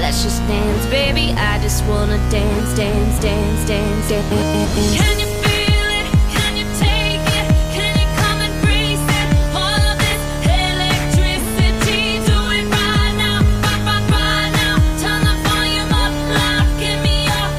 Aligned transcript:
Let's 0.00 0.22
just 0.22 0.40
dance, 0.46 0.86
baby. 0.86 1.32
I 1.32 1.58
just 1.62 1.84
wanna 1.86 2.18
dance, 2.30 2.74
dance, 2.76 3.20
dance, 3.20 3.68
dance, 3.68 4.08
dance. 4.08 4.74
Can 4.96 5.18
you 5.18 5.26
feel 5.42 5.88
it? 5.98 6.06
Can 6.30 6.56
you 6.56 6.66
take 6.78 7.24
it? 7.24 7.46
Can 7.74 7.94
you 7.98 8.06
come 8.20 8.38
and 8.40 8.54
breathe 8.62 9.00
it? 9.00 9.28
All 9.56 9.82
of 9.90 9.98
this 9.98 10.22
electricity, 10.44 12.20
do 12.26 12.38
it 12.52 12.66
right 12.70 13.14
now, 13.16 13.40
right, 13.64 13.82
right, 13.88 14.04
right 14.10 14.50
now. 14.52 14.74
Turn 15.00 15.20
the 15.24 15.34
volume 15.48 15.92
up 16.04 16.14
loud, 16.36 16.68
give 16.78 17.00
me 17.02 17.16
your 17.24 17.50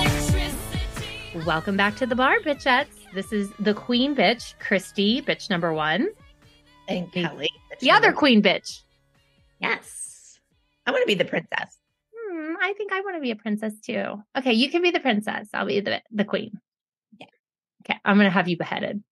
electricity. 0.00 1.44
Welcome 1.44 1.76
back 1.76 1.94
to 1.96 2.06
the 2.06 2.16
bar, 2.16 2.38
bitchettes. 2.40 2.96
This 3.12 3.32
is 3.32 3.52
the 3.60 3.74
queen 3.74 4.16
bitch, 4.16 4.54
Christi, 4.58 5.20
bitch 5.20 5.50
number 5.50 5.72
one. 5.72 6.08
And 6.88 7.12
Kelly. 7.12 7.50
The 7.80 7.90
other 7.90 8.12
queen 8.12 8.42
bitch. 8.42 8.82
Yes. 9.60 10.01
I 10.86 10.90
want 10.90 11.02
to 11.02 11.06
be 11.06 11.14
the 11.14 11.24
princess. 11.24 11.78
Hmm, 12.14 12.54
I 12.60 12.72
think 12.74 12.92
I 12.92 13.00
want 13.00 13.16
to 13.16 13.20
be 13.20 13.30
a 13.30 13.36
princess 13.36 13.74
too. 13.80 14.22
Okay, 14.36 14.52
you 14.52 14.70
can 14.70 14.82
be 14.82 14.90
the 14.90 15.00
princess. 15.00 15.48
I'll 15.54 15.66
be 15.66 15.80
the 15.80 16.02
the 16.10 16.24
queen. 16.24 16.58
Yeah. 17.18 17.26
Okay, 17.84 17.98
I'm 18.04 18.16
gonna 18.16 18.30
have 18.30 18.48
you 18.48 18.56
beheaded. 18.56 19.02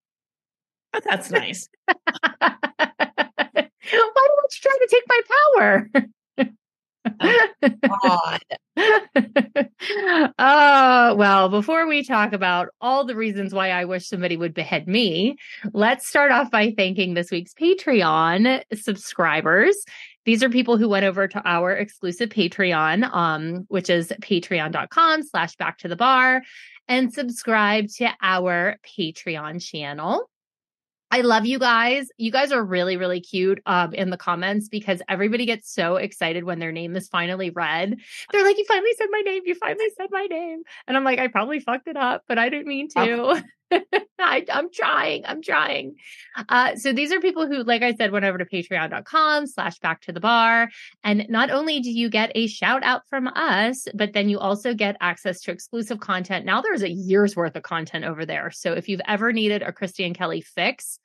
Oh, 0.95 1.01
that's 1.09 1.31
nice. 1.31 1.69
Why 3.91 4.27
don't 4.37 4.53
you 4.53 4.61
try 4.61 4.77
to 4.79 4.89
take 4.91 5.05
my 5.09 5.21
power? 5.57 5.91
God. 8.01 8.41
oh, 10.39 11.15
well, 11.17 11.49
before 11.49 11.87
we 11.87 12.05
talk 12.05 12.33
about 12.33 12.69
all 12.81 13.05
the 13.05 13.17
reasons 13.17 13.55
why 13.55 13.71
I 13.71 13.85
wish 13.85 14.07
somebody 14.07 14.37
would 14.37 14.55
behead 14.55 14.87
me, 14.87 15.37
let's 15.73 16.07
start 16.07 16.33
off 16.33 16.51
by 16.51 16.73
thanking 16.77 17.15
this 17.15 17.31
week's 17.31 17.55
Patreon 17.55 18.63
subscribers. 18.75 19.85
These 20.25 20.43
are 20.43 20.51
people 20.51 20.77
who 20.77 20.89
went 20.89 21.07
over 21.07 21.27
to 21.27 21.43
our 21.45 21.73
exclusive 21.73 22.29
Patreon, 22.29 23.13
um, 23.13 23.65
which 23.69 23.89
is 23.89 24.13
patreon.com 24.21 25.23
slash 25.23 25.57
back 25.57 25.79
to 25.79 25.89
the 25.89 25.97
bar 25.97 26.43
and 26.89 27.13
subscribe 27.13 27.89
to 27.97 28.11
our 28.21 28.77
Patreon 28.85 29.65
channel. 29.65 30.29
I 31.13 31.23
love 31.23 31.45
you 31.45 31.59
guys. 31.59 32.09
You 32.19 32.31
guys 32.31 32.53
are 32.53 32.63
really, 32.63 32.97
really 32.97 33.21
cute 33.21 33.61
um, 33.67 33.93
in 33.95 34.11
the 34.11 34.17
comments 34.17 34.69
because 34.69 35.03
everybody 35.09 35.45
gets 35.45 35.73
so 35.73 35.97
excited 35.97 36.45
when 36.45 36.61
their 36.61 36.71
name 36.71 36.95
is 36.95 37.09
finally 37.09 37.51
read. 37.51 37.97
They're 38.31 38.45
like, 38.45 38.59
You 38.59 38.65
finally 38.65 38.93
said 38.97 39.09
my 39.11 39.21
name. 39.23 39.43
You 39.45 39.57
finally 39.57 39.91
said 39.97 40.07
my 40.13 40.27
name. 40.27 40.63
And 40.87 40.97
I'm 40.97 41.03
like, 41.03 41.19
I 41.19 41.27
probably 41.27 41.59
fucked 41.59 41.89
it 41.89 41.97
up, 41.97 42.23
but 42.29 42.39
I 42.39 42.49
didn't 42.49 42.69
mean 42.69 42.89
to. 42.91 43.43
I, 44.19 44.45
am 44.49 44.69
trying. 44.73 45.25
I'm 45.27 45.43
trying. 45.43 45.97
Uh, 46.49 46.77
so 46.77 46.93
these 46.93 47.13
are 47.13 47.21
people 47.21 47.47
who, 47.47 47.63
like 47.63 47.83
I 47.83 47.95
said, 47.95 48.13
went 48.13 48.25
over 48.25 48.39
to 48.39 48.45
patreon.com 48.45 49.47
slash 49.47 49.79
back 49.79 50.01
to 50.03 50.13
the 50.13 50.21
bar. 50.21 50.69
And 51.05 51.27
not 51.29 51.51
only 51.51 51.81
do 51.81 51.91
you 51.91 52.11
get 52.11 52.33
a 52.35 52.47
shout 52.47 52.83
out 52.83 53.03
from 53.09 53.29
us, 53.29 53.87
but 53.95 54.13
then 54.13 54.29
you 54.29 54.39
also 54.39 54.75
get 54.75 54.97
access 55.01 55.41
to 55.43 55.51
exclusive 55.51 56.01
content. 56.01 56.45
Now 56.45 56.61
there's 56.61 56.83
a 56.83 56.91
year's 56.91 57.37
worth 57.37 57.57
of 57.57 57.63
content 57.63 58.05
over 58.05 58.27
there. 58.27 58.51
So 58.51 58.73
if 58.73 58.89
you've 58.89 59.03
ever 59.07 59.33
needed 59.33 59.63
a 59.63 59.73
Christi 59.73 60.05
and 60.05 60.17
Kelly 60.17 60.41
fix, 60.41 60.99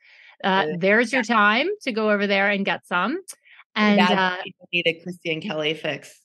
uh, 0.43 0.65
there's 0.77 1.13
your 1.13 1.23
time 1.23 1.67
to 1.83 1.91
go 1.91 2.11
over 2.11 2.27
there 2.27 2.49
and 2.49 2.65
get 2.65 2.85
some. 2.87 3.19
And 3.75 3.99
uh, 3.99 4.37
need 4.71 4.87
a 4.87 5.01
Christi 5.03 5.33
and 5.33 5.41
Kelly 5.41 5.73
fix. 5.73 6.21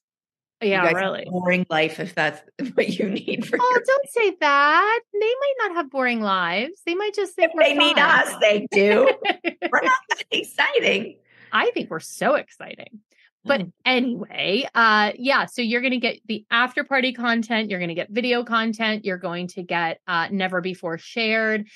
Yeah, 0.62 0.82
You 0.88 0.88
guys 0.94 1.02
have 1.02 1.12
really. 1.12 1.24
boring 1.30 1.66
life 1.70 2.00
if 2.00 2.14
that's 2.14 2.40
what 2.74 2.88
you 2.88 3.08
need 3.08 3.46
for 3.46 3.58
Oh, 3.60 3.80
don't 3.86 4.08
say 4.10 4.36
that. 4.40 5.00
They 5.12 5.18
might 5.20 5.54
not 5.58 5.76
have 5.76 5.90
boring 5.90 6.20
lives. 6.20 6.80
They 6.86 6.94
might 6.94 7.14
just 7.14 7.34
think 7.34 7.52
they 7.58 7.74
need 7.74 7.98
us, 7.98 8.34
they 8.40 8.66
do. 8.70 9.12
We're 9.70 9.80
not 9.82 9.98
that 10.10 10.24
exciting. 10.30 11.16
I 11.52 11.70
think 11.72 11.90
we're 11.90 12.00
so 12.00 12.34
exciting. 12.34 13.00
But 13.44 13.62
Mm. 13.62 13.72
anyway, 13.86 14.68
uh 14.74 15.12
yeah, 15.16 15.46
so 15.46 15.62
you're 15.62 15.80
going 15.80 15.92
to 15.92 15.98
get 15.98 16.20
the 16.26 16.44
after 16.50 16.84
party 16.84 17.12
content, 17.14 17.70
you're 17.70 17.78
going 17.78 17.88
to 17.88 17.94
get 17.94 18.10
video 18.10 18.44
content, 18.44 19.04
you're 19.06 19.16
going 19.18 19.46
to 19.48 19.62
get 19.62 19.98
uh 20.06 20.28
never 20.30 20.60
before 20.60 20.98
shared, 20.98 21.66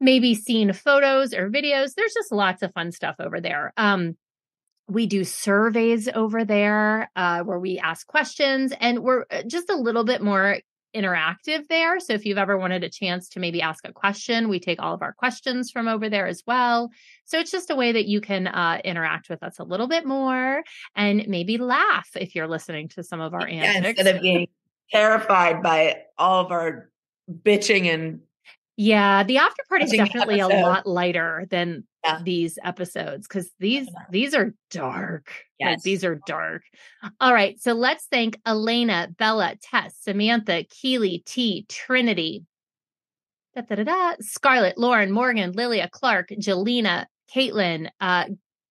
maybe 0.00 0.34
seen 0.36 0.72
photos 0.72 1.34
or 1.34 1.50
videos. 1.50 1.94
There's 1.96 2.14
just 2.14 2.30
lots 2.30 2.62
of 2.62 2.72
fun 2.74 2.92
stuff 2.92 3.16
over 3.18 3.40
there. 3.40 3.72
Um 3.76 4.16
we 4.88 5.06
do 5.06 5.24
surveys 5.24 6.08
over 6.14 6.44
there 6.44 7.10
uh, 7.16 7.42
where 7.42 7.58
we 7.58 7.78
ask 7.78 8.06
questions 8.06 8.72
and 8.80 9.00
we're 9.00 9.24
uh, 9.30 9.42
just 9.46 9.70
a 9.70 9.76
little 9.76 10.04
bit 10.04 10.22
more 10.22 10.58
interactive 10.94 11.66
there. 11.68 11.98
So 11.98 12.12
if 12.12 12.24
you've 12.24 12.38
ever 12.38 12.56
wanted 12.56 12.84
a 12.84 12.88
chance 12.88 13.28
to 13.30 13.40
maybe 13.40 13.60
ask 13.60 13.86
a 13.88 13.92
question, 13.92 14.48
we 14.48 14.60
take 14.60 14.80
all 14.80 14.94
of 14.94 15.02
our 15.02 15.12
questions 15.12 15.70
from 15.70 15.88
over 15.88 16.08
there 16.08 16.26
as 16.28 16.42
well. 16.46 16.90
So 17.24 17.40
it's 17.40 17.50
just 17.50 17.70
a 17.70 17.74
way 17.74 17.92
that 17.92 18.04
you 18.06 18.20
can 18.20 18.46
uh, 18.46 18.80
interact 18.84 19.28
with 19.28 19.42
us 19.42 19.58
a 19.58 19.64
little 19.64 19.88
bit 19.88 20.06
more 20.06 20.62
and 20.94 21.26
maybe 21.26 21.58
laugh 21.58 22.08
if 22.14 22.34
you're 22.36 22.46
listening 22.46 22.88
to 22.90 23.02
some 23.02 23.20
of 23.20 23.34
our 23.34 23.48
Yeah, 23.48 23.72
antics. 23.72 23.98
instead 23.98 24.14
of 24.16 24.22
being 24.22 24.46
terrified 24.92 25.62
by 25.62 26.02
all 26.16 26.44
of 26.44 26.52
our 26.52 26.90
bitching 27.42 27.86
and 27.86 28.20
Yeah, 28.76 29.24
the 29.24 29.38
after 29.38 29.64
party 29.68 29.86
is 29.86 29.92
definitely 29.92 30.40
a 30.40 30.48
lot 30.48 30.86
lighter 30.86 31.46
than 31.50 31.84
Yeah. 32.04 32.20
these 32.22 32.58
episodes 32.62 33.26
because 33.26 33.50
these 33.58 33.88
these 34.10 34.34
are 34.34 34.54
dark. 34.70 35.26
Like, 35.60 35.70
Yes. 35.70 35.82
these 35.82 36.04
are 36.04 36.20
dark. 36.26 36.62
All 37.20 37.32
right, 37.32 37.58
so 37.58 37.72
let's 37.72 38.04
thank 38.06 38.38
Elena, 38.46 39.08
Bella, 39.18 39.56
Tess, 39.62 39.96
Samantha, 40.00 40.64
Keely, 40.68 41.22
T, 41.24 41.64
Trinity, 41.68 42.44
da, 43.54 43.62
da, 43.62 43.76
da, 43.76 43.84
da, 43.84 44.14
Scarlett, 44.20 44.76
Lauren, 44.76 45.10
Morgan, 45.12 45.52
Lilia, 45.52 45.88
Clark, 45.88 46.28
Jelena, 46.38 47.06
Caitlin, 47.34 47.88
uh, 48.00 48.26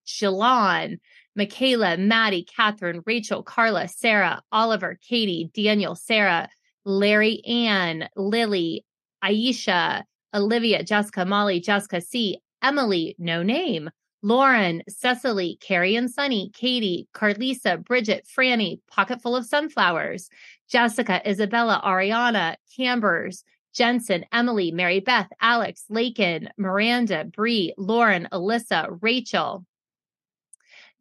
Shalon, 0.05 0.99
Michaela, 1.35 1.97
Maddie, 1.97 2.43
Catherine, 2.43 3.01
Rachel, 3.07 3.41
Carla, 3.41 3.87
Sarah, 3.87 4.43
Oliver, 4.51 4.99
Katie, 5.01 5.49
Daniel, 5.55 5.95
Sarah, 5.95 6.49
Larry, 6.85 7.43
Ann, 7.45 8.07
Lily, 8.15 8.85
Aisha, 9.23 10.03
Olivia, 10.35 10.83
Jessica, 10.83 11.25
Molly, 11.25 11.59
Jessica 11.61 12.01
C, 12.01 12.39
Emily, 12.63 13.15
no 13.19 13.43
name, 13.43 13.89
Lauren, 14.23 14.81
Cecily, 14.87 15.57
Carrie 15.61 15.97
and 15.97 16.09
Sunny, 16.09 16.49
Katie, 16.53 17.09
Carlisa, 17.13 17.83
Bridget, 17.83 18.25
Franny, 18.25 18.79
Pocketful 18.89 19.35
of 19.35 19.45
Sunflowers, 19.45 20.29
Jessica, 20.69 21.21
Isabella, 21.29 21.81
Ariana, 21.83 22.55
Cambers, 22.75 23.43
Jensen, 23.73 24.25
Emily, 24.31 24.71
Mary 24.71 25.01
Beth, 25.01 25.27
Alex, 25.41 25.83
Lakin, 25.89 26.49
Miranda, 26.57 27.25
Bree, 27.25 27.73
Lauren, 27.77 28.29
Alyssa, 28.31 28.97
Rachel, 29.01 29.65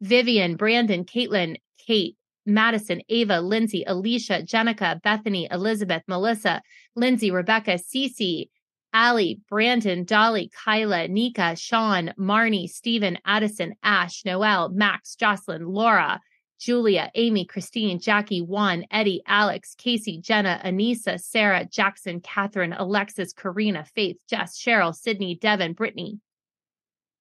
Vivian, 0.01 0.57
Brandon, 0.57 1.05
Caitlin, 1.05 1.55
Kate, 1.77 2.17
Madison, 2.45 3.01
Ava, 3.07 3.39
Lindsay, 3.39 3.85
Alicia, 3.87 4.41
Jenica, 4.43 5.01
Bethany, 5.01 5.47
Elizabeth, 5.49 6.03
Melissa, 6.07 6.61
Lindsay, 6.95 7.31
Rebecca, 7.31 7.75
Cece, 7.75 8.49
Allie, 8.93 9.41
Brandon, 9.49 10.03
Dolly, 10.03 10.51
Kyla, 10.63 11.07
Nika, 11.07 11.55
Sean, 11.55 12.13
Marnie, 12.17 12.69
Stephen, 12.69 13.17
Addison, 13.25 13.73
Ash, 13.81 14.23
Noel, 14.23 14.69
Max, 14.69 15.15
Jocelyn, 15.15 15.65
Laura, 15.65 16.21
Julia, 16.59 17.11
Amy, 17.15 17.43
Christine, 17.43 17.99
Jackie, 17.99 18.41
Juan, 18.41 18.85
Eddie, 18.91 19.21
Alex, 19.27 19.75
Casey, 19.75 20.19
Jenna, 20.19 20.61
Anissa, 20.63 21.19
Sarah, 21.19 21.65
Jackson, 21.65 22.21
Catherine, 22.21 22.71
Alexis, 22.71 23.33
Karina, 23.33 23.83
Faith, 23.83 24.17
Jess, 24.29 24.57
Cheryl, 24.57 24.95
Sydney, 24.95 25.35
Devin, 25.35 25.73
Brittany, 25.73 26.19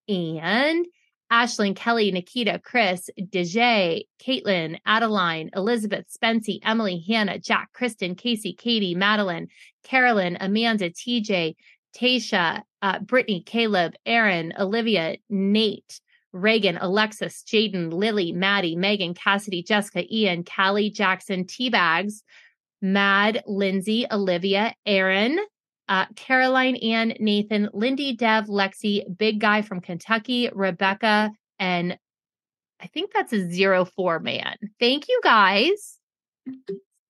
and 0.08 0.86
Ashlyn, 1.32 1.74
Kelly, 1.74 2.10
Nikita, 2.10 2.60
Chris, 2.62 3.08
Dejay, 3.18 4.02
Caitlin, 4.22 4.78
Adeline, 4.84 5.48
Elizabeth, 5.56 6.04
Spency, 6.12 6.58
Emily, 6.62 7.02
Hannah, 7.08 7.38
Jack, 7.38 7.72
Kristen, 7.72 8.14
Casey, 8.14 8.52
Katie, 8.52 8.94
Madeline, 8.94 9.48
Carolyn, 9.82 10.36
Amanda, 10.38 10.90
TJ, 10.90 11.56
Tasha, 11.96 12.62
uh, 12.82 12.98
Brittany, 12.98 13.42
Caleb, 13.46 13.94
Aaron, 14.04 14.52
Olivia, 14.58 15.16
Nate, 15.30 16.00
Reagan, 16.32 16.76
Alexis, 16.76 17.42
Jaden, 17.46 17.90
Lily, 17.90 18.32
Maddie, 18.32 18.76
Megan, 18.76 19.14
Cassidy, 19.14 19.62
Jessica, 19.62 20.04
Ian, 20.14 20.44
Callie, 20.44 20.90
Jackson, 20.90 21.44
Teabags, 21.44 22.22
Mad, 22.82 23.42
Lindsay, 23.46 24.06
Olivia, 24.10 24.74
Aaron, 24.84 25.38
uh, 25.88 26.06
Caroline, 26.16 26.76
Ann, 26.76 27.14
Nathan, 27.18 27.68
Lindy, 27.72 28.14
Dev, 28.14 28.46
Lexi, 28.46 29.02
Big 29.16 29.40
Guy 29.40 29.62
from 29.62 29.80
Kentucky, 29.80 30.50
Rebecca, 30.52 31.30
and 31.58 31.98
I 32.80 32.86
think 32.88 33.12
that's 33.12 33.32
a 33.32 33.48
zero 33.48 33.84
four 33.84 34.18
man. 34.18 34.56
Thank 34.80 35.08
you 35.08 35.20
guys. 35.22 35.98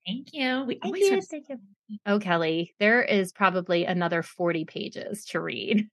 Thank 0.07 0.33
you. 0.33 0.65
We 0.67 0.75
Thank 0.75 0.85
always 0.85 1.03
you. 1.03 1.15
have 1.15 1.25
Thank 1.25 1.49
you. 1.49 1.59
Oh, 2.07 2.19
Kelly, 2.19 2.75
there 2.79 3.03
is 3.03 3.33
probably 3.33 3.85
another 3.85 4.23
40 4.23 4.65
pages 4.65 5.25
to 5.27 5.41
read. 5.41 5.89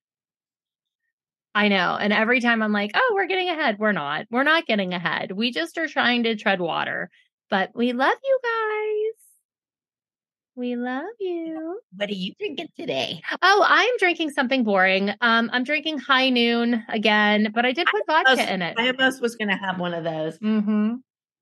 I 1.55 1.67
know. 1.67 1.97
And 1.99 2.13
every 2.13 2.41
time 2.41 2.61
I'm 2.61 2.71
like, 2.71 2.91
oh, 2.93 3.11
we're 3.15 3.27
getting 3.27 3.49
ahead. 3.49 3.77
We're 3.79 3.91
not. 3.91 4.25
We're 4.29 4.43
not 4.43 4.65
getting 4.65 4.93
ahead. 4.93 5.31
We 5.31 5.51
just 5.51 5.77
are 5.77 5.87
trying 5.87 6.23
to 6.23 6.35
tread 6.35 6.61
water. 6.61 7.09
But 7.49 7.71
we 7.73 7.93
love 7.93 8.17
you 8.23 8.39
guys. 8.43 9.28
We 10.59 10.75
love 10.75 11.05
you. 11.21 11.79
What 11.95 12.09
are 12.09 12.13
you 12.13 12.33
drinking 12.37 12.67
today? 12.77 13.21
Oh, 13.41 13.63
I'm 13.65 13.95
drinking 13.97 14.31
something 14.31 14.65
boring. 14.65 15.09
Um, 15.21 15.49
I'm 15.53 15.63
drinking 15.63 15.99
high 15.99 16.29
noon 16.29 16.83
again, 16.89 17.53
but 17.55 17.65
I 17.65 17.71
did 17.71 17.87
put 17.87 18.05
vodka 18.05 18.31
almost- 18.31 18.49
in 18.49 18.61
it. 18.61 18.75
I 18.77 18.89
almost 18.89 19.21
was 19.21 19.37
going 19.37 19.47
to 19.47 19.55
have 19.55 19.79
one 19.79 19.93
of 19.93 20.03
those. 20.03 20.37
Mm-hmm. 20.39 20.95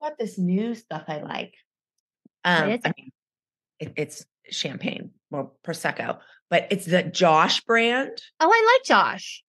Got 0.03 0.19
this 0.19 0.37
new 0.37 0.75
stuff 0.75 1.05
I 1.07 1.21
like. 1.21 1.55
Um, 2.45 2.69
is 2.69 2.81
I 2.85 2.93
mean, 2.95 3.11
it, 3.79 3.93
it's 3.97 4.23
champagne, 4.51 5.09
well, 5.31 5.57
prosecco, 5.65 6.19
but 6.51 6.67
it's 6.69 6.85
the 6.85 7.01
Josh 7.01 7.61
brand. 7.61 8.21
Oh, 8.39 8.51
I 8.53 8.77
like 8.77 8.85
Josh. 8.85 9.43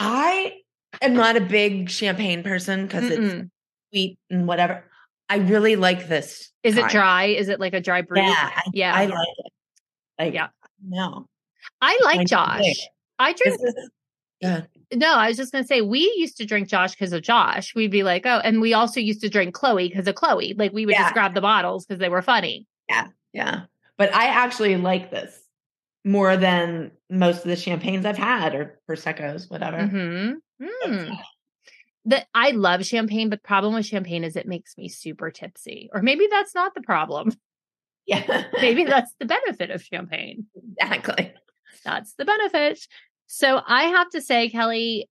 I 0.00 0.54
am 1.00 1.14
not 1.14 1.36
a 1.36 1.40
big 1.40 1.90
champagne 1.90 2.42
person 2.42 2.86
because 2.86 3.04
it's 3.04 3.48
sweet 3.92 4.18
and 4.30 4.48
whatever. 4.48 4.82
I 5.28 5.36
really 5.36 5.76
like 5.76 6.08
this. 6.08 6.50
Is 6.62 6.76
it 6.76 6.88
dry? 6.88 7.24
Is 7.26 7.48
it 7.48 7.60
like 7.60 7.74
a 7.74 7.80
dry 7.80 8.02
brew? 8.02 8.20
Yeah, 8.20 8.50
I, 8.56 8.62
Yeah. 8.72 8.94
I 8.94 9.06
like 9.06 9.28
it. 9.38 9.52
Like, 10.18 10.34
Yeah. 10.34 10.48
no, 10.84 11.26
I 11.80 11.98
I 12.00 12.04
like 12.04 12.18
know 12.18 12.24
Josh. 12.24 12.60
it. 12.62 12.78
I 13.18 13.32
drink 13.32 13.60
This 13.60 13.74
is- 13.74 13.90
yeah, 14.40 14.62
no, 14.94 15.14
I 15.14 15.28
was 15.28 15.36
just 15.36 15.50
going 15.52 15.64
to 15.64 15.68
say 15.68 15.80
we 15.80 16.00
used 16.16 16.36
to 16.38 16.44
drink 16.46 16.68
Josh 16.68 16.92
because 16.92 17.12
of 17.12 17.22
Josh. 17.22 17.74
We'd 17.74 17.90
be 17.90 18.04
like, 18.04 18.24
oh, 18.24 18.40
and 18.44 18.60
we 18.60 18.72
also 18.72 19.00
used 19.00 19.20
to 19.22 19.28
drink 19.28 19.52
Chloe 19.54 19.88
because 19.88 20.06
of 20.06 20.14
Chloe. 20.14 20.54
Like 20.56 20.72
we 20.72 20.86
would 20.86 20.92
Yeah. 20.94 21.02
just 21.02 21.14
grab 21.14 21.34
the 21.34 21.40
bottles 21.40 21.84
because 21.84 21.98
they 22.00 22.08
were 22.08 22.22
funny. 22.22 22.66
Yeah. 22.88 23.08
Yeah. 23.32 23.62
But 23.96 24.14
I 24.14 24.26
actually 24.26 24.76
like 24.76 25.10
this 25.10 25.36
more 26.04 26.36
than 26.36 26.92
most 27.10 27.38
of 27.38 27.48
the 27.48 27.56
champagnes 27.56 28.06
I've 28.06 28.16
had 28.16 28.54
or 28.54 28.78
Prosecco's, 28.88 29.50
whatever. 29.50 29.84
hmm 29.86 30.32
That's- 30.60 31.16
That 32.04 32.26
I 32.34 32.52
love 32.52 32.86
champagne, 32.86 33.28
but 33.28 33.42
the 33.42 33.46
problem 33.46 33.74
with 33.74 33.86
champagne 33.86 34.24
is 34.24 34.36
it 34.36 34.46
makes 34.46 34.78
me 34.78 34.88
super 34.88 35.30
tipsy. 35.30 35.90
Or 35.92 36.00
maybe 36.00 36.26
that's 36.30 36.54
not 36.54 36.74
the 36.74 36.80
problem. 36.80 37.32
Yeah. 38.08 38.44
Maybe 38.62 38.84
that's 38.84 39.12
the 39.20 39.26
benefit 39.26 39.70
of 39.70 39.82
champagne. 39.82 40.46
exactly. 40.80 41.32
That's 41.84 42.14
the 42.14 42.24
benefit. 42.24 42.80
So 43.26 43.60
I 43.66 43.84
have 43.84 44.08
to 44.10 44.22
say, 44.22 44.48
Kelly, 44.48 45.08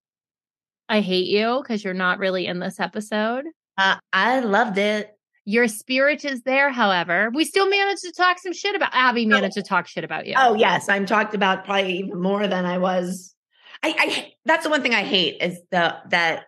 I 0.90 1.02
hate 1.02 1.28
you 1.28 1.60
because 1.62 1.84
you're 1.84 1.94
not 1.94 2.18
really 2.18 2.48
in 2.48 2.60
this 2.60 2.80
episode. 2.80 3.46
Uh, 3.78 3.98
I 4.12 4.40
loved 4.40 4.80
it. 4.80 5.12
Your 5.46 5.68
spirit 5.68 6.26
is 6.26 6.42
there, 6.42 6.72
however. 6.72 7.30
We 7.34 7.46
still 7.46 7.70
managed 7.70 8.02
to 8.02 8.12
talk 8.12 8.40
some 8.40 8.52
shit 8.52 8.76
about 8.76 8.90
Abby 8.94 9.26
managed 9.26 9.54
to 9.54 9.64
talk 9.64 9.88
shit 9.88 10.04
about 10.04 10.26
you. 10.26 10.34
Oh 10.36 10.56
yes, 10.56 10.90
I'm 10.90 11.06
talked 11.06 11.34
about 11.34 11.64
probably 11.64 12.00
even 12.00 12.22
more 12.22 12.48
than 12.48 12.66
I 12.66 12.80
was. 12.80 13.34
I, 13.82 13.96
I 13.98 14.34
that's 14.44 14.66
the 14.66 14.70
one 14.70 14.82
thing 14.82 14.94
I 14.94 15.04
hate 15.04 15.42
is 15.42 15.58
the 15.72 15.96
that 16.10 16.47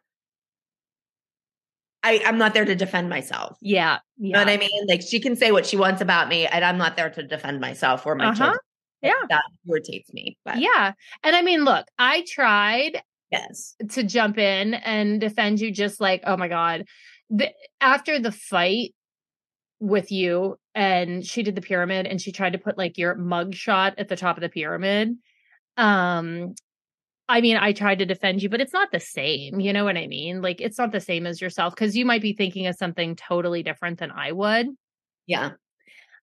I 2.04 2.22
I'm 2.26 2.38
not 2.38 2.54
there 2.54 2.66
to 2.66 2.76
defend 2.76 3.10
myself. 3.10 3.58
yeah. 3.62 4.00
You 4.18 4.34
know 4.34 4.40
Yeah. 4.40 4.46
what 4.46 4.54
I 4.54 4.58
mean? 4.58 4.88
Like 4.88 5.02
she 5.02 5.20
can 5.20 5.36
say 5.36 5.52
what 5.52 5.66
she 5.66 5.78
wants 5.78 6.02
about 6.02 6.28
me, 6.30 6.46
and 6.48 6.64
I'm 6.64 6.78
not 6.78 6.96
there 6.96 7.10
to 7.10 7.24
defend 7.24 7.60
myself 7.60 8.06
or 8.06 8.16
my 8.16 8.26
Uh-huh. 8.28 8.36
children. 8.36 8.60
Yeah. 9.02 9.14
that 9.30 9.44
irritates 9.68 10.12
me. 10.14 10.38
But 10.44 10.58
Yeah. 10.60 10.92
And 11.24 11.36
I 11.36 11.42
mean, 11.42 11.64
look, 11.64 11.86
I 11.98 12.26
tried 12.28 13.02
yes, 13.32 13.76
to 13.92 14.04
jump 14.04 14.38
in 14.38 14.74
and 14.74 15.22
defend 15.22 15.60
you 15.62 15.72
just 15.72 16.02
like, 16.02 16.22
oh 16.26 16.36
my 16.36 16.48
God. 16.50 16.86
The, 17.30 17.50
after 17.80 18.20
the 18.20 18.32
fight 18.32 18.94
with 19.80 20.12
you 20.12 20.58
and 20.76 21.26
she 21.26 21.44
did 21.44 21.56
the 21.56 21.62
pyramid 21.62 22.08
and 22.08 22.20
she 22.20 22.32
tried 22.34 22.54
to 22.54 22.60
put 22.60 22.78
like 22.78 22.98
your 22.98 23.16
mug 23.16 23.54
shot 23.56 23.94
at 23.98 24.10
the 24.10 24.16
top 24.18 24.36
of 24.36 24.42
the 24.42 24.50
pyramid. 24.50 25.16
Um, 25.78 26.56
I 27.30 27.42
mean, 27.42 27.56
I 27.58 27.72
tried 27.74 28.00
to 28.00 28.06
defend 28.06 28.42
you, 28.44 28.50
but 28.50 28.60
it's 28.60 28.74
not 28.74 28.92
the 28.92 29.00
same. 29.00 29.60
You 29.60 29.72
know 29.72 29.86
what 29.86 29.96
I 29.98 30.08
mean? 30.08 30.42
Like, 30.42 30.60
it's 30.60 30.78
not 30.80 30.92
the 30.92 31.00
same 31.00 31.26
as 31.28 31.40
yourself 31.40 31.76
because 31.76 31.96
you 31.96 32.04
might 32.06 32.22
be 32.24 32.34
thinking 32.34 32.66
of 32.68 32.76
something 32.76 33.16
totally 33.16 33.64
different 33.64 34.00
than 34.00 34.12
I 34.12 34.32
would. 34.34 34.68
yeah. 35.28 35.52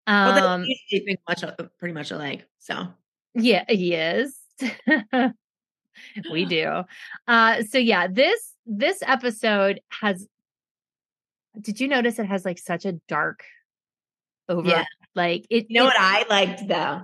Well, 0.09 0.47
Um, 0.49 0.65
usually 0.91 1.07
think 1.07 1.21
much 1.29 1.45
pretty 1.79 1.95
much 1.95 2.11
alike. 2.11 2.47
So 2.59 2.89
Yeah, 3.35 3.65
he 3.69 3.95
is. 3.95 4.37
we 6.31 6.45
do. 6.57 6.83
Uh 7.27 7.63
so 7.65 7.79
yeah, 7.79 8.07
this 8.09 8.53
this 8.67 9.03
episode 9.07 9.81
has 9.89 10.27
did 11.61 11.81
you 11.81 11.89
notice 11.89 12.19
it 12.19 12.27
has 12.27 12.45
like 12.45 12.59
such 12.59 12.85
a 12.85 12.93
dark 13.09 13.43
over 14.49 14.69
Yeah. 14.69 14.85
like 15.15 15.47
it 15.51 15.67
You 15.71 15.79
know 15.81 15.85
it- 15.85 15.89
what 15.95 16.01
I 16.01 16.25
liked 16.29 16.69
though? 16.69 17.03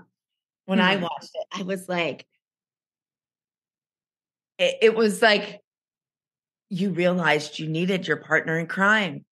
When 0.66 0.80
I 0.80 0.96
Hmm. 0.96 1.02
watched 1.02 1.30
it, 1.34 1.46
I 1.52 1.62
was 1.62 1.88
like, 1.88 2.26
it, 4.58 4.76
it 4.82 4.94
was 4.94 5.22
like 5.22 5.60
you 6.68 6.90
realized 6.90 7.58
you 7.58 7.68
needed 7.68 8.06
your 8.08 8.16
partner 8.18 8.58
in 8.58 8.66
crime. 8.66 9.24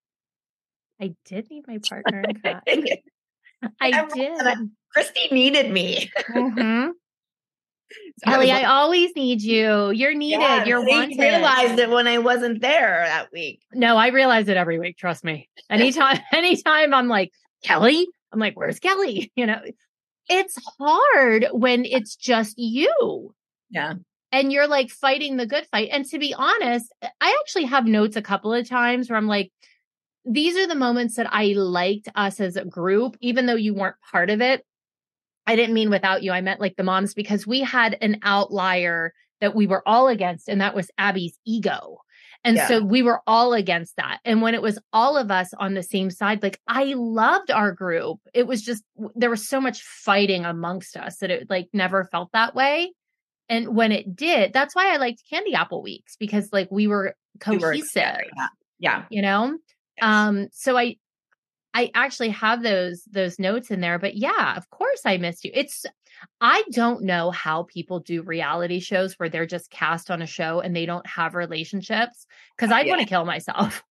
I 1.00 1.14
did 1.24 1.50
need 1.50 1.64
my 1.66 1.78
partner 1.88 2.22
in 2.28 2.40
crime. 2.40 2.60
I 3.80 4.08
did. 4.14 5.30
needed 5.32 5.70
me. 5.70 6.10
Mhm. 6.30 6.90
So 8.24 8.30
I 8.30 8.34
Kelly, 8.34 8.52
I 8.52 8.64
always 8.64 9.10
need 9.16 9.42
you. 9.42 9.90
You're 9.90 10.14
needed. 10.14 10.40
yeah, 10.42 10.64
You're 10.64 10.86
wanted. 10.86 11.10
you 11.16 11.22
realized 11.22 11.76
it 11.78 11.90
when 11.90 12.06
I 12.06 12.18
wasn't 12.18 12.60
there 12.60 13.02
that 13.04 13.32
week. 13.32 13.62
No, 13.72 13.96
I 13.96 14.08
realize 14.08 14.46
it 14.46 14.56
every 14.56 14.78
week. 14.78 14.96
Trust 14.96 15.24
me. 15.24 15.48
Anytime, 15.68 16.20
anytime 16.32 16.94
I'm 16.94 17.08
like, 17.08 17.32
Kelly, 17.64 18.06
I'm 18.32 18.38
like, 18.38 18.56
where's 18.56 18.78
Kelly? 18.78 19.32
You 19.34 19.46
know, 19.46 19.60
it's 20.28 20.56
hard 20.78 21.46
when 21.50 21.84
it's 21.84 22.14
just 22.14 22.56
you 22.58 23.34
Yeah. 23.70 23.94
And 24.32 24.52
you're 24.52 24.68
like 24.68 24.90
fighting 24.90 25.36
the 25.36 25.46
good 25.46 25.66
fight. 25.66 25.88
And 25.92 26.04
to 26.06 26.18
be 26.18 26.34
honest, 26.34 26.92
I 27.02 27.36
actually 27.40 27.64
have 27.64 27.86
notes 27.86 28.16
a 28.16 28.22
couple 28.22 28.52
of 28.52 28.68
times 28.68 29.10
where 29.10 29.16
I'm 29.16 29.26
like, 29.26 29.50
these 30.24 30.56
are 30.56 30.66
the 30.66 30.74
moments 30.74 31.16
that 31.16 31.28
I 31.32 31.54
liked 31.56 32.08
us 32.14 32.40
as 32.40 32.56
a 32.56 32.64
group, 32.64 33.16
even 33.20 33.46
though 33.46 33.54
you 33.54 33.74
weren't 33.74 33.96
part 34.10 34.30
of 34.30 34.40
it. 34.40 34.64
I 35.46 35.56
didn't 35.56 35.74
mean 35.74 35.90
without 35.90 36.22
you. 36.22 36.32
I 36.32 36.42
meant 36.42 36.60
like 36.60 36.76
the 36.76 36.82
moms 36.84 37.14
because 37.14 37.46
we 37.46 37.60
had 37.60 37.96
an 38.00 38.20
outlier 38.22 39.12
that 39.40 39.54
we 39.54 39.66
were 39.66 39.82
all 39.88 40.06
against, 40.06 40.48
and 40.48 40.60
that 40.60 40.74
was 40.74 40.90
Abby's 40.98 41.38
ego. 41.46 41.98
And 42.44 42.56
Yeah. 42.56 42.68
so 42.68 42.84
we 42.84 43.02
were 43.02 43.20
all 43.26 43.52
against 43.54 43.96
that. 43.96 44.18
And 44.24 44.42
when 44.42 44.54
it 44.54 44.62
was 44.62 44.78
all 44.92 45.16
of 45.16 45.30
us 45.30 45.52
on 45.54 45.74
the 45.74 45.82
same 45.82 46.10
side, 46.10 46.42
like 46.42 46.60
I 46.68 46.94
loved 46.96 47.50
our 47.50 47.72
group. 47.72 48.18
It 48.32 48.46
was 48.46 48.62
just, 48.62 48.84
there 49.14 49.30
was 49.30 49.48
so 49.48 49.60
much 49.60 49.82
fighting 49.82 50.44
amongst 50.44 50.96
us 50.96 51.16
that 51.18 51.30
it 51.30 51.50
like 51.50 51.68
never 51.72 52.04
felt 52.04 52.30
that 52.32 52.54
way. 52.54 52.92
And 53.50 53.76
when 53.76 53.92
it 53.92 54.16
did, 54.16 54.54
that's 54.54 54.74
why 54.74 54.94
I 54.94 54.96
liked 54.96 55.24
Candy 55.28 55.54
Apple 55.54 55.82
Weeks 55.82 56.16
because 56.16 56.48
like 56.52 56.68
we 56.70 56.86
were 56.86 57.14
We 57.46 57.58
were 57.58 57.72
cohesive, 57.72 58.18
Yeah. 58.36 58.48
Yeah. 58.78 59.04
you 59.10 59.20
know? 59.22 59.58
Yes. 59.98 60.04
Um, 60.06 60.48
so 60.52 60.78
I 60.78 60.96
I 61.74 61.90
actually 61.94 62.30
have 62.30 62.62
those 62.62 63.02
those 63.12 63.38
notes 63.38 63.70
in 63.70 63.80
there, 63.80 63.98
but 63.98 64.16
yeah, 64.16 64.56
of 64.56 64.70
course 64.70 65.02
I 65.06 65.18
missed 65.18 65.44
you. 65.44 65.52
It's 65.54 65.84
I 66.40 66.64
don't 66.72 67.04
know 67.04 67.30
how 67.30 67.64
people 67.64 68.00
do 68.00 68.22
reality 68.22 68.80
shows 68.80 69.14
where 69.14 69.28
they're 69.28 69.46
just 69.46 69.70
cast 69.70 70.10
on 70.10 70.22
a 70.22 70.26
show 70.26 70.60
and 70.60 70.74
they 70.76 70.86
don't 70.86 71.06
have 71.06 71.34
relationships 71.34 72.26
because 72.56 72.72
I'd 72.72 72.86
Yeah. 72.86 72.92
want 72.92 73.02
to 73.02 73.08
kill 73.08 73.24
myself. 73.24 73.84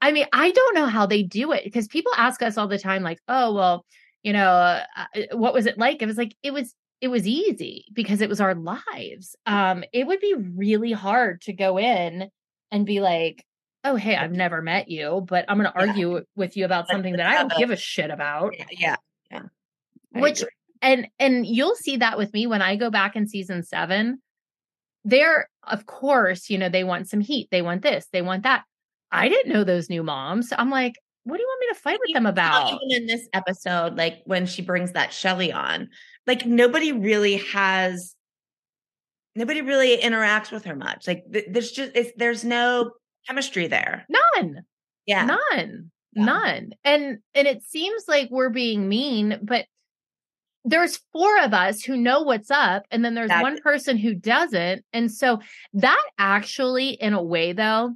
I 0.00 0.10
mean, 0.12 0.26
I 0.32 0.50
don't 0.50 0.74
know 0.74 0.86
how 0.86 1.06
they 1.06 1.22
do 1.22 1.52
it 1.52 1.64
because 1.64 1.86
people 1.88 2.12
ask 2.16 2.42
us 2.42 2.56
all 2.56 2.68
the 2.68 2.78
time, 2.78 3.02
like, 3.02 3.18
"Oh, 3.28 3.54
well, 3.54 3.84
you 4.22 4.32
know, 4.32 4.48
uh, 4.50 4.84
uh, 4.96 5.36
what 5.36 5.52
was 5.54 5.66
it 5.66 5.78
like?" 5.78 6.00
It 6.02 6.06
was 6.06 6.16
like 6.16 6.34
it 6.42 6.52
was 6.52 6.74
it 7.00 7.08
was 7.08 7.26
easy 7.26 7.84
because 7.92 8.20
it 8.20 8.28
was 8.28 8.40
our 8.40 8.54
lives. 8.54 9.36
Um, 9.46 9.84
it 9.92 10.06
would 10.06 10.20
be 10.20 10.34
really 10.34 10.92
hard 10.92 11.42
to 11.42 11.52
go 11.52 11.78
in 11.78 12.30
and 12.72 12.86
be 12.86 13.00
like, 13.00 13.44
"Oh, 13.84 13.96
hey, 13.96 14.16
I've 14.16 14.32
never 14.32 14.62
met 14.62 14.88
you, 14.88 15.24
but 15.28 15.44
I'm 15.48 15.58
going 15.58 15.70
to 15.70 15.78
Yeah. 15.78 15.88
argue 15.88 16.24
with 16.36 16.56
you 16.56 16.64
about 16.64 16.88
something 16.88 17.16
that 17.16 17.26
I 17.26 17.34
don't 17.34 17.52
give 17.58 17.70
a 17.70 17.76
shit 17.76 18.10
about." 18.10 18.54
Yeah. 18.58 18.66
Yeah. 18.70 18.96
yeah. 19.30 19.42
I 20.14 20.20
Which 20.20 20.40
agree. 20.40 20.50
and 20.82 21.08
and 21.18 21.46
you'll 21.46 21.74
see 21.74 21.98
that 21.98 22.16
with 22.18 22.32
me 22.32 22.46
when 22.46 22.62
I 22.62 22.76
go 22.76 22.90
back 22.90 23.14
in 23.16 23.26
season 23.28 23.62
7 23.62 24.20
they're 25.04 25.48
of 25.62 25.86
course 25.86 26.50
you 26.50 26.58
know 26.58 26.68
they 26.68 26.82
want 26.82 27.08
some 27.08 27.20
heat 27.20 27.48
they 27.52 27.62
want 27.62 27.80
this 27.82 28.06
they 28.12 28.22
want 28.22 28.42
that 28.42 28.64
I 29.12 29.28
didn't 29.28 29.52
know 29.52 29.62
those 29.62 29.88
new 29.88 30.02
moms 30.02 30.52
I'm 30.56 30.68
like 30.70 30.94
what 31.24 31.36
do 31.36 31.42
you 31.42 31.46
want 31.48 31.60
me 31.60 31.66
to 31.68 31.80
fight 31.80 31.98
with 32.04 32.14
them 32.14 32.26
about 32.26 32.72
Even 32.82 33.02
in 33.02 33.06
this 33.06 33.28
episode, 33.32 33.96
like 33.96 34.22
when 34.26 34.46
she 34.46 34.62
brings 34.62 34.92
that 34.92 35.12
Shelly 35.12 35.52
on, 35.52 35.88
like 36.26 36.44
nobody 36.46 36.92
really 36.92 37.36
has, 37.52 38.14
nobody 39.34 39.62
really 39.62 39.96
interacts 39.98 40.50
with 40.50 40.64
her 40.64 40.74
much. 40.76 41.06
Like 41.06 41.24
th- 41.32 41.46
there's 41.50 41.70
just, 41.72 41.92
it's, 41.94 42.12
there's 42.16 42.44
no 42.44 42.92
chemistry 43.26 43.66
there. 43.66 44.06
none 44.08 44.64
Yeah. 45.06 45.24
none 45.26 45.90
Yeah. 46.14 46.24
none 46.24 46.70
and 46.84 47.18
and 47.34 47.46
it 47.48 47.62
seems 47.64 48.04
like 48.06 48.28
we're 48.30 48.50
being 48.50 48.88
mean 48.88 49.38
but 49.42 49.66
there's 50.64 51.00
four 51.12 51.38
of 51.42 51.52
us 51.52 51.82
who 51.82 51.96
know 51.96 52.22
what's 52.22 52.50
up 52.50 52.84
and 52.92 53.04
then 53.04 53.14
there's 53.14 53.26
Exactly. 53.30 53.50
one 53.52 53.60
person 53.62 53.96
who 53.96 54.14
doesn't 54.14 54.84
and 54.92 55.10
so 55.12 55.40
that 55.74 56.04
actually 56.18 56.90
in 56.90 57.14
a 57.14 57.22
way 57.22 57.52
though 57.52 57.94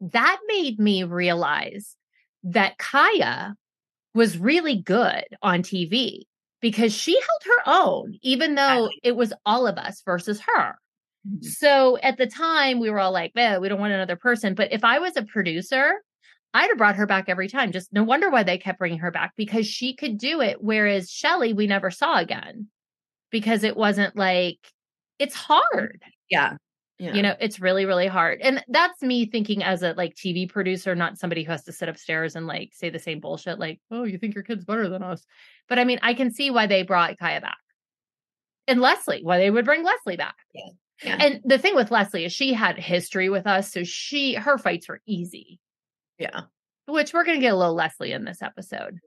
that 0.00 0.38
made 0.48 0.80
me 0.80 1.04
realize 1.04 1.94
that 2.42 2.76
Kaya 2.78 3.54
was 4.14 4.36
really 4.38 4.76
good 4.82 5.24
on 5.40 5.62
TV 5.62 6.22
because 6.62 6.94
she 6.94 7.12
held 7.14 7.42
her 7.44 7.62
own 7.66 8.18
even 8.22 8.54
though 8.56 8.88
it 9.02 9.16
was 9.16 9.34
all 9.44 9.66
of 9.66 9.76
us 9.78 10.02
versus 10.06 10.40
her 10.40 10.78
Mhm. 11.28 11.44
so 11.44 11.98
at 11.98 12.16
the 12.16 12.26
time, 12.26 12.80
we 12.80 12.90
were 12.90 12.98
all 12.98 13.12
like, 13.12 13.32
"Man, 13.36 13.60
we 13.60 13.68
don't 13.68 13.78
want 13.80 13.92
another 13.92 14.16
person." 14.16 14.54
But 14.56 14.72
if 14.72 14.82
I 14.84 14.98
was 14.98 15.16
a 15.16 15.22
producer, 15.22 16.02
I'd 16.54 16.68
have 16.70 16.78
brought 16.78 16.96
her 16.96 17.06
back 17.06 17.28
every 17.28 17.48
time. 17.48 17.72
Just 17.72 17.92
no 17.92 18.02
wonder 18.04 18.28
why 18.30 18.42
they 18.42 18.58
kept 18.58 18.78
bringing 18.80 18.98
her 18.98 19.12
back 19.12 19.34
because 19.36 19.66
she 19.68 19.94
could 19.94 20.18
do 20.18 20.40
it. 20.40 20.62
Whereas 20.62 21.10
Shelly, 21.10 21.52
we 21.52 21.66
never 21.68 21.90
saw 21.92 22.16
again 22.18 22.68
because 23.30 23.64
it 23.64 23.76
wasn't 23.76 24.16
like 24.16 24.58
it's 25.20 25.34
hard. 25.36 26.02
Yeah. 26.30 26.56
Yeah. 27.02 27.14
You 27.14 27.22
know, 27.22 27.34
it's 27.40 27.58
really, 27.58 27.84
really 27.84 28.06
hard. 28.06 28.40
And 28.40 28.64
that's 28.68 29.02
me 29.02 29.26
thinking 29.26 29.64
as 29.64 29.82
a 29.82 29.92
like 29.94 30.14
TV 30.14 30.48
producer, 30.48 30.94
not 30.94 31.18
somebody 31.18 31.42
who 31.42 31.50
has 31.50 31.64
to 31.64 31.72
sit 31.72 31.88
upstairs 31.88 32.36
and 32.36 32.46
like 32.46 32.70
say 32.74 32.90
the 32.90 33.00
same 33.00 33.18
bullshit, 33.18 33.58
like, 33.58 33.80
"Oh, 33.90 34.04
you 34.04 34.18
think 34.18 34.36
your 34.36 34.44
kid's 34.44 34.64
better 34.64 34.88
than 34.88 35.02
us?" 35.02 35.26
But 35.68 35.80
I 35.80 35.84
mean, 35.84 35.98
I 36.00 36.14
can 36.14 36.30
see 36.30 36.52
why 36.52 36.68
they 36.68 36.84
brought 36.84 37.18
Kaya 37.18 37.40
back. 37.40 37.58
And 38.68 38.80
Leslie, 38.80 39.24
why 39.24 39.38
they 39.38 39.50
would 39.50 39.64
bring 39.64 39.82
Leslie 39.82 40.16
back. 40.16 40.36
Yeah. 40.54 40.68
Yeah. 41.02 41.16
And 41.18 41.40
the 41.44 41.58
thing 41.58 41.74
with 41.74 41.90
Leslie 41.90 42.24
is 42.24 42.32
she 42.32 42.52
had 42.52 42.78
history 42.78 43.28
with 43.28 43.48
us, 43.48 43.72
so 43.72 43.82
she 43.82 44.34
her 44.34 44.56
fights 44.56 44.88
were 44.88 45.00
easy, 45.04 45.58
yeah. 46.20 46.42
which 46.86 47.12
we're 47.12 47.24
gonna 47.24 47.40
get 47.40 47.52
a 47.52 47.56
little 47.56 47.74
Leslie 47.74 48.12
in 48.12 48.24
this 48.24 48.42
episode. 48.42 49.00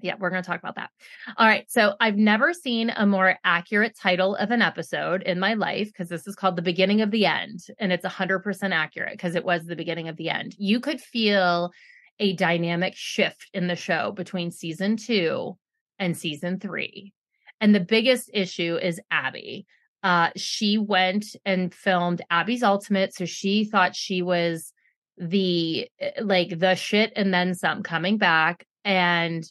Yeah, 0.00 0.14
we're 0.18 0.30
going 0.30 0.42
to 0.42 0.46
talk 0.46 0.60
about 0.60 0.76
that. 0.76 0.90
All 1.36 1.46
right. 1.46 1.68
So 1.68 1.94
I've 2.00 2.16
never 2.16 2.52
seen 2.54 2.90
a 2.90 3.04
more 3.04 3.36
accurate 3.44 3.96
title 3.96 4.36
of 4.36 4.50
an 4.52 4.62
episode 4.62 5.22
in 5.22 5.40
my 5.40 5.54
life 5.54 5.88
because 5.88 6.08
this 6.08 6.26
is 6.26 6.36
called 6.36 6.54
The 6.54 6.62
Beginning 6.62 7.00
of 7.00 7.10
the 7.10 7.26
End. 7.26 7.60
And 7.78 7.92
it's 7.92 8.04
100% 8.04 8.72
accurate 8.72 9.12
because 9.12 9.34
it 9.34 9.44
was 9.44 9.64
the 9.64 9.74
beginning 9.76 10.08
of 10.08 10.16
the 10.16 10.30
end. 10.30 10.54
You 10.56 10.78
could 10.78 11.00
feel 11.00 11.72
a 12.20 12.32
dynamic 12.34 12.94
shift 12.96 13.50
in 13.52 13.66
the 13.66 13.76
show 13.76 14.12
between 14.12 14.50
season 14.50 14.96
two 14.96 15.56
and 15.98 16.16
season 16.16 16.60
three. 16.60 17.12
And 17.60 17.74
the 17.74 17.80
biggest 17.80 18.30
issue 18.32 18.76
is 18.76 19.00
Abby. 19.10 19.66
Uh, 20.02 20.30
she 20.36 20.78
went 20.78 21.26
and 21.44 21.74
filmed 21.74 22.22
Abby's 22.30 22.62
Ultimate. 22.62 23.14
So 23.14 23.24
she 23.24 23.64
thought 23.64 23.96
she 23.96 24.22
was 24.22 24.72
the 25.16 25.88
eh, 25.98 26.12
like 26.22 26.56
the 26.56 26.76
shit 26.76 27.12
and 27.16 27.34
then 27.34 27.54
some 27.54 27.82
coming 27.82 28.16
back. 28.16 28.64
And 28.84 29.44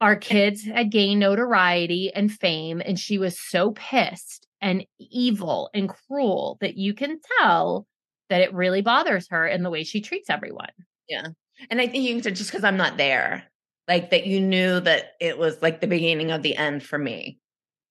our 0.00 0.16
kids 0.16 0.64
had 0.64 0.90
gained 0.90 1.20
notoriety 1.20 2.10
and 2.14 2.30
fame, 2.32 2.80
and 2.84 2.98
she 2.98 3.18
was 3.18 3.38
so 3.38 3.72
pissed 3.72 4.46
and 4.60 4.84
evil 4.98 5.70
and 5.74 5.88
cruel 5.88 6.56
that 6.60 6.76
you 6.76 6.94
can 6.94 7.18
tell 7.38 7.86
that 8.28 8.40
it 8.42 8.52
really 8.54 8.80
bothers 8.82 9.26
her 9.30 9.46
in 9.46 9.62
the 9.62 9.70
way 9.70 9.84
she 9.84 10.00
treats 10.00 10.30
everyone. 10.30 10.70
Yeah. 11.08 11.26
And 11.70 11.80
I 11.80 11.86
think 11.86 12.04
you 12.04 12.20
can 12.20 12.34
just 12.34 12.50
because 12.50 12.64
I'm 12.64 12.76
not 12.76 12.96
there, 12.96 13.44
like 13.88 14.10
that 14.10 14.26
you 14.26 14.40
knew 14.40 14.80
that 14.80 15.12
it 15.20 15.36
was 15.38 15.60
like 15.60 15.80
the 15.80 15.86
beginning 15.86 16.30
of 16.30 16.42
the 16.42 16.56
end 16.56 16.82
for 16.82 16.98
me. 16.98 17.38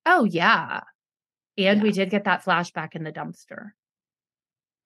Oh, 0.05 0.23
yeah. 0.23 0.81
And 1.57 1.79
Yeah. 1.79 1.83
we 1.83 1.91
did 1.91 2.09
get 2.09 2.23
that 2.23 2.43
flashback 2.45 2.95
in 2.95 3.03
the 3.03 3.11
dumpster. 3.11 3.71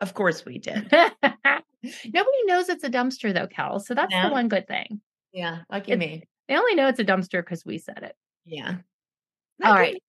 Of 0.02 0.14
course 0.14 0.44
we 0.44 0.58
did. 0.60 0.92
Nobody 0.92 2.44
knows 2.46 2.70
it's 2.70 2.84
a 2.84 2.90
dumpster, 2.90 3.34
though, 3.34 3.48
Cal. 3.48 3.80
So 3.80 3.94
that's 3.94 4.14
the 4.14 4.30
one 4.30 4.48
good 4.48 4.68
thing. 4.68 5.02
Yeah. 5.34 5.60
Lucky 5.72 5.92
It- 5.94 6.00
me. 6.00 6.24
They 6.48 6.56
only 6.58 6.76
know 6.76 6.88
it's 6.88 7.00
a 7.00 7.06
dumpster 7.06 7.42
because 7.44 7.66
we 7.66 7.78
said 7.78 8.00
it. 8.04 8.16
Yeah. 8.46 8.76
All 9.64 9.72
Lucky 9.72 9.82
right. 9.82 10.04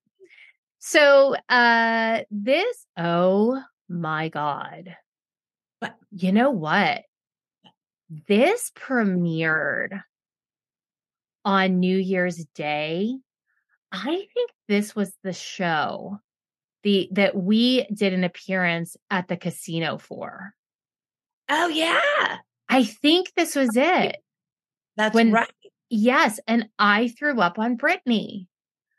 So 0.78 1.36
uh 1.48 2.20
this 2.30 2.86
oh 2.96 3.62
my 3.88 4.28
god. 4.28 4.96
But 5.80 5.94
You 6.10 6.32
know 6.32 6.50
what? 6.50 7.02
This 8.28 8.70
premiered 8.76 10.02
on 11.44 11.80
New 11.80 11.96
Year's 11.96 12.44
Day. 12.54 13.16
I 13.92 14.04
think 14.34 14.50
this 14.68 14.94
was 14.96 15.12
the 15.22 15.32
show 15.32 16.18
the 16.82 17.08
that 17.12 17.34
we 17.36 17.86
did 17.94 18.12
an 18.12 18.24
appearance 18.24 18.96
at 19.10 19.28
the 19.28 19.36
casino 19.36 19.98
for. 19.98 20.52
Oh 21.48 21.68
yeah. 21.68 22.38
I 22.68 22.84
think 22.84 23.32
this 23.36 23.54
was 23.54 23.76
it. 23.76 24.16
That's 24.96 25.14
When- 25.14 25.32
right. 25.32 25.50
Yes, 25.96 26.40
and 26.48 26.68
I 26.76 27.06
threw 27.08 27.40
up 27.40 27.56
on 27.58 27.76
Brittany. 27.76 28.48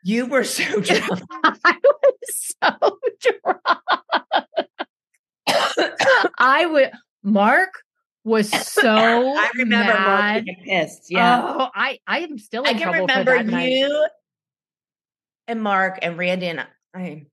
You 0.02 0.24
were 0.26 0.44
so 0.44 0.80
drunk. 0.80 1.22
I 1.44 1.76
was 1.84 2.54
so 2.62 2.98
drunk. 3.20 3.60
I 6.38 6.66
would. 6.66 6.90
Mark 7.22 7.70
was 8.24 8.48
so. 8.72 8.88
I 8.96 9.50
remember 9.56 9.92
Mark 9.92 10.04
mad. 10.06 10.44
being 10.44 10.62
pissed. 10.64 11.10
Yeah. 11.10 11.42
Oh, 11.44 11.68
I 11.74 11.98
I 12.06 12.20
am 12.20 12.38
still 12.38 12.62
in 12.64 12.76
I 12.76 12.78
can 12.78 12.92
remember 12.92 13.36
that 13.36 13.46
night. 13.46 13.72
you 13.72 14.06
and 15.48 15.62
Mark 15.62 15.98
and 16.02 16.16
Randy 16.16 16.46
and 16.46 16.66
I 16.94 17.26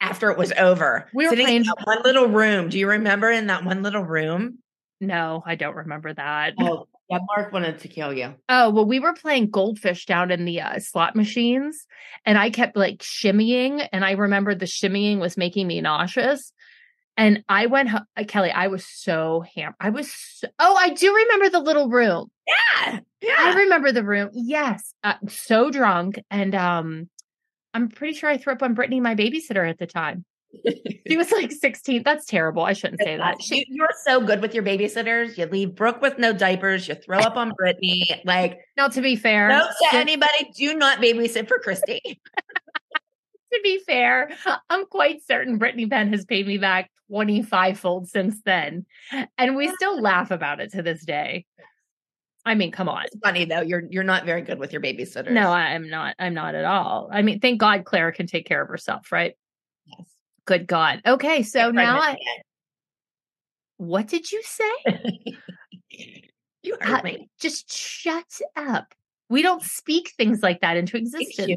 after 0.00 0.30
it 0.30 0.36
was 0.38 0.52
over. 0.52 1.08
We 1.14 1.24
were 1.24 1.30
sitting 1.30 1.46
playing- 1.46 1.60
in 1.62 1.66
that 1.68 1.86
one 1.86 2.02
little 2.02 2.26
room. 2.28 2.68
Do 2.68 2.78
you 2.78 2.88
remember 2.88 3.30
in 3.30 3.46
that 3.46 3.64
one 3.64 3.82
little 3.82 4.02
room? 4.04 4.58
No, 5.00 5.42
I 5.46 5.54
don't 5.54 5.76
remember 5.76 6.12
that. 6.12 6.54
Oh, 6.60 6.86
yeah, 7.08 7.18
Mark 7.26 7.52
wanted 7.52 7.78
to 7.80 7.88
kill 7.88 8.12
you. 8.12 8.34
Oh, 8.48 8.70
well, 8.70 8.84
we 8.86 8.98
were 9.00 9.12
playing 9.14 9.50
goldfish 9.50 10.06
down 10.06 10.30
in 10.30 10.44
the 10.44 10.60
uh, 10.60 10.78
slot 10.80 11.14
machines, 11.14 11.86
and 12.24 12.36
I 12.38 12.50
kept 12.50 12.76
like 12.76 12.98
shimmying, 12.98 13.86
and 13.92 14.04
I 14.04 14.12
remember 14.12 14.54
the 14.54 14.66
shimmying 14.66 15.18
was 15.18 15.36
making 15.36 15.66
me 15.66 15.80
nauseous. 15.80 16.52
And 17.18 17.42
I 17.48 17.64
went, 17.66 17.88
ho- 17.88 18.00
uh, 18.16 18.24
Kelly, 18.28 18.50
I 18.50 18.66
was 18.66 18.84
so 18.86 19.42
ham. 19.54 19.74
I 19.80 19.88
was, 19.88 20.12
so- 20.12 20.48
oh, 20.58 20.76
I 20.76 20.90
do 20.90 21.14
remember 21.14 21.48
the 21.48 21.60
little 21.60 21.88
room. 21.88 22.30
Yeah. 22.46 23.00
Yeah. 23.22 23.34
I 23.38 23.54
remember 23.54 23.90
the 23.90 24.04
room. 24.04 24.28
Yes, 24.34 24.92
uh, 25.02 25.14
so 25.28 25.70
drunk, 25.70 26.20
and 26.30 26.54
um, 26.54 27.08
I'm 27.72 27.88
pretty 27.88 28.14
sure 28.14 28.28
I 28.28 28.36
threw 28.36 28.52
up 28.52 28.62
on 28.62 28.74
Brittany, 28.74 29.00
my 29.00 29.14
babysitter 29.14 29.68
at 29.68 29.78
the 29.78 29.86
time. 29.86 30.24
She 31.06 31.16
was 31.16 31.30
like 31.30 31.52
16. 31.52 32.02
That's 32.02 32.26
terrible. 32.26 32.62
I 32.64 32.72
shouldn't 32.72 33.00
say 33.00 33.16
that. 33.16 33.36
You, 33.38 33.44
She, 33.44 33.66
you're 33.68 33.88
so 34.04 34.20
good 34.20 34.40
with 34.42 34.54
your 34.54 34.62
babysitters. 34.64 35.38
You 35.38 35.46
leave 35.46 35.74
Brooke 35.74 36.00
with 36.00 36.18
no 36.18 36.32
diapers. 36.32 36.88
You 36.88 36.94
throw 36.94 37.18
up 37.18 37.36
on 37.36 37.52
Brittany. 37.56 38.22
Like, 38.24 38.58
now, 38.76 38.88
to 38.88 39.00
be 39.00 39.16
fair, 39.16 39.48
note 39.48 39.68
to 39.90 39.96
anybody: 39.96 40.50
do 40.56 40.74
not 40.74 40.98
babysit 40.98 41.48
for 41.48 41.58
Christi. 41.58 42.00
to 43.52 43.60
be 43.62 43.80
fair, 43.86 44.30
I'm 44.68 44.86
quite 44.86 45.24
certain 45.24 45.58
Brittany 45.58 45.86
Penn 45.86 46.12
has 46.12 46.24
paid 46.24 46.46
me 46.46 46.58
back 46.58 46.90
25 47.10 47.78
fold 47.78 48.08
since 48.08 48.40
then. 48.42 48.86
And 49.38 49.56
we 49.56 49.68
still 49.74 50.00
laugh 50.00 50.30
about 50.30 50.60
it 50.60 50.72
to 50.72 50.82
this 50.82 51.04
day. 51.04 51.46
I 52.44 52.54
mean, 52.54 52.70
come 52.70 52.88
on. 52.88 53.04
It's 53.04 53.16
funny 53.22 53.44
though. 53.44 53.60
You're 53.60 53.82
you're 53.90 54.04
not 54.04 54.24
very 54.24 54.40
good 54.40 54.60
with 54.60 54.72
your 54.72 54.80
babysitters. 54.80 55.32
No, 55.32 55.50
I'm 55.50 55.90
not. 55.90 56.14
I'm 56.18 56.32
not 56.32 56.54
at 56.54 56.64
all. 56.64 57.08
I 57.12 57.22
mean, 57.22 57.40
thank 57.40 57.58
God 57.58 57.84
Claire 57.84 58.12
can 58.12 58.28
take 58.28 58.46
care 58.46 58.62
of 58.62 58.68
herself, 58.68 59.10
right? 59.10 59.34
Good 60.46 60.66
God. 60.66 61.02
Okay, 61.06 61.42
so 61.42 61.70
now 61.70 61.98
I, 61.98 62.16
what 63.78 64.06
did 64.06 64.30
you 64.30 64.42
say? 64.42 64.70
you 66.62 66.76
Uh, 66.80 67.00
me. 67.02 67.28
just 67.40 67.70
shut 67.72 68.40
up. 68.56 68.94
We 69.28 69.42
don't 69.42 69.62
speak 69.62 70.12
things 70.16 70.42
like 70.42 70.60
that 70.60 70.76
into 70.76 70.96
existence. 70.96 71.48
you. 71.48 71.56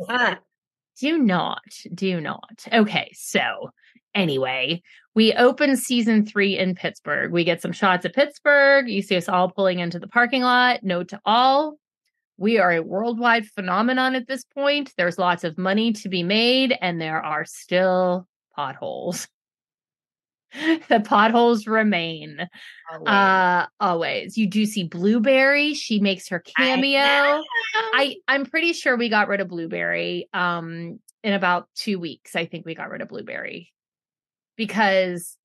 Do 0.99 1.17
not, 1.17 1.61
do 1.93 2.19
not. 2.19 2.65
Okay, 2.73 3.11
so 3.13 3.69
anyway, 4.15 4.81
we 5.15 5.33
open 5.33 5.77
season 5.77 6.25
three 6.25 6.57
in 6.57 6.75
Pittsburgh. 6.75 7.31
We 7.31 7.43
get 7.43 7.61
some 7.61 7.71
shots 7.71 8.05
of 8.05 8.13
Pittsburgh. 8.13 8.89
You 8.89 9.01
see 9.01 9.15
us 9.15 9.29
all 9.29 9.49
pulling 9.51 9.79
into 9.79 9.99
the 9.99 10.07
parking 10.07 10.41
lot. 10.41 10.83
Note 10.83 11.09
to 11.09 11.21
all, 11.25 11.77
we 12.37 12.57
are 12.57 12.71
a 12.71 12.81
worldwide 12.81 13.45
phenomenon 13.45 14.15
at 14.15 14.27
this 14.27 14.43
point. 14.43 14.93
There's 14.97 15.19
lots 15.19 15.43
of 15.43 15.57
money 15.57 15.93
to 15.93 16.09
be 16.09 16.23
made, 16.23 16.75
and 16.81 16.99
there 16.99 17.21
are 17.21 17.45
still 17.45 18.27
potholes. 18.59 19.27
the 20.89 20.99
potholes 20.99 21.67
remain. 21.67 22.39
Always. 22.91 23.07
Uh 23.07 23.65
always. 23.79 24.37
You 24.37 24.47
do 24.47 24.65
see 24.65 24.83
Blueberry. 24.83 25.73
She 25.73 25.99
makes 25.99 26.27
her 26.29 26.39
cameo. 26.39 26.99
know. 26.99 27.43
I 27.75 28.15
I'm 28.27 28.45
pretty 28.45 28.73
sure 28.73 28.97
we 28.97 29.09
got 29.09 29.27
rid 29.27 29.41
of 29.41 29.47
Blueberry 29.47 30.27
um 30.33 30.99
in 31.23 31.33
about 31.33 31.67
2 31.75 31.99
weeks. 31.99 32.35
I 32.35 32.45
think 32.45 32.65
we 32.65 32.75
got 32.75 32.89
rid 32.89 33.01
of 33.01 33.09
Blueberry. 33.09 33.71
Because 34.57 35.37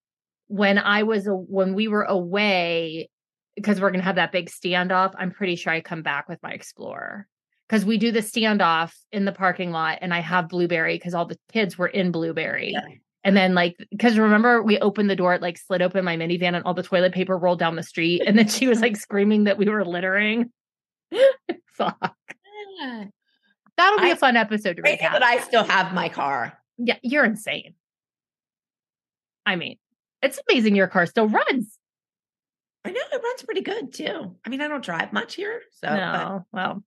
when 0.48 0.78
I 0.78 1.04
was 1.04 1.26
a, 1.26 1.34
when 1.34 1.74
we 1.74 1.88
were 1.88 2.02
away 2.02 3.10
because 3.54 3.80
we're 3.80 3.90
going 3.90 4.00
to 4.00 4.04
have 4.04 4.16
that 4.16 4.32
big 4.32 4.50
standoff, 4.50 5.14
I'm 5.16 5.30
pretty 5.30 5.54
sure 5.54 5.72
I 5.72 5.80
come 5.80 6.02
back 6.02 6.28
with 6.28 6.42
my 6.42 6.50
Explorer. 6.50 7.28
Cuz 7.70 7.84
we 7.84 7.96
do 7.98 8.12
the 8.12 8.20
standoff 8.20 8.92
in 9.12 9.24
the 9.24 9.32
parking 9.32 9.70
lot 9.70 9.98
and 10.02 10.12
I 10.12 10.20
have 10.20 10.48
Blueberry 10.48 10.98
cuz 10.98 11.14
all 11.14 11.26
the 11.26 11.38
kids 11.52 11.78
were 11.78 11.88
in 11.88 12.10
Blueberry. 12.12 12.72
Yeah. 12.72 12.86
And 13.24 13.36
then 13.36 13.54
like 13.54 13.76
cuz 13.98 14.18
remember 14.18 14.62
we 14.62 14.78
opened 14.78 15.08
the 15.08 15.16
door 15.16 15.34
it 15.34 15.40
like 15.42 15.56
slid 15.58 15.80
open 15.82 16.04
my 16.04 16.16
minivan 16.16 16.54
and 16.54 16.64
all 16.64 16.74
the 16.74 16.82
toilet 16.82 17.12
paper 17.14 17.38
rolled 17.38 17.58
down 17.58 17.74
the 17.76 17.82
street 17.82 18.22
and 18.26 18.36
then 18.38 18.48
she 18.48 18.66
was 18.66 18.80
like 18.80 18.96
screaming 18.96 19.44
that 19.44 19.56
we 19.58 19.68
were 19.68 19.84
littering. 19.84 20.52
Fuck. 21.72 22.16
Yeah. 22.80 23.04
That'll 23.76 23.98
be 24.00 24.10
a 24.10 24.12
I- 24.12 24.16
fun 24.16 24.36
episode 24.36 24.76
to 24.76 24.82
recap. 24.82 25.12
that 25.12 25.22
I 25.22 25.38
still 25.40 25.64
have 25.64 25.94
my 25.94 26.08
car. 26.08 26.58
yeah, 26.78 26.98
you're 27.02 27.24
insane. 27.24 27.74
I 29.46 29.56
mean, 29.56 29.76
it's 30.22 30.38
amazing 30.48 30.74
your 30.76 30.86
car 30.88 31.06
still 31.06 31.28
runs. 31.28 31.78
I 32.84 32.90
know 32.90 33.00
it 33.12 33.22
runs 33.22 33.42
pretty 33.42 33.62
good 33.62 33.92
too. 33.94 34.36
I 34.44 34.48
mean, 34.50 34.60
I 34.60 34.68
don't 34.68 34.84
drive 34.84 35.12
much 35.12 35.34
here, 35.34 35.62
so 35.70 35.88
but 35.88 35.96
no, 35.96 36.46
well, 36.52 36.70
all 36.72 36.82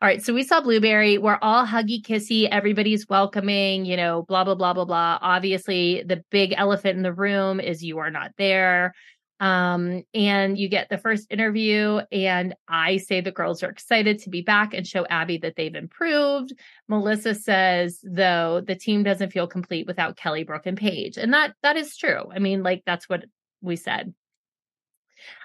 right. 0.00 0.22
So 0.22 0.32
we 0.32 0.44
saw 0.44 0.60
Blueberry. 0.60 1.18
We're 1.18 1.38
all 1.42 1.66
huggy 1.66 2.02
kissy. 2.02 2.48
Everybody's 2.48 3.08
welcoming. 3.08 3.84
You 3.84 3.96
know, 3.96 4.22
blah 4.22 4.44
blah 4.44 4.54
blah 4.54 4.74
blah 4.74 4.84
blah. 4.84 5.18
Obviously, 5.20 6.04
the 6.04 6.22
big 6.30 6.54
elephant 6.56 6.96
in 6.96 7.02
the 7.02 7.12
room 7.12 7.58
is 7.58 7.82
you 7.82 7.98
are 7.98 8.10
not 8.10 8.30
there. 8.38 8.94
Um, 9.40 10.04
and 10.12 10.58
you 10.58 10.68
get 10.68 10.90
the 10.90 10.98
first 10.98 11.26
interview, 11.30 12.00
and 12.12 12.54
I 12.68 12.98
say 12.98 13.22
the 13.22 13.32
girls 13.32 13.62
are 13.62 13.70
excited 13.70 14.18
to 14.20 14.30
be 14.30 14.42
back 14.42 14.74
and 14.74 14.86
show 14.86 15.06
Abby 15.06 15.38
that 15.38 15.56
they've 15.56 15.74
improved. 15.74 16.52
Melissa 16.88 17.34
says, 17.34 18.00
though, 18.04 18.60
the 18.60 18.76
team 18.76 19.02
doesn't 19.02 19.32
feel 19.32 19.46
complete 19.46 19.86
without 19.86 20.18
Kelly, 20.18 20.44
Brooke, 20.44 20.66
and 20.66 20.76
Paige. 20.76 21.16
And 21.16 21.32
that 21.32 21.54
that 21.62 21.76
is 21.76 21.96
true. 21.96 22.30
I 22.30 22.38
mean, 22.38 22.62
like 22.62 22.82
that's 22.84 23.08
what 23.08 23.24
we 23.62 23.76
said. 23.76 24.14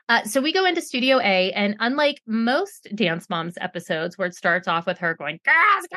Uh, 0.07 0.23
so 0.23 0.39
we 0.39 0.53
go 0.53 0.65
into 0.65 0.81
Studio 0.81 1.19
A, 1.19 1.51
and 1.53 1.75
unlike 1.79 2.21
most 2.27 2.87
Dance 2.93 3.29
Moms 3.29 3.57
episodes 3.59 4.17
where 4.17 4.27
it 4.27 4.35
starts 4.35 4.67
off 4.67 4.85
with 4.85 4.99
her 4.99 5.15
going, 5.15 5.39
girls, 5.43 5.87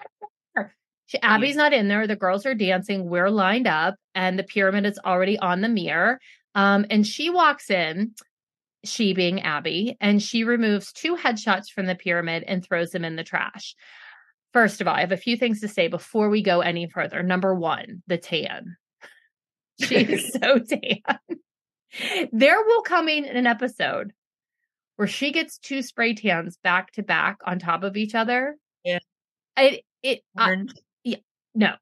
girls," 0.56 0.70
she, 1.06 1.18
Abby's 1.20 1.56
not 1.56 1.74
in 1.74 1.88
there. 1.88 2.06
The 2.06 2.16
girls 2.16 2.46
are 2.46 2.54
dancing. 2.54 3.08
We're 3.08 3.30
lined 3.30 3.66
up, 3.66 3.96
and 4.14 4.38
the 4.38 4.44
pyramid 4.44 4.86
is 4.86 4.98
already 5.04 5.38
on 5.38 5.60
the 5.60 5.68
mirror. 5.68 6.18
Um, 6.54 6.86
and 6.90 7.06
she 7.06 7.28
walks 7.28 7.70
in, 7.70 8.14
she 8.84 9.12
being 9.12 9.42
Abby, 9.42 9.96
and 10.00 10.22
she 10.22 10.44
removes 10.44 10.92
two 10.92 11.14
headshots 11.14 11.68
from 11.68 11.86
the 11.86 11.94
pyramid 11.94 12.44
and 12.46 12.64
throws 12.64 12.90
them 12.90 13.04
in 13.04 13.16
the 13.16 13.24
trash. 13.24 13.74
First 14.52 14.80
of 14.80 14.88
all, 14.88 14.94
I 14.94 15.00
have 15.00 15.12
a 15.12 15.18
few 15.18 15.36
things 15.36 15.60
to 15.60 15.68
say 15.68 15.88
before 15.88 16.30
we 16.30 16.42
go 16.42 16.60
any 16.60 16.88
further. 16.88 17.22
Number 17.22 17.54
one, 17.54 18.02
the 18.06 18.16
tan. 18.16 18.76
She's 19.80 20.32
so 20.32 20.58
tan. 20.58 21.18
There 22.32 22.62
will 22.62 22.82
come 22.82 23.08
in 23.08 23.24
an 23.24 23.46
episode 23.46 24.12
where 24.96 25.08
she 25.08 25.32
gets 25.32 25.58
two 25.58 25.82
spray 25.82 26.14
tans 26.14 26.58
back 26.62 26.92
to 26.92 27.02
back 27.02 27.38
on 27.46 27.58
top 27.58 27.82
of 27.84 27.96
each 27.96 28.14
other. 28.14 28.56
Yeah. 28.84 28.98
It 29.56 29.84
it 30.02 30.20
I- 30.36 30.48
Orange. 30.48 30.72
no. 31.54 31.74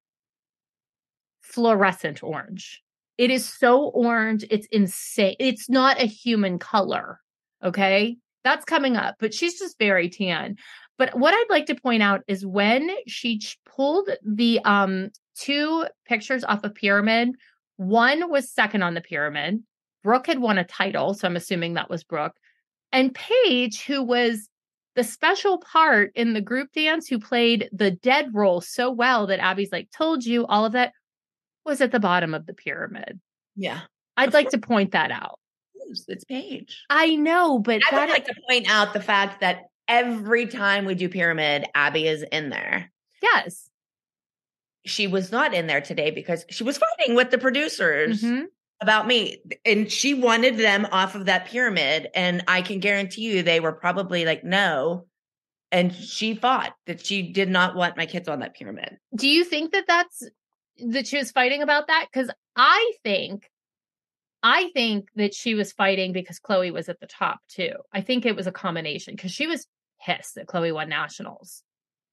Fluorescent 1.42 2.22
orange. 2.22 2.82
It 3.18 3.30
is 3.30 3.48
so 3.48 3.84
orange, 3.84 4.44
it's 4.50 4.66
insane. 4.70 5.36
It's 5.38 5.70
not 5.70 6.00
a 6.00 6.06
human 6.06 6.58
color. 6.58 7.20
Okay? 7.64 8.18
That's 8.44 8.64
coming 8.64 8.96
up, 8.96 9.16
but 9.18 9.32
she's 9.32 9.58
just 9.58 9.78
very 9.78 10.08
tan. 10.10 10.56
But 10.98 11.18
what 11.18 11.34
I'd 11.34 11.46
like 11.50 11.66
to 11.66 11.74
point 11.74 12.02
out 12.02 12.22
is 12.28 12.44
when 12.44 12.90
she 13.06 13.40
pulled 13.64 14.08
the 14.24 14.60
um 14.64 15.10
two 15.38 15.86
pictures 16.06 16.44
off 16.44 16.60
a 16.64 16.70
pyramid, 16.70 17.30
one 17.76 18.30
was 18.30 18.50
second 18.50 18.82
on 18.82 18.94
the 18.94 19.00
pyramid. 19.00 19.62
Brooke 20.06 20.28
had 20.28 20.38
won 20.38 20.56
a 20.56 20.62
title, 20.62 21.14
so 21.14 21.26
I'm 21.26 21.34
assuming 21.34 21.74
that 21.74 21.90
was 21.90 22.04
Brooke. 22.04 22.36
And 22.92 23.12
Paige, 23.12 23.82
who 23.86 24.04
was 24.04 24.48
the 24.94 25.02
special 25.02 25.58
part 25.58 26.12
in 26.14 26.32
the 26.32 26.40
group 26.40 26.70
dance, 26.72 27.08
who 27.08 27.18
played 27.18 27.68
the 27.72 27.90
dead 27.90 28.28
role 28.32 28.60
so 28.60 28.88
well 28.88 29.26
that 29.26 29.40
Abby's 29.40 29.72
like, 29.72 29.90
told 29.90 30.24
you 30.24 30.46
all 30.46 30.64
of 30.64 30.74
that 30.74 30.92
was 31.64 31.80
at 31.80 31.90
the 31.90 31.98
bottom 31.98 32.34
of 32.34 32.46
the 32.46 32.54
pyramid. 32.54 33.18
Yeah. 33.56 33.80
I'd 34.16 34.32
like 34.32 34.50
to 34.50 34.58
point 34.58 34.92
that 34.92 35.10
out. 35.10 35.40
It's 36.06 36.24
Paige. 36.24 36.84
I 36.88 37.16
know, 37.16 37.58
but 37.58 37.82
I 37.90 37.98
would 37.98 38.08
like 38.08 38.26
to 38.26 38.34
point 38.48 38.70
out 38.70 38.92
the 38.92 39.02
fact 39.02 39.40
that 39.40 39.62
every 39.88 40.46
time 40.46 40.84
we 40.84 40.94
do 40.94 41.08
pyramid, 41.08 41.64
Abby 41.74 42.06
is 42.06 42.24
in 42.30 42.50
there. 42.50 42.92
yes. 43.20 43.68
She 44.84 45.08
was 45.08 45.32
not 45.32 45.52
in 45.52 45.66
there 45.66 45.80
today 45.80 46.12
because 46.12 46.44
she 46.48 46.62
was 46.62 46.78
fighting 46.78 47.16
with 47.16 47.32
the 47.32 47.38
producers 47.38 48.22
Mhm. 48.22 48.44
About 48.80 49.06
me. 49.06 49.38
And 49.64 49.90
she 49.90 50.14
wanted 50.14 50.58
them 50.58 50.86
off 50.92 51.14
of 51.14 51.26
that 51.26 51.46
pyramid. 51.46 52.08
And 52.14 52.44
I 52.48 52.62
can 52.62 52.80
guarantee 52.80 53.22
you 53.22 53.42
they 53.42 53.60
were 53.60 53.72
probably 53.72 54.24
like, 54.24 54.44
no. 54.44 55.06
And 55.72 55.94
she 55.94 56.34
fought 56.34 56.74
that 56.86 57.04
she 57.04 57.32
did 57.32 57.48
not 57.48 57.74
want 57.74 57.96
my 57.96 58.06
kids 58.06 58.28
on 58.28 58.40
that 58.40 58.54
pyramid. 58.54 58.98
Do 59.14 59.28
you 59.28 59.44
think 59.44 59.72
that 59.72 59.84
that's 59.86 60.22
that 60.88 61.06
she 61.06 61.18
was 61.18 61.30
fighting 61.30 61.62
about 61.62 61.88
that? 61.88 62.06
Because 62.12 62.30
I 62.54 62.92
think, 63.02 63.50
I 64.42 64.70
think 64.74 65.08
that 65.16 65.34
she 65.34 65.54
was 65.54 65.72
fighting 65.72 66.12
because 66.12 66.38
Chloe 66.38 66.70
was 66.70 66.88
at 66.88 67.00
the 67.00 67.06
top 67.06 67.40
too. 67.48 67.72
I 67.92 68.00
think 68.00 68.26
it 68.26 68.36
was 68.36 68.46
a 68.46 68.52
combination 68.52 69.16
because 69.16 69.32
she 69.32 69.46
was 69.46 69.66
pissed 70.04 70.36
that 70.36 70.46
Chloe 70.46 70.72
won 70.72 70.88
nationals. 70.88 71.62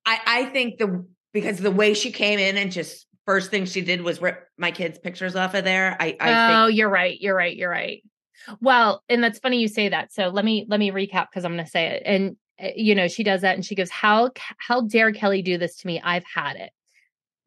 I, 0.06 0.20
I 0.26 0.46
think 0.46 0.80
the 0.80 1.06
because 1.34 1.60
the 1.60 1.72
way 1.72 1.94
she 1.94 2.12
came 2.12 2.40
in 2.40 2.58
and 2.58 2.72
just 2.72 3.08
first 3.26 3.52
thing 3.52 3.66
she 3.66 3.82
did 3.82 4.02
was 4.02 4.22
rip 4.22 4.48
my 4.58 4.72
kids' 4.72 5.00
pictures 5.00 5.36
off 5.36 5.54
of 5.54 5.64
there. 5.64 5.96
I, 6.00 6.18
I 6.20 6.64
oh, 6.64 6.68
think 6.68 6.78
you're 6.78 6.90
right. 6.90 7.20
You're 7.20 7.36
right. 7.36 7.56
You're 7.56 7.70
right. 7.70 8.04
Well, 8.60 9.04
and 9.10 9.24
that's 9.24 9.40
funny 9.40 9.60
you 9.60 9.68
say 9.68 9.90
that. 9.90 10.12
So 10.14 10.28
let 10.28 10.46
me 10.46 10.66
let 10.68 10.80
me 10.80 10.92
recap 10.92 11.28
because 11.30 11.46
I'm 11.46 11.54
going 11.54 11.64
to 11.64 11.70
say 11.70 11.88
it. 11.88 12.04
And 12.06 12.36
uh, 12.62 12.70
you 12.76 12.96
know, 12.96 13.08
she 13.08 13.24
does 13.24 13.42
that, 13.42 13.56
and 13.56 13.66
she 13.66 13.76
goes, 13.76 13.90
"How 13.90 14.32
how 14.58 14.82
dare 14.82 15.12
Kelly 15.12 15.42
do 15.42 15.58
this 15.58 15.78
to 15.78 15.88
me? 15.88 16.02
I've 16.04 16.26
had 16.26 16.56
it." 16.58 16.72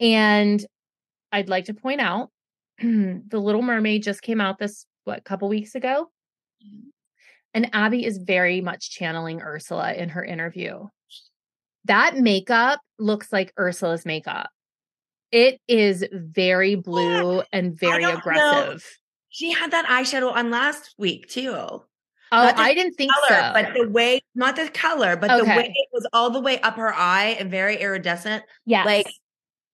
And 0.00 0.64
I'd 1.32 1.48
like 1.48 1.66
to 1.66 1.74
point 1.74 2.00
out, 2.00 2.30
the 2.80 3.22
Little 3.32 3.62
Mermaid 3.62 4.02
just 4.02 4.22
came 4.22 4.40
out 4.40 4.58
this 4.58 4.86
what 5.04 5.24
couple 5.24 5.48
weeks 5.48 5.74
ago, 5.74 6.10
and 7.54 7.70
Abby 7.74 8.04
is 8.04 8.18
very 8.18 8.60
much 8.60 8.90
channeling 8.90 9.42
Ursula 9.42 9.92
in 9.92 10.10
her 10.10 10.24
interview. 10.24 10.86
That 11.84 12.16
makeup 12.16 12.80
looks 12.98 13.32
like 13.32 13.52
Ursula's 13.58 14.04
makeup. 14.04 14.50
It 15.32 15.60
is 15.68 16.04
very 16.12 16.76
blue 16.76 17.42
and 17.52 17.78
very 17.78 18.02
don't 18.02 18.12
know. 18.12 18.18
aggressive. 18.18 18.84
she 19.30 19.52
had 19.52 19.72
that 19.72 19.86
eyeshadow 19.86 20.32
on 20.32 20.50
last 20.50 20.94
week 20.98 21.28
too. 21.28 21.52
Oh, 21.52 21.82
I 22.32 22.74
didn't 22.74 22.94
think 22.94 23.12
color, 23.12 23.40
so. 23.40 23.50
but 23.52 23.74
the 23.74 23.88
way, 23.88 24.20
not 24.34 24.56
the 24.56 24.68
color, 24.68 25.16
but 25.16 25.36
the 25.38 25.44
way 25.44 25.72
it 25.72 25.88
was 25.92 26.06
all 26.12 26.30
the 26.30 26.40
way 26.40 26.60
up 26.60 26.74
her 26.76 26.92
eye 26.92 27.36
and 27.38 27.50
very 27.50 27.76
iridescent. 27.76 28.42
yes, 28.64 28.84
like, 28.84 29.06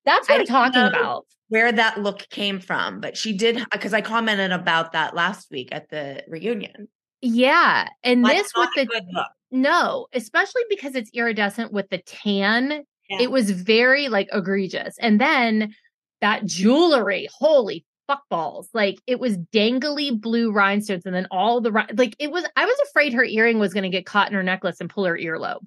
that's 0.05 0.29
what 0.29 0.41
I'm 0.41 0.47
talking 0.47 0.81
know 0.81 0.89
about. 0.89 1.27
Where 1.49 1.73
that 1.73 2.03
look 2.03 2.29
came 2.29 2.61
from, 2.61 3.01
but 3.01 3.17
she 3.17 3.33
did 3.33 3.65
because 3.73 3.95
I 3.95 4.03
commented 4.03 4.53
about 4.53 4.93
that 4.93 5.15
last 5.15 5.51
week 5.51 5.69
at 5.73 5.89
the 5.89 6.25
reunion. 6.29 6.89
Yeah, 7.23 7.89
and 8.03 8.25
this 8.25 8.51
with 8.55 8.71
the 8.75 9.27
no, 9.51 10.07
especially 10.13 10.63
because 10.69 10.95
it's 10.95 11.11
iridescent 11.13 11.73
with 11.73 11.89
the 11.91 11.99
tan. 11.99 12.85
It 13.21 13.31
was 13.31 13.51
very 13.51 14.09
like 14.09 14.29
egregious, 14.33 14.95
and 15.01 15.21
then 15.21 15.75
that 16.21 16.45
jewelry, 16.45 17.29
holy 17.33 17.85
fuck 18.07 18.23
balls! 18.29 18.69
Like 18.75 18.99
it 19.07 19.21
was 19.21 19.39
dangly 19.53 20.19
blue 20.19 20.53
rhinestones, 20.53 21.07
and 21.07 21.15
then 21.15 21.27
all 21.31 21.61
the 21.61 21.71
like 21.95 22.17
it 22.19 22.31
was. 22.31 22.45
I 22.57 22.65
was 22.65 22.79
afraid 22.89 23.13
her 23.13 23.25
earring 23.25 23.59
was 23.59 23.75
going 23.75 23.85
to 23.85 23.89
get 23.89 24.07
caught 24.07 24.29
in 24.29 24.35
her 24.35 24.43
necklace 24.43 24.81
and 24.81 24.91
pull 24.91 25.05
her 25.05 25.17
earlobe. 25.17 25.65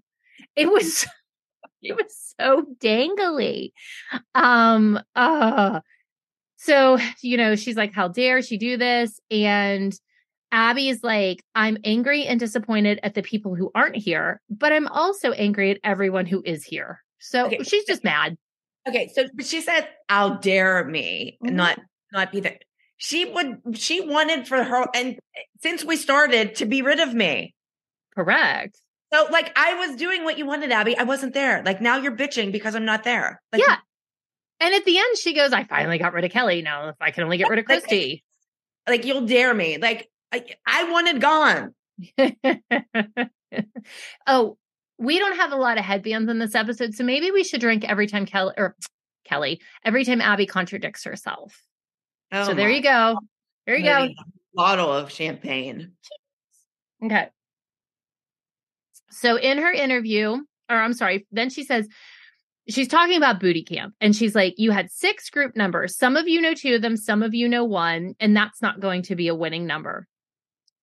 It 0.56 0.72
was. 0.72 1.06
It 1.88 1.96
was 1.96 2.34
so 2.40 2.66
dangly. 2.80 3.72
Um 4.34 5.00
uh 5.16 5.82
so 6.58 6.98
you 7.22 7.38
know, 7.38 7.56
she's 7.56 7.76
like, 7.76 7.94
How 7.94 8.08
dare 8.08 8.42
she 8.42 8.58
do 8.58 8.76
this? 8.76 9.20
And 9.30 9.96
Abby's 10.52 11.04
like, 11.04 11.44
I'm 11.54 11.78
angry 11.84 12.26
and 12.26 12.40
disappointed 12.40 13.00
at 13.04 13.14
the 13.14 13.22
people 13.22 13.56
who 13.56 13.72
aren't 13.76 13.98
here, 13.98 14.42
but 14.50 14.72
I'm 14.72 14.88
also 14.88 15.32
angry 15.34 15.72
at 15.72 15.80
everyone 15.84 16.26
who 16.26 16.42
is 16.46 16.64
here. 16.64 17.04
So 17.20 17.46
Okay. 17.48 17.64
she's 17.64 17.86
just 17.86 18.04
mad. 18.04 18.38
Okay, 18.88 19.10
so 19.14 19.26
but 19.34 19.46
she 19.46 19.62
said, 19.62 19.88
"I'll 20.10 20.38
dare 20.40 20.84
me 20.86 21.38
Mhm. 21.44 21.52
not 21.54 21.80
not 22.12 22.32
be 22.32 22.40
there." 22.42 22.60
She 22.98 23.26
would. 23.26 23.78
She 23.78 24.00
wanted 24.02 24.48
for 24.48 24.64
her, 24.64 24.86
and 24.94 25.20
since 25.62 25.84
we 25.84 25.98
started, 25.98 26.56
to 26.56 26.66
be 26.66 26.82
rid 26.82 27.00
of 27.00 27.14
me. 27.14 27.54
Correct. 28.16 28.78
So, 29.14 29.28
like, 29.32 29.52
I 29.58 29.74
was 29.88 29.96
doing 29.98 30.24
what 30.24 30.38
you 30.38 30.46
wanted, 30.46 30.72
Abby. 30.72 30.98
I 30.98 31.04
wasn't 31.04 31.34
there. 31.34 31.62
Like 31.64 31.82
now, 31.82 31.98
you're 31.98 32.16
bitching 32.16 32.52
because 32.52 32.76
I'm 32.76 32.86
not 32.86 33.04
there. 33.04 33.42
Like, 33.52 33.62
yeah. 33.62 33.78
And 34.60 34.74
at 34.74 34.86
the 34.86 34.98
end, 34.98 35.18
she 35.18 35.34
goes, 35.34 35.52
I 35.52 35.64
finally 35.66 35.98
got 35.98 36.14
rid 36.14 36.24
of 36.26 36.32
Kelly. 36.32 36.62
Now, 36.62 36.90
if 36.90 36.96
I 37.02 37.12
can 37.12 37.24
only 37.24 37.38
get 37.38 37.50
rid 37.50 37.60
of 37.60 37.66
Like- 37.68 37.84
Christi. 37.84 38.24
like 38.88 39.04
you'll 39.06 39.26
dare 39.26 39.54
me. 39.54 39.78
Like 39.78 40.10
I, 40.32 40.46
I 40.66 40.90
wanted 40.92 41.20
gone. 41.22 41.74
oh, 44.28 44.58
we 44.98 45.20
don't 45.20 45.36
have 45.36 45.52
a 45.52 45.58
lot 45.58 45.78
of 45.78 45.84
headbands 45.84 46.30
in 46.30 46.40
this 46.40 46.56
episode, 46.56 46.94
so 46.94 47.04
maybe 47.04 47.32
we 47.32 47.44
should 47.44 47.62
drink 47.62 47.84
every 47.84 48.08
time 48.08 48.26
Kelly 48.26 48.54
or 48.58 48.76
Kelly, 49.26 49.62
every 49.84 50.06
time 50.06 50.22
Abby 50.22 50.46
contradicts 50.46 51.04
herself. 51.04 51.62
Oh 52.32 52.46
so 52.46 52.54
there 52.54 52.70
you 52.70 52.82
go. 52.82 53.18
There 53.66 53.76
you 53.76 53.86
go. 53.86 54.10
Bottle 54.54 54.92
of 54.92 55.12
champagne. 55.12 55.92
Okay. 57.04 57.28
So 59.10 59.38
in 59.38 59.58
her 59.58 59.72
interview, 59.72 60.38
or 60.70 60.76
I'm 60.76 60.94
sorry, 60.94 61.28
then 61.32 61.50
she 61.50 61.64
says 61.64 61.88
she's 62.68 62.88
talking 62.88 63.18
about 63.18 63.40
booty 63.40 63.64
camp 63.64 63.94
and 64.02 64.16
she's 64.16 64.36
like, 64.36 64.56
You 64.58 64.72
had 64.72 64.92
six 64.92 65.30
group 65.30 65.56
numbers. 65.56 65.98
Some 65.98 66.16
of 66.16 66.28
you 66.28 66.42
know 66.42 66.54
two 66.54 66.76
of 66.76 66.82
them, 66.82 66.98
some 66.98 67.24
of 67.24 67.34
you 67.34 67.48
know 67.50 67.64
one, 67.64 68.16
and 68.20 68.36
that's 68.36 68.62
not 68.62 68.80
going 68.80 69.02
to 69.04 69.16
be 69.16 69.28
a 69.28 69.36
winning 69.36 69.66
number. 69.66 70.08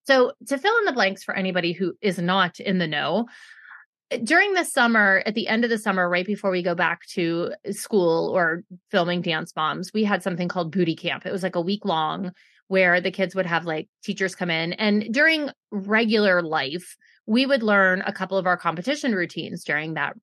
So 0.05 0.33
to 0.49 0.59
fill 0.59 0.77
in 0.79 0.85
the 0.85 0.93
blanks 0.93 1.23
for 1.23 1.35
anybody 1.35 1.73
who 1.73 1.95
is 2.01 2.19
not 2.19 2.59
in 2.59 2.79
the 2.79 2.89
know, 2.89 3.27
during 4.23 4.55
the 4.55 4.65
summer, 4.65 5.23
at 5.27 5.35
the 5.35 5.49
end 5.49 5.65
of 5.65 5.71
the 5.71 5.79
summer, 5.79 6.09
right 6.09 6.27
before 6.27 6.51
we 6.51 6.63
go 6.63 6.75
back 6.75 7.07
to 7.15 7.53
school 7.71 8.31
or 8.35 8.63
filming 8.91 9.23
Dance 9.23 9.53
Moms, 9.55 9.93
we 9.93 10.05
had 10.05 10.23
something 10.23 10.49
called 10.49 10.73
booty 10.73 10.97
camp. 10.97 11.27
It 11.27 11.33
was 11.33 11.43
like 11.43 11.57
a 11.57 11.61
week 11.61 11.85
long 11.85 12.33
where 12.69 13.01
the 13.01 13.11
kids 13.11 13.35
would 13.35 13.47
have 13.47 13.67
like 13.67 13.89
teachers 14.03 14.35
come 14.35 14.51
in. 14.51 14.73
And 14.75 15.13
during 15.13 15.51
regular 15.71 16.43
life, 16.43 16.97
we 17.27 17.47
would 17.47 17.63
learn 17.63 18.03
a 18.07 18.13
couple 18.13 18.39
of 18.39 18.47
our 18.47 18.57
competition 18.57 19.15
routines 19.15 19.65
during 19.65 19.95
that 19.95 20.15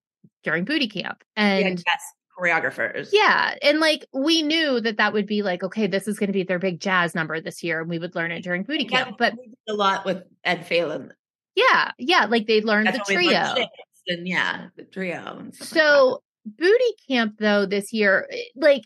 during 0.44 0.66
booty 0.66 0.88
camp. 0.88 1.24
And 1.36 1.84
yes, 1.86 2.02
choreographers. 2.40 3.10
yeah, 3.12 3.56
and 3.62 3.80
like 3.80 4.06
we 4.14 4.42
knew 4.42 4.80
that 4.82 4.98
that 4.98 5.14
would 5.14 5.26
be 5.26 5.44
like, 5.44 5.64
okay, 5.64 5.88
this 5.88 6.08
is 6.08 6.18
going 6.18 6.28
to 6.28 6.34
be 6.34 6.44
their 6.44 6.60
big 6.60 6.80
jazz 6.80 7.14
number 7.14 7.40
this 7.40 7.64
year, 7.64 7.82
and 7.82 7.90
we 7.90 8.00
would 8.00 8.16
learn 8.16 8.32
it 8.32 8.44
during 8.44 8.64
booty 8.64 8.86
camp. 8.86 9.18
But 9.18 9.34
we 9.38 9.48
did 9.48 9.56
a 9.70 9.74
lot 9.74 10.06
with 10.06 10.24
Ed 10.44 10.66
Phelan. 10.66 11.14
Yeah, 11.60 11.92
yeah, 11.98 12.26
like 12.26 12.48
they 12.48 12.62
learned 12.62 12.86
learn 12.86 12.86
the 12.86 12.92
That's 12.94 13.10
when 13.10 13.18
we 13.20 13.28
learned 13.28 13.56
trio. 13.56 13.68
and 14.08 14.28
yeah, 14.28 14.68
the 14.76 14.84
trio. 14.84 15.38
And 15.40 15.54
stuff 15.54 15.76
like 15.76 15.84
So 15.84 16.22
booty 16.46 16.94
camp 17.08 17.36
though 17.40 17.66
this 17.66 17.94
year, 17.94 18.28
eh, 18.32 18.38
like 18.56 18.84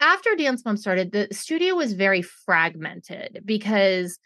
after 0.00 0.34
Dance 0.36 0.64
Mom 0.64 0.76
started, 0.76 1.12
the 1.12 1.28
studio 1.32 1.74
was 1.74 1.92
very 1.92 2.22
fragmented 2.22 3.42
because 3.44 4.18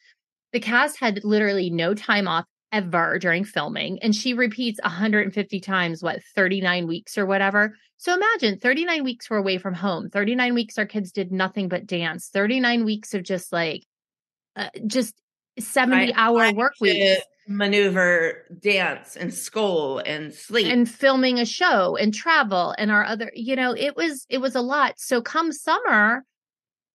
the 0.52 0.60
cast 0.60 1.00
had 1.00 1.24
literally 1.24 1.70
no 1.70 1.94
time 1.94 2.28
off 2.28 2.44
ever 2.72 3.18
during 3.18 3.44
filming. 3.44 3.98
And 4.02 4.14
she 4.14 4.34
repeats 4.34 4.80
150 4.82 5.60
times, 5.60 6.02
what, 6.02 6.22
39 6.34 6.86
weeks 6.86 7.16
or 7.18 7.26
whatever. 7.26 7.74
So 7.98 8.14
imagine 8.14 8.58
39 8.58 9.04
weeks 9.04 9.30
were 9.30 9.36
away 9.36 9.58
from 9.58 9.74
home. 9.74 10.08
39 10.10 10.54
weeks 10.54 10.78
our 10.78 10.86
kids 10.86 11.12
did 11.12 11.32
nothing 11.32 11.68
but 11.68 11.86
dance. 11.86 12.28
39 12.32 12.84
weeks 12.84 13.14
of 13.14 13.22
just 13.22 13.52
like, 13.52 13.84
uh, 14.56 14.68
just 14.86 15.14
70 15.58 16.14
hour 16.14 16.38
trying 16.38 16.56
work 16.56 16.74
weeks 16.80 17.20
maneuver 17.56 18.44
dance 18.60 19.16
and 19.16 19.32
school 19.32 19.98
and 19.98 20.32
sleep. 20.32 20.66
and 20.66 20.88
filming 20.90 21.38
a 21.38 21.44
show 21.44 21.96
and 21.96 22.14
travel 22.14 22.74
and 22.78 22.90
our 22.90 23.04
other 23.04 23.30
you 23.34 23.56
know 23.56 23.74
it 23.76 23.96
was 23.96 24.26
it 24.28 24.38
was 24.38 24.54
a 24.54 24.60
lot. 24.60 24.94
So 24.96 25.20
come 25.20 25.52
summer 25.52 26.24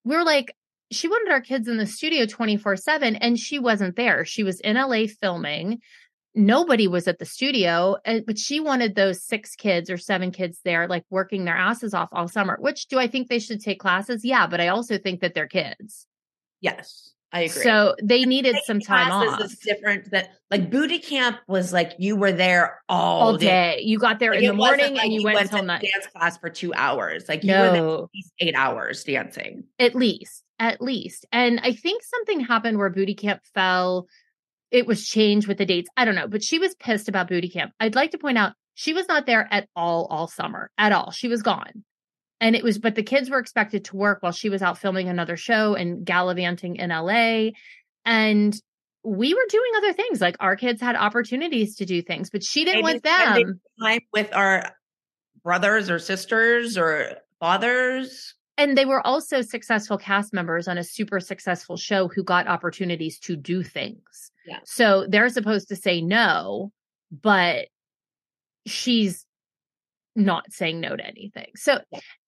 we 0.04 0.16
are 0.16 0.26
like 0.26 0.56
she 0.92 1.08
wanted 1.08 1.32
our 1.32 1.42
kids 1.42 1.68
in 1.68 1.78
the 1.78 1.86
studio 1.86 2.26
24 2.26 2.78
7 2.78 3.16
and 3.18 3.40
she 3.40 3.60
wasn't 3.60 3.96
there. 3.96 4.26
She 4.26 4.44
was 4.44 4.60
in 4.62 4.76
la 4.76 5.06
filming. 5.22 5.80
Nobody 6.34 6.88
was 6.88 7.08
at 7.08 7.20
the 7.20 7.26
studio 7.26 7.98
but 8.06 8.38
she 8.38 8.60
wanted 8.60 8.96
those 8.96 9.24
six 9.24 9.56
kids 9.56 9.90
or 9.90 9.98
seven 9.98 10.32
kids 10.32 10.60
there 10.64 10.88
like 10.88 11.04
working 11.10 11.46
their 11.46 11.58
asses 11.58 11.94
off 11.94 12.10
all 12.12 12.28
summer 12.28 12.58
which 12.60 12.88
do 12.88 13.00
i 13.00 13.08
think 13.08 13.28
they 13.28 13.40
should 13.40 13.62
take 13.62 13.80
classes? 13.80 14.24
Yeah 14.24 14.48
but 14.48 14.62
i 14.62 14.68
also 14.68 14.98
think 14.98 15.22
that 15.22 15.34
they're 15.34 15.48
kids. 15.48 16.06
Yes, 16.62 17.14
I 17.34 17.42
agree. 17.42 17.62
so 17.64 17.96
they 18.02 18.24
needed 18.24 18.56
some 18.66 18.80
time 18.80 19.12
off 19.12 19.42
is 19.42 19.58
different. 19.60 20.12
That 20.12 20.30
like 20.50 20.70
booty 20.72 21.00
camp 21.00 21.38
was 21.48 21.74
like 21.74 21.94
you 22.00 22.16
were 22.16 22.32
there 22.32 22.82
all, 22.88 23.22
all 23.22 23.38
day. 23.38 23.82
you 23.84 24.00
got 24.00 24.20
there 24.20 24.32
Like, 24.32 24.44
in 24.44 24.48
the 24.48 24.54
morning 24.54 24.96
like 24.96 25.04
and 25.04 25.14
you 25.14 25.24
went 25.24 25.40
until 25.42 25.60
to 25.60 25.66
night. 25.66 25.82
dance 25.82 26.08
class 26.08 26.38
for 26.38 26.50
two 26.50 26.74
hours. 26.74 27.26
Like 27.28 27.44
you 27.44 27.52
were 27.54 27.72
there 27.72 27.86
at 27.88 28.06
least 28.14 28.34
eight 28.40 28.56
hours 28.56 29.04
dancing. 29.04 29.66
at 29.80 29.94
least 29.96 30.44
at 30.60 30.82
least. 30.82 31.26
And 31.32 31.60
i 31.64 31.72
think 31.74 32.02
something 32.04 32.40
happened 32.40 32.78
where 32.78 32.90
booty 32.90 33.14
camp 33.14 33.42
fell. 33.54 34.08
It 34.72 34.86
was 34.88 35.08
changed 35.08 35.48
with 35.48 35.58
the 35.58 35.66
dates. 35.66 35.90
I 35.98 36.06
don't 36.06 36.16
know 36.16 36.28
but 36.28 36.44
she 36.44 36.60
was 36.60 36.76
pissed 36.76 37.10
about 37.10 37.28
booty 37.28 37.50
camp. 37.50 37.74
I'd 37.80 37.96
like 37.96 38.12
to 38.12 38.18
point 38.18 38.38
out 38.38 38.54
she 38.74 38.94
was 38.94 39.08
not 39.08 39.26
there 39.26 39.48
at 39.52 39.68
all 39.76 40.06
all 40.06 40.28
summer 40.28 40.72
at 40.78 40.94
all. 40.94 41.12
She 41.12 41.28
was 41.28 41.42
gone 41.42 41.84
and 42.40 42.56
it 42.56 42.64
was 42.64 42.78
but 42.78 42.96
the 42.96 43.04
kids 43.04 43.30
were 43.30 43.40
expected 43.40 43.86
to 43.86 43.96
work 43.96 44.22
while 44.22 44.32
she 44.32 44.50
was 44.50 44.62
out 44.62 44.78
filming 44.78 45.10
another 45.10 45.38
show 45.38 45.76
and 45.76 46.06
gallivanting 46.06 46.76
in 46.78 46.90
la 46.90 47.50
and 48.06 48.62
we 49.04 49.34
were 49.34 49.46
doing 49.50 49.72
other 49.78 49.94
things 49.94 50.20
like 50.20 50.36
our 50.40 50.56
kids 50.56 50.82
had 50.82 50.96
opportunities 50.96 51.76
to 51.76 51.86
do 51.86 52.02
things 52.02 52.30
but 52.30 52.44
she 52.44 52.66
didn't 52.66 52.84
Maybe 52.84 52.94
want 52.94 53.04
them 53.04 53.60
time 53.82 54.00
with 54.14 54.34
our 54.34 54.76
brothers 55.44 55.90
or 55.90 56.00
sisters 56.00 56.78
or 56.78 57.16
fathers. 57.40 58.34
and 58.58 58.78
they 58.78 58.86
were 58.86 59.06
also 59.06 59.42
successful 59.42 59.98
cast 59.98 60.34
members 60.34 60.68
on 60.68 60.78
a 60.78 60.84
super 60.84 61.20
successful 61.20 61.78
show 61.78 62.08
who 62.08 62.24
got 62.24 62.48
opportunities 62.48 63.20
to 63.20 63.36
do 63.36 63.64
things. 63.64 64.32
Yeah. 64.46 64.60
So 64.66 65.06
they're 65.08 65.30
supposed 65.30 65.68
to 65.70 65.76
say 65.76 66.02
no, 66.02 66.72
but 67.12 67.68
she's 68.66 69.27
not 70.18 70.52
saying 70.52 70.82
no 70.82 70.96
to 70.96 71.06
anything. 71.06 71.48
So 71.56 71.80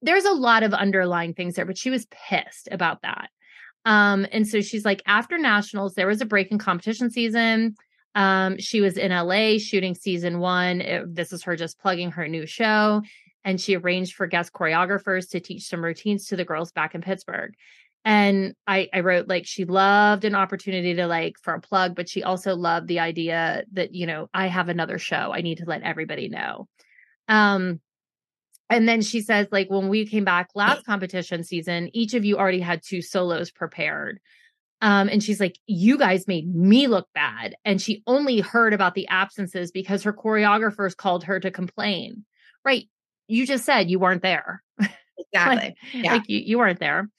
there's 0.01 0.25
a 0.25 0.31
lot 0.31 0.63
of 0.63 0.73
underlying 0.73 1.33
things 1.33 1.55
there, 1.55 1.65
but 1.65 1.77
she 1.77 1.89
was 1.89 2.07
pissed 2.29 2.69
about 2.71 3.01
that. 3.01 3.29
Um, 3.83 4.27
and 4.31 4.47
so 4.47 4.61
she's 4.61 4.85
like, 4.85 5.01
after 5.07 5.37
nationals, 5.37 5.95
there 5.95 6.07
was 6.07 6.21
a 6.21 6.25
break 6.25 6.51
in 6.51 6.59
competition 6.59 7.09
season. 7.09 7.75
Um, 8.15 8.57
she 8.59 8.81
was 8.81 8.97
in 8.97 9.11
LA 9.11 9.57
shooting 9.57 9.95
season 9.95 10.39
one. 10.39 10.81
It- 10.81 11.15
this 11.15 11.33
is 11.33 11.43
her 11.43 11.55
just 11.55 11.79
plugging 11.79 12.11
her 12.11 12.27
new 12.27 12.45
show. 12.45 13.01
And 13.43 13.59
she 13.59 13.75
arranged 13.75 14.15
for 14.15 14.27
guest 14.27 14.53
choreographers 14.53 15.29
to 15.31 15.39
teach 15.39 15.63
some 15.63 15.83
routines 15.83 16.27
to 16.27 16.35
the 16.35 16.45
girls 16.45 16.71
back 16.71 16.93
in 16.93 17.01
Pittsburgh. 17.01 17.53
And 18.05 18.53
I, 18.67 18.89
I 18.93 18.99
wrote 18.99 19.27
like 19.27 19.45
she 19.45 19.65
loved 19.65 20.25
an 20.25 20.35
opportunity 20.35 20.93
to 20.95 21.07
like 21.07 21.35
for 21.41 21.53
a 21.53 21.61
plug, 21.61 21.95
but 21.95 22.09
she 22.09 22.23
also 22.23 22.55
loved 22.55 22.87
the 22.87 22.99
idea 22.99 23.63
that, 23.73 23.93
you 23.93 24.05
know, 24.07 24.29
I 24.33 24.47
have 24.47 24.69
another 24.69 24.99
show. 24.99 25.31
I 25.33 25.41
need 25.41 25.59
to 25.59 25.65
let 25.65 25.83
everybody 25.83 26.29
know. 26.29 26.67
Um, 27.29 27.79
and 28.69 28.87
then 28.87 29.01
she 29.01 29.21
says, 29.21 29.47
like, 29.51 29.69
when 29.69 29.87
we 29.87 30.05
came 30.05 30.25
back 30.25 30.49
last 30.53 30.85
competition 30.85 31.43
season, 31.43 31.89
each 31.93 32.13
of 32.13 32.23
you 32.23 32.37
already 32.37 32.59
had 32.59 32.81
two 32.83 33.01
solos 33.01 33.49
prepared. 33.49 34.19
Um, 34.81 35.09
and 35.09 35.23
she's 35.23 35.39
like, 35.39 35.57
You 35.65 35.97
guys 35.97 36.27
made 36.27 36.53
me 36.53 36.87
look 36.87 37.07
bad. 37.13 37.55
And 37.65 37.81
she 37.81 38.03
only 38.07 38.39
heard 38.39 38.73
about 38.73 38.93
the 38.93 39.07
absences 39.07 39.71
because 39.71 40.03
her 40.03 40.13
choreographers 40.13 40.95
called 40.95 41.23
her 41.25 41.39
to 41.39 41.51
complain. 41.51 42.25
Right. 42.63 42.85
You 43.27 43.45
just 43.45 43.65
said 43.65 43.89
you 43.89 43.99
weren't 43.99 44.21
there. 44.21 44.63
Exactly. 45.33 45.75
Yeah. 45.93 46.13
Like 46.13 46.29
you, 46.29 46.39
you 46.39 46.57
weren't 46.57 46.79
there. 46.79 47.09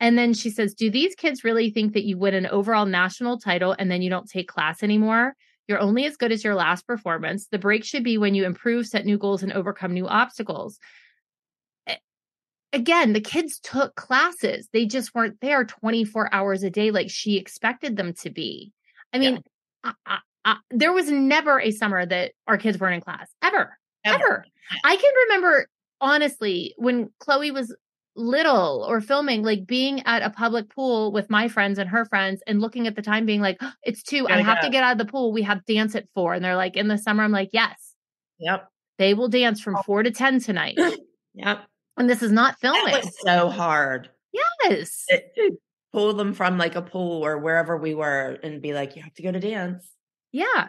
And 0.00 0.18
then 0.18 0.34
she 0.34 0.50
says, 0.50 0.74
Do 0.74 0.90
these 0.90 1.14
kids 1.14 1.44
really 1.44 1.70
think 1.70 1.92
that 1.92 2.04
you 2.04 2.18
win 2.18 2.34
an 2.34 2.46
overall 2.46 2.86
national 2.86 3.38
title 3.38 3.76
and 3.78 3.90
then 3.90 4.02
you 4.02 4.10
don't 4.10 4.28
take 4.28 4.48
class 4.48 4.82
anymore? 4.82 5.36
You're 5.72 5.80
only 5.80 6.04
as 6.04 6.18
good 6.18 6.32
as 6.32 6.44
your 6.44 6.54
last 6.54 6.86
performance. 6.86 7.46
The 7.50 7.58
break 7.58 7.82
should 7.82 8.04
be 8.04 8.18
when 8.18 8.34
you 8.34 8.44
improve, 8.44 8.86
set 8.86 9.06
new 9.06 9.16
goals, 9.16 9.42
and 9.42 9.54
overcome 9.54 9.94
new 9.94 10.06
obstacles. 10.06 10.78
Again, 12.74 13.14
the 13.14 13.22
kids 13.22 13.58
took 13.58 13.94
classes. 13.94 14.68
They 14.74 14.84
just 14.84 15.14
weren't 15.14 15.40
there 15.40 15.64
24 15.64 16.34
hours 16.34 16.62
a 16.62 16.68
day 16.68 16.90
like 16.90 17.08
she 17.08 17.38
expected 17.38 17.96
them 17.96 18.12
to 18.20 18.28
be. 18.28 18.72
I 19.14 19.18
mean, 19.18 19.42
I, 19.82 19.94
I, 20.04 20.18
I, 20.44 20.56
there 20.70 20.92
was 20.92 21.10
never 21.10 21.58
a 21.58 21.70
summer 21.70 22.04
that 22.04 22.32
our 22.46 22.58
kids 22.58 22.78
weren't 22.78 22.96
in 22.96 23.00
class, 23.00 23.30
ever 23.42 23.78
ever. 24.04 24.44
I 24.84 24.96
can 24.96 25.12
remember 25.26 25.68
honestly 26.00 26.74
when 26.76 27.10
Chloe 27.18 27.50
was 27.50 27.74
little 28.14 28.84
or 28.88 29.00
filming, 29.00 29.42
like 29.42 29.66
being 29.66 30.00
at 30.06 30.22
a 30.22 30.30
public 30.30 30.68
pool 30.68 31.12
with 31.12 31.30
my 31.30 31.48
friends 31.48 31.78
and 31.78 31.88
her 31.90 32.04
friends 32.04 32.42
and 32.46 32.60
looking 32.60 32.86
at 32.86 32.94
the 32.96 33.02
time 33.02 33.24
being 33.26 33.40
like, 33.40 33.56
"Oh, 33.60 33.72
it's 33.82 34.02
two. 34.02 34.28
I 34.28 34.42
have 34.42 34.58
go." 34.60 34.66
to 34.66 34.70
get 34.72 34.84
out 34.84 34.92
of 34.92 34.98
the 34.98 35.10
pool. 35.10 35.32
We 35.32 35.42
have 35.42 35.64
dance 35.64 35.94
at 35.94 36.08
four. 36.14 36.34
And 36.34 36.44
they're 36.44 36.56
like, 36.56 36.76
in 36.76 36.88
the 36.88 36.98
summer, 36.98 37.22
I'm 37.24 37.32
like, 37.32 37.50
yes, 37.52 37.94
Yep. 38.38 38.68
they 38.98 39.14
will 39.14 39.28
dance 39.28 39.60
from 39.60 39.76
Oh. 39.76 39.82
four 39.82 40.02
to 40.02 40.10
10 40.10 40.40
tonight. 40.40 40.76
Yep. 41.34 41.64
And 41.96 42.10
this 42.10 42.22
is 42.22 42.30
not 42.30 42.56
That 42.60 42.74
filming. 42.74 42.94
was 42.94 43.18
so 43.24 43.48
hard. 43.48 44.10
Yes. 44.34 45.06
to 45.08 45.56
pull 45.94 46.12
them 46.12 46.34
from 46.34 46.58
like 46.58 46.74
a 46.74 46.82
pool 46.82 47.24
or 47.24 47.38
wherever 47.38 47.76
we 47.78 47.94
were 47.94 48.38
and 48.42 48.60
be 48.60 48.74
like, 48.74 48.96
you 48.96 49.02
have 49.02 49.14
to 49.14 49.22
go 49.22 49.32
to 49.32 49.40
dance. 49.40 49.88
Yeah. 50.30 50.68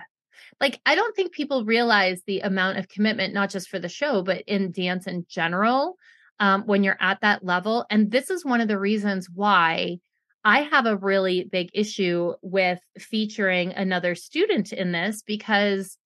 Like, 0.61 0.79
I 0.85 0.95
don't 0.95 1.13
think 1.17 1.33
people 1.33 1.65
realize 1.65 2.21
the 2.25 2.39
amount 2.41 2.77
of 2.77 2.87
commitment, 2.87 3.33
not 3.33 3.49
just 3.49 3.67
for 3.67 3.77
the 3.79 3.89
show, 3.89 4.21
but 4.23 4.43
in 4.47 4.71
dance 4.71 5.05
in 5.07 5.25
general, 5.29 5.97
um, 6.43 6.63
when 6.63 6.83
you're 6.83 6.97
at 6.99 7.21
that 7.21 7.45
level. 7.45 7.85
And 7.89 8.11
this 8.11 8.29
is 8.29 8.43
one 8.43 8.59
of 8.59 8.67
the 8.67 8.77
reasons 8.77 9.29
why 9.33 9.99
I 10.43 10.63
have 10.63 10.85
a 10.85 10.97
really 10.97 11.47
big 11.49 11.69
issue 11.73 12.33
with 12.41 12.79
featuring 12.99 13.71
another 13.71 14.13
student 14.13 14.73
in 14.73 14.91
this 14.91 15.23
because 15.25 15.97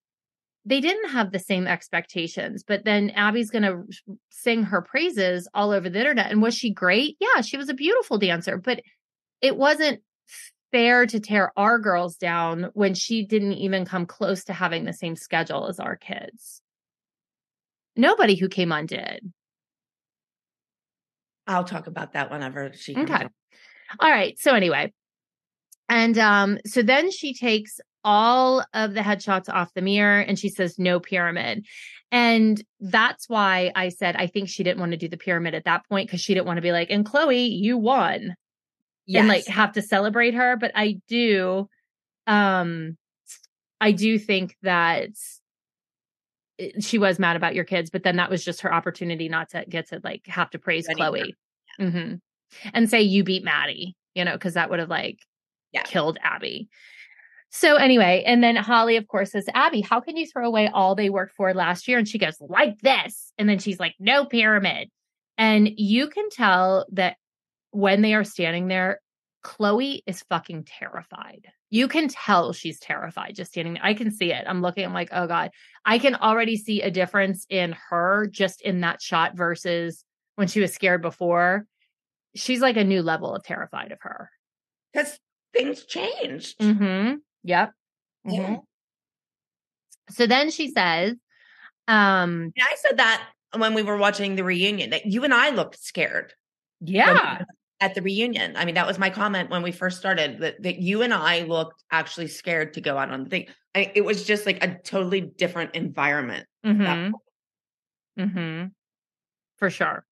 they 0.63 0.79
didn't 0.79 1.09
have 1.09 1.31
the 1.31 1.39
same 1.39 1.65
expectations. 1.65 2.63
But 2.63 2.85
then 2.85 3.09
Abby's 3.15 3.49
going 3.49 3.63
to 3.63 3.81
sing 4.29 4.61
her 4.61 4.79
praises 4.79 5.49
all 5.55 5.71
over 5.71 5.89
the 5.89 5.97
internet. 5.97 6.29
And 6.29 6.39
was 6.39 6.53
she 6.53 6.71
great? 6.71 7.17
Yeah, 7.19 7.41
she 7.41 7.57
was 7.57 7.69
a 7.69 7.73
beautiful 7.73 8.19
dancer, 8.19 8.59
but 8.59 8.81
it 9.41 9.57
wasn't 9.57 10.01
fair 10.71 11.07
to 11.07 11.19
tear 11.19 11.51
our 11.57 11.79
girls 11.79 12.15
down 12.15 12.69
when 12.73 12.93
she 12.93 13.25
didn't 13.25 13.53
even 13.53 13.85
come 13.85 14.05
close 14.05 14.43
to 14.43 14.53
having 14.53 14.85
the 14.85 14.93
same 14.93 15.15
schedule 15.15 15.67
as 15.67 15.79
our 15.79 15.95
kids. 15.95 16.61
Nobody 17.95 18.35
who 18.35 18.49
came 18.49 18.71
on 18.71 18.85
did. 18.85 19.33
I'll 21.47 21.63
talk 21.63 21.87
about 21.87 22.13
that 22.13 22.29
whenever 22.31 22.71
she 22.73 22.93
comes 22.93 23.09
Okay. 23.09 23.27
All 23.99 24.11
right. 24.11 24.37
So 24.39 24.53
anyway, 24.53 24.93
and 25.89 26.17
um, 26.17 26.59
so 26.65 26.81
then 26.81 27.09
she 27.11 27.33
takes 27.33 27.79
all 28.03 28.65
of 28.73 28.93
the 28.93 29.01
headshots 29.01 29.49
off 29.49 29.73
the 29.73 29.81
mirror 29.81 30.19
and 30.19 30.37
she 30.37 30.49
says 30.49 30.77
no 30.77 30.99
pyramid. 30.99 31.65
And 32.11 32.61
that's 32.79 33.27
why 33.27 33.71
I 33.75 33.89
said 33.89 34.15
I 34.15 34.27
think 34.27 34.49
she 34.49 34.63
didn't 34.63 34.79
want 34.79 34.91
to 34.91 34.97
do 34.97 35.07
the 35.07 35.17
pyramid 35.17 35.55
at 35.55 35.65
that 35.65 35.87
point 35.87 36.07
because 36.07 36.21
she 36.21 36.33
didn't 36.33 36.47
want 36.47 36.57
to 36.57 36.61
be 36.61 36.71
like, 36.71 36.89
and 36.89 37.05
Chloe, 37.05 37.45
you 37.47 37.77
won. 37.77 38.35
Yes. 39.09 39.21
and 39.21 39.29
like 39.29 39.47
have 39.47 39.71
to 39.71 39.81
celebrate 39.81 40.33
her 40.33 40.57
but 40.57 40.73
i 40.75 40.99
do 41.07 41.69
um 42.27 42.97
i 43.79 43.93
do 43.93 44.19
think 44.19 44.57
that 44.63 45.11
she 46.79 46.97
was 46.97 47.19
mad 47.19 47.35
about 47.35 47.53
your 47.55 47.63
kids 47.63 47.89
but 47.89 48.03
then 48.03 48.15
that 48.15 48.29
was 48.29 48.43
just 48.43 48.61
her 48.61 48.73
opportunity 48.73 49.29
not 49.29 49.49
to 49.49 49.63
get 49.69 49.87
to 49.89 49.99
like 50.03 50.25
have 50.27 50.49
to 50.49 50.59
praise 50.59 50.87
chloe. 50.95 51.35
Hmm 51.79 52.15
and 52.73 52.89
say 52.89 53.01
you 53.01 53.23
beat 53.23 53.43
maddie 53.43 53.95
you 54.15 54.23
know 54.25 54.33
because 54.33 54.53
that 54.55 54.69
would 54.69 54.79
have 54.79 54.89
like 54.89 55.19
Yeah. 55.73 55.83
killed 55.83 56.17
abby. 56.23 56.69
So 57.49 57.75
anyway 57.75 58.23
and 58.25 58.43
then 58.43 58.55
holly 58.55 58.95
of 58.97 59.07
course 59.07 59.31
says 59.31 59.45
abby 59.53 59.81
how 59.81 59.99
can 59.99 60.17
you 60.17 60.25
throw 60.25 60.47
away 60.47 60.69
all 60.73 60.95
they 60.95 61.09
worked 61.09 61.35
for 61.35 61.53
last 61.53 61.87
year? 61.87 61.97
And 61.97 62.07
she 62.07 62.17
goes 62.17 62.37
like 62.41 62.79
this. 62.81 63.31
And 63.37 63.47
then 63.47 63.59
she's 63.59 63.79
like 63.79 63.95
no 63.99 64.25
pyramid. 64.25 64.89
And 65.37 65.69
you 65.77 66.07
can 66.07 66.29
tell 66.29 66.85
that 66.93 67.17
when 67.71 68.01
they 68.01 68.13
are 68.15 68.23
standing 68.23 68.67
there, 68.67 68.99
Chloe 69.43 70.01
is 70.07 70.23
fucking 70.29 70.63
terrified. 70.65 71.47
You 71.69 71.87
can 71.87 72.07
tell 72.07 72.53
she's 72.53 72.79
terrified 72.79 73.35
just 73.35 73.51
standing 73.51 73.73
there. 73.73 73.85
I 73.85 73.93
can 73.93 74.11
see 74.11 74.31
it. 74.31 74.45
I'm 74.47 74.61
looking, 74.61 74.85
I'm 74.85 74.93
like, 74.93 75.09
oh 75.11 75.27
God. 75.27 75.51
I 75.85 75.99
can 75.99 76.15
already 76.15 76.55
see 76.57 76.81
a 76.81 76.91
difference 76.91 77.45
in 77.49 77.75
her 77.89 78.27
just 78.27 78.61
in 78.61 78.81
that 78.81 79.01
shot 79.01 79.35
versus 79.35 80.03
when 80.35 80.47
she 80.47 80.61
was 80.61 80.73
scared 80.73 81.01
before. 81.01 81.65
She's 82.35 82.61
like 82.61 82.77
a 82.77 82.83
new 82.83 83.01
level 83.01 83.35
of 83.35 83.43
terrified 83.43 83.91
of 83.91 83.97
her. 84.01 84.29
Because 84.93 85.19
things 85.53 85.83
changed. 85.85 86.57
Mm-hmm. 86.59 87.15
Yep. 87.43 87.71
Yeah. 88.25 88.39
Mhm. 88.49 88.59
So 90.09 90.25
then 90.27 90.51
she 90.51 90.69
says, 90.71 91.15
um, 91.87 92.53
And 92.55 92.63
I 92.63 92.75
said 92.77 92.97
that 92.97 93.27
when 93.57 93.73
we 93.73 93.83
were 93.83 93.97
watching 93.97 94.35
the 94.35 94.43
reunion 94.43 94.91
that 94.91 95.05
you 95.05 95.23
and 95.23 95.33
I 95.33 95.49
looked 95.49 95.79
scared. 95.81 96.33
yeah. 96.79 97.41
At 97.79 97.93
the 97.93 98.01
reunion. 98.01 98.55
I 98.55 98.65
mean, 98.65 98.75
that 98.75 98.87
was 98.87 98.97
my 98.97 99.09
comment 99.11 99.51
when 99.51 99.61
we 99.61 99.71
first 99.71 99.99
started 99.99 100.39
that, 100.39 100.63
that 100.63 100.79
you 100.79 101.03
and 101.03 101.13
I 101.13 101.43
looked 101.43 101.83
actually 101.91 102.27
scared 102.27 102.73
to 102.73 102.81
go 102.81 102.97
out 102.97 103.11
on 103.11 103.23
the 103.23 103.29
thing. 103.29 103.47
I, 103.75 103.91
it 103.93 104.03
was 104.03 104.23
just 104.23 104.47
like 104.47 104.63
a 104.63 104.79
totally 104.83 105.21
different 105.21 105.75
environment. 105.75 106.47
Mhm. 106.65 107.11
Mhm. 108.17 108.71
For 109.57 109.69
sure. 109.69 110.05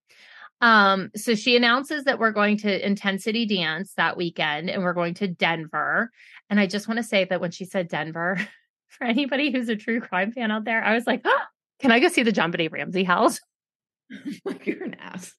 Um, 0.62 1.12
so 1.16 1.36
she 1.36 1.56
announces 1.56 2.06
that 2.06 2.18
we're 2.20 2.32
going 2.32 2.58
to 2.60 2.86
Intensity 2.86 3.46
Dance 3.46 3.94
that 3.96 4.16
weekend 4.18 4.70
and 4.70 4.84
we're 4.84 4.94
going 4.94 5.14
to 5.16 5.28
Denver. 5.28 6.12
And 6.50 6.60
I 6.60 6.68
just 6.68 6.88
want 6.88 6.98
to 6.98 7.04
say 7.04 7.26
that 7.26 7.42
when 7.42 7.52
she 7.52 7.66
said 7.66 7.88
Denver, 7.88 8.40
for 8.88 9.04
anybody 9.06 9.52
who's 9.52 9.70
a 9.70 9.76
true 9.76 10.00
crime 10.00 10.32
fan 10.32 10.52
out 10.52 10.64
there, 10.64 10.84
I 10.84 10.94
was 10.94 11.06
like, 11.06 11.22
"Ah, 11.26 11.48
can 11.80 11.92
I 11.92 12.00
go 12.00 12.08
see 12.08 12.24
the 12.24 12.32
JonBenét 12.32 12.72
Ramsey 12.72 13.04
house? 13.04 13.40
like 14.46 14.66
you're 14.66 14.84
an 14.84 14.96
ass. 15.00 15.35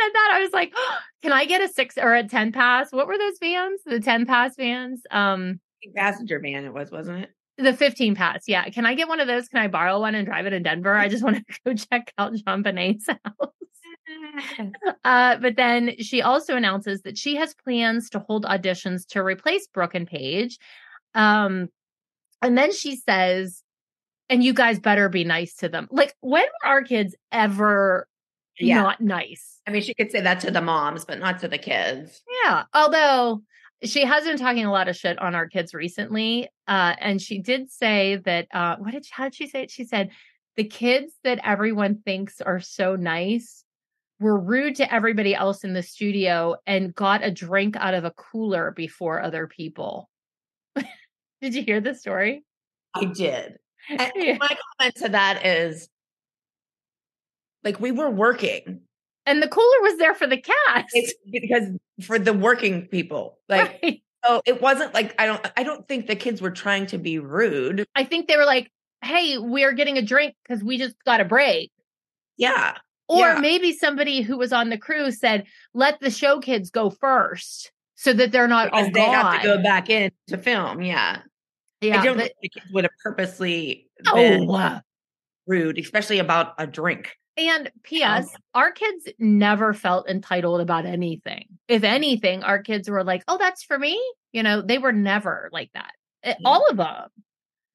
Said 0.00 0.10
that, 0.14 0.30
I 0.32 0.40
was 0.40 0.52
like, 0.52 0.72
"Ah, 0.76 1.02
can 1.22 1.32
I 1.32 1.44
get 1.44 1.62
a 1.62 1.68
six 1.68 1.98
or 1.98 2.14
a 2.14 2.26
10 2.26 2.52
pass? 2.52 2.92
What 2.92 3.06
were 3.06 3.18
those 3.18 3.38
vans? 3.40 3.80
The 3.84 4.00
10 4.00 4.26
pass 4.26 4.56
vans? 4.56 5.02
Um, 5.10 5.60
Passenger 5.94 6.40
van 6.40 6.64
it 6.64 6.74
was, 6.74 6.90
wasn't 6.90 7.20
it? 7.20 7.30
the 7.62 7.74
15 7.74 8.14
pass. 8.14 8.44
Yeah. 8.46 8.68
Can 8.70 8.86
I 8.86 8.94
get 8.94 9.08
one 9.08 9.20
of 9.20 9.26
those? 9.26 9.48
Can 9.48 9.60
I 9.60 9.68
borrow 9.68 10.00
one 10.00 10.14
and 10.14 10.26
drive 10.26 10.46
it 10.46 10.52
in 10.52 10.62
Denver? 10.62 10.94
I 10.94 11.08
just 11.08 11.22
want 11.24 11.36
to 11.36 11.60
go 11.64 11.74
check 11.74 12.12
out 12.18 12.32
JonBenét's 12.32 13.06
house. 13.06 13.52
Uh, 15.04 15.36
but 15.36 15.54
then 15.54 15.94
she 15.98 16.20
also 16.20 16.56
announces 16.56 17.02
that 17.02 17.16
she 17.16 17.36
has 17.36 17.54
plans 17.54 18.10
to 18.10 18.18
hold 18.18 18.44
auditions 18.44 19.06
to 19.06 19.22
replace 19.22 19.68
Brooke 19.68 19.94
and 19.94 20.06
Paige. 20.06 20.58
Um, 21.14 21.68
and 22.42 22.58
then 22.58 22.72
she 22.72 22.96
says, 22.96 23.62
and 24.28 24.42
you 24.42 24.52
guys 24.52 24.80
better 24.80 25.08
be 25.08 25.22
nice 25.22 25.54
to 25.56 25.68
them. 25.68 25.86
Like, 25.92 26.16
when 26.20 26.42
were 26.42 26.68
our 26.68 26.82
kids 26.82 27.14
ever 27.30 28.08
Yeah. 28.66 28.82
not 28.82 29.00
nice? 29.00 29.60
I 29.66 29.70
mean, 29.70 29.82
she 29.82 29.94
could 29.94 30.10
say 30.10 30.20
that 30.20 30.40
to 30.40 30.50
the 30.50 30.60
moms, 30.60 31.04
but 31.04 31.18
not 31.18 31.38
to 31.40 31.48
the 31.48 31.58
kids. 31.58 32.22
Yeah. 32.44 32.64
Although 32.74 33.42
she 33.84 34.04
has 34.04 34.24
been 34.24 34.36
talking 34.36 34.64
a 34.64 34.72
lot 34.72 34.88
of 34.88 34.96
shit 34.96 35.18
on 35.18 35.34
our 35.34 35.48
kids 35.48 35.72
recently. 35.72 36.48
Uh, 36.68 36.94
and 36.98 37.20
she 37.20 37.38
did 37.38 37.70
say 37.70 38.16
that, 38.24 38.48
uh, 38.52 38.76
what 38.76 38.92
did, 38.92 39.06
she, 39.06 39.12
how 39.14 39.24
did 39.24 39.34
she 39.34 39.46
say 39.46 39.62
it? 39.62 39.70
She 39.70 39.84
said, 39.84 40.10
the 40.56 40.64
kids 40.64 41.12
that 41.24 41.40
everyone 41.44 42.02
thinks 42.04 42.40
are 42.40 42.60
so 42.60 42.96
nice 42.96 43.64
were 44.18 44.38
rude 44.38 44.76
to 44.76 44.92
everybody 44.92 45.34
else 45.34 45.64
in 45.64 45.72
the 45.72 45.82
studio 45.82 46.56
and 46.66 46.94
got 46.94 47.24
a 47.24 47.30
drink 47.30 47.76
out 47.76 47.94
of 47.94 48.04
a 48.04 48.10
cooler 48.10 48.70
before 48.70 49.22
other 49.22 49.46
people. 49.46 50.10
did 51.40 51.54
you 51.54 51.62
hear 51.62 51.80
the 51.80 51.94
story? 51.94 52.44
I 52.94 53.06
did. 53.06 53.56
Yeah. 53.88 54.36
my 54.38 54.56
comment 54.78 54.94
to 54.96 55.08
that 55.08 55.46
is 55.46 55.88
like 57.64 57.80
we 57.80 57.92
were 57.92 58.10
working. 58.10 58.80
And 59.26 59.42
the 59.42 59.48
cooler 59.48 59.80
was 59.82 59.98
there 59.98 60.14
for 60.14 60.26
the 60.26 60.38
cast. 60.38 60.88
It's 60.92 61.14
because 61.30 61.64
for 62.02 62.18
the 62.18 62.32
working 62.32 62.86
people. 62.86 63.38
Like 63.48 63.78
Right. 63.82 64.02
so 64.24 64.40
it 64.46 64.60
wasn't 64.62 64.94
like 64.94 65.14
I 65.20 65.26
don't 65.26 65.46
I 65.56 65.62
don't 65.62 65.86
think 65.86 66.06
the 66.06 66.16
kids 66.16 66.40
were 66.40 66.50
trying 66.50 66.86
to 66.86 66.98
be 66.98 67.18
rude. 67.18 67.84
I 67.94 68.04
think 68.04 68.28
they 68.28 68.36
were 68.36 68.46
like, 68.46 68.70
hey, 69.02 69.38
we're 69.38 69.72
getting 69.72 69.98
a 69.98 70.02
drink 70.02 70.34
because 70.42 70.64
we 70.64 70.78
just 70.78 70.96
got 71.04 71.20
a 71.20 71.24
break. 71.24 71.70
Yeah. 72.36 72.76
Or 73.08 73.18
Yeah. 73.18 73.38
maybe 73.40 73.72
somebody 73.72 74.22
who 74.22 74.38
was 74.38 74.52
on 74.52 74.70
the 74.70 74.78
crew 74.78 75.10
said, 75.10 75.44
let 75.74 76.00
the 76.00 76.10
show 76.10 76.40
kids 76.40 76.70
go 76.70 76.90
first 76.90 77.72
so 77.96 78.12
that 78.14 78.32
they're 78.32 78.48
not 78.48 78.70
all 78.72 78.80
Because 78.80 78.94
they 78.94 79.00
have 79.02 79.42
to 79.42 79.46
go 79.46 79.62
back 79.62 79.90
in 79.90 80.10
to 80.28 80.38
film. 80.38 80.80
Yeah. 80.82 81.22
Yeah, 81.82 82.00
I 82.00 82.04
don't 82.04 82.16
but- 82.16 82.24
think 82.24 82.34
the 82.42 82.48
kids 82.60 82.66
would 82.72 82.84
have 82.84 82.92
purposely 83.02 83.88
been 84.14 84.48
oh, 84.48 84.54
uh, 84.54 84.80
rude, 85.46 85.78
especially 85.78 86.18
about 86.18 86.54
a 86.58 86.66
drink. 86.66 87.16
And 87.48 87.70
P.S. 87.82 88.28
Our 88.54 88.70
kids 88.72 89.08
never 89.18 89.72
felt 89.72 90.08
entitled 90.08 90.60
about 90.60 90.86
anything. 90.86 91.46
If 91.68 91.84
anything, 91.84 92.42
our 92.42 92.62
kids 92.62 92.88
were 92.90 93.04
like, 93.04 93.22
"Oh, 93.28 93.38
that's 93.38 93.62
for 93.62 93.78
me." 93.78 94.00
You 94.32 94.42
know, 94.42 94.62
they 94.62 94.78
were 94.78 94.92
never 94.92 95.48
like 95.52 95.70
that. 95.74 95.92
Eh, 96.22 96.34
Yeah. 96.38 96.48
All 96.48 96.66
of 96.68 96.76
them. 96.76 97.08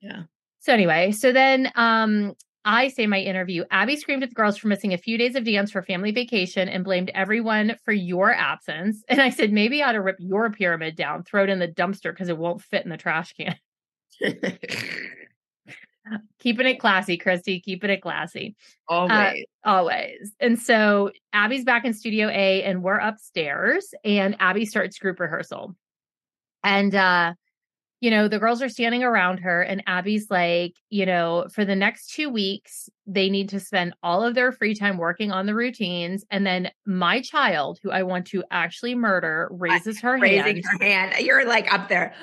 Yeah. 0.02 0.24
So 0.60 0.74
anyway, 0.74 1.12
so 1.12 1.32
then 1.32 1.72
um 1.76 2.34
I 2.68 2.88
say 2.88 3.06
my 3.06 3.20
interview, 3.20 3.64
Abby 3.70 3.96
screamed 3.96 4.24
at 4.24 4.30
the 4.30 4.36
girls 4.36 4.58
for 4.58 4.68
missing 4.68 4.92
a 4.94 4.98
few 4.98 5.20
days 5.20 5.36
of 5.36 5.44
dance 5.44 5.70
for 5.72 5.84
family 5.84 6.12
vacation 6.12 6.68
and 6.68 6.84
blamed 6.84 7.12
everyone 7.14 7.76
for 7.86 7.92
your 7.94 8.34
absence. 8.34 9.04
And 9.08 9.22
I 9.22 9.30
said, 9.30 9.52
maybe 9.54 9.84
I 9.84 9.90
ought 9.90 9.92
to 9.92 10.02
rip 10.02 10.16
your 10.20 10.50
pyramid 10.50 10.96
down, 10.96 11.24
throw 11.24 11.44
it 11.44 11.50
in 11.50 11.60
the 11.60 11.68
dumpster 11.68 12.12
because 12.12 12.28
it 12.28 12.38
won't 12.40 12.64
fit 12.64 12.84
in 12.84 12.90
the 12.90 12.98
trash 12.98 13.34
can. 13.34 13.56
Keeping 16.40 16.68
it 16.68 16.80
classy, 16.80 17.18
Christi. 17.18 17.60
Keeping 17.60 17.90
it 17.90 18.02
classy. 18.02 18.56
Always. 18.88 19.46
Always. 19.64 20.34
And 20.40 20.60
so 20.60 21.12
Abby's 21.34 21.64
back 21.64 21.86
in 21.86 21.94
Studio 21.94 22.28
A 22.30 22.64
and 22.64 22.84
we're 22.84 23.00
upstairs 23.00 23.94
and 24.04 24.36
Abby 24.40 24.66
starts 24.66 25.00
group 25.00 25.20
rehearsal. 25.20 25.76
And 26.64 26.94
uh 26.94 27.34
you 28.06 28.12
know, 28.12 28.28
the 28.28 28.38
girls 28.38 28.62
are 28.62 28.70
standing 28.70 29.04
around 29.04 29.40
her 29.40 29.64
and 29.64 29.82
Abby's 29.88 30.30
like, 30.30 30.76
you 30.92 31.08
know, 31.08 31.48
for 31.52 31.66
the 31.66 31.76
next 31.76 32.14
2 32.14 32.30
weeks 32.30 32.88
they 33.08 33.30
need 33.32 33.50
to 33.50 33.60
spend 33.60 33.96
all 34.04 34.24
of 34.24 34.36
their 34.36 34.52
free 34.52 34.76
time 34.76 34.98
working 34.98 35.32
on 35.32 35.48
the 35.48 35.56
routines 35.56 36.24
and 36.30 36.46
then 36.46 36.70
my 36.86 37.20
child 37.22 37.80
who 37.82 37.90
I 37.90 38.04
want 38.04 38.28
to 38.28 38.44
actually 38.52 38.94
murder 38.94 39.48
raises 39.52 40.00
her 40.02 40.20
Raising 40.20 40.58
hand. 40.58 40.66
her 40.80 40.86
hand. 40.86 41.26
You're 41.26 41.46
like 41.46 41.72
up 41.74 41.90
there. 41.90 42.14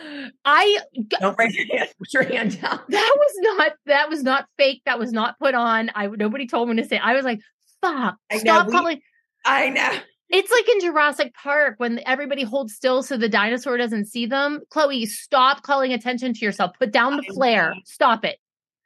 I 0.44 0.78
Don't 1.20 1.36
raise 1.36 1.56
your 1.56 1.66
hand. 1.76 1.88
Put 1.98 2.12
your 2.14 2.22
hand 2.22 2.60
down. 2.60 2.78
that 2.88 3.14
was 3.18 3.32
not 3.58 3.72
that 3.86 4.08
was 4.08 4.22
not 4.22 4.46
fake. 4.56 4.82
That 4.86 5.00
was 5.00 5.10
not 5.12 5.36
put 5.40 5.56
on. 5.56 5.90
I 5.96 6.06
nobody 6.06 6.46
told 6.46 6.68
me 6.68 6.76
to 6.80 6.88
say. 6.88 6.98
I 6.98 7.12
was 7.14 7.24
like, 7.24 7.40
"Fuck! 7.80 8.16
I 8.30 8.34
know, 8.34 8.38
Stop 8.40 8.66
we- 8.68 8.72
calling." 8.72 9.00
I 9.44 9.68
know. 9.70 9.98
It's 10.32 10.50
like 10.50 10.66
in 10.66 10.80
Jurassic 10.80 11.34
Park 11.34 11.74
when 11.76 12.00
everybody 12.06 12.42
holds 12.42 12.74
still 12.74 13.02
so 13.02 13.18
the 13.18 13.28
dinosaur 13.28 13.76
doesn't 13.76 14.06
see 14.06 14.24
them. 14.24 14.60
Chloe, 14.70 15.04
stop 15.04 15.62
calling 15.62 15.92
attention 15.92 16.32
to 16.32 16.44
yourself. 16.44 16.72
Put 16.78 16.90
down 16.90 17.18
the 17.18 17.22
flare. 17.34 17.74
Stop 17.84 18.24
it. 18.24 18.38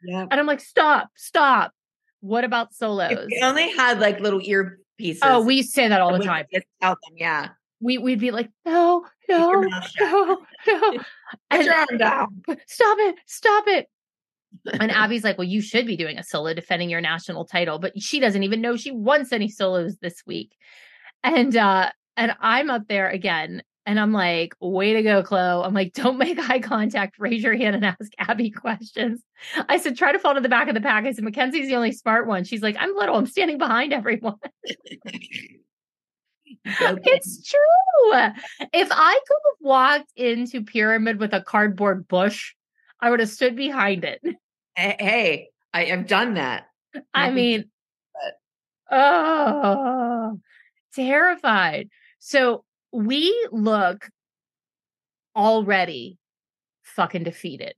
Yeah. 0.03 0.27
And 0.29 0.41
I'm 0.41 0.47
like, 0.47 0.61
stop, 0.61 1.09
stop. 1.15 1.73
What 2.21 2.43
about 2.43 2.75
solos? 2.75 3.13
If 3.13 3.27
we 3.27 3.41
only 3.43 3.71
had 3.77 4.01
like 4.01 4.19
little 4.19 4.41
earpieces. 4.41 5.21
Oh, 5.23 5.41
we 5.41 5.63
say 5.63 5.87
that 5.87 6.01
all 6.01 6.13
the 6.13 6.25
time. 6.25 6.47
tell 6.83 6.91
them, 6.91 7.15
yeah. 7.17 7.51
We 7.81 7.99
we'd 7.99 8.19
be 8.19 8.33
like, 8.33 8.51
no, 8.65 9.07
no, 9.29 9.51
your 9.51 9.69
mouth 9.69 9.89
shut. 9.97 10.11
no, 10.11 10.43
no. 10.67 10.99
And- 11.51 11.99
down. 11.99 12.43
stop 12.67 12.99
it, 13.01 13.17
stop 13.27 13.65
it. 13.69 13.87
And 14.81 14.91
Abby's 14.91 15.23
like, 15.23 15.39
well, 15.39 15.47
you 15.47 15.61
should 15.61 15.87
be 15.87 15.97
doing 15.97 16.19
a 16.19 16.25
solo 16.25 16.55
defending 16.55 16.89
your 16.89 17.03
national 17.03 17.45
title, 17.45 17.79
but 17.79 18.01
she 18.01 18.19
doesn't 18.19 18.43
even 18.43 18.61
know 18.61 18.77
she 18.77 18.91
wants 18.91 19.33
any 19.33 19.49
solos 19.49 19.99
this 19.99 20.23
week. 20.27 20.57
And 21.27 21.57
uh 21.57 21.91
and 22.17 22.35
I'm 22.41 22.71
up 22.71 22.89
there 22.89 23.11
again 23.11 23.63
and 23.85 24.01
I'm 24.01 24.13
like, 24.13 24.55
way 24.61 24.95
to 24.95 25.03
go, 25.03 25.23
Chloe. 25.23 25.65
I'm 25.65 25.75
like, 25.75 25.93
don't 25.93 26.19
make 26.19 26.39
eye 26.51 26.61
contact, 26.61 27.19
raise 27.19 27.43
your 27.43 27.55
hand 27.55 27.77
and 27.77 27.85
ask 27.85 28.11
Abby 28.19 28.51
questions. 28.51 29.23
I 29.69 29.77
said, 29.79 29.97
try 29.97 30.13
to 30.13 30.19
fall 30.19 30.35
to 30.35 30.41
the 30.41 30.49
back 30.49 30.69
of 30.69 30.75
the 30.75 30.81
pack. 30.81 31.05
I 31.05 31.13
said, 31.13 31.25
Mackenzie's 31.25 31.69
the 31.69 31.77
only 31.77 31.93
smart 31.93 32.27
one. 32.27 32.45
She's 32.45 32.63
like, 32.63 32.77
I'm 32.79 32.95
little, 32.97 33.17
I'm 33.17 33.27
standing 33.27 33.59
behind 33.59 33.93
everyone. 33.93 34.37
It's 36.69 37.49
true. 37.49 38.13
If 38.73 38.89
I 38.91 39.21
could 39.27 39.39
have 39.45 39.61
walked 39.61 40.13
into 40.17 40.65
Pyramid 40.65 41.21
with 41.21 41.33
a 41.33 41.41
cardboard 41.41 42.09
bush, 42.09 42.55
I 43.01 43.11
would 43.11 43.21
have 43.21 43.29
stood 43.29 43.55
behind 43.55 44.05
it. 44.05 44.21
Hey, 44.75 44.97
hey, 44.99 45.49
I 45.73 45.85
have 45.85 46.09
done 46.09 46.35
that. 46.35 46.67
I 47.15 47.31
mean, 47.31 47.71
oh, 48.91 50.41
terrified. 50.97 51.89
So 52.19 52.65
we 52.93 53.33
look 53.53 54.09
already 55.35 56.19
fucking 56.83 57.25
defeated. 57.25 57.75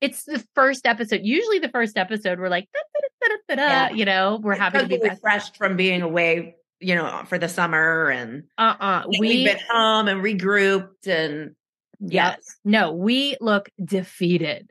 It's 0.00 0.24
the 0.24 0.44
first 0.54 0.86
episode. 0.86 1.20
Usually, 1.24 1.58
the 1.58 1.68
first 1.68 1.98
episode, 1.98 2.38
we're 2.38 2.48
like, 2.48 2.68
"Da-da-da-da-da-da," 2.72 3.88
Yeah. 3.90 3.90
you 3.96 4.04
know, 4.04 4.40
we're 4.42 4.54
happy 4.54 4.78
to 4.78 4.86
be 4.86 4.96
Because 4.96 5.02
we're 5.02 5.08
back. 5.08 5.16
refreshed 5.16 5.56
from 5.56 5.76
being 5.76 6.02
away, 6.02 6.56
you 6.80 6.94
know, 6.94 7.22
for 7.26 7.36
the 7.38 7.48
summer 7.48 8.08
and 8.08 8.44
Uh 8.56 8.74
uh 8.80 9.02
we, 9.18 9.44
have 9.44 9.58
been 9.58 9.66
home 9.70 10.08
and 10.08 10.22
regrouped 10.22 11.06
and 11.06 11.54
yeah. 12.00 12.36
yes. 12.36 12.56
No, 12.64 12.92
we 12.92 13.36
look 13.42 13.68
defeated. 13.84 14.70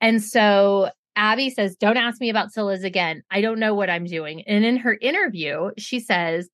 And 0.00 0.22
so 0.22 0.90
Abby 1.16 1.50
says, 1.50 1.76
Don't 1.76 1.98
ask 1.98 2.18
me 2.20 2.30
about 2.30 2.52
solos 2.52 2.82
again. 2.82 3.22
I 3.30 3.42
don't 3.42 3.58
know 3.58 3.74
what 3.74 3.90
I'm 3.90 4.04
doing. 4.06 4.42
And 4.46 4.64
in 4.64 4.78
her 4.78 4.96
interview, 5.00 5.70
she 5.76 6.00
says, 6.00 6.48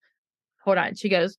Hold 0.64 0.78
on. 0.78 0.94
She 0.94 1.08
goes, 1.08 1.36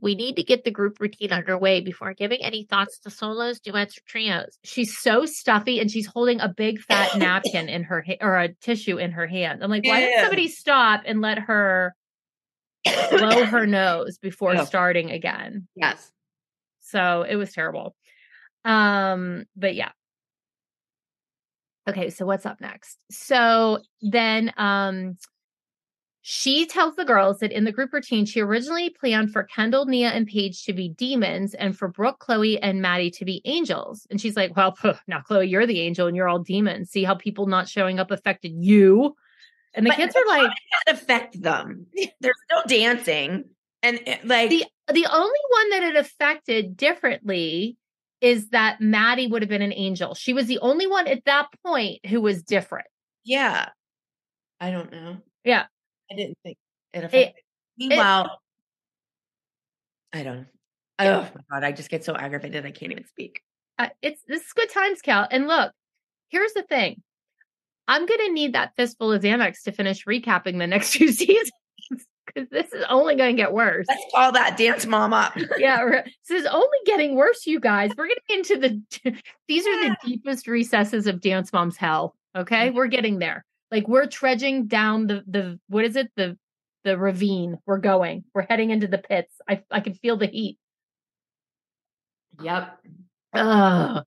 We 0.00 0.14
need 0.14 0.36
to 0.36 0.42
get 0.42 0.64
the 0.64 0.70
group 0.70 0.98
routine 1.00 1.32
underway 1.32 1.80
before 1.80 2.14
giving 2.14 2.42
any 2.42 2.64
thoughts 2.64 2.98
to 3.00 3.10
solos, 3.10 3.60
duets, 3.60 3.98
or 3.98 4.02
trios. 4.06 4.58
She's 4.64 4.96
so 4.98 5.26
stuffy 5.26 5.80
and 5.80 5.90
she's 5.90 6.06
holding 6.06 6.40
a 6.40 6.48
big 6.48 6.80
fat 6.80 7.16
napkin 7.16 7.68
in 7.68 7.84
her 7.84 8.02
ha- 8.06 8.18
or 8.20 8.36
a 8.38 8.48
tissue 8.54 8.98
in 8.98 9.12
her 9.12 9.26
hand. 9.26 9.62
I'm 9.62 9.70
like, 9.70 9.84
Why 9.86 10.00
didn't 10.00 10.20
somebody 10.22 10.48
stop 10.48 11.02
and 11.06 11.20
let 11.20 11.38
her 11.38 11.94
blow 13.10 13.44
her 13.44 13.66
nose 13.66 14.18
before 14.18 14.54
Yeah. 14.54 14.64
starting 14.64 15.10
again? 15.10 15.68
Yes. 15.74 16.10
So 16.80 17.22
it 17.28 17.36
was 17.36 17.52
terrible. 17.52 17.94
Um, 18.64 19.44
but 19.56 19.74
yeah. 19.74 19.92
Okay, 21.88 22.10
so 22.10 22.26
what's 22.26 22.46
up 22.46 22.60
next? 22.60 22.98
So 23.10 23.78
then 24.02 24.52
um 24.56 25.16
She 26.32 26.64
tells 26.64 26.94
the 26.94 27.04
girls 27.04 27.40
that 27.40 27.50
in 27.50 27.64
the 27.64 27.72
group 27.72 27.92
routine, 27.92 28.24
she 28.24 28.40
originally 28.40 28.88
planned 28.88 29.32
for 29.32 29.42
Kendall, 29.42 29.86
Nia, 29.86 30.10
and 30.10 30.28
Paige 30.28 30.62
to 30.62 30.72
be 30.72 30.90
demons 30.90 31.54
and 31.54 31.76
for 31.76 31.88
Brooke, 31.88 32.20
Chloe, 32.20 32.56
and 32.62 32.80
Maddie 32.80 33.10
to 33.10 33.24
be 33.24 33.42
angels. 33.44 34.06
And 34.12 34.20
she's 34.20 34.36
like, 34.36 34.54
Well, 34.54 34.78
now, 35.08 35.22
Chloe, 35.22 35.48
you're 35.48 35.66
the 35.66 35.80
angel 35.80 36.06
and 36.06 36.14
you're 36.16 36.28
all 36.28 36.38
demons. 36.38 36.92
See 36.92 37.02
how 37.02 37.16
people 37.16 37.46
not 37.46 37.68
showing 37.68 37.98
up 37.98 38.12
affected 38.12 38.52
you? 38.54 39.16
And 39.74 39.84
the 39.84 39.90
But 39.90 39.96
kids 39.96 40.14
are 40.14 40.24
like, 40.28 40.52
that 40.86 40.94
affect 40.94 41.42
them. 41.42 41.86
They're 42.20 42.32
still 42.44 42.62
dancing. 42.68 43.46
And 43.82 43.98
it- 44.06 44.24
like 44.24 44.50
the 44.50 44.64
the 44.86 45.06
only 45.12 45.40
one 45.50 45.70
that 45.70 45.82
it 45.82 45.96
affected 45.96 46.76
differently 46.76 47.76
is 48.20 48.50
that 48.50 48.80
Maddie 48.80 49.26
would 49.26 49.42
have 49.42 49.48
been 49.48 49.62
an 49.62 49.72
angel. 49.72 50.14
She 50.14 50.32
was 50.32 50.46
the 50.46 50.60
only 50.60 50.86
one 50.86 51.08
at 51.08 51.24
that 51.24 51.48
point 51.66 52.06
who 52.06 52.20
was 52.20 52.44
different. 52.44 52.86
Yeah. 53.24 53.70
I 54.60 54.70
don't 54.70 54.92
know. 54.92 55.16
Yeah. 55.42 55.64
I 56.10 56.14
didn't 56.16 56.38
think 56.42 56.58
it 56.92 57.04
affected. 57.04 57.42
Meanwhile, 57.78 58.40
I 60.12 60.22
don't. 60.22 60.46
Oh 60.98 61.28
my 61.34 61.40
god, 61.50 61.64
I 61.64 61.72
just 61.72 61.90
get 61.90 62.04
so 62.04 62.14
aggravated 62.14 62.66
I 62.66 62.70
can't 62.72 62.92
even 62.92 63.06
speak. 63.06 63.42
Uh, 63.78 63.88
it's 64.02 64.22
this 64.28 64.42
is 64.42 64.52
good 64.52 64.70
times, 64.70 65.00
Cal. 65.00 65.26
And 65.30 65.46
look, 65.46 65.72
here's 66.28 66.52
the 66.52 66.62
thing. 66.62 67.02
I'm 67.88 68.06
gonna 68.06 68.28
need 68.28 68.54
that 68.54 68.72
fistful 68.76 69.12
of 69.12 69.22
Xanax 69.22 69.62
to 69.64 69.72
finish 69.72 70.04
recapping 70.04 70.58
the 70.58 70.66
next 70.66 70.90
few 70.96 71.12
seasons 71.12 71.50
because 72.26 72.48
this 72.50 72.72
is 72.72 72.84
only 72.88 73.16
gonna 73.16 73.32
get 73.32 73.52
worse. 73.52 73.86
Let's 73.88 74.04
call 74.14 74.32
that 74.32 74.56
dance 74.56 74.86
mom 74.86 75.12
up. 75.12 75.36
yeah, 75.58 76.02
this 76.28 76.42
is 76.42 76.46
only 76.46 76.78
getting 76.86 77.14
worse, 77.14 77.46
you 77.46 77.60
guys. 77.60 77.90
We're 77.96 78.08
getting 78.08 78.38
into 78.38 78.58
the 78.58 79.14
these 79.48 79.66
are 79.66 79.88
the 79.88 79.96
deepest 80.04 80.46
recesses 80.46 81.06
of 81.06 81.20
Dance 81.20 81.52
Mom's 81.52 81.76
hell. 81.76 82.14
Okay, 82.36 82.70
we're 82.70 82.86
getting 82.86 83.18
there. 83.18 83.44
Like 83.70 83.88
we're 83.88 84.06
trudging 84.06 84.66
down 84.66 85.06
the 85.06 85.22
the 85.26 85.60
what 85.68 85.84
is 85.84 85.96
it 85.96 86.10
the 86.16 86.36
the 86.84 86.98
ravine. 86.98 87.58
We're 87.66 87.78
going. 87.78 88.24
We're 88.34 88.46
heading 88.48 88.70
into 88.70 88.86
the 88.86 88.98
pits. 88.98 89.34
I 89.48 89.62
I 89.70 89.80
can 89.80 89.94
feel 89.94 90.16
the 90.16 90.26
heat. 90.26 90.58
Yep. 92.42 92.78
Ugh. 93.34 94.04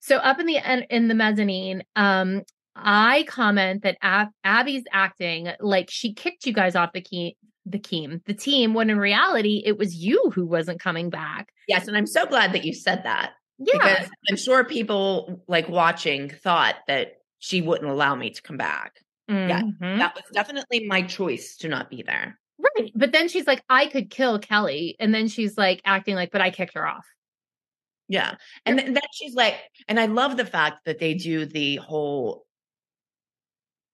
So 0.00 0.16
up 0.16 0.40
in 0.40 0.46
the 0.46 0.86
in 0.90 1.08
the 1.08 1.14
mezzanine, 1.14 1.84
um, 1.94 2.42
I 2.74 3.24
comment 3.28 3.82
that 3.82 3.98
Ab- 4.02 4.30
Abby's 4.44 4.84
acting 4.92 5.48
like 5.60 5.90
she 5.90 6.14
kicked 6.14 6.46
you 6.46 6.52
guys 6.52 6.74
off 6.74 6.92
the 6.92 7.00
key 7.00 7.36
the 7.66 7.78
team 7.78 8.22
the 8.26 8.34
team 8.34 8.72
when 8.72 8.88
in 8.88 8.98
reality 8.98 9.62
it 9.64 9.76
was 9.76 9.94
you 9.94 10.32
who 10.34 10.46
wasn't 10.46 10.80
coming 10.80 11.10
back. 11.10 11.50
Yes, 11.68 11.86
and 11.86 11.96
I'm 11.96 12.06
so 12.06 12.26
glad 12.26 12.52
that 12.54 12.64
you 12.64 12.72
said 12.72 13.02
that 13.04 13.32
Yeah, 13.58 13.72
because 13.72 14.10
I'm 14.30 14.36
sure 14.36 14.64
people 14.64 15.42
like 15.46 15.68
watching 15.68 16.30
thought 16.30 16.76
that 16.88 17.19
she 17.40 17.60
wouldn't 17.62 17.90
allow 17.90 18.14
me 18.14 18.30
to 18.30 18.40
come 18.42 18.56
back. 18.56 19.00
yeah, 19.28 19.60
Mhm. 19.62 19.98
That 19.98 20.14
was 20.14 20.24
definitely 20.32 20.86
my 20.86 21.02
choice 21.02 21.56
to 21.58 21.68
not 21.68 21.90
be 21.90 22.02
there. 22.02 22.38
right. 22.58 22.90
But 22.94 23.12
then 23.12 23.28
she's 23.28 23.46
like, 23.46 23.62
I 23.68 23.86
could 23.86 24.10
kill 24.10 24.38
Kelly, 24.38 24.94
and 25.00 25.12
then 25.14 25.26
she's 25.28 25.56
like 25.58 25.80
acting 25.84 26.14
like, 26.14 26.30
but 26.30 26.40
I 26.40 26.50
kicked 26.50 26.74
her 26.74 26.86
off. 26.86 27.06
Yeah. 28.08 28.34
And 28.66 28.78
then 28.78 28.92
then 28.94 29.02
she's 29.12 29.34
like, 29.34 29.54
and 29.88 29.98
I 30.00 30.06
love 30.06 30.36
the 30.36 30.44
fact 30.44 30.84
that 30.84 30.98
they 30.98 31.14
do 31.14 31.46
the 31.46 31.76
whole 31.76 32.44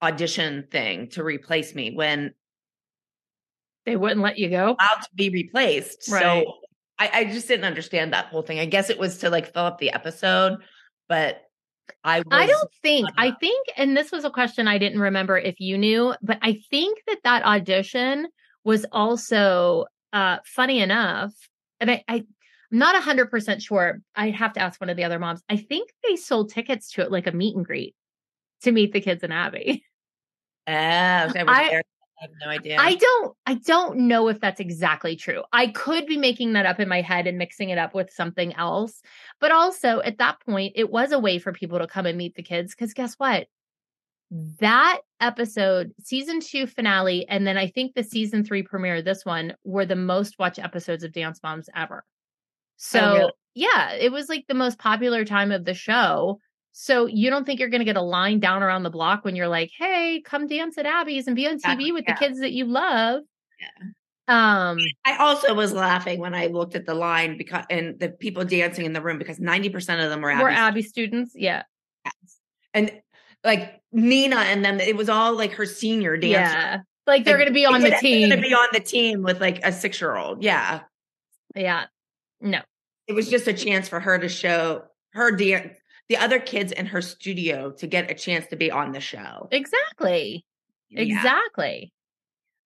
audition 0.02 0.66
thing 0.70 1.08
to 1.10 1.22
replace 1.22 1.74
me 1.74 1.90
when 1.94 2.34
They 3.84 3.96
wouldn't 3.96 4.20
let 4.22 4.38
you 4.38 4.48
go. 4.50 4.64
allowed 4.78 5.02
to 5.02 5.08
be 5.14 5.28
replaced. 5.30 6.08
Right. 6.10 6.22
So 6.22 6.54
I, 6.98 7.10
I 7.12 7.24
just 7.26 7.46
didn't 7.46 7.66
understand 7.66 8.12
that 8.14 8.26
whole 8.26 8.42
thing. 8.42 8.58
I 8.58 8.64
guess 8.66 8.90
it 8.90 8.98
was 8.98 9.18
to 9.18 9.30
like 9.30 9.52
fill 9.52 9.64
up 9.64 9.78
the 9.78 9.92
episode, 9.92 10.58
but 11.08 11.42
I 12.04 12.22
I 12.30 12.46
don't 12.46 12.70
think. 12.82 13.08
I 13.16 13.32
think, 13.32 13.66
and 13.76 13.96
this 13.96 14.12
was 14.12 14.24
a 14.24 14.30
question 14.30 14.68
I 14.68 14.78
didn't 14.78 15.00
remember 15.00 15.38
if 15.38 15.60
you 15.60 15.78
knew, 15.78 16.14
but 16.22 16.38
I 16.42 16.60
think 16.70 16.98
that 17.06 17.18
that 17.24 17.44
audition 17.44 18.28
was 18.64 18.86
also 18.92 19.86
uh 20.12 20.38
funny 20.44 20.80
enough, 20.80 21.32
and 21.80 21.90
I, 21.90 22.04
I 22.08 22.24
I'm 22.72 22.78
not 22.78 23.00
hundred 23.02 23.30
percent 23.30 23.62
sure. 23.62 24.00
I'd 24.14 24.34
have 24.34 24.52
to 24.54 24.60
ask 24.60 24.80
one 24.80 24.90
of 24.90 24.96
the 24.96 25.04
other 25.04 25.18
moms. 25.18 25.42
I 25.48 25.56
think 25.56 25.90
they 26.04 26.16
sold 26.16 26.50
tickets 26.50 26.90
to 26.92 27.02
it 27.02 27.12
like 27.12 27.26
a 27.26 27.32
meet 27.32 27.56
and 27.56 27.64
greet 27.64 27.94
to 28.62 28.72
meet 28.72 28.92
the 28.92 29.00
kids 29.00 29.22
in 29.22 29.32
Abby. 29.32 29.84
Oh, 30.68 31.28
so 31.28 31.44
I, 31.46 31.82
I- 32.18 32.22
have 32.22 32.30
no 32.42 32.50
idea. 32.50 32.76
I 32.78 32.94
don't 32.94 33.36
I 33.46 33.54
don't 33.54 33.98
know 34.08 34.28
if 34.28 34.40
that's 34.40 34.60
exactly 34.60 35.16
true. 35.16 35.42
I 35.52 35.68
could 35.68 36.06
be 36.06 36.16
making 36.16 36.54
that 36.54 36.66
up 36.66 36.80
in 36.80 36.88
my 36.88 37.00
head 37.02 37.26
and 37.26 37.38
mixing 37.38 37.70
it 37.70 37.78
up 37.78 37.94
with 37.94 38.10
something 38.10 38.54
else. 38.54 39.02
But 39.40 39.52
also 39.52 40.00
at 40.00 40.18
that 40.18 40.40
point 40.40 40.72
it 40.76 40.90
was 40.90 41.12
a 41.12 41.18
way 41.18 41.38
for 41.38 41.52
people 41.52 41.78
to 41.78 41.86
come 41.86 42.06
and 42.06 42.16
meet 42.18 42.34
the 42.34 42.42
kids 42.42 42.74
cuz 42.74 42.94
guess 42.94 43.14
what? 43.16 43.48
That 44.30 45.00
episode, 45.20 45.92
season 46.00 46.40
2 46.40 46.66
finale 46.66 47.28
and 47.28 47.46
then 47.46 47.56
I 47.56 47.68
think 47.68 47.94
the 47.94 48.02
season 48.02 48.44
3 48.44 48.62
premiere 48.62 49.02
this 49.02 49.24
one 49.24 49.54
were 49.64 49.86
the 49.86 49.94
most 49.96 50.38
watched 50.38 50.58
episodes 50.58 51.04
of 51.04 51.12
Dance 51.12 51.40
Moms 51.42 51.68
ever. 51.76 52.04
Oh, 52.04 52.12
so, 52.78 53.14
really? 53.18 53.32
yeah, 53.54 53.92
it 53.92 54.10
was 54.10 54.28
like 54.28 54.46
the 54.48 54.54
most 54.54 54.78
popular 54.78 55.24
time 55.24 55.52
of 55.52 55.64
the 55.64 55.74
show. 55.74 56.40
So 56.78 57.06
you 57.06 57.30
don't 57.30 57.46
think 57.46 57.58
you're 57.58 57.70
going 57.70 57.80
to 57.80 57.86
get 57.86 57.96
a 57.96 58.02
line 58.02 58.38
down 58.38 58.62
around 58.62 58.82
the 58.82 58.90
block 58.90 59.24
when 59.24 59.34
you're 59.34 59.48
like, 59.48 59.70
"Hey, 59.78 60.20
come 60.22 60.46
dance 60.46 60.76
at 60.76 60.84
Abby's 60.84 61.26
and 61.26 61.34
be 61.34 61.46
on 61.46 61.54
TV 61.54 61.54
Exactly, 61.54 61.92
with 61.92 62.04
yeah. 62.06 62.14
the 62.14 62.18
kids 62.18 62.38
that 62.40 62.52
you 62.52 62.66
love." 62.66 63.22
Yeah. 63.58 63.88
Um, 64.28 64.78
I 65.06 65.16
also 65.16 65.54
was 65.54 65.72
laughing 65.72 66.20
when 66.20 66.34
I 66.34 66.48
looked 66.48 66.74
at 66.74 66.84
the 66.84 66.92
line 66.92 67.38
because 67.38 67.64
and 67.70 67.98
the 67.98 68.10
people 68.10 68.44
dancing 68.44 68.84
in 68.84 68.92
the 68.92 69.00
room 69.00 69.16
because 69.16 69.38
90% 69.38 70.04
of 70.04 70.10
them 70.10 70.20
were 70.20 70.28
we're 70.38 70.50
Abby 70.50 70.82
students. 70.82 71.32
Yeah. 71.34 71.62
and 72.74 72.92
like 73.42 73.80
Nina 73.90 74.36
and 74.36 74.62
them, 74.62 74.78
it 74.78 74.96
was 74.96 75.08
all 75.08 75.34
like 75.34 75.52
her 75.52 75.64
senior 75.64 76.18
dance. 76.18 76.52
Yeah. 76.52 76.78
Like 77.06 77.24
they're 77.24 77.38
going 77.38 77.48
to 77.48 77.54
be 77.54 77.64
on 77.64 77.80
the 77.80 77.96
team. 78.02 78.28
They're 78.28 78.28
team. 78.28 78.28
gonna 78.28 78.42
be 78.42 78.54
on 78.54 78.68
the 78.74 78.80
team 78.80 79.22
with 79.22 79.40
like 79.40 79.64
a 79.64 79.72
six 79.72 79.98
year 79.98 80.14
old. 80.14 80.42
Yeah. 80.42 80.80
yeah. 81.54 81.84
No. 82.42 82.60
It 83.06 83.14
was 83.14 83.30
just 83.30 83.46
a 83.46 83.54
chance 83.54 83.88
for 83.88 83.98
her 83.98 84.18
to 84.18 84.28
show 84.28 84.82
her 85.14 85.30
dance, 85.30 85.78
the 86.08 86.16
other 86.16 86.38
kids 86.38 86.72
in 86.72 86.86
her 86.86 87.02
studio 87.02 87.70
to 87.72 87.86
get 87.86 88.10
a 88.10 88.14
chance 88.14 88.46
to 88.48 88.56
be 88.56 88.70
on 88.70 88.92
the 88.92 89.00
show. 89.00 89.48
Exactly. 89.50 90.44
Yeah. 90.88 91.00
Exactly. 91.00 91.92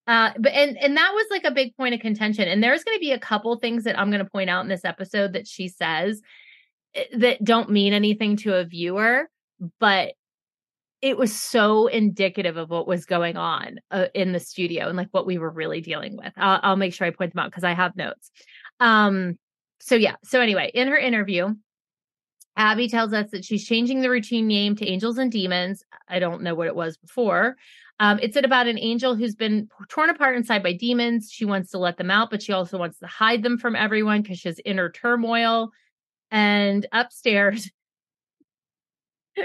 Uh, 0.06 0.32
but 0.38 0.52
and 0.52 0.76
and 0.78 0.96
that 0.96 1.12
was 1.14 1.26
like 1.30 1.44
a 1.44 1.50
big 1.50 1.76
point 1.76 1.94
of 1.94 2.00
contention. 2.00 2.48
And 2.48 2.62
there's 2.62 2.84
going 2.84 2.96
to 2.96 3.00
be 3.00 3.12
a 3.12 3.18
couple 3.18 3.56
things 3.56 3.84
that 3.84 3.98
I'm 3.98 4.10
going 4.10 4.24
to 4.24 4.30
point 4.30 4.50
out 4.50 4.62
in 4.62 4.68
this 4.68 4.84
episode 4.84 5.34
that 5.34 5.46
she 5.46 5.68
says 5.68 6.20
eh, 6.94 7.04
that 7.18 7.44
don't 7.44 7.70
mean 7.70 7.92
anything 7.92 8.36
to 8.38 8.56
a 8.56 8.64
viewer, 8.64 9.30
but 9.78 10.14
it 11.00 11.16
was 11.16 11.34
so 11.34 11.86
indicative 11.86 12.56
of 12.56 12.68
what 12.68 12.86
was 12.86 13.06
going 13.06 13.36
on 13.36 13.78
uh, 13.90 14.06
in 14.14 14.32
the 14.32 14.40
studio 14.40 14.88
and 14.88 14.96
like 14.98 15.08
what 15.12 15.26
we 15.26 15.38
were 15.38 15.50
really 15.50 15.80
dealing 15.80 16.16
with. 16.16 16.32
I'll, 16.36 16.60
I'll 16.62 16.76
make 16.76 16.92
sure 16.92 17.06
I 17.06 17.10
point 17.10 17.32
them 17.32 17.38
out 17.40 17.50
because 17.50 17.64
I 17.64 17.72
have 17.72 17.96
notes. 17.96 18.30
Um, 18.80 19.38
so 19.80 19.94
yeah. 19.94 20.16
So 20.24 20.40
anyway, 20.40 20.70
in 20.74 20.88
her 20.88 20.98
interview, 20.98 21.54
Abby 22.60 22.88
tells 22.88 23.14
us 23.14 23.30
that 23.30 23.42
she's 23.42 23.66
changing 23.66 24.02
the 24.02 24.10
routine 24.10 24.46
name 24.46 24.76
to 24.76 24.86
Angels 24.86 25.16
and 25.16 25.32
Demons. 25.32 25.82
I 26.10 26.18
don't 26.18 26.42
know 26.42 26.54
what 26.54 26.66
it 26.66 26.76
was 26.76 26.98
before. 26.98 27.56
Um, 28.00 28.18
it's 28.22 28.36
about 28.36 28.66
an 28.66 28.78
angel 28.78 29.14
who's 29.16 29.34
been 29.34 29.70
torn 29.88 30.10
apart 30.10 30.36
inside 30.36 30.62
by 30.62 30.74
demons. 30.74 31.30
She 31.32 31.46
wants 31.46 31.70
to 31.70 31.78
let 31.78 31.96
them 31.96 32.10
out, 32.10 32.28
but 32.30 32.42
she 32.42 32.52
also 32.52 32.76
wants 32.76 32.98
to 32.98 33.06
hide 33.06 33.42
them 33.42 33.56
from 33.56 33.74
everyone 33.74 34.20
because 34.20 34.38
she 34.40 34.48
has 34.48 34.60
inner 34.62 34.90
turmoil. 34.90 35.70
And 36.30 36.84
upstairs, 36.92 37.70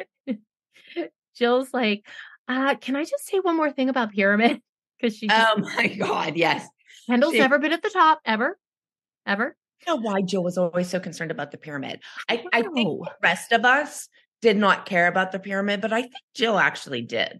Jill's 1.38 1.74
like, 1.74 2.06
uh, 2.50 2.76
can 2.76 2.98
I 2.98 3.06
just 3.06 3.26
say 3.26 3.40
one 3.40 3.56
more 3.56 3.72
thing 3.72 3.88
about 3.88 4.12
Pyramid? 4.12 4.62
Because 5.02 5.18
she 5.18 5.28
just, 5.28 5.48
Oh 5.52 5.60
my 5.60 5.88
God. 6.00 6.38
Yes. 6.38 6.66
Kendall's 7.06 7.34
she- 7.34 7.40
never 7.40 7.60
been 7.60 7.74
at 7.74 7.82
the 7.82 7.90
top 7.90 8.22
ever, 8.26 8.58
ever. 9.26 9.56
I 9.88 9.92
know 9.92 9.98
why 9.98 10.22
Jill 10.22 10.44
was 10.44 10.58
always 10.58 10.90
so 10.90 11.00
concerned 11.00 11.32
about 11.32 11.52
the 11.52 11.58
pyramid. 11.58 12.00
I, 12.30 12.44
I 12.54 12.62
think 12.62 12.74
the 12.76 13.12
rest 13.22 13.52
of 13.52 13.66
us 13.66 14.08
did 14.42 14.58
not 14.58 14.86
care 14.86 15.08
about 15.08 15.32
the 15.32 15.40
pyramid, 15.40 15.82
but 15.82 15.94
I 15.94 16.02
think 16.02 16.14
Jill 16.34 16.58
actually 16.58 17.02
did. 17.02 17.40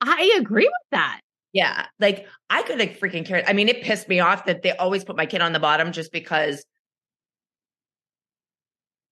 I 0.00 0.34
agree 0.38 0.64
with 0.66 0.90
that. 0.92 1.20
Yeah. 1.52 1.86
Like 1.98 2.26
I 2.50 2.62
could 2.62 2.80
have 2.80 2.90
freaking 2.98 3.24
cared. 3.24 3.44
I 3.46 3.52
mean, 3.52 3.68
it 3.68 3.82
pissed 3.82 4.08
me 4.08 4.20
off 4.20 4.44
that 4.46 4.62
they 4.62 4.72
always 4.76 5.04
put 5.04 5.16
my 5.16 5.26
kid 5.26 5.40
on 5.40 5.52
the 5.52 5.58
bottom 5.60 5.92
just 5.92 6.12
because 6.12 6.64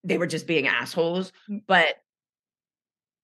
they 0.04 0.18
were 0.18 0.26
just 0.26 0.46
being 0.46 0.66
assholes. 0.66 1.32
Mm. 1.50 1.62
But 1.66 1.94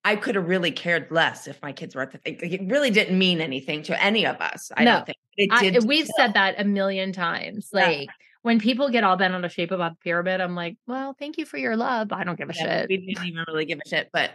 I 0.03 0.17
could 0.17 0.37
have 0.37 0.49
really 0.49 0.71
cared 0.73 1.09
less 1.11 1.47
if 1.47 1.61
my 1.61 1.73
kids 1.73 1.95
were 1.95 2.01
at 2.01 2.13
the 2.13 2.19
thing. 2.19 2.39
Like, 2.41 2.53
it 2.53 2.63
really 2.71 2.91
didn't 2.91 3.19
mean 3.19 3.43
anything 3.43 3.83
to 3.85 4.03
any 4.03 4.25
of 4.27 4.37
us. 4.41 4.73
I 4.75 4.85
No. 4.85 4.93
don't 4.97 5.07
think 5.07 5.19
it 5.37 5.51
did. 5.61 5.81
to 5.83 5.87
we've 5.87 6.07
Jill. 6.07 6.15
said 6.17 6.35
that 6.35 6.55
a 6.59 6.65
million 6.65 7.13
times. 7.13 7.69
Yeah. 7.75 8.05
When 8.43 8.59
people 8.59 8.89
get 8.89 9.05
all 9.05 9.17
bent 9.17 9.35
out 9.35 9.45
of 9.45 9.53
shape 9.53 9.71
about 9.71 9.93
the 9.93 9.99
pyramid, 10.03 10.41
I'm 10.41 10.55
like, 10.55 10.77
well, 10.87 11.15
thank 11.19 11.37
you 11.37 11.45
for 11.45 11.59
your 11.59 11.77
love. 11.77 12.13
I 12.13 12.25
don't 12.25 12.39
give 12.39 12.49
a 12.49 12.55
Yeah, 12.55 12.81
shit. 12.81 12.89
We 12.89 12.97
didn't 12.97 13.27
even 13.27 13.45
really 13.47 13.67
give 13.67 13.81
a 13.85 13.89
shit, 13.89 14.09
but 14.13 14.31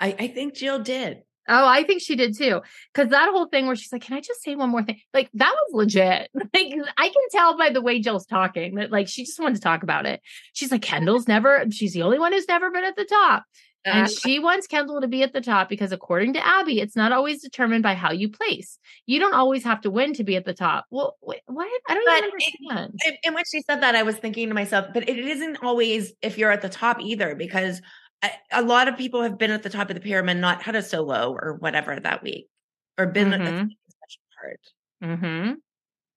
I, 0.00 0.14
I 0.18 0.28
think 0.28 0.54
Jill 0.54 0.78
did. 0.78 1.22
Oh, 1.48 1.66
I 1.66 1.82
think 1.82 2.00
she 2.00 2.14
did 2.14 2.36
too. 2.36 2.60
Cause 2.94 3.08
that 3.08 3.28
whole 3.30 3.46
thing 3.46 3.66
where 3.66 3.74
she's 3.74 3.92
like, 3.92 4.02
Can 4.02 4.16
I 4.16 4.20
just 4.20 4.42
say 4.42 4.54
one 4.54 4.70
more 4.70 4.84
thing? 4.84 5.00
Like 5.12 5.30
that 5.34 5.52
was 5.52 5.74
legit. 5.74 6.30
Like 6.54 6.74
I 6.96 7.08
can 7.08 7.22
tell 7.32 7.56
by 7.56 7.70
the 7.70 7.80
way 7.80 8.00
Jill's 8.00 8.26
talking 8.26 8.76
that 8.76 8.92
like 8.92 9.08
she 9.08 9.24
just 9.24 9.40
wanted 9.40 9.56
to 9.56 9.60
talk 9.60 9.82
about 9.82 10.06
it. 10.06 10.20
She's 10.52 10.70
like, 10.70 10.82
Kendall's 10.82 11.26
never, 11.26 11.64
she's 11.70 11.92
the 11.92 12.02
only 12.02 12.18
one 12.18 12.32
who's 12.32 12.46
never 12.46 12.70
been 12.70 12.84
at 12.84 12.96
the 12.96 13.04
top. 13.04 13.44
And 13.84 14.10
she 14.10 14.38
wants 14.38 14.66
Kendall 14.66 15.00
to 15.00 15.08
be 15.08 15.22
at 15.22 15.32
the 15.32 15.40
top 15.40 15.68
because, 15.68 15.90
according 15.90 16.34
to 16.34 16.46
Abby, 16.46 16.80
it's 16.80 16.96
not 16.96 17.12
always 17.12 17.42
determined 17.42 17.82
by 17.82 17.94
how 17.94 18.12
you 18.12 18.28
place. 18.28 18.78
You 19.06 19.18
don't 19.18 19.34
always 19.34 19.64
have 19.64 19.80
to 19.82 19.90
win 19.90 20.12
to 20.14 20.24
be 20.24 20.36
at 20.36 20.44
the 20.44 20.52
top. 20.52 20.84
Well, 20.90 21.16
wait, 21.22 21.40
what? 21.46 21.66
I 21.88 21.94
don't 21.94 22.04
But 22.04 22.18
even 22.18 22.30
understand. 22.30 23.00
And, 23.06 23.16
and 23.24 23.34
when 23.34 23.44
she 23.50 23.62
said 23.62 23.82
that, 23.82 23.94
I 23.94 24.02
was 24.02 24.16
thinking 24.16 24.48
to 24.48 24.54
myself, 24.54 24.88
but 24.92 25.08
it 25.08 25.18
isn't 25.18 25.58
always 25.62 26.12
if 26.20 26.36
you're 26.36 26.50
at 26.50 26.60
the 26.62 26.68
top 26.68 27.00
either, 27.00 27.34
because 27.34 27.80
a, 28.22 28.30
a 28.52 28.62
lot 28.62 28.86
of 28.88 28.98
people 28.98 29.22
have 29.22 29.38
been 29.38 29.50
at 29.50 29.62
the 29.62 29.70
top 29.70 29.88
of 29.88 29.94
the 29.94 30.00
pyramid, 30.02 30.36
not 30.36 30.62
had 30.62 30.76
a 30.76 30.82
solo 30.82 31.32
or 31.32 31.56
whatever 31.60 31.98
that 31.98 32.22
week, 32.22 32.48
or 32.98 33.06
been 33.06 33.32
at 33.32 33.40
Mhm. 33.40 33.46
a 33.46 33.90
special 33.92 34.22
part. 34.38 34.60
Mm-hmm. 35.02 35.52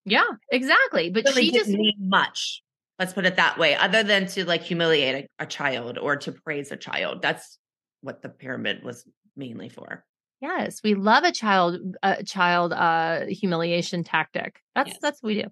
Yeah, 0.06 0.26
exactly. 0.52 1.12
But 1.12 1.24
Really 1.26 1.46
she 1.46 1.52
just 1.52 1.72
much. 1.98 2.63
Let's 3.00 3.14
put 3.14 3.26
it 3.26 3.36
that 3.38 3.58
way, 3.58 3.76
other 3.76 4.04
than 4.04 4.28
to 4.28 4.46
like 4.46 4.62
humiliate 4.64 5.26
a, 5.40 5.44
a 5.44 5.46
child 5.46 5.98
or 5.98 6.16
to 6.18 6.32
praise 6.32 6.72
a 6.72 6.78
child. 6.78 7.22
That's 7.22 7.58
what 8.02 8.22
the 8.22 8.30
pyramid 8.30 8.84
was 8.84 9.04
mainly 9.36 9.70
for. 9.70 10.06
yes, 10.42 10.82
we 10.84 10.94
love 10.94 11.24
a 11.24 11.32
child 11.32 11.78
a 12.04 12.24
child 12.24 12.74
uh 12.74 13.26
humiliation 13.28 14.04
tactic. 14.04 14.60
That's 14.76 14.90
Yes. 14.90 14.98
that's 15.02 15.24
what 15.24 15.28
we 15.28 15.42
do. 15.42 15.48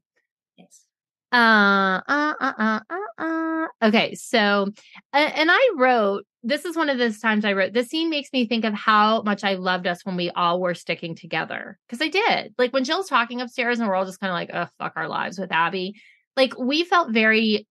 Yes. 0.58 0.86
Uh, 1.34 2.02
uh, 2.08 2.34
uh, 2.42 2.54
uh, 2.60 2.80
uh, 2.90 3.24
uh. 3.24 3.68
Okay, 3.84 4.14
so, 4.16 4.68
and 5.14 5.50
I 5.52 5.70
wrote, 5.78 6.26
this 6.44 6.66
is 6.66 6.76
one 6.76 6.90
of 6.90 6.98
those 6.98 7.20
times 7.20 7.46
I 7.46 7.54
wrote, 7.54 7.74
this 7.74 7.88
scene 7.88 8.10
makes 8.10 8.30
me 8.34 8.46
think 8.46 8.66
of 8.66 8.74
how 8.74 9.22
much 9.24 9.44
I 9.44 9.54
loved 9.56 9.88
us 9.88 10.06
when 10.06 10.18
we 10.18 10.30
all 10.32 10.60
were 10.60 10.76
sticking 10.76 11.16
together. 11.16 11.80
Cause 11.90 12.02
I 12.02 12.10
did. 12.10 12.54
Like 12.58 12.74
when 12.74 12.84
Jill's 12.84 13.08
talking 13.10 13.40
upstairs 13.42 13.80
and 13.80 13.88
we're 13.88 13.96
all 13.96 14.06
just 14.06 14.20
kind 14.20 14.30
of 14.30 14.36
like, 14.36 14.52
oh, 14.54 14.70
fuck 14.78 14.94
our 14.98 15.08
lives 15.08 15.40
with 15.40 15.52
Abby. 15.52 15.96
Like 16.38 16.58
we 16.58 16.84
felt 16.84 17.12
very 17.12 17.68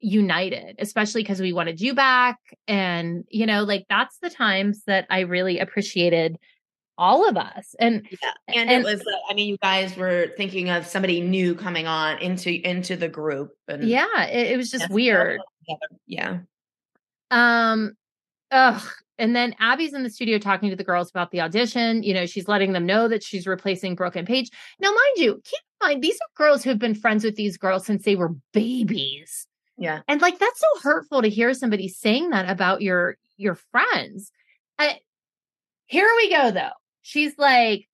united, 0.00 0.76
especially 0.78 1.22
because 1.22 1.40
we 1.40 1.52
wanted 1.52 1.80
you 1.80 1.94
back. 1.94 2.38
And, 2.66 3.24
you 3.28 3.46
know, 3.46 3.64
like 3.64 3.86
that's 3.88 4.18
the 4.22 4.30
times 4.30 4.82
that 4.86 5.06
I 5.10 5.20
really 5.20 5.58
appreciated 5.58 6.38
all 6.98 7.28
of 7.28 7.36
us. 7.36 7.74
And 7.78 8.06
Yeah, 8.10 8.32
and, 8.48 8.70
And- 8.70 8.82
it 8.82 8.84
was. 8.84 9.00
Uh, 9.00 9.16
I 9.30 9.34
mean, 9.34 9.48
you 9.48 9.56
guys 9.58 9.96
were 9.96 10.28
thinking 10.36 10.68
of 10.68 10.86
somebody 10.86 11.20
new 11.20 11.54
coming 11.54 11.86
on 11.86 12.18
into 12.18 12.50
into 12.50 12.94
the 12.94 13.08
group, 13.08 13.52
and 13.68 13.84
yeah, 13.84 14.26
it, 14.26 14.52
it 14.52 14.56
was 14.58 14.70
just 14.70 14.90
weird. 14.90 15.40
Yeah, 16.06 16.40
Um, 17.30 17.92
ugh. 18.50 18.82
And 19.20 19.36
then 19.36 19.54
Abby's 19.60 19.92
in 19.92 20.02
the 20.02 20.10
studio 20.10 20.38
talking 20.38 20.70
to 20.70 20.76
the 20.76 20.82
girls 20.82 21.10
about 21.10 21.30
the 21.30 21.42
audition. 21.42 22.02
You 22.02 22.14
know, 22.14 22.26
she's 22.26 22.48
letting 22.48 22.72
them 22.72 22.86
know 22.86 23.06
that 23.06 23.22
she's 23.22 23.46
replacing 23.46 23.94
Brooke 23.94 24.16
and 24.16 24.26
Paige. 24.26 24.50
Now, 24.80 24.88
mind 24.88 25.16
you, 25.16 25.34
keep 25.44 25.60
in 25.82 25.88
mind, 25.88 26.02
these 26.02 26.16
are 26.16 26.42
girls 26.42 26.64
who 26.64 26.70
have 26.70 26.78
been 26.78 26.94
friends 26.94 27.22
with 27.22 27.36
these 27.36 27.58
girls 27.58 27.84
since 27.84 28.04
they 28.04 28.16
were 28.16 28.34
babies. 28.52 29.46
yeah. 29.76 30.00
And 30.08 30.20
like 30.22 30.38
that's 30.38 30.60
so 30.60 30.80
hurtful 30.82 31.22
to 31.22 31.28
hear 31.28 31.52
somebody 31.54 31.86
saying 31.86 32.30
that 32.30 32.48
about 32.48 32.80
your 32.80 33.16
your 33.36 33.54
friends. 33.70 34.32
I, 34.78 34.98
here 35.86 36.10
we 36.16 36.30
go 36.30 36.50
though. 36.50 36.70
She's 37.02 37.36
like, 37.38 37.88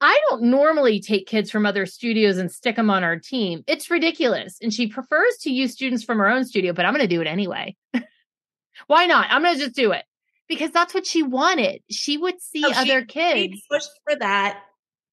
I 0.00 0.20
don't 0.28 0.44
normally 0.44 1.00
take 1.00 1.26
kids 1.26 1.50
from 1.50 1.66
other 1.66 1.86
studios 1.86 2.36
and 2.36 2.52
stick 2.52 2.76
them 2.76 2.90
on 2.90 3.02
our 3.02 3.18
team. 3.18 3.64
It's 3.66 3.90
ridiculous. 3.90 4.58
And 4.60 4.72
she 4.72 4.86
prefers 4.86 5.38
to 5.40 5.50
use 5.50 5.72
students 5.72 6.04
from 6.04 6.18
her 6.18 6.28
own 6.28 6.44
studio, 6.44 6.72
but 6.72 6.84
I'm 6.84 6.94
going 6.94 7.06
to 7.08 7.14
do 7.14 7.20
it 7.20 7.26
anyway. 7.26 7.74
Why 8.86 9.06
not? 9.06 9.26
I'm 9.30 9.42
going 9.42 9.56
to 9.56 9.64
just 9.64 9.74
do 9.74 9.92
it 9.92 10.04
because 10.48 10.70
that's 10.70 10.94
what 10.94 11.06
she 11.06 11.22
wanted. 11.22 11.82
She 11.90 12.16
would 12.16 12.40
see 12.40 12.62
Oh, 12.66 12.72
other 12.74 13.00
We 13.00 13.06
kids. 13.06 13.54
She 13.54 13.62
pushed 13.70 13.90
for 14.08 14.16
that 14.16 14.62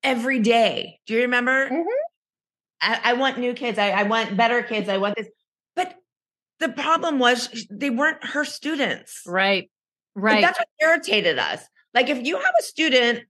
every 0.03 0.39
day. 0.39 0.99
Do 1.05 1.13
you 1.13 1.21
remember? 1.21 1.69
Mhm. 1.69 1.85
I, 2.81 2.99
I 3.03 3.13
want 3.13 3.37
new 3.39 3.53
kids. 3.53 3.77
I, 3.79 3.89
I 3.91 4.03
want 4.03 4.35
better 4.37 4.61
kids. 4.63 4.89
I 4.89 4.97
want 4.97 5.15
this. 5.15 5.27
But 5.75 5.95
the 6.59 6.69
problem 6.69 7.19
was 7.19 7.67
they 7.71 7.89
weren't 7.89 8.23
her 8.23 8.45
students. 8.45 9.21
Right. 9.25 9.69
Like, 10.15 10.23
Right. 10.23 10.41
that's 10.41 10.59
what 10.59 10.67
irritated 10.81 11.37
us. 11.39 11.63
Like 11.93 12.09
if 12.09 12.25
you 12.25 12.37
have 12.37 12.53
a 12.59 12.63
student 12.63 13.23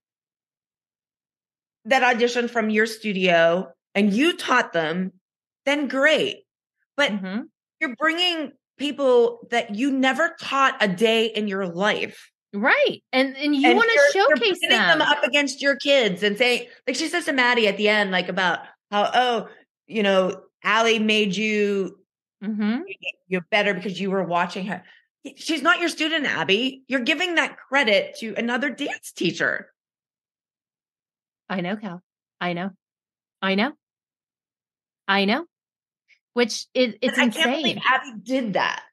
that 1.85 2.01
auditioned 2.03 2.49
from 2.49 2.69
your 2.69 2.85
studio 2.85 3.71
and 3.93 4.11
you 4.13 4.35
taught 4.35 4.73
them, 4.73 5.13
then 5.65 5.87
great. 5.87 6.43
But 6.97 7.11
Mhm. 7.11 7.43
you're 7.79 7.95
bringing 7.95 8.53
people 8.77 9.47
that 9.51 9.75
you 9.75 9.91
never 9.91 10.35
taught 10.39 10.77
a 10.81 10.87
day 10.87 11.27
in 11.27 11.47
your 11.47 11.67
life. 11.67 12.31
Right. 12.53 13.03
And 13.11 13.35
and 13.35 13.55
you 13.55 13.75
want 13.75 13.89
to 13.91 14.19
showcase 14.19 14.59
pitting 14.59 14.77
them. 14.77 15.01
up 15.01 15.23
against 15.23 15.61
your 15.61 15.75
kids 15.75 16.23
and 16.23 16.37
say, 16.37 16.69
like 16.87 16.95
she 16.95 17.07
says 17.07 17.25
to 17.25 17.33
Maddie 17.33 17.67
at 17.67 17.77
the 17.77 17.89
end, 17.89 18.11
like 18.11 18.29
about 18.29 18.59
how, 18.91 19.09
oh, 19.13 19.47
you 19.87 20.03
know, 20.03 20.41
Ally 20.63 20.97
made 20.99 21.35
you 21.35 21.99
Mhm. 22.43 22.83
you're 23.27 23.45
better 23.51 23.73
because 23.73 23.99
you 23.99 24.11
were 24.11 24.23
watching 24.23 24.67
her. 24.67 24.83
She's 25.35 25.61
not 25.61 25.79
your 25.79 25.89
student, 25.89 26.25
Abby. 26.25 26.83
You're 26.87 26.99
giving 26.99 27.35
that 27.35 27.57
credit 27.57 28.15
to 28.19 28.35
another 28.35 28.69
dance 28.69 29.11
teacher. 29.11 29.73
I 31.49 31.61
know, 31.61 31.75
Cal. 31.77 32.01
I 32.39 32.53
know. 32.53 32.71
I 33.41 33.55
know. 33.55 33.73
I 35.07 35.25
know. 35.25 35.45
Which 36.35 36.65
is 36.73 36.95
it's 37.01 37.17
And 37.17 37.31
I 37.31 37.33
can't 37.33 37.57
believe 37.57 37.77
insane. 37.77 37.81
Abby 37.89 38.11
did 38.23 38.53
that. 38.53 38.83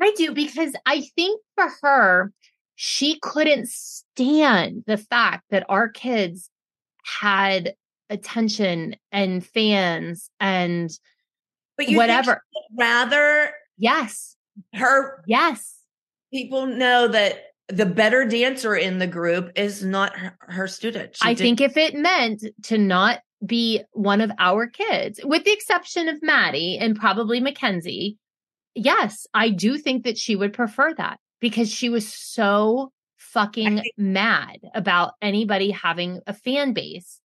I 0.00 0.12
do 0.16 0.32
because 0.34 0.74
I 0.84 1.00
think 1.16 1.40
for 1.54 1.68
her, 1.82 2.32
she 2.74 3.18
couldn't 3.20 3.68
stand 3.70 4.84
the 4.86 4.98
fact 4.98 5.44
that 5.50 5.64
our 5.68 5.88
kids 5.88 6.50
had 7.20 7.74
attention 8.10 8.96
and 9.12 9.44
fans 9.46 10.28
and 10.40 10.90
But 11.78 11.88
you 11.88 11.96
whatever. 11.96 12.42
rather 12.76 13.52
Yes. 13.78 14.36
her 14.74 15.24
Yes. 15.26 15.78
people 16.32 16.66
know 16.66 17.08
that 17.08 17.46
the 17.68 17.86
better 17.86 18.26
dancer 18.26 18.76
in 18.76 18.98
the 18.98 19.06
group 19.06 19.52
is 19.56 19.82
not 19.82 20.14
her, 20.18 20.36
her 20.40 20.68
student. 20.68 21.16
She 21.16 21.26
I 21.26 21.32
did- 21.32 21.42
think 21.42 21.60
if 21.62 21.78
it 21.78 21.94
meant 21.94 22.44
to 22.64 22.76
not 22.76 23.20
be 23.44 23.82
one 23.92 24.20
of 24.20 24.30
our 24.38 24.66
kids, 24.66 25.20
with 25.24 25.44
the 25.44 25.52
exception 25.52 26.08
of 26.08 26.22
Maddie 26.22 26.78
and 26.78 26.96
probably 26.98 27.40
Mackenzie, 27.40 28.18
yes, 28.74 29.26
I 29.34 29.50
do 29.50 29.78
think 29.78 30.04
that 30.04 30.18
she 30.18 30.36
would 30.36 30.52
prefer 30.52 30.94
that 30.94 31.18
because 31.40 31.70
she 31.70 31.88
was 31.88 32.10
so 32.12 32.92
fucking 33.16 33.76
think- 33.80 33.94
mad 33.98 34.58
about 34.74 35.14
anybody 35.20 35.70
having 35.70 36.20
a 36.26 36.32
fan 36.32 36.72
base. 36.72 37.20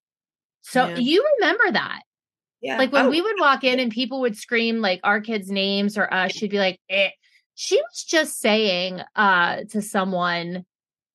So 0.63 0.89
Yeah. 0.89 0.97
you 0.97 1.27
remember 1.39 1.71
that. 1.73 2.03
yeah. 2.61 2.77
Like 2.79 2.91
when 2.93 3.07
Oh, 3.07 3.11
we 3.11 3.23
would 3.23 3.39
walk 3.39 3.63
in 3.63 3.79
and 3.79 3.93
people 3.93 4.21
would 4.23 4.37
scream 4.37 4.81
like 4.81 4.99
our 5.05 5.21
kids' 5.21 5.49
names 5.51 5.97
or 5.97 6.13
us, 6.13 6.33
she'd 6.33 6.51
be 6.51 6.59
like, 6.59 6.81
eh. 6.89 7.11
She 7.55 7.77
was 7.77 8.03
just 8.05 8.41
saying 8.41 9.01
uh 9.15 9.63
to 9.71 9.81
someone 9.83 10.65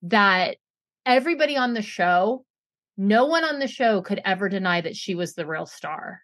that 0.03 0.57
everybody 1.05 1.57
on 1.57 1.73
the 1.73 1.81
show, 1.81 2.45
no 2.97 3.25
one 3.25 3.43
on 3.43 3.59
the 3.59 3.67
show 3.67 4.01
could 4.01 4.21
ever 4.23 4.49
deny 4.49 4.81
that 4.81 4.95
she 4.95 5.15
was 5.15 5.33
the 5.33 5.45
real 5.45 5.65
star. 5.65 6.21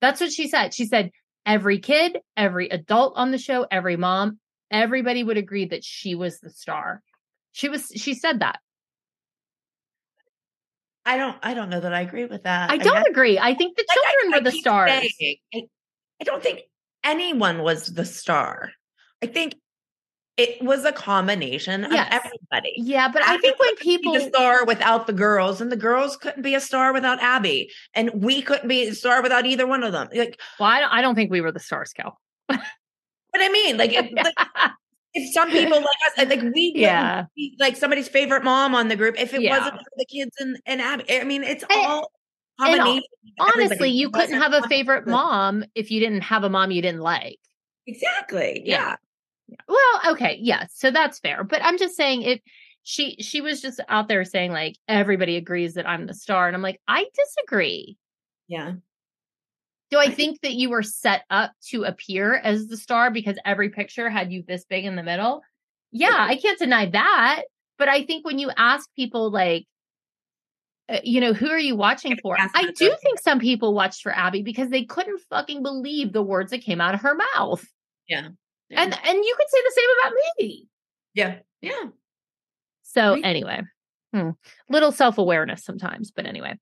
That's 0.00 0.20
what 0.20 0.32
she 0.32 0.48
said. 0.48 0.74
She 0.74 0.86
said 0.86 1.10
every 1.44 1.78
kid, 1.78 2.18
every 2.36 2.68
adult 2.68 3.14
on 3.16 3.30
the 3.30 3.38
show, 3.38 3.66
every 3.70 3.96
mom, 3.96 4.38
everybody 4.70 5.24
would 5.24 5.36
agree 5.38 5.66
that 5.66 5.84
she 5.84 6.14
was 6.14 6.38
the 6.40 6.50
star. 6.50 7.02
She 7.52 7.68
was 7.68 7.90
she 7.96 8.14
said 8.14 8.40
that. 8.40 8.60
I 11.04 11.16
don't 11.18 11.36
I 11.42 11.54
don't 11.54 11.70
know 11.70 11.80
that 11.80 11.94
I 11.94 12.00
agree 12.00 12.24
with 12.26 12.42
that. 12.44 12.70
I 12.70 12.76
don't 12.78 12.94
guess- 12.94 13.04
agree. 13.08 13.38
I 13.38 13.54
think 13.54 13.76
the 13.76 13.84
like, 13.88 13.98
I- 13.98 14.10
children 14.12 14.34
I 14.34 14.36
were 14.38 14.44
the 14.50 14.58
stars. 14.58 14.90
saying, 15.18 15.36
I, 15.54 15.62
I 16.20 16.24
don't 16.24 16.42
think 16.42 16.62
anyone 17.04 17.62
was 17.62 17.86
the 17.86 18.04
star. 18.04 18.72
I 19.22 19.26
think 19.26 19.54
it 20.36 20.62
was 20.62 20.84
a 20.84 20.92
combination 20.92 21.84
of 21.84 21.92
Yes. 21.92 22.08
everybody. 22.12 22.72
Yeah, 22.76 23.08
but 23.10 23.22
I 23.22 23.34
Abby 23.34 23.42
think 23.42 23.58
when 23.58 23.74
be 23.76 23.80
people 23.80 24.12
the 24.14 24.20
star 24.20 24.64
without 24.64 25.06
the 25.06 25.12
girls, 25.12 25.60
and 25.60 25.72
the 25.72 25.76
girls 25.76 26.16
couldn't 26.16 26.42
be 26.42 26.54
a 26.54 26.60
star 26.60 26.92
without 26.92 27.20
Abby, 27.22 27.70
and 27.94 28.10
we 28.22 28.42
couldn't 28.42 28.68
be 28.68 28.88
a 28.88 28.94
star 28.94 29.22
without 29.22 29.46
either 29.46 29.66
one 29.66 29.82
of 29.82 29.92
them. 29.92 30.08
Like, 30.14 30.38
Well, 30.60 30.68
I 30.68 30.80
don't, 30.80 30.92
I 30.92 31.00
don't 31.00 31.14
think 31.14 31.30
we 31.30 31.40
were 31.40 31.52
the 31.52 31.60
stars, 31.60 31.92
Cal. 31.92 32.20
what 32.48 32.60
I 33.34 33.48
mean, 33.48 33.76
like, 33.78 33.92
if, 33.92 34.10
like, 34.12 34.34
if 35.14 35.32
some 35.32 35.50
people 35.50 35.78
like 35.78 35.86
us, 36.18 36.28
like 36.28 36.42
we, 36.54 36.72
Yeah. 36.76 37.24
be, 37.34 37.56
like 37.58 37.76
somebody's 37.76 38.08
favorite 38.08 38.44
mom 38.44 38.74
on 38.74 38.88
the 38.88 38.96
group, 38.96 39.18
if 39.18 39.32
it 39.32 39.40
Yeah. 39.42 39.58
wasn't 39.58 39.78
for 39.78 39.90
the 39.96 40.04
kids 40.06 40.34
and 40.38 40.58
and 40.66 40.80
Abby, 40.82 41.04
I 41.20 41.24
mean, 41.24 41.42
it's 41.44 41.64
And- 41.70 41.86
all. 41.86 42.10
Honestly, 43.38 43.90
you 43.90 44.08
couldn't 44.10 44.40
have 44.40 44.54
a 44.54 44.66
favorite 44.68 45.06
mom 45.06 45.64
if 45.74 45.90
you 45.90 46.00
didn't 46.00 46.22
have 46.22 46.42
a 46.44 46.48
mom 46.48 46.70
you 46.70 46.80
didn't 46.80 47.00
like. 47.02 47.38
Exactly. 47.86 48.62
Yeah. 48.64 48.76
Yeah. 48.90 48.96
Well, 49.68 50.12
okay, 50.12 50.38
yes, 50.40 50.72
so 50.74 50.90
that's 50.90 51.18
fair. 51.18 51.44
But 51.44 51.62
I'm 51.62 51.78
just 51.78 51.96
saying 51.96 52.22
if 52.22 52.40
she 52.82 53.16
she 53.20 53.40
was 53.40 53.60
just 53.60 53.80
out 53.88 54.08
there 54.08 54.24
saying 54.24 54.52
like 54.52 54.76
everybody 54.88 55.36
agrees 55.36 55.74
that 55.74 55.88
I'm 55.88 56.06
the 56.06 56.14
star, 56.14 56.46
and 56.46 56.56
I'm 56.56 56.62
like, 56.62 56.80
I 56.88 57.06
disagree. 57.14 57.96
Yeah. 58.48 58.74
Do 59.90 59.98
I 59.98 60.10
think 60.10 60.40
that 60.40 60.54
you 60.54 60.70
were 60.70 60.82
set 60.82 61.22
up 61.30 61.52
to 61.68 61.84
appear 61.84 62.34
as 62.34 62.66
the 62.66 62.76
star 62.76 63.10
because 63.10 63.38
every 63.44 63.70
picture 63.70 64.10
had 64.10 64.32
you 64.32 64.42
this 64.46 64.64
big 64.64 64.84
in 64.84 64.96
the 64.96 65.02
middle? 65.02 65.42
Yeah, 65.92 66.16
I 66.18 66.36
can't 66.36 66.58
deny 66.58 66.86
that. 66.86 67.42
But 67.78 67.88
I 67.88 68.04
think 68.04 68.24
when 68.24 68.38
you 68.38 68.50
ask 68.56 68.88
people, 68.96 69.30
like, 69.30 69.66
uh, 70.88 70.98
you 71.04 71.20
know, 71.20 71.32
who 71.32 71.48
are 71.48 71.58
you 71.58 71.76
watching 71.76 72.16
for? 72.20 72.36
I 72.38 72.70
do 72.72 72.96
think 73.02 73.20
some 73.20 73.38
people 73.38 73.74
watched 73.74 74.02
for 74.02 74.12
Abby 74.12 74.42
because 74.42 74.70
they 74.70 74.84
couldn't 74.84 75.20
fucking 75.30 75.62
believe 75.62 76.12
the 76.12 76.22
words 76.22 76.50
that 76.50 76.62
came 76.62 76.80
out 76.80 76.94
of 76.94 77.02
her 77.02 77.16
mouth. 77.34 77.64
Yeah. 78.08 78.28
Yeah. 78.70 78.82
And 78.82 78.92
and 78.92 79.24
you 79.24 79.34
could 79.36 79.48
say 79.48 79.58
the 79.62 79.72
same 79.74 79.88
about 80.00 80.12
me. 80.38 80.68
yeah, 81.14 81.38
yeah. 81.60 81.90
So 82.82 83.12
Right. 83.14 83.24
anyway, 83.24 83.62
hmm, 84.14 84.30
little 84.68 84.92
self-awareness 84.92 85.64
sometimes, 85.64 86.10
but 86.10 86.26
anyway. 86.26 86.58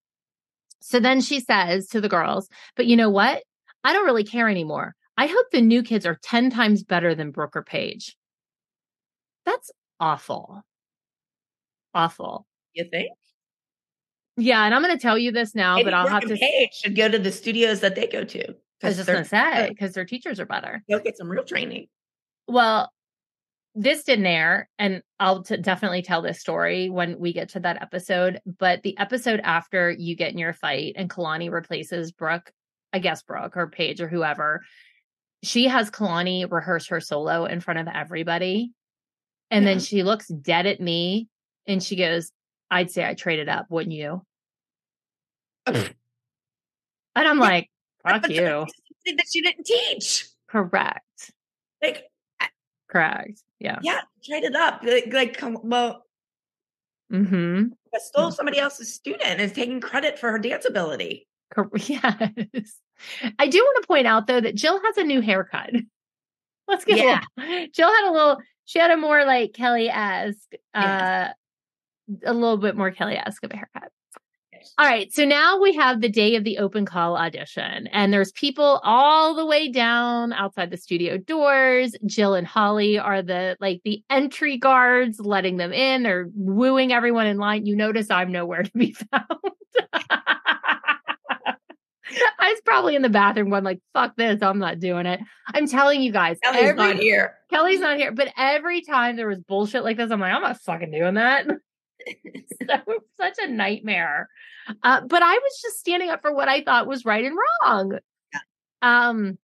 So 0.81 1.01
then 1.01 1.21
she 1.21 1.41
says 1.41 1.89
to 1.89 2.01
the 2.01 2.09
girls, 2.09 2.49
but 2.77 2.87
you 2.87 2.97
know 2.97 3.09
what? 3.11 3.43
I 3.85 3.93
don't 3.93 4.05
really 4.07 4.25
care 4.25 4.49
anymore. 4.49 4.95
I 5.17 5.27
hope 5.27 5.47
the 5.53 5.61
new 5.61 5.83
kids 5.83 6.05
are 6.07 6.19
10 6.23 6.51
times 6.51 6.83
better 6.83 7.15
than 7.15 7.31
Brooke 7.31 7.57
or 7.57 7.63
Paige. 7.63 8.17
That's 9.47 9.71
awful. 10.01 10.63
Awful. 11.95 12.47
You 12.73 12.85
think? 12.91 13.11
Yeah, 14.37 14.65
and 14.65 14.75
I'm 14.75 14.83
going 14.83 14.97
to 14.97 15.01
tell 15.01 15.17
you 15.17 15.31
this 15.31 15.55
now, 15.55 15.77
Maybe 15.77 15.85
but 15.85 15.95
I'll 15.95 16.09
Brooke 16.09 16.23
have 16.23 16.29
to 16.31 16.37
Paige 16.37 16.71
should 16.73 16.97
go 16.97 17.09
to 17.09 17.19
the 17.19 17.31
studios 17.31 17.81
that 17.81 17.95
they 17.95 18.07
go 18.09 18.25
to. 18.25 18.55
I 18.83 18.89
was 18.89 18.97
just 18.97 19.09
going 19.09 19.23
to 19.23 19.29
say 19.29 19.69
because 19.69 19.93
their 19.93 20.05
teachers 20.05 20.41
are 20.41 20.47
better. 20.47 20.83
They'll 20.89 21.01
get 21.01 21.17
some 21.17 21.29
real 21.29 21.45
training. 21.45 21.87
Well, 22.47 22.93
this 23.75 24.05
didn't 24.05 24.27
air, 24.27 24.69
and 24.79 25.03
I'll 25.19 25.43
t- 25.43 25.57
definitely 25.57 26.03
tell 26.03 26.23
this 26.23 26.41
story 26.41 26.91
when 26.91 27.19
we 27.19 27.33
get 27.33 27.51
to 27.51 27.61
that 27.61 27.83
episode. 27.83 28.41
But 28.47 28.83
the 28.83 28.97
episode 28.99 29.41
after 29.43 29.91
you 29.91 30.15
get 30.15 30.33
in 30.33 30.39
your 30.39 30.53
fight 30.53 30.95
and 30.97 31.11
Kalani 31.11 31.51
replaces 31.51 32.13
Brooke, 32.13 32.53
I 32.93 33.01
guess 33.01 33.23
Brooke 33.23 33.57
or 33.57 33.69
Paige 33.69 34.01
or 34.01 34.09
whoever, 34.09 34.63
she 35.43 35.67
has 35.69 35.91
Kalani 35.91 36.51
rehearse 36.51 36.89
her 36.89 37.01
solo 37.01 37.47
in 37.47 37.61
front 37.61 37.81
of 37.81 37.89
everybody. 37.93 38.73
And 39.51 39.67
then 39.67 39.79
she 39.79 40.03
looks 40.03 40.29
dead 40.29 40.67
at 40.67 40.81
me 40.81 41.29
and 41.67 41.83
she 41.83 41.97
goes, 41.97 42.31
I'd 42.71 42.91
say 42.91 43.07
I 43.07 43.15
traded 43.15 43.49
up, 43.49 43.67
wouldn't 43.69 43.95
you? 43.95 44.23
and 45.67 45.95
I'm 47.15 47.39
like, 47.39 47.69
fuck 48.07 48.29
you. 48.29 48.67
That 49.07 49.25
she 49.31 49.41
didn't 49.43 49.65
teach. 49.67 50.27
Correct. 50.49 51.33
Like, 51.83 52.05
Correct. 52.89 53.43
Yeah. 53.59 53.79
yeah, 53.83 54.01
trade 54.25 54.45
it 54.45 54.55
up. 54.55 54.83
Like, 54.83 55.13
like 55.13 55.37
come, 55.37 55.59
well, 55.63 56.03
Mm-hmm. 57.13 57.67
I 57.95 57.99
stole 57.99 58.31
somebody 58.33 58.59
else's 58.59 58.93
student 58.93 59.23
and 59.25 59.41
is 59.41 59.53
taking 59.53 59.81
credit 59.81 60.19
for 60.19 60.31
her 60.31 60.39
dance 60.39 60.65
ability. 60.65 61.29
Yes. 61.77 62.01
I 63.39 63.47
do 63.47 63.59
want 63.59 63.83
to 63.83 63.87
point 63.87 64.07
out 64.07 64.27
though 64.27 64.41
that 64.41 64.55
Jill 64.57 64.81
has 64.83 64.97
a 64.97 65.05
new 65.05 65.21
haircut. 65.21 65.71
Let's 66.69 66.85
get 66.85 66.97
Yeah. 66.99 67.21
little, 67.37 67.67
Jill 67.73 67.89
had 67.93 68.09
a 68.09 68.13
little 68.13 68.39
she 68.65 68.79
had 68.79 68.91
a 68.91 68.97
more 68.97 69.25
like 69.25 69.53
Kelly 69.53 69.89
esque 69.91 70.55
uh 70.75 71.29
a 72.25 72.33
little 72.33 72.57
bit 72.57 72.75
more 72.77 72.91
Kelly 72.91 73.17
esque 73.17 73.45
of 73.45 73.53
a 73.53 73.57
haircut. 73.57 73.91
All 74.79 74.87
right, 74.87 75.13
so 75.13 75.25
now 75.25 75.61
we 75.61 75.75
have 75.75 76.01
the 76.01 76.09
day 76.09 76.37
of 76.37 76.45
the 76.45 76.59
open 76.59 76.85
call 76.87 77.17
audition, 77.17 77.87
and 77.89 78.13
there's 78.13 78.33
people 78.33 78.81
all 78.85 79.35
the 79.35 79.47
way 79.47 79.71
down 79.71 80.33
outside 80.33 80.71
the 80.71 80.77
studio 80.77 81.17
doors. 81.19 81.95
Jill 82.07 82.35
and 82.35 82.47
Holly 82.47 82.99
are 82.99 83.23
the 83.23 83.57
like 83.61 83.81
the 83.85 84.03
entry 84.11 84.57
guards, 84.57 85.21
letting 85.21 85.57
them 85.57 85.73
in. 85.73 86.03
They're 86.03 86.29
wooing 86.35 86.93
everyone 86.93 87.27
in 87.27 87.39
line. 87.39 87.67
You 87.67 87.77
notice 87.77 88.11
I'm 88.11 88.33
nowhere 88.33 88.63
to 88.63 88.71
be 88.75 88.93
found. 89.13 89.25
I 92.39 92.51
was 92.51 92.61
probably 92.65 92.95
in 92.97 93.03
the 93.03 93.09
bathroom 93.09 93.51
going 93.51 93.65
like, 93.65 93.81
"Fuck 93.93 94.17
this! 94.17 94.43
I'm 94.43 94.59
not 94.59 94.79
doing 94.79 95.07
it." 95.07 95.21
I'm 95.53 95.67
telling 95.67 96.03
you 96.03 96.13
guys, 96.13 96.39
Kelly's 96.43 96.63
every- 96.63 96.77
not 96.77 96.97
here. 96.97 97.35
Kelly's 97.51 97.81
not 97.81 97.97
here, 97.97 98.13
but 98.13 98.29
every 98.37 98.83
time 98.83 99.17
there 99.17 99.29
was 99.29 99.39
bullshit 99.41 99.85
like 99.85 99.97
this, 99.97 100.11
I'm 100.11 100.21
like, 100.21 100.33
I'm 100.33 100.43
not 100.43 100.61
fucking 100.61 100.91
doing 100.91 101.15
that. 101.15 101.47
so 102.69 102.77
such 103.17 103.35
a 103.41 103.49
nightmare. 103.49 104.29
Uh, 104.83 105.01
but 105.03 105.23
I 105.23 105.35
was 105.35 105.61
just 105.63 105.79
standing 105.79 106.11
up 106.11 106.23
for 106.23 106.33
what 106.33 106.49
I 106.49 106.63
thought 106.63 106.87
was 106.87 107.05
right 107.05 107.25
and 107.25 107.37
wrong. 107.63 107.99
Um, 108.83 109.39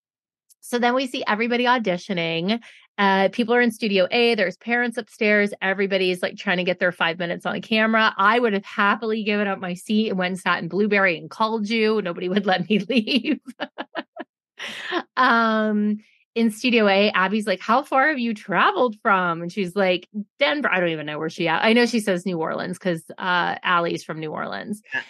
so 0.60 0.78
then 0.78 0.94
we 0.94 1.06
see 1.06 1.24
everybody 1.26 1.64
auditioning. 1.64 2.60
Uh, 2.98 3.30
people 3.32 3.54
are 3.54 3.62
in 3.62 3.70
Studio 3.70 4.06
A. 4.10 4.34
There's 4.34 4.58
parents 4.58 4.98
upstairs. 4.98 5.54
Everybody's 5.62 6.22
like 6.22 6.36
trying 6.36 6.58
to 6.58 6.64
get 6.64 6.78
their 6.78 6.92
five 6.92 7.18
minutes 7.18 7.46
on 7.46 7.62
camera. 7.62 8.14
I 8.18 8.38
would 8.38 8.52
have 8.52 8.64
happily 8.64 9.24
given 9.24 9.48
up 9.48 9.58
my 9.58 9.72
seat 9.72 10.10
and 10.10 10.18
went 10.18 10.32
and 10.32 10.38
sat 10.38 10.62
in 10.62 10.68
Blueberry 10.68 11.16
and 11.16 11.30
called 11.30 11.68
you. 11.68 12.02
Nobody 12.02 12.28
would 12.28 12.44
let 12.46 12.68
me 12.68 12.80
leave. 12.80 13.40
um, 15.16 15.98
in 16.34 16.50
Studio 16.50 16.86
A, 16.88 17.10
Abby's 17.10 17.46
like, 17.46 17.60
How 17.60 17.82
far 17.82 18.08
have 18.08 18.18
you 18.18 18.34
traveled 18.34 18.96
from? 19.02 19.42
And 19.42 19.52
she's 19.52 19.74
like, 19.74 20.08
Denver. 20.38 20.70
I 20.72 20.80
don't 20.80 20.90
even 20.90 21.06
know 21.06 21.18
where 21.18 21.30
she 21.30 21.48
at. 21.48 21.64
I 21.64 21.72
know 21.72 21.86
she 21.86 22.00
says 22.00 22.26
New 22.26 22.38
Orleans 22.38 22.78
because 22.78 23.04
uh 23.18 23.56
Ally's 23.62 24.04
from 24.04 24.20
New 24.20 24.32
Orleans. 24.32 24.82
Yeah. 24.92 25.02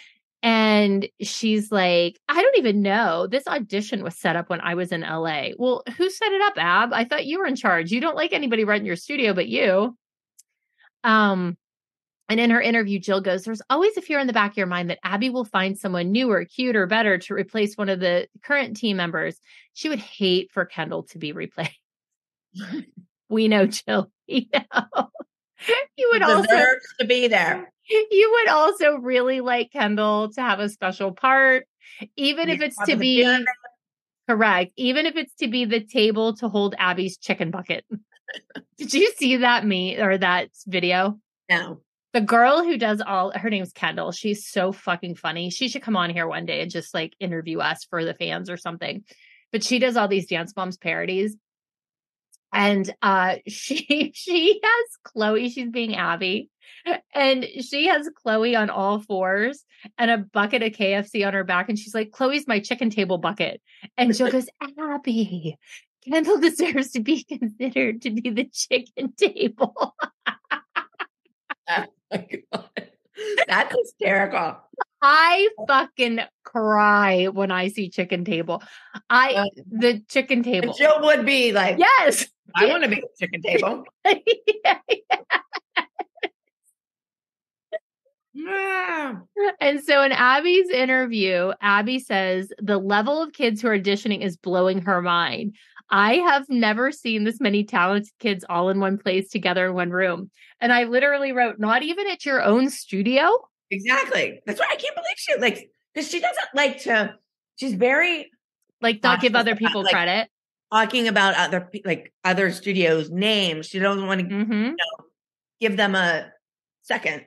And 0.43 1.07
she's 1.21 1.71
like, 1.71 2.19
I 2.27 2.41
don't 2.41 2.57
even 2.57 2.81
know. 2.81 3.27
This 3.27 3.47
audition 3.47 4.03
was 4.03 4.17
set 4.17 4.35
up 4.35 4.49
when 4.49 4.59
I 4.59 4.73
was 4.73 4.91
in 4.91 5.01
LA. 5.01 5.49
Well, 5.55 5.83
who 5.97 6.09
set 6.09 6.31
it 6.31 6.41
up, 6.41 6.53
Ab? 6.57 6.93
I 6.93 7.05
thought 7.05 7.27
you 7.27 7.37
were 7.37 7.45
in 7.45 7.55
charge. 7.55 7.91
You 7.91 8.01
don't 8.01 8.15
like 8.15 8.33
anybody 8.33 8.63
renting 8.63 8.87
your 8.87 8.95
studio 8.95 9.33
but 9.33 9.47
you. 9.47 9.95
Um, 11.03 11.57
and 12.31 12.39
in 12.39 12.49
her 12.49 12.61
interview, 12.61 12.97
Jill 12.97 13.19
goes, 13.19 13.43
There's 13.43 13.61
always 13.69 13.97
a 13.97 14.01
fear 14.01 14.17
in 14.17 14.25
the 14.25 14.31
back 14.31 14.51
of 14.51 14.57
your 14.57 14.65
mind 14.65 14.89
that 14.89 14.99
Abby 15.03 15.29
will 15.29 15.43
find 15.43 15.77
someone 15.77 16.13
newer, 16.13 16.45
cuter, 16.45 16.87
better 16.87 17.17
to 17.17 17.33
replace 17.33 17.75
one 17.75 17.89
of 17.89 17.99
the 17.99 18.29
current 18.41 18.77
team 18.77 18.95
members. 18.95 19.37
She 19.73 19.89
would 19.89 19.99
hate 19.99 20.49
for 20.49 20.63
Kendall 20.63 21.03
to 21.07 21.17
be 21.17 21.33
replaced. 21.33 21.77
we 23.29 23.49
know, 23.49 23.65
Jill. 23.65 24.09
You 24.27 24.45
know. 24.53 25.09
You 25.97 26.09
would 26.13 26.21
also 26.21 26.55
to 27.01 27.05
be 27.05 27.27
there. 27.27 27.69
you 27.89 28.31
would 28.31 28.47
also 28.47 28.95
really 28.95 29.41
like 29.41 29.73
Kendall 29.73 30.31
to 30.31 30.41
have 30.41 30.61
a 30.61 30.69
special 30.69 31.11
part, 31.11 31.67
even 32.15 32.47
if 32.47 32.61
it's 32.61 32.77
to 32.85 32.95
be 32.95 33.45
correct, 34.29 34.71
even 34.77 35.05
if 35.05 35.17
it's 35.17 35.33
to 35.35 35.49
be 35.49 35.65
the 35.65 35.81
table 35.81 36.33
to 36.37 36.47
hold 36.47 36.75
Abby's 36.79 37.17
chicken 37.17 37.51
bucket. 37.51 37.83
Did 38.77 38.93
you 38.93 39.11
see 39.17 39.35
that 39.37 39.65
me 39.65 39.99
or 39.99 40.17
that 40.17 40.47
video? 40.65 41.19
No. 41.49 41.81
The 42.13 42.21
girl 42.21 42.63
who 42.63 42.77
does 42.77 43.01
all 43.01 43.31
her 43.33 43.49
name's 43.49 43.71
Kendall. 43.71 44.11
She's 44.11 44.47
so 44.47 44.71
fucking 44.71 45.15
funny. 45.15 45.49
She 45.49 45.69
should 45.69 45.81
come 45.81 45.95
on 45.95 46.09
here 46.09 46.27
one 46.27 46.45
day 46.45 46.61
and 46.61 46.69
just 46.69 46.93
like 46.93 47.15
interview 47.19 47.59
us 47.59 47.85
for 47.85 48.03
the 48.03 48.13
fans 48.13 48.49
or 48.49 48.57
something. 48.57 49.03
But 49.51 49.63
she 49.63 49.79
does 49.79 49.95
all 49.95 50.07
these 50.07 50.27
Dance 50.27 50.53
Moms 50.55 50.77
parodies. 50.77 51.35
And 52.53 52.93
uh 53.01 53.35
she 53.47 54.11
she 54.13 54.59
has 54.61 54.85
Chloe, 55.03 55.49
she's 55.49 55.69
being 55.69 55.95
Abby. 55.95 56.49
And 57.13 57.45
she 57.61 57.87
has 57.87 58.09
Chloe 58.15 58.55
on 58.55 58.69
all 58.69 58.99
fours 58.99 59.63
and 59.97 60.09
a 60.09 60.17
bucket 60.17 60.63
of 60.63 60.71
KFC 60.71 61.25
on 61.25 61.33
her 61.33 61.43
back. 61.43 61.69
And 61.69 61.77
she's 61.77 61.93
like, 61.93 62.11
Chloe's 62.11 62.47
my 62.47 62.59
chicken 62.59 62.89
table 62.89 63.17
bucket. 63.17 63.61
And 63.97 64.15
Jill 64.15 64.31
goes, 64.31 64.47
Abby, 64.79 65.57
Kendall 66.03 66.39
deserves 66.39 66.91
to 66.91 66.99
be 66.99 67.23
considered 67.29 68.01
to 68.01 68.09
be 68.09 68.29
the 68.29 68.49
chicken 68.51 69.13
table. 69.13 69.95
My 72.13 72.27
God. 72.53 72.69
That's 73.47 73.75
hysterical. 73.77 74.57
I 75.01 75.49
fucking 75.67 76.19
cry 76.43 77.25
when 77.27 77.51
I 77.51 77.67
see 77.69 77.89
chicken 77.89 78.23
table. 78.25 78.61
I 79.09 79.33
Uh, 79.33 79.45
the 79.69 80.01
chicken 80.07 80.43
table. 80.43 80.73
Jill 80.73 81.01
would 81.01 81.25
be 81.25 81.51
like, 81.51 81.77
Yes. 81.77 82.27
I 82.55 82.67
want 82.67 82.83
to 82.83 82.89
be 82.89 82.95
the 82.95 83.07
chicken 83.19 83.41
table. 83.41 83.83
Yeah. 88.33 89.15
and 89.59 89.83
so 89.83 90.03
in 90.03 90.11
Abby's 90.13 90.69
interview, 90.69 91.51
Abby 91.61 91.99
says 91.99 92.51
the 92.59 92.77
level 92.77 93.21
of 93.21 93.33
kids 93.33 93.61
who 93.61 93.67
are 93.67 93.77
auditioning 93.77 94.21
is 94.21 94.37
blowing 94.37 94.81
her 94.83 95.01
mind. 95.01 95.55
I 95.91 96.15
have 96.15 96.45
never 96.49 96.91
seen 96.91 97.25
this 97.25 97.39
many 97.41 97.63
talented 97.65 98.11
kids 98.19 98.45
all 98.47 98.69
in 98.69 98.79
one 98.79 98.97
place 98.97 99.29
together 99.29 99.67
in 99.67 99.73
one 99.73 99.89
room. 99.89 100.31
And 100.61 100.71
I 100.71 100.85
literally 100.85 101.33
wrote, 101.33 101.59
not 101.59 101.83
even 101.83 102.07
at 102.07 102.25
your 102.25 102.41
own 102.41 102.69
studio. 102.69 103.29
Exactly. 103.69 104.39
That's 104.45 104.59
why 104.59 104.67
I 104.71 104.75
can't 104.75 104.95
believe 104.95 105.17
she 105.17 105.35
like 105.37 105.69
because 105.93 106.09
she 106.09 106.19
doesn't 106.19 106.47
like 106.55 106.81
to. 106.83 107.15
She's 107.57 107.73
very 107.73 108.31
Like, 108.81 109.03
not 109.03 109.21
give 109.21 109.35
other 109.35 109.51
about, 109.51 109.59
people 109.59 109.83
like, 109.83 109.91
credit. 109.91 110.29
talking 110.71 111.07
about 111.07 111.35
other 111.35 111.69
like 111.85 112.13
other 112.23 112.51
studios' 112.51 113.09
names. 113.09 113.65
She 113.67 113.79
doesn't 113.79 114.07
want 114.07 114.21
to 114.29 114.43
hmm 114.45 114.69
give 115.59 115.77
them 115.77 115.93
a 115.93 116.31
second, 116.83 117.25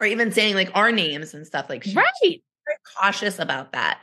or 0.00 0.06
even 0.06 0.30
saying 0.32 0.54
like 0.54 0.70
our 0.74 0.92
names 0.92 1.32
and 1.32 1.46
stuff. 1.46 1.66
Like 1.68 1.84
she's 1.84 1.94
Right. 1.96 2.12
very 2.22 2.78
cautious 3.00 3.38
about 3.38 3.72
that. 3.72 4.00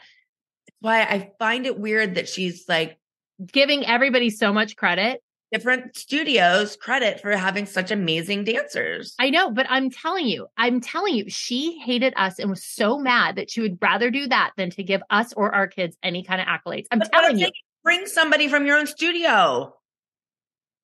That's 0.68 0.78
why 0.80 1.02
I 1.02 1.32
find 1.40 1.66
it 1.66 1.78
weird 1.78 2.16
that 2.16 2.28
she's 2.28 2.66
like 2.68 2.98
Giving 3.46 3.86
everybody 3.86 4.30
so 4.30 4.54
much 4.54 4.76
credit. 4.76 5.22
different 5.52 5.96
studios 5.98 6.78
credit 6.78 7.20
for 7.20 7.36
having 7.36 7.66
such 7.66 7.92
amazing 7.92 8.44
dancers. 8.46 9.14
I 9.20 9.30
know, 9.30 9.52
but 9.52 9.66
I'm 9.70 9.90
telling 9.90 10.28
you, 10.28 10.48
I'm 10.58 10.80
telling 10.80 11.14
you, 11.14 11.30
she 11.30 11.78
hated 11.80 12.14
us 12.16 12.40
and 12.40 12.50
was 12.50 12.64
so 12.64 12.98
mad 12.98 13.36
that 13.36 13.52
she 13.52 13.62
would 13.62 13.78
rather 13.82 14.10
do 14.10 14.28
that 14.28 14.52
than 14.58 14.70
to 14.72 14.84
give 14.84 15.02
us 15.10 15.34
or 15.34 15.54
our 15.54 15.68
kids 15.68 15.98
any 16.02 16.24
kind 16.24 16.42
of 16.42 16.48
accolades. 16.48 16.86
I'm 16.92 17.02
telling 17.02 17.38
you. 17.38 17.46
saying, 17.46 17.54
bring 17.84 18.06
somebody 18.06 18.48
from 18.48 18.66
your 18.66 18.78
own 18.78 18.88
studio. 18.88 19.76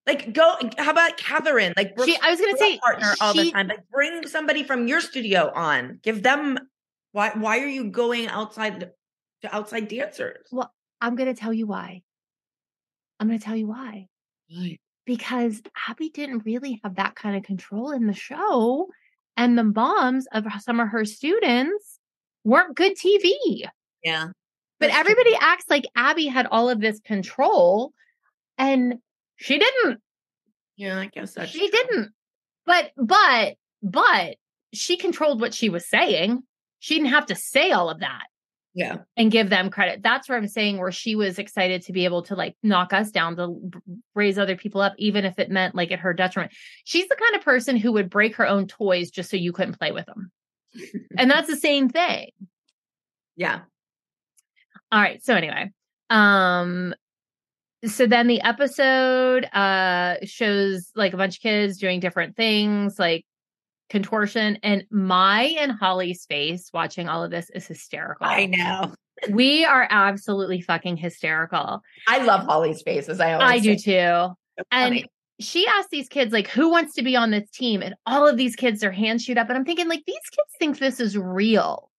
Like 0.05 0.33
go. 0.33 0.55
How 0.77 0.91
about 0.91 1.17
Catherine? 1.17 1.73
Like 1.75 1.93
She, 2.05 2.17
I 2.21 2.31
was 2.31 2.39
going 2.39 2.53
to 2.53 2.59
say, 2.59 2.77
partner 2.79 3.13
all 3.19 3.33
the 3.33 3.51
time. 3.51 3.67
Like 3.67 3.89
bring 3.91 4.25
somebody 4.25 4.63
from 4.63 4.87
your 4.87 5.01
studio 5.01 5.51
on. 5.53 5.99
Give 6.01 6.23
them. 6.23 6.57
Why? 7.11 7.31
Why 7.31 7.59
are 7.59 7.67
you 7.67 7.89
going 7.89 8.27
outside 8.27 8.91
to 9.41 9.55
outside 9.55 9.89
dancers? 9.89 10.47
Well, 10.51 10.73
I'm 11.01 11.15
going 11.15 11.33
to 11.33 11.39
tell 11.39 11.53
you 11.53 11.67
why. 11.67 12.03
I'm 13.19 13.27
going 13.27 13.39
to 13.39 13.45
tell 13.45 13.55
you 13.55 13.67
why. 13.67 14.07
because 15.05 15.61
Abby 15.87 16.09
didn't 16.09 16.45
really 16.45 16.79
have 16.83 16.95
that 16.95 17.15
kind 17.15 17.35
of 17.37 17.43
control 17.43 17.91
in 17.91 18.07
the 18.07 18.13
show. 18.13 18.87
And 19.35 19.57
the 19.57 19.63
moms 19.63 20.27
of 20.31 20.45
some 20.61 20.79
of 20.79 20.89
her 20.89 21.05
students 21.05 21.99
weren't 22.43 22.75
good 22.75 22.93
TV. 22.97 23.31
Yeah. 24.03 24.27
But 24.79 24.87
That's 24.87 24.93
true. 24.93 24.99
everybody 24.99 25.35
acts 25.39 25.65
like 25.69 25.85
Abby 25.95 26.27
had 26.27 26.47
all 26.51 26.69
of 26.69 26.79
this 26.81 26.99
control 27.01 27.93
and 28.57 28.95
she 29.37 29.57
didn't. 29.59 29.99
Yeah, 30.75 30.99
I 30.99 31.05
guess 31.07 31.33
that's 31.33 31.51
she 31.51 31.59
true. 31.59 31.69
didn't. 31.69 32.09
But, 32.65 32.91
but, 32.97 33.55
but 33.81 34.35
she 34.73 34.97
controlled 34.97 35.39
what 35.41 35.53
she 35.53 35.69
was 35.69 35.87
saying. 35.89 36.43
She 36.79 36.95
didn't 36.95 37.09
have 37.09 37.27
to 37.27 37.35
say 37.35 37.71
all 37.71 37.89
of 37.89 37.99
that 38.01 38.23
Yeah. 38.77 38.97
and 39.17 39.31
give 39.31 39.49
them 39.49 39.71
credit. 39.71 40.03
That's 40.03 40.29
where 40.29 40.37
I'm 40.37 40.47
saying 40.47 40.77
where 40.77 40.91
she 40.91 41.15
was 41.15 41.39
excited 41.39 41.81
to 41.81 41.93
be 41.93 42.05
able 42.05 42.21
to 42.23 42.35
like 42.35 42.55
knock 42.61 42.93
us 42.93 43.09
down 43.09 43.35
to 43.37 43.55
raise 44.13 44.37
other 44.37 44.55
people 44.55 44.81
up, 44.81 44.93
even 44.99 45.25
if 45.25 45.39
it 45.39 45.49
meant 45.49 45.73
like 45.73 45.91
at 45.91 45.97
her 45.97 46.13
detriment. 46.13 46.51
She's 46.83 47.07
the 47.07 47.15
kind 47.15 47.35
of 47.35 47.41
person 47.41 47.75
who 47.75 47.91
would 47.93 48.07
break 48.07 48.35
her 48.35 48.45
own 48.45 48.67
toys 48.67 49.09
just 49.09 49.31
so 49.31 49.35
you 49.35 49.51
couldn't 49.51 49.79
play 49.79 49.91
with 49.91 50.05
them. 50.05 50.31
and 51.17 51.29
that's 51.31 51.47
the 51.47 51.55
same 51.55 51.89
thing. 51.89 52.29
Yeah. 53.35 53.61
All 54.91 55.01
right. 55.01 55.23
So 55.23 55.33
anyway, 55.33 55.71
um, 56.11 56.93
so 57.83 58.05
then 58.05 58.27
the 58.27 58.41
episode 58.41 59.45
uh 59.53 60.17
shows 60.23 60.91
like 60.95 61.13
a 61.13 61.17
bunch 61.17 61.37
of 61.37 61.41
kids 61.41 61.79
doing 61.79 61.99
different 61.99 62.35
things 62.35 62.99
like 62.99 63.25
contortion 63.89 64.57
and 64.63 64.83
my 64.91 65.43
and 65.59 65.71
Holly's 65.71 66.25
face 66.25 66.69
watching 66.73 67.07
all 67.07 67.23
of 67.23 67.31
this 67.31 67.49
is 67.51 67.67
hysterical. 67.67 68.25
I 68.25 68.45
know. 68.45 68.93
We 69.31 69.65
are 69.65 69.87
absolutely 69.89 70.61
fucking 70.61 70.97
hysterical. 70.97 71.81
I 72.07 72.19
love 72.19 72.45
Holly's 72.45 72.83
face, 72.83 73.09
as 73.09 73.19
I 73.19 73.33
always 73.33 73.49
I 73.49 73.57
do 73.57 73.75
too. 73.75 73.81
So 73.89 74.35
And 74.69 75.07
she 75.39 75.65
asked 75.65 75.89
these 75.89 76.07
kids 76.07 76.31
like 76.31 76.47
who 76.47 76.69
wants 76.69 76.93
to 76.95 77.01
be 77.01 77.15
on 77.15 77.31
this 77.31 77.49
team 77.49 77.81
and 77.81 77.95
all 78.05 78.27
of 78.27 78.37
these 78.37 78.55
kids 78.55 78.79
their 78.81 78.91
hands 78.91 79.23
shoot 79.23 79.39
up 79.39 79.49
and 79.49 79.57
I'm 79.57 79.65
thinking 79.65 79.87
like 79.87 80.03
these 80.05 80.15
kids 80.29 80.49
think 80.59 80.77
this 80.77 80.99
is 80.99 81.17
real. 81.17 81.89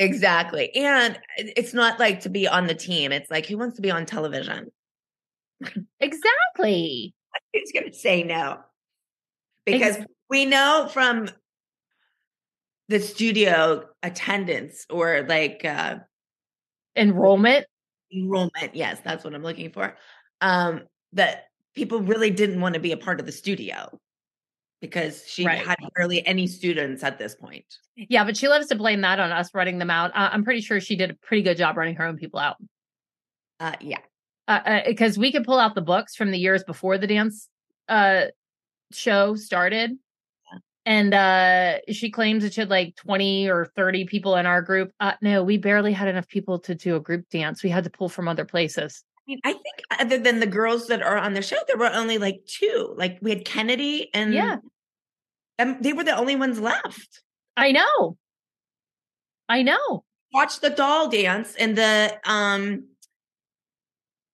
exactly. 0.00 0.74
And 0.74 1.16
it's 1.36 1.74
not 1.74 2.00
like 2.00 2.18
to 2.22 2.28
be 2.28 2.48
on 2.48 2.66
the 2.66 2.74
team. 2.74 3.12
It's 3.12 3.30
like 3.30 3.46
who 3.46 3.56
wants 3.56 3.76
to 3.76 3.82
be 3.82 3.92
on 3.92 4.04
television? 4.04 4.72
Exactly. 6.00 7.14
Who's 7.52 7.70
going 7.72 7.90
to 7.90 7.96
say 7.96 8.24
no? 8.24 8.58
Because 9.64 9.98
we 10.30 10.44
know 10.44 10.88
from 10.92 11.28
the 12.88 13.00
studio 13.00 13.84
attendance 14.02 14.86
or 14.90 15.24
like 15.28 15.64
uh 15.64 15.96
Enrollment. 16.96 17.66
enrollment. 18.12 18.74
Yes, 18.74 19.00
that's 19.04 19.24
what 19.24 19.34
I'm 19.34 19.42
looking 19.42 19.70
for. 19.72 19.96
Um, 20.40 20.82
that 21.14 21.46
people 21.74 22.00
really 22.00 22.30
didn't 22.30 22.60
want 22.60 22.74
to 22.74 22.80
be 22.80 22.92
a 22.92 22.96
part 22.96 23.18
of 23.18 23.26
the 23.26 23.32
studio 23.32 23.98
because 24.80 25.24
she 25.26 25.44
Right. 25.44 25.66
had 25.66 25.76
barely 25.96 26.24
any 26.24 26.46
students 26.46 27.02
at 27.02 27.18
this 27.18 27.34
point. 27.34 27.64
Yeah, 27.96 28.22
but 28.24 28.36
she 28.36 28.46
loves 28.46 28.68
to 28.68 28.76
blame 28.76 29.00
that 29.00 29.18
on 29.18 29.32
us 29.32 29.50
running 29.54 29.78
them 29.78 29.90
out. 29.90 30.12
Uh, 30.14 30.28
I'm 30.32 30.44
pretty 30.44 30.60
sure 30.60 30.80
she 30.80 30.94
did 30.94 31.10
a 31.10 31.14
pretty 31.14 31.42
good 31.42 31.56
job 31.56 31.76
running 31.76 31.96
her 31.96 32.04
own 32.06 32.16
people 32.16 32.38
out. 32.38 32.56
Uh, 33.58 33.72
yeah. 33.80 33.98
because 34.86 35.16
we 35.18 35.32
could 35.32 35.42
pull 35.44 35.58
out 35.58 35.74
the 35.74 35.80
books 35.80 36.14
from 36.14 36.30
the 36.30 36.38
years 36.38 36.62
before 36.64 36.98
the 36.98 37.06
dance 37.06 37.48
uh 37.88 38.26
show 38.92 39.34
started 39.34 39.92
and 40.86 41.14
uh 41.14 41.78
she 41.90 42.10
claims 42.10 42.42
that 42.42 42.52
she 42.54 42.60
had 42.60 42.70
like 42.70 42.94
20 42.96 43.48
or 43.48 43.66
30 43.76 44.04
people 44.06 44.36
in 44.36 44.46
our 44.46 44.60
group 44.62 44.92
uh 45.00 45.12
no 45.22 45.42
we 45.42 45.56
barely 45.56 45.92
had 45.92 46.08
enough 46.08 46.28
people 46.28 46.58
to 46.58 46.74
do 46.74 46.96
a 46.96 47.00
group 47.00 47.28
dance 47.30 47.62
we 47.62 47.70
had 47.70 47.84
to 47.84 47.90
pull 47.90 48.08
from 48.08 48.28
other 48.28 48.44
places 48.44 49.02
I 49.26 49.30
mean, 49.30 49.40
I 49.44 49.52
think 49.54 49.76
other 49.98 50.18
than 50.18 50.40
the 50.40 50.46
girls 50.46 50.88
that 50.88 51.00
are 51.02 51.16
on 51.16 51.32
the 51.32 51.40
show, 51.40 51.56
there 51.66 51.78
were 51.78 51.90
only 51.90 52.18
like 52.18 52.44
two. 52.46 52.92
Like 52.98 53.16
we 53.22 53.30
had 53.30 53.46
Kennedy 53.46 54.10
and 54.12 54.34
Yeah. 54.34 54.56
and 55.58 55.82
they 55.82 55.94
were 55.94 56.04
the 56.04 56.14
only 56.14 56.36
ones 56.36 56.60
left. 56.60 57.22
i 57.56 57.72
know 57.72 58.18
i 59.48 59.62
know 59.62 60.04
Watch 60.34 60.60
the 60.60 60.68
doll 60.70 61.08
dance 61.08 61.54
and 61.54 61.78
the 61.78 62.18
um 62.26 62.88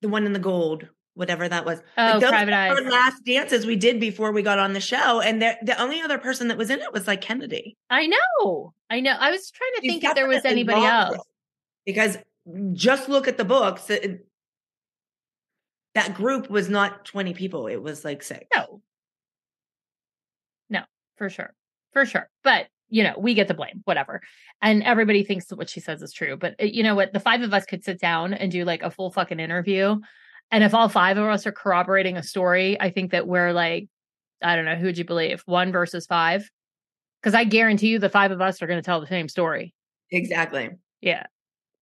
the 0.01 0.09
one 0.09 0.25
in 0.27 0.33
the 0.33 0.39
gold, 0.39 0.89
whatever 1.15 1.49
that 1.49 1.65
was. 1.65 1.81
Oh, 1.99 2.19
those 2.21 2.31
Private 2.31 2.55
Eyes. 2.55 2.71
our 2.79 2.83
last 2.91 3.25
dances 3.25 3.67
we 3.67 3.77
did 3.77 4.01
before 4.01 4.33
we 4.33 4.43
got 4.43 4.59
on 4.59 4.73
the 4.73 4.81
show, 4.81 5.21
and 5.21 5.41
the 5.43 5.57
the 5.63 5.81
only 5.81 6.01
other 6.01 6.19
person 6.19 6.49
that 6.49 6.57
was 6.59 6.71
in 6.71 6.81
it 6.81 6.93
was 6.93 7.07
like 7.07 7.21
Kennedy. 7.21 7.77
i 7.91 8.07
know 8.07 8.73
i 8.91 9.01
know 9.01 9.13
i 9.19 9.31
was 9.31 9.51
trying 9.51 9.73
to 9.77 9.81
She's 9.83 9.91
think 9.93 10.05
if 10.05 10.15
there 10.15 10.29
was 10.29 10.45
anybody 10.45 10.85
else 10.85 11.19
because 11.87 12.19
just 12.73 13.09
look 13.09 13.29
at 13.29 13.37
the 13.37 13.45
books. 13.45 13.91
it- 13.91 14.27
that 15.95 16.15
group 16.15 16.49
was 16.49 16.69
not 16.69 17.05
twenty 17.05 17.35
people; 17.35 17.67
it 17.67 17.83
was 17.83 18.05
like 18.05 18.23
six. 18.23 18.45
no 18.55 18.81
no 20.69 20.83
for 21.17 21.29
sure 21.29 21.53
for 21.93 22.07
sure 22.07 22.29
but 22.45 22.67
you 22.89 23.03
know 23.03 23.15
we 23.19 23.35
get 23.35 23.49
the 23.49 23.55
blame 23.55 23.83
whatever 23.85 24.21
and 24.63 24.83
everybody 24.85 25.25
thinks 25.25 25.47
that 25.47 25.57
what 25.57 25.69
she 25.69 25.81
says 25.81 26.01
is 26.03 26.13
true 26.13 26.37
but 26.37 26.55
uh, 26.61 26.65
you 26.65 26.83
know 26.85 26.95
what 26.95 27.13
the 27.13 27.19
five 27.21 27.43
of 27.43 27.53
us 27.53 27.67
could 27.67 27.83
sit 27.85 27.99
down 28.01 28.33
and 28.35 28.53
do 28.53 28.65
like 28.65 28.83
a 28.85 28.91
full 28.91 29.11
fucking 29.11 29.41
interview 29.41 29.97
and 30.51 30.65
if 30.65 30.75
all 30.75 30.89
five 30.89 31.17
of 31.19 31.25
us 31.25 31.47
are 31.47 31.53
corroborating 31.53 32.17
a 32.17 32.23
story 32.23 32.81
i 32.81 32.91
think 32.91 33.11
that 33.13 33.27
we're 33.27 33.53
like 33.53 33.89
i 34.43 34.57
don't 34.57 34.65
know 34.65 34.75
who'd 34.77 34.99
you 34.99 35.05
believe 35.05 35.43
one 35.47 35.73
versus 35.73 36.07
five 36.07 36.49
because 37.21 37.35
i 37.35 37.45
guarantee 37.45 37.89
you 37.89 37.99
the 37.99 38.09
five 38.09 38.31
of 38.31 38.41
us 38.41 38.61
are 38.63 38.67
going 38.67 38.79
to 38.79 38.85
tell 38.85 39.01
the 39.01 39.07
same 39.07 39.29
story 39.29 39.73
Exactly. 40.13 40.71
yeah 41.01 41.25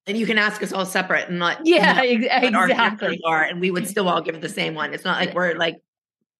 And 0.06 0.16
you 0.18 0.26
can 0.26 0.36
ask 0.38 0.62
us 0.62 0.72
all 0.72 0.84
separate 0.86 1.28
and 1.28 1.38
not 1.38 1.60
yeah 1.64 1.94
what 2.42 2.54
our 2.54 2.68
exactly 2.68 3.20
are, 3.24 3.42
and 3.42 3.60
we 3.60 3.70
would 3.70 3.88
still 3.94 4.08
all 4.08 4.20
give 4.20 4.40
the 4.40 4.48
same 4.48 4.74
one. 4.74 4.92
It's 4.94 5.04
not 5.04 5.18
like 5.18 5.34
we're 5.34 5.54
like 5.54 5.76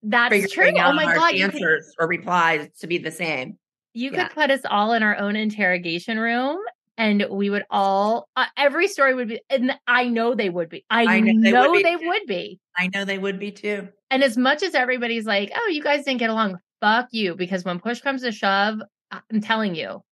that's 0.03 0.51
true 0.51 0.71
oh 0.77 0.93
my 0.93 1.05
god 1.15 1.29
you 1.33 1.45
could, 1.45 1.55
answers 1.55 1.93
or 1.99 2.07
replies 2.07 2.69
to 2.79 2.87
be 2.87 2.97
the 2.99 3.11
same. 3.11 3.57
you 3.93 4.11
Yeah. 4.11 4.27
could 4.27 4.35
put 4.35 4.51
us 4.51 4.61
all 4.69 4.93
in 4.93 5.01
our 5.03 5.17
own 5.17 5.35
interrogation 5.35 6.19
room 6.19 6.57
and 6.99 7.25
we 7.31 7.49
would 7.49 7.63
all 7.71 8.27
uh, 8.35 8.45
every 8.57 8.87
story 8.87 9.15
would 9.15 9.29
be 9.29 9.41
and 9.49 9.71
i 9.87 10.07
know 10.07 10.35
they 10.35 10.49
would 10.49 10.69
be 10.69 10.85
i, 10.91 11.03
I 11.15 11.19
know 11.21 11.31
know, 11.31 11.73
they 11.73 11.81
they, 11.81 11.95
would 11.95 12.01
be. 12.01 12.07
would, 12.07 12.25
be. 12.27 12.59
I 12.77 12.89
know 12.93 13.05
they 13.05 13.17
would 13.17 13.39
be 13.39 13.51
too. 13.51 13.87
and 14.11 14.23
as 14.23 14.37
much 14.37 14.61
as 14.61 14.75
everybody's 14.75 15.25
like 15.25 15.51
oh 15.55 15.67
you 15.69 15.81
guys 15.81 16.05
didn't 16.05 16.19
get 16.19 16.29
along 16.29 16.59
fuck 16.81 17.07
you 17.11 17.35
because 17.35 17.63
when 17.65 17.79
push 17.79 18.01
comes 18.01 18.21
to 18.21 18.31
shove 18.31 18.79
i'm 19.11 19.41
telling 19.41 19.73
you 19.73 20.03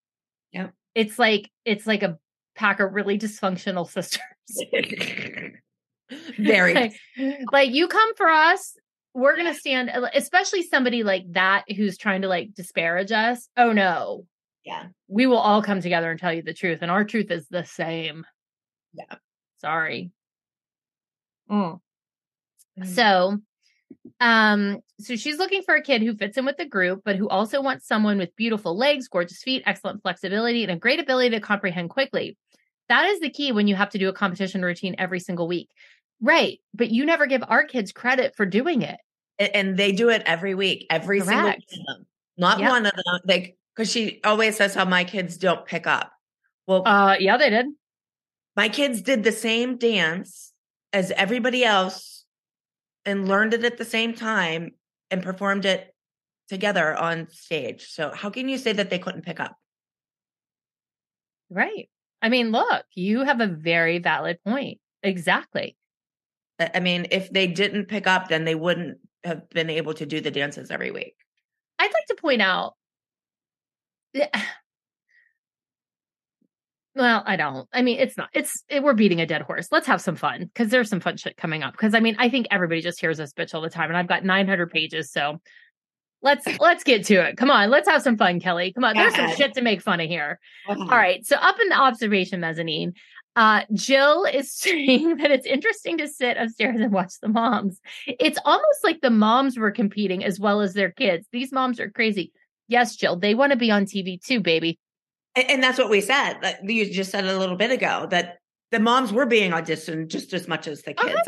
Yep. 0.53 0.73
it's 0.95 1.19
like 1.19 1.51
it's 1.65 1.85
like 1.85 2.01
a 2.03 2.17
pack 2.55 2.79
of 2.79 2.93
really 2.93 3.19
dysfunctional 3.19 3.87
sisters 3.91 4.21
Very. 6.39 6.73
like, 6.73 6.93
like 7.51 7.71
you 7.71 7.87
come 7.89 8.15
for 8.15 8.29
us 8.29 8.75
we're 9.13 9.35
gonna 9.35 9.53
stand 9.53 9.91
especially 10.13 10.63
somebody 10.63 11.03
like 11.03 11.23
that 11.31 11.65
who's 11.75 11.97
trying 11.97 12.21
to 12.21 12.27
like 12.29 12.53
disparage 12.53 13.11
us 13.11 13.49
oh 13.57 13.73
no 13.73 14.25
yeah. 14.67 14.87
we 15.07 15.25
will 15.25 15.37
all 15.37 15.61
come 15.63 15.81
together 15.81 16.11
and 16.11 16.19
tell 16.19 16.33
you 16.33 16.41
the 16.41 16.53
truth 16.53 16.79
and 16.81 16.91
our 16.91 17.03
truth 17.05 17.31
is 17.31 17.47
the 17.47 17.63
same 17.63 18.25
Yeah. 18.93 19.15
sorry 19.59 20.11
Mm. 21.49 21.79
Mm. 22.77 22.85
so 22.85 23.37
um 24.19 24.79
so 24.99 25.15
she's 25.15 25.37
looking 25.37 25.61
for 25.63 25.75
a 25.75 25.81
kid 25.81 26.01
who 26.01 26.13
fits 26.13 26.37
in 26.37 26.43
with 26.45 26.57
the 26.57 26.65
group 26.65 27.01
but 27.05 27.15
who 27.15 27.29
also 27.29 27.61
wants 27.61 27.87
someone 27.87 28.17
with 28.17 28.35
beautiful 28.35 28.77
legs 28.77 29.07
gorgeous 29.07 29.41
feet 29.41 29.63
excellent 29.65 30.01
flexibility 30.01 30.63
and 30.63 30.71
a 30.73 30.75
great 30.75 30.99
ability 30.99 31.29
to 31.29 31.39
comprehend 31.39 31.89
quickly 31.89 32.37
that 32.89 33.05
is 33.05 33.21
the 33.21 33.29
key 33.29 33.53
when 33.53 33.67
you 33.67 33.75
have 33.75 33.89
to 33.91 33.97
do 33.97 34.09
a 34.09 34.13
competition 34.13 34.61
routine 34.61 34.95
every 34.97 35.21
single 35.21 35.47
week 35.47 35.69
right 36.21 36.59
but 36.73 36.91
you 36.91 37.05
never 37.05 37.25
give 37.25 37.43
our 37.47 37.63
kids 37.63 37.93
credit 37.93 38.35
for 38.35 38.45
doing 38.45 38.81
it 38.81 38.99
and 39.39 39.77
they 39.77 39.91
do 39.91 40.09
it 40.09 40.23
every 40.25 40.55
week, 40.55 40.87
every 40.89 41.19
single 41.19 41.43
Correct. 41.43 41.63
one 41.85 41.95
of. 41.99 42.05
Not 42.39 42.59
one 42.59 42.85
of 42.85 42.91
them. 42.91 43.19
Like, 43.25 43.57
because 43.77 43.91
she 43.91 44.19
always 44.23 44.57
says 44.57 44.73
how 44.73 44.85
my 44.85 45.03
kids 45.03 45.37
don't 45.37 45.65
pick 45.65 45.85
up. 45.85 46.11
Well, 46.65 46.83
uh 46.85 47.15
yeah 47.19 47.37
they 47.37 47.51
did 47.51 47.67
my 48.55 48.69
kids 48.69 49.01
did 49.01 49.23
the 49.23 49.31
same 49.31 49.77
dance 49.77 50.51
as 50.91 51.11
everybody 51.11 51.63
else 51.63 52.25
and 53.05 53.27
learned 53.27 53.53
it 53.53 53.63
at 53.63 53.77
the 53.77 53.85
same 53.85 54.15
time 54.15 54.71
and 55.11 55.21
performed 55.21 55.65
it 55.65 55.93
together 56.49 56.95
on 56.95 57.29
stage. 57.29 57.87
So 57.89 58.11
how 58.13 58.31
can 58.31 58.49
you 58.49 58.57
say 58.57 58.73
that 58.73 58.89
they 58.89 58.99
couldn't 58.99 59.23
pick 59.25 59.39
up? 59.39 59.55
right 61.49 61.89
i 62.21 62.27
mean 62.27 62.51
look 62.51 62.83
you 62.93 63.23
have 63.23 63.39
a 63.39 63.47
very 63.47 63.99
valid 63.99 64.37
point 64.43 64.79
exactly 65.01 65.77
I 66.59 66.71
I 66.75 66.79
mean, 66.79 67.07
if 67.11 67.31
they 67.31 67.47
didn't 67.47 67.85
pick 67.85 68.07
up, 68.07 68.27
then 68.27 68.43
they 68.43 68.55
wouldn't 68.55 68.97
have 69.23 69.47
been 69.49 69.69
able 69.69 69.93
to 69.93 70.05
do 70.05 70.19
the 70.21 70.31
dances 70.31 70.71
every 70.71 70.91
week. 70.91 71.15
I'd 71.79 71.93
like 71.93 72.05
to 72.07 72.15
point 72.15 72.41
out. 72.41 72.73
Well, 76.95 77.21
I 77.27 77.35
don't. 77.35 77.69
I 77.71 77.83
mean, 77.83 77.99
it's 77.99 78.17
not. 78.17 78.29
It's 78.33 78.63
it, 78.69 78.81
we're 78.81 78.93
beating 78.95 79.21
a 79.21 79.25
dead 79.27 79.43
horse. 79.43 79.67
Let's 79.71 79.85
have 79.85 80.01
some 80.01 80.15
fun 80.15 80.45
because 80.45 80.69
there's 80.69 80.89
some 80.89 80.99
fun 80.99 81.15
shit 81.17 81.37
coming 81.37 81.61
up. 81.61 81.73
Because 81.73 81.93
I 81.93 81.99
mean, 81.99 82.15
I 82.17 82.27
think 82.29 82.47
everybody 82.49 82.81
just 82.81 82.99
hears 82.99 83.17
this 83.19 83.33
bitch 83.33 83.53
all 83.53 83.61
the 83.61 83.69
time, 83.69 83.89
and 83.89 83.97
I've 83.97 84.07
got 84.07 84.25
900 84.25 84.71
pages. 84.71 85.11
So 85.11 85.39
let's 86.23 86.43
let's 86.59 86.83
get 86.83 87.05
to 87.05 87.15
it. 87.15 87.37
Come 87.37 87.51
on, 87.51 87.69
let's 87.69 87.87
have 87.87 88.01
some 88.01 88.17
fun, 88.17 88.39
Kelly. 88.39 88.73
Come 88.73 88.83
on, 88.83 88.95
there's 88.95 89.15
some 89.15 89.29
shit 89.35 89.53
to 89.53 89.61
make 89.61 89.81
fun 89.83 89.99
of 89.99 90.07
here. 90.09 90.39
All 90.67 90.97
right. 90.97 91.23
So 91.23 91.35
up 91.35 91.57
in 91.61 91.69
the 91.69 91.79
observation 91.79 92.39
mezzanine, 92.39 92.93
Uh, 93.35 93.61
Jill 93.73 94.25
is 94.25 94.51
saying 94.55 95.17
that 95.17 95.29
it's 95.29 95.45
interesting 95.45 95.99
to 95.99 96.07
sit 96.07 96.37
upstairs 96.37 96.81
and 96.81 96.91
watch 96.91 97.13
the 97.21 97.29
moms. 97.29 97.79
It's 98.07 98.39
almost 98.43 98.83
like 98.83 99.01
the 99.01 99.11
moms 99.11 99.59
were 99.59 99.69
competing 99.69 100.23
as 100.23 100.39
well 100.39 100.61
as 100.61 100.73
their 100.73 100.89
kids. 100.89 101.27
These 101.31 101.51
moms 101.51 101.79
are 101.79 101.91
crazy. 101.91 102.31
Yes, 102.67 102.95
Jill, 102.95 103.15
they 103.15 103.33
want 103.35 103.51
to 103.51 103.57
be 103.57 103.71
on 103.71 103.85
TV 103.85 104.21
too, 104.23 104.39
baby. 104.41 104.77
And, 105.35 105.49
and 105.49 105.63
that's 105.63 105.77
what 105.77 105.89
we 105.89 106.01
said. 106.01 106.39
That 106.41 106.67
you 106.69 106.91
just 106.91 107.11
said 107.11 107.25
a 107.25 107.37
little 107.37 107.55
bit 107.55 107.71
ago 107.71 108.07
that 108.11 108.37
the 108.71 108.79
moms 108.79 109.13
were 109.13 109.25
being 109.25 109.51
auditioned 109.51 110.07
just 110.09 110.33
as 110.33 110.47
much 110.47 110.67
as 110.67 110.81
the 110.81 110.93
kids. 110.93 111.21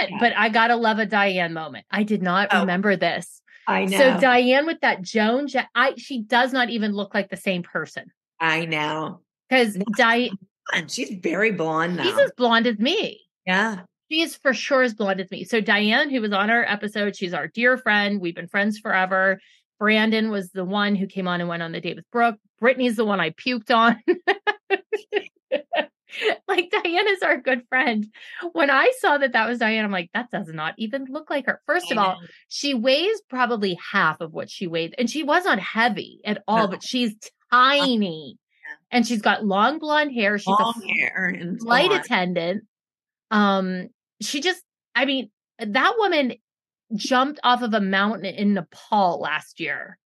100%. 0.00 0.20
But 0.20 0.32
I 0.36 0.48
gotta 0.48 0.76
love 0.76 0.98
a 0.98 1.06
Diane 1.06 1.52
moment. 1.52 1.84
I 1.90 2.02
did 2.04 2.22
not 2.22 2.48
Oh. 2.52 2.60
remember 2.60 2.96
this. 2.96 3.42
I 3.66 3.86
know. 3.86 3.98
So 3.98 4.20
Diane 4.20 4.66
with 4.66 4.80
that 4.82 5.02
Joan, 5.02 5.48
I 5.74 5.94
she 5.96 6.22
does 6.22 6.52
not 6.52 6.70
even 6.70 6.92
look 6.92 7.12
like 7.14 7.28
the 7.30 7.36
same 7.36 7.64
person 7.64 8.12
I 8.38 8.64
know. 8.66 9.22
because 9.48 9.76
Diane, 9.96 10.30
she's 10.86 11.10
very 11.20 11.50
blonde 11.50 11.96
now. 11.96 12.04
she's 12.04 12.18
as 12.18 12.30
blonde 12.36 12.66
as 12.68 12.78
me. 12.78 13.22
yeah. 13.44 13.80
She 14.08 14.20
is 14.20 14.36
for 14.36 14.54
sure 14.54 14.82
as 14.82 14.94
blonde 14.94 15.20
as 15.20 15.28
me. 15.32 15.42
So 15.42 15.60
Diane, 15.60 16.10
who 16.10 16.20
was 16.20 16.30
on 16.32 16.48
our 16.48 16.62
episode, 16.62 17.16
she's 17.16 17.34
our 17.34 17.48
dear 17.48 17.76
friend. 17.76 18.20
We've 18.20 18.36
been 18.36 18.46
friends 18.46 18.78
forever. 18.78 19.40
Brandon 19.78 20.30
was 20.30 20.50
the 20.50 20.64
one 20.64 20.94
who 20.94 21.06
came 21.06 21.28
on 21.28 21.40
and 21.40 21.48
went 21.48 21.62
on 21.62 21.72
the 21.72 21.80
date 21.80 21.96
with 21.96 22.10
Brooke. 22.10 22.36
Brittany's 22.60 22.96
the 22.96 23.04
one 23.04 23.20
I 23.20 23.30
puked 23.30 23.70
on. 23.74 23.96
like 26.48 26.70
Diana's 26.70 27.22
our 27.22 27.36
good 27.36 27.62
friend. 27.68 28.06
When 28.52 28.70
I 28.70 28.92
saw 29.00 29.18
that 29.18 29.32
that 29.32 29.48
was 29.48 29.58
Diana, 29.58 29.84
I'm 29.84 29.92
like, 29.92 30.10
that 30.14 30.30
does 30.30 30.48
not 30.48 30.74
even 30.78 31.06
look 31.10 31.28
like 31.28 31.46
her. 31.46 31.60
First 31.66 31.90
of 31.92 31.98
all, 31.98 32.18
she 32.48 32.72
weighs 32.74 33.20
probably 33.28 33.78
half 33.92 34.20
of 34.20 34.32
what 34.32 34.50
she 34.50 34.66
weighed, 34.66 34.94
and 34.98 35.10
she 35.10 35.22
was 35.22 35.44
not 35.44 35.58
heavy 35.58 36.20
at 36.24 36.42
all, 36.48 36.64
No. 36.64 36.68
but 36.68 36.82
she's 36.82 37.14
tiny. 37.52 38.38
And 38.90 39.06
she's 39.06 39.20
got 39.22 39.44
long 39.44 39.78
blonde 39.78 40.12
hair. 40.12 40.38
She's 40.38 40.46
long 40.46 40.74
a 40.82 40.92
hair 41.00 41.26
and 41.28 41.60
flight 41.60 41.88
blonde. 41.88 42.04
attendant. 42.04 42.64
Um, 43.30 43.88
she 44.22 44.40
just, 44.40 44.62
I 44.94 45.04
mean, 45.04 45.30
that 45.58 45.94
woman 45.98 46.34
jumped 46.94 47.40
off 47.42 47.62
of 47.62 47.74
a 47.74 47.80
mountain 47.80 48.26
in 48.26 48.54
Nepal 48.54 49.20
last 49.20 49.60
year. 49.60 49.98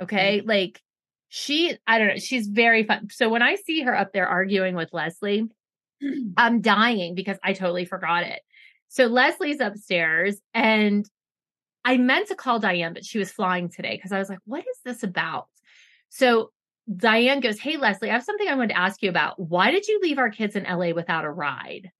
Okay. 0.00 0.40
Mm. 0.40 0.48
Like 0.48 0.82
she, 1.28 1.76
I 1.86 1.98
don't 1.98 2.08
know, 2.08 2.16
she's 2.16 2.46
very 2.46 2.84
fun. 2.84 3.08
So 3.10 3.28
when 3.28 3.42
I 3.42 3.56
see 3.56 3.82
her 3.82 3.96
up 3.96 4.12
there 4.12 4.26
arguing 4.26 4.74
with 4.74 4.92
Leslie, 4.92 5.46
I'm 6.36 6.60
dying 6.60 7.14
because 7.14 7.38
I 7.42 7.52
totally 7.52 7.84
forgot 7.84 8.24
it. 8.24 8.40
So 8.88 9.06
Leslie's 9.06 9.60
upstairs 9.60 10.40
and 10.54 11.08
I 11.84 11.96
meant 11.98 12.28
to 12.28 12.34
call 12.34 12.58
Diane, 12.58 12.94
but 12.94 13.04
she 13.04 13.18
was 13.18 13.30
flying 13.30 13.68
today 13.68 13.96
because 13.96 14.12
I 14.12 14.18
was 14.18 14.28
like, 14.28 14.40
what 14.44 14.60
is 14.60 14.78
this 14.84 15.02
about? 15.02 15.48
So 16.08 16.50
Diane 16.94 17.40
goes, 17.40 17.58
Hey, 17.58 17.76
Leslie, 17.76 18.10
I 18.10 18.14
have 18.14 18.24
something 18.24 18.48
I 18.48 18.54
wanted 18.54 18.74
to 18.74 18.78
ask 18.78 19.02
you 19.02 19.10
about. 19.10 19.38
Why 19.38 19.70
did 19.70 19.86
you 19.86 20.00
leave 20.00 20.18
our 20.18 20.30
kids 20.30 20.56
in 20.56 20.64
LA 20.64 20.90
without 20.90 21.24
a 21.24 21.30
ride? 21.30 21.90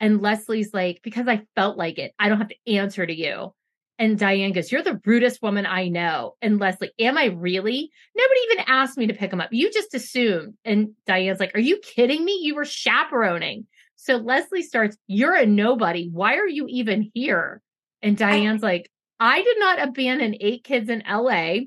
And 0.00 0.20
Leslie's 0.20 0.74
like, 0.74 1.00
Because 1.02 1.28
I 1.28 1.46
felt 1.54 1.76
like 1.76 1.98
it. 1.98 2.12
I 2.18 2.28
don't 2.28 2.38
have 2.38 2.48
to 2.48 2.72
answer 2.74 3.06
to 3.06 3.14
you. 3.14 3.54
And 3.98 4.18
Diane 4.18 4.52
goes, 4.52 4.72
You're 4.72 4.82
the 4.82 5.00
rudest 5.04 5.40
woman 5.42 5.66
I 5.66 5.88
know. 5.88 6.34
And 6.42 6.58
Leslie, 6.58 6.92
Am 6.98 7.16
I 7.16 7.26
really? 7.26 7.90
Nobody 8.16 8.40
even 8.50 8.64
asked 8.66 8.98
me 8.98 9.06
to 9.06 9.14
pick 9.14 9.30
them 9.30 9.40
up. 9.40 9.52
You 9.52 9.70
just 9.70 9.94
assumed. 9.94 10.54
And 10.64 10.90
Diane's 11.06 11.40
like, 11.40 11.54
Are 11.54 11.60
you 11.60 11.78
kidding 11.78 12.24
me? 12.24 12.40
You 12.42 12.54
were 12.54 12.64
chaperoning. 12.64 13.66
So 13.96 14.16
Leslie 14.16 14.62
starts, 14.62 14.96
You're 15.06 15.36
a 15.36 15.46
nobody. 15.46 16.08
Why 16.10 16.36
are 16.36 16.48
you 16.48 16.66
even 16.68 17.10
here? 17.14 17.62
And 18.02 18.16
Diane's 18.16 18.62
like, 18.62 18.90
I 19.20 19.42
did 19.42 19.58
not 19.58 19.80
abandon 19.80 20.36
eight 20.40 20.64
kids 20.64 20.90
in 20.90 21.02
LA. 21.08 21.60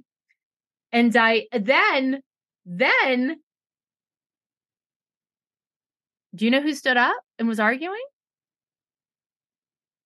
And 0.92 1.16
I 1.16 1.48
then, 1.52 2.22
then, 2.66 3.38
do 6.36 6.46
you 6.46 6.52
know 6.52 6.62
who 6.62 6.74
stood 6.74 6.98
up 6.98 7.16
and 7.40 7.48
was 7.48 7.60
arguing? 7.60 8.04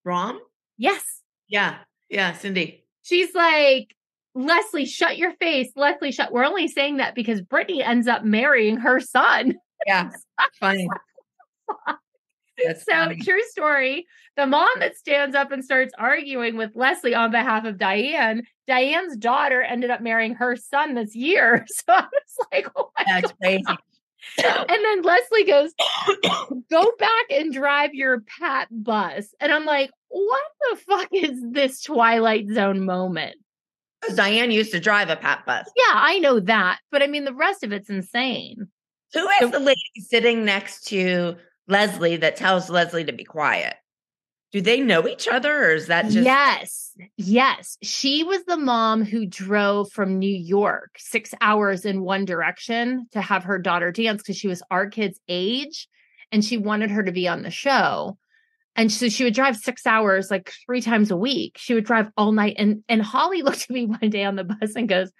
Rom? 0.04 0.40
Yes. 0.78 1.04
Yeah. 1.48 1.80
Yeah. 2.12 2.34
Cindy. 2.34 2.84
She's 3.01 3.34
like, 3.34 3.95
Leslie, 4.36 4.86
shut 4.86 5.18
your 5.18 5.34
face. 5.34 5.72
Leslie, 5.76 6.12
shut. 6.12 6.32
We're 6.32 6.45
only 6.45 6.68
saying 6.68 6.97
that 6.97 7.16
because 7.16 7.41
Brittany 7.41 7.84
ends 7.84 8.07
up 8.07 8.24
marrying 8.24 8.78
her 8.78 8.99
son. 8.99 9.55
Yeah. 9.86 10.12
Funny. 10.59 10.88
That's 12.64 12.86
so, 12.86 12.91
funny. 12.91 13.22
true 13.22 13.41
story. 13.49 14.05
The 14.38 14.45
mom 14.45 14.70
that 14.80 14.95
stands 14.95 15.36
up 15.36 15.51
and 15.51 15.64
starts 15.64 15.93
arguing 15.97 16.55
with 16.55 16.72
Leslie 16.76 17.16
on 17.16 17.32
behalf 17.32 17.66
of 17.66 17.78
Diane, 17.78 18.43
Diane's 18.68 19.18
daughter 19.18 19.62
ended 19.62 19.89
up 19.89 20.01
marrying 20.01 20.36
her 20.36 20.55
son 20.55 20.93
this 20.95 21.16
year. 21.16 21.66
So 21.86 21.93
I 21.93 22.01
was 22.01 22.47
like, 22.51 22.68
oh 22.76 22.91
That's 23.05 23.34
crazy. 23.34 23.64
And 24.38 24.70
then 24.70 25.01
Leslie 25.01 25.45
goes, 25.45 25.74
go 26.70 26.91
back 26.99 27.26
and 27.32 27.51
drive 27.51 27.93
your 27.93 28.22
Pat 28.39 28.68
bus. 28.72 29.34
And 29.39 29.51
I'm 29.51 29.66
like, 29.66 29.91
what 30.12 30.43
the 30.59 30.78
fuck 30.78 31.07
is 31.12 31.41
this 31.51 31.82
Twilight 31.82 32.47
Zone 32.53 32.86
moment? 32.86 33.38
Uh, 34.07 34.14
Diane 34.14 34.51
used 34.51 34.72
to 34.72 34.80
drive 34.80 35.09
a 35.09 35.16
pat 35.16 35.45
bus. 35.45 35.70
Yeah, 35.76 35.93
I 35.93 36.20
know 36.20 36.39
that. 36.41 36.80
But 36.91 37.01
I 37.01 37.07
mean, 37.07 37.26
the 37.26 37.34
rest 37.34 37.64
of 37.64 37.72
it's 37.72 37.89
insane. 37.89 38.68
Who 39.14 39.28
is 39.41 39.51
the 39.51 39.59
lady 39.59 39.80
sitting 39.97 40.45
next 40.45 40.88
to 40.88 41.36
Leslie 41.68 42.18
that 42.18 42.36
tells 42.36 42.70
Leslie 42.70 43.05
to 43.05 43.14
be 43.14 43.24
quiet? 43.24 43.76
Do 44.51 44.59
they 44.59 44.82
know 44.82 45.07
each 45.07 45.30
other 45.30 45.66
or 45.66 45.70
is 45.76 45.88
that 45.88 46.09
just 46.09 46.26
yes, 46.26 46.91
yes. 47.16 47.78
She 47.82 48.24
was 48.24 48.43
the 48.43 48.57
mom 48.57 49.05
who 49.05 49.26
drove 49.26 49.89
from 49.91 50.20
New 50.20 50.36
York 50.36 50.91
six 50.97 51.34
hours 51.39 51.86
in 51.86 52.01
one 52.01 52.26
direction 52.26 53.07
to 53.14 53.22
have 53.22 53.45
her 53.45 53.59
daughter 53.59 53.93
dance 53.93 54.22
because 54.22 54.36
she 54.36 54.49
was 54.49 54.62
our 54.70 54.89
kid's 54.89 55.20
age 55.30 55.88
and 56.34 56.43
she 56.43 56.57
wanted 56.57 56.91
her 56.91 57.03
to 57.03 57.14
be 57.14 57.30
on 57.30 57.43
the 57.43 57.51
show. 57.51 58.18
And 58.76 58.92
so 58.92 59.10
she 59.10 59.24
would 59.26 59.34
drive 59.34 59.58
six 59.58 59.86
hours 59.86 60.32
like 60.32 60.54
three 60.66 60.82
times 60.82 61.12
a 61.12 61.18
week. 61.18 61.58
She 61.58 61.74
would 61.74 61.86
drive 61.86 62.10
all 62.16 62.32
night. 62.32 62.56
And 62.58 62.84
and 62.88 63.02
Holly 63.02 63.42
looked 63.44 63.64
at 63.64 63.70
me 63.70 63.86
one 63.86 64.10
day 64.10 64.24
on 64.24 64.36
the 64.36 64.44
bus 64.46 64.76
and 64.76 64.88
goes, 64.88 65.12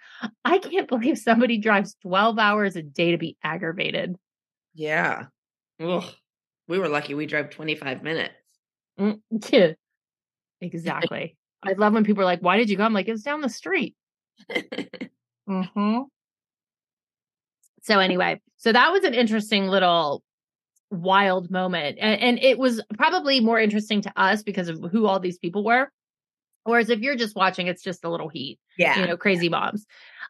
I 0.44 0.58
can't 0.58 0.88
believe 0.88 1.18
somebody 1.18 1.58
drives 1.58 1.96
12 2.02 2.38
hours 2.38 2.76
a 2.76 2.82
day 2.82 3.10
to 3.12 3.18
be 3.18 3.36
aggravated. 3.42 4.16
Yeah. 4.74 5.26
Ugh. 5.80 6.04
We 6.68 6.78
were 6.78 6.88
lucky 6.88 7.14
we 7.14 7.26
drove 7.26 7.50
25 7.50 8.02
minutes. 8.02 8.34
Mm, 8.98 9.20
yeah. 9.50 9.72
Exactly. 10.60 11.36
I 11.62 11.72
love 11.72 11.92
when 11.92 12.04
people 12.04 12.22
are 12.22 12.26
like, 12.26 12.40
Why 12.40 12.56
did 12.56 12.70
you 12.70 12.76
go? 12.76 12.84
I'm 12.84 12.94
like, 12.94 13.08
it's 13.08 13.22
down 13.22 13.40
the 13.40 13.48
street. 13.48 13.94
Mm-hmm. 15.48 16.02
So 17.82 17.98
anyway, 17.98 18.40
so 18.56 18.72
that 18.72 18.92
was 18.92 19.04
an 19.04 19.14
interesting 19.14 19.66
little 19.66 20.22
wild 20.92 21.50
moment. 21.50 21.98
And, 22.00 22.20
and 22.20 22.38
it 22.38 22.58
was 22.58 22.80
probably 22.94 23.40
more 23.40 23.58
interesting 23.58 24.00
to 24.02 24.12
us 24.16 24.42
because 24.42 24.68
of 24.68 24.80
who 24.90 25.06
all 25.06 25.18
these 25.18 25.38
people 25.38 25.64
were. 25.64 25.90
Whereas 26.64 26.90
if 26.90 27.00
you're 27.00 27.16
just 27.16 27.34
watching, 27.34 27.66
it's 27.66 27.82
just 27.82 28.04
a 28.04 28.08
little 28.08 28.28
heat, 28.28 28.60
yeah. 28.78 29.00
you 29.00 29.06
know, 29.06 29.16
crazy 29.16 29.48
moms. 29.48 29.84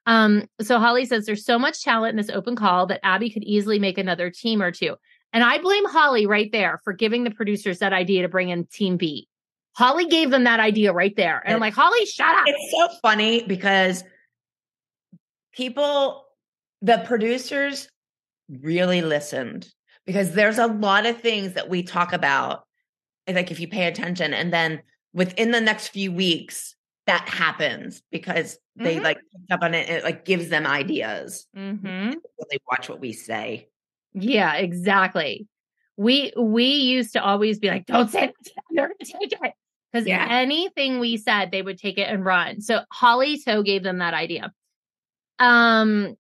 Um, 0.06 0.48
so 0.62 0.78
Holly 0.78 1.04
says 1.04 1.26
there's 1.26 1.44
so 1.44 1.58
much 1.58 1.82
talent 1.82 2.12
in 2.12 2.16
this 2.16 2.34
open 2.34 2.56
call 2.56 2.86
that 2.86 3.00
Abby 3.04 3.28
could 3.28 3.44
easily 3.44 3.78
make 3.78 3.98
another 3.98 4.30
team 4.30 4.62
or 4.62 4.70
two. 4.70 4.96
And 5.34 5.44
I 5.44 5.58
blame 5.58 5.84
Holly 5.84 6.26
right 6.26 6.50
there 6.50 6.80
for 6.84 6.92
giving 6.92 7.24
the 7.24 7.30
producers 7.30 7.80
that 7.80 7.92
idea 7.92 8.22
to 8.22 8.28
bring 8.28 8.48
in 8.48 8.66
Team 8.66 8.96
B. 8.96 9.28
Holly 9.74 10.06
gave 10.06 10.30
them 10.30 10.44
that 10.44 10.60
idea 10.60 10.92
right 10.92 11.14
there. 11.16 11.42
And 11.44 11.54
I'm 11.54 11.60
like, 11.60 11.74
Holly, 11.74 12.04
shut 12.06 12.34
up. 12.34 12.44
It's 12.46 12.72
so 12.72 12.88
funny 13.00 13.42
because 13.42 14.04
people, 15.52 16.24
the 16.82 17.02
producers 17.06 17.88
really 18.48 19.00
listened 19.00 19.68
because 20.06 20.32
there's 20.34 20.58
a 20.58 20.66
lot 20.66 21.06
of 21.06 21.20
things 21.20 21.54
that 21.54 21.68
we 21.68 21.82
talk 21.82 22.12
about. 22.12 22.64
Like 23.28 23.50
if 23.50 23.60
you 23.60 23.68
pay 23.68 23.86
attention, 23.86 24.34
and 24.34 24.52
then 24.52 24.82
within 25.14 25.50
the 25.52 25.60
next 25.60 25.88
few 25.88 26.10
weeks, 26.12 26.74
that 27.06 27.28
happens 27.28 28.02
because 28.10 28.58
they 28.76 28.96
Mhm. 28.96 29.02
like 29.04 29.18
picked 29.32 29.50
up 29.52 29.62
on 29.62 29.74
it. 29.74 29.88
and 29.88 29.98
It 29.98 30.04
like 30.04 30.24
gives 30.24 30.48
them 30.48 30.66
ideas. 30.66 31.46
Mm-hmm. 31.56 32.12
They 32.50 32.58
watch 32.70 32.88
what 32.88 33.00
we 33.00 33.12
say. 33.12 33.68
Yeah, 34.14 34.54
exactly. 34.54 35.46
We 35.96 36.32
we 36.36 36.64
used 36.64 37.12
to 37.12 37.22
always 37.22 37.58
be 37.58 37.68
like, 37.68 37.86
"Don't 37.86 38.10
say 38.10 38.26
that. 38.26 38.34
They're 38.70 38.88
gonna 38.88 38.94
take 39.20 39.32
it." 39.32 39.52
Because 39.92 40.06
Yeah. 40.06 40.26
anything 40.30 41.00
we 41.00 41.16
said, 41.18 41.50
they 41.50 41.60
would 41.62 41.78
take 41.78 41.98
it 41.98 42.08
and 42.08 42.24
run. 42.24 42.60
So 42.62 42.80
Holly 42.90 43.36
So 43.38 43.62
gave 43.62 43.82
them 43.82 43.98
that 43.98 44.14
idea. 44.14 44.52
Um, 45.38 46.16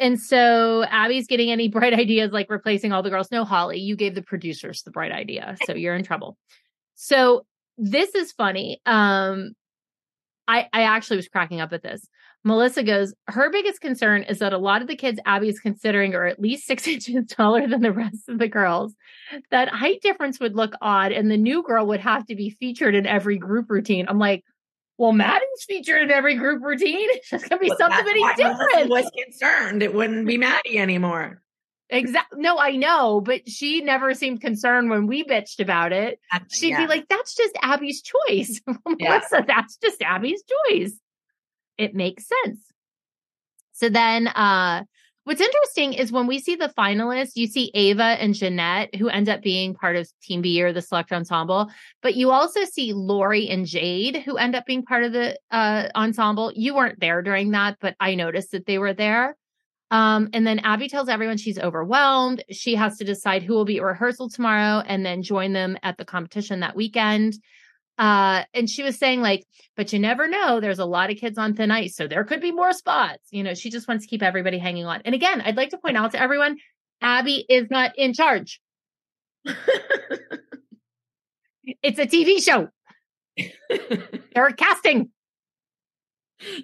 and 0.00 0.18
so 0.18 0.84
Abby's 0.84 1.26
getting 1.26 1.50
any 1.50 1.68
bright 1.76 1.92
ideas 1.94 2.32
like 2.32 2.50
replacing 2.50 2.92
all 2.92 3.02
the 3.02 3.10
girls. 3.10 3.30
No, 3.30 3.44
Holly, 3.44 3.78
you 3.78 3.94
gave 3.94 4.14
the 4.14 4.22
producers 4.22 4.82
the 4.82 4.90
bright 4.90 5.12
idea, 5.12 5.56
so 5.66 5.74
you're 5.74 5.94
in 5.94 6.02
trouble. 6.02 6.36
So 6.96 7.46
this 7.78 8.14
is 8.14 8.32
funny. 8.32 8.80
Um, 8.86 9.52
I 10.48 10.66
I 10.72 10.82
actually 10.82 11.16
was 11.16 11.28
cracking 11.28 11.60
up 11.60 11.72
at 11.72 11.82
this. 11.82 12.08
Melissa 12.42 12.82
goes, 12.82 13.12
her 13.26 13.50
biggest 13.50 13.82
concern 13.82 14.22
is 14.22 14.38
that 14.38 14.54
a 14.54 14.58
lot 14.58 14.80
of 14.80 14.88
the 14.88 14.96
kids 14.96 15.20
Abby 15.26 15.50
is 15.50 15.60
considering 15.60 16.14
are 16.14 16.24
at 16.24 16.40
least 16.40 16.66
six 16.66 16.88
inches 16.88 17.26
taller 17.26 17.68
than 17.68 17.82
the 17.82 17.92
rest 17.92 18.28
of 18.28 18.38
the 18.38 18.48
girls. 18.48 18.94
That 19.50 19.68
height 19.68 20.00
difference 20.00 20.40
would 20.40 20.56
look 20.56 20.74
odd, 20.80 21.12
and 21.12 21.30
the 21.30 21.36
new 21.36 21.62
girl 21.62 21.86
would 21.86 22.00
have 22.00 22.26
to 22.26 22.34
be 22.34 22.50
featured 22.50 22.94
in 22.94 23.06
every 23.06 23.36
group 23.36 23.70
routine. 23.70 24.06
I'm 24.08 24.18
like, 24.18 24.44
well, 25.00 25.12
Maddie's 25.12 25.64
featured 25.66 26.02
in 26.02 26.10
every 26.10 26.34
group 26.34 26.62
routine. 26.62 27.08
It's 27.32 27.48
gonna 27.48 27.58
be 27.58 27.68
But 27.68 27.78
something 27.78 27.96
that's 27.96 28.06
very 28.08 28.20
why 28.20 28.34
Melissa 28.36 28.66
different. 28.68 28.90
Was 28.90 29.10
concerned 29.24 29.82
it 29.82 29.94
wouldn't 29.94 30.26
be 30.26 30.36
Maddie 30.36 30.78
anymore. 30.78 31.40
Exactly. 31.88 32.40
No, 32.42 32.58
I 32.58 32.76
know, 32.76 33.22
but 33.22 33.48
she 33.48 33.80
never 33.80 34.12
seemed 34.12 34.42
concerned 34.42 34.90
when 34.90 35.06
we 35.06 35.24
bitched 35.24 35.58
about 35.58 35.92
it. 35.94 36.20
She'd 36.50 36.68
Yeah. 36.72 36.82
be 36.82 36.86
like, 36.86 37.08
that's 37.08 37.34
just 37.34 37.56
Abby's 37.62 38.02
choice. 38.02 38.60
Yeah. 38.98 39.08
Melissa, 39.08 39.42
that's 39.46 39.78
just 39.78 40.02
Abby's 40.02 40.44
choice. 40.68 40.92
It 41.78 41.94
makes 41.94 42.26
sense. 42.44 42.60
So 43.72 43.88
then 43.88 44.28
uh 44.28 44.84
what's 45.24 45.40
interesting 45.40 45.92
is 45.92 46.12
when 46.12 46.26
we 46.26 46.38
see 46.38 46.56
the 46.56 46.72
finalists, 46.76 47.32
you 47.34 47.46
see 47.46 47.70
Ava 47.74 48.02
and 48.02 48.34
Jeanette, 48.34 48.94
who 48.94 49.08
end 49.08 49.28
up 49.28 49.42
being 49.42 49.74
part 49.74 49.96
of 49.96 50.08
Team 50.22 50.42
B 50.42 50.62
or 50.62 50.72
the 50.72 50.82
select 50.82 51.12
ensemble, 51.12 51.70
but 52.02 52.14
you 52.14 52.30
also 52.30 52.64
see 52.64 52.92
Lori 52.92 53.48
and 53.48 53.66
Jade, 53.66 54.22
who 54.24 54.36
end 54.36 54.54
up 54.54 54.66
being 54.66 54.84
part 54.84 55.04
of 55.04 55.12
the 55.12 55.38
uh 55.50 55.88
ensemble. 55.94 56.52
You 56.54 56.74
weren't 56.74 57.00
there 57.00 57.22
during 57.22 57.50
that, 57.50 57.76
but 57.80 57.96
I 58.00 58.14
noticed 58.14 58.52
that 58.52 58.66
they 58.66 58.78
were 58.78 58.94
there. 58.94 59.36
Um, 59.90 60.28
and 60.32 60.46
then 60.46 60.60
Abby 60.60 60.88
tells 60.88 61.08
everyone 61.08 61.36
she's 61.36 61.58
overwhelmed. 61.58 62.44
She 62.50 62.76
has 62.76 62.96
to 62.98 63.04
decide 63.04 63.42
who 63.42 63.54
will 63.54 63.64
be 63.64 63.78
at 63.78 63.82
rehearsal 63.82 64.28
tomorrow 64.28 64.84
and 64.86 65.04
then 65.04 65.22
join 65.22 65.52
them 65.52 65.76
at 65.82 65.98
the 65.98 66.04
competition 66.04 66.60
that 66.60 66.76
weekend. 66.76 67.34
Uh, 68.00 68.44
and 68.54 68.68
she 68.68 68.82
was 68.82 68.98
saying, 68.98 69.20
like, 69.20 69.44
but 69.76 69.92
you 69.92 69.98
never 69.98 70.26
know. 70.26 70.58
There's 70.58 70.78
a 70.78 70.86
lot 70.86 71.10
of 71.10 71.18
kids 71.18 71.38
on 71.38 71.54
thin 71.54 71.70
ice, 71.70 71.94
so 71.94 72.08
there 72.08 72.24
could 72.24 72.40
be 72.40 72.50
more 72.50 72.72
spots. 72.72 73.28
You 73.30 73.42
know, 73.44 73.54
she 73.54 73.70
just 73.70 73.86
wants 73.86 74.04
to 74.04 74.10
keep 74.10 74.22
everybody 74.22 74.58
hanging 74.58 74.86
on. 74.86 75.02
And 75.04 75.14
again, 75.14 75.42
I'd 75.42 75.56
like 75.56 75.70
to 75.70 75.78
point 75.78 75.96
out 75.96 76.12
to 76.12 76.20
everyone 76.20 76.56
Abby 77.02 77.44
is 77.48 77.70
not 77.70 77.92
in 77.96 78.14
charge. 78.14 78.60
It's 81.82 81.98
a 81.98 82.06
TV 82.06 82.42
show. 82.42 82.68
They're 84.34 84.50
casting. 84.52 85.10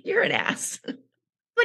You're 0.05 0.23
an 0.23 0.33
ass. 0.33 0.81
But 0.85 0.95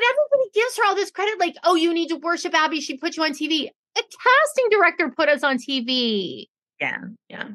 everybody 0.10 0.50
gives 0.54 0.78
her 0.78 0.86
all 0.86 0.96
this 0.96 1.12
credit, 1.12 1.40
like, 1.40 1.56
oh, 1.64 1.76
you 1.76 1.94
need 1.94 2.10
to 2.10 2.18
worship 2.18 2.54
Abby. 2.54 2.82
She 2.82 2.98
put 2.98 3.18
you 3.18 3.24
on 3.24 3.32
TV. 3.32 3.68
A 3.98 4.02
casting 4.02 4.70
director 4.70 5.12
put 5.16 5.28
us 5.28 5.44
on 5.44 5.58
TV. 5.58 6.46
Yeah. 6.80 6.98
Yeah. 7.30 7.48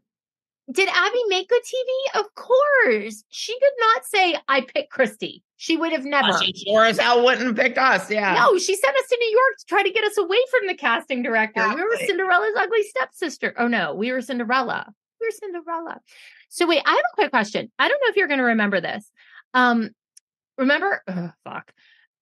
Did 0.73 0.89
Abby 0.89 1.23
make 1.29 1.49
good 1.49 1.63
TV? 1.63 2.21
Of 2.21 2.35
course. 2.35 3.23
She 3.29 3.53
did 3.53 3.73
not 3.79 4.05
say, 4.05 4.37
I 4.49 4.63
picked 4.63 4.91
Christi. 4.91 5.45
She 5.59 5.77
would 5.77 5.93
have 5.93 6.05
never. 6.05 6.29
Well, 6.31 6.41
she 6.41 6.53
sure 6.53 6.85
as 6.85 6.99
hell 6.99 7.25
wouldn't 7.25 7.47
have 7.47 7.57
picked 7.57 7.79
us. 7.79 8.11
Yeah. 8.11 8.35
No, 8.35 8.59
she 8.59 8.75
sent 8.75 8.97
us 8.97 9.09
to 9.09 9.17
New 9.19 9.31
York 9.31 9.59
to 9.59 9.65
try 9.67 9.83
to 9.85 9.91
get 9.91 10.05
us 10.05 10.19
away 10.19 10.39
from 10.51 10.67
the 10.67 10.75
casting 10.75 11.23
director. 11.23 11.67
We 11.75 11.83
were 11.83 11.97
Cinderella's 12.05 12.55
ugly 12.59 12.83
stepsister. 12.83 13.55
Oh 13.57 13.69
no, 13.69 13.95
we 13.95 14.11
were 14.11 14.21
Cinderella. 14.21 14.93
We 15.21 15.29
were 15.29 15.33
Cinderella. 15.33 16.01
So 16.49 16.67
wait, 16.67 16.83
I 16.85 16.91
have 16.91 16.99
a 16.99 17.15
quick 17.15 17.31
question. 17.31 17.71
I 17.79 17.89
don't 17.89 18.01
know 18.01 18.11
if 18.11 18.17
you're 18.17 18.29
going 18.29 18.39
to 18.39 18.45
remember 18.45 18.81
this. 18.81 19.11
Um, 19.55 19.91
remember? 20.59 21.03
Oh, 21.09 21.31
fuck. 21.45 21.73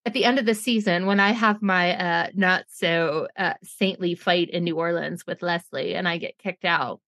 At 0.07 0.13
the 0.13 0.25
end 0.27 0.39
of 0.39 0.45
the 0.45 0.55
season, 0.55 1.07
when 1.07 1.19
I 1.19 1.33
have 1.33 1.63
my 1.63 1.97
uh, 1.97 2.29
not 2.35 2.67
so 2.69 3.29
uh, 3.39 3.55
saintly 3.63 4.15
fight 4.15 4.51
in 4.51 4.65
New 4.65 4.77
Orleans 4.77 5.27
with 5.27 5.43
Leslie, 5.43 5.95
and 5.95 6.07
I 6.07 6.19
get 6.19 6.37
kicked 6.39 6.67
out, 6.67 7.01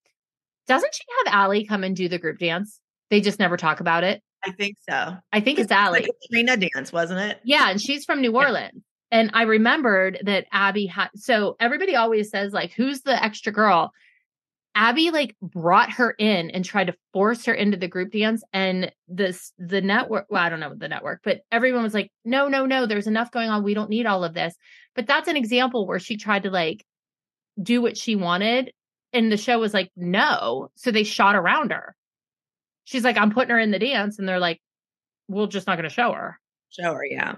doesn't 0.67 0.93
she 0.93 1.03
have 1.25 1.33
Ally 1.33 1.63
come 1.67 1.83
and 1.83 1.95
do 1.95 2.07
the 2.09 2.19
group 2.19 2.39
dance? 2.39 2.79
They 3.09 3.21
just 3.21 3.39
never 3.39 3.57
talk 3.57 3.79
about 3.79 4.03
it. 4.03 4.21
I 4.45 4.51
think 4.51 4.77
so. 4.87 5.15
I 5.33 5.39
think 5.39 5.59
it's 5.59 5.71
Like 5.71 5.79
Ally. 5.79 5.99
a 5.99 6.27
Trina 6.31 6.57
dance, 6.57 6.91
wasn't 6.93 7.19
it? 7.21 7.39
Yeah, 7.43 7.69
and 7.69 7.81
she's 7.81 8.05
from 8.05 8.21
New 8.21 8.31
Yeah. 8.33 8.37
Orleans. 8.45 8.83
And 9.09 9.31
I 9.33 9.43
remembered 9.43 10.19
that 10.25 10.45
Abby 10.51 10.85
had 10.85 11.09
so 11.15 11.55
everybody 11.59 11.95
always 11.95 12.29
says 12.29 12.51
like 12.53 12.73
who's 12.73 13.01
the 13.01 13.21
extra 13.23 13.51
girl? 13.53 13.91
Abby 14.75 15.09
like 15.09 15.35
brought 15.41 15.91
her 15.93 16.11
in 16.19 16.51
and 16.51 16.63
tried 16.63 16.87
to 16.87 16.95
force 17.13 17.45
her 17.45 17.53
into 17.53 17.77
the 17.77 17.87
group 17.87 18.11
dance 18.11 18.43
and 18.53 18.91
this 19.07 19.51
the 19.57 19.81
network 19.81 20.27
well 20.29 20.43
I 20.43 20.49
don't 20.49 20.59
know 20.59 20.75
the 20.75 20.87
network 20.87 21.21
but 21.23 21.39
everyone 21.51 21.81
was 21.81 21.95
like 21.95 22.11
no 22.25 22.47
no 22.47 22.65
no 22.67 22.85
there's 22.85 23.07
enough 23.07 23.31
going 23.31 23.49
on 23.49 23.63
we 23.63 23.73
don't 23.73 23.89
need 23.89 24.05
all 24.05 24.23
of 24.23 24.33
this. 24.35 24.53
But 24.93 25.07
that's 25.07 25.27
an 25.29 25.37
example 25.37 25.87
where 25.87 25.99
she 25.99 26.17
tried 26.17 26.43
to 26.43 26.51
like 26.51 26.85
do 27.63 27.81
what 27.81 27.97
she 27.97 28.15
wanted 28.15 28.71
and 29.13 29.31
the 29.31 29.37
show 29.37 29.59
was 29.59 29.73
like 29.73 29.91
no 29.95 30.69
so 30.75 30.91
they 30.91 31.03
shot 31.03 31.35
around 31.35 31.71
her. 31.71 31.95
She's 32.83 33.03
like 33.03 33.17
I'm 33.17 33.31
putting 33.31 33.51
her 33.51 33.59
in 33.59 33.71
the 33.71 33.79
dance 33.79 34.19
and 34.19 34.27
they're 34.27 34.39
like 34.39 34.61
we're 35.27 35.47
just 35.47 35.67
not 35.67 35.75
going 35.75 35.89
to 35.89 35.93
show 35.93 36.13
her. 36.13 36.39
Show 36.69 36.93
her, 36.93 37.05
yeah. 37.05 37.35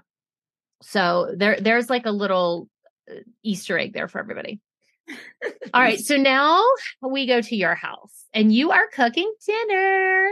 So 0.81 1.33
there 1.35 1.59
there's 1.59 1.89
like 1.89 2.05
a 2.05 2.11
little 2.11 2.69
uh, 3.09 3.15
Easter 3.43 3.77
egg 3.77 3.93
there 3.93 4.07
for 4.07 4.19
everybody. 4.19 4.59
All 5.73 5.81
right, 5.81 5.99
so 5.99 6.17
now 6.17 6.63
we 7.01 7.25
go 7.25 7.41
to 7.41 7.55
your 7.55 7.75
house 7.75 8.25
and 8.33 8.53
you 8.53 8.71
are 8.71 8.87
cooking 8.87 9.31
dinner. 9.45 10.29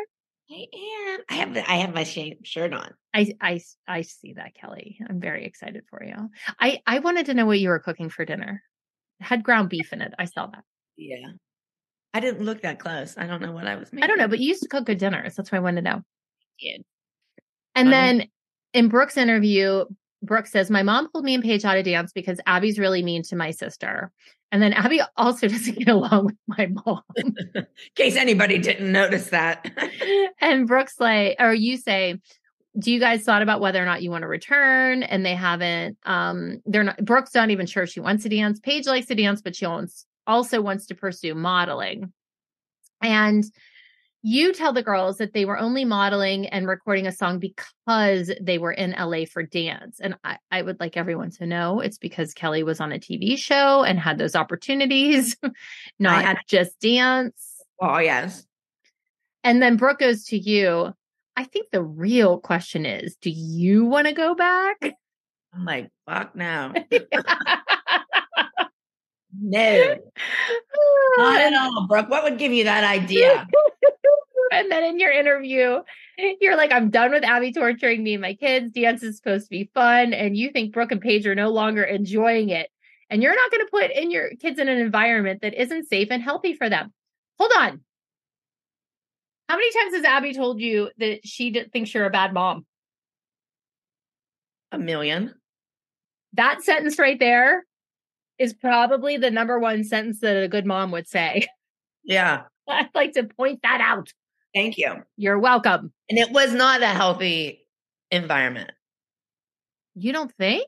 I 0.50 0.66
am. 1.10 1.20
I 1.30 1.34
have 1.34 1.58
I 1.58 1.76
have 1.76 1.94
my 1.94 2.04
shirt 2.04 2.74
on. 2.74 2.94
I 3.14 3.34
I 3.42 3.60
I 3.88 4.02
see 4.02 4.34
that, 4.34 4.56
Kelly. 4.56 4.98
I'm 5.08 5.20
very 5.20 5.46
excited 5.46 5.84
for 5.90 6.04
you. 6.04 6.30
I 6.60 6.82
I 6.86 7.00
wanted 7.00 7.26
to 7.26 7.34
know 7.34 7.46
what 7.46 7.60
you 7.60 7.70
were 7.70 7.80
cooking 7.80 8.10
for 8.10 8.24
dinner. 8.24 8.64
It 9.20 9.24
had 9.26 9.44
ground 9.44 9.70
beef 9.70 9.92
in 9.92 10.02
it. 10.02 10.14
I 10.18 10.26
saw 10.26 10.48
that. 10.48 10.64
Yeah. 10.98 11.28
I 12.14 12.20
didn't 12.20 12.44
look 12.44 12.62
that 12.64 12.80
close. 12.80 13.16
I 13.18 13.28
don't 13.28 13.42
know 13.42 13.52
what 13.52 13.68
I 13.68 13.76
was 13.76 13.92
making. 13.94 14.04
I 14.04 14.08
don't 14.08 14.18
know, 14.18 14.28
but 14.28 14.40
you 14.40 14.48
used 14.50 14.64
to 14.64 14.70
cook 14.70 14.86
good 14.86 14.98
dinners. 14.98 15.36
That's 15.36 15.52
why 15.52 15.60
I 15.60 15.62
wanted 15.62 15.84
to 15.84 15.90
know. 15.92 16.02
did. 16.60 16.84
And 17.76 17.88
Um, 17.88 17.92
then 17.92 18.28
in 18.74 18.88
Brooke's 18.88 19.18
interview, 19.18 19.86
Brooke 20.24 20.48
says, 20.48 20.72
My 20.72 20.82
mom 20.84 21.10
pulled 21.12 21.26
me 21.26 21.36
and 21.36 21.44
Paige 21.44 21.64
out 21.64 21.78
of 21.78 21.86
dance 21.86 22.12
because 22.12 22.40
Abby's 22.48 22.80
really 22.80 23.04
mean 23.04 23.22
to 23.24 23.36
my 23.36 23.52
sister. 23.52 24.12
And 24.52 24.64
then 24.64 24.74
Abby 24.74 25.02
also 25.18 25.48
doesn't 25.48 25.78
get 25.78 25.90
along 25.90 26.26
with 26.26 26.36
my 26.48 26.68
mom. 26.86 27.04
in 27.18 27.36
case 27.96 28.16
anybody 28.16 28.58
didn't 28.58 28.92
notice 28.92 29.30
that. 29.30 29.70
and 30.42 30.68
Brooke's 30.68 31.00
like, 31.00 31.36
or 31.40 31.54
you 31.54 31.78
say, 31.78 32.20
do 32.80 32.92
you 32.92 33.00
guys 33.00 33.24
thought 33.24 33.42
about 33.44 33.62
whether 33.62 33.82
or 33.82 33.86
not 33.86 34.02
you 34.02 34.10
want 34.10 34.24
to 34.24 34.28
return? 34.28 35.04
And 35.04 35.24
they 35.24 35.36
haven't. 35.36 35.98
Um, 36.04 36.62
they're 36.66 36.84
not. 36.84 37.04
Brooke's 37.06 37.36
not 37.36 37.52
even 37.52 37.68
sure 37.68 37.86
she 37.86 38.00
wants 38.00 38.24
to 38.24 38.30
dance. 38.30 38.60
Paige 38.60 38.88
likes 38.88 39.08
to 39.08 39.16
dance, 39.16 39.42
but 39.44 39.56
she 39.56 39.68
wants, 39.68 40.06
also 40.28 40.62
wants 40.62 40.86
to 40.88 40.96
pursue 40.96 41.34
modeling. 41.34 42.12
And 43.02 43.44
you 44.24 44.52
tell 44.52 44.74
the 44.74 44.84
girls 44.84 45.18
that 45.18 45.34
they 45.34 45.46
were 45.46 45.58
only 45.58 45.86
modeling 45.86 46.48
and 46.48 46.68
recording 46.68 47.08
a 47.08 47.12
song 47.12 47.40
because 47.40 48.32
they 48.42 48.58
were 48.58 48.72
in 48.72 48.92
LA 48.92 49.26
for 49.26 49.44
dance. 49.44 50.00
And 50.02 50.16
I, 50.24 50.38
I 50.52 50.62
would 50.62 50.80
like 50.80 50.98
everyone 50.98 51.32
to 51.32 51.46
know 51.46 51.80
it's 51.80 51.98
because 51.98 52.34
Kelly 52.34 52.64
was 52.64 52.82
on 52.82 52.92
a 52.92 53.00
TV 53.00 53.38
show 53.38 53.84
and 53.84 54.00
had 54.00 54.18
those 54.18 54.36
opportunities, 54.36 55.38
not 56.00 56.24
had- 56.26 56.40
just 56.48 56.80
dance. 56.80 57.64
oh 57.82 58.00
yes. 58.00 58.46
And 59.44 59.62
then 59.62 59.78
Brooke 59.78 60.00
goes 60.00 60.26
to 60.26 60.38
you. 60.38 60.94
I 61.38 61.46
think 61.46 61.68
the 61.72 61.84
real 61.84 62.40
question 62.40 62.86
is 62.86 63.16
do 63.22 63.30
you 63.30 63.86
want 63.86 64.08
to 64.08 64.14
go 64.14 64.36
back? 64.36 64.78
I'm 65.54 65.64
like, 65.64 65.90
fuck 66.06 66.36
no. 66.36 66.74
No. 69.40 69.96
Not 71.18 71.42
at 71.42 71.54
all, 71.54 71.88
Brooke. 71.88 72.10
What 72.10 72.24
would 72.24 72.38
give 72.38 72.52
you 72.52 72.64
that 72.66 72.84
idea? 72.84 73.48
and 74.52 74.72
then 74.72 74.84
in 74.84 75.00
your 75.00 75.12
interview, 75.12 75.80
you're 76.42 76.58
like, 76.58 76.72
I'm 76.72 76.90
done 76.90 77.12
with 77.12 77.24
Abby 77.24 77.52
torturing 77.52 78.04
me 78.04 78.14
and 78.14 78.22
my 78.22 78.34
kids. 78.34 78.72
Dance 78.72 79.04
is 79.04 79.18
supposed 79.18 79.46
to 79.46 79.50
be 79.50 79.70
fun. 79.74 80.14
And 80.14 80.36
you 80.36 80.52
think 80.52 80.74
Brooke 80.74 80.92
and 80.92 81.02
Paige 81.02 81.28
are 81.28 81.36
no 81.36 81.50
longer 81.50 81.84
enjoying 81.84 82.50
it. 82.50 82.70
And 83.10 83.22
you're 83.22 83.36
not 83.36 83.52
going 83.52 83.66
to 83.66 83.72
put 83.72 83.92
in 83.92 84.12
your 84.12 84.32
kids 84.40 84.60
in 84.60 84.68
an 84.68 84.80
environment 84.80 85.42
that 85.42 85.54
isn't 85.54 85.88
safe 85.88 86.10
and 86.12 86.22
healthy 86.22 86.54
for 86.54 86.70
them. 86.70 86.94
Hold 87.38 87.52
on. 87.58 87.82
How 89.48 89.56
many 89.56 89.72
times 89.72 89.96
has 89.96 90.04
Abby 90.04 90.34
told 90.34 90.60
you 90.60 90.90
that 90.98 91.26
she 91.26 91.54
thinks 91.72 91.94
you're 91.94 92.06
a 92.06 92.10
bad 92.10 92.34
mom? 92.34 92.66
A 94.74 94.78
million. 94.78 95.34
That 96.34 96.64
sentence 96.64 97.00
right 97.00 97.18
there 97.18 97.64
is 98.40 98.54
probably 98.54 99.18
the 99.18 99.32
number 99.32 99.60
one 99.60 99.84
sentence 99.84 100.20
that 100.22 100.42
a 100.44 100.48
good 100.48 100.66
mom 100.66 100.92
would 100.92 101.08
say. 101.08 101.46
Yeah. 102.04 102.44
I'd 102.68 102.90
like 102.94 103.14
to 103.14 103.24
point 103.24 103.62
that 103.64 103.82
out. 103.82 104.12
Thank 104.54 104.78
you. 104.78 105.04
You're 105.16 105.40
welcome. 105.40 105.92
And 106.10 106.18
it 106.20 106.32
was 106.32 106.54
not 106.54 106.82
a 106.82 106.88
healthy 106.88 107.66
environment. 108.12 108.72
You 109.96 110.14
don't 110.14 110.34
think? 110.36 110.68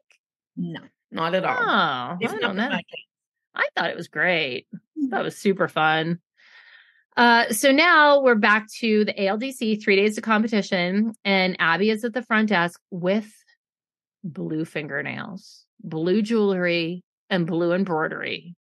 No, 0.57 0.79
not 1.11 1.35
at 1.35 1.43
Oh, 1.45 1.47
all. 1.47 1.55
I 1.57 2.17
It's 2.19 2.33
not 2.33 2.41
don't 2.41 2.55
know. 2.55 2.69
I 3.55 3.65
thought 3.75 3.89
it 3.89 3.95
was 3.97 4.07
great. 4.07 4.67
That 5.09 5.23
was 5.23 5.37
super 5.37 5.67
fun. 5.67 6.19
Uh, 7.17 7.49
so 7.49 7.71
now 7.71 8.21
we're 8.21 8.35
back 8.35 8.67
to 8.79 9.03
the 9.05 9.13
ALDC 9.13 9.83
three 9.83 9.95
days 9.97 10.17
of 10.17 10.23
competition, 10.23 11.13
and 11.25 11.55
Abby 11.59 11.89
is 11.89 12.05
at 12.05 12.13
the 12.13 12.21
front 12.21 12.49
desk 12.49 12.79
with 12.91 13.29
blue 14.23 14.63
fingernails, 14.65 15.65
blue 15.83 16.21
jewelry, 16.21 17.03
and 17.29 17.47
blue 17.47 17.73
embroidery 17.73 18.55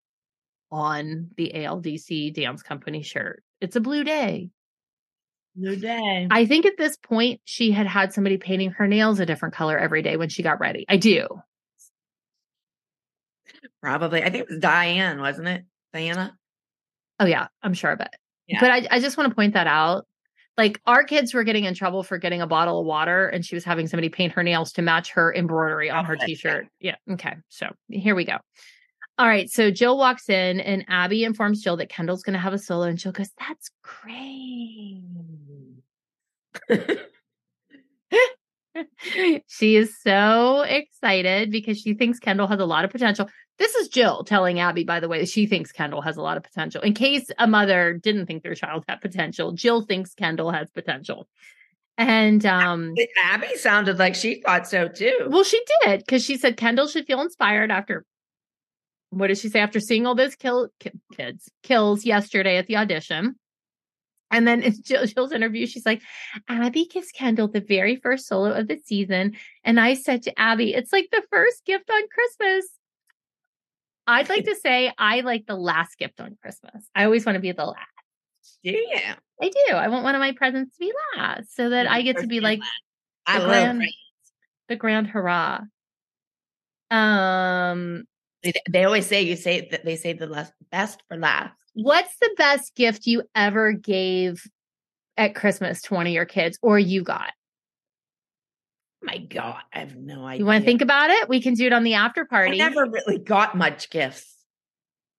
on 0.71 1.29
the 1.37 1.51
ALDC 1.55 2.33
dance 2.33 2.61
company 2.61 3.01
shirt. 3.01 3.43
It's 3.61 3.75
a 3.75 3.81
blue 3.81 4.03
day. 4.03 4.49
New 5.55 5.75
day. 5.75 6.27
I 6.29 6.45
think 6.45 6.65
at 6.65 6.77
this 6.77 6.97
point 6.97 7.41
she 7.45 7.71
had 7.71 7.87
had 7.87 8.13
somebody 8.13 8.37
painting 8.37 8.71
her 8.71 8.85
nails 8.87 9.19
a 9.19 9.25
different 9.25 9.55
color 9.55 9.77
every 9.77 10.03
day 10.03 10.17
when 10.17 10.29
she 10.29 10.43
got 10.43 10.59
ready. 10.59 10.85
I 10.87 10.97
do. 10.97 11.27
Probably. 13.81 14.21
I 14.21 14.29
think 14.29 14.43
it 14.43 14.49
was 14.49 14.59
Diane, 14.59 15.19
wasn't 15.19 15.47
it? 15.47 15.63
Diana? 15.93 16.37
Oh 17.19 17.25
yeah, 17.25 17.47
I'm 17.63 17.73
sure 17.73 17.91
of 17.91 18.01
it. 18.01 18.09
Yeah. 18.47 18.59
But 18.59 18.71
I, 18.71 18.87
I 18.91 18.99
just 18.99 19.17
want 19.17 19.29
to 19.29 19.35
point 19.35 19.55
that 19.55 19.67
out. 19.67 20.05
Like 20.57 20.81
our 20.87 21.03
kids 21.03 21.33
were 21.33 21.43
getting 21.43 21.65
in 21.65 21.73
trouble 21.75 22.03
for 22.03 22.17
getting 22.17 22.41
a 22.41 22.47
bottle 22.47 22.79
of 22.79 22.85
water 22.85 23.27
and 23.27 23.45
she 23.45 23.55
was 23.55 23.63
having 23.63 23.87
somebody 23.87 24.09
paint 24.09 24.33
her 24.33 24.43
nails 24.43 24.71
to 24.73 24.81
match 24.81 25.11
her 25.11 25.33
embroidery 25.33 25.89
on 25.89 26.03
oh, 26.03 26.07
her 26.07 26.15
t-shirt. 26.15 26.67
Yeah. 26.79 26.95
Okay. 27.11 27.35
So 27.49 27.67
here 27.89 28.15
we 28.15 28.25
go. 28.25 28.37
All 29.19 29.27
right. 29.27 29.49
So 29.49 29.71
Jill 29.71 29.97
walks 29.97 30.29
in 30.29 30.59
and 30.59 30.85
Abby 30.87 31.23
informs 31.23 31.61
Jill 31.61 31.77
that 31.77 31.89
Kendall's 31.89 32.23
going 32.23 32.33
to 32.33 32.39
have 32.39 32.53
a 32.53 32.59
solo. 32.59 32.83
And 32.83 32.97
Jill 32.97 33.11
goes, 33.11 33.29
That's 33.37 33.71
great. 33.83 35.03
she 39.47 39.75
is 39.75 39.99
so 40.01 40.61
excited 40.61 41.51
because 41.51 41.79
she 41.79 41.93
thinks 41.93 42.19
Kendall 42.19 42.47
has 42.47 42.59
a 42.59 42.65
lot 42.65 42.85
of 42.85 42.91
potential. 42.91 43.29
This 43.57 43.73
is 43.75 43.87
Jill 43.87 44.23
telling 44.23 44.59
Abby, 44.59 44.83
by 44.83 44.99
the 44.99 45.07
way, 45.07 45.19
that 45.19 45.29
she 45.29 45.47
thinks 45.47 45.71
Kendall 45.71 46.01
has 46.01 46.17
a 46.17 46.21
lot 46.21 46.37
of 46.37 46.43
potential. 46.43 46.81
In 46.81 46.93
case 46.93 47.29
a 47.39 47.47
mother 47.47 47.93
didn't 47.93 48.27
think 48.27 48.43
their 48.43 48.53
child 48.55 48.83
had 48.87 49.01
potential, 49.01 49.51
Jill 49.51 49.81
thinks 49.81 50.13
Kendall 50.13 50.51
has 50.51 50.69
potential. 50.69 51.27
And 51.97 52.45
um 52.45 52.93
Abby 53.23 53.55
sounded 53.55 53.97
like 53.97 54.13
she 54.13 54.41
thought 54.41 54.67
so 54.67 54.87
too. 54.87 55.27
well, 55.29 55.43
she 55.43 55.61
did 55.83 55.99
because 55.99 56.23
she 56.23 56.37
said 56.37 56.55
Kendall 56.55 56.87
should 56.87 57.07
feel 57.07 57.21
inspired 57.21 57.71
after 57.71 58.05
what 59.09 59.27
did 59.27 59.37
she 59.37 59.49
say 59.49 59.59
after 59.59 59.79
seeing 59.79 60.05
all 60.05 60.13
those 60.13 60.35
kill 60.35 60.69
ki- 60.79 60.91
kids 61.15 61.49
kills 61.63 62.05
yesterday 62.05 62.57
at 62.57 62.67
the 62.67 62.77
audition. 62.77 63.35
And 64.31 64.47
then 64.47 64.61
in 64.61 64.73
Jill, 64.83 65.05
Jill's 65.05 65.31
interview, 65.31 65.65
she's 65.67 65.85
like, 65.85 66.01
Abby 66.47 66.85
kissed 66.85 67.13
Kendall 67.15 67.47
the 67.47 67.61
very 67.61 67.95
first 67.95 68.27
solo 68.27 68.51
of 68.51 68.67
the 68.67 68.77
season. 68.85 69.35
And 69.63 69.79
I 69.79 69.93
said 69.93 70.23
to 70.23 70.39
Abby, 70.39 70.73
it's 70.73 70.91
like 70.91 71.09
the 71.11 71.23
first 71.31 71.65
gift 71.65 71.89
on 71.89 72.01
Christmas. 72.09 72.69
I'd 74.05 74.29
like 74.29 74.45
to 74.45 74.55
say 74.61 74.91
I 74.97 75.21
like 75.21 75.45
the 75.47 75.55
last 75.55 75.97
gift 75.97 76.19
on 76.19 76.37
Christmas. 76.41 76.85
I 76.95 77.05
always 77.05 77.25
want 77.25 77.35
to 77.35 77.41
be 77.41 77.51
the 77.51 77.65
last. 77.65 77.77
Do 78.63 78.71
you? 78.71 78.99
I 79.41 79.49
do. 79.49 79.75
I 79.75 79.87
want 79.89 80.03
one 80.03 80.15
of 80.15 80.19
my 80.19 80.31
presents 80.31 80.75
to 80.75 80.79
be 80.79 80.93
last 81.15 81.55
so 81.55 81.69
that 81.69 81.87
I 81.87 82.01
get 82.01 82.17
to 82.17 82.27
be 82.27 82.39
like 82.39 82.59
I 83.25 83.39
love 83.39 83.49
grand- 83.49 83.83
the 84.69 84.75
grand 84.75 85.07
hurrah. 85.07 85.61
Um, 86.89 88.05
They, 88.43 88.53
they 88.69 88.83
always 88.85 89.05
say 89.05 89.21
you 89.23 89.35
say 89.35 89.67
that 89.71 89.83
they 89.83 89.95
say 89.95 90.13
the 90.13 90.27
last, 90.27 90.53
best 90.71 91.03
for 91.07 91.17
last. 91.17 91.53
What's 91.81 92.15
the 92.19 92.33
best 92.37 92.75
gift 92.75 93.05
you 93.07 93.23
ever 93.35 93.71
gave 93.71 94.43
at 95.15 95.35
Christmas 95.35 95.81
to 95.83 95.93
one 95.93 96.07
of 96.07 96.13
your 96.13 96.25
kids 96.25 96.57
or 96.61 96.77
you 96.79 97.03
got? 97.03 97.31
My 99.01 99.17
God, 99.19 99.61
I 99.73 99.79
have 99.79 99.95
no 99.95 100.25
idea. 100.25 100.39
You 100.39 100.45
want 100.45 100.63
to 100.63 100.65
think 100.65 100.81
about 100.81 101.09
it? 101.11 101.29
We 101.29 101.41
can 101.41 101.53
do 101.53 101.65
it 101.67 101.73
on 101.73 101.83
the 101.83 101.93
after 101.93 102.21
I 102.21 102.25
party. 102.35 102.57
never 102.57 102.85
really 102.85 103.19
got 103.19 103.55
much 103.55 103.89
gifts. 103.89 104.35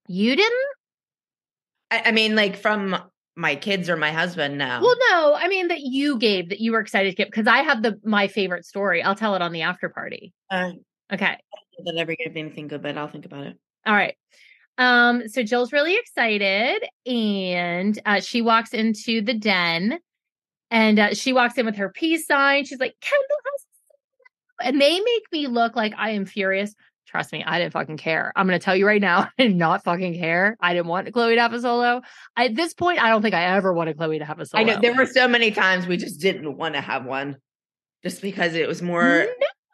You 0.09 0.35
didn't? 0.35 0.67
I, 1.91 2.03
I 2.07 2.13
mean, 2.13 2.35
like 2.35 2.57
from 2.57 2.97
my 3.37 3.55
kids 3.55 3.89
or 3.89 3.97
my 3.97 4.11
husband. 4.11 4.59
No. 4.59 4.81
Well, 4.83 4.97
no, 5.11 5.35
I 5.35 5.47
mean 5.49 5.69
that 5.69 5.81
you 5.81 6.19
gave 6.19 6.49
that 6.49 6.61
you 6.61 6.73
were 6.73 6.81
excited 6.81 7.11
to 7.11 7.17
get 7.17 7.29
because 7.31 7.47
I 7.47 7.59
have 7.59 7.83
the 7.83 8.01
my 8.05 8.27
favorite 8.27 8.65
story. 8.67 9.03
I'll 9.03 9.15
tell 9.15 9.37
it 9.37 9.43
on 9.43 9.53
the 9.53 9.63
after 9.63 9.89
party. 9.89 10.33
uh, 10.51 10.73
Okay. 11.11 11.39
that 11.85 11.95
never 11.95 12.15
gave 12.17 12.37
anything 12.37 12.67
good, 12.69 12.83
but 12.83 12.99
I'll 12.99 13.09
think 13.09 13.25
about 13.25 13.47
it. 13.47 13.57
All 13.87 13.95
right. 13.95 14.15
Um, 14.79 15.27
so 15.29 15.43
Jill's 15.43 15.73
really 15.73 15.97
excited 15.97 16.85
and 17.05 18.01
uh, 18.07 18.21
she 18.21 18.41
walks 18.41 18.73
into 18.73 19.21
the 19.21 19.35
den 19.35 19.99
and 20.71 20.99
uh, 20.99 21.15
she 21.15 21.33
walks 21.33 21.59
in 21.59 21.67
with 21.67 21.77
her 21.77 21.91
peace 21.91 22.27
sign. 22.27 22.65
She's 22.65 22.79
like, 22.79 22.95
Kendall 23.01 23.37
has 23.45 23.67
and 24.67 24.81
they 24.81 25.01
make 25.01 25.25
me 25.33 25.49
look 25.49 25.75
like 25.75 25.93
I 25.97 26.11
am 26.11 26.25
furious. 26.25 26.75
Trust 27.07 27.33
me, 27.33 27.43
I 27.43 27.59
didn't 27.59 27.73
fucking 27.73 27.97
care. 27.97 28.33
I'm 28.37 28.47
gonna 28.47 28.59
tell 28.59 28.77
you 28.77 28.87
right 28.87 29.01
now, 29.01 29.29
I 29.39 29.45
did 29.45 29.57
not 29.57 29.83
fucking 29.83 30.15
care. 30.15 30.57
I 30.61 30.75
didn't 30.75 30.87
want 30.89 31.11
Chloe 31.13 31.35
to 31.35 31.41
have 31.41 31.55
a 31.55 31.61
solo. 31.61 32.03
At 32.37 32.55
this 32.55 32.75
point, 32.75 33.03
I 33.03 33.09
don't 33.09 33.23
think 33.23 33.35
I 33.35 33.57
ever 33.57 33.73
wanted 33.73 33.97
Chloe 33.97 34.19
to 34.19 34.25
have 34.25 34.39
a 34.39 34.47
solo. 34.47 34.61
I 34.61 34.65
know 34.65 34.79
there 34.81 34.95
were 34.95 35.07
so 35.07 35.27
many 35.27 35.51
times 35.51 35.87
we 35.87 35.97
just 35.97 36.21
didn't 36.21 36.57
want 36.57 36.75
to 36.75 36.83
have 36.83 37.07
one, 37.07 37.39
just 38.05 38.21
because 38.21 38.55
it 38.55 38.69
was 38.69 38.83
more. 38.83 39.27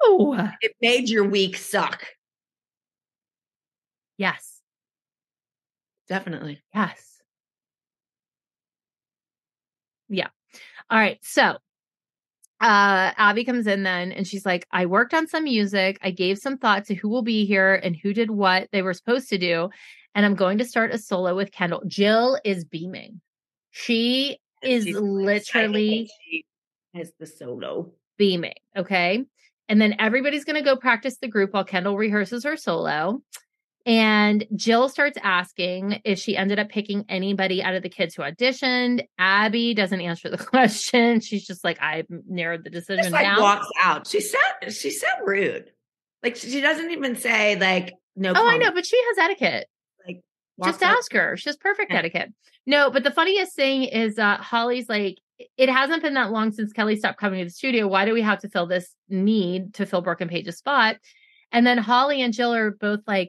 no. 0.06 0.48
It 0.60 0.76
made 0.80 1.08
your 1.08 1.24
week 1.24 1.56
suck. 1.56 2.06
Yes. 4.16 4.53
Definitely. 6.08 6.62
Yes. 6.74 7.22
Yeah. 10.08 10.28
All 10.90 10.98
right. 10.98 11.18
So 11.22 11.56
uh 12.60 13.12
Abby 13.16 13.44
comes 13.44 13.66
in 13.66 13.82
then 13.82 14.12
and 14.12 14.26
she's 14.26 14.46
like, 14.46 14.66
I 14.70 14.86
worked 14.86 15.14
on 15.14 15.26
some 15.26 15.44
music. 15.44 15.98
I 16.02 16.10
gave 16.10 16.38
some 16.38 16.56
thought 16.58 16.84
to 16.86 16.94
who 16.94 17.08
will 17.08 17.22
be 17.22 17.44
here 17.44 17.74
and 17.74 17.96
who 17.96 18.12
did 18.12 18.30
what 18.30 18.68
they 18.72 18.82
were 18.82 18.94
supposed 18.94 19.28
to 19.30 19.38
do. 19.38 19.70
And 20.14 20.24
I'm 20.24 20.34
going 20.36 20.58
to 20.58 20.64
start 20.64 20.92
a 20.92 20.98
solo 20.98 21.34
with 21.34 21.50
Kendall. 21.50 21.82
Jill 21.86 22.38
is 22.44 22.64
beaming. 22.64 23.20
She 23.72 24.38
is 24.62 24.84
She's 24.84 24.96
literally 24.96 26.08
She 26.22 26.44
has 26.94 27.12
the 27.18 27.26
solo. 27.26 27.92
beaming. 28.16 28.54
Okay. 28.76 29.24
And 29.68 29.80
then 29.80 29.96
everybody's 29.98 30.44
going 30.44 30.56
to 30.56 30.62
go 30.62 30.76
practice 30.76 31.16
the 31.16 31.26
group 31.28 31.52
while 31.54 31.64
Kendall 31.64 31.96
rehearses 31.96 32.44
her 32.44 32.56
solo. 32.56 33.22
And 33.86 34.46
Jill 34.56 34.88
starts 34.88 35.18
asking 35.22 36.00
if 36.04 36.18
she 36.18 36.36
ended 36.36 36.58
up 36.58 36.70
picking 36.70 37.04
anybody 37.08 37.62
out 37.62 37.74
of 37.74 37.82
the 37.82 37.90
kids 37.90 38.14
who 38.14 38.22
auditioned. 38.22 39.06
Abby 39.18 39.74
doesn't 39.74 40.00
answer 40.00 40.30
the 40.30 40.38
question. 40.44 41.20
She's 41.20 41.46
just 41.46 41.64
like, 41.64 41.78
I 41.82 42.04
narrowed 42.26 42.64
the 42.64 42.70
decision 42.70 43.04
Just 43.04 43.12
like 43.12 43.24
down. 43.26 43.40
walks 43.42 43.68
out. 43.82 44.06
She 44.06 44.20
said 44.20 44.40
she's 44.72 45.00
so 45.00 45.06
rude. 45.24 45.70
Like 46.22 46.36
she 46.36 46.62
doesn't 46.62 46.90
even 46.92 47.16
say 47.16 47.56
like 47.56 47.92
no. 48.16 48.32
oh, 48.34 48.48
I 48.48 48.56
know, 48.56 48.72
but 48.72 48.86
she 48.86 48.96
has 49.08 49.18
etiquette. 49.18 49.66
Like 50.06 50.22
Just 50.64 50.82
out. 50.82 50.96
ask 50.96 51.12
her. 51.12 51.36
She 51.36 51.50
has 51.50 51.56
perfect 51.58 51.92
Yeah. 51.92 51.98
etiquette. 51.98 52.32
No, 52.66 52.90
but 52.90 53.04
the 53.04 53.10
funniest 53.10 53.54
thing 53.54 53.82
is 53.84 54.18
uh 54.18 54.38
Holly's 54.38 54.88
like, 54.88 55.18
it 55.58 55.68
hasn't 55.68 56.02
been 56.02 56.14
that 56.14 56.30
long 56.30 56.52
since 56.52 56.72
Kelly 56.72 56.96
stopped 56.96 57.18
coming 57.18 57.40
to 57.40 57.44
the 57.44 57.50
studio. 57.50 57.86
Why 57.86 58.06
do 58.06 58.14
we 58.14 58.22
have 58.22 58.38
to 58.40 58.48
fill 58.48 58.66
this 58.66 58.94
need 59.10 59.74
to 59.74 59.84
fill 59.84 60.00
Brooke 60.00 60.22
and 60.22 60.30
Paige's 60.30 60.56
spot? 60.56 60.96
And 61.52 61.66
then 61.66 61.76
Holly 61.76 62.22
and 62.22 62.32
Jill 62.32 62.54
are 62.54 62.70
both 62.70 63.00
like, 63.06 63.28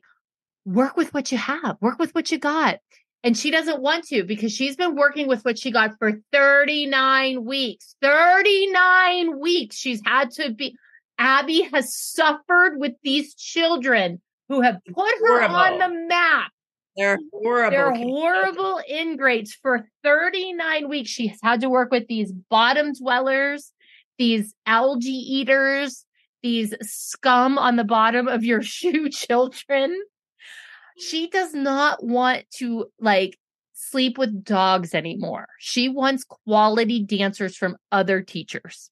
work 0.65 0.97
with 0.97 1.13
what 1.13 1.31
you 1.31 1.37
have, 1.37 1.77
work 1.79 1.99
with 1.99 2.13
what 2.13 2.31
you 2.31 2.37
got. 2.37 2.79
And 3.23 3.35
she 3.35 3.49
doesn't 3.49 3.81
want 3.81 4.05
to 4.09 4.23
because 4.23 4.51
she's 4.51 4.75
been 4.75 4.95
working 4.95 5.27
with 5.27 5.43
what 5.43 5.57
she 5.57 5.71
got 5.71 5.97
for 5.97 6.13
39 6.31 7.43
weeks. 7.43 7.95
39 8.01 9.39
weeks. 9.39 9.75
She's 9.75 10.01
had 10.05 10.29
to 10.31 10.51
be. 10.51 10.75
Abby 11.17 11.61
has 11.73 11.95
suffered 11.95 12.77
with 12.77 12.93
these 13.03 13.33
children 13.33 14.21
who 14.49 14.61
have 14.61 14.79
put 14.93 15.15
her 15.19 15.41
on 15.43 15.79
the 15.79 16.07
map. 16.07 16.51
They're 16.95 17.17
horrible. 17.33 17.71
They're 17.71 17.95
horrible 17.95 18.79
ingrates 18.87 19.53
for 19.55 19.89
39 20.03 20.87
weeks. 20.87 21.09
She's 21.09 21.37
had 21.41 21.61
to 21.61 21.69
work 21.69 21.91
with 21.91 22.07
these 22.07 22.31
bottom 22.31 22.93
dwellers, 22.93 23.71
these 24.17 24.53
algae 24.65 25.09
eaters, 25.09 26.05
these 26.43 26.73
scum 26.81 27.57
on 27.57 27.75
the 27.75 27.83
bottom 27.83 28.27
of 28.27 28.43
your 28.43 28.61
shoe 28.61 29.09
children. 29.09 29.99
She 30.97 31.27
does 31.29 31.53
not 31.53 32.03
want 32.03 32.45
to 32.57 32.87
like 32.99 33.37
sleep 33.73 34.17
with 34.17 34.43
dogs 34.43 34.93
anymore. 34.93 35.47
She 35.59 35.89
wants 35.89 36.23
quality 36.23 37.03
dancers 37.03 37.55
from 37.57 37.77
other 37.91 38.21
teachers. 38.21 38.89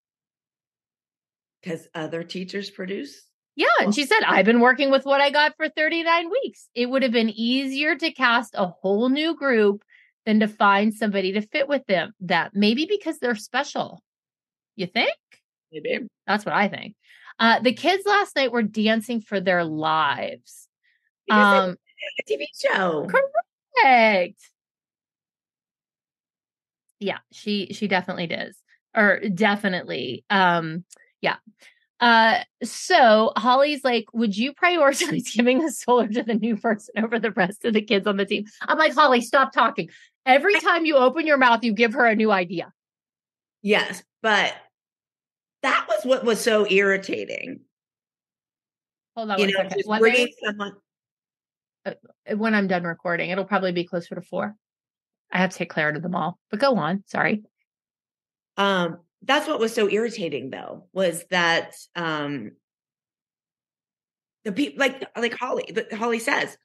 because 1.62 1.88
other 1.96 2.24
teachers 2.24 2.70
produce. 2.70 3.26
Yeah. 3.56 3.68
And 3.80 3.96
she 3.96 4.06
said, 4.06 4.20
I've 4.26 4.46
been 4.46 4.60
working 4.60 4.92
with 4.92 5.06
what 5.06 5.22
I 5.22 5.30
got 5.30 5.56
for 5.56 5.70
39 5.70 6.30
weeks. 6.30 6.68
It 6.76 6.88
would 6.88 7.04
have 7.04 7.12
been 7.14 7.30
easier 7.30 7.96
to 7.96 8.12
cast 8.12 8.56
a 8.56 8.66
whole 8.68 9.08
new 9.10 9.36
group 9.36 9.84
than 10.26 10.40
to 10.42 10.48
find 10.48 10.94
somebody 10.94 11.32
to 11.34 11.42
fit 11.42 11.70
with 11.70 11.86
them. 11.86 12.12
That 12.22 12.52
maybe 12.54 12.86
because 12.90 13.20
they're 13.20 13.36
special. 13.36 14.02
You 14.76 14.88
think? 14.88 15.16
Maybe. 15.72 16.08
That's 16.28 16.46
what 16.46 16.56
I 16.56 16.68
think. 16.68 16.96
Uh, 17.40 17.60
the 17.60 17.74
kids 17.74 18.04
last 18.06 18.36
night 18.36 18.52
were 18.52 18.64
dancing 18.64 19.22
for 19.22 19.40
their 19.40 19.64
lives. 19.64 20.68
Because 21.28 21.70
Um, 21.70 21.76
TV 22.30 22.46
show. 22.56 23.08
correct. 23.08 24.40
Yeah, 27.00 27.20
she 27.32 27.74
she 27.74 27.88
definitely 27.88 28.28
does. 28.28 28.56
Or 28.96 29.22
definitely. 29.34 30.24
Um, 30.30 30.86
yeah. 31.22 31.38
Uh, 32.00 32.40
so 32.64 33.32
Holly's 33.38 33.84
like, 33.84 34.06
would 34.14 34.36
you 34.38 34.54
prioritize 34.54 35.34
giving 35.34 35.64
a 35.64 35.72
solo 35.72 36.06
to 36.08 36.24
the 36.24 36.36
new 36.36 36.58
person 36.58 36.96
over 37.04 37.18
the 37.18 37.32
rest 37.32 37.66
of 37.66 37.74
the 37.74 37.82
kids 37.82 38.08
on 38.08 38.18
the 38.18 38.26
team? 38.26 38.46
I'm 38.62 38.78
like, 38.78 38.94
Holly, 38.94 39.22
stop 39.22 39.54
talking. 39.54 39.90
Every 40.26 40.60
time 40.60 40.86
you 40.86 40.96
open 40.96 41.26
your 41.26 41.38
mouth, 41.38 41.64
you 41.64 41.74
give 41.74 41.94
her 41.94 42.06
a 42.06 42.16
new 42.16 42.32
idea. 42.32 42.72
Yes, 43.62 44.04
but 44.22 44.54
that 45.62 45.88
was 45.88 46.06
what 46.06 46.26
was 46.26 46.42
so 46.42 46.70
irritating. 46.70 47.62
Hold 49.16 49.32
on 49.32 49.40
you 49.40 49.48
know, 49.48 49.54
second. 49.64 49.78
just 49.78 50.00
bringing 50.00 50.34
someone. 50.44 50.74
When 52.36 52.56
I'm 52.56 52.68
done 52.68 52.84
recording, 52.84 53.30
it'll 53.30 53.46
probably 53.46 53.72
be 53.72 53.84
closer 53.84 54.16
to 54.16 54.22
four. 54.22 54.56
I 55.32 55.40
have 55.40 55.52
to 55.52 55.58
take 55.58 55.70
Clara 55.70 55.94
to 55.94 56.00
the 56.00 56.10
mall, 56.10 56.40
but 56.50 56.60
go 56.60 56.76
on. 56.78 57.04
Sorry. 57.08 57.44
Um, 58.58 59.00
that's 59.24 59.48
what 59.48 59.60
was 59.60 59.74
so 59.74 59.90
irritating, 59.90 60.50
though, 60.50 60.86
was 60.94 61.26
that 61.32 61.74
um, 61.96 62.52
the 64.44 64.52
people 64.52 64.80
like 64.80 65.06
like 65.18 65.34
Holly. 65.34 65.76
Holly 65.94 66.20
says, 66.20 66.56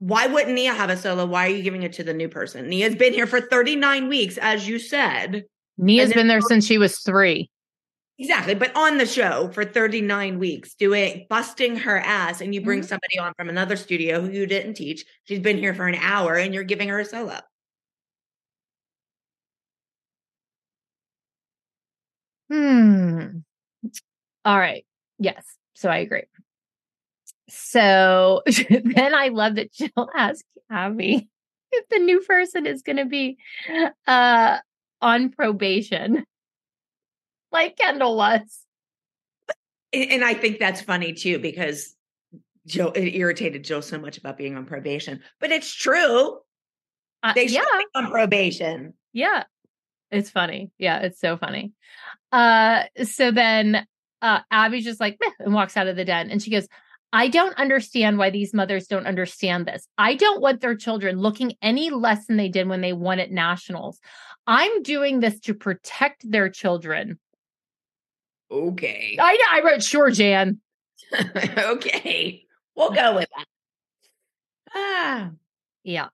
"Why 0.00 0.26
wouldn't 0.26 0.54
Nia 0.54 0.74
have 0.74 0.90
a 0.90 0.96
solo? 0.96 1.24
Why 1.24 1.46
are 1.46 1.50
you 1.50 1.62
giving 1.62 1.82
it 1.82 1.94
to 1.94 2.04
the 2.04 2.14
new 2.14 2.28
person? 2.28 2.68
Nia's 2.68 2.94
been 2.94 3.14
here 3.14 3.26
for 3.26 3.40
thirty 3.40 3.76
nine 3.76 4.08
weeks, 4.08 4.38
as 4.38 4.68
you 4.68 4.78
said. 4.78 5.44
Nia's 5.78 6.12
been 6.12 6.28
there 6.28 6.40
since 6.40 6.66
she 6.66 6.78
was 6.78 6.98
three. 6.98 7.50
Exactly. 8.18 8.54
But 8.54 8.74
on 8.76 8.98
the 8.98 9.06
show 9.06 9.48
for 9.52 9.64
39 9.64 10.38
weeks, 10.38 10.74
doing 10.74 11.26
busting 11.28 11.76
her 11.78 11.98
ass, 11.98 12.40
and 12.40 12.54
you 12.54 12.60
bring 12.60 12.80
Mhm. 12.80 12.84
somebody 12.84 13.18
on 13.18 13.32
from 13.36 13.48
another 13.48 13.76
studio 13.76 14.20
who 14.20 14.30
you 14.30 14.46
didn't 14.46 14.74
teach. 14.74 15.04
She's 15.24 15.40
been 15.40 15.58
here 15.58 15.74
for 15.74 15.86
an 15.88 15.96
hour 15.96 16.36
and 16.36 16.54
you're 16.54 16.62
giving 16.64 16.88
her 16.88 17.00
a 17.00 17.04
solo. 17.04 17.40
Hmm. 22.50 23.40
All 24.44 24.58
right. 24.58 24.84
Yes. 25.18 25.44
So 25.74 25.88
I 25.88 25.98
agree. 25.98 26.24
So 27.48 28.42
then 28.70 29.14
I 29.14 29.28
love 29.28 29.56
that 29.56 29.72
Jill 29.72 30.08
asked 30.16 30.44
Abby 30.70 31.28
if 31.72 31.88
the 31.88 31.98
new 31.98 32.20
person 32.20 32.66
is 32.66 32.82
going 32.82 32.96
to 32.96 33.04
be 33.04 33.36
uh 34.06 34.58
on 35.02 35.30
probation, 35.30 36.24
like 37.54 37.76
Kendall 37.78 38.16
was. 38.16 38.60
And, 39.92 40.24
I 40.24 40.34
think 40.34 40.58
that's 40.58 40.80
funny 40.80 41.12
too, 41.12 41.38
because 41.38 41.94
Jill 42.66 42.90
it 42.92 43.14
irritated 43.14 43.64
Jill 43.64 43.80
so 43.80 43.98
much 43.98 44.18
about 44.18 44.36
being 44.36 44.56
on 44.56 44.66
probation. 44.66 45.22
But 45.40 45.52
it's 45.52 45.72
true. 45.72 46.38
Uh, 47.22 47.32
They 47.32 47.46
should 47.46 47.54
yeah. 47.54 47.78
be 47.78 47.86
on 47.94 48.10
probation. 48.10 48.94
Yeah. 49.12 49.44
It's 50.10 50.30
funny. 50.30 50.70
Yeah, 50.78 50.98
it's 50.98 51.20
so 51.20 51.36
funny. 51.36 51.72
Uh 52.32 52.84
so 53.04 53.30
then 53.30 53.86
uh 54.20 54.40
Abby's 54.50 54.84
just 54.84 55.00
like 55.00 55.18
"Meh," 55.20 55.30
and 55.38 55.54
walks 55.54 55.76
out 55.76 55.86
of 55.86 55.96
the 55.96 56.04
den 56.04 56.30
and 56.30 56.42
she 56.42 56.50
goes, 56.50 56.66
I 57.12 57.28
don't 57.28 57.56
understand 57.56 58.18
why 58.18 58.30
these 58.30 58.52
mothers 58.52 58.88
don't 58.88 59.06
understand 59.06 59.66
this. 59.66 59.86
I 59.96 60.16
don't 60.16 60.40
want 60.40 60.60
their 60.60 60.74
children 60.74 61.18
looking 61.18 61.54
any 61.62 61.90
less 61.90 62.26
than 62.26 62.36
they 62.36 62.48
did 62.48 62.66
when 62.68 62.80
they 62.80 62.92
won 62.92 63.20
at 63.20 63.30
nationals. 63.30 64.00
I'm 64.48 64.82
doing 64.82 65.20
this 65.20 65.38
to 65.40 65.54
protect 65.54 66.28
their 66.28 66.48
children. 66.48 67.20
Okay. 68.50 69.16
I 69.20 69.38
I 69.52 69.62
wrote 69.64 69.82
sure, 69.82 70.10
Jan. 70.10 70.60
okay. 71.58 72.44
We'll 72.76 72.90
go 72.90 73.14
with 73.14 73.28
that. 73.36 73.46
Ah. 74.74 75.30
Yeah. 75.82 76.08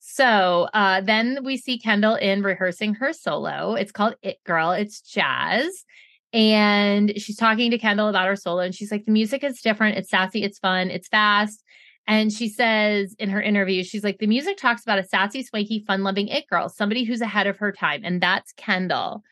So 0.00 0.68
uh, 0.74 1.00
then 1.02 1.44
we 1.44 1.56
see 1.56 1.78
Kendall 1.78 2.14
in 2.14 2.42
rehearsing 2.42 2.94
her 2.94 3.12
solo. 3.12 3.74
It's 3.74 3.92
called 3.92 4.16
It 4.22 4.42
Girl. 4.44 4.72
It's 4.72 5.00
jazz. 5.00 5.84
And 6.32 7.12
she's 7.20 7.36
talking 7.36 7.70
to 7.70 7.78
Kendall 7.78 8.08
about 8.08 8.26
her 8.26 8.36
solo. 8.36 8.60
And 8.60 8.74
she's 8.74 8.90
like, 8.90 9.04
the 9.04 9.12
music 9.12 9.44
is 9.44 9.60
different. 9.60 9.96
It's 9.96 10.10
sassy. 10.10 10.42
It's 10.42 10.58
fun. 10.58 10.90
It's 10.90 11.08
fast. 11.08 11.62
And 12.06 12.32
she 12.32 12.48
says 12.48 13.14
in 13.18 13.28
her 13.28 13.40
interview, 13.40 13.84
she's 13.84 14.02
like, 14.02 14.18
the 14.18 14.26
music 14.26 14.56
talks 14.56 14.82
about 14.82 14.98
a 14.98 15.04
sassy, 15.04 15.42
swanky, 15.42 15.84
fun 15.86 16.02
loving 16.02 16.28
it 16.28 16.48
girl, 16.48 16.70
somebody 16.70 17.04
who's 17.04 17.20
ahead 17.20 17.46
of 17.46 17.58
her 17.58 17.70
time. 17.70 18.00
And 18.02 18.20
that's 18.20 18.52
Kendall. 18.52 19.22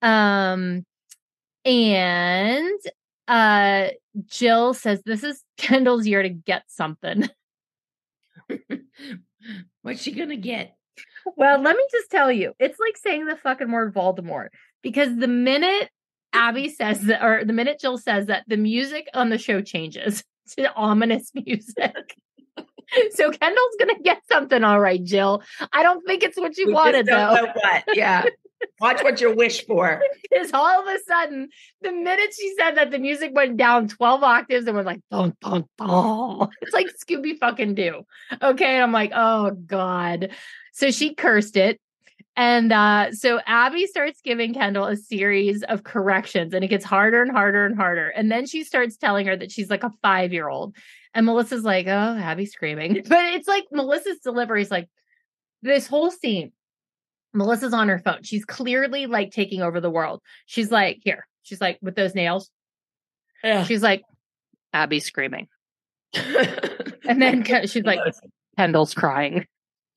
Um, 0.00 0.86
and 1.64 2.78
uh, 3.28 3.88
Jill 4.26 4.74
says, 4.74 5.02
this 5.04 5.22
is 5.24 5.42
Kendall's 5.56 6.06
year 6.06 6.22
to 6.22 6.28
get 6.28 6.64
something. 6.68 7.28
What's 9.82 10.02
she 10.02 10.12
gonna 10.12 10.36
get? 10.36 10.76
Well, 11.36 11.60
let 11.60 11.76
me 11.76 11.82
just 11.90 12.10
tell 12.10 12.30
you, 12.30 12.52
it's 12.58 12.78
like 12.78 12.96
saying 12.96 13.26
the 13.26 13.36
fucking 13.36 13.70
word 13.70 13.94
Voldemort 13.94 14.48
because 14.82 15.16
the 15.16 15.28
minute 15.28 15.90
Abby 16.32 16.68
says 16.68 17.00
that, 17.02 17.22
or 17.24 17.44
the 17.44 17.52
minute 17.52 17.78
Jill 17.80 17.98
says 17.98 18.26
that, 18.26 18.44
the 18.46 18.56
music 18.56 19.08
on 19.14 19.30
the 19.30 19.38
show 19.38 19.60
changes 19.60 20.22
to 20.56 20.72
ominous 20.74 21.30
music. 21.34 22.16
so 23.12 23.30
Kendall's 23.30 23.76
gonna 23.78 23.98
get 24.02 24.22
something, 24.30 24.62
all 24.64 24.80
right, 24.80 25.02
Jill. 25.02 25.42
I 25.72 25.82
don't 25.82 26.04
think 26.06 26.22
it's 26.22 26.36
what 26.38 26.56
you 26.56 26.66
We 26.66 26.72
just 26.72 26.84
wanted 26.84 27.06
don't 27.06 27.34
though. 27.34 27.42
know 27.46 27.52
what. 27.54 27.84
Yeah. 27.96 28.24
Watch 28.80 29.02
what 29.02 29.20
you 29.20 29.34
wish 29.34 29.64
for. 29.66 30.02
Because 30.22 30.50
all 30.52 30.80
of 30.80 30.86
a 30.86 30.98
sudden, 31.06 31.48
the 31.82 31.92
minute 31.92 32.34
she 32.38 32.54
said 32.58 32.72
that, 32.72 32.90
the 32.90 32.98
music 32.98 33.30
went 33.34 33.56
down 33.56 33.88
12 33.88 34.22
octaves 34.22 34.66
and 34.66 34.76
was 34.76 34.86
like, 34.86 35.00
dun, 35.10 35.34
dun, 35.40 35.64
dun. 35.78 36.48
It's 36.60 36.72
like 36.72 36.88
Scooby 37.02 37.38
fucking 37.38 37.74
Doo. 37.74 38.02
Okay. 38.42 38.74
And 38.74 38.82
I'm 38.82 38.92
like, 38.92 39.12
oh 39.14 39.52
God. 39.52 40.30
So 40.72 40.90
she 40.90 41.14
cursed 41.14 41.56
it. 41.56 41.80
And 42.36 42.72
uh, 42.72 43.12
so 43.12 43.40
Abby 43.46 43.86
starts 43.86 44.20
giving 44.20 44.54
Kendall 44.54 44.86
a 44.86 44.96
series 44.96 45.62
of 45.62 45.84
corrections, 45.84 46.52
and 46.52 46.64
it 46.64 46.68
gets 46.68 46.84
harder 46.84 47.22
and 47.22 47.30
harder 47.30 47.64
and 47.64 47.76
harder. 47.76 48.08
And 48.08 48.30
then 48.30 48.46
she 48.46 48.64
starts 48.64 48.96
telling 48.96 49.26
her 49.26 49.36
that 49.36 49.52
she's 49.52 49.70
like 49.70 49.84
a 49.84 49.92
five 50.02 50.32
year 50.32 50.48
old. 50.48 50.74
And 51.14 51.26
Melissa's 51.26 51.62
like, 51.62 51.86
oh, 51.86 52.18
Abby's 52.18 52.52
screaming. 52.52 53.04
But 53.08 53.34
it's 53.34 53.46
like 53.46 53.66
Melissa's 53.70 54.18
delivery 54.18 54.62
is 54.62 54.70
like 54.70 54.88
this 55.62 55.86
whole 55.86 56.10
scene. 56.10 56.50
Melissa's 57.34 57.74
on 57.74 57.88
her 57.88 57.98
phone. 57.98 58.22
She's 58.22 58.44
clearly 58.44 59.06
like 59.06 59.32
taking 59.32 59.60
over 59.60 59.80
the 59.80 59.90
world. 59.90 60.22
She's 60.46 60.70
like, 60.70 61.00
here. 61.02 61.26
She's 61.42 61.60
like, 61.60 61.78
with 61.82 61.96
those 61.96 62.14
nails. 62.14 62.50
Yeah. 63.42 63.64
She's 63.64 63.82
like, 63.82 64.02
Abby's 64.72 65.04
screaming. 65.04 65.48
And 67.06 67.20
then 67.20 67.44
she's 67.66 67.84
like, 67.84 68.00
Kendall's 68.56 68.94
crying. 68.94 69.46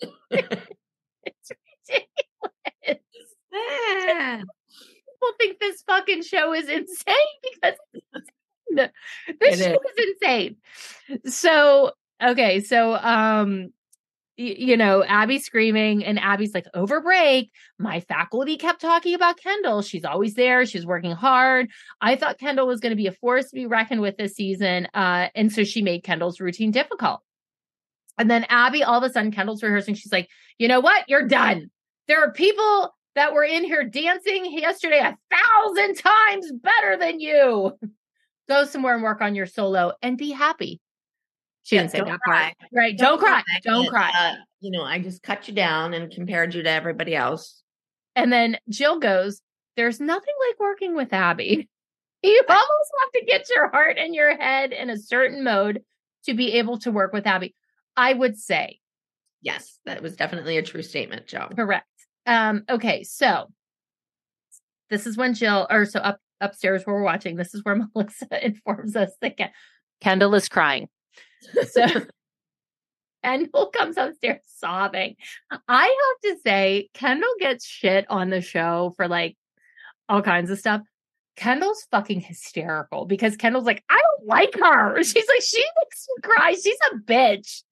it's 0.02 1.52
ridiculous. 1.90 3.04
Ah. 3.54 4.38
People 4.38 5.34
think 5.40 5.60
this 5.60 5.82
fucking 5.88 6.24
show 6.24 6.54
is 6.54 6.68
insane 6.68 7.16
because 7.44 7.76
this 9.40 9.60
It 9.60 9.60
show 9.60 9.80
is 9.98 10.16
insane. 10.22 10.56
So, 11.26 11.92
okay. 12.22 12.60
So, 12.60 12.96
um, 12.96 13.72
you 14.38 14.78
know, 14.78 15.04
Abby's 15.04 15.46
screaming, 15.46 16.06
and 16.06 16.20
Abby's 16.20 16.54
like, 16.54 16.68
over 16.76 17.02
break, 17.02 17.52
my 17.80 18.02
faculty 18.02 18.56
kept 18.56 18.80
talking 18.80 19.16
about 19.16 19.40
Kendall. 19.40 19.82
She's 19.82 20.06
always 20.06 20.36
there. 20.36 20.66
She's 20.66 20.86
working 20.86 21.12
hard. 21.12 21.70
I 22.02 22.16
thought 22.16 22.38
Kendall 22.38 22.68
was 22.68 22.80
going 22.80 22.92
to 22.92 22.96
be 22.96 23.08
a 23.08 23.12
force 23.12 23.50
to 23.50 23.56
be 23.56 23.66
reckoned 23.66 24.02
with 24.02 24.16
this 24.18 24.36
season. 24.36 24.88
Uh, 24.94 25.30
and 25.34 25.52
so 25.52 25.64
she 25.64 25.82
made 25.82 26.04
Kendall's 26.04 26.40
routine 26.40 26.70
difficult. 26.70 27.22
And 28.20 28.30
then 28.30 28.46
Abby, 28.50 28.84
all 28.84 29.04
of 29.04 29.10
a 29.10 29.12
sudden, 29.12 29.32
Kendall's 29.32 29.64
rehearsing. 29.64 29.96
She's 29.96 30.12
like, 30.12 30.30
you 30.60 30.68
know 30.68 30.80
what? 30.80 31.06
You're 31.08 31.28
done. 31.28 31.70
There 32.08 32.24
are 32.24 32.32
people 32.32 32.96
that 33.16 33.34
were 33.34 33.44
in 33.44 33.64
here 33.64 33.84
dancing 33.84 34.46
yesterday 34.52 35.00
a 35.00 35.18
thousand 35.36 35.96
times 35.96 36.52
better 36.52 36.98
than 36.98 37.20
you. 37.20 37.74
Go 38.48 38.66
somewhere 38.66 38.94
and 38.94 39.04
work 39.04 39.22
on 39.22 39.36
your 39.36 39.48
solo 39.48 39.94
and 40.02 40.18
be 40.18 40.32
happy. 40.32 40.80
She 41.68 41.78
didn't 41.78 41.92
say 41.92 41.98
don't 41.98 42.08
that 42.08 42.20
cry. 42.22 42.54
part. 42.60 42.70
Right. 42.72 42.98
Don't, 42.98 43.20
cry. 43.20 43.44
Don't 43.64 43.82
And, 43.82 43.90
cry. 43.90 44.10
uh, 44.18 44.36
you 44.62 44.72
know, 44.72 44.84
I 44.84 45.00
just 45.00 45.22
cut 45.22 45.50
you 45.50 45.54
down 45.54 45.94
and 45.94 46.10
compared 46.10 46.56
you 46.56 46.64
to 46.64 46.70
everybody 46.70 47.14
else. 47.14 47.62
And 48.16 48.32
then 48.32 48.58
Jill 48.70 49.00
goes, 49.00 49.42
There's 49.76 50.00
nothing 50.00 50.34
like 50.50 50.60
working 50.62 50.96
with 50.96 51.12
Abby. 51.14 51.68
You 52.24 52.42
almost 52.50 52.92
have 53.02 53.12
to 53.12 53.26
get 53.28 53.46
your 53.56 53.70
heart 53.70 53.98
and 54.00 54.16
your 54.16 54.36
head 54.36 54.74
in 54.74 54.90
a 54.90 54.98
certain 54.98 55.44
mode 55.44 55.84
to 56.26 56.34
be 56.34 56.54
able 56.54 56.80
to 56.80 56.92
work 56.92 57.14
with 57.14 57.28
Abby. 57.28 57.54
I 57.96 58.12
would 58.14 58.38
say, 58.40 58.80
Yes, 59.44 59.78
that 59.86 60.02
was 60.02 60.16
definitely 60.16 60.58
a 60.58 60.64
true 60.64 60.82
statement, 60.82 61.28
Joe. 61.28 61.48
correct. 61.56 61.86
Um, 62.26 62.64
okay, 62.70 63.04
so 63.04 63.46
this 64.90 65.06
is 65.06 65.16
when 65.16 65.36
Jill, 65.36 65.68
or 65.70 65.86
so 65.86 66.00
up 66.00 66.18
upstairs 66.42 66.84
where 66.86 66.96
we're 66.96 67.04
watching, 67.04 67.36
this 67.36 67.54
is 67.54 67.64
where 67.64 67.76
Melissa 67.96 68.46
informs 68.46 68.96
us 68.96 69.12
that 69.22 69.38
Ken- 69.38 69.52
Kendall 70.02 70.34
is 70.34 70.50
crying. 70.50 70.88
So 71.70 71.86
Kendall 73.24 73.68
comes 73.68 73.98
upstairs 73.98 74.42
sobbing. 74.58 75.16
I 75.68 75.84
have 75.84 76.36
to 76.36 76.42
say, 76.42 76.90
Kendall 76.94 77.34
gets 77.40 77.66
shit 77.66 78.06
on 78.10 78.30
the 78.30 78.42
show 78.42 78.94
for 78.96 79.08
like 79.08 79.36
all 80.08 80.22
kinds 80.22 80.50
of 80.50 80.60
stuff. 80.60 80.82
Kendall's 81.36 81.86
fucking 81.92 82.22
hysterical 82.22 83.06
because 83.06 83.36
Kendall's 83.36 83.66
like, 83.66 83.84
I 83.90 84.02
don't 84.02 84.28
like 84.28 84.56
her. 84.56 85.04
She's 85.04 85.28
like, 85.28 85.42
she 85.42 85.64
makes 85.80 86.08
me 86.08 86.22
cry. 86.24 86.54
She's 86.54 86.78
a 86.92 86.96
bitch. 86.96 87.64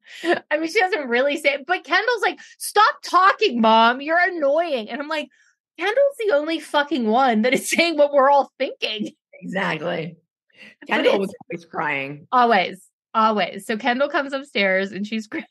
I 0.52 0.58
mean, 0.58 0.70
she 0.70 0.80
doesn't 0.80 1.10
really 1.10 1.38
say 1.38 1.56
it, 1.56 1.66
but 1.66 1.84
Kendall's 1.84 2.22
like, 2.22 2.40
stop 2.60 2.96
talking, 3.04 3.62
mom. 3.62 4.02
You're 4.02 4.20
annoying. 4.20 4.90
And 4.90 5.02
I'm 5.02 5.08
like, 5.08 5.30
Kendall's 5.80 6.18
the 6.20 6.36
only 6.36 6.60
fucking 6.60 7.08
one 7.08 7.42
that 7.42 7.54
is 7.54 7.68
saying 7.68 7.98
what 7.98 8.14
we're 8.14 8.30
all 8.30 8.52
thinking. 8.60 9.12
Exactly. 9.42 10.18
Kendall 10.88 11.20
was 11.20 11.34
always 11.44 11.66
crying. 11.66 12.28
Always, 12.32 12.88
always. 13.16 13.66
So 13.66 13.78
Kendall 13.78 14.10
comes 14.10 14.34
upstairs 14.34 14.92
and 14.92 15.08
she's 15.08 15.26
crying. 15.28 15.46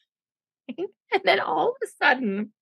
And 1.12 1.22
then 1.24 1.40
all 1.40 1.70
of 1.70 1.74
a 1.82 1.86
sudden, 2.04 2.52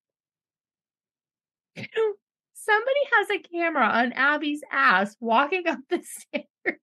somebody 1.75 2.99
has 3.17 3.29
a 3.31 3.39
camera 3.39 3.85
on 3.85 4.13
Abby's 4.13 4.61
ass 4.71 5.15
walking 5.19 5.67
up 5.67 5.79
the 5.89 6.01
stairs. 6.03 6.79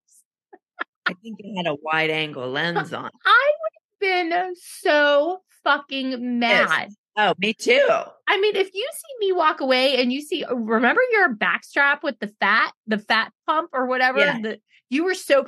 I 1.07 1.15
think 1.23 1.37
it 1.41 1.57
had 1.57 1.67
a 1.67 1.77
wide 1.83 2.11
angle 2.11 2.49
lens 2.51 2.93
on. 2.93 3.11
I 3.25 3.53
would 3.61 4.11
have 4.23 4.31
been 4.31 4.55
so 4.57 5.41
fucking 5.65 6.39
mad. 6.39 6.91
Oh, 7.17 7.35
me 7.39 7.53
too. 7.53 7.89
I 8.29 8.41
mean, 8.41 8.55
if 8.55 8.73
you 8.73 8.89
see 8.93 9.27
me 9.27 9.33
walk 9.33 9.61
away 9.61 10.01
and 10.01 10.13
you 10.13 10.23
see, 10.23 10.45
remember 10.49 11.01
your 11.11 11.35
backstrap 11.35 12.03
with 12.03 12.19
the 12.21 12.29
fat, 12.41 12.73
the 12.87 12.99
fat 12.99 13.33
pump 13.47 13.71
or 13.73 13.87
whatever, 13.87 14.21
Yeah. 14.21 14.39
that 14.43 14.61
you 14.89 15.05
were 15.05 15.15
so 15.15 15.43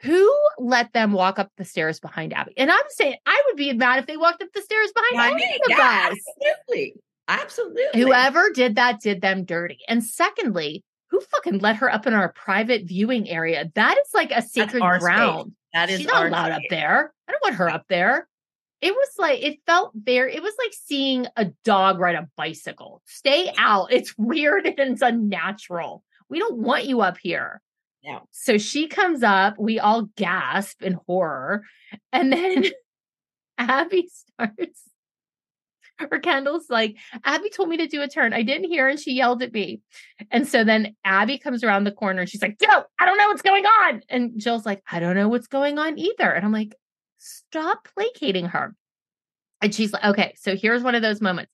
who 0.00 0.32
let 0.58 0.92
them 0.92 1.12
walk 1.12 1.38
up 1.38 1.50
the 1.56 1.64
stairs 1.64 2.00
behind 2.00 2.32
Abby? 2.32 2.52
And 2.56 2.70
I'm 2.70 2.84
saying 2.88 3.16
I 3.26 3.42
would 3.46 3.56
be 3.56 3.72
mad 3.72 3.98
if 3.98 4.06
they 4.06 4.16
walked 4.16 4.42
up 4.42 4.52
the 4.52 4.62
stairs 4.62 4.92
behind 4.92 5.20
I 5.20 5.30
any 5.32 5.54
of 5.54 5.60
yeah, 5.68 6.10
us. 6.12 6.18
absolutely. 6.68 6.94
Absolutely. 7.28 8.00
Whoever 8.00 8.50
did 8.50 8.76
that 8.76 9.00
did 9.00 9.20
them 9.20 9.44
dirty. 9.44 9.78
And 9.88 10.04
secondly, 10.04 10.84
who 11.10 11.20
fucking 11.20 11.58
let 11.58 11.76
her 11.76 11.92
up 11.92 12.06
in 12.06 12.14
our 12.14 12.32
private 12.32 12.84
viewing 12.86 13.28
area? 13.28 13.70
That 13.74 13.96
is 13.98 14.14
like 14.14 14.30
a 14.30 14.42
sacred 14.42 14.82
our 14.82 15.00
space. 15.00 15.02
ground. 15.04 15.52
That 15.72 15.90
is 15.90 15.98
She's 15.98 16.06
not 16.06 16.26
allowed 16.26 16.52
up 16.52 16.62
there. 16.70 17.12
I 17.28 17.32
don't 17.32 17.42
want 17.42 17.56
her 17.56 17.68
up 17.68 17.86
there. 17.88 18.28
It 18.80 18.94
was 18.94 19.08
like 19.18 19.42
it 19.42 19.58
felt 19.66 19.92
very. 19.94 20.34
It 20.34 20.42
was 20.42 20.54
like 20.58 20.72
seeing 20.72 21.26
a 21.36 21.46
dog 21.64 21.98
ride 21.98 22.14
a 22.14 22.28
bicycle. 22.36 23.02
Stay 23.06 23.52
out. 23.58 23.92
It's 23.92 24.14
weird 24.18 24.66
and 24.66 24.92
it's 24.92 25.02
unnatural. 25.02 26.04
We 26.28 26.38
don't 26.38 26.58
want 26.58 26.86
you 26.86 27.00
up 27.00 27.18
here. 27.18 27.60
No. 28.06 28.28
So 28.30 28.56
she 28.56 28.86
comes 28.86 29.22
up. 29.22 29.58
We 29.58 29.80
all 29.80 30.02
gasp 30.16 30.82
in 30.82 30.98
horror, 31.06 31.64
and 32.12 32.32
then 32.32 32.64
Abby 33.58 34.08
starts. 34.08 34.82
Or 36.10 36.18
Kendall's 36.18 36.68
like, 36.68 36.96
Abby 37.24 37.48
told 37.48 37.70
me 37.70 37.78
to 37.78 37.86
do 37.86 38.02
a 38.02 38.08
turn. 38.08 38.34
I 38.34 38.42
didn't 38.42 38.68
hear, 38.68 38.86
and 38.86 39.00
she 39.00 39.12
yelled 39.12 39.42
at 39.42 39.54
me. 39.54 39.80
And 40.30 40.46
so 40.46 40.62
then 40.62 40.94
Abby 41.04 41.38
comes 41.38 41.64
around 41.64 41.84
the 41.84 41.92
corner 41.92 42.20
and 42.20 42.28
she's 42.28 42.42
like, 42.42 42.58
Joe, 42.60 42.84
I 43.00 43.06
don't 43.06 43.16
know 43.16 43.28
what's 43.28 43.40
going 43.40 43.64
on. 43.64 44.02
And 44.10 44.38
Jill's 44.38 44.66
like, 44.66 44.82
I 44.92 45.00
don't 45.00 45.16
know 45.16 45.28
what's 45.28 45.46
going 45.46 45.78
on 45.78 45.98
either. 45.98 46.30
And 46.30 46.44
I'm 46.44 46.52
like, 46.52 46.74
stop 47.16 47.88
placating 47.94 48.44
her. 48.44 48.74
And 49.62 49.74
she's 49.74 49.90
like, 49.94 50.04
okay, 50.04 50.34
so 50.36 50.54
here's 50.54 50.82
one 50.82 50.94
of 50.94 51.00
those 51.00 51.22
moments. 51.22 51.50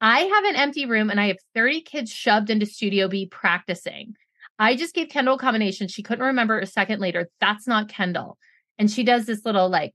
I 0.00 0.20
have 0.20 0.44
an 0.44 0.56
empty 0.56 0.86
room 0.86 1.10
and 1.10 1.20
I 1.20 1.26
have 1.26 1.38
30 1.56 1.80
kids 1.80 2.12
shoved 2.12 2.50
into 2.50 2.66
Studio 2.66 3.08
B 3.08 3.26
practicing. 3.26 4.14
I 4.62 4.76
just 4.76 4.94
gave 4.94 5.08
Kendall 5.08 5.34
a 5.34 5.38
combination. 5.38 5.88
She 5.88 6.04
couldn't 6.04 6.24
remember 6.24 6.60
a 6.60 6.66
second 6.66 7.00
later. 7.00 7.28
That's 7.40 7.66
not 7.66 7.88
Kendall. 7.88 8.38
And 8.78 8.88
she 8.88 9.02
does 9.02 9.26
this 9.26 9.44
little 9.44 9.68
like 9.68 9.92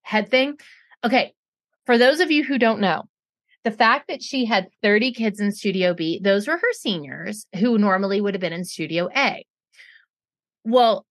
head 0.00 0.30
thing. 0.30 0.58
Okay. 1.04 1.34
For 1.84 1.98
those 1.98 2.20
of 2.20 2.30
you 2.30 2.42
who 2.42 2.56
don't 2.56 2.80
know, 2.80 3.02
the 3.62 3.70
fact 3.70 4.08
that 4.08 4.22
she 4.22 4.46
had 4.46 4.68
30 4.82 5.12
kids 5.12 5.40
in 5.40 5.52
Studio 5.52 5.92
B, 5.92 6.18
those 6.24 6.48
were 6.48 6.56
her 6.56 6.72
seniors 6.72 7.46
who 7.58 7.76
normally 7.76 8.18
would 8.18 8.32
have 8.32 8.40
been 8.40 8.54
in 8.54 8.64
Studio 8.64 9.10
A. 9.14 9.44
Well, 10.64 11.04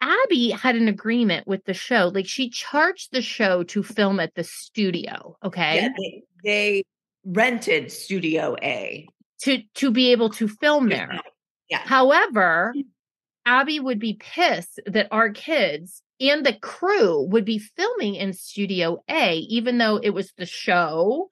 Abby 0.00 0.50
had 0.50 0.74
an 0.74 0.88
agreement 0.88 1.46
with 1.46 1.64
the 1.66 1.74
show. 1.74 2.10
Like 2.12 2.26
she 2.26 2.50
charged 2.50 3.12
the 3.12 3.22
show 3.22 3.62
to 3.62 3.84
film 3.84 4.18
at 4.18 4.34
the 4.34 4.42
studio, 4.42 5.36
okay? 5.44 5.76
Yeah, 5.76 5.88
they, 5.96 6.22
they 6.42 6.84
rented 7.24 7.92
Studio 7.92 8.56
A. 8.60 9.06
To 9.42 9.62
to 9.74 9.90
be 9.90 10.12
able 10.12 10.30
to 10.30 10.48
film 10.48 10.88
there. 10.88 11.20
Yeah. 11.68 11.80
However, 11.80 12.72
mm. 12.76 12.84
Abby 13.44 13.80
would 13.80 13.98
be 13.98 14.14
pissed 14.14 14.80
that 14.86 15.08
our 15.10 15.30
kids 15.30 16.02
and 16.20 16.44
the 16.44 16.54
crew 16.54 17.22
would 17.28 17.44
be 17.44 17.58
filming 17.58 18.14
in 18.14 18.32
Studio 18.32 19.02
A, 19.08 19.36
even 19.38 19.78
though 19.78 19.96
it 19.96 20.10
was 20.10 20.32
the 20.36 20.46
show 20.46 21.30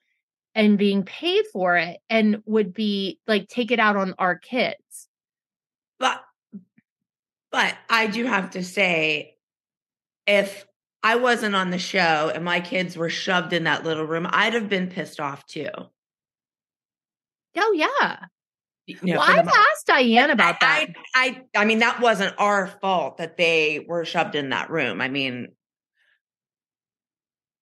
and 0.53 0.77
being 0.77 1.03
paid 1.03 1.45
for 1.51 1.75
it, 1.75 1.97
and 2.09 2.41
would 2.45 2.73
be 2.73 3.19
like 3.27 3.49
take 3.49 3.71
it 3.71 3.79
out 3.79 3.97
on 3.97 4.13
our 4.17 4.37
kids. 4.37 5.09
But 5.99 6.23
but 7.51 7.75
I 7.89 8.07
do 8.07 8.25
have 8.25 8.51
to 8.51 8.63
say, 8.63 9.35
if 10.27 10.65
I 11.03 11.15
wasn't 11.15 11.55
on 11.55 11.71
the 11.71 11.77
show 11.77 12.31
and 12.33 12.43
my 12.43 12.59
kids 12.59 12.97
were 12.97 13.09
shoved 13.09 13.53
in 13.53 13.63
that 13.65 13.83
little 13.83 14.05
room, 14.05 14.27
I'd 14.29 14.53
have 14.53 14.69
been 14.69 14.87
pissed 14.87 15.19
off 15.19 15.45
too. 15.45 15.69
Oh 17.57 17.73
yeah. 17.75 18.17
You 18.87 18.97
know, 19.01 19.17
well, 19.17 19.21
I've 19.27 19.47
asked 19.47 19.87
Diane 19.87 20.29
about 20.29 20.59
that. 20.59 20.89
I, 21.15 21.41
I, 21.55 21.61
I 21.61 21.65
mean, 21.65 21.79
that 21.79 22.01
wasn't 22.01 22.35
our 22.37 22.67
fault 22.67 23.17
that 23.17 23.35
they 23.35 23.83
were 23.87 24.05
shoved 24.05 24.35
in 24.35 24.49
that 24.49 24.69
room. 24.69 25.01
I 25.01 25.07
mean, 25.09 25.53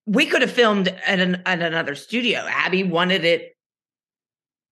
we 0.06 0.26
could 0.26 0.42
have 0.42 0.50
filmed 0.50 0.88
at 0.88 1.18
an 1.20 1.42
at 1.46 1.62
another 1.62 1.94
studio. 1.94 2.40
Abby 2.46 2.82
wanted 2.82 3.24
it. 3.24 3.56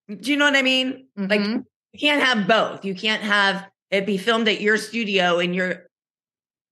Do 0.08 0.30
you 0.30 0.36
know 0.36 0.44
what 0.44 0.56
I 0.56 0.62
mean? 0.62 1.06
Like, 1.16 1.40
Mhm. 1.40 1.64
you 1.92 1.98
can't 1.98 2.22
have 2.22 2.46
both. 2.46 2.84
You 2.84 2.94
can't 2.94 3.22
have 3.22 3.66
it 3.90 4.04
be 4.04 4.18
filmed 4.18 4.48
at 4.48 4.60
your 4.60 4.76
studio 4.76 5.38
and 5.38 5.54
your 5.54 5.86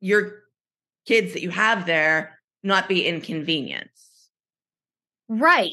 your 0.00 0.42
kids 1.06 1.32
that 1.32 1.42
you 1.42 1.50
have 1.50 1.86
there 1.86 2.38
not 2.62 2.88
be 2.88 3.06
inconvenienced. 3.06 4.28
Right. 5.28 5.72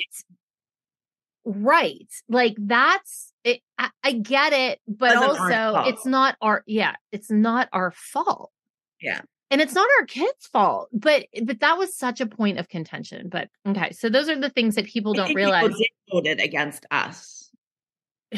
Right. 1.50 2.12
Like 2.28 2.56
that's 2.60 3.32
it. 3.46 3.62
I, 3.80 3.90
I 4.04 4.12
get 4.12 4.52
it, 4.52 4.82
but 4.86 5.16
also 5.16 5.84
it's 5.90 6.06
not 6.06 6.36
our 6.42 6.62
yeah, 6.68 6.96
it's 7.14 7.32
not 7.32 7.70
our 7.72 7.92
fault. 7.92 8.52
Yeah. 9.00 9.22
And 9.50 9.62
it's 9.62 9.74
not 9.74 9.88
our 10.00 10.06
kids' 10.06 10.46
fault. 10.48 10.90
But 10.92 11.28
but 11.46 11.62
that 11.62 11.78
was 11.78 11.96
such 11.96 12.20
a 12.20 12.26
point 12.26 12.60
of 12.60 12.68
contention. 12.68 13.30
But 13.30 13.48
okay, 13.66 13.92
so 13.94 14.10
those 14.10 14.28
are 14.28 14.38
the 14.38 14.50
things 14.50 14.76
that 14.76 14.88
people 14.88 15.14
I 15.14 15.26
don't 15.26 15.36
realize. 15.36 15.74
people 16.10 16.22
it 16.30 16.42
against 16.42 16.86
us. 16.92 17.50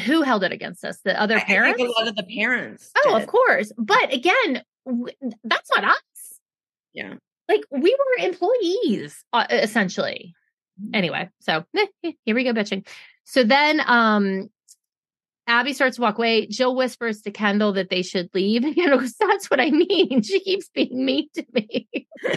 Who 0.04 0.22
held 0.22 0.44
it 0.44 0.52
against 0.52 0.84
us? 0.84 1.00
The 1.04 1.20
other 1.20 1.34
I- 1.34 1.38
I 1.38 1.40
think 1.40 1.48
parents? 1.48 1.82
a 1.82 1.86
lot 1.86 2.06
of 2.06 2.14
the 2.14 2.22
parents. 2.22 2.92
oh, 2.96 3.14
did. 3.14 3.22
of 3.22 3.28
course. 3.28 3.72
But 3.76 4.14
again, 4.14 4.62
w- 4.86 5.12
that's 5.42 5.68
not 5.74 5.82
us. 5.82 6.38
Yeah. 6.92 7.14
Like 7.48 7.62
we 7.72 7.92
were 7.98 8.24
employees, 8.24 9.24
uh, 9.32 9.46
essentially. 9.50 10.32
Anyway, 10.94 11.28
so 11.40 11.64
eh, 11.76 12.12
here 12.24 12.34
we 12.34 12.44
go, 12.44 12.52
bitching. 12.52 12.86
So 13.24 13.44
then, 13.44 13.80
um, 13.86 14.50
Abby 15.50 15.72
starts 15.72 15.96
to 15.96 16.02
walk 16.02 16.16
away. 16.16 16.46
Jill 16.46 16.76
whispers 16.76 17.22
to 17.22 17.32
Kendall 17.32 17.72
that 17.72 17.90
they 17.90 18.02
should 18.02 18.30
leave. 18.34 18.64
And 18.64 18.74
Kendall 18.74 19.00
goes, 19.00 19.14
That's 19.18 19.50
what 19.50 19.60
I 19.60 19.70
mean. 19.70 20.22
She 20.30 20.40
keeps 20.40 20.68
being 20.68 21.04
mean 21.04 21.28
to 21.34 21.44
me. 21.52 21.88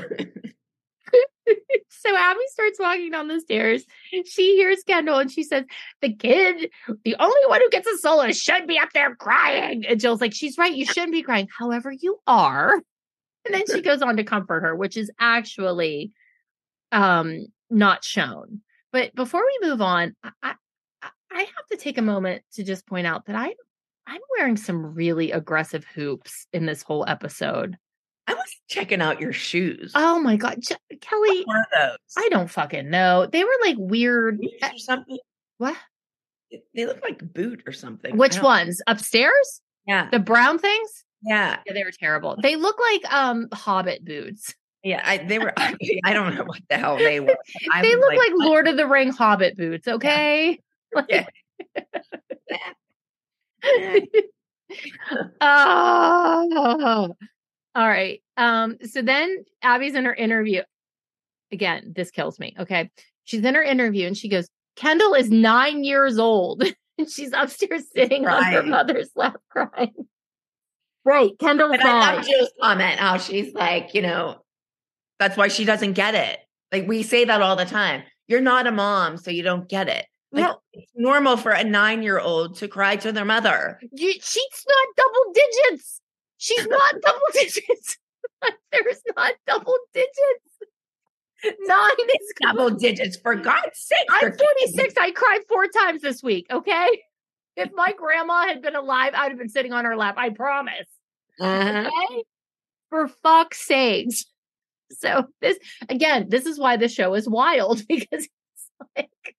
so 1.89 2.15
Abby 2.15 2.39
starts 2.47 2.79
walking 2.79 3.11
down 3.11 3.27
the 3.27 3.39
stairs. 3.39 3.85
She 4.25 4.55
hears 4.55 4.83
Kendall 4.87 5.19
and 5.19 5.31
she 5.31 5.43
says, 5.43 5.65
The 6.01 6.13
kid, 6.13 6.71
the 7.03 7.15
only 7.19 7.41
one 7.47 7.61
who 7.61 7.69
gets 7.69 7.87
a 7.87 7.97
solo 7.99 8.31
should 8.31 8.65
be 8.65 8.79
up 8.79 8.89
there 8.93 9.15
crying. 9.15 9.85
And 9.85 9.99
Jill's 9.99 10.21
like, 10.21 10.33
She's 10.33 10.57
right. 10.57 10.73
You 10.73 10.85
shouldn't 10.85 11.11
be 11.11 11.21
crying. 11.21 11.47
However, 11.55 11.91
you 11.91 12.19
are. 12.25 12.81
And 13.45 13.53
then 13.53 13.63
she 13.69 13.81
goes 13.81 14.01
on 14.01 14.17
to 14.17 14.23
comfort 14.23 14.61
her, 14.61 14.75
which 14.75 14.97
is 14.97 15.11
actually 15.19 16.11
um 16.91 17.45
not 17.69 18.03
shown. 18.03 18.61
But 18.91 19.13
before 19.15 19.41
we 19.41 19.67
move 19.67 19.81
on, 19.81 20.15
I, 20.23 20.31
I 20.43 20.53
I 21.31 21.39
have 21.39 21.65
to 21.71 21.77
take 21.77 21.97
a 21.97 22.01
moment 22.03 22.43
to 22.53 22.63
just 22.63 22.85
point 22.85 23.07
out 23.07 23.25
that 23.25 23.35
I 23.35 23.53
I'm 24.05 24.21
wearing 24.37 24.57
some 24.57 24.93
really 24.93 25.31
aggressive 25.31 25.85
hoops 25.85 26.45
in 26.53 26.65
this 26.65 26.83
whole 26.83 27.05
episode. 27.07 27.77
I 28.27 28.33
was 28.33 28.55
checking 28.69 29.01
out 29.01 29.19
your 29.19 29.33
shoes. 29.33 29.91
Oh 29.95 30.19
my 30.19 30.35
god, 30.37 30.57
J- 30.61 30.75
Kelly, 31.01 31.43
What 31.45 31.55
were 31.57 31.65
those? 31.73 31.97
I 32.17 32.29
don't 32.29 32.49
fucking 32.49 32.89
know. 32.89 33.25
They 33.25 33.43
were 33.43 33.57
like 33.61 33.77
weird. 33.79 34.39
Or 34.61 34.77
something. 34.77 35.17
What? 35.57 35.75
They 36.75 36.85
look 36.85 37.01
like 37.01 37.33
boot 37.33 37.63
or 37.65 37.73
something. 37.73 38.15
Which 38.15 38.41
ones? 38.41 38.81
Upstairs? 38.87 39.61
Yeah. 39.87 40.09
The 40.09 40.19
brown 40.19 40.59
things? 40.59 41.03
Yeah. 41.23 41.57
Yeah, 41.65 41.73
they 41.73 41.83
were 41.83 41.91
terrible. 41.91 42.37
They 42.41 42.55
look 42.55 42.77
like 42.79 43.11
um 43.13 43.47
Hobbit 43.51 44.05
boots. 44.05 44.53
Yeah. 44.83 45.01
I, 45.03 45.17
they 45.17 45.39
were, 45.39 45.53
I 45.57 46.13
don't 46.13 46.35
know 46.35 46.43
what 46.43 46.61
the 46.69 46.77
hell 46.77 46.97
they 46.97 47.19
were. 47.19 47.35
I 47.71 47.81
they 47.83 47.95
look 47.95 48.09
like, 48.13 48.31
what? 48.35 48.47
Lord 48.47 48.67
of 48.67 48.77
the 48.77 48.87
Ring 48.87 49.11
Hobbit 49.11 49.57
boots. 49.57 49.87
Okay. 49.87 50.59
Like- 50.95 51.07
Yeah. 51.09 51.25
oh, 55.41 57.15
all 57.75 57.87
right. 57.87 58.21
Um, 58.37 58.77
so 58.87 59.01
then 59.01 59.43
Abby's 59.61 59.95
in 59.95 60.05
her 60.05 60.13
interview. 60.13 60.61
Again, 61.51 61.93
this 61.95 62.11
kills 62.11 62.39
me. 62.39 62.55
Okay. 62.59 62.89
She's 63.23 63.43
in 63.43 63.55
her 63.55 63.63
interview 63.63 64.07
and 64.07 64.17
she 64.17 64.29
goes, 64.29 64.47
Kendall 64.75 65.13
is 65.13 65.29
nine 65.29 65.83
years 65.83 66.17
old. 66.19 66.63
And 66.99 67.09
she's 67.09 67.31
upstairs 67.33 67.85
sitting 67.95 68.27
on 68.27 68.43
her 68.43 68.51
Crying. 68.59 68.69
mother's 68.69 69.09
lap 69.15 69.37
crying. 69.49 69.93
Right. 71.03 71.31
Kendall's 71.39 71.73
And 71.73 71.81
I 71.81 72.15
love 72.17 72.23
Jill's 72.25 72.51
comment 72.61 72.99
how 72.99 73.17
she's 73.17 73.51
like, 73.55 73.95
you 73.95 74.03
know, 74.03 74.42
that's 75.23 75.37
why 75.37 75.47
she 75.47 75.63
doesn't 75.65 75.93
get 75.93 76.15
it. 76.15 76.39
Like 76.71 76.85
we 76.87 77.01
say 77.03 77.23
that 77.25 77.41
all 77.41 77.55
the 77.55 77.65
time. 77.65 78.03
You're 78.27 78.41
not 78.41 78.67
a 78.67 78.71
mom, 78.71 79.17
so 79.17 79.31
you 79.31 79.41
don't 79.43 79.69
get 79.69 79.87
it. 79.87 80.05
Like, 80.31 80.43
No. 80.45 80.59
it's 80.73 80.91
normal 80.95 81.37
for 81.37 81.51
a 81.51 81.63
nine 81.63 82.03
year 82.03 82.19
old 82.19 82.57
to 82.57 82.67
cry 82.67 82.95
to 82.97 83.11
their 83.11 83.25
mother. 83.25 83.79
You, 83.91 84.13
she's 84.13 84.65
not 84.67 84.87
double 84.97 85.33
digits. 85.33 86.01
She's 86.37 86.67
not 86.67 86.95
double 87.01 87.19
digits. 87.33 87.97
There's 88.71 89.01
not 89.15 89.33
double 89.47 89.77
digits. 89.93 91.57
Nine 91.61 91.91
is 91.99 92.33
Double 92.41 92.69
digits, 92.69 93.17
for 93.17 93.35
God's 93.35 93.77
sake. 93.77 93.97
I'm 94.09 94.21
they're 94.21 94.37
46. 94.37 94.93
I 94.99 95.11
cried 95.11 95.39
four 95.49 95.67
times 95.67 96.01
this 96.01 96.21
week. 96.23 96.47
Okay. 96.51 96.87
If 97.55 97.69
my 97.73 97.93
grandma 97.97 98.47
had 98.47 98.61
been 98.61 98.75
alive, 98.75 99.11
I'd 99.15 99.29
have 99.29 99.37
been 99.37 99.49
sitting 99.49 99.73
on 99.73 99.85
her 99.85 99.95
lap. 99.95 100.15
I 100.17 100.29
promise. 100.29 100.87
Uh-huh. 101.39 101.89
Okay. 101.89 102.23
For 102.89 103.07
fuck's 103.07 103.65
sakes. 103.65 104.25
So 104.99 105.25
this 105.41 105.57
again, 105.89 106.27
this 106.29 106.45
is 106.45 106.59
why 106.59 106.77
the 106.77 106.87
show 106.87 107.13
is 107.13 107.27
wild 107.27 107.85
because 107.89 108.07
it's 108.11 108.69
like 108.95 109.35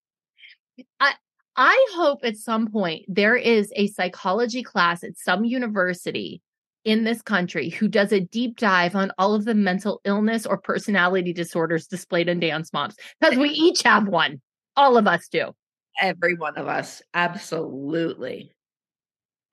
I 1.01 1.15
I 1.57 1.87
hope 1.95 2.21
at 2.25 2.37
some 2.37 2.69
point 2.71 3.05
there 3.09 3.37
is 3.37 3.73
a 3.77 3.87
psychology 3.89 4.63
class 4.63 5.05
at 5.05 5.17
some 5.17 5.45
university 5.45 6.43
in 6.85 7.05
this 7.05 7.23
country 7.23 7.71
who 7.71 7.89
does 7.89 8.13
a 8.13 8.21
deep 8.21 8.59
dive 8.59 8.95
on 8.95 9.11
all 9.17 9.35
of 9.35 9.45
the 9.45 9.55
mental 9.55 10.01
illness 10.05 10.45
or 10.45 10.59
personality 10.59 11.33
disorders 11.33 11.87
displayed 11.87 12.29
in 12.29 12.41
dance 12.41 12.73
moms 12.73 12.97
because 13.21 13.39
we 13.39 13.49
each 13.51 13.83
have 13.83 14.07
one. 14.07 14.41
All 14.77 14.97
of 14.97 15.07
us 15.07 15.29
do. 15.29 15.55
Every 16.01 16.35
one 16.35 16.57
of 16.57 16.67
us. 16.67 17.01
Absolutely. 17.15 18.51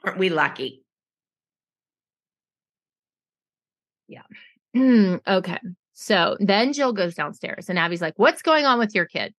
Aren't 0.04 0.18
we 0.18 0.30
lucky? 0.30 0.84
Yeah. 4.08 4.24
okay. 5.28 5.60
So 6.02 6.36
then 6.40 6.74
Jill 6.74 6.94
goes 6.94 7.14
downstairs 7.14 7.70
and 7.70 7.78
Abby's 7.78 8.02
like, 8.02 8.16
What's 8.18 8.42
going 8.42 8.66
on 8.66 8.80
with 8.80 8.96
your 8.96 9.06
kid? 9.06 9.36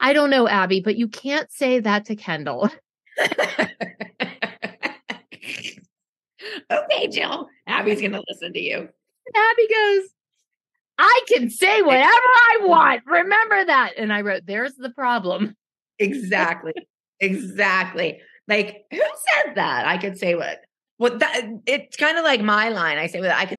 I 0.00 0.14
don't 0.14 0.30
know, 0.30 0.48
Abby, 0.48 0.80
but 0.80 0.96
you 0.96 1.08
can't 1.08 1.52
say 1.52 1.78
that 1.78 2.06
to 2.06 2.16
Kendall. 2.16 2.70
okay, 6.70 7.06
Jill. 7.08 7.50
Abby's 7.66 8.00
going 8.00 8.12
to 8.12 8.24
listen 8.26 8.54
to 8.54 8.60
you. 8.60 8.78
Abby 8.78 9.68
goes, 9.68 10.08
I 10.98 11.20
can 11.28 11.50
say 11.50 11.82
whatever 11.82 12.08
I 12.08 12.58
want. 12.62 13.02
Remember 13.04 13.66
that. 13.66 13.92
And 13.98 14.10
I 14.10 14.22
wrote, 14.22 14.46
There's 14.46 14.74
the 14.76 14.90
problem. 14.90 15.54
Exactly. 15.98 16.72
exactly. 17.20 18.20
Like, 18.48 18.86
who 18.90 18.96
said 18.96 19.56
that? 19.56 19.86
I 19.86 19.98
could 19.98 20.16
say 20.16 20.34
what? 20.34 20.60
Well, 20.98 21.18
that 21.18 21.42
it's 21.66 21.96
kind 21.96 22.16
of 22.16 22.24
like 22.24 22.40
my 22.40 22.70
line. 22.70 22.96
I 22.96 23.06
say 23.06 23.20
what 23.20 23.30
I 23.30 23.44
could. 23.44 23.58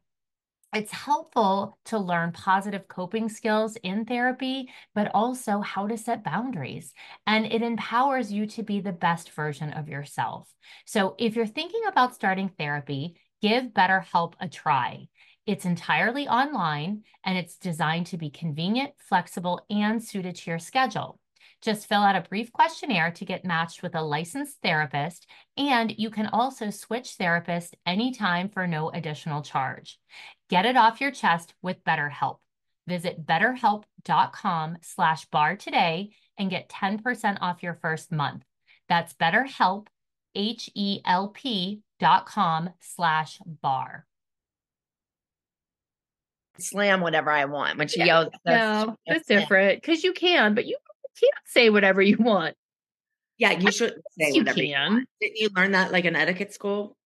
it's 0.73 0.91
helpful 0.91 1.77
to 1.85 1.97
learn 1.97 2.31
positive 2.31 2.87
coping 2.87 3.27
skills 3.29 3.75
in 3.83 4.05
therapy, 4.05 4.69
but 4.95 5.11
also 5.13 5.59
how 5.59 5.87
to 5.87 5.97
set 5.97 6.23
boundaries. 6.23 6.93
And 7.27 7.45
it 7.45 7.61
empowers 7.61 8.31
you 8.31 8.45
to 8.47 8.63
be 8.63 8.79
the 8.79 8.93
best 8.93 9.31
version 9.31 9.71
of 9.73 9.89
yourself. 9.89 10.53
So 10.85 11.15
if 11.17 11.35
you're 11.35 11.45
thinking 11.45 11.81
about 11.87 12.15
starting 12.15 12.49
therapy, 12.57 13.15
give 13.41 13.65
BetterHelp 13.65 14.33
a 14.39 14.47
try. 14.47 15.07
It's 15.45 15.65
entirely 15.65 16.27
online 16.27 17.03
and 17.25 17.37
it's 17.37 17.57
designed 17.57 18.07
to 18.07 18.17
be 18.17 18.29
convenient, 18.29 18.93
flexible, 18.97 19.65
and 19.69 20.01
suited 20.01 20.35
to 20.35 20.49
your 20.51 20.59
schedule. 20.59 21.19
Just 21.61 21.87
fill 21.87 22.01
out 22.01 22.15
a 22.15 22.27
brief 22.27 22.51
questionnaire 22.51 23.11
to 23.11 23.25
get 23.25 23.45
matched 23.45 23.83
with 23.83 23.93
a 23.93 24.01
licensed 24.01 24.57
therapist, 24.63 25.27
and 25.57 25.93
you 25.95 26.09
can 26.09 26.25
also 26.27 26.71
switch 26.71 27.17
therapists 27.19 27.73
anytime 27.85 28.49
for 28.49 28.65
no 28.65 28.89
additional 28.89 29.43
charge. 29.43 29.99
Get 30.51 30.65
it 30.65 30.75
off 30.75 30.99
your 30.99 31.11
chest 31.11 31.53
with 31.61 31.81
BetterHelp. 31.85 32.39
Visit 32.85 33.25
betterhelp.com 33.25 34.77
slash 34.81 35.23
bar 35.27 35.55
today 35.55 36.11
and 36.37 36.49
get 36.49 36.67
10% 36.67 37.37
off 37.39 37.63
your 37.63 37.75
first 37.75 38.11
month. 38.11 38.43
That's 38.89 39.13
betterhelp, 39.13 39.87
H-E-L-P 40.35 41.79
dot 42.01 42.25
com 42.25 42.69
slash 42.81 43.39
bar. 43.45 44.05
Slam 46.59 46.99
whatever 46.99 47.31
I 47.31 47.45
want 47.45 47.77
when 47.77 47.87
she 47.87 47.99
Yeah. 47.99 48.05
yells. 48.05 48.33
No, 48.45 48.97
that's 49.07 49.27
slam. 49.27 49.39
different 49.39 49.81
because 49.81 50.03
you 50.03 50.11
can, 50.11 50.53
but 50.53 50.65
you 50.65 50.75
can't 51.17 51.33
say 51.45 51.69
whatever 51.69 52.01
you 52.01 52.17
want. 52.17 52.57
Yeah, 53.37 53.51
you 53.51 53.71
should 53.71 53.93
say 54.19 54.31
You 54.33 54.41
whatever 54.41 54.59
can. 54.59 54.93
want. 54.95 55.09
Didn't 55.21 55.37
you 55.37 55.49
learn 55.55 55.71
that 55.71 55.93
like 55.93 56.03
in 56.03 56.17
etiquette 56.17 56.53
school? 56.53 56.97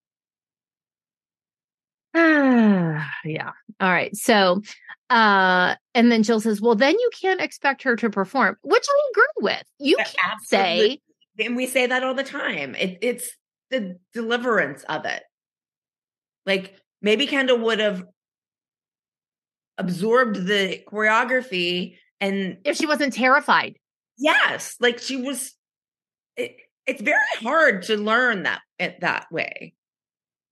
yeah. 3.25 3.51
All 3.81 3.91
right. 3.91 4.15
So, 4.15 4.61
uh, 5.09 5.75
and 5.93 6.11
then 6.11 6.23
Jill 6.23 6.39
says, 6.39 6.61
well, 6.61 6.75
then 6.75 6.97
you 6.97 7.09
can't 7.19 7.41
expect 7.41 7.83
her 7.83 7.95
to 7.97 8.09
perform, 8.09 8.57
which 8.63 8.85
I 8.89 9.11
agree 9.11 9.25
with. 9.43 9.63
You 9.79 9.97
can't 9.97 10.41
say, 10.43 10.99
And 11.37 11.55
we 11.55 11.67
say 11.67 11.87
that 11.87 12.03
all 12.03 12.13
the 12.13 12.23
time. 12.23 12.73
It, 12.75 12.99
it's 13.01 13.29
the 13.69 13.99
deliverance 14.13 14.83
of 14.83 15.05
it. 15.05 15.23
Like 16.45 16.75
maybe 17.01 17.27
Kendall 17.27 17.59
would 17.59 17.79
have 17.79 18.03
absorbed 19.77 20.37
the 20.45 20.81
choreography 20.89 21.97
and 22.21 22.59
if 22.63 22.77
she 22.77 22.85
wasn't 22.85 23.13
terrified. 23.13 23.77
yes, 24.17 24.77
like 24.79 24.99
she 24.99 25.17
was. 25.17 25.53
It, 26.37 26.57
it's 26.85 27.01
very 27.01 27.17
hard 27.41 27.83
to 27.83 27.97
learn 27.97 28.43
that 28.43 28.61
it, 28.79 29.01
that 29.01 29.25
way. 29.31 29.73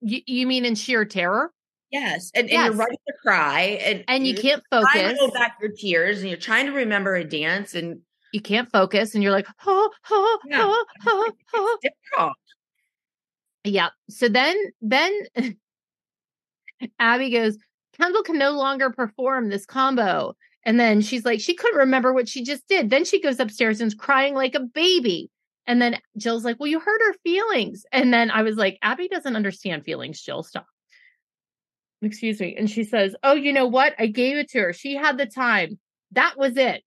You, 0.04 0.22
you 0.28 0.48
mean 0.48 0.66
in 0.66 0.76
sheer 0.76 1.06
terror? 1.06 1.52
Yes, 1.92 2.32
and, 2.34 2.50
and 2.50 2.66
you're 2.66 2.74
ready 2.74 2.98
to 3.08 3.14
cry, 3.22 3.80
and 3.86 4.04
And 4.08 4.26
you 4.26 4.34
can't 4.36 4.64
focus. 4.72 4.92
to 4.94 5.16
hold 5.20 5.34
back 5.34 5.58
your 5.62 5.72
tears, 5.72 6.22
and 6.22 6.30
you're 6.30 6.40
trying 6.40 6.66
to 6.66 6.72
remember 6.72 7.16
a 7.16 7.24
dance, 7.24 7.76
and 7.76 8.00
You 8.32 8.42
can't 8.42 8.70
focus, 8.72 9.14
and 9.14 9.22
you're 9.24 9.32
like, 9.32 9.48
oh, 9.66 9.90
oh, 10.10 10.40
Yeah. 10.50 10.62
oh, 10.66 10.86
oh, 11.06 11.32
oh. 11.54 11.78
difficult. 11.84 12.34
Yeah. 13.64 13.90
So 14.10 14.28
then, 14.28 14.58
then 14.82 15.14
Abby 17.00 17.30
goes, 17.30 17.58
Kendall 17.98 18.24
can 18.24 18.38
no 18.38 18.52
longer 18.52 18.90
perform 18.90 19.50
this 19.50 19.66
combo. 19.66 20.36
And 20.66 20.80
then 20.80 21.02
she's 21.02 21.26
like, 21.26 21.40
she 21.42 21.54
couldn't 21.54 21.78
remember 21.78 22.14
what 22.14 22.28
she 22.28 22.44
just 22.44 22.68
did. 22.68 22.90
Then 22.90 23.06
she 23.06 23.22
goes 23.22 23.40
upstairs 23.40 23.80
and's 23.82 23.94
crying 23.94 24.34
like 24.34 24.56
a 24.56 24.62
baby. 24.62 25.30
And 25.66 25.82
then 25.82 26.00
Jill's 26.18 26.44
like, 26.44 26.60
well, 26.60 26.68
you 26.68 26.80
hurt 26.80 27.02
her 27.02 27.14
feelings. 27.24 27.86
And 27.92 28.14
then 28.14 28.30
I 28.32 28.42
was 28.44 28.58
like, 28.58 28.78
Abby 28.82 29.08
doesn't 29.08 29.36
understand 29.36 29.86
feelings, 29.86 30.22
Jill. 30.22 30.44
Stop. 30.44 30.68
Excuse 32.02 32.40
me. 32.42 32.56
And 32.58 32.70
she 32.70 32.84
says, 32.84 33.16
oh, 33.24 33.34
you 33.34 33.54
know 33.54 33.68
what? 33.68 33.94
I 33.98 34.08
gave 34.08 34.36
it 34.38 34.50
to 34.50 34.60
her. 34.60 34.74
She 34.74 34.96
had 34.96 35.18
the 35.18 35.26
time. 35.26 35.80
That 36.12 36.38
was 36.38 36.58
it. 36.58 36.84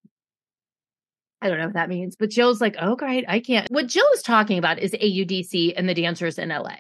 I 1.40 1.48
don't 1.48 1.58
know 1.58 1.66
what 1.66 1.74
that 1.74 1.88
means, 1.88 2.16
but 2.16 2.30
Jill's 2.30 2.60
like, 2.60 2.76
oh, 2.80 2.96
great. 2.96 3.24
I 3.28 3.40
can't. 3.40 3.70
What 3.70 3.86
Jill 3.86 4.06
is 4.14 4.22
talking 4.22 4.58
about 4.58 4.78
is 4.78 4.92
AUDC 4.92 5.74
and 5.76 5.88
the 5.88 5.94
dancers 5.94 6.38
in 6.38 6.48
LA. 6.48 6.76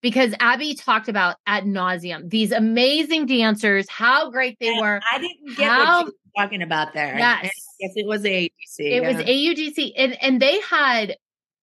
Because 0.00 0.32
Abby 0.38 0.74
talked 0.74 1.08
about 1.08 1.36
ad 1.46 1.64
nauseum 1.64 2.30
these 2.30 2.52
amazing 2.52 3.26
dancers, 3.26 3.88
how 3.88 4.30
great 4.30 4.56
they 4.60 4.68
And 4.68 4.80
were. 4.80 5.00
I 5.12 5.18
didn't 5.18 5.56
get 5.56 5.68
How- 5.68 6.04
what 6.04 6.06
she 6.06 6.12
was 6.12 6.32
talking 6.36 6.62
about 6.62 6.92
there. 6.94 7.18
Yes. 7.18 7.50
yes, 7.80 7.92
it 7.96 8.06
was 8.06 8.22
AUC. 8.22 8.50
It 8.78 9.02
was 9.02 9.16
yeah. 9.16 9.52
AUDC, 9.52 9.92
and 9.96 10.22
and 10.22 10.40
they 10.40 10.60
had 10.60 11.16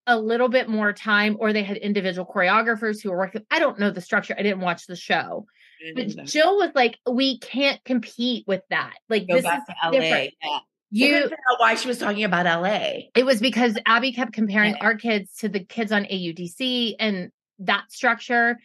a 0.07 0.19
little 0.19 0.49
bit 0.49 0.69
more 0.69 0.93
time, 0.93 1.37
or 1.39 1.51
they 1.53 1.63
had 1.63 1.77
individual 1.77 2.25
choreographers 2.25 3.01
who 3.01 3.09
were 3.11 3.17
working. 3.17 3.43
I 3.51 3.59
don't 3.59 3.79
know 3.79 3.89
the 3.91 4.01
structure. 4.01 4.35
I 4.37 4.43
didn't 4.43 4.61
watch 4.61 4.85
the 4.87 4.95
show, 4.95 5.45
but 5.95 6.07
Jill 6.25 6.57
was 6.57 6.71
like, 6.75 6.97
"We 7.09 7.39
can't 7.39 7.83
compete 7.85 8.45
with 8.47 8.61
that. 8.69 8.93
Like 9.09 9.27
go 9.27 9.35
this 9.35 9.43
back 9.43 9.59
is 9.59 9.65
to 9.67 9.87
LA. 9.87 9.91
different. 9.99 10.33
Yeah. 10.43 10.59
You 10.91 11.07
You 11.07 11.21
figure 11.23 11.37
out 11.51 11.59
why 11.59 11.75
she 11.75 11.87
was 11.87 11.97
talking 11.97 12.23
about 12.23 12.45
LA. 12.45 13.09
It 13.15 13.25
was 13.25 13.41
because 13.41 13.77
Abby 13.85 14.13
kept 14.13 14.33
comparing 14.33 14.75
Yeah. 14.75 14.83
our 14.85 14.95
kids 14.95 15.35
to 15.37 15.49
the 15.49 15.59
kids 15.59 15.91
on 15.91 16.05
AUDC 16.05 16.95
and 16.99 17.31
that 17.59 17.91
structure. 17.91 18.57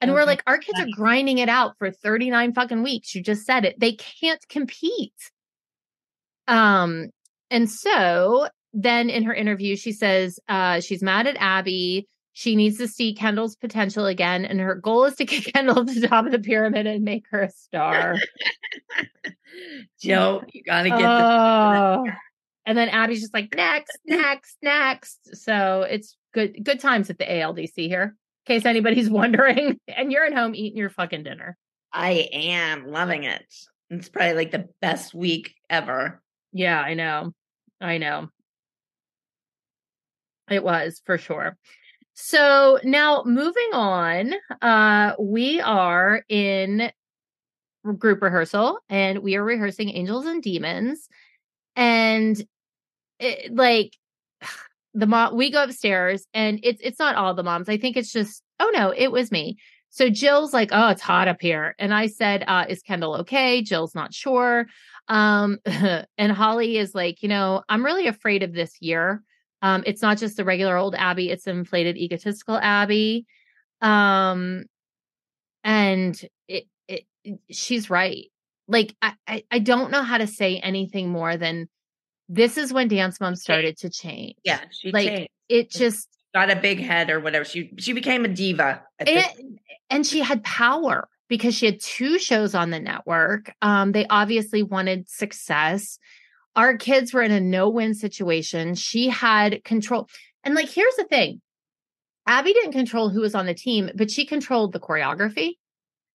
And 0.00 0.12
we're 0.12 0.24
like, 0.24 0.42
our 0.46 0.58
kids 0.58 0.80
are 0.80 0.86
grinding 0.94 1.38
it 1.38 1.48
out 1.48 1.74
for 1.78 1.90
39 1.90 2.54
fucking 2.54 2.82
weeks. 2.82 3.14
You 3.14 3.22
just 3.22 3.44
said 3.46 3.64
it. 3.64 3.78
They 3.78 3.92
can't 3.92 4.46
compete. 4.48 5.12
Um, 6.48 7.10
and 7.50 7.70
so 7.70 8.48
then 8.76 9.08
in 9.10 9.24
her 9.24 9.34
interview, 9.34 9.76
she 9.76 9.92
says 9.92 10.38
uh 10.48 10.80
she's 10.80 11.02
mad 11.02 11.26
at 11.26 11.36
Abby. 11.38 12.06
She 12.32 12.54
needs 12.54 12.76
to 12.78 12.86
see 12.86 13.14
Kendall's 13.14 13.56
potential 13.56 14.04
again, 14.04 14.44
and 14.44 14.60
her 14.60 14.74
goal 14.74 15.04
is 15.04 15.16
to 15.16 15.24
get 15.24 15.44
Kendall 15.54 15.86
to 15.86 16.00
the 16.00 16.06
top 16.06 16.26
of 16.26 16.32
the 16.32 16.38
pyramid 16.38 16.86
and 16.86 17.02
make 17.04 17.24
her 17.30 17.42
a 17.42 17.50
star. 17.50 18.16
Joe, 20.00 20.42
you 20.52 20.62
gotta 20.62 20.90
get 20.90 21.00
Oh. 21.00 22.04
And 22.68 22.76
then 22.76 22.88
Abby's 22.88 23.20
just 23.20 23.32
like, 23.32 23.54
next, 23.54 23.96
next, 24.06 24.56
next. 24.60 25.36
So 25.36 25.86
it's 25.88 26.16
good, 26.34 26.64
good 26.64 26.80
times 26.80 27.08
at 27.10 27.16
the 27.16 27.24
ALDC 27.24 27.86
here, 27.86 28.16
in 28.46 28.54
case 28.54 28.66
anybody's 28.66 29.08
wondering. 29.22 29.78
And 29.86 30.10
you're 30.10 30.24
at 30.24 30.34
home 30.34 30.52
eating 30.52 30.76
your 30.76 30.90
fucking 30.90 31.22
dinner. 31.22 31.56
I 31.92 32.28
am 32.32 32.88
loving 32.88 33.22
it. 33.22 33.46
It's 33.90 34.08
probably 34.08 34.34
like 34.34 34.50
the 34.50 34.68
best 34.80 35.14
week 35.14 35.54
ever. 35.70 36.20
Yeah, 36.52 36.80
I 36.80 36.94
know. 36.94 37.32
I 37.80 37.98
know. 37.98 38.30
It 40.50 40.62
was 40.62 41.02
for 41.04 41.18
sure. 41.18 41.56
So 42.14 42.78
now 42.82 43.22
moving 43.26 43.70
on, 43.72 44.32
uh, 44.62 45.12
we 45.18 45.60
are 45.60 46.22
in 46.28 46.90
group 47.98 48.22
rehearsal 48.22 48.78
and 48.88 49.18
we 49.18 49.36
are 49.36 49.44
rehearsing 49.44 49.90
Angels 49.90 50.26
and 50.26 50.42
Demons. 50.42 51.08
And 51.76 52.42
it, 53.20 53.54
like 53.54 53.92
the 54.94 55.06
mom, 55.06 55.36
we 55.36 55.50
go 55.50 55.64
upstairs 55.64 56.26
and 56.32 56.58
it's 56.62 56.80
it's 56.82 56.98
not 56.98 57.16
all 57.16 57.34
the 57.34 57.42
moms. 57.42 57.68
I 57.68 57.76
think 57.76 57.96
it's 57.96 58.12
just, 58.12 58.42
oh 58.60 58.70
no, 58.74 58.92
it 58.96 59.12
was 59.12 59.30
me. 59.30 59.58
So 59.90 60.10
Jill's 60.10 60.52
like, 60.52 60.70
oh, 60.72 60.88
it's 60.88 61.02
hot 61.02 61.28
up 61.28 61.40
here. 61.40 61.74
And 61.78 61.94
I 61.94 62.06
said, 62.06 62.44
uh, 62.46 62.66
is 62.68 62.82
Kendall 62.82 63.16
okay? 63.16 63.62
Jill's 63.62 63.94
not 63.94 64.12
sure. 64.12 64.66
Um, 65.08 65.58
and 65.66 66.32
Holly 66.32 66.78
is 66.78 66.94
like, 66.94 67.22
you 67.22 67.28
know, 67.28 67.62
I'm 67.68 67.84
really 67.84 68.06
afraid 68.06 68.42
of 68.42 68.52
this 68.52 68.74
year. 68.80 69.22
Um, 69.62 69.82
it's 69.86 70.02
not 70.02 70.18
just 70.18 70.36
the 70.36 70.44
regular 70.44 70.76
old 70.76 70.94
Abby, 70.94 71.30
it's 71.30 71.46
an 71.46 71.58
inflated 71.58 71.96
egotistical 71.96 72.56
Abby. 72.56 73.26
Um, 73.80 74.64
and 75.64 76.20
it, 76.48 76.64
it, 76.88 77.06
she's 77.50 77.90
right. 77.90 78.26
Like, 78.68 78.94
I, 79.00 79.14
I, 79.26 79.44
I 79.50 79.58
don't 79.58 79.90
know 79.90 80.02
how 80.02 80.18
to 80.18 80.26
say 80.26 80.58
anything 80.58 81.08
more 81.08 81.36
than 81.36 81.68
this 82.28 82.58
is 82.58 82.72
when 82.72 82.88
Dance 82.88 83.20
Mom 83.20 83.36
started 83.36 83.76
to 83.78 83.90
change. 83.90 84.34
Yeah, 84.44 84.60
she 84.70 84.90
Like, 84.92 85.08
changed. 85.08 85.30
It 85.48 85.70
just, 85.70 86.08
got 86.34 86.50
a 86.50 86.56
big 86.56 86.80
head 86.80 87.08
or 87.08 87.18
whatever. 87.20 87.44
She 87.44 87.72
she 87.78 87.92
became 87.92 88.24
a 88.24 88.28
diva. 88.28 88.82
and, 88.98 89.58
and 89.88 90.06
she 90.06 90.20
had 90.20 90.44
power 90.44 91.08
because 91.28 91.54
she 91.54 91.66
had 91.66 91.80
two 91.80 92.18
shows 92.18 92.54
on 92.54 92.70
the 92.70 92.80
network. 92.80 93.52
Um, 93.62 93.92
they 93.92 94.06
obviously 94.08 94.62
wanted 94.62 95.08
success. 95.08 95.98
Our 96.56 96.76
kids 96.76 97.12
were 97.12 97.22
in 97.22 97.32
a 97.32 97.40
no-win 97.40 97.94
situation. 97.94 98.74
She 98.74 99.08
had 99.08 99.62
control. 99.62 100.08
And 100.42 100.54
like, 100.54 100.70
here's 100.70 100.96
the 100.96 101.04
thing. 101.04 101.40
Abby 102.26 102.52
didn't 102.54 102.72
control 102.72 103.10
who 103.10 103.20
was 103.20 103.34
on 103.34 103.46
the 103.46 103.54
team, 103.54 103.90
but 103.94 104.10
she 104.10 104.26
controlled 104.26 104.72
the 104.72 104.80
choreography. 104.80 105.52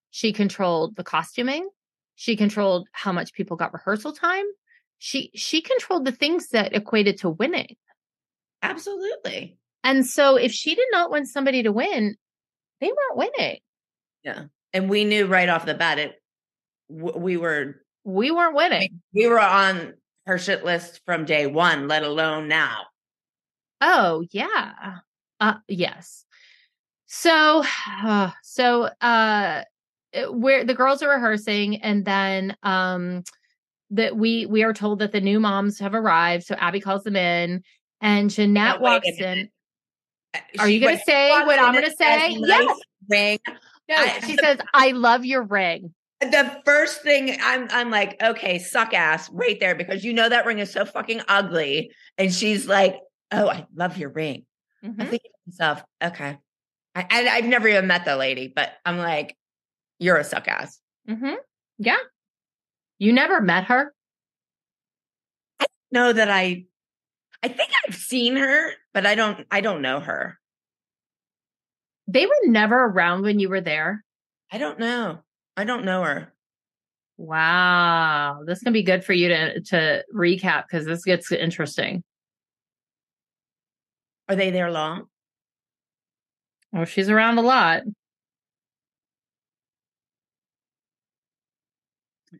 She 0.09 0.34
controlled 0.34 0.95
the 0.97 1.03
costuming. 1.03 1.69
She 2.15 2.35
controlled 2.35 2.88
how 2.91 3.11
much 3.13 3.34
people 3.34 3.55
got 3.55 3.73
rehearsal 3.73 4.11
time. 4.11 4.45
She 4.97 5.31
she 5.35 5.61
controlled 5.61 6.05
the 6.05 6.11
things 6.11 6.49
that 6.49 6.76
equated 6.76 7.19
to 7.19 7.30
winning. 7.30 7.76
Absolutely. 8.61 9.57
And 9.84 10.05
so 10.05 10.35
if 10.35 10.51
she 10.51 10.76
did 10.76 10.88
not 10.91 11.09
want 11.09 11.27
somebody 11.27 11.63
to 11.63 11.72
win, 11.72 12.15
they 12.80 12.88
weren't 12.88 13.18
winning. 13.18 13.59
Yeah. 14.23 14.43
And 14.73 14.89
we 14.89 15.05
knew 15.05 15.26
right 15.26 15.49
off 15.49 15.65
the 15.65 15.73
bat 15.73 15.97
it 15.99 16.22
we 16.89 17.38
were 17.38 17.81
We 18.03 18.31
weren't 18.31 18.55
winning. 18.55 19.01
we 19.13 19.27
were 19.27 19.39
on 19.39 19.93
her 20.26 20.38
shit 20.38 20.64
list 20.64 21.02
from 21.06 21.26
day 21.26 21.48
one, 21.48 21.88
let 21.88 22.03
alone 22.03 22.48
now. 22.48 22.84
Oh, 23.81 24.23
yeah. 24.31 24.99
Uh 25.39 25.56
yes. 25.68 26.26
So 27.07 27.64
uh, 28.03 28.31
so 28.43 28.84
uh 29.02 29.64
where 30.30 30.64
the 30.65 30.73
girls 30.76 31.02
are 31.02 31.10
rehearsing 31.10 31.81
and 31.81 32.03
then 32.06 32.56
um 32.64 33.23
that 33.91 34.15
we 34.15 34.45
we 34.45 34.64
are 34.64 34.73
told 34.73 34.99
that 34.99 35.11
the 35.11 35.22
new 35.22 35.39
moms 35.39 35.80
have 35.80 35.93
arrived. 35.95 36.45
So 36.45 36.56
Abby 36.56 36.80
calls 36.80 37.03
them 37.03 37.15
in 37.15 37.64
and 38.02 38.30
Jeanette 38.30 38.77
a 38.77 38.81
walks 38.81 39.07
in. 39.18 39.49
Are 40.60 40.68
She 40.68 40.76
you 40.76 40.80
gonna 40.80 40.93
went- 40.93 41.03
say 41.06 41.30
what 41.31 41.60
I'm 41.60 41.73
gonna 41.73 41.91
say? 41.91 42.35
"Nice 42.35 42.61
Yes. 42.68 42.80
Ring. 43.10 43.39
No, 43.89 43.95
I- 43.98 44.19
she 44.26 44.38
says, 44.38 44.60
I 44.73 44.91
love 44.91 45.26
your 45.26 45.43
ring. 45.43 45.93
The 46.22 46.61
first 46.65 47.02
thing 47.02 47.38
I'm 47.41 47.68
I'm 47.72 47.89
like, 47.89 48.22
okay, 48.22 48.60
suck 48.60 48.93
ass 48.93 49.30
right 49.31 49.60
there 49.60 49.73
because 49.76 50.03
you 50.03 50.14
know 50.14 50.30
that 50.30 50.45
ring 50.45 50.60
is 50.60 50.72
so 50.72 50.85
fucking 50.85 51.22
ugly. 51.27 51.91
And 52.18 52.31
she's 52.34 52.68
like, 52.68 52.98
Oh, 53.31 53.48
I 53.49 53.65
love 53.76 53.98
your 53.98 54.10
ring. 54.10 54.45
I 54.84 54.88
Mhm. 54.88 55.10
think 55.10 55.22
to 55.23 55.30
myself, 55.48 55.84
okay. 56.03 56.38
I, 56.95 57.07
I 57.10 57.27
I've 57.38 57.45
never 57.45 57.68
even 57.68 57.88
met 57.88 58.06
the 58.06 58.15
lady, 58.18 58.52
but 58.53 58.72
I'm 58.85 58.98
like, 58.98 59.35
you're 59.99 60.18
a 60.18 60.23
suck 60.23 60.48
ass. 60.48 60.80
Mhm. 61.10 61.38
Yeah. 61.80 61.98
You 62.99 63.14
never 63.14 63.41
met 63.41 63.65
her? 63.65 63.93
I 65.60 65.65
know 65.91 66.14
that 66.14 66.30
I 66.30 66.65
I 67.41 67.48
think 67.48 67.72
I've 67.88 67.95
seen 67.95 68.35
her, 68.35 68.73
but 68.93 69.07
I 69.07 69.15
don't 69.15 69.48
I 69.49 69.61
don't 69.61 69.81
know 69.81 69.99
her. 69.99 70.39
They 72.07 72.26
were 72.27 72.34
never 72.45 72.77
around 72.85 73.23
when 73.23 73.39
you 73.39 73.49
were 73.49 73.61
there. 73.61 74.03
I 74.52 74.57
don't 74.57 74.77
know. 74.80 75.23
I 75.57 75.64
don't 75.64 75.86
know 75.86 76.03
her. 76.03 76.34
Wow. 77.18 78.44
This 78.45 78.61
can 78.61 78.73
be 78.73 78.84
good 78.84 79.03
for 79.03 79.14
you 79.14 79.28
to 79.28 79.61
to 79.61 80.03
recap 80.14 80.64
because 80.69 80.86
this 80.86 81.03
gets 81.03 81.32
interesting. 81.32 82.03
Are 84.28 84.36
they 84.36 84.49
there 84.49 84.72
long? 84.72 85.06
Well, 86.72 86.86
she's 86.86 87.10
around 87.10 87.38
a 87.38 87.41
lot. 87.41 87.84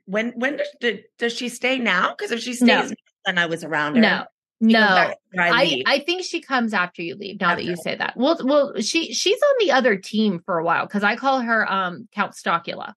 When 0.06 0.32
when 0.32 0.58
does 0.58 0.70
did, 0.80 1.04
does 1.20 1.34
she 1.34 1.50
stay 1.50 1.78
now? 1.78 2.16
Because 2.16 2.32
if 2.32 2.40
she 2.40 2.54
stays 2.54 2.90
No. 2.90 2.96
then 3.26 3.38
I 3.38 3.46
was 3.46 3.64
around 3.64 3.96
her. 3.96 4.02
No, 4.02 4.26
She 4.62 4.74
no. 4.74 4.80
I, 4.80 5.16
I. 5.38 5.84
I 5.86 6.00
think 6.00 6.24
she 6.24 6.42
comes 6.42 6.74
after 6.74 7.02
you 7.02 7.16
leave. 7.16 7.42
Now 7.42 7.56
that 7.56 7.66
you 7.66 7.76
say 7.76 7.96
that, 7.96 8.16
well, 8.16 8.40
well, 8.44 8.74
she 8.80 9.14
she's 9.14 9.40
on 9.42 9.56
the 9.60 9.74
other 9.74 9.98
team 9.98 10.40
for 10.46 10.58
a 10.58 10.64
while 10.64 10.86
because 10.88 11.04
I 11.04 11.18
call 11.18 11.42
her 11.42 11.70
um 11.72 12.08
Count 12.14 12.36
Stockula 12.36 12.96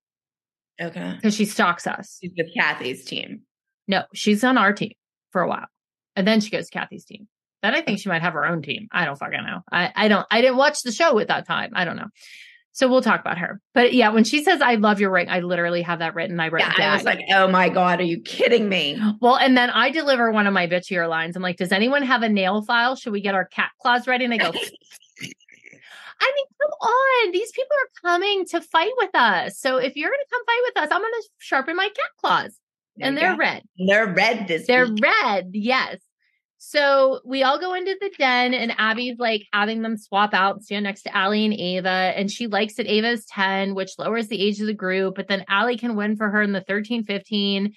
okay. 0.80 1.12
because 1.16 1.34
she 1.34 1.44
stalks 1.44 1.86
us. 1.86 2.18
She's 2.20 2.32
with 2.36 2.48
Cathy's 2.56 3.04
team. 3.04 3.42
No, 3.86 4.02
she's 4.14 4.42
on 4.44 4.58
our 4.58 4.72
team 4.72 4.92
for 5.30 5.42
a 5.42 5.48
while, 5.48 5.66
and 6.16 6.26
then 6.26 6.40
she 6.40 6.50
goes 6.50 6.68
to 6.68 6.78
Cathy's 6.78 7.04
team. 7.04 7.28
Then 7.62 7.74
I 7.74 7.80
think 7.80 7.98
she 7.98 8.08
might 8.08 8.22
have 8.22 8.34
her 8.34 8.46
own 8.46 8.62
team. 8.62 8.88
I 8.92 9.04
don't 9.04 9.18
fucking 9.18 9.44
know. 9.44 9.60
I 9.72 9.92
I 9.94 10.08
don't. 10.08 10.26
I 10.30 10.40
didn't 10.40 10.56
watch 10.56 10.82
the 10.82 10.92
show 10.92 11.18
at 11.18 11.28
that 11.28 11.46
time. 11.46 11.70
I 11.74 11.84
don't 11.84 11.96
know. 11.96 12.08
So 12.74 12.88
we'll 12.88 13.02
talk 13.02 13.20
about 13.20 13.38
her. 13.38 13.60
But 13.72 13.94
yeah, 13.94 14.08
when 14.08 14.24
she 14.24 14.42
says 14.42 14.60
I 14.60 14.74
love 14.74 15.00
your 15.00 15.12
ring, 15.12 15.28
I 15.30 15.40
literally 15.40 15.82
have 15.82 16.00
that 16.00 16.16
written. 16.16 16.40
I 16.40 16.48
wrote 16.48 16.62
Yeah. 16.76 16.90
I 16.90 16.94
was 16.96 17.04
like, 17.04 17.20
oh 17.32 17.46
my 17.46 17.68
God, 17.68 18.00
are 18.00 18.04
you 18.04 18.20
kidding 18.20 18.68
me? 18.68 19.00
well, 19.20 19.36
and 19.36 19.56
then 19.56 19.70
I 19.70 19.90
deliver 19.90 20.32
one 20.32 20.48
of 20.48 20.52
my 20.52 20.66
bitchier 20.66 21.08
lines. 21.08 21.36
I'm 21.36 21.42
like, 21.42 21.56
does 21.56 21.70
anyone 21.70 22.02
have 22.02 22.22
a 22.22 22.28
nail 22.28 22.62
file? 22.62 22.96
Should 22.96 23.12
we 23.12 23.20
get 23.20 23.36
our 23.36 23.44
cat 23.44 23.70
claws 23.80 24.08
ready? 24.08 24.24
And 24.24 24.32
they 24.32 24.38
go, 24.38 24.50
I 26.20 26.32
mean, 26.34 26.46
come 26.60 26.70
on. 26.90 27.32
These 27.32 27.52
people 27.52 27.76
are 27.76 28.10
coming 28.10 28.44
to 28.46 28.60
fight 28.60 28.92
with 28.98 29.14
us. 29.14 29.58
So 29.58 29.76
if 29.78 29.96
you're 29.96 30.10
going 30.10 30.20
to 30.20 30.30
come 30.30 30.44
fight 30.44 30.62
with 30.66 30.82
us, 30.82 30.88
I'm 30.94 31.00
going 31.02 31.12
to 31.12 31.28
sharpen 31.38 31.76
my 31.76 31.86
cat 31.88 32.10
claws. 32.20 32.58
There 32.96 33.08
and 33.08 33.16
they're 33.16 33.32
go. 33.32 33.38
red. 33.38 33.62
They're 33.86 34.12
red 34.12 34.46
this 34.48 34.66
They're 34.66 34.86
week. 34.88 35.02
red. 35.02 35.50
Yes. 35.52 35.98
So 36.58 37.20
we 37.26 37.42
all 37.42 37.58
go 37.58 37.74
into 37.74 37.94
the 38.00 38.10
den, 38.18 38.54
and 38.54 38.72
Abby's 38.78 39.18
like 39.18 39.42
having 39.52 39.82
them 39.82 39.98
swap 39.98 40.32
out, 40.32 40.62
stand 40.62 40.84
next 40.84 41.02
to 41.02 41.14
Ally 41.14 41.38
and 41.38 41.52
Ava. 41.52 41.88
And 41.88 42.30
she 42.30 42.46
likes 42.46 42.74
that 42.76 42.86
Ava 42.86 43.10
is 43.10 43.26
10, 43.26 43.74
which 43.74 43.90
lowers 43.98 44.28
the 44.28 44.40
age 44.40 44.60
of 44.60 44.66
the 44.66 44.72
group. 44.74 45.16
But 45.16 45.28
then 45.28 45.44
Ally 45.48 45.76
can 45.76 45.94
win 45.96 46.16
for 46.16 46.30
her 46.30 46.40
in 46.40 46.52
the 46.52 46.62
13 46.62 47.04
15. 47.04 47.74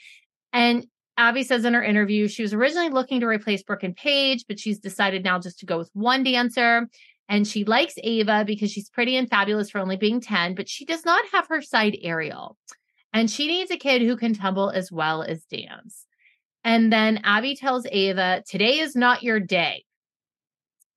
And 0.54 0.86
Abby 1.18 1.44
says 1.44 1.66
in 1.66 1.74
her 1.74 1.84
interview, 1.84 2.28
she 2.28 2.44
was 2.44 2.54
originally 2.54 2.90
looking 2.90 3.20
to 3.22 3.26
replace 3.28 3.64
Brooke 3.64 3.84
and 3.84 3.96
Paige, 3.96 4.46
but 4.48 4.60
she's 4.60 4.80
decided 4.80 5.24
now 5.24 5.40
just 5.40 5.60
to 5.60 5.66
go 5.66 5.78
with 5.80 5.90
one 5.94 6.24
dancer. 6.24 6.88
And 7.30 7.48
she 7.48 7.66
likes 7.66 7.95
Ava 8.04 8.44
because 8.45 8.72
she's 8.72 8.90
pretty 8.90 9.18
and 9.18 9.30
fabulous 9.30 9.70
for 9.70 9.80
only 9.80 9.98
being 9.98 10.22
10, 10.22 10.56
but 10.56 10.70
she 10.70 10.86
does 10.86 11.04
not 11.04 11.26
have 11.34 11.48
her 11.48 11.62
side 11.62 11.98
aerial. 12.02 12.58
And 13.14 13.30
she 13.30 13.48
needs 13.48 13.72
a 13.72 13.78
kid 13.78 14.02
who 14.02 14.16
can 14.16 14.34
tumble 14.34 14.70
as 14.70 14.91
well 14.91 15.24
as 15.24 15.44
dance. 15.45 16.06
And 16.64 16.91
then 16.91 17.22
Abby 17.24 17.56
tells 17.56 17.86
Ava, 17.91 18.44
today 18.48 18.80
is 18.80 18.95
not 18.95 19.24
your 19.24 19.40
day. 19.40 19.86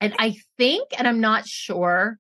And 0.01 0.15
I 0.19 0.37
think, 0.57 0.89
and 0.99 1.07
I'm 1.07 1.21
not 1.21 1.47
sure, 1.47 2.19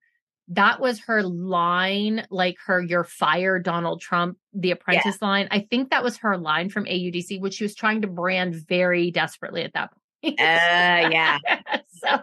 that 0.49 0.81
was 0.81 1.01
her 1.01 1.23
line, 1.23 2.27
like 2.31 2.57
her, 2.67 2.81
you're 2.81 3.05
fired, 3.05 3.65
Donald 3.65 4.01
Trump, 4.01 4.37
the 4.53 4.73
apprentice 4.73 5.23
line. 5.23 5.49
I 5.51 5.61
think 5.61 5.91
that 5.91 6.03
was 6.03 6.19
her 6.19 6.37
line 6.37 6.71
from 6.71 6.85
AUDC, 6.85 7.41
which 7.41 7.55
she 7.55 7.65
was 7.65 7.75
trying 7.75 8.03
to 8.03 8.09
brand 8.09 8.55
very 8.55 9.11
desperately 9.11 9.63
at 9.63 9.73
that 9.75 9.91
point. 10.23 10.41
Uh, 10.41 11.09
yeah. 11.11 11.39
so 11.89 12.23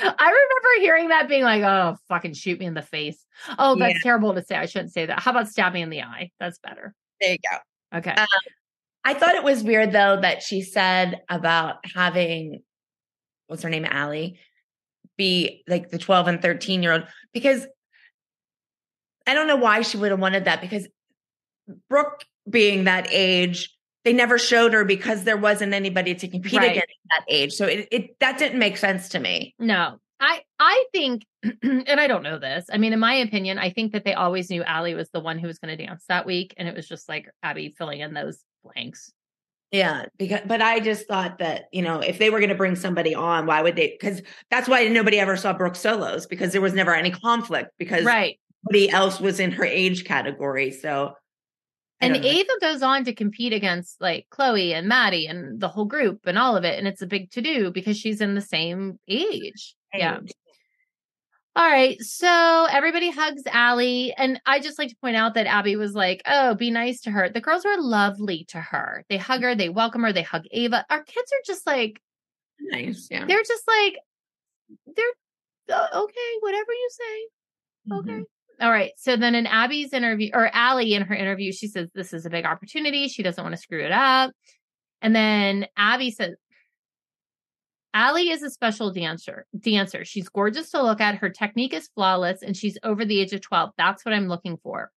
I 0.00 0.06
remember 0.26 0.80
hearing 0.80 1.08
that 1.08 1.28
being 1.28 1.42
like, 1.42 1.62
oh, 1.62 1.96
fucking 2.08 2.34
shoot 2.34 2.58
me 2.58 2.66
in 2.66 2.74
the 2.74 2.82
face. 2.82 3.24
Oh, 3.58 3.76
that's 3.76 3.94
Yeah. 3.94 4.00
terrible 4.02 4.34
to 4.34 4.44
say. 4.44 4.56
I 4.56 4.66
shouldn't 4.66 4.92
say 4.92 5.06
that. 5.06 5.20
How 5.20 5.30
about 5.32 5.48
stab 5.48 5.72
me 5.72 5.82
in 5.82 5.90
the 5.90 6.02
eye? 6.02 6.30
That's 6.38 6.58
better. 6.58 6.94
There 7.20 7.32
you 7.32 7.38
go. 7.50 7.98
Okay. 7.98 8.12
Um, 8.12 8.26
I 9.04 9.14
thought 9.14 9.34
it 9.34 9.42
was 9.42 9.62
weird 9.64 9.92
though 9.92 10.20
that 10.20 10.42
she 10.42 10.62
said 10.62 11.20
about 11.28 11.76
having 11.94 12.62
what's 13.46 13.62
her 13.62 13.70
name, 13.70 13.84
Ally, 13.84 14.32
be 15.16 15.64
like 15.66 15.90
the 15.90 15.98
12 15.98 16.28
and 16.28 16.42
13 16.42 16.82
year 16.82 16.92
old 16.92 17.06
because 17.32 17.66
I 19.26 19.34
don't 19.34 19.46
know 19.48 19.56
why 19.56 19.82
she 19.82 19.96
would 19.96 20.10
have 20.12 20.20
wanted 20.20 20.44
that 20.44 20.60
because 20.60 20.86
Brooke 21.88 22.24
being 22.48 22.84
that 22.84 23.08
age, 23.10 23.74
they 24.04 24.12
never 24.12 24.38
showed 24.38 24.72
her 24.72 24.84
because 24.84 25.24
there 25.24 25.36
wasn't 25.36 25.72
anybody 25.74 26.14
to 26.14 26.28
compete 26.28 26.54
Right. 26.54 26.70
against 26.72 26.88
at 26.88 27.18
that 27.18 27.24
age. 27.34 27.52
So 27.52 27.66
it, 27.66 27.88
it 27.90 28.18
that 28.20 28.38
didn't 28.38 28.58
make 28.58 28.76
sense 28.76 29.08
to 29.10 29.18
me. 29.20 29.54
No, 29.58 29.98
I 30.20 30.40
I 30.58 30.84
think, 30.92 31.24
and 31.62 32.00
I 32.00 32.06
don't 32.06 32.22
know 32.22 32.38
this. 32.38 32.66
I 32.72 32.78
mean, 32.78 32.92
in 32.92 32.98
my 33.00 33.14
opinion, 33.14 33.58
I 33.58 33.70
think 33.70 33.92
that 33.92 34.04
they 34.04 34.14
always 34.14 34.50
knew 34.50 34.62
Ally 34.62 34.94
was 34.94 35.10
the 35.10 35.20
one 35.20 35.38
who 35.38 35.46
was 35.46 35.58
going 35.58 35.76
to 35.76 35.84
dance 35.86 36.04
that 36.08 36.26
week, 36.26 36.54
and 36.56 36.68
it 36.68 36.74
was 36.74 36.88
just 36.88 37.08
like 37.08 37.28
Abby 37.42 37.74
filling 37.76 38.00
in 38.00 38.14
those 38.14 38.42
blanks. 38.64 39.12
Yeah, 39.72 40.06
because 40.18 40.40
but 40.46 40.60
I 40.60 40.80
just 40.80 41.06
thought 41.06 41.38
that 41.38 41.66
you 41.72 41.82
know 41.82 42.00
if 42.00 42.18
they 42.18 42.28
were 42.30 42.40
going 42.40 42.48
to 42.48 42.56
bring 42.56 42.74
somebody 42.76 43.14
on, 43.14 43.46
why 43.46 43.62
would 43.62 43.76
they? 43.76 43.88
Because 43.98 44.20
that's 44.50 44.68
why 44.68 44.88
nobody 44.88 45.20
ever 45.20 45.36
saw 45.36 45.52
Brooke 45.52 45.76
solos 45.76 46.26
because 46.26 46.50
there 46.52 46.60
was 46.60 46.74
never 46.74 46.92
any 46.94 47.10
conflict 47.12 47.70
because 47.78 48.04
Right. 48.04 48.40
nobody 48.64 48.90
else 48.90 49.20
was 49.20 49.38
in 49.38 49.52
her 49.52 49.64
age 49.64 50.04
category. 50.04 50.72
So 50.72 51.14
And. 52.00 52.16
Ava 52.16 52.52
goes 52.60 52.82
on 52.82 53.04
to 53.04 53.14
compete 53.14 53.52
against 53.52 54.00
like 54.00 54.26
Chloe 54.30 54.72
and 54.72 54.88
Maddie 54.88 55.26
and 55.26 55.60
the 55.60 55.68
whole 55.68 55.84
group 55.84 56.20
and 56.26 56.38
all 56.38 56.56
of 56.56 56.64
it, 56.64 56.78
and 56.78 56.88
it's 56.88 57.02
a 57.02 57.06
big 57.06 57.30
to 57.32 57.42
do 57.42 57.70
because 57.70 57.98
she's 57.98 58.20
in 58.20 58.34
the 58.34 58.40
same 58.40 58.98
age. 59.06 59.74
Yeah. 59.92 60.20
All 61.56 61.68
right. 61.68 62.00
So 62.00 62.66
everybody 62.70 63.10
hugs 63.10 63.42
Ally. 63.50 64.10
And 64.16 64.40
I 64.46 64.60
just 64.60 64.78
like 64.78 64.88
to 64.90 64.96
point 64.96 65.16
out 65.16 65.34
that 65.34 65.46
Abby 65.46 65.74
was 65.76 65.94
like, 65.94 66.22
oh, 66.26 66.54
be 66.54 66.70
nice 66.70 67.00
to 67.02 67.10
her. 67.10 67.28
The 67.28 67.40
girls 67.40 67.64
were 67.64 67.76
lovely 67.76 68.44
to 68.50 68.60
her. 68.60 69.04
They 69.08 69.16
hug 69.16 69.42
her, 69.42 69.54
they 69.54 69.68
welcome 69.68 70.02
her, 70.02 70.12
they 70.12 70.22
hug 70.22 70.44
Ava. 70.52 70.86
Our 70.88 71.02
kids 71.02 71.32
are 71.32 71.42
just 71.44 71.66
like, 71.66 72.00
nice. 72.60 73.08
Yeah. 73.10 73.26
they're 73.26 73.42
just 73.42 73.64
like, 73.66 73.96
they're 74.94 75.76
uh, 75.76 75.86
okay, 75.92 76.30
whatever 76.40 76.72
you 76.72 76.90
say. 76.90 77.96
Okay. 77.98 78.24
All 78.60 78.70
right. 78.70 78.92
So 78.96 79.16
then 79.16 79.34
in 79.34 79.46
Abby's 79.46 79.92
interview, 79.92 80.30
or 80.34 80.50
Ally 80.52 80.84
in 80.84 81.02
her 81.02 81.14
interview, 81.14 81.50
she 81.50 81.66
says 81.66 81.88
this 81.94 82.12
is 82.12 82.26
a 82.26 82.30
big 82.30 82.44
opportunity. 82.44 83.08
She 83.08 83.22
doesn't 83.22 83.42
want 83.42 83.54
to 83.54 83.60
screw 83.60 83.82
it 83.82 83.92
up. 83.92 84.32
And 85.00 85.16
then 85.16 85.66
Abby 85.76 86.10
says, 86.10 86.34
Ally 87.94 88.22
is 88.22 88.42
a 88.42 88.50
special 88.50 88.92
dancer. 88.92 89.46
Dancer. 89.58 90.04
She's 90.04 90.28
gorgeous 90.28 90.70
to 90.70 90.82
look 90.82 91.00
at. 91.00 91.16
Her 91.16 91.30
technique 91.30 91.72
is 91.72 91.88
flawless, 91.94 92.42
and 92.42 92.56
she's 92.56 92.78
over 92.84 93.04
the 93.04 93.18
age 93.18 93.32
of 93.32 93.40
12. 93.40 93.70
That's 93.76 94.04
what 94.04 94.14
I'm 94.14 94.28
looking 94.28 94.58
for. 94.62 94.92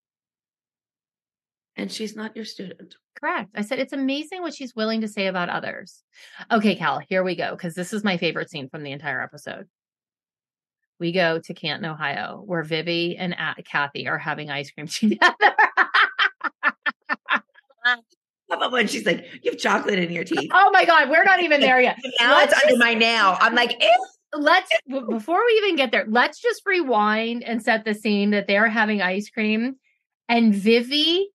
And 1.75 1.91
she's 1.91 2.15
not 2.15 2.35
your 2.35 2.45
student. 2.45 2.95
Correct. 3.19 3.49
I 3.55 3.61
said 3.61 3.79
it's 3.79 3.93
amazing 3.93 4.41
what 4.41 4.53
she's 4.53 4.75
willing 4.75 5.01
to 5.01 5.07
say 5.07 5.25
about 5.25 5.49
others. 5.49 6.03
Okay, 6.51 6.75
Cal, 6.75 6.99
here 7.09 7.23
we 7.23 7.35
go, 7.35 7.51
because 7.51 7.73
this 7.73 7.93
is 7.93 8.03
my 8.03 8.17
favorite 8.17 8.51
scene 8.51 8.69
from 8.69 8.83
the 8.83 8.91
entire 8.91 9.23
episode. 9.23 9.67
We 10.99 11.11
go 11.11 11.39
to 11.39 11.53
Canton, 11.53 11.89
Ohio, 11.89 12.43
where 12.45 12.63
Vivi 12.63 13.17
and 13.17 13.35
Cathy 13.65 14.07
are 14.07 14.17
having 14.17 14.49
ice 14.49 14.71
cream 14.71 14.87
together. 14.87 15.55
How 17.83 18.57
about 18.57 18.71
when 18.71 18.87
she's 18.87 19.05
like, 19.05 19.25
"You 19.41 19.51
have 19.51 19.59
chocolate 19.59 19.99
in 19.99 20.11
your 20.11 20.23
teeth"? 20.23 20.49
oh 20.53 20.69
my 20.71 20.85
God, 20.85 21.09
we're 21.09 21.23
not 21.23 21.41
even 21.41 21.59
there 21.59 21.81
yet. 21.81 21.97
now 22.19 22.37
Let's 22.37 22.53
it's 22.53 22.63
under 22.63 22.77
my 22.77 22.93
nail. 22.93 23.35
I'm 23.39 23.55
like, 23.55 23.81
let's 24.33 24.71
before 24.87 25.43
we 25.45 25.53
even 25.63 25.75
get 25.75 25.91
there, 25.91 26.05
let's 26.07 26.39
just 26.39 26.61
rewind 26.65 27.43
and 27.43 27.61
set 27.63 27.83
the 27.83 27.93
scene 27.93 28.29
that 28.31 28.47
they're 28.47 28.69
having 28.69 29.01
ice 29.01 29.29
cream, 29.29 29.75
and 30.29 30.53
Vivi 30.53 31.32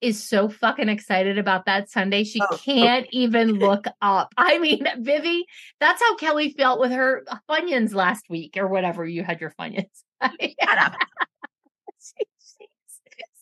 is 0.00 0.22
so 0.22 0.48
fucking 0.48 0.88
excited 0.88 1.38
about 1.38 1.66
that 1.66 1.90
Sunday 1.90 2.24
she 2.24 2.40
Oh. 2.42 2.58
can't 2.64 3.06
even 3.12 3.52
look 3.54 3.86
up. 4.02 4.32
I 4.36 4.58
mean, 4.58 4.86
Vivi, 4.98 5.46
that's 5.80 6.02
how 6.02 6.16
Kelly 6.16 6.50
felt 6.50 6.80
with 6.80 6.92
her 6.92 7.24
funyuns 7.48 7.94
last 7.94 8.24
week 8.28 8.56
or 8.56 8.68
whatever 8.68 9.06
you 9.06 9.22
had 9.24 9.40
your 9.40 9.52
funyuns. 9.58 9.86
She's 10.20 10.54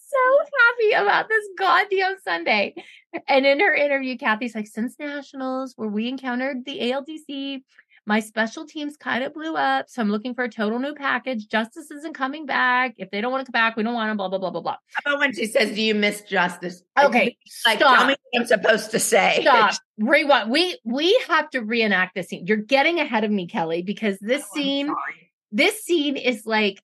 so 0.06 0.38
happy 0.38 0.92
about 1.04 1.28
this 1.28 1.44
goddamn 1.58 2.16
Sunday. 2.22 2.74
And 3.28 3.46
in 3.46 3.60
her 3.60 3.74
interview, 3.74 4.16
Cathy's 4.16 4.54
like, 4.54 4.66
since 4.66 4.96
nationals, 4.98 5.74
where 5.76 5.88
we 5.88 6.08
encountered 6.08 6.64
the 6.64 6.80
ALDC, 6.80 7.62
my 8.06 8.20
special 8.20 8.66
teams 8.66 8.96
kind 8.96 9.24
of 9.24 9.32
blew 9.32 9.54
up. 9.56 9.88
So 9.88 10.02
I'm 10.02 10.10
looking 10.10 10.34
for 10.34 10.44
a 10.44 10.48
total 10.48 10.78
new 10.78 10.94
package. 10.94 11.48
Justice 11.48 11.90
isn't 11.90 12.14
coming 12.14 12.44
back. 12.44 12.94
If 12.98 13.10
they 13.10 13.20
don't 13.20 13.32
want 13.32 13.46
to 13.46 13.50
come 13.50 13.58
back, 13.58 13.76
we 13.76 13.82
don't 13.82 13.94
want 13.94 14.10
them, 14.10 14.16
blah, 14.18 14.28
blah, 14.28 14.38
blah, 14.38 14.50
blah, 14.50 14.60
blah. 14.60 14.76
How 14.92 15.12
about 15.12 15.20
when 15.20 15.34
she 15.34 15.46
says, 15.46 15.74
"Do 15.74 15.80
you 15.80 15.94
miss 15.94 16.20
justice?" 16.22 16.82
Okay, 17.02 17.36
like 17.66 17.78
stop. 17.78 17.96
tell 17.98 18.06
me 18.06 18.14
what 18.30 18.40
I'm 18.40 18.46
supposed 18.46 18.90
to 18.90 18.98
say. 18.98 19.38
Stop. 19.40 19.74
Rewind. 19.98 20.50
We 20.50 20.78
we 20.84 21.18
have 21.28 21.48
to 21.50 21.60
reenact 21.60 22.14
this 22.14 22.28
scene. 22.28 22.46
You're 22.46 22.58
getting 22.58 23.00
ahead 23.00 23.24
of 23.24 23.30
me, 23.30 23.46
Kelly, 23.46 23.82
because 23.82 24.18
this 24.20 24.42
Oh, 24.42 24.54
scene, 24.54 24.94
this 25.50 25.82
scene 25.82 26.16
is 26.16 26.44
like, 26.44 26.82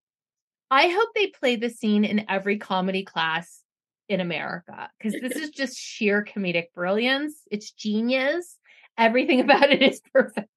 I 0.70 0.88
hope 0.88 1.08
they 1.14 1.26
play 1.26 1.56
this 1.56 1.78
scene 1.78 2.04
in 2.04 2.24
every 2.30 2.56
comedy 2.58 3.02
class 3.04 3.60
in 4.08 4.20
America 4.20 4.88
because 4.98 5.20
this 5.20 5.36
is 5.36 5.50
just 5.50 5.76
sheer 5.78 6.24
comedic 6.24 6.72
brilliance. 6.74 7.34
It's 7.50 7.70
genius. 7.72 8.56
Everything 8.96 9.40
about 9.44 9.70
it 9.70 9.82
is 9.82 10.00
perfect. 10.12 10.48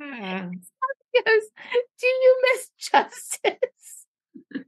Yeah. 0.00 0.48
Goes, 1.26 1.42
Do 2.00 2.06
you 2.06 2.42
miss 2.42 2.70
justice? 2.78 4.06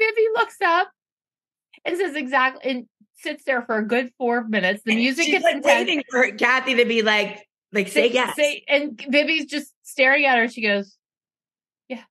Vivi 0.00 0.26
looks 0.34 0.56
up 0.64 0.90
and 1.84 1.96
says 1.96 2.16
exactly 2.16 2.70
and 2.70 2.86
sits 3.16 3.44
there 3.44 3.62
for 3.62 3.78
a 3.78 3.86
good 3.86 4.10
four 4.18 4.44
minutes. 4.44 4.82
The 4.84 4.94
music 4.94 5.26
gets 5.26 5.44
like 5.44 5.64
waiting 5.64 6.02
for 6.10 6.30
Cathy 6.32 6.74
to 6.76 6.84
be 6.84 7.02
like, 7.02 7.46
like 7.72 7.88
say 7.88 8.10
yes. 8.10 8.36
Say, 8.36 8.64
and 8.68 9.00
Vivi's 9.08 9.46
just 9.46 9.72
staring 9.82 10.24
at 10.26 10.38
her. 10.38 10.48
She 10.48 10.62
goes, 10.62 10.96
Yeah. 11.88 12.02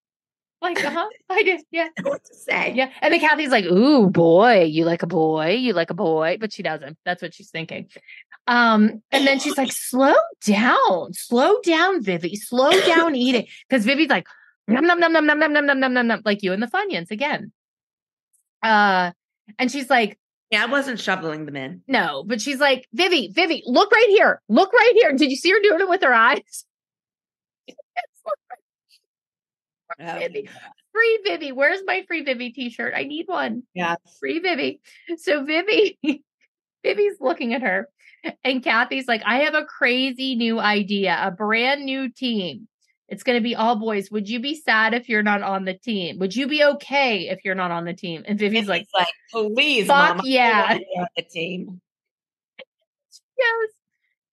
Like, 0.61 0.77
uh 0.85 0.91
huh. 0.91 1.09
I 1.29 1.43
did. 1.43 1.61
Yeah. 1.71 1.89
What 2.01 2.23
to 2.25 2.35
say. 2.35 2.73
Yeah. 2.73 2.89
And 3.01 3.13
then 3.13 3.19
Cathy's 3.19 3.51
like, 3.51 3.65
Ooh, 3.65 4.09
boy, 4.09 4.63
you 4.63 4.85
like 4.85 5.03
a 5.03 5.07
boy. 5.07 5.51
You 5.51 5.73
like 5.73 5.89
a 5.89 5.95
boy. 5.95 6.37
But 6.39 6.53
she 6.53 6.63
doesn't. 6.63 6.97
That's 7.05 7.21
what 7.21 7.33
she's 7.33 7.49
thinking. 7.49 7.89
Um, 8.45 9.01
and 9.11 9.25
then 9.25 9.39
she's 9.39 9.57
like, 9.57 9.71
Slow 9.71 10.15
down. 10.45 11.13
Slow 11.13 11.59
down, 11.61 12.03
Vivi. 12.03 12.35
Slow 12.35 12.71
down 12.85 13.15
eating. 13.15 13.47
Because 13.69 13.85
Vivi's 13.85 14.09
like, 14.09 14.27
Num, 14.67 14.85
num, 14.85 14.99
num, 14.99 15.11
num, 15.11 15.25
num, 15.25 15.39
num, 15.39 15.53
num, 15.53 15.65
num, 15.65 15.79
num, 15.79 15.93
num, 15.93 16.07
num, 16.07 16.21
like 16.25 16.41
you 16.43 16.53
and 16.53 16.63
the 16.63 16.67
Funyuns 16.67 17.11
again. 17.11 17.51
Uh, 18.61 19.11
and 19.59 19.71
she's 19.71 19.89
like, 19.89 20.17
Yeah, 20.51 20.63
I 20.63 20.67
wasn't 20.67 20.99
shoveling 20.99 21.45
them 21.45 21.55
in. 21.55 21.81
no, 21.87 22.23
but 22.25 22.41
she's 22.41 22.59
like, 22.59 22.87
Vivi, 22.93 23.29
Vivi, 23.33 23.63
look 23.65 23.91
right 23.91 24.09
here. 24.09 24.41
Look 24.49 24.71
right 24.71 24.93
here. 24.95 25.11
Did 25.13 25.29
you 25.31 25.35
see 25.37 25.51
her 25.51 25.61
doing 25.61 25.81
it 25.81 25.89
with 25.89 26.01
her 26.03 26.13
eyes? 26.13 26.65
Oh, 29.99 30.17
Vivi 30.17 30.49
free 30.93 31.19
Vivi. 31.25 31.51
Where's 31.51 31.81
my 31.85 32.03
free 32.07 32.23
Vivi 32.23 32.51
t-shirt? 32.51 32.93
I 32.95 33.03
need 33.03 33.27
one. 33.27 33.63
Yeah. 33.73 33.95
Free 34.19 34.39
Vivi. 34.39 34.79
So 35.17 35.43
Vivi, 35.43 35.99
Vivi's 36.83 37.17
looking 37.19 37.53
at 37.53 37.63
her, 37.63 37.89
and 38.43 38.63
Cathy's 38.63 39.07
like, 39.07 39.23
I 39.25 39.39
have 39.39 39.55
a 39.55 39.65
crazy 39.65 40.35
new 40.35 40.59
idea, 40.59 41.17
a 41.21 41.31
brand 41.31 41.85
new 41.85 42.09
team. 42.09 42.67
It's 43.09 43.23
going 43.23 43.37
to 43.37 43.43
be 43.43 43.55
all 43.55 43.75
boys. 43.75 44.09
Would 44.09 44.27
you 44.27 44.39
be 44.39 44.55
sad 44.55 44.93
if 44.93 45.07
you're 45.09 45.23
not 45.23 45.43
on 45.43 45.65
the 45.65 45.73
team? 45.73 46.19
Would 46.19 46.35
you 46.35 46.47
be 46.47 46.63
okay 46.63 47.27
if 47.29 47.45
you're 47.45 47.53
not 47.53 47.69
on 47.69 47.85
the 47.85 47.93
team? 47.93 48.23
And 48.25 48.39
Vivi's 48.39 48.67
like, 48.67 48.87
like, 48.93 49.07
please, 49.31 49.87
fuck 49.87 50.17
Mom, 50.17 50.25
I 50.25 50.29
yeah. 50.29 50.69
want 50.69 50.71
to 50.71 50.79
be 50.79 50.99
on 50.99 51.07
the 51.15 51.23
team. 51.23 51.81
goes, 53.43 53.69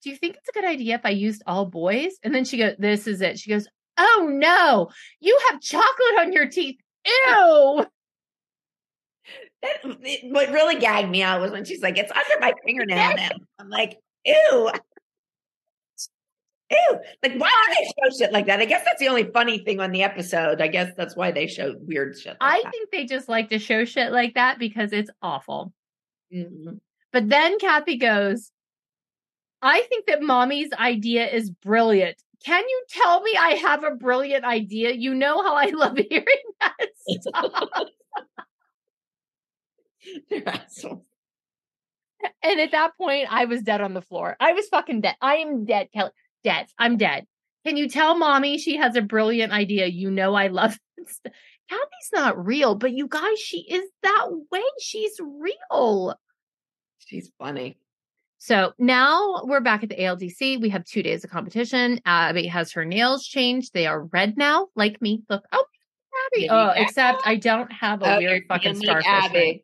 Do 0.03 0.11
you 0.11 0.17
think 0.17 0.37
it's 0.37 0.49
a 0.49 0.53
good 0.53 0.65
idea 0.65 0.95
if 0.95 1.05
I 1.05 1.11
used 1.11 1.43
all 1.47 1.67
boys? 1.67 2.13
And 2.23 2.35
then 2.35 2.45
she 2.45 2.59
goes, 2.59 2.75
This 2.79 3.07
is 3.07 3.21
it. 3.21 3.39
She 3.39 3.51
goes, 3.51 3.69
Oh 3.99 4.29
no, 4.31 4.91
you 5.21 5.39
have 5.51 5.61
chocolate 5.61 6.21
on 6.21 6.33
your 6.33 6.49
teeth. 6.49 6.79
Ew. 7.07 7.87
That, 9.63 9.77
it- 10.03 10.33
what 10.33 10.49
really 10.51 10.79
gagged 10.79 11.11
me 11.11 11.23
out 11.23 11.41
was 11.41 11.51
when 11.53 11.65
she's 11.65 11.83
like, 11.83 11.99
"It's 11.99 12.11
under 12.13 12.41
my 12.41 12.53
fingernail 12.65 13.15
now." 13.17 13.29
I'm 13.59 13.69
like, 13.69 13.99
"Ew, 14.25 14.71
ew!" 16.71 16.99
Like, 17.23 17.35
why 17.37 17.51
do 17.69 17.75
they 17.79 17.85
show 18.11 18.17
shit 18.19 18.33
like 18.33 18.47
that? 18.47 18.61
I 18.61 18.65
guess 18.65 18.85
that's 18.85 19.01
the 19.01 19.09
only 19.09 19.25
funny 19.25 19.59
thing 19.59 19.81
on 19.81 19.91
the 19.93 20.03
episode. 20.03 20.61
I 20.61 20.69
guess 20.69 20.93
that's 20.97 21.17
why 21.17 21.31
they 21.31 21.47
show 21.47 21.75
weird 21.81 22.17
shit. 22.19 22.37
I 22.41 22.61
that. 22.63 22.71
think 22.73 22.91
they 22.91 23.05
just 23.05 23.29
like 23.29 23.51
to 23.51 23.59
show 23.59 23.85
shit 23.85 24.13
like 24.13 24.35
that 24.35 24.59
because 24.59 24.93
it's 24.93 25.11
awful. 25.23 25.73
Mhm. 26.35 26.81
But 27.13 27.29
then 27.29 27.59
Cathy 27.59 27.97
goes, 27.97 28.53
I 29.63 29.83
think 29.83 30.07
that 30.07 30.23
mommy's 30.23 30.71
idea 30.73 31.29
is 31.29 31.51
brilliant. 31.51 32.17
Can 32.47 32.63
you 32.67 32.83
tell 32.89 33.21
me 33.21 33.37
I 33.39 33.51
have 33.57 33.85
a 33.85 33.91
brilliant 33.97 34.45
idea? 34.45 34.93
You 34.93 35.15
know 35.15 35.43
how 35.43 35.55
I 35.57 35.67
love 35.67 35.99
hearing 36.09 36.25
that 36.61 36.77
stuff. 36.97 37.69
They're 40.31 40.49
assholes. 40.49 41.03
and 42.43 42.61
at 42.61 42.73
that 42.73 42.97
point, 42.97 43.27
I 43.31 43.45
was 43.47 43.63
dead 43.63 43.81
on 43.81 43.95
the 43.95 44.03
floor. 44.03 44.37
I 44.41 44.53
was 44.53 44.67
fucking 44.69 45.01
dead. 45.03 45.17
I 45.21 45.37
am 45.37 45.65
dead, 45.65 45.89
Kelly. 45.93 46.11
Dead. 46.45 46.67
I'm 46.79 46.97
dead. 46.97 47.27
Can 47.67 47.77
you 47.77 47.89
tell 47.89 48.17
mommy 48.17 48.57
she 48.59 48.77
has 48.77 48.97
a 48.97 49.03
brilliant 49.03 49.53
idea? 49.53 49.87
You 49.87 50.11
know 50.11 50.35
I 50.35 50.49
love 50.49 50.79
it. 50.97 51.09
Cathy's 51.69 52.11
not 52.13 52.45
real, 52.45 52.75
but 52.75 52.93
you 52.93 53.07
guys, 53.07 53.39
she 53.39 53.59
is 53.71 53.89
that 54.03 54.27
way. 54.51 54.63
She's 54.81 55.19
real. 55.21 56.15
She's 56.99 57.31
funny. 57.39 57.79
So 58.39 58.73
now 58.79 59.43
we're 59.45 59.61
back 59.61 59.83
at 59.83 59.91
the 59.91 59.97
ALDC. 59.97 60.61
We 60.61 60.71
have 60.71 60.85
two 60.85 61.03
days 61.03 61.23
of 61.25 61.31
competition. 61.31 62.01
Abby 62.07 62.47
has 62.47 62.73
her 62.73 62.85
nails 62.87 63.25
changed. 63.27 63.73
They 63.75 63.87
are 63.87 64.05
red 64.05 64.37
now, 64.39 64.69
like 64.75 65.01
me. 65.03 65.23
Look, 65.29 65.45
oh, 65.53 65.65
Abby. 66.35 66.49
Oh, 66.51 66.73
except 66.75 67.23
I 67.27 67.37
don't 67.37 67.71
have 67.71 68.03
a 68.03 68.15
Oh, 68.15 68.19
weird 68.19 68.45
fucking 68.49 68.77
starfish. 68.77 69.07
Abby. 69.07 69.63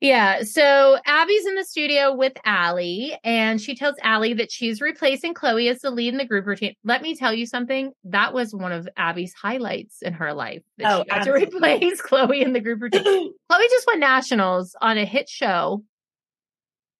Yeah. 0.00 0.42
So 0.42 0.96
Abby's 1.06 1.44
in 1.46 1.56
the 1.56 1.64
studio 1.64 2.14
with 2.14 2.34
Ally, 2.44 3.16
and 3.24 3.60
she 3.60 3.74
tells 3.74 3.96
Ally 4.02 4.32
that 4.34 4.52
she's 4.52 4.80
replacing 4.80 5.34
Chloe 5.34 5.68
as 5.68 5.80
the 5.80 5.90
lead 5.90 6.14
in 6.14 6.18
the 6.18 6.24
group 6.24 6.46
routine. 6.46 6.74
Let 6.84 7.02
me 7.02 7.16
tell 7.16 7.34
you 7.34 7.46
something. 7.46 7.92
That 8.04 8.32
was 8.32 8.54
one 8.54 8.70
of 8.70 8.88
Abby's 8.96 9.34
highlights 9.34 10.02
in 10.02 10.12
her 10.12 10.32
life. 10.32 10.62
That 10.78 10.92
Oh, 10.92 11.04
she 11.18 11.24
to 11.24 11.32
replace 11.34 12.00
Chloe 12.00 12.42
in 12.42 12.52
the 12.52 12.60
group 12.60 12.80
routine. 12.80 13.02
Chloe 13.50 13.68
just 13.70 13.86
won 13.88 13.98
nationals 13.98 14.76
on 14.80 14.98
a 14.98 15.04
hit 15.04 15.28
show. 15.28 15.82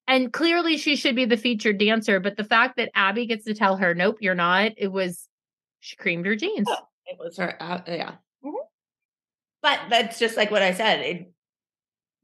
And 0.09 0.33
clearly 0.33 0.79
she 0.79 0.97
should 0.97 1.15
be 1.15 1.27
the 1.27 1.37
featured 1.37 1.79
dancer, 1.79 2.19
but 2.19 2.37
the 2.37 2.43
fact 2.45 2.79
that 2.79 2.91
Abby 2.95 3.27
gets 3.27 3.45
to 3.45 3.53
tell 3.55 3.77
her, 3.77 3.95
nope, 3.95 4.16
you're 4.20 4.35
not, 4.35 4.73
it 4.79 4.89
was 4.89 5.29
she 5.81 5.97
creamed 5.97 6.25
her 6.27 6.35
jeans. 6.35 6.66
Oh, 6.69 6.77
it 7.07 7.19
was 7.19 7.37
her. 7.37 7.55
Uh, 7.62 7.81
yeah. 7.87 8.12
Mhm. 8.43 8.55
But 9.62 9.81
that's 9.91 10.19
just 10.19 10.37
like 10.37 10.51
what 10.51 10.62
I 10.62 10.73
said 10.73 11.01
it, 11.01 11.33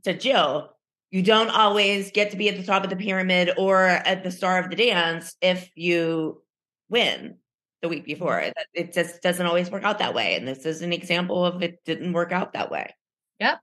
to 0.05 0.17
Jill. 0.17 0.71
You 1.11 1.23
don't 1.23 1.51
always 1.51 2.11
get 2.11 2.31
to 2.33 2.37
be 2.37 2.49
at 2.49 2.57
the 2.57 2.65
top 2.65 2.85
of 2.85 2.91
the 2.91 2.97
pyramid 2.97 3.53
or 3.57 3.85
at 3.85 4.25
the 4.25 4.31
star 4.31 4.59
of 4.59 4.71
the 4.71 4.77
dance 4.77 5.37
if 5.41 5.71
you 5.75 6.43
win 6.89 7.37
the 7.83 7.89
week 7.89 8.05
before. 8.05 8.41
Mm-hmm. 8.41 8.51
It 8.75 8.93
just 8.93 9.23
doesn't 9.23 9.47
always 9.47 9.71
work 9.71 9.85
out 9.85 9.99
that 9.99 10.15
way. 10.15 10.35
And 10.35 10.49
this 10.49 10.67
is 10.67 10.83
an 10.83 10.93
example 10.93 11.45
of 11.45 11.63
it 11.63 11.85
didn't 11.85 12.13
work 12.13 12.33
out 12.33 12.55
that 12.55 12.71
way. 12.71 12.95
Yep. 13.41 13.61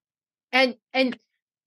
And 0.54 0.76
and 0.94 1.18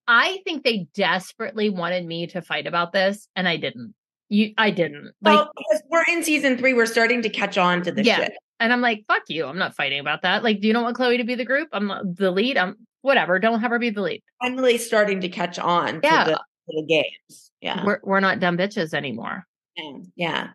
I 0.07 0.39
think 0.45 0.65
they 0.65 0.87
desperately 0.95 1.71
wanted 1.71 2.07
me 2.07 2.27
to 2.29 2.43
fight 2.43 2.67
about 2.67 2.93
this, 2.93 3.29
and 3.35 3.49
I 3.49 3.57
didn't. 3.57 3.95
You 4.29 4.53
I 4.57 4.71
didn't. 4.71 5.13
Like 5.23 5.37
well, 5.37 5.51
because 5.57 5.83
we're 5.91 6.05
in 6.11 6.23
season 6.23 6.57
three, 6.57 6.75
we're 6.75 6.87
starting 6.87 7.23
to 7.23 7.29
catch 7.29 7.59
on 7.59 7.83
to 7.83 7.93
the 7.93 8.05
Yeah. 8.05 8.17
shit. 8.17 8.33
And 8.65 8.73
I'm 8.73 8.81
like, 8.81 9.05
fuck 9.07 9.23
you. 9.29 9.45
I'm 9.47 9.59
not 9.59 9.77
fighting 9.77 10.01
about 10.01 10.23
that. 10.23 10.43
Like, 10.43 10.61
do 10.61 10.67
you 10.67 10.73
don't 10.73 10.83
want 10.85 10.97
Chloe 10.97 11.19
to 11.19 11.25
be 11.25 11.35
the 11.35 11.45
group? 11.45 11.69
I'm 11.73 11.89
the 12.15 12.31
lead. 12.31 12.57
I'm 12.57 12.77
whatever. 13.03 13.39
Don't 13.39 13.61
have 13.61 13.71
her 13.71 13.79
be 13.79 13.91
the 13.91 14.01
lead. 14.01 14.23
I'm 14.41 14.57
really 14.57 14.79
starting 14.79 15.21
to 15.21 15.29
catch 15.29 15.59
on 15.59 16.01
Yeah. 16.03 16.25
to, 16.25 16.31
the, 16.31 16.37
to 16.37 16.81
the 16.81 16.87
games. 16.87 17.51
Yeah. 17.61 17.85
We're 17.85 18.01
we're 18.03 18.21
not 18.21 18.41
dumb 18.41 18.57
bitches 18.57 18.95
anymore. 18.95 19.47
And- 19.77 20.07
yeah. 20.17 20.49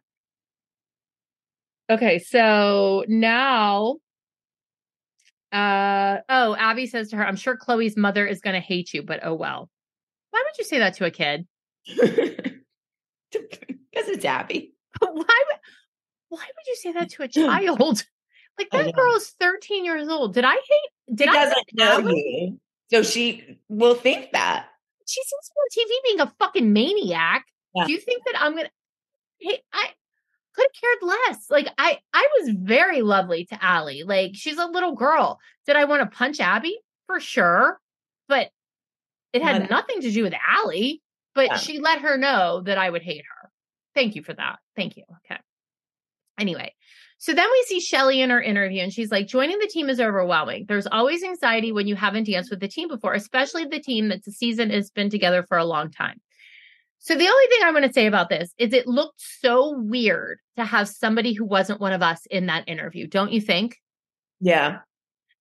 Okay, 1.90 2.20
so 2.20 3.06
now 3.08 3.98
uh 5.52 6.18
oh, 6.30 6.56
Abby 6.56 6.86
says 6.88 7.10
to 7.10 7.18
her, 7.18 7.26
I'm 7.28 7.36
sure 7.36 7.58
Chloe's 7.58 7.96
mother 7.98 8.26
is 8.26 8.42
gonna 8.42 8.60
hate 8.60 8.94
you, 8.94 9.04
but 9.04 9.20
oh 9.24 9.34
well. 9.36 9.70
Why 10.32 10.44
would 10.46 10.58
you 10.58 10.64
say 10.64 10.80
that 10.80 10.96
to 10.96 11.06
a 11.06 11.12
kid? 11.12 11.48
Because 13.32 14.08
it's 14.16 14.26
Abby. 14.26 14.74
why 15.00 15.12
would 15.12 15.26
why 16.30 16.40
would 16.40 16.68
you 16.68 16.76
say 16.76 16.92
that 16.94 17.10
to 17.12 17.24
a 17.24 17.28
child? 17.28 18.04
Like 18.58 18.70
that 18.72 18.86
know. 18.88 18.92
girl 18.92 19.16
is 19.16 19.30
13 19.40 19.86
years 19.86 20.08
old. 20.10 20.34
Did 20.34 20.46
I 20.46 20.54
hate 20.54 21.16
did 21.16 21.30
she 21.30 21.38
I 21.38 21.46
doesn't 21.46 21.68
know 21.74 21.98
Abby? 22.00 22.14
you. 22.52 22.60
So 22.92 23.04
she 23.04 23.58
will 23.70 23.96
think 23.96 24.32
that. 24.32 24.68
She 25.08 25.22
sees 25.24 25.52
me 25.78 25.84
on 25.84 25.88
TV 25.88 26.04
being 26.04 26.20
a 26.22 26.34
fucking 26.40 26.72
maniac. 26.74 27.46
Yeah. 27.76 27.86
Do 27.86 27.92
you 27.94 28.00
think 28.00 28.24
that 28.26 28.42
I'm 28.42 28.56
gonna 28.56 28.70
hey 29.40 29.60
I 29.74 29.88
could 30.56 30.66
have 30.68 30.82
cared 31.02 31.18
less. 31.30 31.50
Like 31.50 31.68
I 31.78 32.00
I 32.14 32.28
was 32.40 32.50
very 32.58 33.02
lovely 33.02 33.46
to 33.46 33.64
Ally. 33.64 34.02
Like 34.06 34.32
she's 34.34 34.58
a 34.58 34.66
little 34.66 34.94
girl. 34.96 35.40
Did 35.66 35.76
I 35.78 35.86
want 35.86 36.02
to 36.10 36.18
punch 36.18 36.40
Abby? 36.40 36.78
For 37.08 37.20
sure. 37.20 37.80
But 38.28 38.50
it 39.34 39.42
had 39.42 39.62
Not- 39.62 39.70
nothing 39.70 40.02
to 40.02 40.12
do 40.12 40.24
with 40.24 40.34
Ally. 40.48 40.94
But 41.34 41.48
Yeah. 41.48 41.58
she 41.58 41.80
let 41.80 42.02
her 42.02 42.18
know 42.18 42.62
that 42.66 42.78
I 42.78 42.90
would 42.90 43.04
hate 43.04 43.24
her. 43.24 43.50
Thank 43.96 44.16
you 44.16 44.24
for 44.24 44.34
that. 44.34 44.58
Thank 44.76 44.98
you. 44.98 45.04
Okay. 45.26 45.40
Anyway, 46.40 46.74
so 47.18 47.34
then 47.34 47.50
we 47.52 47.64
see 47.68 47.82
Shelly 47.82 48.22
in 48.22 48.30
her 48.30 48.42
interview, 48.42 48.82
and 48.82 48.94
she's 48.94 49.12
like, 49.12 49.28
joining 49.28 49.60
the 49.60 49.68
team 49.68 49.90
is 49.90 50.00
overwhelming. 50.00 50.66
There's 50.68 50.88
always 50.88 51.22
anxiety 51.22 51.74
when 51.74 51.86
you 51.86 51.96
haven't 51.96 52.28
danced 52.28 52.50
with 52.50 52.62
the 52.62 52.68
team 52.70 52.88
before, 52.88 53.14
especially 53.14 53.66
the 53.66 53.82
team 53.82 54.08
that's 54.08 54.28
a 54.28 54.32
season 54.32 54.70
has 54.70 54.90
been 54.90 55.10
together 55.10 55.44
for 55.44 55.58
a 55.58 55.66
long 55.66 55.92
time. 55.92 56.22
So 57.00 57.16
the 57.16 57.28
only 57.28 57.46
thing 57.48 57.60
I'm 57.64 57.74
going 57.74 57.88
to 57.88 57.94
say 57.94 58.08
about 58.08 58.30
this 58.30 58.54
is 58.58 58.74
it 58.74 58.88
looked 58.88 59.22
so 59.22 59.78
weird 59.78 60.40
to 60.56 60.66
have 60.66 60.88
somebody 60.88 61.34
who 61.34 61.46
wasn't 61.46 61.82
one 61.82 61.94
of 61.94 62.02
us 62.02 62.26
in 62.30 62.46
that 62.48 62.68
interview, 62.68 63.08
don't 63.08 63.32
you 63.32 63.42
think? 63.42 63.78
Yeah. 64.40 64.80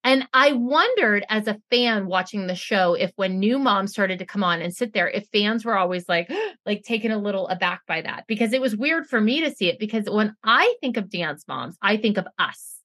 And 0.09 0.26
I 0.32 0.52
wondered 0.52 1.26
as 1.28 1.48
a 1.48 1.60
fan 1.70 2.06
watching 2.06 2.47
the 2.47 2.55
show 2.55 2.94
if 2.94 3.12
when 3.16 3.39
new 3.39 3.59
moms 3.59 3.93
started 3.93 4.18
to 4.20 4.24
come 4.24 4.43
on 4.43 4.62
and 4.62 4.74
sit 4.74 4.94
there, 4.94 5.06
if 5.06 5.28
fans 5.35 5.66
were 5.66 5.76
always 5.76 6.09
like, 6.09 6.32
like 6.64 6.82
taken 6.82 7.10
a 7.10 7.18
little 7.18 7.47
aback 7.48 7.82
by 7.86 8.01
that 8.01 8.24
because 8.26 8.55
it 8.55 8.60
was 8.62 8.74
weird 8.74 9.06
for 9.06 9.20
me 9.20 9.43
to 9.43 9.51
see 9.55 9.68
it 9.68 9.78
because 9.78 10.09
when 10.09 10.35
I 10.43 10.74
think 10.80 10.97
of 10.97 11.10
dance 11.10 11.44
moms, 11.47 11.76
I 11.82 11.98
think 11.98 12.16
of 12.16 12.26
us. 12.39 12.76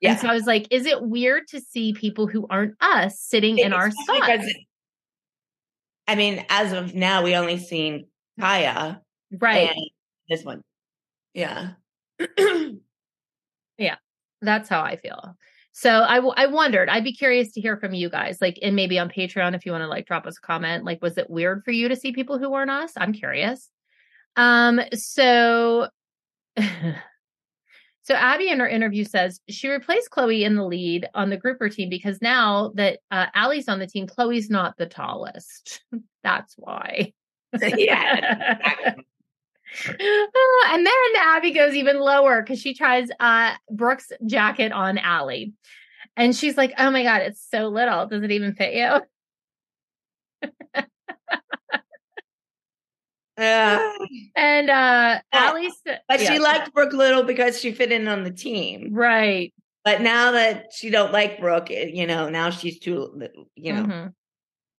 Yeah. 0.00 0.12
And 0.12 0.20
so 0.20 0.28
I 0.28 0.34
was 0.34 0.46
like, 0.46 0.68
is 0.70 0.86
it 0.86 1.02
weird 1.02 1.48
to 1.48 1.60
see 1.60 1.94
people 1.94 2.28
who 2.28 2.46
aren't 2.48 2.76
us 2.80 3.18
sitting 3.18 3.58
in 3.58 3.72
our 3.72 3.90
spot? 3.90 4.20
because- 4.20 4.54
I 6.06 6.14
mean, 6.14 6.46
as 6.48 6.72
of 6.72 6.94
now, 6.94 7.24
we 7.24 7.34
only 7.34 7.58
seen 7.58 8.06
Kaya 8.38 9.02
Right. 9.32 9.68
and 9.68 9.90
this 10.28 10.44
one. 10.44 10.62
Yeah. 11.34 11.70
yeah. 13.78 13.96
That's 14.40 14.68
how 14.68 14.80
I 14.82 14.94
feel. 14.94 15.36
So 15.80 16.02
I, 16.02 16.16
w- 16.16 16.34
I 16.36 16.46
wondered, 16.46 16.88
I'd 16.88 17.04
be 17.04 17.12
curious 17.12 17.52
to 17.52 17.60
hear 17.60 17.76
from 17.76 17.94
you 17.94 18.10
guys, 18.10 18.38
like, 18.40 18.58
and 18.62 18.74
maybe 18.74 18.98
on 18.98 19.08
Patreon, 19.08 19.54
if 19.54 19.64
you 19.64 19.70
want 19.70 19.82
to 19.82 19.86
like 19.86 20.06
drop 20.06 20.26
us 20.26 20.36
a 20.36 20.40
comment, 20.40 20.84
like, 20.84 21.00
was 21.00 21.16
it 21.16 21.30
weird 21.30 21.62
for 21.64 21.70
you 21.70 21.86
to 21.88 21.94
see 21.94 22.10
people 22.10 22.36
who 22.36 22.50
weren't 22.50 22.68
us? 22.68 22.90
I'm 22.96 23.12
curious. 23.12 23.70
Um, 24.34 24.80
so, 24.92 25.86
so 26.56 28.14
Abby 28.14 28.48
in 28.48 28.58
her 28.58 28.66
interview 28.66 29.04
says 29.04 29.38
she 29.48 29.68
replaced 29.68 30.10
Chloe 30.10 30.42
in 30.42 30.56
the 30.56 30.66
lead 30.66 31.06
on 31.14 31.30
the 31.30 31.36
grouper 31.36 31.68
team 31.68 31.88
because 31.88 32.20
now 32.20 32.72
that 32.74 32.98
uh, 33.12 33.26
Ally's 33.36 33.68
on 33.68 33.78
the 33.78 33.86
team, 33.86 34.08
Chloe's 34.08 34.50
not 34.50 34.76
the 34.78 34.86
tallest. 34.86 35.84
That's 36.24 36.54
why. 36.58 37.12
yeah. 37.62 38.94
Oh, 40.00 40.66
and 40.72 40.86
then 40.86 40.94
Abby 41.22 41.52
goes 41.52 41.74
even 41.74 41.98
lower 41.98 42.42
because 42.42 42.60
she 42.60 42.74
tries 42.74 43.08
uh 43.20 43.54
Brooke's 43.70 44.10
jacket 44.26 44.72
on 44.72 44.98
Ally. 44.98 45.46
And 46.16 46.34
she's 46.34 46.56
like, 46.56 46.72
oh 46.78 46.90
my 46.90 47.02
God, 47.04 47.22
it's 47.22 47.46
so 47.48 47.68
little. 47.68 48.06
Does 48.06 48.22
it 48.22 48.30
even 48.32 48.54
fit 48.54 48.74
you? 48.74 49.00
Yeah. 53.38 53.92
And 54.36 54.68
uh. 54.70 55.20
Ally 55.32 55.68
But 56.08 56.20
yeah, 56.20 56.32
she 56.32 56.38
liked 56.38 56.72
Brooke 56.72 56.92
Little 56.92 57.22
because 57.24 57.60
she 57.60 57.72
fit 57.72 57.92
in 57.92 58.08
on 58.08 58.24
the 58.24 58.30
team. 58.30 58.92
right. 58.92 59.52
But 59.84 60.00
now 60.00 60.32
that 60.32 60.72
she 60.74 60.90
don't 60.90 61.12
like 61.12 61.40
Brooke, 61.40 61.70
you 61.70 62.06
know, 62.06 62.28
now 62.28 62.50
she's 62.50 62.78
too, 62.78 63.20
you 63.54 63.72
know, 63.72 63.84
Mhm. 63.84 64.12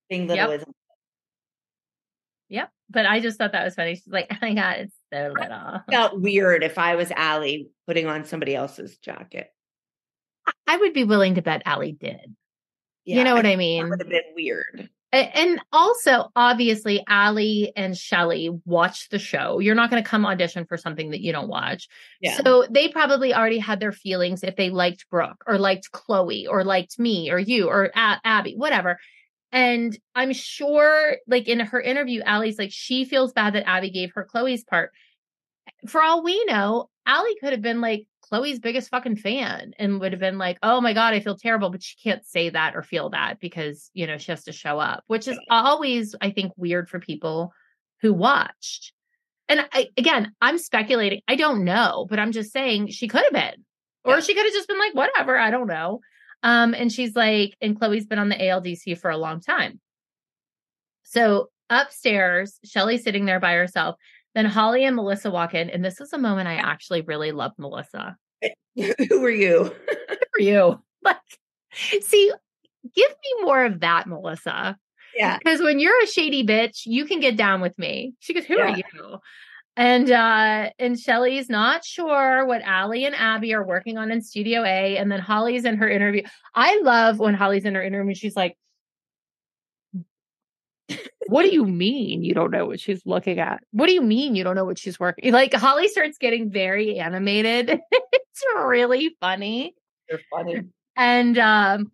being 0.09 0.27
little 0.27 0.49
Yep. 0.51 0.59
isn't. 0.61 0.75
But 2.89 3.05
I 3.05 3.19
just 3.19 3.37
thought 3.37 3.51
that 3.51 3.63
was 3.65 3.75
funny. 3.75 3.95
She's 3.95 4.07
like, 4.07 4.27
oh 4.31 4.35
my 4.41 4.53
God, 4.53 4.75
it's 4.79 4.95
so 5.13 5.33
little. 5.39 5.81
Felt 5.89 6.19
weird 6.19 6.63
if 6.63 6.77
I 6.77 6.95
was 6.95 7.11
Ally 7.11 7.63
putting 7.87 8.07
on 8.07 8.25
somebody 8.25 8.55
else's 8.55 8.97
jacket. 8.97 9.51
I 10.67 10.77
would 10.77 10.93
be 10.93 11.03
willing 11.03 11.35
to 11.35 11.41
bet 11.41 11.61
Ally 11.65 11.91
did. 11.91 12.35
Yeah, 13.05 13.17
you 13.17 13.23
know 13.23 13.35
what 13.35 13.45
I 13.45 13.51
That 13.51 13.57
mean? 13.57 13.89
would 13.89 13.99
have 14.01 14.09
been 14.09 14.21
weird. 14.35 14.89
And 15.11 15.59
also, 15.71 16.29
obviously, 16.35 17.03
Ally 17.07 17.71
and 17.75 17.97
Shelly 17.97 18.51
watch 18.65 19.09
the 19.09 19.17
show. 19.17 19.57
You're 19.57 19.73
not 19.73 19.89
going 19.89 20.03
to 20.03 20.07
come 20.07 20.23
audition 20.23 20.65
for 20.65 20.77
something 20.77 21.09
that 21.09 21.21
you 21.21 21.31
don't 21.31 21.47
watch. 21.47 21.87
Yeah. 22.21 22.37
So 22.43 22.67
they 22.69 22.89
probably 22.89 23.33
already 23.33 23.57
had 23.57 23.79
their 23.79 23.91
feelings 23.91 24.43
if 24.43 24.55
they 24.55 24.69
liked 24.69 25.09
Brooke 25.09 25.43
or 25.47 25.57
liked 25.57 25.91
Chloe 25.91 26.45
or 26.45 26.63
liked 26.63 26.99
me 26.99 27.31
or 27.31 27.39
you 27.39 27.69
or 27.69 27.85
A- 27.95 28.21
Abby, 28.23 28.53
whatever. 28.55 28.99
And 29.51 29.97
I'm 30.13 30.33
sure, 30.33 31.17
like 31.27 31.47
in 31.47 31.59
her 31.59 31.81
interview, 31.81 32.21
Ally's 32.21 32.59
like, 32.59 32.71
she 32.71 33.05
feels 33.05 33.33
bad 33.33 33.53
that 33.53 33.67
Abby 33.67 33.89
gave 33.89 34.11
her 34.13 34.23
Chloe's 34.23 34.63
part. 34.63 34.91
For 35.87 36.01
all 36.03 36.23
we 36.23 36.43
know, 36.45 36.89
Ally 37.05 37.33
could 37.39 37.53
have 37.53 37.61
been 37.61 37.81
like 37.81 38.05
Chloe's 38.21 38.59
biggest 38.59 38.89
fucking 38.89 39.15
fan 39.15 39.73
and 39.79 39.99
would 39.99 40.11
have 40.11 40.19
been 40.19 40.37
like, 40.37 40.59
oh 40.61 40.81
my 40.81 40.93
God, 40.93 41.13
I 41.15 41.19
feel 41.19 41.35
terrible. 41.35 41.71
But 41.71 41.81
she 41.81 41.95
can't 42.03 42.23
say 42.25 42.49
that 42.49 42.75
or 42.75 42.83
feel 42.83 43.09
that 43.09 43.39
because, 43.39 43.89
you 43.93 44.05
know, 44.05 44.17
she 44.19 44.31
has 44.31 44.43
to 44.43 44.51
show 44.51 44.77
up, 44.79 45.03
which 45.07 45.27
is 45.27 45.39
always, 45.49 46.15
I 46.21 46.29
think, 46.29 46.51
weird 46.55 46.89
for 46.89 46.99
people 46.99 47.51
who 48.01 48.13
watched. 48.13 48.93
And 49.47 49.67
I, 49.73 49.87
again, 49.97 50.31
I'm 50.41 50.59
speculating. 50.59 51.21
I 51.27 51.35
don't 51.35 51.63
know, 51.63 52.05
but 52.07 52.19
I'm 52.19 52.31
just 52.31 52.51
saying 52.53 52.89
she 52.89 53.07
could 53.07 53.23
have 53.23 53.33
been, 53.33 53.65
or 54.03 54.15
Yeah. 54.15 54.19
she 54.19 54.35
could 54.35 54.45
have 54.45 54.53
just 54.53 54.67
been 54.67 54.77
like, 54.77 54.93
whatever. 54.93 55.39
I 55.39 55.49
don't 55.49 55.65
know. 55.67 56.01
Um, 56.43 56.73
and 56.73 56.91
she's 56.91 57.15
like, 57.15 57.55
and 57.61 57.77
Chloe's 57.77 58.05
been 58.05 58.19
on 58.19 58.29
the 58.29 58.35
ALDC 58.35 58.97
for 58.97 59.11
a 59.11 59.17
long 59.17 59.41
time. 59.41 59.79
So 61.03 61.49
upstairs, 61.69 62.59
Shelly's 62.63 63.03
sitting 63.03 63.25
there 63.25 63.39
by 63.39 63.53
herself. 63.53 63.95
Then 64.35 64.45
Holly 64.45 64.85
and 64.85 64.95
Melissa 64.95 65.31
walk 65.31 65.53
in, 65.55 65.69
and 65.69 65.83
this 65.83 65.99
is 65.99 66.13
a 66.13 66.17
moment 66.17 66.47
I 66.47 66.55
actually 66.55 67.01
really 67.01 67.31
love 67.31 67.51
Melissa. 67.57 68.15
Who 68.75 69.23
are 69.25 69.29
you? 69.29 69.63
Who 69.65 70.15
are 70.37 70.41
you, 70.41 70.83
like, 71.03 71.17
see, 71.73 72.31
give 72.95 73.09
me 73.09 73.43
more 73.43 73.65
of 73.65 73.79
that, 73.81 74.07
Melissa. 74.07 74.77
Yeah. 75.15 75.37
Because 75.39 75.59
when 75.61 75.79
you're 75.79 76.03
a 76.03 76.07
shady 76.07 76.45
bitch, 76.45 76.83
you 76.85 77.05
can 77.05 77.19
get 77.19 77.35
down 77.35 77.59
with 77.61 77.77
me. 77.79 78.13
She 78.19 78.33
goes, 78.33 78.45
Who 78.45 78.57
Yeah. 78.57 78.71
are 78.73 78.77
you? 78.77 78.83
And 79.79 80.11
uh 80.11 80.71
and 80.77 80.99
Shelly's 80.99 81.49
not 81.49 81.85
sure 81.85 82.45
what 82.45 82.61
Ally 82.63 82.97
and 82.97 83.15
Abby 83.15 83.53
are 83.53 83.65
working 83.65 83.97
on 83.97 84.11
in 84.11 84.21
Studio 84.21 84.65
A. 84.65 84.97
And 84.97 85.09
then 85.09 85.21
Holly's 85.21 85.63
in 85.63 85.77
her 85.77 85.89
interview. 85.89 86.23
I 86.53 86.81
love 86.81 87.17
when 87.17 87.33
Holly's 87.33 87.63
in 87.63 87.75
her 87.75 87.81
interview, 87.81 88.13
she's 88.13 88.35
like, 88.35 88.57
What 91.27 91.43
do 91.43 91.49
you 91.49 91.65
mean 91.65 92.25
you 92.25 92.33
don't 92.33 92.51
know 92.51 92.65
what 92.65 92.81
she's 92.81 93.05
looking 93.05 93.39
at? 93.39 93.63
What 93.71 93.87
do 93.87 93.93
you 93.93 94.01
mean 94.01 94.35
you 94.35 94.43
don't 94.43 94.55
know 94.55 94.65
what 94.65 94.77
she's 94.77 94.99
working? 94.99 95.31
Like 95.31 95.53
Holly 95.53 95.87
starts 95.87 96.17
getting 96.17 96.51
very 96.51 96.99
animated. 96.99 97.69
it's 97.91 98.43
really 98.57 99.15
funny. 99.21 99.75
You're 100.09 100.19
funny. 100.29 100.63
And 100.97 101.37
um, 101.37 101.89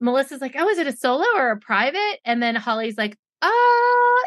Melissa's 0.00 0.40
like, 0.40 0.54
"Oh, 0.56 0.70
is 0.70 0.78
it 0.78 0.86
a 0.86 0.96
solo 0.96 1.26
or 1.36 1.50
a 1.50 1.58
private?" 1.58 2.18
And 2.24 2.42
then 2.42 2.54
Holly's 2.54 2.96
like, 2.96 3.18
"Uh, 3.42 3.50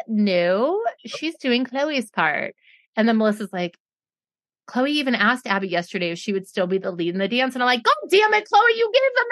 no, 0.06 0.80
she's 1.04 1.34
doing 1.38 1.64
Chloe's 1.64 2.08
part." 2.08 2.54
And 2.96 3.08
then 3.08 3.18
Melissa's 3.18 3.52
like, 3.52 3.78
"Chloe 4.66 4.92
even 4.92 5.14
asked 5.14 5.46
Abby 5.46 5.68
yesterday 5.68 6.10
if 6.10 6.18
she 6.18 6.32
would 6.32 6.46
still 6.48 6.66
be 6.66 6.78
the 6.78 6.90
lead 6.92 7.14
in 7.14 7.18
the 7.18 7.28
dance." 7.28 7.54
And 7.54 7.62
I'm 7.62 7.66
like, 7.68 7.82
"God 7.82 7.94
damn 8.10 8.34
it, 8.34 8.46
Chloe, 8.48 8.62
you 8.76 8.92
gave 8.92 9.12
them 9.16 9.26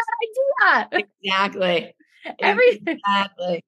that 0.90 0.96
idea." 0.96 1.06
Exactly. 1.24 1.94
Everything. 2.40 2.98
Exactly. 2.98 3.64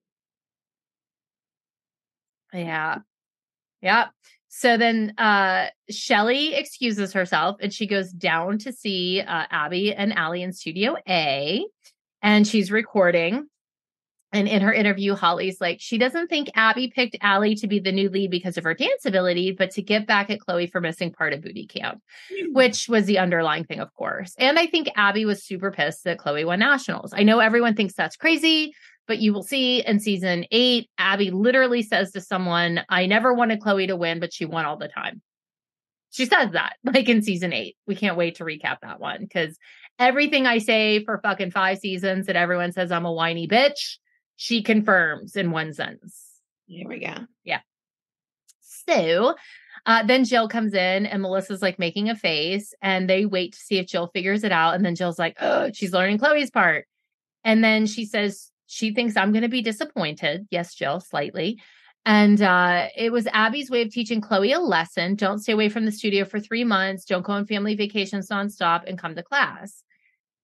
Yeah. 2.52 2.98
Yeah. 3.82 4.08
So 4.48 4.76
then 4.76 5.14
uh 5.18 5.68
Shelly 5.90 6.54
excuses 6.54 7.12
herself 7.12 7.56
and 7.60 7.72
she 7.72 7.86
goes 7.86 8.10
down 8.12 8.58
to 8.58 8.72
see 8.72 9.20
uh 9.20 9.46
Abby 9.50 9.94
and 9.94 10.12
Ally 10.12 10.38
in 10.38 10.52
studio 10.52 10.96
A 11.08 11.64
and 12.22 12.46
she's 12.46 12.70
recording. 12.72 13.46
And 14.32 14.46
in 14.46 14.62
her 14.62 14.72
interview, 14.72 15.16
Holly's 15.16 15.60
like, 15.60 15.78
she 15.80 15.98
doesn't 15.98 16.28
think 16.28 16.50
Abby 16.54 16.92
picked 16.94 17.16
Ally 17.20 17.54
to 17.54 17.66
be 17.66 17.80
the 17.80 17.90
new 17.90 18.08
lead 18.08 18.30
because 18.30 18.56
of 18.56 18.64
her 18.64 18.74
dance 18.74 19.04
ability, 19.04 19.52
but 19.52 19.72
to 19.72 19.82
get 19.82 20.06
back 20.06 20.30
at 20.30 20.40
Chloe 20.40 20.68
for 20.68 20.80
missing 20.80 21.12
part 21.12 21.32
of 21.32 21.42
booty 21.42 21.66
camp, 21.66 22.00
hmm. 22.30 22.52
which 22.52 22.88
was 22.88 23.06
the 23.06 23.18
underlying 23.18 23.64
thing, 23.64 23.80
of 23.80 23.92
course. 23.94 24.34
And 24.38 24.58
I 24.58 24.66
think 24.66 24.88
Abby 24.96 25.24
was 25.24 25.44
super 25.44 25.72
pissed 25.72 26.04
that 26.04 26.18
Chloe 26.18 26.44
won 26.44 26.60
nationals. 26.60 27.12
I 27.12 27.24
know 27.24 27.40
everyone 27.40 27.74
thinks 27.74 27.94
that's 27.94 28.16
crazy, 28.16 28.72
but 29.08 29.18
you 29.18 29.32
will 29.32 29.42
see 29.42 29.84
in 29.84 29.98
season 29.98 30.44
eight, 30.52 30.88
Abby 30.96 31.32
literally 31.32 31.82
says 31.82 32.12
to 32.12 32.20
someone, 32.20 32.82
I 32.88 33.06
never 33.06 33.34
wanted 33.34 33.60
Chloe 33.60 33.88
to 33.88 33.96
win, 33.96 34.20
but 34.20 34.32
she 34.32 34.44
won 34.44 34.64
all 34.64 34.76
the 34.76 34.86
time. 34.86 35.22
She 36.10 36.26
says 36.26 36.52
that, 36.52 36.74
like 36.84 37.08
in 37.08 37.22
season 37.22 37.52
eight. 37.52 37.76
We 37.88 37.96
can't 37.96 38.16
wait 38.16 38.36
to 38.36 38.44
recap 38.44 38.78
that 38.82 39.00
one 39.00 39.22
because 39.22 39.58
everything 39.98 40.46
I 40.46 40.58
say 40.58 41.04
for 41.04 41.18
fucking 41.20 41.50
five 41.50 41.78
seasons 41.78 42.26
that 42.26 42.36
everyone 42.36 42.70
says 42.70 42.92
I'm 42.92 43.04
a 43.04 43.12
whiny 43.12 43.48
bitch, 43.48 43.96
she 44.40 44.62
confirms 44.62 45.36
in 45.36 45.50
one 45.50 45.74
sentence. 45.74 46.24
Here 46.66 46.88
we 46.88 46.98
go. 46.98 47.12
Yeah. 47.44 47.60
So 48.62 49.34
uh, 49.84 50.02
then 50.04 50.24
Jill 50.24 50.48
comes 50.48 50.72
in 50.72 51.04
and 51.04 51.20
Melissa's 51.20 51.60
like 51.60 51.78
making 51.78 52.08
a 52.08 52.16
face 52.16 52.72
and 52.80 53.08
they 53.08 53.26
wait 53.26 53.52
to 53.52 53.58
see 53.58 53.76
if 53.76 53.86
Jill 53.86 54.06
figures 54.06 54.42
it 54.42 54.50
out. 54.50 54.76
And 54.76 54.82
then 54.82 54.94
Jill's 54.94 55.18
like, 55.18 55.36
oh, 55.42 55.70
she's 55.74 55.92
learning 55.92 56.16
Chloe's 56.16 56.50
part. 56.50 56.86
And 57.44 57.62
then 57.62 57.84
she 57.84 58.06
says 58.06 58.50
she 58.66 58.94
thinks 58.94 59.14
I'm 59.14 59.32
going 59.32 59.42
to 59.42 59.48
be 59.48 59.60
disappointed. 59.60 60.48
Yes, 60.50 60.74
Jill, 60.74 61.00
slightly. 61.00 61.60
And 62.06 62.40
uh, 62.40 62.86
it 62.96 63.12
was 63.12 63.26
Abby's 63.34 63.68
way 63.68 63.82
of 63.82 63.90
teaching 63.90 64.22
Chloe 64.22 64.52
a 64.52 64.58
lesson. 64.58 65.16
Don't 65.16 65.40
stay 65.40 65.52
away 65.52 65.68
from 65.68 65.84
the 65.84 65.92
studio 65.92 66.24
for 66.24 66.40
three 66.40 66.64
months. 66.64 67.04
Don't 67.04 67.26
go 67.26 67.34
on 67.34 67.44
family 67.44 67.74
vacations 67.74 68.30
nonstop 68.30 68.84
and 68.86 68.98
come 68.98 69.14
to 69.16 69.22
class. 69.22 69.82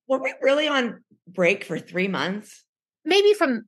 Were 0.06 0.22
we 0.22 0.34
really 0.42 0.68
on 0.68 1.02
break 1.26 1.64
for 1.64 1.78
three 1.78 2.08
months? 2.08 2.62
Maybe 3.06 3.32
from, 3.32 3.64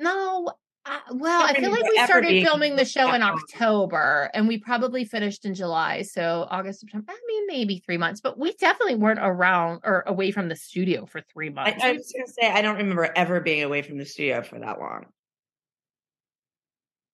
no, 0.00 0.52
uh, 0.86 0.98
well, 1.12 1.42
I 1.42 1.54
feel 1.54 1.70
like 1.70 1.88
we 1.88 1.98
started 1.98 2.42
filming 2.42 2.76
the 2.76 2.84
show 2.84 3.12
in. 3.12 3.22
October 3.30 4.30
and 4.32 4.48
we 4.48 4.58
probably 4.58 5.04
finished 5.04 5.44
in 5.44 5.54
July. 5.54 6.02
So 6.02 6.46
August, 6.50 6.80
September, 6.80 7.12
I 7.12 7.20
mean, 7.26 7.46
maybe 7.46 7.78
three 7.78 7.98
months, 7.98 8.20
but 8.20 8.38
we 8.38 8.54
definitely 8.54 8.94
weren't 8.94 9.20
around 9.20 9.80
or 9.84 10.02
away 10.06 10.30
from 10.30 10.48
the 10.48 10.56
studio 10.56 11.04
for 11.04 11.20
three 11.20 11.50
months. 11.50 11.84
I 11.84 11.92
was 11.92 12.12
going 12.12 12.26
to 12.26 12.32
say, 12.32 12.50
I 12.50 12.62
don't 12.62 12.76
remember 12.76 13.10
ever 13.14 13.40
being 13.40 13.62
away 13.62 13.82
from 13.82 13.98
the 13.98 14.06
studio 14.06 14.42
for 14.42 14.58
that 14.58 14.80
long. 14.80 15.06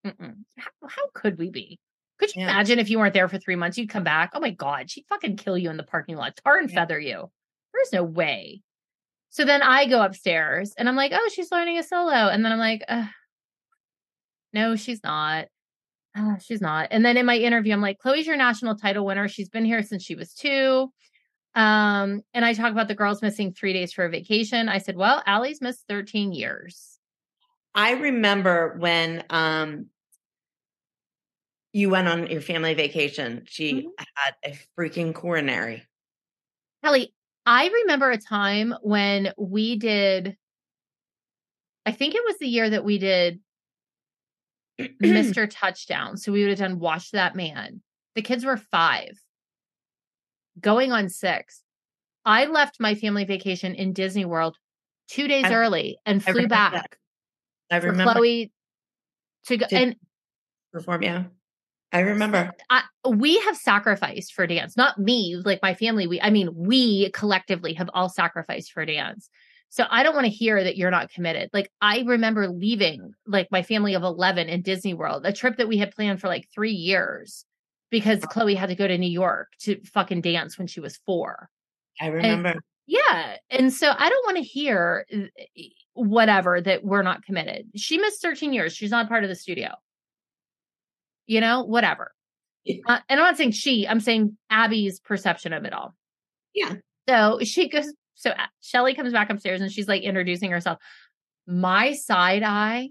How, 0.05 0.71
how 0.89 1.03
could 1.15 1.37
we 1.37 1.51
be? 1.51 1.81
Could 2.19 2.35
you 2.35 2.43
Yeah. 2.43 2.51
imagine 2.51 2.79
if 2.79 2.89
you 2.89 2.99
weren't 2.99 3.13
there 3.15 3.29
for 3.29 3.39
three 3.39 3.57
months, 3.57 3.77
you'd 3.77 3.89
come 3.89 4.05
back? 4.05 4.31
Oh 4.35 4.41
my 4.41 4.51
God, 4.51 4.91
she'd 4.91 5.07
fucking 5.09 5.37
kill 5.37 5.59
you 5.59 5.69
in 5.71 5.77
the 5.77 5.83
parking 5.83 6.17
lot, 6.17 6.39
tar 6.45 6.59
and 6.59 6.71
Yeah. 6.71 6.77
feather 6.81 7.01
you. 7.01 7.31
There's 7.75 7.93
no 7.93 8.05
way. 8.05 8.63
So 9.31 9.45
then 9.45 9.63
I 9.63 9.87
go 9.87 10.03
upstairs 10.03 10.73
and 10.79 10.89
I'm 10.89 10.97
like, 10.97 11.13
oh, 11.15 11.29
she's 11.33 11.53
learning 11.53 11.79
a 11.79 11.83
solo. 11.83 12.11
And 12.29 12.45
then 12.45 12.53
I'm 12.53 12.59
like, 12.59 12.83
no, 14.53 14.77
she's 14.77 15.03
not. 15.03 15.47
Ah, 16.17 16.37
she's 16.41 16.63
not. 16.63 16.89
And 16.91 17.05
then 17.05 17.17
in 17.19 17.27
my 17.27 17.37
interview, 17.37 17.73
I'm 17.75 17.83
like, 17.83 17.99
Chloe's 17.99 18.27
your 18.27 18.37
national 18.37 18.77
title 18.77 19.05
winner. 19.05 19.29
She's 19.29 19.51
been 19.51 19.67
here 19.67 19.83
since 19.83 20.03
she 20.03 20.15
was 20.15 20.33
two. 20.33 20.91
Um, 21.55 22.23
and 22.33 22.45
I 22.45 22.55
talk 22.55 22.73
about 22.73 22.89
the 22.89 22.95
girls 22.95 23.21
missing 23.23 23.53
three 23.53 23.73
days 23.75 23.93
for 23.93 24.05
a 24.05 24.11
vacation. 24.11 24.69
I 24.69 24.79
said, 24.79 24.97
well, 24.97 25.23
Ally's 25.27 25.61
missed 25.61 25.85
13 25.89 26.33
years. 26.33 26.99
I 27.75 27.93
remember 27.93 28.77
when 28.79 29.25
um 29.29 29.87
you 31.75 31.91
went 31.91 32.09
on 32.09 32.29
your 32.29 32.41
family 32.41 32.73
vacation, 32.73 33.45
she 33.47 33.83
Mhm. 33.83 33.91
had 34.15 34.35
a 34.43 34.59
freaking 34.79 35.15
coronary. 35.15 35.83
Kelly, 36.83 37.13
I 37.47 37.69
remember 37.69 38.11
a 38.11 38.19
time 38.19 38.75
when 38.83 39.33
we 39.39 39.77
did, 39.77 40.37
I 41.87 41.93
think 41.93 42.15
it 42.17 42.23
was 42.25 42.39
the 42.39 42.49
year 42.49 42.69
that 42.69 42.85
we 42.85 42.99
did 42.99 43.41
Mr. 44.81 45.49
Touchdown. 45.49 46.17
So 46.17 46.33
we 46.33 46.43
would 46.43 46.51
have 46.51 46.59
done 46.59 46.81
Watch 46.81 47.13
That 47.13 47.37
Man. 47.37 47.83
The 48.17 48.23
kids 48.23 48.45
were 48.45 48.57
five, 48.57 49.19
going 50.61 50.91
on 50.91 51.09
six. 51.09 51.63
I 52.25 52.47
left 52.47 52.81
my 52.81 52.95
family 52.97 53.25
vacation 53.25 53.75
in 53.75 53.93
Disney 53.93 54.25
World 54.25 54.57
two 55.09 55.29
days 55.29 55.45
I- 55.45 55.55
early 55.55 55.99
and 56.05 56.23
flew 56.23 56.33
remember 56.35 56.55
back 56.55 56.73
that. 56.73 56.97
I 57.71 57.87
remember 57.87 58.15
Chloe 58.15 58.53
to 59.47 59.57
go. 59.57 59.67
To- 59.67 59.77
and 59.77 59.97
perform. 60.73 61.03
Yeah, 61.03 61.25
I 61.97 62.01
remember. 62.01 62.53
I, 62.69 62.83
we 63.09 63.41
have 63.41 63.57
sacrificed 63.57 64.35
for 64.35 64.47
dance, 64.47 64.77
not 64.77 64.99
me, 64.99 65.41
like 65.43 65.61
my 65.63 65.73
family. 65.73 66.07
We, 66.07 66.21
I 66.21 66.29
mean, 66.29 66.51
we 66.55 67.11
collectively 67.13 67.73
have 67.73 67.89
all 67.95 68.11
sacrificed 68.11 68.73
for 68.73 68.85
dance. 68.85 69.31
So 69.71 69.85
I 69.91 70.03
don't 70.03 70.15
want 70.15 70.27
to 70.27 70.31
hear 70.31 70.63
that 70.63 70.77
you're 70.77 70.91
not 70.91 71.09
committed. 71.09 71.49
Like 71.55 71.73
I 71.81 72.05
remember 72.07 72.49
leaving 72.49 73.13
like 73.27 73.51
my 73.51 73.63
family 73.63 73.95
of 73.95 74.03
11 74.03 74.51
in 74.51 74.61
Disney 74.61 74.93
World, 74.93 75.25
a 75.25 75.33
trip 75.33 75.57
that 75.57 75.69
we 75.69 75.79
had 75.79 75.91
planned 75.91 76.21
for 76.21 76.29
like 76.29 76.47
three 76.55 76.73
years 76.73 77.47
because 77.91 78.21
Chloe 78.27 78.55
had 78.55 78.69
to 78.69 78.75
go 78.75 78.87
to 78.87 78.99
New 78.99 79.11
York 79.11 79.53
to 79.61 79.81
fucking 79.87 80.21
dance 80.21 80.59
when 80.59 80.67
she 80.67 80.81
was 80.81 80.99
four. 81.07 81.49
I 81.99 82.09
remember. 82.09 82.57
Yeah. 82.87 83.37
And 83.49 83.73
so 83.73 83.91
I 83.97 84.11
don't 84.11 84.27
want 84.27 84.37
to 84.37 84.43
hear 84.43 85.07
uh, 85.15 85.63
whatever 85.95 86.61
that 86.61 86.85
we're 86.85 87.03
not 87.03 87.23
committed. 87.23 87.69
She 87.75 87.97
missed 87.97 88.21
13 88.21 88.53
years. 88.53 88.75
She's 88.75 88.91
not 88.91 89.09
part 89.09 89.25
of 89.25 89.31
the 89.31 89.35
studio. 89.35 89.71
You 91.27 91.41
know, 91.41 91.65
whatever. 91.65 92.13
Uh, 92.87 92.99
and 93.09 93.21
I'm 93.21 93.27
not 93.27 93.37
saying 93.37 93.53
she, 93.53 93.87
I'm 93.87 94.01
saying 94.01 94.37
Abby's 94.51 95.01
perception 95.01 95.53
of 95.53 95.65
it 95.65 95.73
all. 95.73 95.95
Yeah. 96.55 96.75
So 97.09 97.39
she 97.43 97.69
goes, 97.69 97.93
so 98.15 98.31
uh, 98.31 98.47
Shelly 98.61 98.95
comes 98.95 99.13
back 99.13 99.31
upstairs 99.31 99.61
and 99.61 99.71
she's 99.71 99.89
like 99.89 100.03
introducing 100.03 100.51
herself. 100.51 100.79
My 101.47 101.93
side 101.93 102.43
eye 102.43 102.91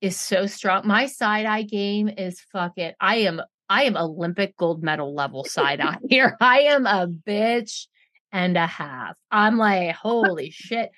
is 0.00 0.18
so 0.18 0.46
strong. 0.46 0.86
My 0.86 1.06
side 1.06 1.46
eye 1.46 1.62
game 1.62 2.08
is 2.08 2.40
fucking, 2.52 2.92
I 3.00 3.16
am, 3.16 3.40
I 3.68 3.84
am 3.84 3.96
Olympic 3.96 4.56
gold 4.56 4.82
medal 4.82 5.14
level 5.14 5.44
side 5.44 5.80
eye 5.80 5.98
here. 6.08 6.36
I 6.40 6.60
am 6.60 6.86
a 6.86 7.06
bitch 7.06 7.86
and 8.32 8.56
a 8.56 8.66
half. 8.66 9.16
I'm 9.30 9.58
like, 9.58 9.94
holy 9.94 10.50
shit. 10.50 10.90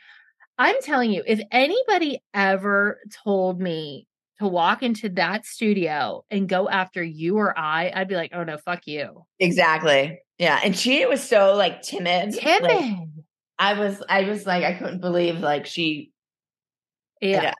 I'm 0.56 0.76
telling 0.82 1.10
you, 1.10 1.22
if 1.26 1.40
anybody 1.50 2.22
ever 2.34 3.00
told 3.24 3.60
me 3.60 4.06
to 4.40 4.48
walk 4.48 4.82
into 4.82 5.10
that 5.10 5.44
studio 5.44 6.24
and 6.30 6.48
go 6.48 6.68
after 6.68 7.02
you 7.02 7.36
or 7.36 7.56
I, 7.56 7.92
I'd 7.94 8.08
be 8.08 8.16
like, 8.16 8.32
oh 8.34 8.42
no, 8.42 8.56
fuck 8.56 8.86
you. 8.86 9.26
Exactly. 9.38 10.18
Yeah. 10.38 10.58
And 10.64 10.76
she 10.76 11.04
was 11.04 11.22
so 11.22 11.54
like 11.54 11.82
timid. 11.82 12.32
Timid. 12.34 12.62
Like, 12.62 12.96
I 13.58 13.78
was 13.78 14.02
I 14.08 14.22
was 14.24 14.46
like, 14.46 14.64
I 14.64 14.72
couldn't 14.72 15.00
believe 15.00 15.40
like 15.40 15.66
she 15.66 16.10
yeah. 17.20 17.42
yeah. 17.42 17.54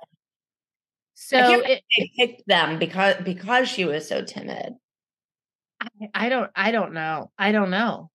So 1.15 1.61
it, 1.61 1.83
they 1.99 2.11
picked 2.19 2.49
them 2.49 2.79
because 2.79 3.17
because 3.23 3.69
she 3.69 3.85
was 3.85 4.09
so 4.09 4.25
timid. 4.25 4.73
I, 5.83 5.89
I 6.15 6.29
don't 6.31 6.51
I 6.57 6.71
don't 6.71 6.95
know. 6.95 7.31
I 7.39 7.53
don't 7.53 7.71
know. 7.71 8.10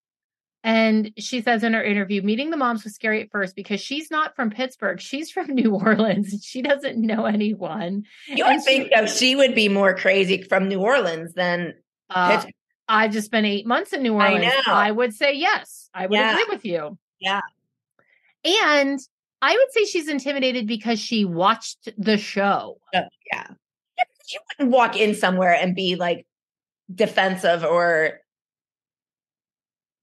And 0.66 1.12
she 1.20 1.42
says 1.44 1.64
in 1.64 1.74
her 1.74 1.84
interview, 1.84 2.24
meeting 2.24 2.50
the 2.50 2.58
moms 2.58 2.84
was 2.84 2.96
scary 2.96 3.22
at 3.22 3.30
first 3.30 3.56
because 3.56 3.80
she's 3.80 4.10
not 4.10 4.36
from 4.36 4.50
Pittsburgh. 4.50 5.00
She's 5.00 5.30
from 5.30 5.48
New 5.54 5.76
Orleans. 5.76 6.44
She 6.44 6.62
doesn't 6.64 6.98
know 6.98 7.26
anyone. 7.26 8.04
You 8.28 8.46
would 8.48 8.64
think 8.64 8.92
though 8.94 9.06
she 9.06 9.36
would 9.36 9.54
be 9.54 9.70
more 9.70 9.96
crazy 9.96 10.42
from 10.42 10.68
New 10.68 10.80
Orleans 10.82 11.34
than 11.34 11.76
Uh, 12.10 12.32
Pittsburgh. 12.32 12.54
I 12.88 13.08
just 13.08 13.28
spent 13.28 13.46
eight 13.46 13.66
months 13.68 13.94
in 13.94 14.02
New 14.02 14.18
I 14.18 14.32
Orleans. 14.34 14.54
know. 14.68 14.74
I 14.74 14.90
would 14.92 15.14
say 15.14 15.34
yes. 15.34 15.90
I 15.94 16.08
would 16.08 16.16
Yeah. 16.18 16.32
agree 16.32 16.46
with 16.56 16.66
you. 16.66 16.98
Yeah. 17.20 17.42
And 18.44 19.00
I 19.44 19.54
would 19.56 19.72
say 19.72 19.86
she's 19.86 20.08
intimidated 20.08 20.66
because 20.68 21.00
she 21.00 21.26
watched 21.26 21.90
the 21.98 22.18
show. 22.18 22.80
Uh, 22.94 23.02
yeah. 23.32 23.48
Yeah, 23.98 24.04
You 24.30 24.40
wouldn't 24.58 24.74
walk 24.76 24.98
in 24.98 25.14
somewhere 25.14 25.54
and 25.54 25.76
be 25.76 25.96
like 25.96 26.26
defensive 26.94 27.64
or 27.64 28.22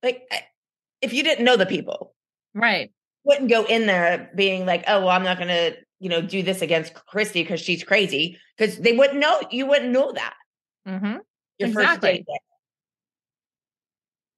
like 0.04 0.22
I- 0.30 0.44
if 1.02 1.12
you 1.12 1.22
didn't 1.22 1.44
know 1.44 1.56
the 1.56 1.66
people, 1.66 2.14
Right. 2.54 2.90
wouldn't 3.24 3.50
go 3.50 3.64
in 3.64 3.86
there 3.86 4.30
being 4.34 4.64
like, 4.66 4.84
oh, 4.88 5.00
well, 5.00 5.10
I'm 5.10 5.22
not 5.24 5.38
gonna, 5.38 5.72
you 6.00 6.08
know, 6.08 6.22
do 6.22 6.42
this 6.42 6.62
against 6.62 6.94
Christi 6.94 7.42
because 7.42 7.60
she's 7.60 7.84
crazy. 7.84 8.38
Because 8.56 8.78
they 8.78 8.92
wouldn't 8.96 9.18
know 9.18 9.40
you 9.50 9.66
wouldn't 9.66 9.90
know 9.92 10.12
that. 10.12 10.34
Mm-hmm. 10.88 11.16
Your 11.58 11.68
first 11.68 11.78
Exactly. 11.78 12.24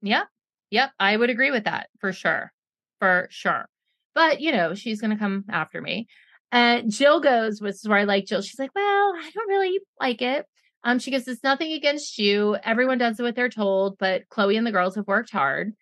Yep. 0.02 0.26
Yep. 0.70 0.90
I 0.98 1.16
would 1.16 1.30
agree 1.30 1.50
with 1.50 1.64
that 1.64 1.88
for 1.98 2.12
sure. 2.12 2.52
For 3.00 3.28
sure. 3.30 3.68
But, 4.14 4.40
you 4.40 4.52
know, 4.52 4.74
she's 4.74 5.00
going 5.00 5.10
to 5.10 5.16
come 5.16 5.44
after 5.48 5.80
me. 5.80 6.06
And 6.52 6.92
Jill 6.92 7.20
goes, 7.20 7.60
which 7.60 7.74
is 7.74 7.88
where 7.88 7.98
I 7.98 8.04
like 8.04 8.26
Jill. 8.26 8.42
She's 8.42 8.58
like, 8.58 8.74
well, 8.74 9.14
I 9.16 9.30
don't 9.34 9.48
really 9.48 9.80
like 10.00 10.22
it. 10.22 10.46
Um, 10.84 10.98
she 10.98 11.10
goes, 11.10 11.26
it's 11.26 11.42
nothing 11.42 11.72
against 11.72 12.18
you. 12.18 12.56
Everyone 12.62 12.98
does 12.98 13.18
what 13.18 13.34
they're 13.34 13.48
told, 13.48 13.96
but 13.98 14.28
Chloe 14.28 14.56
and 14.56 14.66
the 14.66 14.70
girls 14.72 14.94
have 14.96 15.06
worked 15.06 15.30
hard. 15.30 15.72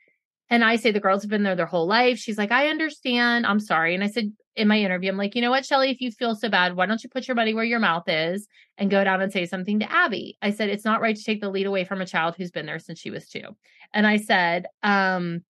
And 0.53 0.63
I 0.63 0.77
say 0.77 0.91
the 0.91 1.01
girls 1.01 1.23
have 1.23 1.31
been 1.31 1.45
there 1.45 1.57
their 1.57 1.65
whole 1.65 1.87
life. 1.87 2.19
She's 2.19 2.37
like, 2.37 2.53
I 2.53 2.69
understand. 2.69 3.47
I'm 3.47 3.59
sorry. 3.59 3.95
And 3.95 4.05
I 4.05 4.09
said 4.09 4.31
in 4.55 4.69
my 4.69 4.79
interview, 4.79 5.11
I'm 5.11 5.17
like, 5.17 5.35
you 5.35 5.41
know 5.41 5.49
what, 5.49 5.65
Shelly, 5.65 5.91
if 5.91 6.03
you 6.03 6.11
feel 6.11 6.35
so 6.35 6.51
bad, 6.51 6.77
why 6.77 6.85
don't 6.85 7.03
you 7.03 7.09
put 7.09 7.27
your 7.27 7.35
money 7.35 7.55
where 7.55 7.65
your 7.65 7.79
mouth 7.79 8.07
is 8.07 8.47
and 8.77 8.91
go 8.91 9.03
down 9.03 9.23
and 9.23 9.33
say 9.33 9.47
something 9.47 9.81
to 9.81 9.91
Abby? 9.91 10.37
I 10.43 10.51
said, 10.51 10.69
it's 10.69 10.85
not 10.85 11.01
right 11.01 11.17
to 11.17 11.25
take 11.25 11.41
the 11.41 11.49
lead 11.49 11.65
away 11.65 11.85
from 11.85 12.03
a 12.03 12.07
child 12.07 12.35
who's 12.37 12.51
been 12.51 12.67
there 12.67 12.79
since 12.79 12.99
she 12.99 13.11
was 13.11 13.31
two. 13.31 13.57
And 13.95 14.07
I 14.07 14.19
said, 14.19 14.67
um, 14.83 15.43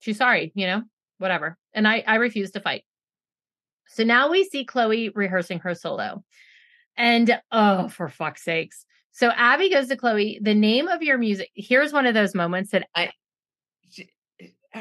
she's 0.00 0.16
sorry, 0.16 0.50
you 0.54 0.66
know, 0.66 0.84
whatever. 1.18 1.58
And 1.74 1.86
I, 1.86 2.02
I 2.06 2.14
refuse 2.14 2.52
to 2.52 2.60
fight. 2.60 2.84
So 3.86 4.02
now 4.02 4.30
we 4.30 4.44
see 4.44 4.64
Chloe 4.64 5.10
rehearsing 5.10 5.58
her 5.58 5.74
solo. 5.74 6.24
And 6.96 7.38
oh, 7.52 7.88
for 7.88 8.08
fuck's 8.08 8.44
sakes. 8.44 8.86
So 9.18 9.30
Abby 9.34 9.68
goes 9.68 9.88
to 9.88 9.96
Chloe, 9.96 10.38
the 10.40 10.54
name 10.54 10.86
of 10.86 11.02
your 11.02 11.18
music. 11.18 11.50
Here's 11.56 11.92
one 11.92 12.06
of 12.06 12.14
those 12.14 12.36
moments 12.36 12.70
that 12.70 12.86
I 12.94 13.10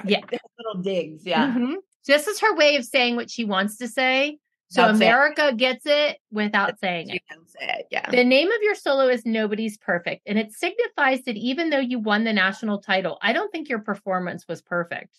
Yeah. 0.06 0.20
Little 0.60 0.84
digs. 0.84 1.26
Yeah. 1.26 1.56
Mhm. 1.56 1.78
This 2.06 2.28
is 2.28 2.40
her 2.42 2.56
way 2.56 2.76
of 2.76 2.86
saying 2.86 3.16
what 3.16 3.32
she 3.32 3.46
wants 3.46 3.78
to 3.78 3.88
say. 3.88 4.38
So 4.70 4.84
saying- 4.84 4.96
America 4.98 5.54
gets 5.56 5.88
it 5.88 6.20
without 6.30 6.78
saying 6.80 7.10
it. 7.10 7.24
can 7.28 7.48
say 7.48 7.78
it. 7.80 7.88
Yeah. 7.90 8.12
The 8.12 8.24
name 8.24 8.52
of 8.52 8.62
your 8.62 8.76
solo 8.76 9.08
is 9.08 9.26
Nobody's 9.26 9.76
Perfect, 9.80 10.22
and 10.28 10.38
it 10.38 10.52
signifies 10.52 11.24
that 11.24 11.36
even 11.36 11.72
though 11.72 11.80
you 11.80 11.98
won 11.98 12.24
the 12.24 12.34
national 12.34 12.80
title, 12.80 13.18
I 13.24 13.34
don't 13.34 13.52
think 13.52 13.70
your 13.70 13.80
performance 13.80 14.48
was 14.48 14.62
perfect. 14.62 15.18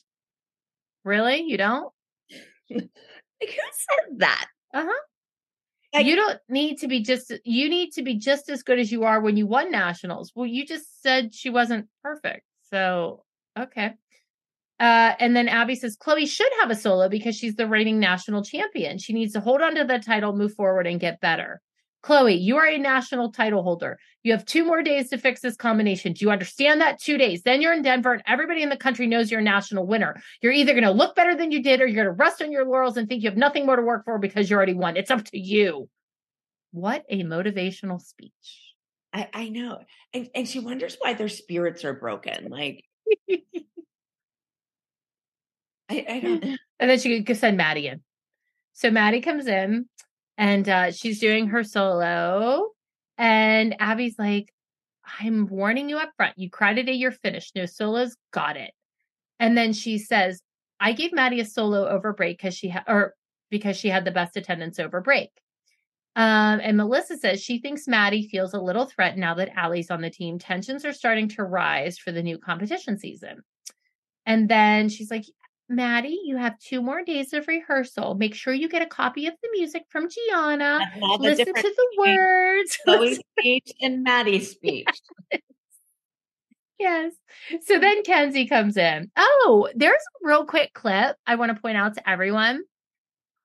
Really? 1.02 1.40
You 1.40 1.56
don't? 1.56 1.92
Like, 2.70 2.88
who 3.40 3.48
said 3.48 4.18
that? 4.18 4.46
Uh-huh. 4.72 5.00
You 5.94 6.16
don't 6.16 6.39
need 6.48 6.78
to 6.78 6.89
be 6.89 7.02
just 7.02 7.32
you 7.44 7.69
need 7.69 7.93
to 7.93 8.02
be 8.02 8.15
just 8.15 8.51
as 8.51 8.62
good 8.62 8.78
as 8.78 8.93
you 8.93 9.05
are 9.05 9.20
when 9.20 9.36
you 9.36 9.47
won 9.47 9.70
nationals. 9.70 10.32
Well, 10.35 10.47
you 10.47 10.66
just 10.66 11.02
said 11.02 11.35
she 11.35 11.51
wasn't 11.51 11.89
perfect. 12.02 12.44
So, 12.70 13.24
okay. 13.59 13.94
Uh, 14.81 15.15
and 15.19 15.35
then 15.35 15.48
Abby 15.48 15.74
says 15.74 15.97
Chloe 15.97 16.27
should 16.27 16.52
have 16.60 16.70
a 16.70 16.77
solo 16.77 17.09
because 17.09 17.36
she's 17.36 17.56
the 17.56 17.66
reigning 17.66 17.98
national 17.98 18.44
champion. 18.44 18.98
She 18.98 19.12
needs 19.12 19.32
to 19.32 19.40
hold 19.40 19.60
on 19.60 19.74
to 19.74 19.85
the 19.85 19.98
title, 19.98 20.36
move 20.36 20.55
forward, 20.55 20.86
and 20.86 21.01
get 21.01 21.20
better. 21.20 21.60
Chloe, 22.02 22.34
you 22.34 22.56
are 22.56 22.66
a 22.66 22.78
national 22.78 23.32
title 23.32 23.62
holder. 23.62 23.98
You 24.22 24.32
have 24.32 24.44
two 24.44 24.64
more 24.64 24.82
days 24.82 25.10
to 25.10 25.18
fix 25.18 25.40
this 25.40 25.56
combination. 25.56 26.12
Do 26.12 26.24
you 26.24 26.30
understand 26.30 26.80
that? 26.80 27.00
Two 27.00 27.18
days. 27.18 27.42
Then 27.42 27.60
you're 27.60 27.72
in 27.72 27.82
Denver, 27.82 28.12
and 28.12 28.22
everybody 28.26 28.62
in 28.62 28.68
the 28.68 28.76
country 28.76 29.06
knows 29.06 29.30
you're 29.30 29.40
a 29.40 29.44
national 29.44 29.86
winner. 29.86 30.16
You're 30.40 30.52
either 30.52 30.72
going 30.72 30.84
to 30.84 30.90
look 30.90 31.16
better 31.16 31.34
than 31.34 31.50
you 31.50 31.62
did, 31.62 31.80
or 31.80 31.86
you're 31.86 32.04
going 32.04 32.16
to 32.16 32.22
rest 32.22 32.40
on 32.40 32.52
your 32.52 32.64
laurels 32.64 32.96
and 32.96 33.08
think 33.08 33.22
you 33.22 33.28
have 33.28 33.38
nothing 33.38 33.66
more 33.66 33.76
to 33.76 33.82
work 33.82 34.04
for 34.04 34.18
because 34.18 34.48
you 34.48 34.56
already 34.56 34.74
won. 34.74 34.96
It's 34.96 35.10
up 35.10 35.24
to 35.24 35.38
you. 35.38 35.88
What 36.70 37.04
a 37.08 37.24
motivational 37.24 38.00
speech. 38.00 38.32
I, 39.12 39.28
I 39.32 39.48
know. 39.48 39.78
And 40.12 40.28
and 40.34 40.48
she 40.48 40.60
wonders 40.60 40.96
why 40.98 41.14
their 41.14 41.28
spirits 41.28 41.84
are 41.84 41.94
broken. 41.94 42.48
Like 42.50 42.84
I, 45.88 46.06
I 46.08 46.20
don't 46.20 46.44
know. 46.44 46.56
And 46.78 46.90
then 46.90 46.98
she 46.98 47.22
could 47.22 47.38
send 47.38 47.56
Maddie 47.56 47.88
in. 47.88 48.02
So 48.74 48.90
Maddie 48.90 49.22
comes 49.22 49.46
in 49.46 49.86
and 50.39 50.69
uh, 50.69 50.93
she's 50.93 51.19
doing 51.19 51.48
her 51.48 51.65
solo. 51.65 52.69
And 53.19 53.74
Abby's 53.81 54.19
like, 54.19 54.55
I'm 55.20 55.47
warning 55.48 55.89
you 55.89 55.98
up 55.98 56.12
front. 56.16 56.39
You 56.39 56.48
cried 56.48 56.77
today, 56.77 56.93
you're 56.93 57.10
finished. 57.10 57.56
No 57.56 57.66
solos, 57.66 58.16
got 58.32 58.56
it. 58.56 58.70
And 59.40 59.59
then 59.59 59.73
she 59.73 59.98
says, 59.98 60.40
I 60.78 60.93
gave 60.93 61.12
Maddie 61.12 61.40
a 61.40 61.44
solo 61.44 61.89
over 61.89 62.12
break 62.12 62.39
because 62.39 62.55
she 62.55 62.69
had, 62.69 62.85
or 62.86 63.15
because 63.51 63.77
she 63.77 63.89
had 63.89 64.05
the 64.05 64.12
best 64.12 64.36
attendance 64.36 64.78
over 64.78 65.01
break. 65.01 65.31
Um, 66.15 66.60
and 66.62 66.77
Melissa 66.77 67.16
says 67.16 67.43
she 67.43 67.59
thinks 67.59 67.89
Maddie 67.89 68.28
feels 68.28 68.55
a 68.55 68.60
little 68.60 68.86
threatened 68.86 69.20
now 69.20 69.35
that 69.35 69.56
Ally's 69.56 69.90
on 69.90 70.02
the 70.02 70.10
team. 70.10 70.39
Tensions 70.39 70.85
are 70.85 70.93
starting 70.93 71.28
to 71.31 71.44
rise 71.44 71.98
for 71.98 72.12
the 72.12 72.23
new 72.23 72.39
competition 72.39 72.98
season. 72.98 73.43
And 74.27 74.48
then 74.48 74.89
she's 74.89 75.10
like, 75.10 75.24
Maddie, 75.68 76.20
you 76.24 76.36
have 76.36 76.58
two 76.58 76.80
more 76.80 77.02
days 77.02 77.32
of 77.32 77.46
rehearsal. 77.46 78.14
Make 78.14 78.34
sure 78.34 78.54
you 78.54 78.68
get 78.68 78.82
a 78.82 78.86
copy 78.86 79.26
of 79.26 79.34
the 79.42 79.48
music 79.52 79.84
from 79.90 80.08
Gianna. 80.08 80.78
That's 80.80 81.02
all 81.02 81.18
the 81.18 81.24
Listen 81.24 81.54
to 81.54 81.62
the 81.62 81.88
words. 81.98 82.78
Chloe's 82.84 83.20
speech 83.38 83.72
and 83.80 84.02
Maddie's 84.02 84.50
speech. 84.50 84.88
Yes. 86.78 87.12
So 87.64 87.80
then 87.80 88.04
Kenzie 88.04 88.46
comes 88.46 88.76
in. 88.76 89.10
Oh, 89.16 89.68
there's 89.74 89.94
a 89.94 90.28
real 90.28 90.44
quick 90.44 90.72
clip 90.74 91.16
I 91.26 91.34
want 91.34 91.52
to 91.52 91.60
point 91.60 91.76
out 91.76 91.94
to 91.94 92.08
everyone 92.08 92.62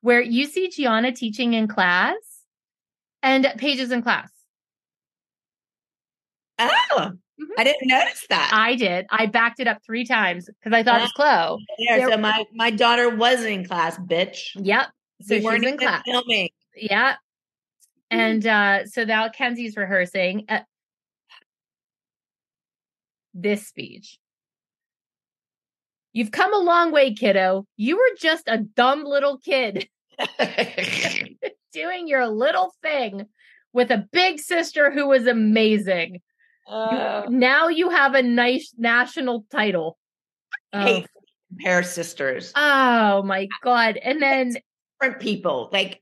where 0.01 0.21
you 0.21 0.45
see 0.45 0.69
Gianna 0.69 1.11
teaching 1.11 1.53
in 1.55 1.67
class 1.67 2.13
and 3.23 3.51
Paige 3.57 3.79
is 3.79 3.91
in 3.91 4.03
class. 4.03 4.29
Oh, 6.59 7.13
I 7.57 7.63
didn't 7.63 7.87
notice 7.87 8.25
that. 8.29 8.51
I 8.53 8.75
did. 8.75 9.05
I 9.09 9.25
backed 9.27 9.59
it 9.59 9.67
up 9.67 9.79
three 9.85 10.05
times 10.05 10.45
because 10.47 10.75
I 10.77 10.83
thought 10.83 10.99
it 10.99 11.03
was 11.03 11.11
Chloe. 11.13 11.65
yeah, 11.77 11.97
there- 11.97 12.11
so 12.11 12.17
my 12.17 12.45
my 12.53 12.69
daughter 12.71 13.09
was 13.09 13.43
in 13.43 13.65
class, 13.65 13.97
bitch. 13.97 14.51
Yep. 14.55 14.87
So 15.21 15.35
we 15.35 15.35
she's 15.37 15.43
weren't 15.45 15.65
in 15.65 15.77
class. 15.77 16.03
filming. 16.05 16.49
Yeah. 16.75 17.15
And 18.11 18.45
uh 18.45 18.85
so 18.85 19.03
now 19.05 19.29
Kenzie's 19.29 19.75
rehearsing 19.77 20.45
uh, 20.49 20.59
this 23.33 23.67
speech. 23.67 24.17
You've 26.13 26.31
come 26.31 26.53
a 26.53 26.59
long 26.59 26.91
way, 26.91 27.13
kiddo. 27.13 27.65
You 27.75 27.95
were 27.97 28.15
just 28.19 28.43
a 28.47 28.59
dumb 28.59 29.03
little 29.03 29.39
kid 29.39 29.87
doing 31.73 32.07
your 32.07 32.27
little 32.27 32.73
thing 32.83 33.25
with 33.73 33.89
a 33.89 34.07
big 34.11 34.39
sister 34.39 34.91
who 34.91 35.07
was 35.07 35.25
amazing. 35.25 36.21
You- 36.67 36.73
Uh, 36.73 37.25
now 37.29 37.67
you 37.67 37.89
have 37.89 38.13
a 38.15 38.21
nice 38.23 38.73
national 38.77 39.45
title. 39.51 39.97
Oh. 40.71 40.79
hate 40.81 41.07
compare 41.49 41.83
sisters. 41.83 42.51
Oh 42.55 43.21
my 43.23 43.47
god! 43.61 43.97
And 43.97 44.21
then 44.21 44.55
different 44.99 45.21
people. 45.21 45.69
Like, 45.71 46.01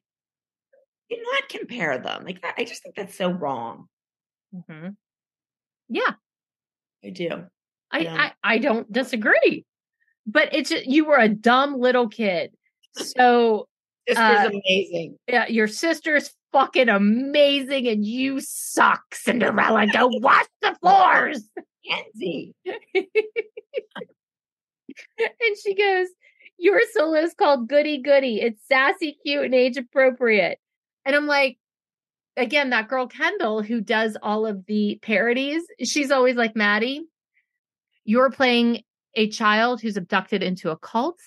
do 1.09 1.17
not 1.31 1.49
compare 1.49 1.97
them. 1.97 2.23
Like 2.25 2.41
that. 2.41 2.55
I 2.57 2.63
just 2.63 2.83
think 2.83 2.95
that's 2.95 3.15
so 3.15 3.29
wrong. 3.29 3.87
Mhm. 4.53 4.95
yeah, 5.89 6.13
I 7.03 7.09
do. 7.09 7.45
I, 7.91 7.99
Yeah. 7.99 8.15
I 8.15 8.33
I 8.55 8.57
don't 8.59 8.89
disagree, 8.91 9.65
but 10.25 10.53
it's 10.53 10.69
just, 10.69 10.85
you 10.85 11.05
were 11.05 11.17
a 11.17 11.27
dumb 11.29 11.79
little 11.79 12.07
kid. 12.07 12.51
So 12.95 13.67
Sister's 14.07 14.17
Uh, 14.45 14.49
amazing. 14.49 15.17
yeah, 15.27 15.47
your 15.47 15.67
sister's 15.67 16.33
fucking 16.51 16.89
amazing, 16.89 17.87
and 17.87 18.05
you 18.05 18.39
suck, 18.39 19.15
Cinderella. 19.15 19.87
Go 19.87 20.07
wash 20.11 20.45
the 20.61 20.75
floors. 20.81 21.43
Kenzie. 21.87 22.53
and 22.65 23.05
she 25.63 25.75
goes, 25.75 26.07
Your 26.57 26.79
solo 26.93 27.19
is 27.19 27.33
called 27.33 27.67
Goody 27.67 28.01
Goody. 28.01 28.41
It's 28.41 28.65
sassy, 28.67 29.17
cute, 29.25 29.45
and 29.45 29.55
age 29.55 29.77
appropriate. 29.77 30.59
And 31.05 31.15
I'm 31.15 31.27
like, 31.27 31.57
again, 32.37 32.69
that 32.69 32.87
girl 32.87 33.07
Kendall 33.07 33.61
who 33.61 33.81
does 33.81 34.17
all 34.21 34.45
of 34.45 34.65
the 34.65 34.99
parodies, 35.01 35.63
she's 35.83 36.11
always 36.11 36.35
like, 36.35 36.55
Maddie, 36.55 37.01
you're 38.05 38.31
playing 38.31 38.83
a 39.15 39.29
child 39.29 39.81
who's 39.81 39.97
abducted 39.97 40.43
into 40.43 40.69
a 40.71 40.77
cult, 40.77 41.19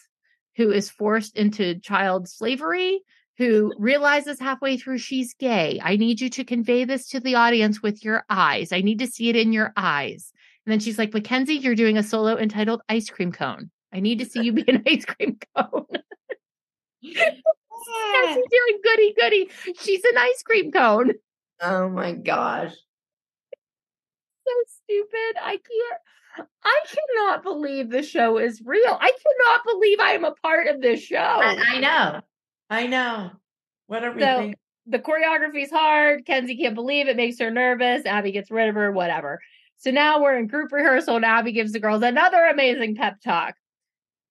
who 0.57 0.71
is 0.71 0.91
forced 0.91 1.37
into 1.37 1.79
child 1.81 2.29
slavery, 2.29 3.01
who 3.37 3.73
realizes 3.79 4.39
halfway 4.39 4.77
through 4.77 4.99
she's 4.99 5.35
gay. 5.35 5.81
I 5.83 5.97
need 5.97 6.21
you 6.21 6.31
to 6.31 6.45
convey 6.45 6.85
this 6.85 7.09
to 7.09 7.21
the 7.21 7.35
audience 7.35 7.83
with 7.83 8.05
your 8.05 8.25
eyes. 8.31 8.73
I 8.73 8.81
need 8.81 9.01
to 9.01 9.07
see 9.07 9.29
it 9.29 9.37
in 9.37 9.53
your 9.53 9.73
eyes. 9.77 10.33
And 10.65 10.73
then 10.73 10.81
she's 10.81 10.99
like, 10.99 11.13
Mackenzie, 11.13 11.55
you're 11.55 11.75
doing 11.75 11.99
a 11.99 12.03
solo 12.03 12.37
entitled 12.37 12.83
Ice 12.89 13.11
Cream 13.11 13.33
Cone. 13.33 13.71
I 13.93 14.01
need 14.01 14.19
to 14.19 14.27
see 14.27 14.43
you 14.43 14.53
be 14.53 14.65
an 14.69 14.83
ice 14.89 15.05
cream 15.05 15.39
cone. 15.57 15.87
yeah, 17.01 17.31
she's 18.27 18.45
doing 18.51 18.81
goody 18.83 19.15
goody. 19.21 19.51
She's 19.79 20.05
an 20.05 20.19
ice 20.19 20.43
cream 20.43 20.73
cone. 20.73 21.13
Oh 21.61 21.89
my 21.89 22.13
gosh. 22.13 22.73
So 24.47 24.53
stupid. 24.67 25.41
I 25.41 25.59
can't. 25.59 26.49
I 26.65 26.81
cannot 26.89 27.45
believe 27.45 27.91
the 27.91 28.03
show 28.03 28.39
is 28.39 28.61
real. 28.65 28.99
I 29.01 29.13
cannot 29.13 29.61
believe 29.65 30.01
I 30.01 30.13
am 30.13 30.25
a 30.25 30.33
part 30.33 30.67
of 30.67 30.81
this 30.81 31.01
show. 31.01 31.17
I, 31.17 31.57
I 31.69 31.81
know. 31.81 32.21
I 32.71 32.87
know. 32.87 33.31
What 33.87 34.05
are 34.05 34.13
we 34.13 34.21
So 34.21 34.39
thinking? 34.39 34.55
the 34.87 34.99
choreography's 34.99 35.71
hard. 35.71 36.27
Kenzie 36.27 36.57
can't 36.57 36.75
believe 36.75 37.09
it, 37.09 37.17
makes 37.17 37.39
her 37.39 37.51
nervous. 37.51 38.05
Abby 38.07 38.33
gets 38.33 38.51
rid 38.51 38.69
of 38.69 38.75
her, 38.75 38.91
whatever. 38.93 39.41
So 39.77 39.91
now 39.91 40.23
we're 40.23 40.39
in 40.39 40.47
group 40.47 40.73
rehearsal, 40.73 41.17
and 41.17 41.25
Abby 41.25 41.53
gives 41.53 41.73
the 41.73 41.81
girls 41.81 42.03
another 42.03 42.45
amazing 42.47 42.97
pep 42.97 43.21
talk. 43.23 43.55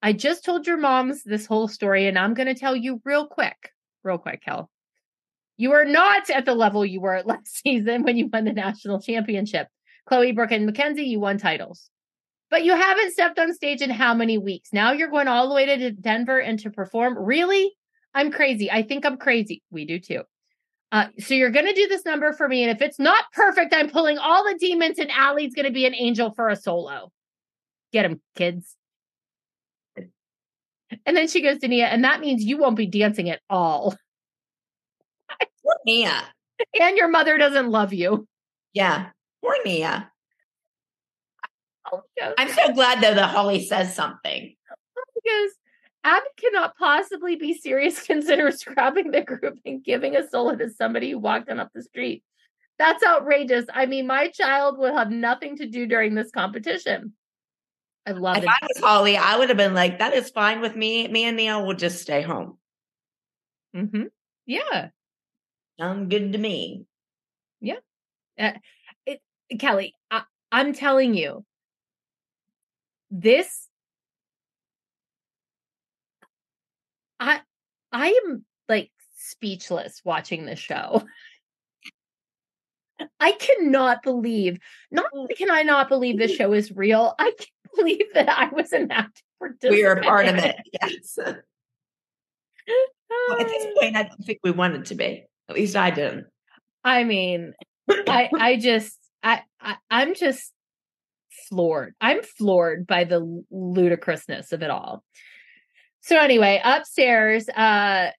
I 0.02 0.14
just 0.14 0.44
told 0.44 0.68
your 0.68 0.78
moms 0.78 1.24
this 1.24 1.46
whole 1.46 1.68
story, 1.68 2.08
and 2.08 2.18
I'm 2.18 2.34
going 2.34 2.48
to 2.48 2.56
tell 2.60 2.76
you 2.76 3.02
real 3.06 3.28
quick, 3.28 3.72
real 4.04 4.18
quick, 4.18 4.42
Kel. 4.44 4.70
You 5.58 5.72
are 5.74 5.86
not 5.86 6.30
at 6.30 6.46
the 6.46 6.56
level 6.56 6.86
you 6.86 7.00
were 7.00 7.14
at 7.16 7.28
last 7.28 7.62
season 7.64 8.04
when 8.04 8.18
you 8.18 8.28
won 8.32 8.46
the 8.46 8.54
national 8.54 9.02
championship. 9.02 9.68
Chloe, 10.08 10.32
Brooke, 10.34 10.52
and 10.52 10.66
Mackenzie, 10.66 11.06
you 11.06 11.20
won 11.20 11.38
titles. 11.38 11.90
But 12.50 12.66
you 12.66 12.76
haven't 12.76 13.14
stepped 13.14 13.40
on 13.40 13.54
stage 13.54 13.82
in 13.82 13.90
how 13.90 14.14
many 14.14 14.38
weeks? 14.38 14.70
Now 14.74 14.92
you're 14.92 15.10
going 15.10 15.28
all 15.28 15.48
the 15.48 15.56
way 15.56 15.66
to 15.66 15.92
Denver 15.92 16.40
and 16.40 16.60
to 16.60 16.70
perform? 16.70 17.18
Really? 17.18 17.72
I'm 18.14 18.32
crazy. 18.32 18.72
I 18.72 18.84
think 18.84 19.06
I'm 19.06 19.18
crazy. 19.18 19.62
We 19.72 19.86
do 19.86 20.00
too. 20.00 20.24
Uh, 20.92 21.08
so 21.18 21.34
you're 21.34 21.50
going 21.50 21.66
to 21.66 21.74
do 21.74 21.88
this 21.88 22.06
number 22.06 22.34
for 22.34 22.48
me. 22.48 22.64
And 22.64 22.72
if 22.72 22.82
it's 22.82 23.00
not 23.00 23.26
perfect, 23.34 23.74
I'm 23.74 23.90
pulling 23.90 24.20
all 24.20 24.44
the 24.44 24.58
demons 24.60 25.00
and 25.00 25.10
Ally's 25.10 25.56
going 25.56 25.66
to 25.66 25.72
be 25.72 25.88
an 25.88 25.96
angel 25.96 26.32
for 26.36 26.50
a 26.50 26.56
solo. 26.56 27.12
Get 27.92 28.06
him, 28.06 28.22
kids. 28.36 28.76
And 31.06 31.18
then 31.18 31.28
she 31.28 31.42
goes 31.42 31.58
to 31.60 31.68
Nia, 31.68 31.88
and 31.88 32.04
that 32.04 32.20
means 32.20 32.44
you 32.44 32.58
won't 32.58 32.76
be 32.76 32.86
dancing 32.86 33.30
at 33.30 33.42
all. 33.50 33.96
Poor 35.64 35.76
Nia. 35.86 36.24
And 36.80 36.96
your 36.96 37.08
mother 37.08 37.38
doesn't 37.40 37.70
love 37.70 37.94
you. 37.94 38.28
Yeah. 38.74 39.10
Poor 39.42 39.56
Nia. 39.66 40.12
I'm 42.38 42.50
so 42.50 42.74
glad 42.74 43.02
though 43.02 43.14
that 43.14 43.30
Holly 43.30 43.66
says 43.66 43.96
something. 43.96 44.56
goes, 45.26 45.52
Abby 46.04 46.28
cannot 46.38 46.78
possibly 46.78 47.36
be 47.36 47.54
serious, 47.54 48.02
consider 48.06 48.52
scrapping 48.52 49.12
the 49.12 49.22
group 49.22 49.60
and 49.66 49.84
giving 49.84 50.16
a 50.16 50.28
solo 50.28 50.56
to 50.56 50.70
somebody 50.70 51.12
who 51.12 51.20
walked 51.20 51.50
on 51.50 51.60
up 51.60 51.70
the 51.74 51.82
street. 51.82 52.24
That's 52.80 53.04
outrageous. 53.04 53.66
I 53.74 53.86
mean, 53.86 54.08
my 54.08 54.30
child 54.30 54.78
will 54.78 54.96
have 54.96 55.12
nothing 55.12 55.58
to 55.58 55.68
do 55.68 55.86
during 55.86 56.16
this 56.16 56.32
competition. 56.32 57.14
I 58.06 58.12
love 58.12 58.38
If 58.38 58.44
it. 58.44 58.50
I 58.50 58.58
was 58.68 58.80
Holly, 58.80 59.16
I 59.16 59.38
would 59.38 59.50
have 59.50 59.58
been 59.58 59.74
like, 59.76 60.00
that 60.00 60.14
is 60.14 60.30
fine 60.30 60.60
with 60.60 60.76
me. 60.76 61.08
Me 61.08 61.26
and 61.26 61.38
Neil 61.38 61.66
will 61.66 61.76
just 61.76 62.02
stay 62.02 62.22
home. 62.22 62.58
Mm-hmm. 63.76 64.04
Yeah. 64.46 64.90
Sound 65.80 66.10
good 66.10 66.34
to 66.34 66.38
me. 66.38 66.86
Uh, 68.40 68.52
it, 69.06 69.22
Kelly, 69.60 69.96
I, 70.10 70.24
I'm 70.52 70.74
telling 70.74 71.14
you, 71.14 71.46
this, 73.12 73.68
I, 77.24 77.42
I 77.92 78.20
am 78.26 78.44
like 78.68 78.92
speechless 79.16 80.02
watching 80.04 80.46
this 80.46 80.60
show. 80.60 81.04
I 83.20 83.32
cannot 83.34 84.04
believe, 84.04 84.60
not 84.92 85.06
can 85.38 85.50
I 85.50 85.64
not 85.64 85.90
believe 85.90 86.18
this 86.18 86.32
show 86.36 86.54
is 86.54 86.72
real, 86.72 87.16
I 87.18 87.32
can't 87.38 87.50
believe 87.76 88.06
that 88.14 88.30
I 88.30 88.50
was 88.50 88.72
an 88.74 88.92
active 88.92 89.24
participant. 89.40 89.74
We 89.74 89.86
are 89.86 89.96
a 89.96 90.04
part 90.04 90.28
of 90.28 90.36
it. 90.36 90.56
Yes. 90.82 91.18
Well, 91.18 91.36
at 93.40 93.48
this 93.48 93.68
point, 93.80 93.96
I 93.96 94.04
don't 94.04 94.24
think 94.24 94.40
we 94.44 94.52
wanted 94.52 94.86
to 94.86 94.96
be. 94.96 95.26
At 95.50 95.56
least 95.56 95.76
I 95.76 95.92
didn't. 95.92 96.28
I 96.84 97.04
mean, 97.04 97.54
I 97.90 98.30
I 98.38 98.58
just 98.58 98.98
I, 99.22 99.42
I 99.60 99.76
I'm 99.90 100.16
just 100.16 100.52
floored. 101.50 101.96
I'm 102.00 102.22
floored 102.22 102.88
by 102.88 103.04
the 103.04 103.44
ludicrousness 103.52 104.52
of 104.52 104.64
it 104.64 104.70
all. 104.70 105.04
So 106.06 106.18
anyway, 106.18 106.60
upstairs, 106.66 107.48
uh 107.50 108.12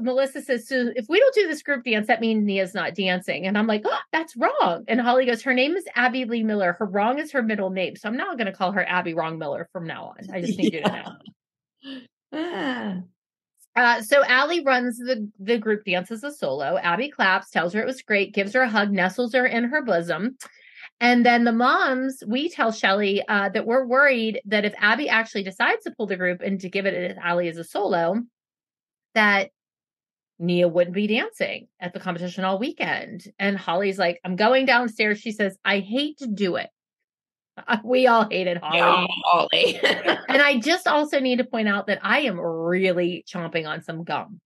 Melissa 0.00 0.42
says, 0.42 0.68
"So 0.68 0.92
if 0.94 1.06
we 1.08 1.18
don't 1.18 1.34
do 1.34 1.48
this 1.48 1.62
group 1.62 1.84
dance, 1.84 2.06
that 2.06 2.20
means 2.20 2.44
Nia's 2.44 2.74
not 2.74 2.94
dancing." 2.94 3.46
And 3.46 3.56
I'm 3.56 3.66
like, 3.66 3.80
"Oh, 3.86 3.98
that's 4.12 4.36
wrong." 4.36 4.84
And 4.88 5.00
Holly 5.00 5.24
goes, 5.24 5.42
"Her 5.42 5.54
name 5.54 5.74
is 5.74 5.86
Abby 5.96 6.26
Lee 6.26 6.42
Miller. 6.42 6.74
Her 6.74 6.84
wrong 6.84 7.18
is 7.18 7.32
her 7.32 7.42
middle 7.42 7.70
name, 7.70 7.96
so 7.96 8.08
I'm 8.10 8.16
not 8.16 8.36
going 8.36 8.46
to 8.46 8.52
call 8.52 8.72
her 8.72 8.86
Abby 8.86 9.14
Wrong 9.14 9.38
Miller 9.38 9.70
from 9.72 9.86
now 9.86 10.12
on. 10.18 10.34
I 10.34 10.42
just 10.42 10.58
need 10.58 10.74
you 10.74 10.82
to 10.82 11.16
know." 12.32 13.02
Uh, 13.74 14.02
so 14.02 14.22
Ally 14.24 14.60
runs 14.62 14.98
the 14.98 15.30
the 15.38 15.56
group 15.56 15.84
dance 15.86 16.10
as 16.10 16.22
a 16.22 16.30
solo. 16.30 16.76
Abby 16.76 17.08
claps, 17.08 17.48
tells 17.48 17.72
her 17.72 17.80
it 17.80 17.86
was 17.86 18.02
great, 18.02 18.34
gives 18.34 18.52
her 18.52 18.60
a 18.62 18.68
hug, 18.68 18.90
nestles 18.90 19.32
her 19.32 19.46
in 19.46 19.64
her 19.64 19.82
bosom. 19.82 20.36
And 21.00 21.24
then 21.24 21.44
the 21.44 21.52
moms, 21.52 22.22
we 22.26 22.50
tell 22.50 22.72
Shelly 22.72 23.22
uh, 23.26 23.48
that 23.50 23.66
we're 23.66 23.86
worried 23.86 24.42
that 24.44 24.66
if 24.66 24.74
Abby 24.76 25.08
actually 25.08 25.44
decides 25.44 25.84
to 25.84 25.94
pull 25.96 26.06
the 26.06 26.16
group 26.16 26.42
and 26.42 26.60
to 26.60 26.68
give 26.68 26.84
it 26.84 27.14
to 27.14 27.26
Ally 27.26 27.46
as 27.46 27.56
a 27.56 27.64
solo, 27.64 28.16
that 29.14 29.50
Nia 30.38 30.68
wouldn't 30.68 30.94
be 30.94 31.06
dancing 31.06 31.68
at 31.80 31.94
the 31.94 32.00
competition 32.00 32.44
all 32.44 32.58
weekend. 32.58 33.24
And 33.38 33.56
Holly's 33.56 33.98
like, 33.98 34.20
I'm 34.24 34.36
going 34.36 34.66
downstairs. 34.66 35.20
She 35.20 35.32
says, 35.32 35.56
I 35.64 35.78
hate 35.78 36.18
to 36.18 36.26
do 36.26 36.56
it. 36.56 36.68
We 37.84 38.06
all 38.06 38.26
hated 38.30 38.58
Holly. 38.58 38.78
Yeah, 38.78 39.06
Holly. 39.24 39.80
And 40.28 40.40
I 40.40 40.58
just 40.60 40.86
also 40.86 41.18
need 41.20 41.38
to 41.38 41.44
point 41.44 41.68
out 41.68 41.88
that 41.88 41.98
I 42.02 42.20
am 42.20 42.38
really 42.40 43.24
chomping 43.28 43.68
on 43.68 43.82
some 43.82 44.04
gum. 44.04 44.40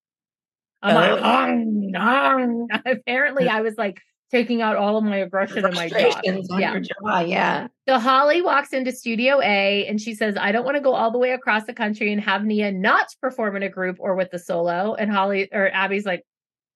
Oh. 0.82 0.92
like, 0.92 1.20
"Hung, 1.20 1.92
hung." 1.94 2.68
apparently 2.84 3.48
I 3.48 3.60
was 3.60 3.74
like 3.78 4.00
taking 4.34 4.62
out 4.62 4.76
all 4.76 4.96
of 4.96 5.04
my 5.04 5.18
aggression 5.18 5.58
in 5.58 5.74
my 5.74 5.88
jaw. 5.88 5.96
Frustrations 5.96 6.50
on 6.50 6.60
Yeah. 6.60 6.72
your 6.72 6.80
jaw. 6.80 7.20
Yeah. 7.20 7.68
So 7.88 8.00
Holly 8.00 8.42
walks 8.42 8.72
into 8.72 8.90
Studio 8.90 9.40
A 9.40 9.86
and 9.86 10.00
she 10.00 10.12
says, 10.14 10.36
I 10.36 10.50
don't 10.50 10.64
want 10.64 10.76
to 10.76 10.80
go 10.80 10.92
all 10.92 11.12
the 11.12 11.18
way 11.18 11.30
across 11.30 11.66
the 11.66 11.72
country 11.72 12.12
and 12.12 12.20
have 12.20 12.44
Nia 12.44 12.72
not 12.72 13.06
perform 13.20 13.54
in 13.54 13.62
a 13.62 13.68
group 13.68 13.98
or 14.00 14.16
with 14.16 14.32
the 14.32 14.40
solo. 14.40 14.94
And 14.94 15.08
Holly 15.08 15.48
or 15.52 15.70
Abby's 15.72 16.04
like, 16.04 16.24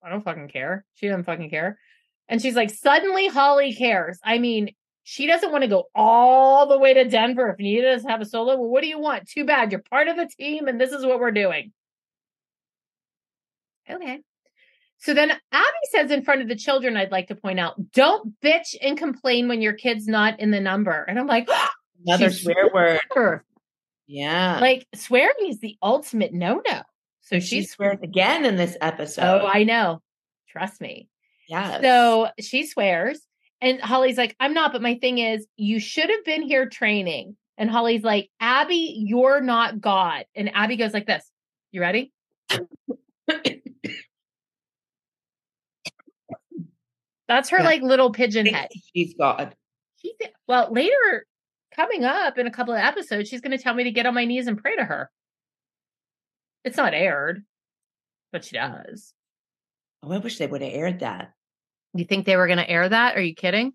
I 0.04 0.08
don't 0.08 0.22
fucking 0.22 0.48
care. 0.48 0.84
She 0.94 1.08
doesn't 1.08 1.24
fucking 1.24 1.50
care. 1.50 1.80
And 2.28 2.40
she's 2.40 2.54
like, 2.54 2.70
suddenly 2.70 3.26
Holly 3.26 3.74
cares. 3.74 4.20
I 4.22 4.38
mean, 4.38 4.70
she 5.02 5.26
doesn't 5.26 5.50
want 5.50 5.62
to 5.62 5.68
go 5.68 5.88
all 5.96 6.68
the 6.68 6.78
way 6.78 6.94
to 6.94 7.08
Denver 7.08 7.48
if 7.48 7.58
Nia 7.58 7.82
doesn't 7.82 8.08
have 8.08 8.20
a 8.20 8.24
solo. 8.24 8.54
Well, 8.56 8.68
what 8.68 8.82
do 8.82 8.88
you 8.88 9.00
want? 9.00 9.28
Too 9.28 9.44
bad. 9.44 9.72
You're 9.72 9.82
part 9.90 10.06
of 10.06 10.16
the 10.16 10.30
team 10.38 10.68
and 10.68 10.80
this 10.80 10.92
is 10.92 11.04
what 11.04 11.18
we're 11.18 11.32
doing. 11.32 11.72
Okay. 13.90 14.20
So 15.00 15.14
then 15.14 15.30
Abby 15.52 15.64
says 15.90 16.10
in 16.10 16.22
front 16.24 16.42
of 16.42 16.48
the 16.48 16.56
children, 16.56 16.96
I'd 16.96 17.12
like 17.12 17.28
to 17.28 17.34
point 17.34 17.60
out, 17.60 17.92
don't 17.92 18.38
bitch 18.40 18.74
and 18.82 18.98
complain 18.98 19.48
when 19.48 19.62
your 19.62 19.72
kid's 19.72 20.06
not 20.08 20.38
in 20.40 20.50
the 20.50 20.60
number. 20.60 21.04
And 21.04 21.18
I'm 21.18 21.26
like, 21.26 21.48
Another 22.06 22.30
swear 22.30 22.68
word. 22.72 23.00
her. 23.14 23.44
Yeah. 24.06 24.58
Like 24.60 24.86
swearing 24.94 25.48
is 25.48 25.60
the 25.60 25.76
ultimate 25.82 26.32
no-no. 26.32 26.82
So 27.20 27.40
she 27.40 27.64
swears 27.64 27.98
again 28.02 28.44
in 28.44 28.56
this 28.56 28.76
episode. 28.80 29.42
oh, 29.42 29.46
I 29.46 29.64
know. 29.64 30.00
Trust 30.48 30.80
me. 30.80 31.08
Yeah. 31.48 31.80
So 31.80 32.28
she 32.40 32.66
swears. 32.66 33.20
And 33.60 33.80
Holly's 33.80 34.16
like, 34.16 34.34
I'm 34.40 34.54
not, 34.54 34.72
but 34.72 34.82
my 34.82 34.94
thing 34.94 35.18
is, 35.18 35.46
you 35.56 35.80
should 35.80 36.08
have 36.10 36.24
been 36.24 36.42
here 36.42 36.68
training. 36.68 37.36
And 37.56 37.68
Holly's 37.68 38.04
like, 38.04 38.30
Abby, 38.40 38.94
you're 39.04 39.40
not 39.40 39.80
God. 39.80 40.24
And 40.34 40.54
Abby 40.54 40.76
goes 40.76 40.92
like 40.94 41.06
this. 41.06 41.28
You 41.72 41.80
ready? 41.80 42.12
That's 47.28 47.50
her 47.50 47.58
Yeah. 47.58 47.64
like 47.64 47.82
little 47.82 48.10
pigeon 48.10 48.46
head. 48.46 48.68
She's 48.94 49.14
God. 49.14 49.54
She 49.96 50.14
thi- 50.20 50.32
well, 50.46 50.72
later 50.72 51.26
coming 51.74 52.04
up 52.04 52.38
in 52.38 52.46
a 52.46 52.50
couple 52.50 52.74
of 52.74 52.80
episodes, 52.80 53.28
she's 53.28 53.40
going 53.40 53.56
to 53.56 53.62
tell 53.62 53.74
me 53.74 53.84
to 53.84 53.90
get 53.90 54.06
on 54.06 54.14
my 54.14 54.24
knees 54.24 54.46
and 54.46 54.58
pray 54.58 54.74
to 54.76 54.84
her. 54.84 55.10
It's 56.64 56.76
not 56.76 56.94
aired, 56.94 57.44
but 58.32 58.44
she 58.44 58.56
does. 58.56 59.12
Oh, 60.02 60.12
I 60.12 60.18
wish 60.18 60.38
they 60.38 60.46
would 60.46 60.62
have 60.62 60.72
aired 60.72 61.00
that. 61.00 61.32
You 61.94 62.04
think 62.04 62.24
they 62.26 62.36
were 62.36 62.46
going 62.46 62.58
to 62.58 62.68
air 62.68 62.88
that? 62.88 63.16
Are 63.16 63.20
you 63.20 63.34
kidding? 63.34 63.72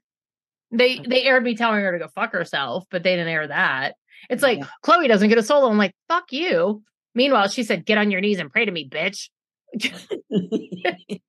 They 0.72 1.00
oh. 1.00 1.04
they 1.08 1.24
aired 1.24 1.44
me 1.44 1.56
telling 1.56 1.82
her 1.82 1.92
to 1.92 2.00
go 2.00 2.08
fuck 2.08 2.32
herself, 2.32 2.86
but 2.90 3.04
they 3.04 3.12
didn't 3.16 3.28
air 3.28 3.48
that. 3.48 3.96
It's 4.30 4.42
like 4.44 4.60
Yeah. 4.60 4.68
Chloe 4.82 5.08
doesn't 5.08 5.30
get 5.30 5.38
a 5.38 5.44
solo. 5.44 5.70
I'm 5.70 5.78
like, 5.78 5.96
fuck 6.08 6.32
you. 6.32 6.82
Meanwhile, 7.16 7.50
she 7.50 7.64
said, 7.64 7.86
"Get 7.86 8.00
on 8.00 8.10
your 8.10 8.22
knees 8.22 8.40
and 8.40 8.52
pray 8.52 8.66
to 8.66 8.72
me, 8.72 8.90
bitch." 8.90 9.30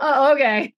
oh, 0.00 0.32
okay. 0.34 0.72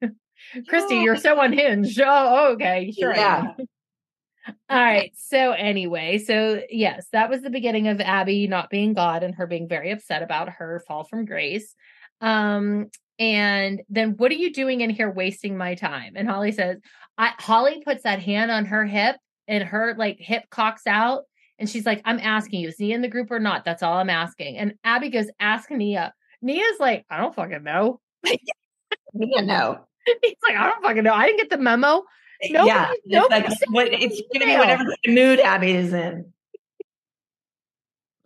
Christi, 0.69 0.97
you're 0.97 1.17
so 1.17 1.41
unhinged. 1.41 2.01
Oh, 2.11 2.53
okay. 2.53 2.93
Sure. 2.99 3.15
Yeah. 3.15 3.53
All 4.71 4.79
right. 4.79 5.13
So 5.17 5.53
anyway, 5.53 6.19
so 6.19 6.63
yes, 6.71 7.07
that 7.13 7.29
was 7.29 7.43
the 7.43 7.51
beginning 7.51 7.89
of 7.89 8.01
Abby 8.01 8.47
not 8.47 8.71
being 8.71 8.95
God 8.95 9.23
and 9.23 9.35
her 9.35 9.47
being 9.47 9.69
very 9.69 9.91
upset 9.91 10.23
about 10.23 10.49
her 10.49 10.83
fall 10.87 11.05
from 11.05 11.27
grace. 11.27 11.75
Um, 12.21 12.87
and 13.19 13.83
then 13.89 14.17
what 14.17 14.31
are 14.31 14.37
you 14.37 14.53
doing 14.53 14.81
in 14.81 14.91
here 14.91 15.11
wasting 15.11 15.57
my 15.57 15.75
time? 15.75 16.15
And 16.17 16.29
Holly 16.29 16.53
says, 16.53 16.79
I 17.19 17.33
Holly 17.39 17.83
puts 17.85 18.05
that 18.05 18.21
hand 18.21 18.51
on 18.51 18.65
her 18.67 18.87
hip 18.87 19.17
and 19.49 19.65
her 19.65 19.95
like 19.97 20.19
hip 20.21 20.45
cocks 20.51 20.87
out. 20.87 21.25
And 21.59 21.69
she's 21.69 21.85
like, 21.85 22.01
I'm 22.05 22.21
asking 22.21 22.61
you, 22.61 22.69
is 22.69 22.79
Nia 22.79 22.95
in 22.95 23.03
the 23.03 23.09
group 23.09 23.31
or 23.33 23.41
not? 23.41 23.65
That's 23.65 23.83
all 23.83 23.99
I'm 23.99 24.11
asking. 24.11 24.59
And 24.59 24.75
Abby 24.85 25.11
goes, 25.11 25.27
ask 25.41 25.71
Nia. 25.71 26.15
Nia's 26.41 26.79
like, 26.79 27.05
I 27.11 27.19
don't 27.19 27.35
fucking 27.35 27.65
know. 27.65 28.01
Nia, 29.15 29.43
no. 29.43 29.88
He's 30.23 30.35
like, 30.47 30.57
I 30.57 30.69
don't 30.71 30.83
fucking 30.83 31.03
know. 31.05 31.15
I 31.15 31.27
didn't 31.27 31.39
get 31.39 31.51
the 31.51 31.59
memo. 31.59 32.05
Nobody- 32.51 32.69
yeah, 32.69 32.93
it's 33.05 33.31
like 33.31 33.47
what, 33.71 33.89
it's 33.89 34.21
going 34.33 34.41
to 34.41 34.47
be 34.47 34.57
whatever 34.57 34.85
the 35.05 35.13
mood 35.15 35.41
Abby 35.41 35.73
is 35.73 35.93
in. 35.93 36.33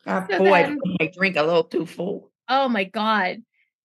Oh, 0.06 0.26
So 0.30 0.38
boy, 0.38 0.62
then- 0.62 0.78
I 1.00 1.10
drink 1.16 1.36
a 1.36 1.42
little 1.42 1.64
too 1.64 1.86
full. 1.86 2.30
Oh 2.48 2.68
my 2.68 2.84
God. 2.84 3.38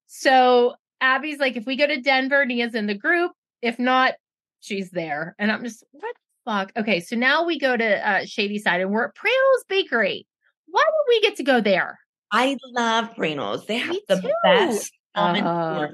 So 0.08 0.76
Abby's 1.00 1.40
like, 1.40 1.56
if 1.56 1.66
we 1.66 1.76
go 1.76 1.88
to 1.88 2.02
Denver, 2.02 2.46
Nia's 2.46 2.76
in 2.76 2.88
the 2.88 2.96
group. 2.96 3.32
If 3.62 3.78
not, 3.80 4.14
she's 4.60 4.90
there. 4.92 5.36
And 5.40 5.52
I'm 5.52 5.64
just, 5.64 5.84
what 5.92 6.16
the 6.16 6.52
fuck? 6.52 6.72
Okay. 6.78 7.00
So 7.00 7.16
now 7.16 7.46
we 7.46 7.60
go 7.60 7.78
to 7.78 8.10
uh, 8.10 8.26
Shadyside 8.26 8.82
and 8.82 8.92
we're 8.92 9.06
at 9.06 9.16
Prantl's 9.16 9.66
Bakery. 9.70 10.26
Why 10.68 10.84
would 10.86 11.06
we 11.16 11.22
get 11.22 11.38
to 11.38 11.44
go 11.44 11.62
there? 11.62 12.00
I 12.32 12.58
love 12.66 13.16
Prantl's. 13.16 13.66
They 13.68 13.78
have 13.78 13.92
Me 13.92 14.02
the 14.10 14.18
too. 14.22 14.32
best 14.44 14.92
almond 15.16 15.48
Uh. 15.48 15.90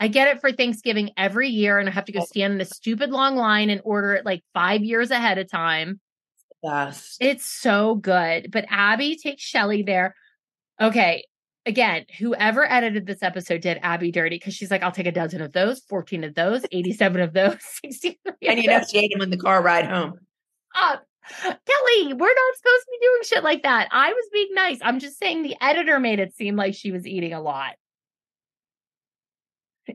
I 0.00 0.08
get 0.08 0.28
it 0.28 0.40
for 0.40 0.50
Thanksgiving 0.50 1.10
every 1.18 1.50
year 1.50 1.78
and 1.78 1.86
I 1.86 1.92
have 1.92 2.06
to 2.06 2.12
go 2.12 2.24
stand 2.24 2.54
in 2.54 2.60
a 2.62 2.64
stupid 2.64 3.10
long 3.10 3.36
line 3.36 3.68
and 3.68 3.82
order 3.84 4.14
it 4.14 4.24
like 4.24 4.42
five 4.54 4.82
years 4.82 5.10
ahead 5.10 5.36
of 5.36 5.50
time. 5.50 6.00
Best. 6.62 7.18
It's 7.20 7.44
so 7.44 7.96
good. 7.96 8.50
But 8.50 8.64
Abby 8.70 9.16
takes 9.16 9.42
Shelly 9.42 9.82
there. 9.82 10.14
Okay. 10.80 11.24
Again, 11.66 12.06
whoever 12.18 12.70
edited 12.70 13.06
this 13.06 13.22
episode 13.22 13.60
did 13.60 13.78
Abby 13.82 14.10
dirty 14.10 14.36
because 14.36 14.54
she's 14.54 14.70
like, 14.70 14.82
I'll 14.82 14.90
take 14.90 15.06
a 15.06 15.12
dozen 15.12 15.42
of 15.42 15.52
those, 15.52 15.80
14 15.80 16.24
of 16.24 16.34
those, 16.34 16.64
87 16.72 17.20
of 17.20 17.34
those, 17.34 17.56
63 17.84 18.32
and 18.48 18.58
you 18.58 18.68
know 18.68 18.80
she 18.90 18.98
ate 18.98 19.12
them 19.12 19.20
on 19.20 19.28
the 19.28 19.36
car 19.36 19.62
ride 19.62 19.84
home. 19.86 20.14
up. 20.74 21.04
Kelly, 21.42 22.14
we're 22.14 22.34
not 22.34 22.56
supposed 22.56 22.84
to 22.84 22.90
be 22.90 23.06
doing 23.06 23.20
shit 23.24 23.44
like 23.44 23.62
that. 23.62 23.88
I 23.92 24.10
was 24.10 24.28
being 24.32 24.48
nice. 24.52 24.78
I'm 24.82 24.98
just 24.98 25.18
saying 25.18 25.42
the 25.42 25.54
editor 25.60 26.00
made 26.00 26.18
it 26.18 26.34
seem 26.34 26.56
like 26.56 26.74
she 26.74 26.90
was 26.90 27.06
eating 27.06 27.34
a 27.34 27.40
lot. 27.42 27.74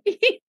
I 0.07 0.39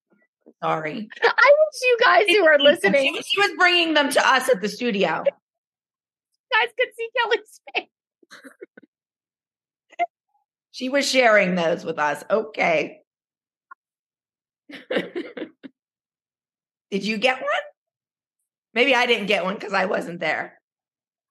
Sorry. 0.63 0.95
wish 0.95 1.81
you 1.83 1.99
guys 2.03 2.25
who 2.29 2.45
are 2.47 2.59
listening, 2.59 3.15
She, 3.17 3.23
she 3.23 3.41
was 3.41 3.51
bringing 3.59 3.95
them 3.95 4.11
to 4.11 4.27
us 4.27 4.49
at 4.49 4.61
the 4.61 4.69
studio. 4.69 5.09
guys 6.53 6.69
could 6.79 6.89
see 6.97 7.09
Kelly's 7.23 7.61
face. 7.75 7.89
She 10.71 10.89
was 10.89 11.09
sharing 11.11 11.55
those 11.55 11.85
with 11.85 11.99
us. 11.99 12.23
Okay. 12.31 13.01
Did 16.91 17.05
you 17.05 17.19
get 17.19 17.41
one? 17.41 17.51
Maybe 18.75 18.95
I 18.95 19.07
didn't 19.07 19.27
get 19.27 19.45
one 19.45 19.55
because 19.55 19.73
I 19.73 19.87
wasn't 19.87 20.21
there. 20.21 20.61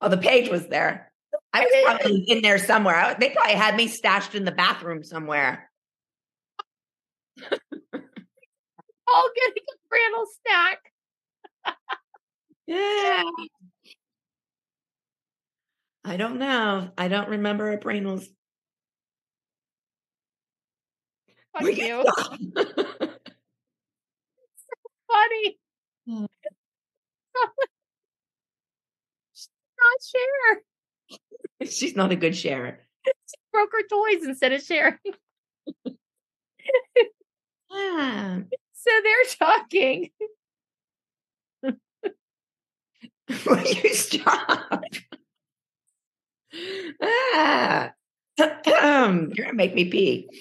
Oh, 0.01 0.09
the 0.09 0.17
page 0.17 0.49
was 0.49 0.67
there. 0.67 1.11
I 1.53 1.61
was 1.61 1.69
probably 1.85 2.23
in 2.27 2.41
there 2.41 2.57
somewhere. 2.57 2.95
I- 2.95 3.13
They 3.13 3.29
probably 3.29 3.53
had 3.53 3.75
me 3.75 3.87
stashed 3.87 4.35
in 4.35 4.45
the 4.45 4.51
bathroom 4.51 5.03
somewhere. 5.03 5.69
All 9.07 9.29
getting 9.35 9.63
a 9.69 9.75
Randall 9.91 10.25
snack. 10.41 10.91
Yeah. 12.67 13.23
I 16.03 16.17
don't 16.17 16.37
know. 16.37 16.91
I 16.97 17.07
don't 17.07 17.29
remember 17.29 17.71
a 17.71 17.77
Prantl's. 17.77 18.27
Fuck 21.53 21.77
you. 21.77 22.05
stop? 22.07 22.39
Funny. 25.07 25.57
Hmm. 26.07 26.25
not 29.79 29.99
share. 30.03 30.61
She's 31.69 31.95
not 31.95 32.11
a 32.11 32.15
good 32.15 32.35
sharer. 32.35 32.79
She 33.05 33.35
broke 33.51 33.71
her 33.71 33.87
toys 33.87 34.25
instead 34.25 34.51
of 34.53 34.61
sharing. 34.61 34.97
Ah. 37.71 38.41
So 38.85 38.91
they're 39.03 39.25
talking. 39.39 40.09
Will 43.45 43.61
you 43.65 43.93
stop? 43.93 44.83
ah. 47.01 47.91
You're 48.37 49.45
gonna 49.45 49.53
make 49.53 49.73
me 49.73 49.85
pee. 49.85 50.27
I 50.31 50.35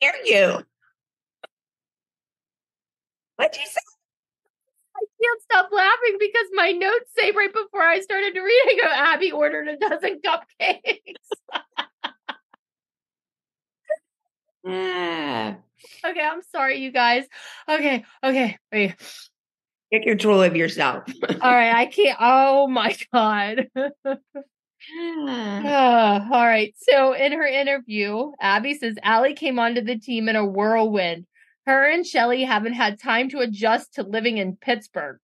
can't 0.00 0.24
hear 0.24 0.48
you. 0.58 0.64
What'd 3.36 3.56
you 3.56 3.66
say? 3.66 3.80
I 4.96 5.04
can't 5.22 5.42
stop 5.42 5.68
laughing 5.72 6.16
because 6.18 6.46
my 6.52 6.72
notes 6.72 7.10
say 7.16 7.30
right 7.32 7.52
before 7.52 7.82
I 7.82 8.00
started 8.00 8.34
to 8.34 8.40
read, 8.40 8.62
I 8.66 8.78
go, 8.82 8.88
Abby 8.88 9.32
ordered 9.32 9.68
a 9.68 9.76
dozen 9.76 10.20
cupcakes. 10.24 11.14
Ah. 14.64 15.65
Okay, 16.04 16.20
I'm 16.20 16.42
sorry, 16.42 16.78
you 16.78 16.92
guys. 16.92 17.24
Okay, 17.68 18.04
okay. 18.22 18.58
wait. 18.72 18.94
Take 19.92 20.02
control 20.04 20.42
of 20.42 20.56
yourself. 20.56 21.04
All 21.40 21.54
right, 21.54 21.74
I 21.74 21.86
can't. 21.86 22.18
Oh 22.20 22.66
my 22.68 22.96
God. 23.12 23.68
Ah, 24.98 26.28
all 26.30 26.46
right. 26.46 26.74
So 26.76 27.12
in 27.12 27.32
her 27.32 27.46
interview, 27.46 28.32
Abby 28.40 28.74
says 28.74 28.96
Ally 29.02 29.32
came 29.32 29.58
onto 29.58 29.80
the 29.80 29.98
team 29.98 30.28
in 30.28 30.36
a 30.36 30.44
whirlwind. 30.46 31.26
Her 31.66 31.88
and 31.90 32.06
Shelly 32.06 32.44
haven't 32.44 32.74
had 32.74 33.00
time 33.00 33.28
to 33.30 33.38
adjust 33.40 33.94
to 33.94 34.02
living 34.04 34.38
in 34.38 34.56
Pittsburgh. 34.56 35.18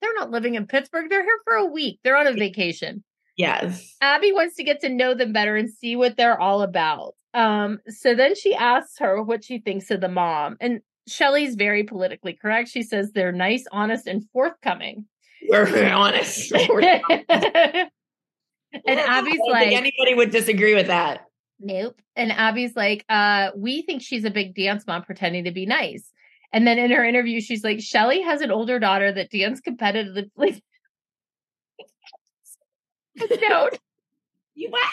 They're 0.00 0.14
not 0.14 0.30
living 0.30 0.54
in 0.54 0.66
Pittsburgh. 0.66 1.10
They're 1.10 1.22
here 1.22 1.40
for 1.44 1.54
a 1.54 1.66
week. 1.66 1.98
They're 2.02 2.16
on 2.16 2.26
a 2.26 2.32
vacation. 2.32 3.04
yes. 3.36 3.94
Abby 4.00 4.32
wants 4.32 4.56
to 4.56 4.64
get 4.64 4.80
to 4.80 4.88
know 4.88 5.14
them 5.14 5.32
better 5.32 5.56
and 5.56 5.70
see 5.70 5.96
what 5.96 6.16
they're 6.16 6.40
all 6.40 6.62
about. 6.62 7.14
Um, 7.34 7.80
so 7.88 8.14
then 8.14 8.34
she 8.34 8.54
asks 8.54 8.98
her 8.98 9.22
what 9.22 9.44
she 9.44 9.58
thinks 9.58 9.90
of 9.90 10.00
the 10.00 10.08
mom. 10.08 10.56
And 10.60 10.80
Shelly's 11.06 11.56
very 11.56 11.84
politically 11.84 12.32
correct. 12.32 12.68
She 12.68 12.82
says 12.82 13.12
they're 13.12 13.32
nice, 13.32 13.64
honest, 13.72 14.06
and 14.06 14.24
forthcoming. 14.32 15.06
We're 15.48 15.66
very 15.66 15.90
honest. 15.90 16.52
and 16.52 16.70
Abby's 18.86 19.40
like, 19.50 19.72
anybody 19.72 20.14
would 20.14 20.30
disagree 20.30 20.74
with 20.74 20.86
that. 20.86 21.26
Nope. 21.60 22.00
And 22.16 22.32
Abby's 22.32 22.74
like, 22.76 23.04
uh, 23.08 23.50
we 23.56 23.82
think 23.82 24.02
she's 24.02 24.24
a 24.24 24.30
big 24.30 24.54
dance 24.54 24.86
mom 24.86 25.02
pretending 25.02 25.44
to 25.44 25.50
be 25.50 25.66
nice. 25.66 26.10
And 26.52 26.66
then 26.66 26.78
in 26.78 26.90
her 26.92 27.04
interview, 27.04 27.40
she's 27.40 27.64
like, 27.64 27.80
Shelly 27.80 28.22
has 28.22 28.40
an 28.40 28.50
older 28.50 28.78
daughter 28.78 29.12
that 29.12 29.30
dance 29.30 29.60
competitively. 29.60 30.62
Don't 33.40 33.78
You 34.54 34.70
what? 34.70 34.88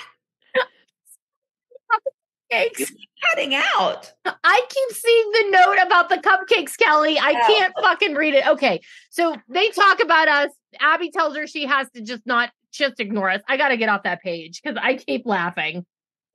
Cupcakes. 2.52 2.92
Cutting 3.30 3.54
out. 3.56 4.12
I 4.26 4.62
keep 4.70 4.98
seeing 4.98 5.32
the 5.32 5.46
note 5.52 5.78
about 5.86 6.10
the 6.10 6.18
cupcakes, 6.18 6.78
Kelly. 6.78 7.20
I 7.20 7.32
Yeah. 7.32 7.48
can't 7.48 7.74
fucking 7.82 8.16
read 8.16 8.34
it. 8.34 8.48
Okay. 8.48 8.82
So 9.10 9.36
they 9.48 9.70
talk 9.70 10.00
about 10.02 10.28
us. 10.28 10.50
Abby 10.80 11.12
tells 11.12 11.36
her 11.36 11.46
she 11.48 11.66
has 11.66 11.90
to 11.92 12.02
just 12.02 12.26
not 12.26 12.52
just 12.72 13.00
ignore 13.00 13.30
us. 13.30 13.42
I 13.48 13.58
got 13.58 13.70
to 13.70 13.78
get 13.78 13.90
off 13.90 14.04
that 14.04 14.22
page 14.22 14.62
because 14.62 14.78
I 14.82 14.96
keep 14.96 15.26
laughing. 15.26 15.86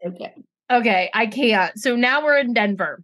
Okay. 0.04 0.34
Okay, 0.70 1.10
I 1.14 1.26
can't. 1.26 1.78
So 1.78 1.94
now 1.96 2.24
we're 2.24 2.38
in 2.38 2.52
Denver. 2.52 3.02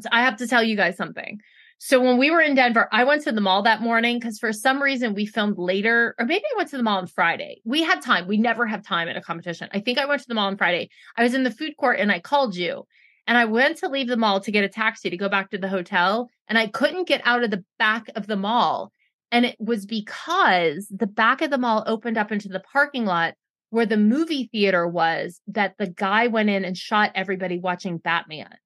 So 0.00 0.08
I 0.12 0.22
have 0.22 0.36
to 0.38 0.46
tell 0.46 0.62
you 0.62 0.76
guys 0.76 0.96
something. 0.96 1.40
So 1.86 2.00
when 2.00 2.16
we 2.16 2.30
were 2.30 2.40
in 2.40 2.54
Denver, 2.54 2.88
I 2.92 3.04
went 3.04 3.24
to 3.24 3.32
the 3.32 3.42
mall 3.42 3.60
that 3.64 3.82
morning 3.82 4.18
because 4.18 4.38
for 4.38 4.54
some 4.54 4.82
reason 4.82 5.12
we 5.12 5.26
filmed 5.26 5.58
later, 5.58 6.14
or 6.18 6.24
maybe 6.24 6.46
I 6.50 6.56
went 6.56 6.70
to 6.70 6.78
the 6.78 6.82
mall 6.82 6.96
on 6.96 7.06
Friday. 7.06 7.60
We 7.66 7.82
had 7.82 8.00
time. 8.00 8.26
We 8.26 8.38
never 8.38 8.64
have 8.64 8.82
time 8.82 9.06
at 9.06 9.18
a 9.18 9.20
competition. 9.20 9.68
I 9.70 9.80
think 9.80 9.98
I 9.98 10.06
went 10.06 10.22
to 10.22 10.26
the 10.26 10.32
mall 10.32 10.46
on 10.46 10.56
Friday. 10.56 10.88
I 11.14 11.22
was 11.22 11.34
in 11.34 11.42
the 11.42 11.50
food 11.50 11.76
court 11.76 12.00
and 12.00 12.10
I 12.10 12.20
called 12.20 12.56
you. 12.56 12.86
And 13.26 13.36
I 13.36 13.44
went 13.44 13.76
to 13.78 13.90
leave 13.90 14.08
the 14.08 14.16
mall 14.16 14.40
to 14.40 14.50
get 14.50 14.64
a 14.64 14.68
taxi 14.70 15.10
to 15.10 15.16
go 15.18 15.28
back 15.28 15.50
to 15.50 15.58
the 15.58 15.68
hotel. 15.68 16.30
And 16.48 16.56
I 16.56 16.68
couldn't 16.68 17.06
get 17.06 17.20
out 17.22 17.44
of 17.44 17.50
the 17.50 17.62
back 17.78 18.08
of 18.16 18.28
the 18.28 18.36
mall. 18.38 18.90
And 19.30 19.44
it 19.44 19.56
was 19.58 19.84
because 19.84 20.88
the 20.88 21.06
back 21.06 21.42
of 21.42 21.50
the 21.50 21.58
mall 21.58 21.84
opened 21.86 22.16
up 22.16 22.32
into 22.32 22.48
the 22.48 22.60
parking 22.60 23.04
lot 23.04 23.34
where 23.68 23.84
the 23.84 23.98
movie 23.98 24.48
theater 24.50 24.88
was 24.88 25.38
that 25.48 25.74
the 25.78 25.88
guy 25.88 26.28
went 26.28 26.48
in 26.48 26.64
and 26.64 26.78
shot 26.78 27.12
everybody 27.14 27.58
watching 27.58 27.98
Batman. 27.98 28.56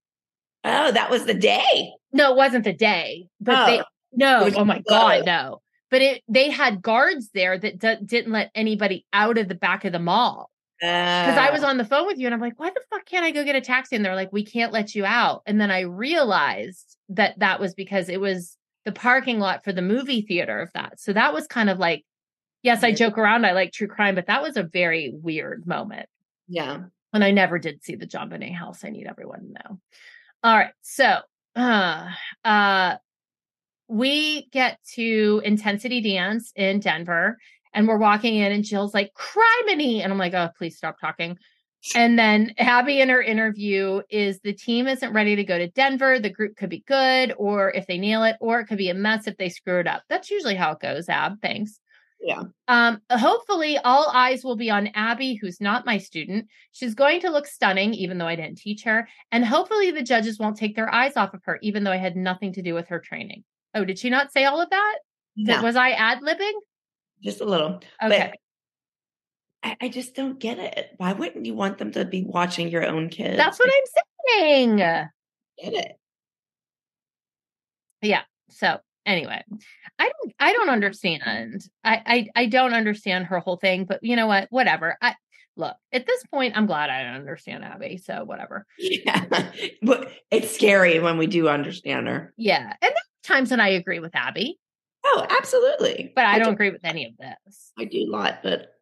Oh, 0.68 0.92
that 0.92 1.10
was 1.10 1.24
the 1.24 1.34
day. 1.34 1.92
No, 2.12 2.32
it 2.32 2.36
wasn't 2.36 2.64
the 2.64 2.72
day. 2.72 3.28
But 3.40 3.66
they 3.66 3.80
Oh. 3.80 3.84
no, 4.12 4.50
oh 4.56 4.64
my 4.64 4.80
god, 4.88 5.24
no. 5.26 5.60
But 5.90 6.02
it 6.02 6.22
they 6.28 6.50
had 6.50 6.82
guards 6.82 7.30
there 7.34 7.58
that 7.58 7.78
d- 7.78 8.04
didn't 8.04 8.32
let 8.32 8.50
anybody 8.54 9.04
out 9.12 9.38
of 9.38 9.48
the 9.48 9.54
back 9.54 9.84
of 9.84 9.92
the 9.92 9.98
mall. 9.98 10.50
Because 10.80 11.36
I 11.36 11.48
Ah. 11.48 11.52
was 11.52 11.64
on 11.64 11.76
the 11.76 11.84
phone 11.84 12.06
with 12.06 12.18
you 12.18 12.26
and 12.26 12.34
I'm 12.34 12.40
like, 12.40 12.58
why 12.60 12.70
the 12.70 12.80
fuck 12.90 13.04
can't 13.04 13.24
I 13.24 13.30
go 13.32 13.42
get 13.44 13.56
a 13.56 13.60
taxi? 13.60 13.96
And 13.96 14.04
they're 14.04 14.14
like, 14.14 14.32
we 14.32 14.44
can't 14.44 14.72
let 14.72 14.94
you 14.94 15.04
out. 15.04 15.42
And 15.46 15.60
then 15.60 15.70
I 15.72 15.80
realized 15.80 16.96
that 17.10 17.38
that 17.40 17.58
was 17.58 17.74
because 17.74 18.08
it 18.08 18.20
was 18.20 18.56
the 18.84 18.92
parking 18.92 19.40
lot 19.40 19.64
for 19.64 19.72
the 19.72 19.82
movie 19.82 20.22
theater 20.22 20.60
of 20.60 20.72
that. 20.74 21.00
So 21.00 21.12
that 21.12 21.32
was 21.34 21.46
kind 21.48 21.68
of 21.68 21.78
like, 21.78 22.04
yes, 22.62 22.84
I 22.84 22.92
joke 22.92 23.18
around. 23.18 23.44
I 23.44 23.52
like 23.52 23.72
true 23.72 23.88
crime, 23.88 24.14
but 24.14 24.26
that 24.26 24.40
was 24.42 24.56
a 24.56 24.62
very 24.62 25.10
weird 25.12 25.66
moment. 25.66 26.08
Yeah. 26.48 26.82
And 27.12 27.24
I 27.24 27.30
never 27.32 27.58
did 27.58 27.82
see 27.82 27.96
the 27.96 28.06
JonBenét 28.06 28.54
house. 28.54 28.84
I 28.84 28.90
need 28.90 29.06
everyone 29.06 29.40
to 29.40 29.46
know. 29.52 29.80
All 30.42 30.56
right. 30.56 30.70
So, 30.82 31.18
uh, 31.56 32.08
uh, 32.44 32.96
we 33.88 34.48
get 34.52 34.78
to 34.94 35.42
Intensity 35.44 36.00
Dance 36.00 36.52
in 36.54 36.80
Denver 36.80 37.38
and 37.72 37.88
we're 37.88 37.98
walking 37.98 38.36
in 38.36 38.52
and 38.52 38.64
Jill's 38.64 38.94
like, 38.94 39.12
criminy. 39.14 40.02
And 40.02 40.12
I'm 40.12 40.18
like, 40.18 40.34
oh, 40.34 40.50
please 40.56 40.76
stop 40.76 41.00
talking. 41.00 41.38
And 41.94 42.18
then 42.18 42.54
Abby 42.58 43.00
in 43.00 43.08
her 43.08 43.22
interview 43.22 44.02
is 44.10 44.40
the 44.40 44.52
team 44.52 44.88
isn't 44.88 45.12
ready 45.12 45.36
to 45.36 45.44
go 45.44 45.58
to 45.58 45.68
Denver. 45.70 46.18
The 46.18 46.28
group 46.28 46.56
could 46.56 46.70
be 46.70 46.82
good, 46.86 47.32
or 47.38 47.70
if 47.70 47.86
they 47.86 47.98
nail 47.98 48.24
it, 48.24 48.36
or 48.40 48.60
it 48.60 48.66
could 48.66 48.78
be 48.78 48.90
a 48.90 48.94
mess 48.94 49.26
if 49.28 49.36
they 49.36 49.48
screw 49.48 49.78
it 49.78 49.86
up. 49.86 50.02
That's 50.08 50.30
usually 50.30 50.56
how 50.56 50.72
it 50.72 50.80
goes, 50.80 51.08
Ab. 51.08 51.40
Thanks. 51.40 51.78
Yeah. 52.20 52.42
Um, 52.66 53.00
hopefully, 53.10 53.78
all 53.78 54.10
eyes 54.12 54.44
will 54.44 54.56
be 54.56 54.70
on 54.70 54.88
Abby, 54.88 55.34
who's 55.34 55.60
not 55.60 55.86
my 55.86 55.98
student. 55.98 56.48
She's 56.72 56.94
going 56.94 57.20
to 57.20 57.30
look 57.30 57.46
stunning, 57.46 57.94
even 57.94 58.18
though 58.18 58.26
I 58.26 58.36
didn't 58.36 58.58
teach 58.58 58.82
her. 58.84 59.08
And 59.30 59.44
hopefully, 59.44 59.90
the 59.90 60.02
judges 60.02 60.38
won't 60.38 60.56
take 60.56 60.74
their 60.74 60.92
eyes 60.92 61.16
off 61.16 61.34
of 61.34 61.42
her, 61.44 61.58
even 61.62 61.84
though 61.84 61.92
I 61.92 61.96
had 61.96 62.16
nothing 62.16 62.52
to 62.54 62.62
do 62.62 62.74
with 62.74 62.88
her 62.88 62.98
training. 62.98 63.44
Oh, 63.74 63.84
did 63.84 63.98
she 63.98 64.10
not 64.10 64.32
say 64.32 64.44
all 64.44 64.60
of 64.60 64.70
that? 64.70 64.98
No. 65.36 65.62
Was 65.62 65.76
I 65.76 65.90
ad 65.90 66.20
libbing? 66.20 66.54
Just 67.22 67.40
a 67.40 67.44
little. 67.44 67.80
Okay. 68.02 68.32
I, 69.62 69.76
I 69.80 69.88
just 69.88 70.14
don't 70.14 70.38
get 70.38 70.58
it. 70.58 70.90
Why 70.96 71.12
wouldn't 71.12 71.46
you 71.46 71.54
want 71.54 71.78
them 71.78 71.92
to 71.92 72.04
be 72.04 72.24
watching 72.24 72.68
your 72.68 72.84
own 72.84 73.08
kids? 73.08 73.36
That's 73.36 73.58
what 73.58 73.68
I'm 73.68 74.38
saying. 74.40 74.76
Get 74.76 75.10
it. 75.62 75.92
yeah 78.02 78.22
so 78.50 78.78
anyway 79.06 79.42
i 79.98 80.04
don't 80.04 80.34
i 80.38 80.52
don't 80.52 80.68
understand 80.70 81.62
I, 81.84 82.02
I 82.06 82.28
i 82.42 82.46
don't 82.46 82.74
understand 82.74 83.26
her 83.26 83.38
whole 83.38 83.56
thing 83.56 83.84
but 83.84 84.00
you 84.02 84.16
know 84.16 84.26
what 84.26 84.48
whatever 84.50 84.96
i 85.00 85.14
look 85.56 85.76
at 85.92 86.06
this 86.06 86.22
point 86.26 86.56
i'm 86.56 86.66
glad 86.66 86.90
i 86.90 87.02
don't 87.04 87.14
understand 87.14 87.64
abby 87.64 87.96
so 87.96 88.24
whatever 88.24 88.66
Yeah. 88.78 89.24
but 89.82 90.10
it's 90.30 90.54
scary 90.54 90.98
when 91.00 91.18
we 91.18 91.26
do 91.26 91.48
understand 91.48 92.06
her. 92.08 92.32
yeah 92.36 92.64
and 92.64 92.76
there 92.80 92.90
are 92.90 93.24
times 93.36 93.50
when 93.50 93.60
i 93.60 93.68
agree 93.70 94.00
with 94.00 94.14
abby 94.14 94.58
Oh, 95.04 95.26
absolutely. 95.30 96.12
but 96.14 96.26
i, 96.26 96.38
do- 96.38 96.44
don't 96.44 96.54
agree 96.54 96.70
with 96.70 96.84
any 96.84 97.06
of 97.06 97.12
this 97.18 97.72
I 97.78 97.84
do 97.84 98.04
a 98.04 98.10
lot, 98.10 98.40
but 98.42 98.72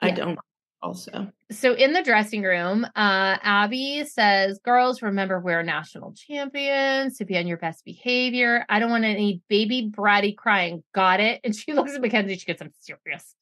I 0.00 0.08
Yeah. 0.08 0.14
don't 0.16 0.38
also. 0.82 1.30
so 1.50 1.74
in 1.74 1.92
the 1.92 2.02
dressing 2.02 2.42
room 2.42 2.84
uh 2.96 3.36
abby 3.42 4.04
says 4.04 4.58
girls 4.64 5.00
remember 5.02 5.38
we're 5.40 5.62
national 5.62 6.12
champions. 6.12 7.18
To 7.18 7.24
be 7.24 7.38
on 7.38 7.46
your 7.46 7.56
best 7.56 7.84
behavior. 7.84 8.64
I 8.68 8.78
don't 8.78 8.90
want 8.90 9.04
any 9.04 9.40
baby 9.48 9.90
bratty 9.94 10.36
crying. 10.36 10.82
Got 10.94 11.20
it. 11.20 11.40
And 11.44 11.54
she 11.54 11.72
looks 11.74 11.94
at 11.94 12.00
mackenzie. 12.00 12.36
She 12.36 12.46
gets 12.46 12.60
i'm 12.60 12.72
serious. 12.80 13.34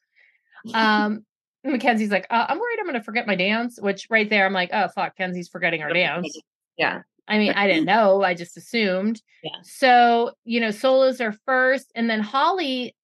Um 0.75 1.25
mackenzie's 1.65 2.11
like 2.11 2.27
uh, 2.31 2.47
i'm 2.49 2.59
worried 2.59 2.79
i'm 2.81 2.87
gonna 2.87 3.03
forget 3.03 3.27
my 3.27 3.35
dance 3.35 3.79
which 3.79 4.07
right 4.09 4.31
there 4.31 4.47
i'm 4.47 4.53
like 4.55 4.71
oh 4.73 4.89
fuck 4.89 5.15
kenzie's 5.17 5.49
forgetting 5.49 5.81
her 5.81 5.93
dance. 5.93 6.39
Yeah. 6.79 7.03
i 7.29 7.39
mean 7.39 7.53
i 7.53 7.67
didn't 7.67 7.85
know. 7.85 8.23
I 8.23 8.35
just 8.35 8.57
assumed. 8.57 9.21
Yeah. 9.43 9.51
so 9.63 10.33
you 10.45 10.61
know 10.61 10.71
solos 10.71 11.21
are 11.21 11.33
first 11.45 11.93
and 11.95 12.09
then 12.09 12.21
holly 12.21 12.95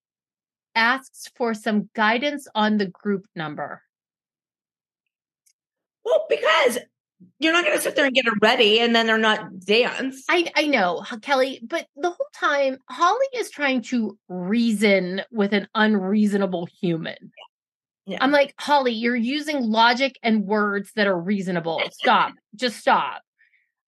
asks 0.74 1.30
for 1.34 1.54
some 1.54 1.88
guidance 1.94 2.46
on 2.54 2.76
the 2.76 2.86
group 2.86 3.26
number 3.34 3.82
Well, 6.06 6.24
because 6.30 6.78
you're 7.40 7.52
not 7.52 7.64
going 7.64 7.76
to 7.76 7.82
sit 7.82 7.96
there 7.96 8.06
and 8.06 8.14
get 8.14 8.26
her 8.26 8.34
ready 8.40 8.78
and 8.78 8.94
then 8.94 9.06
they're 9.06 9.18
not 9.18 9.58
dance. 9.60 10.24
I 10.28 10.50
I 10.54 10.66
know, 10.66 11.04
Kelly, 11.22 11.60
but 11.62 11.86
the 11.96 12.10
whole 12.10 12.28
time 12.34 12.78
Holly 12.88 13.26
is 13.34 13.50
trying 13.50 13.82
to 13.82 14.16
reason 14.28 15.22
with 15.32 15.52
an 15.52 15.66
unreasonable 15.74 16.68
human. 16.80 17.32
Yeah. 18.06 18.18
I'm 18.20 18.30
like, 18.30 18.54
Holly, 18.58 18.92
you're 18.92 19.16
using 19.16 19.60
logic 19.62 20.16
and 20.22 20.46
words 20.46 20.92
that 20.94 21.08
are 21.08 21.18
reasonable. 21.18 21.82
Stop. 21.90 22.34
Just 22.54 22.78
stop. 22.78 23.22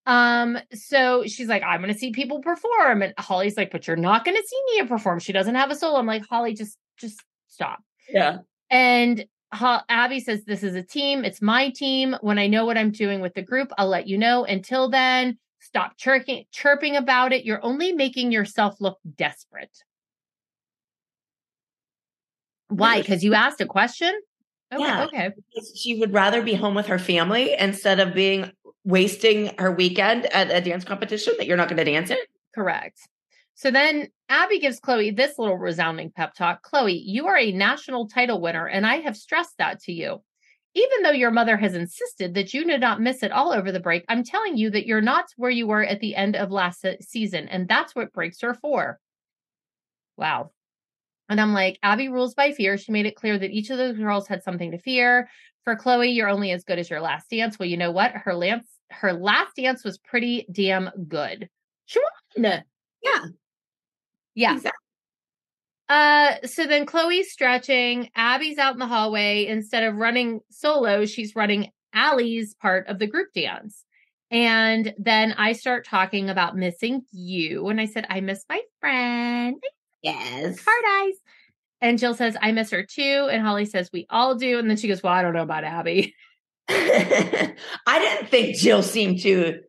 Um, 0.07 0.59
so 0.75 1.25
she's 1.27 1.49
like, 1.49 1.63
I'm 1.63 1.81
gonna 1.81 1.95
see 1.95 2.11
people 2.11 2.41
perform. 2.41 3.03
And 3.03 3.15
Holly's 3.19 3.57
like, 3.57 3.71
but 3.71 3.87
you're 3.87 3.97
not 3.97 4.25
gonna 4.25 4.43
see 4.45 4.61
Nia 4.73 4.87
perform. 4.87 5.21
She 5.21 5.33
doesn't 5.33 5.55
have 5.55 5.71
a 5.71 5.77
soul. 5.77 5.97
I'm 5.97 6.07
like, 6.07 6.25
Holly, 6.29 6.55
just 6.55 6.77
just 6.99 7.23
stop. 7.47 7.81
yeah. 8.09 8.39
And 8.71 9.25
Abby 9.53 10.21
says, 10.21 10.45
This 10.45 10.63
is 10.63 10.75
a 10.75 10.83
team. 10.83 11.25
It's 11.25 11.43
my 11.43 11.71
team. 11.71 12.17
When 12.21 12.39
I 12.39 12.47
know 12.47 12.67
what 12.67 12.79
I'm 12.79 12.91
doing 12.91 13.21
with 13.21 13.35
the 13.35 13.43
group, 13.43 13.73
I'll 13.79 13.89
let 13.89 14.07
you 14.07 14.19
know. 14.19 14.45
Until 14.45 14.89
then, 14.91 15.39
stop 15.61 15.97
chirping, 15.97 16.45
chirping 16.53 16.97
about 16.97 17.33
it. 17.33 17.45
You're 17.45 17.65
only 17.65 17.93
making 17.93 18.33
yourself 18.33 18.77
look 18.81 18.99
desperate. 19.17 19.85
Why? 22.69 23.01
Because 23.01 23.25
you 23.25 23.35
asked 23.35 23.61
a 23.61 23.67
question? 23.67 24.13
Okay. 24.73 24.83
Yeah. 24.83 25.05
Okay. 25.07 25.31
She 25.75 25.99
would 25.99 26.13
rather 26.13 26.43
be 26.43 26.55
home 26.55 26.75
with 26.75 26.87
her 26.87 26.99
family 26.99 27.55
instead 27.59 28.01
of 28.01 28.15
being 28.15 28.53
wasting 28.85 29.55
her 29.59 29.73
weekend 29.73 30.27
at 30.27 30.51
a 30.51 30.61
dance 30.61 30.85
competition 30.85 31.35
that 31.39 31.47
you're 31.47 31.57
not 31.57 31.69
going 31.69 31.79
to 31.79 31.85
dance 31.85 32.11
in. 32.11 32.19
Correct. 32.55 33.01
So 33.59 33.73
then 33.73 34.07
Abby 34.29 34.61
gives 34.61 34.79
Chloe 34.79 35.11
this 35.11 35.37
little 35.37 35.59
resounding 35.59 36.13
pep 36.13 36.33
talk. 36.33 36.63
Chloe, 36.63 36.97
you 36.97 37.27
are 37.27 37.37
a 37.37 37.51
national 37.51 38.07
title 38.07 38.41
winner, 38.41 38.69
and 38.69 38.87
I 38.87 39.01
have 39.01 39.17
stressed 39.17 39.59
that 39.59 39.81
to 39.81 39.93
you. 39.93 40.23
Even 40.75 41.03
though 41.03 41.11
your 41.11 41.33
mother 41.33 41.57
has 41.57 41.75
insisted 41.75 42.35
that 42.35 42.55
you 42.55 42.65
did 42.65 42.81
not 42.81 43.01
miss 43.01 43.25
it 43.25 43.33
all 43.33 43.53
over 43.53 43.73
the 43.73 43.81
break, 43.81 44.05
I'm 44.09 44.23
telling 44.23 44.57
you 44.57 44.71
that 44.71 44.87
you're 44.87 45.01
not 45.01 45.25
where 45.37 45.51
you 45.51 45.67
were 45.67 45.83
at 45.83 45.99
the 45.99 46.15
end 46.15 46.37
of 46.37 46.53
last 46.53 46.87
season, 47.01 47.49
and 47.49 47.67
that's 47.67 47.97
what 47.97 48.13
breaks 48.13 48.45
are 48.45 48.55
for. 48.55 49.01
Wow. 50.17 50.53
And 51.29 51.41
I'm 51.41 51.53
like, 51.53 51.81
Abby 51.83 52.09
rules 52.09 52.35
by 52.35 52.53
fear. 52.53 52.79
She 52.79 52.93
made 52.93 53.07
it 53.07 53.17
clear 53.17 53.41
that 53.41 53.51
each 53.51 53.71
of 53.71 53.79
those 53.79 53.99
girls 53.99 54.29
had 54.29 54.45
something 54.45 54.71
to 54.71 54.79
fear. 54.79 55.29
For 55.65 55.75
Chloe, 55.75 56.11
you're 56.11 56.29
only 56.29 56.53
as 56.53 56.63
good 56.63 56.79
as 56.79 56.89
your 56.89 57.01
last 57.01 57.29
dance. 57.29 57.59
Well, 57.59 57.69
you 57.69 57.77
know 57.77 57.91
what? 57.91 58.13
Her 58.13 58.35
last 58.35 58.69
her 58.91 59.13
last 59.13 59.57
dance 59.57 59.83
was 59.83 59.99
pretty 59.99 60.47
damn 60.53 60.91
good. 61.09 61.49
She 61.87 61.99
won. 62.37 62.63
Yeah. 63.03 63.25
Yeah. 64.39 64.55
Exactly. 64.55 64.79
Uh, 65.89 66.35
so 66.47 66.67
then 66.67 66.87
Chloe's 66.87 67.33
stretching. 67.33 68.11
Abby's 68.15 68.59
out 68.59 68.75
in 68.75 68.79
the 68.79 68.87
hallway. 68.87 69.47
Instead 69.47 69.83
of 69.83 69.97
running 69.97 70.41
solo, 70.51 71.07
she's 71.07 71.35
running 71.35 71.73
Ally's 71.93 72.55
part 72.55 72.87
of 72.87 73.01
the 73.01 73.07
group 73.09 73.33
dance. 73.35 73.85
And 74.31 74.95
then 74.97 75.33
I 75.33 75.53
start 75.55 75.87
talking 75.87 76.31
about 76.31 76.57
missing 76.57 77.03
you. 77.11 77.67
And 77.69 77.81
I 77.81 77.87
said, 77.87 78.07
I 78.11 78.21
miss 78.21 78.45
my 78.49 78.61
friend. 78.81 79.61
Yes. 80.03 80.65
Hard 80.65 80.85
eyes. 81.03 81.15
And 81.81 81.99
Jill 81.99 82.15
says, 82.15 82.37
I 82.41 82.53
miss 82.53 82.71
her 82.71 82.85
too. 82.85 83.29
And 83.31 83.43
Holly 83.43 83.65
says, 83.65 83.91
We 83.93 84.07
all 84.09 84.37
do. 84.37 84.59
And 84.59 84.71
then 84.71 84.77
she 84.77 84.87
goes, 84.89 85.03
Well, 85.03 85.13
I 85.13 85.23
don't 85.23 85.33
know 85.33 85.43
about 85.43 85.65
Abby. 85.65 86.15
I 86.69 87.55
didn't 87.87 88.29
think 88.29 88.57
Jill 88.57 88.83
seemed 88.83 89.21
too 89.21 89.61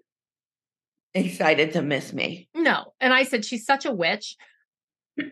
excited 1.15 1.73
to 1.73 1.81
miss 1.81 2.13
me. 2.13 2.49
No. 2.53 2.93
And 2.99 3.13
I 3.13 3.23
said, 3.23 3.45
She's 3.45 3.65
such 3.65 3.85
a 3.85 3.91
witch. 3.91 4.35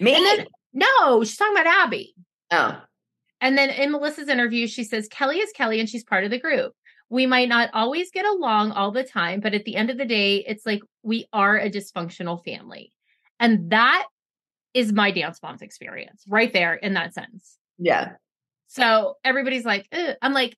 Me? 0.00 0.14
And 0.14 0.24
then, 0.24 0.46
no, 0.72 1.22
she's 1.24 1.36
talking 1.36 1.54
about 1.56 1.66
Abby. 1.86 2.14
oh, 2.50 2.80
And 3.40 3.56
then 3.56 3.70
in 3.70 3.92
Melissa's 3.92 4.28
interview, 4.28 4.66
she 4.66 4.84
says, 4.84 5.08
Kelly 5.08 5.38
is 5.38 5.50
Kelly 5.52 5.80
and 5.80 5.88
she's 5.88 6.04
part 6.04 6.24
of 6.24 6.30
the 6.30 6.40
group. 6.40 6.72
We 7.10 7.26
might 7.26 7.48
not 7.48 7.70
always 7.72 8.10
get 8.10 8.26
along 8.26 8.72
all 8.72 8.90
the 8.90 9.04
time, 9.04 9.40
but 9.40 9.54
at 9.54 9.64
the 9.64 9.76
end 9.76 9.88
of 9.90 9.96
the 9.98 10.04
day, 10.04 10.44
it's 10.46 10.66
like 10.66 10.80
we 11.02 11.26
are 11.32 11.56
a 11.56 11.70
dysfunctional 11.70 12.44
family. 12.44 12.92
And 13.40 13.70
that 13.70 14.06
is 14.74 14.92
my 14.92 15.10
dance 15.10 15.40
moms 15.42 15.62
experience 15.62 16.22
right 16.28 16.52
there 16.52 16.74
in 16.74 16.94
that 16.94 17.14
sense. 17.14 17.56
yeah. 17.78 18.12
So 18.70 19.14
everybody's 19.24 19.64
like, 19.64 19.86
Ugh. 19.92 20.16
I'm 20.20 20.34
like, 20.34 20.54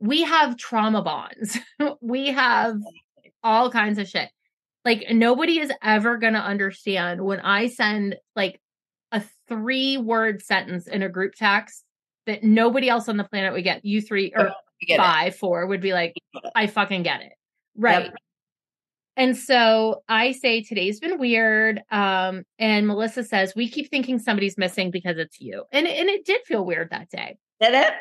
we 0.00 0.22
have 0.22 0.56
trauma 0.56 1.02
bonds, 1.02 1.56
we 2.00 2.26
have 2.32 2.76
all 3.44 3.70
kinds 3.70 3.98
of 3.98 4.08
shit. 4.08 4.28
Like 4.84 5.06
nobody 5.10 5.60
is 5.60 5.72
ever 5.82 6.18
going 6.18 6.34
to 6.34 6.40
understand 6.40 7.24
when 7.24 7.40
I 7.40 7.68
send 7.68 8.16
like 8.36 8.60
a 9.12 9.22
three 9.48 9.96
word 9.96 10.42
sentence 10.42 10.86
in 10.86 11.02
a 11.02 11.08
group 11.08 11.34
text 11.34 11.84
that 12.26 12.42
nobody 12.42 12.88
else 12.88 13.08
on 13.08 13.16
the 13.16 13.24
planet 13.24 13.52
would 13.52 13.64
get. 13.64 13.84
You 13.84 14.00
three 14.02 14.32
or 14.34 14.52
get 14.86 14.94
it. 14.94 14.98
five, 14.98 15.36
four 15.36 15.66
would 15.66 15.80
be 15.80 15.92
like, 15.92 16.14
I 16.54 16.66
fucking 16.66 17.02
get 17.02 17.22
it. 17.22 17.32
Right. 17.76 18.12
And 19.16 19.36
so 19.36 20.02
I 20.08 20.32
say 20.32 20.62
today's 20.62 20.98
been 20.98 21.18
weird. 21.18 21.80
Um, 21.90 22.42
and 22.58 22.86
Melissa 22.86 23.22
says, 23.22 23.54
we 23.54 23.68
keep 23.68 23.88
thinking 23.88 24.18
somebody's 24.18 24.58
missing 24.58 24.90
because 24.90 25.18
it's 25.18 25.40
you. 25.40 25.64
And, 25.70 25.86
and 25.86 26.08
it 26.08 26.24
did 26.24 26.40
feel 26.44 26.64
weird 26.64 26.90
that 26.90 27.10
day. 27.10 27.36
Did 27.60 27.74
it? 27.74 27.92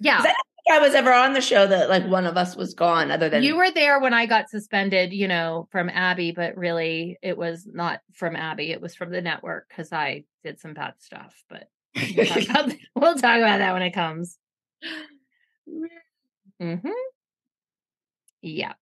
Yeah. 0.00 0.14
I 0.14 0.22
don't 0.22 0.24
think 0.24 0.36
I 0.68 0.78
was 0.78 0.94
ever 0.94 1.12
on 1.12 1.32
the 1.32 1.40
show 1.40 1.66
that 1.66 1.88
like 1.88 2.06
one 2.06 2.26
of 2.26 2.36
us 2.36 2.56
was 2.56 2.74
gone 2.74 3.10
other 3.10 3.28
than 3.28 3.42
You 3.42 3.56
were 3.56 3.70
there 3.70 4.00
when 4.00 4.14
I 4.14 4.26
got 4.26 4.48
suspended, 4.50 5.12
you 5.12 5.28
know, 5.28 5.68
from 5.70 5.88
Abby, 5.88 6.32
but 6.32 6.56
really 6.56 7.18
it 7.22 7.36
was 7.36 7.66
not 7.66 8.00
from 8.12 8.36
Abby. 8.36 8.70
It 8.70 8.80
was 8.80 8.94
from 8.94 9.10
the 9.10 9.20
network 9.20 9.68
because 9.68 9.92
I 9.92 10.24
did 10.44 10.60
some 10.60 10.74
bad 10.74 10.94
stuff. 10.98 11.34
But 11.48 11.68
we'll 12.16 12.26
talk, 12.26 12.42
about, 12.48 12.74
we'll 12.96 13.14
talk 13.14 13.38
about 13.38 13.58
that 13.58 13.72
when 13.72 13.82
it 13.82 13.92
comes. 13.92 14.38
hmm 16.60 16.74
Yeah. 18.42 18.72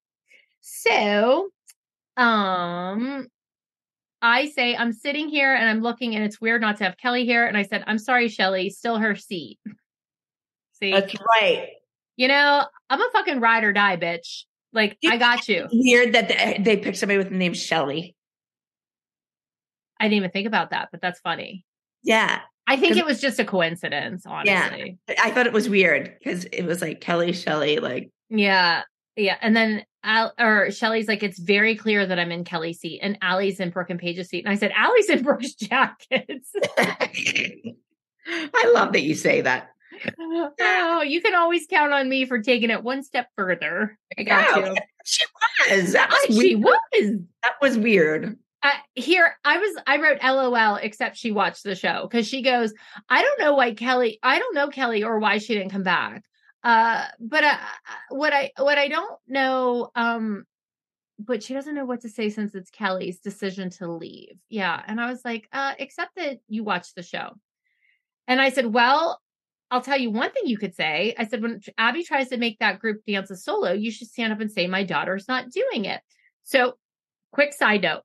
So, 0.60 1.50
um, 2.16 3.28
I 4.20 4.48
say 4.48 4.76
I'm 4.76 4.92
sitting 4.92 5.28
here 5.28 5.54
and 5.54 5.68
I'm 5.68 5.80
looking, 5.80 6.14
and 6.14 6.24
it's 6.24 6.40
weird 6.40 6.60
not 6.60 6.76
to 6.78 6.84
have 6.84 6.96
Kelly 6.96 7.24
here. 7.24 7.46
And 7.46 7.56
I 7.56 7.62
said, 7.62 7.84
I'm 7.86 7.98
sorry, 7.98 8.28
Shelly, 8.28 8.70
still 8.70 8.98
her 8.98 9.14
seat. 9.14 9.58
See, 10.80 10.92
That's 10.92 11.14
right. 11.40 11.68
you 12.16 12.28
know, 12.28 12.64
I'm 12.90 13.00
a 13.00 13.10
fucking 13.12 13.40
ride 13.40 13.64
or 13.64 13.72
die, 13.72 13.96
bitch. 13.96 14.44
Like, 14.72 14.98
I 15.06 15.16
got 15.16 15.48
you. 15.48 15.66
Weird 15.72 16.12
that 16.14 16.28
they, 16.28 16.34
eh, 16.34 16.62
they 16.62 16.76
picked 16.76 16.98
somebody 16.98 17.18
with 17.18 17.30
the 17.30 17.36
name 17.36 17.54
Shelly. 17.54 18.14
I 19.98 20.04
didn't 20.04 20.18
even 20.18 20.30
think 20.30 20.46
about 20.46 20.70
that, 20.70 20.88
but 20.92 21.00
that's 21.00 21.18
funny. 21.20 21.64
Yeah. 22.02 22.40
I 22.66 22.76
think 22.76 22.96
it 22.96 23.06
was 23.06 23.20
just 23.20 23.38
a 23.40 23.44
coincidence, 23.44 24.24
Yeah. 24.26 24.32
honestly. 24.68 24.98
I 25.20 25.30
thought 25.30 25.46
it 25.46 25.52
was 25.54 25.68
weird 25.70 26.14
because 26.18 26.44
it 26.44 26.64
was 26.64 26.82
like 26.82 27.00
Kelly 27.00 27.32
Shelly, 27.32 27.78
like 27.78 28.10
Yeah. 28.28 28.82
Yeah. 29.16 29.36
And 29.40 29.56
then 29.56 29.84
Al 30.04 30.32
or 30.38 30.70
Shelly's 30.70 31.08
like, 31.08 31.22
it's 31.22 31.38
very 31.38 31.74
clear 31.74 32.06
that 32.06 32.18
I'm 32.18 32.30
in 32.30 32.44
Kelly's 32.44 32.78
seat 32.78 33.00
and 33.02 33.18
Ally's 33.22 33.58
in 33.58 33.70
Brooke 33.70 33.90
and 33.90 33.98
Paige's 33.98 34.28
seat. 34.28 34.44
And 34.44 34.52
I 34.52 34.56
said, 34.56 34.70
Ally's 34.76 35.08
in 35.08 35.22
Brooke's 35.22 35.54
jackets. 35.54 36.52
I 36.78 38.70
love 38.74 38.92
that 38.92 39.02
you 39.02 39.14
say 39.14 39.40
that. 39.40 39.70
Oh, 40.18 41.02
you 41.02 41.20
can 41.20 41.34
always 41.34 41.66
count 41.66 41.92
on 41.92 42.08
me 42.08 42.24
for 42.24 42.40
taking 42.40 42.70
it 42.70 42.82
one 42.82 43.02
step 43.02 43.28
further. 43.36 43.98
I 44.18 44.22
got 44.22 44.56
you. 44.56 44.76
She 45.04 45.24
was. 45.70 45.92
That 45.94 46.10
was 46.10 46.36
She 46.36 46.54
weird. 46.54 46.64
was. 46.92 47.12
That 47.42 47.54
was 47.62 47.78
weird. 47.78 48.36
Uh, 48.62 48.70
here, 48.94 49.34
I 49.42 49.56
was, 49.56 49.76
I 49.86 49.96
wrote 49.98 50.18
LOL, 50.22 50.76
except 50.76 51.16
she 51.16 51.30
watched 51.30 51.62
the 51.62 51.74
show 51.74 52.02
because 52.02 52.28
she 52.28 52.42
goes, 52.42 52.74
I 53.08 53.22
don't 53.22 53.40
know 53.40 53.54
why 53.54 53.72
Kelly, 53.72 54.18
I 54.22 54.38
don't 54.38 54.54
know 54.54 54.68
Kelly 54.68 55.04
or 55.04 55.18
why 55.18 55.38
she 55.38 55.54
didn't 55.54 55.70
come 55.70 55.84
back. 55.84 56.24
Uh, 56.62 57.06
but 57.20 57.42
uh, 57.44 57.56
what 58.10 58.34
I, 58.34 58.50
what 58.58 58.76
I 58.76 58.88
don't 58.88 59.18
know, 59.28 59.90
um, 59.94 60.44
but 61.18 61.42
she 61.42 61.54
doesn't 61.54 61.74
know 61.74 61.86
what 61.86 62.02
to 62.02 62.08
say 62.10 62.28
since 62.30 62.54
it's 62.54 62.68
Kelly's 62.70 63.20
decision 63.20 63.70
to 63.70 63.90
leave. 63.90 64.36
Yeah. 64.50 64.82
And 64.86 65.00
I 65.00 65.08
was 65.10 65.24
like, 65.24 65.48
uh, 65.52 65.72
except 65.78 66.16
that 66.16 66.38
you 66.48 66.64
watched 66.64 66.96
the 66.96 67.02
show. 67.02 67.30
And 68.26 68.40
I 68.42 68.50
said, 68.50 68.66
well, 68.66 69.20
I'll 69.70 69.82
tell 69.82 69.98
you 69.98 70.10
one 70.10 70.30
thing 70.32 70.46
you 70.46 70.58
could 70.58 70.74
say. 70.74 71.14
I 71.18 71.26
said, 71.26 71.42
when 71.42 71.60
Abby 71.76 72.02
tries 72.02 72.28
to 72.28 72.36
make 72.36 72.58
that 72.58 72.78
group 72.78 73.02
dance 73.06 73.30
a 73.30 73.36
solo, 73.36 73.72
you 73.72 73.90
should 73.90 74.08
stand 74.08 74.32
up 74.32 74.40
and 74.40 74.50
say, 74.50 74.66
my 74.66 74.82
daughter's 74.82 75.28
not 75.28 75.50
doing 75.50 75.84
it. 75.84 76.00
So, 76.44 76.74
quick 77.32 77.52
side 77.52 77.82
note 77.82 78.02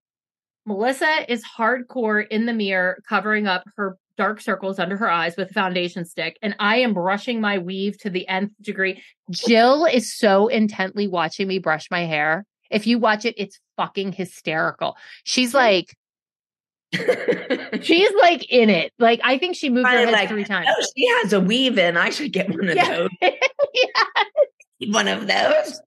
Melissa 0.65 1.31
is 1.31 1.44
hardcore 1.44 2.27
in 2.27 2.45
the 2.45 2.53
mirror, 2.53 3.02
covering 3.07 3.48
up 3.48 3.64
her 3.77 3.98
dark 4.18 4.41
circles 4.41 4.80
under 4.80 4.95
her 4.98 5.10
eyes 5.10 5.35
with 5.35 5.49
a 5.49 5.53
foundation 5.53 6.06
stick. 6.06 6.38
And 6.41 6.56
I 6.60 6.77
am 6.77 6.94
brushing 6.94 7.41
my 7.41 7.57
weave 7.57 7.98
to 7.99 8.10
the 8.10 8.27
nth 8.27 8.52
degree. 8.61 9.02
Jill 9.31 9.85
is 9.85 10.15
so 10.15 10.48
intently 10.48 11.07
watching 11.07 11.48
me 11.48 11.60
brush 11.60 11.90
my 11.90 12.06
hair. 12.06 12.45
If 12.69 12.88
you 12.88 12.99
watch 12.99 13.26
it, 13.26 13.35
it's 13.38 13.60
fucking 13.77 14.14
hysterical. 14.14 14.95
She's 15.23 15.52
hmm. 15.52 15.57
like, 15.57 15.95
she's 17.82 18.11
like 18.22 18.49
in 18.52 18.70
it. 18.70 18.91
Like, 18.99 19.20
I 19.24 19.38
think 19.38 19.56
she 19.56 19.70
moved 19.70 19.88
her 19.88 19.98
head 19.98 20.11
like, 20.11 20.30
three 20.30 20.44
times. 20.44 20.68
Oh, 20.70 20.86
she 20.95 21.07
has 21.07 21.34
a 21.34 21.40
weave 21.41 21.78
in. 21.78 21.98
I 21.98 22.10
should 22.10 22.32
get 22.32 22.49
one 22.49 22.70
of 22.70 22.76
Yeah. 22.76 23.07
those. 23.22 23.32
One 24.91 25.07
of 25.07 25.28
those. 25.28 25.82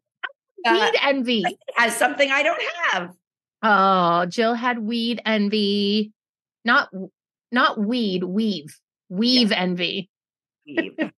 Uh, 0.66 0.72
Weed 0.72 0.98
envy. 1.02 1.44
has 1.74 1.94
something 1.94 2.30
I 2.30 2.42
don't 2.42 2.62
have. 2.90 3.14
Oh, 3.62 4.24
Jill 4.26 4.54
had 4.54 4.78
weed 4.78 5.20
envy. 5.26 6.12
Not 6.64 6.88
not 7.52 7.78
weed, 7.78 8.24
weave. 8.24 8.74
Weave 9.10 9.52
envy. 9.52 10.08
Weave. 10.66 10.96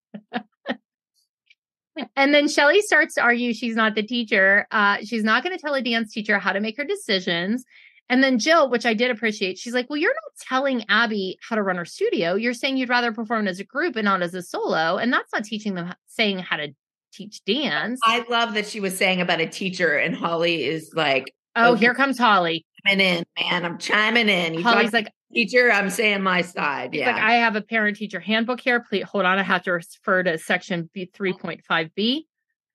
And 2.15 2.33
then 2.33 2.47
Shelly 2.49 2.81
starts 2.83 3.15
to 3.17 3.23
argue 3.23 3.53
she's 3.53 3.75
not 3.75 3.97
the 3.97 4.05
teacher. 4.05 4.69
Uh, 4.71 4.99
she's 5.03 5.25
not 5.25 5.43
going 5.43 5.57
to 5.57 5.61
tell 5.61 5.75
a 5.75 5.83
dance 5.83 6.13
teacher 6.13 6.39
how 6.39 6.53
to 6.53 6.61
make 6.61 6.77
her 6.77 6.85
decisions. 6.85 7.65
And 8.11 8.23
then 8.23 8.39
Jill, 8.39 8.71
which 8.71 8.87
I 8.87 8.95
did 8.95 9.11
appreciate, 9.11 9.59
she's 9.59 9.75
like, 9.75 9.91
Well, 9.91 9.99
you're 9.99 10.15
not 10.15 10.47
telling 10.49 10.85
Abby 10.89 11.39
how 11.43 11.57
to 11.57 11.63
run 11.63 11.77
her 11.77 11.85
studio. 11.85 12.35
You're 12.35 12.55
saying 12.55 12.77
you'd 12.77 12.89
rather 12.89 13.13
perform 13.13 13.47
as 13.49 13.61
a 13.61 13.65
group 13.65 13.97
and 13.97 14.05
not 14.05 14.23
as 14.23 14.35
a 14.35 14.43
solo. 14.43 14.97
And 14.97 15.13
that's 15.13 15.33
not 15.33 15.45
teaching 15.45 15.75
them 15.75 15.95
saying 16.07 16.39
how 16.39 16.57
to 16.57 16.75
teach 17.13 17.45
dance. 17.45 18.01
I 18.05 18.25
love 18.29 18.55
that 18.55 18.67
she 18.67 18.81
was 18.81 18.97
saying 18.97 19.21
about 19.21 19.41
a 19.41 19.47
teacher, 19.47 19.97
and 19.97 20.15
Holly 20.15 20.65
is 20.65 20.93
like, 20.95 21.35
oh, 21.57 21.73
okay. 21.73 21.81
here 21.81 21.95
comes 21.95 22.19
Holly. 22.19 22.65
chiming 22.87 23.05
in, 23.05 23.25
man. 23.39 23.65
I'm 23.65 23.79
chiming 23.79 24.29
in. 24.29 24.55
You 24.55 24.63
Holly's 24.63 24.93
like, 24.93 25.13
teacher, 25.35 25.71
I'm 25.71 25.91
saying 25.91 26.23
my 26.23 26.43
side. 26.43 26.95
Yeah. 26.95 27.13
like 27.13 27.23
I 27.23 27.35
have 27.35 27.57
a 27.57 27.63
parent 27.63 27.97
teacher 27.97 28.21
handbook 28.21 28.61
here. 28.61 28.81
Please 28.81 29.05
hold 29.05 29.25
on. 29.25 29.39
I 29.39 29.43
have 29.43 29.63
to 29.65 29.73
refer 29.73 30.23
to 30.23 30.39
section 30.39 30.89
B 30.93 31.11
three 31.13 31.33
point 31.33 31.65
five 31.67 31.95
B. 31.95 32.27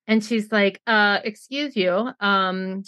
And 0.05 0.23
she's 0.23 0.51
like, 0.51 0.81
uh, 0.85 1.19
excuse 1.23 1.75
you. 1.75 2.09
Um, 2.19 2.83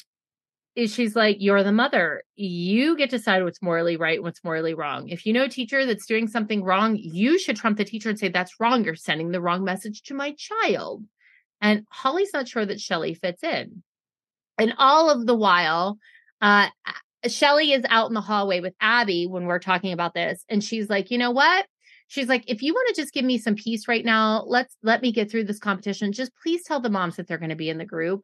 is 0.76 0.94
she's 0.94 1.16
like, 1.16 1.38
You're 1.40 1.64
the 1.64 1.72
mother. 1.72 2.24
You 2.36 2.98
get 2.98 3.10
to 3.12 3.18
decide 3.18 3.44
what's 3.44 3.62
morally 3.62 3.98
right, 3.98 4.22
what's 4.22 4.44
morally 4.44 4.74
wrong. 4.74 5.10
If 5.10 5.26
you 5.26 5.34
know 5.34 5.44
a 5.44 5.50
teacher 5.50 5.86
that's 5.86 6.06
doing 6.06 6.28
something 6.28 6.64
wrong, 6.64 6.98
you 7.00 7.40
should 7.40 7.56
trump 7.56 7.78
the 7.78 7.86
teacher 7.86 8.10
and 8.10 8.20
say, 8.20 8.30
That's 8.30 8.60
wrong. 8.60 8.84
You're 8.84 8.96
sending 8.96 9.32
the 9.32 9.42
wrong 9.42 9.64
message 9.64 10.04
to 10.04 10.14
my 10.14 10.36
child. 10.38 11.04
And 11.62 11.86
Holly's 11.90 12.34
not 12.34 12.48
sure 12.48 12.66
that 12.66 12.82
Shelly 12.82 13.14
fits 13.14 13.44
in. 13.44 13.84
And 14.58 14.74
all 14.78 15.10
of 15.10 15.26
the 15.26 15.36
while, 15.36 15.98
uh 16.42 16.68
Shelly 17.28 17.72
is 17.72 17.84
out 17.90 18.08
in 18.08 18.14
the 18.14 18.22
hallway 18.22 18.60
with 18.60 18.76
Abby 18.80 19.26
when 19.26 19.46
we're 19.46 19.60
talking 19.60 19.94
about 19.94 20.14
this. 20.14 20.44
And 20.48 20.64
she's 20.64 20.90
like, 20.90 21.10
you 21.10 21.18
know 21.18 21.32
what? 21.32 21.66
She's 22.08 22.28
like, 22.28 22.44
if 22.48 22.62
you 22.62 22.74
want 22.74 22.88
to 22.94 23.02
just 23.02 23.14
give 23.14 23.26
me 23.26 23.40
some 23.40 23.56
peace 23.56 23.88
right 23.88 24.06
now, 24.06 24.44
let's 24.46 24.78
let 24.84 25.02
me 25.02 25.12
get 25.12 25.32
through 25.32 25.46
this 25.46 25.58
competition. 25.58 26.12
Just 26.12 26.32
please 26.42 26.64
tell 26.64 26.80
the 26.80 26.90
moms 26.90 27.16
that 27.16 27.28
they're 27.28 27.40
going 27.40 27.50
to 27.50 27.56
be 27.56 27.70
in 27.70 27.80
the 27.80 27.86
group. 27.86 28.22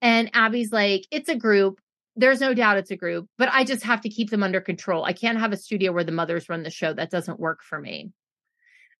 And 0.00 0.30
Abby's 0.34 0.72
like, 0.72 1.06
it's 1.10 1.28
a 1.28 1.36
group. 1.36 1.80
There's 2.16 2.40
no 2.40 2.52
doubt 2.52 2.78
it's 2.78 2.90
a 2.90 2.96
group, 2.96 3.28
but 3.38 3.48
I 3.52 3.64
just 3.64 3.84
have 3.84 4.00
to 4.00 4.08
keep 4.08 4.30
them 4.30 4.42
under 4.42 4.60
control. 4.60 5.04
I 5.04 5.12
can't 5.12 5.38
have 5.38 5.52
a 5.52 5.56
studio 5.56 5.92
where 5.92 6.04
the 6.04 6.12
mothers 6.12 6.48
run 6.48 6.64
the 6.64 6.70
show. 6.70 6.92
That 6.92 7.10
doesn't 7.10 7.38
work 7.38 7.62
for 7.62 7.78
me. 7.80 8.10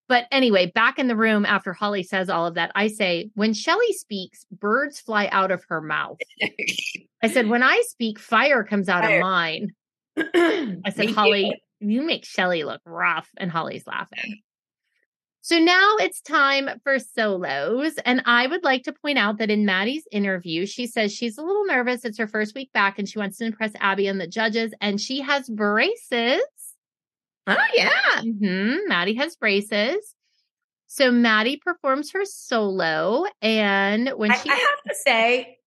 But 0.09 0.27
anyway, 0.33 0.73
back 0.75 0.99
in 0.99 1.07
the 1.09 1.17
room 1.17 1.45
after 1.45 1.73
Holly 1.73 2.03
says 2.03 2.31
all 2.31 2.47
of 2.47 2.55
that, 2.55 2.73
I 2.75 2.89
say, 2.89 3.31
when 3.35 3.53
Shelly 3.53 3.93
speaks, 3.93 4.47
birds 4.51 5.01
fly 5.01 5.27
out 5.31 5.51
of 5.51 5.65
her 5.69 5.83
mouth. 5.83 6.17
I 7.23 7.29
said, 7.29 7.49
when 7.49 7.63
I 7.63 7.83
speak, 7.87 8.19
fire 8.19 8.65
comes 8.65 8.89
out 8.89 9.05
Fire. 9.05 9.19
of 9.19 9.23
mine. 9.23 9.69
I 10.17 10.91
said, 10.95 11.11
Holly, 11.11 11.53
you 11.81 12.03
make 12.03 12.25
Shelly 12.25 12.65
look 12.65 12.81
rough. 12.87 13.29
And 13.37 13.51
Holly's 13.51 13.87
laughing. 13.87 14.41
So 15.41 15.59
now 15.59 15.97
it's 16.01 16.21
time 16.21 16.69
for 16.83 16.99
solos. 16.99 17.95
And 18.05 18.23
I 18.27 18.47
would 18.47 18.65
like 18.65 18.83
to 18.85 18.93
point 18.93 19.19
out 19.19 19.39
that 19.39 19.51
in 19.51 19.65
Maddie's 19.65 20.07
interview, 20.11 20.67
she 20.67 20.87
says 20.87 21.13
she's 21.13 21.39
a 21.39 21.43
little 21.43 21.65
nervous. 21.65 22.05
It's 22.05 22.19
her 22.19 22.27
first 22.27 22.55
week 22.55 22.73
back 22.73 22.99
and 22.99 23.09
she 23.09 23.19
wants 23.19 23.39
to 23.39 23.47
impress 23.47 23.73
Abby 23.81 24.09
and 24.09 24.21
the 24.21 24.27
judges. 24.27 24.75
And 24.81 25.01
she 25.01 25.21
has 25.21 25.49
braces. 25.49 26.43
Oh, 27.47 27.57
yeah. 27.75 28.21
hmm 28.21 28.77
Maddie 28.87 29.15
has 29.15 29.37
braces. 29.37 30.15
So 30.87 31.11
Maddie 31.11 31.61
performs 31.65 32.13
her 32.13 32.25
solo. 32.25 33.25
And 33.41 34.11
when 34.17 34.33
I, 34.33 34.37
she, 34.37 34.51
I 34.51 34.55
have 34.55 34.83
to 34.89 34.95
say, 34.95 35.59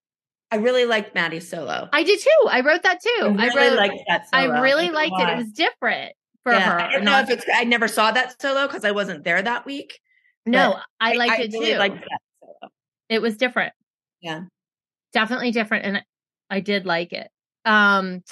I 0.51 0.57
really 0.57 0.85
liked 0.85 1.15
Maddie's 1.15 1.47
solo. 1.47 1.87
I 1.93 2.03
did 2.03 2.19
too. 2.19 2.47
I 2.49 2.61
wrote 2.61 2.83
that 2.83 3.01
too. 3.01 3.35
I 3.39 3.47
really 3.47 3.69
wrote, 3.69 3.77
liked 3.77 4.03
that 4.09 4.25
I 4.33 4.61
really 4.61 4.87
don't 4.87 4.95
liked 4.95 5.19
it. 5.19 5.29
It 5.29 5.37
was 5.37 5.51
different 5.53 6.13
for 6.43 6.53
Yeah, 6.53 6.71
her. 6.71 6.79
I 6.79 6.91
don't 6.93 7.03
know 7.03 7.19
if 7.19 7.29
it's. 7.29 7.45
I 7.53 7.63
never 7.63 7.87
saw 7.87 8.11
that 8.11 8.41
solo 8.41 8.67
because 8.67 8.85
I 8.85 8.91
wasn't 8.91 9.23
there 9.23 9.41
that 9.41 9.65
week. 9.65 9.99
no, 10.45 10.77
I 10.99 11.13
liked 11.13 11.31
I 11.33 11.41
it 11.43 11.51
really 11.53 11.73
too. 11.73 11.77
liked 11.77 11.95
that 11.99 12.19
solo. 12.41 12.71
it 13.09 13.21
was 13.21 13.37
different. 13.37 13.73
Yeah. 14.21 14.43
Definitely 15.13 15.51
different. 15.51 15.85
And 15.85 16.03
I 16.49 16.59
did 16.61 16.85
like 16.85 17.13
it. 17.13 17.29
Um, 17.65 18.23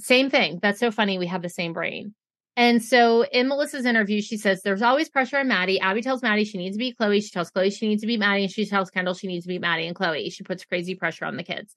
same 0.00 0.30
thing. 0.30 0.58
That's 0.62 0.80
so 0.80 0.90
funny. 0.90 1.18
We 1.18 1.26
have 1.26 1.42
the 1.42 1.48
same 1.48 1.72
brain. 1.72 2.14
And 2.56 2.82
so 2.82 3.24
in 3.24 3.48
Melissa's 3.48 3.86
interview, 3.86 4.20
she 4.20 4.36
says 4.36 4.60
there's 4.62 4.82
always 4.82 5.08
pressure 5.08 5.38
on 5.38 5.48
Maddie. 5.48 5.80
Abby 5.80 6.02
tells 6.02 6.22
Maddie 6.22 6.44
she 6.44 6.58
needs 6.58 6.76
to 6.76 6.78
be 6.78 6.92
Chloe. 6.92 7.20
She 7.20 7.30
tells 7.30 7.50
Chloe 7.50 7.70
she 7.70 7.88
needs 7.88 8.02
to 8.02 8.06
be 8.06 8.16
Maddie. 8.18 8.42
And 8.44 8.52
she 8.52 8.66
tells 8.66 8.90
Kendall 8.90 9.14
she 9.14 9.26
needs 9.26 9.44
to 9.44 9.48
be 9.48 9.58
Maddie 9.58 9.86
and 9.86 9.96
Chloe. 9.96 10.28
She 10.30 10.42
puts 10.44 10.64
crazy 10.64 10.94
pressure 10.94 11.24
on 11.24 11.36
the 11.36 11.44
kids. 11.44 11.74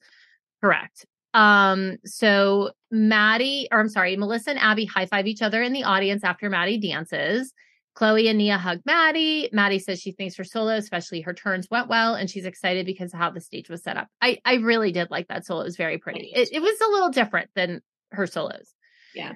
Correct. 0.62 1.06
Um, 1.36 1.98
so 2.06 2.70
Maddie, 2.90 3.68
or 3.70 3.78
I'm 3.78 3.90
sorry, 3.90 4.16
Melissa 4.16 4.50
and 4.50 4.58
Abby 4.58 4.86
high 4.86 5.04
five 5.04 5.26
each 5.26 5.42
other 5.42 5.62
in 5.62 5.74
the 5.74 5.84
audience 5.84 6.24
after 6.24 6.48
Maddie 6.48 6.78
dances. 6.78 7.52
Chloe 7.94 8.28
and 8.28 8.38
Nia 8.38 8.58
hug 8.58 8.80
Maddie. 8.84 9.48
Maddie 9.52 9.78
says 9.78 10.00
she 10.00 10.12
thinks 10.12 10.36
her 10.36 10.44
solo, 10.44 10.76
especially 10.76 11.20
her 11.20 11.32
turns, 11.34 11.68
went 11.70 11.88
well, 11.88 12.14
and 12.14 12.28
she's 12.28 12.44
excited 12.44 12.84
because 12.86 13.12
of 13.12 13.18
how 13.18 13.30
the 13.30 13.40
stage 13.40 13.68
was 13.68 13.82
set 13.82 13.98
up. 13.98 14.08
I 14.22 14.38
I 14.46 14.54
really 14.54 14.92
did 14.92 15.10
like 15.10 15.28
that 15.28 15.44
solo. 15.44 15.60
It 15.60 15.64
was 15.64 15.76
very 15.76 15.98
pretty. 15.98 16.32
It, 16.34 16.48
it 16.52 16.60
was 16.60 16.80
a 16.80 16.90
little 16.90 17.10
different 17.10 17.50
than 17.54 17.82
her 18.12 18.26
solos. 18.26 18.74
Yeah. 19.14 19.32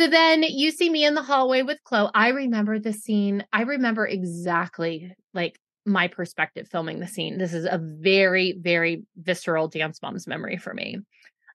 So 0.00 0.08
then 0.08 0.42
you 0.42 0.70
see 0.70 0.90
me 0.90 1.04
in 1.04 1.14
the 1.14 1.22
hallway 1.22 1.62
with 1.62 1.78
Chloe. 1.84 2.10
I 2.14 2.28
remember 2.28 2.78
the 2.78 2.92
scene. 2.92 3.44
I 3.52 3.62
remember 3.62 4.06
exactly 4.06 5.14
like 5.32 5.58
my 5.86 6.08
perspective 6.08 6.68
filming 6.68 7.00
the 7.00 7.06
scene. 7.06 7.38
This 7.38 7.54
is 7.54 7.64
a 7.64 7.78
very, 7.78 8.52
very 8.58 9.04
visceral 9.16 9.68
dance 9.68 10.02
moms 10.02 10.26
memory 10.26 10.56
for 10.56 10.74
me. 10.74 10.98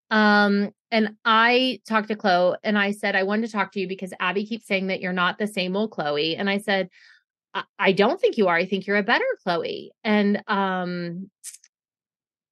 Um, 0.09 0.71
and 0.89 1.15
I 1.23 1.79
talked 1.87 2.09
to 2.09 2.15
Chloe 2.15 2.57
and 2.63 2.77
I 2.77 2.91
said, 2.91 3.15
I 3.15 3.23
wanted 3.23 3.47
to 3.47 3.53
talk 3.53 3.71
to 3.73 3.79
you 3.79 3.87
because 3.87 4.13
Abby 4.19 4.45
keeps 4.45 4.67
saying 4.67 4.87
that 4.87 5.01
you're 5.01 5.13
not 5.13 5.37
the 5.37 5.47
same 5.47 5.75
old 5.75 5.91
Chloe. 5.91 6.35
And 6.35 6.49
I 6.49 6.57
said, 6.57 6.89
I, 7.53 7.63
I 7.79 7.91
don't 7.93 8.19
think 8.19 8.37
you 8.37 8.47
are. 8.47 8.55
I 8.55 8.65
think 8.65 8.87
you're 8.87 8.97
a 8.97 9.03
better 9.03 9.25
Chloe. 9.43 9.91
And 10.03 10.43
um 10.47 11.29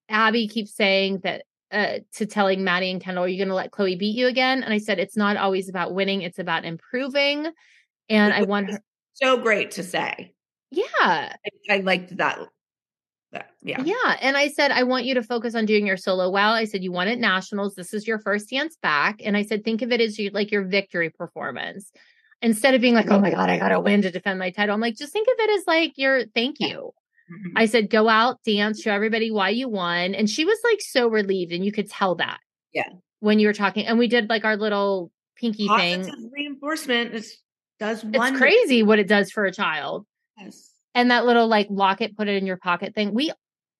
Abby 0.09 0.47
keeps 0.47 0.73
saying 0.73 1.19
that 1.19 1.43
uh, 1.71 1.99
to 2.15 2.25
telling 2.25 2.63
Maddie 2.63 2.91
and 2.91 3.01
Kendall, 3.01 3.25
are 3.25 3.27
you 3.27 3.37
going 3.37 3.49
to 3.49 3.55
let 3.55 3.71
Chloe 3.71 3.95
beat 3.95 4.15
you 4.15 4.27
again? 4.27 4.63
And 4.63 4.73
I 4.73 4.79
said, 4.79 4.99
it's 4.99 5.15
not 5.15 5.37
always 5.37 5.69
about 5.69 5.93
winning, 5.93 6.23
it's 6.23 6.39
about 6.39 6.65
improving. 6.65 7.47
And 8.09 8.33
I 8.33 8.41
want 8.43 8.71
her. 8.71 8.79
So 9.13 9.37
great 9.37 9.71
to 9.71 9.83
say. 9.83 10.33
Yeah. 10.71 10.85
I, 11.01 11.33
I 11.69 11.77
liked 11.77 12.15
that. 12.17 12.39
that. 13.31 13.49
Yeah. 13.61 13.81
Yeah. 13.83 14.17
And 14.21 14.37
I 14.37 14.49
said, 14.49 14.71
I 14.71 14.83
want 14.83 15.05
you 15.05 15.15
to 15.15 15.23
focus 15.23 15.55
on 15.55 15.65
doing 15.65 15.85
your 15.87 15.97
solo 15.97 16.29
well. 16.29 16.53
I 16.53 16.65
said, 16.65 16.83
you 16.83 16.91
won 16.91 17.07
at 17.07 17.19
nationals. 17.19 17.75
This 17.75 17.93
is 17.93 18.07
your 18.07 18.19
first 18.19 18.49
dance 18.49 18.77
back. 18.81 19.21
And 19.23 19.35
I 19.35 19.43
said, 19.43 19.63
think 19.63 19.81
of 19.81 19.91
it 19.91 20.01
as 20.01 20.17
you, 20.19 20.29
like 20.31 20.51
your 20.51 20.63
victory 20.63 21.09
performance. 21.09 21.91
Instead 22.41 22.73
of 22.73 22.81
being 22.81 22.93
like, 22.93 23.11
oh 23.11 23.19
my 23.19 23.31
God, 23.31 23.49
I 23.49 23.57
got 23.57 23.69
to 23.69 23.81
win 23.81 24.01
to 24.03 24.11
defend 24.11 24.39
my 24.39 24.49
title. 24.49 24.73
I'm 24.73 24.79
like, 24.79 24.95
just 24.95 25.11
think 25.11 25.27
of 25.27 25.33
it 25.37 25.59
as 25.59 25.67
like 25.67 25.93
your 25.97 26.25
thank 26.33 26.59
you. 26.59 26.93
Mhm. 27.29 27.51
I 27.55 27.65
said, 27.65 27.89
go 27.89 28.07
out, 28.07 28.39
dance, 28.45 28.81
show 28.81 28.91
everybody 28.91 29.29
why 29.29 29.49
you 29.49 29.67
won. 29.67 30.15
And 30.15 30.29
she 30.29 30.45
was 30.45 30.57
like 30.63 30.79
so 30.81 31.09
relieved. 31.09 31.51
And 31.51 31.65
you 31.65 31.71
could 31.71 31.89
tell 31.89 32.15
that. 32.15 32.39
Yeah. 32.73 32.87
When 33.19 33.39
you 33.39 33.47
were 33.47 33.53
talking. 33.53 33.85
And 33.85 33.99
we 33.99 34.07
did 34.07 34.29
like 34.29 34.45
our 34.45 34.55
little 34.55 35.11
pinky 35.35 35.67
thing. 35.67 36.31
Reinforcement 36.31 37.13
is, 37.13 37.37
does 37.79 38.05
It's 38.05 38.37
crazy 38.37 38.83
what 38.83 38.99
it 38.99 39.07
does 39.07 39.31
for 39.31 39.45
a 39.45 39.51
child. 39.51 40.05
And 40.95 41.11
that 41.11 41.25
little 41.25 41.47
like 41.47 41.67
locket, 41.69 42.17
put 42.17 42.27
it 42.27 42.35
in 42.35 42.47
your 42.47 42.57
pocket 42.57 42.95
thing. 42.95 43.13
We 43.13 43.31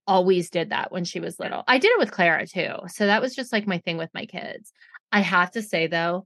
always 0.07 0.49
did 0.49 0.69
that 0.69 0.91
when 0.91 1.06
she 1.06 1.19
was 1.19 1.40
little. 1.40 1.64
I 1.68 1.77
did 1.77 1.91
it 1.91 1.99
with 1.99 2.11
Clara 2.11 2.48
too. 2.48 2.73
So 2.88 3.06
that 3.06 3.22
was 3.22 3.36
just 3.36 3.52
like 3.53 3.68
my 3.68 3.80
thing 3.80 3.98
with 3.98 4.10
my 4.14 4.26
kids. 4.26 4.72
I 5.11 5.22
have 5.22 5.52
to 5.52 5.61
say 5.61 5.88
though, 5.88 6.26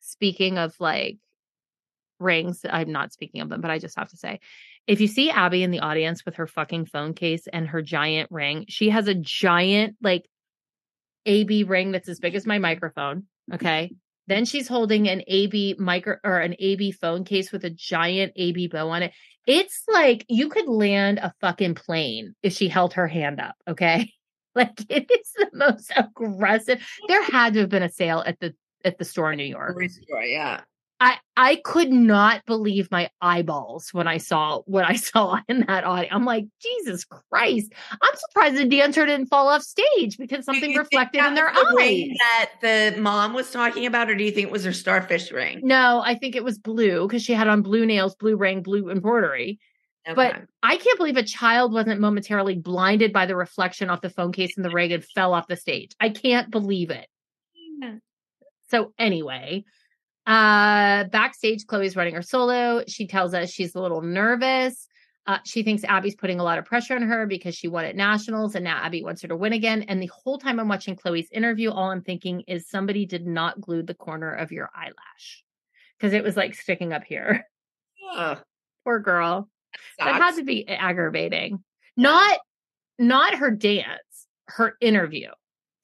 speaking 0.00 0.58
of 0.58 0.74
like 0.80 1.18
rings, 2.20 2.60
I'm 2.68 2.92
not 2.92 3.12
speaking 3.12 3.40
of 3.40 3.48
them, 3.48 3.60
but 3.60 3.70
I 3.70 3.78
just 3.78 3.98
have 3.98 4.08
to 4.10 4.16
say, 4.16 4.40
if 4.86 5.00
you 5.00 5.06
see 5.06 5.30
Abby 5.30 5.62
in 5.62 5.70
the 5.70 5.80
audience 5.80 6.24
with 6.24 6.36
her 6.36 6.46
fucking 6.46 6.86
phone 6.86 7.14
case 7.14 7.46
and 7.52 7.68
her 7.68 7.82
giant 7.82 8.30
ring, 8.30 8.64
she 8.68 8.90
has 8.90 9.06
a 9.06 9.14
giant 9.14 9.96
like 10.02 10.24
AB 11.26 11.64
ring 11.64 11.92
that's 11.92 12.08
as 12.08 12.20
big 12.20 12.34
as 12.34 12.46
my 12.46 12.58
microphone. 12.58 13.24
Okay. 13.52 13.92
Then 14.28 14.44
she's 14.44 14.68
holding 14.68 15.08
an 15.08 15.22
AB 15.26 15.76
micro 15.78 16.16
or 16.22 16.38
an 16.38 16.54
AB 16.58 16.92
phone 16.92 17.24
case 17.24 17.50
with 17.50 17.64
a 17.64 17.70
giant 17.70 18.32
AB 18.36 18.68
bow 18.68 18.90
on 18.90 19.02
it. 19.02 19.12
It's 19.46 19.82
like 19.88 20.26
you 20.28 20.50
could 20.50 20.68
land 20.68 21.18
a 21.18 21.32
fucking 21.40 21.74
plane 21.74 22.34
if 22.42 22.52
she 22.52 22.68
held 22.68 22.92
her 22.92 23.08
hand 23.08 23.40
up. 23.40 23.56
Okay. 23.66 24.12
Like 24.54 24.80
it 24.88 25.08
is 25.08 25.30
the 25.36 25.50
most 25.52 25.92
aggressive. 25.94 26.84
There 27.06 27.22
had 27.22 27.52
to 27.54 27.60
have 27.60 27.68
been 27.68 27.84
a 27.84 27.88
sale 27.88 28.24
at 28.26 28.40
the 28.40 28.54
at 28.84 28.98
the 28.98 29.04
store 29.04 29.30
in 29.30 29.36
New 29.36 29.44
York. 29.44 29.76
Yeah. 30.10 30.62
I 31.00 31.18
I 31.36 31.56
could 31.64 31.90
not 31.90 32.44
believe 32.46 32.90
my 32.90 33.10
eyeballs 33.20 33.90
when 33.92 34.08
I 34.08 34.18
saw 34.18 34.62
what 34.66 34.84
I 34.84 34.96
saw 34.96 35.40
in 35.48 35.64
that 35.68 35.84
audio. 35.84 36.08
I'm 36.12 36.24
like, 36.24 36.46
Jesus 36.60 37.04
Christ! 37.04 37.72
I'm 37.90 38.16
surprised 38.16 38.56
the 38.56 38.64
dancer 38.64 39.06
didn't 39.06 39.26
fall 39.26 39.48
off 39.48 39.62
stage 39.62 40.18
because 40.18 40.44
something 40.44 40.74
reflected 40.74 41.24
in 41.24 41.34
their 41.34 41.52
the 41.52 41.76
eyes. 41.80 42.08
That 42.18 42.50
the 42.60 43.00
mom 43.00 43.34
was 43.34 43.50
talking 43.50 43.86
about, 43.86 44.10
or 44.10 44.14
do 44.14 44.24
you 44.24 44.30
think 44.30 44.48
it 44.48 44.52
was 44.52 44.64
her 44.64 44.72
starfish 44.72 45.30
ring? 45.30 45.60
No, 45.62 46.02
I 46.04 46.14
think 46.14 46.34
it 46.34 46.44
was 46.44 46.58
blue 46.58 47.06
because 47.06 47.22
she 47.22 47.34
had 47.34 47.48
on 47.48 47.62
blue 47.62 47.86
nails, 47.86 48.16
blue 48.16 48.36
ring, 48.36 48.62
blue 48.62 48.90
embroidery. 48.90 49.58
But 50.14 50.42
I 50.62 50.78
can't 50.78 50.96
believe 50.96 51.18
a 51.18 51.22
child 51.22 51.72
wasn't 51.72 52.00
momentarily 52.00 52.56
blinded 52.56 53.12
by 53.12 53.26
the 53.26 53.36
reflection 53.36 53.90
off 53.90 54.00
the 54.00 54.08
phone 54.08 54.32
case 54.32 54.56
in 54.56 54.62
the 54.62 54.70
ring 54.70 54.90
and 54.90 55.04
fell 55.04 55.34
off 55.34 55.48
the 55.48 55.56
stage. 55.56 55.92
I 56.00 56.08
can't 56.08 56.50
believe 56.50 56.90
it. 56.90 57.06
Yeah. 57.80 57.96
So 58.70 58.92
anyway, 58.98 59.64
uh 60.28 61.04
backstage 61.04 61.66
Chloe's 61.66 61.96
running 61.96 62.14
her 62.14 62.22
solo. 62.22 62.84
She 62.86 63.06
tells 63.06 63.34
us 63.34 63.50
she's 63.50 63.74
a 63.74 63.80
little 63.80 64.02
nervous. 64.02 64.86
Uh, 65.26 65.38
she 65.44 65.62
thinks 65.62 65.84
Abby's 65.84 66.14
putting 66.14 66.40
a 66.40 66.42
lot 66.42 66.58
of 66.58 66.64
pressure 66.64 66.94
on 66.94 67.02
her 67.02 67.26
because 67.26 67.54
she 67.54 67.68
won 67.68 67.84
at 67.84 67.94
nationals 67.94 68.54
and 68.54 68.64
now 68.64 68.78
Abby 68.82 69.02
wants 69.02 69.20
her 69.20 69.28
to 69.28 69.36
win 69.36 69.52
again. 69.52 69.82
And 69.82 70.00
the 70.02 70.06
whole 70.06 70.38
time 70.38 70.58
I'm 70.58 70.68
watching 70.68 70.96
Chloe's 70.96 71.28
interview, 71.30 71.70
all 71.70 71.90
I'm 71.90 72.00
thinking 72.00 72.44
is 72.46 72.66
somebody 72.66 73.04
did 73.04 73.26
not 73.26 73.60
glue 73.60 73.82
the 73.82 73.92
corner 73.92 74.32
of 74.32 74.52
your 74.52 74.70
eyelash 74.74 75.44
because 75.98 76.14
it 76.14 76.24
was 76.24 76.34
like 76.34 76.54
sticking 76.54 76.94
up 76.94 77.04
here. 77.04 77.44
Ugh, 78.10 78.38
Poor 78.84 79.00
girl. 79.00 79.50
That 79.98 80.14
had 80.14 80.36
to 80.36 80.44
be 80.44 80.66
aggravating. 80.66 81.62
Not 81.94 82.38
not 82.98 83.34
her 83.34 83.50
dance, 83.50 84.26
her 84.46 84.78
interview. 84.80 85.28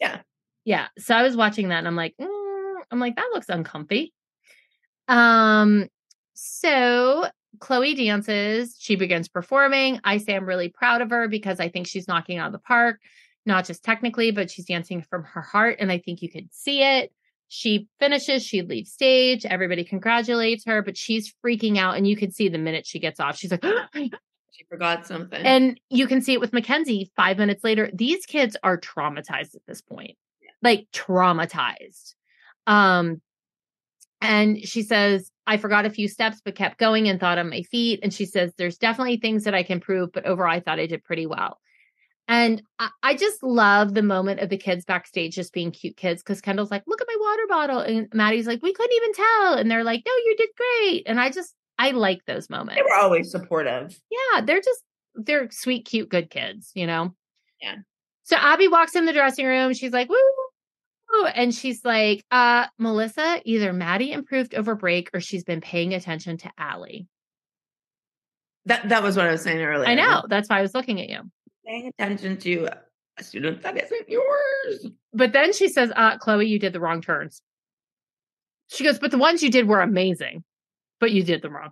Yeah. 0.00 0.20
Yeah. 0.64 0.86
So 0.98 1.14
I 1.14 1.22
was 1.22 1.36
watching 1.36 1.68
that 1.68 1.80
and 1.80 1.86
I'm 1.86 1.96
like, 1.96 2.14
mm, 2.18 2.76
I'm 2.90 2.98
like, 2.98 3.16
that 3.16 3.30
looks 3.34 3.50
uncomfy. 3.50 4.13
Um, 5.08 5.88
so 6.34 7.26
Chloe 7.60 7.94
dances, 7.94 8.76
she 8.78 8.96
begins 8.96 9.28
performing. 9.28 10.00
I 10.04 10.18
say 10.18 10.34
I'm 10.34 10.46
really 10.46 10.68
proud 10.68 11.00
of 11.00 11.10
her 11.10 11.28
because 11.28 11.60
I 11.60 11.68
think 11.68 11.86
she's 11.86 12.08
knocking 12.08 12.38
out 12.38 12.46
of 12.46 12.52
the 12.52 12.58
park, 12.58 13.00
not 13.46 13.64
just 13.64 13.84
technically, 13.84 14.30
but 14.30 14.50
she's 14.50 14.66
dancing 14.66 15.02
from 15.02 15.24
her 15.24 15.42
heart. 15.42 15.76
And 15.80 15.92
I 15.92 15.98
think 15.98 16.22
you 16.22 16.30
could 16.30 16.52
see 16.52 16.82
it. 16.82 17.12
She 17.48 17.88
finishes, 18.00 18.44
she 18.44 18.62
leaves 18.62 18.90
stage, 18.90 19.44
everybody 19.44 19.84
congratulates 19.84 20.64
her, 20.64 20.82
but 20.82 20.96
she's 20.96 21.32
freaking 21.44 21.76
out. 21.78 21.96
And 21.96 22.06
you 22.06 22.16
can 22.16 22.32
see 22.32 22.48
the 22.48 22.58
minute 22.58 22.86
she 22.86 22.98
gets 22.98 23.20
off, 23.20 23.36
she's 23.36 23.50
like, 23.50 23.64
She 24.56 24.64
forgot 24.70 25.04
something. 25.04 25.44
and 25.44 25.80
you 25.90 26.06
can 26.06 26.22
see 26.22 26.32
it 26.32 26.40
with 26.40 26.52
Mackenzie 26.52 27.10
five 27.16 27.38
minutes 27.38 27.64
later. 27.64 27.90
These 27.92 28.24
kids 28.24 28.56
are 28.62 28.78
traumatized 28.78 29.56
at 29.56 29.62
this 29.66 29.82
point, 29.82 30.16
like 30.62 30.86
traumatized. 30.92 32.14
Um, 32.66 33.20
and 34.24 34.66
she 34.66 34.82
says, 34.82 35.30
I 35.46 35.58
forgot 35.58 35.84
a 35.84 35.90
few 35.90 36.08
steps, 36.08 36.40
but 36.42 36.54
kept 36.54 36.78
going 36.78 37.08
and 37.08 37.20
thought 37.20 37.38
on 37.38 37.50
my 37.50 37.62
feet. 37.62 38.00
And 38.02 38.12
she 38.12 38.24
says, 38.24 38.52
There's 38.56 38.78
definitely 38.78 39.18
things 39.18 39.44
that 39.44 39.54
I 39.54 39.62
can 39.62 39.80
prove, 39.80 40.12
but 40.12 40.24
overall, 40.24 40.50
I 40.50 40.60
thought 40.60 40.80
I 40.80 40.86
did 40.86 41.04
pretty 41.04 41.26
well. 41.26 41.58
And 42.26 42.62
I, 42.78 42.88
I 43.02 43.14
just 43.16 43.42
love 43.42 43.92
the 43.92 44.02
moment 44.02 44.40
of 44.40 44.48
the 44.48 44.56
kids 44.56 44.86
backstage 44.86 45.34
just 45.34 45.52
being 45.52 45.70
cute 45.70 45.98
kids 45.98 46.22
because 46.22 46.40
Kendall's 46.40 46.70
like, 46.70 46.84
Look 46.86 47.02
at 47.02 47.06
my 47.06 47.16
water 47.20 47.42
bottle. 47.48 47.80
And 47.80 48.08
Maddie's 48.14 48.46
like, 48.46 48.62
We 48.62 48.72
couldn't 48.72 48.96
even 48.96 49.12
tell. 49.12 49.54
And 49.54 49.70
they're 49.70 49.84
like, 49.84 50.02
No, 50.06 50.12
you 50.12 50.34
did 50.38 50.50
great. 50.56 51.02
And 51.06 51.20
I 51.20 51.30
just, 51.30 51.54
I 51.78 51.90
like 51.90 52.24
those 52.24 52.48
moments 52.48 52.76
they 52.76 52.82
were 52.82 53.02
always 53.02 53.30
supportive. 53.30 54.00
yeah, 54.10 54.40
they're 54.40 54.62
just 54.62 54.80
they're 55.16 55.50
sweet, 55.50 55.84
cute, 55.84 56.08
good 56.08 56.30
kids, 56.30 56.70
you 56.74 56.86
know. 56.86 57.14
Yeah. 57.60 57.76
So 58.22 58.36
Abby 58.36 58.68
walks 58.68 58.96
in 58.96 59.04
the 59.04 59.12
dressing 59.12 59.44
room. 59.44 59.74
She's 59.74 59.92
like, 59.92 60.08
woo. 60.08 60.16
Woo," 61.14 61.26
And 61.26 61.54
she's 61.54 61.84
like, 61.84 62.24
uh, 62.30 62.66
Melissa, 62.78 63.40
either 63.44 63.72
Maddie 63.72 64.12
improved 64.12 64.54
over 64.54 64.74
break 64.74 65.10
or 65.14 65.20
she's 65.20 65.44
been 65.44 65.60
paying 65.60 65.94
attention 65.94 66.36
to 66.38 66.50
Ally. 66.58 67.00
That 68.66 68.88
that 68.88 69.02
was 69.02 69.16
what 69.16 69.26
I 69.26 69.30
was 69.30 69.42
saying 69.42 69.62
earlier. 69.62 69.88
I 69.88 69.94
know. 69.94 70.22
That's 70.28 70.48
why 70.48 70.58
I 70.58 70.62
was 70.62 70.74
looking 70.74 71.00
at 71.00 71.08
you. 71.08 71.20
Paying 71.66 71.88
attention 71.88 72.38
to 72.38 72.68
a 73.18 73.22
student 73.22 73.62
that 73.62 73.82
isn't 73.82 74.08
yours. 74.08 74.86
But 75.12 75.32
then 75.32 75.52
she 75.52 75.68
says, 75.68 75.92
uh, 75.94 76.18
Chloe, 76.18 76.48
you 76.48 76.58
did 76.58 76.72
the 76.72 76.80
wrong 76.80 77.00
turns. 77.00 77.42
She 78.68 78.84
goes, 78.84 78.98
but 78.98 79.10
the 79.10 79.18
ones 79.18 79.42
you 79.42 79.50
did 79.50 79.68
were 79.68 79.80
amazing, 79.80 80.44
but 80.98 81.12
you 81.12 81.22
did 81.22 81.42
them 81.42 81.54
wrong. 81.54 81.70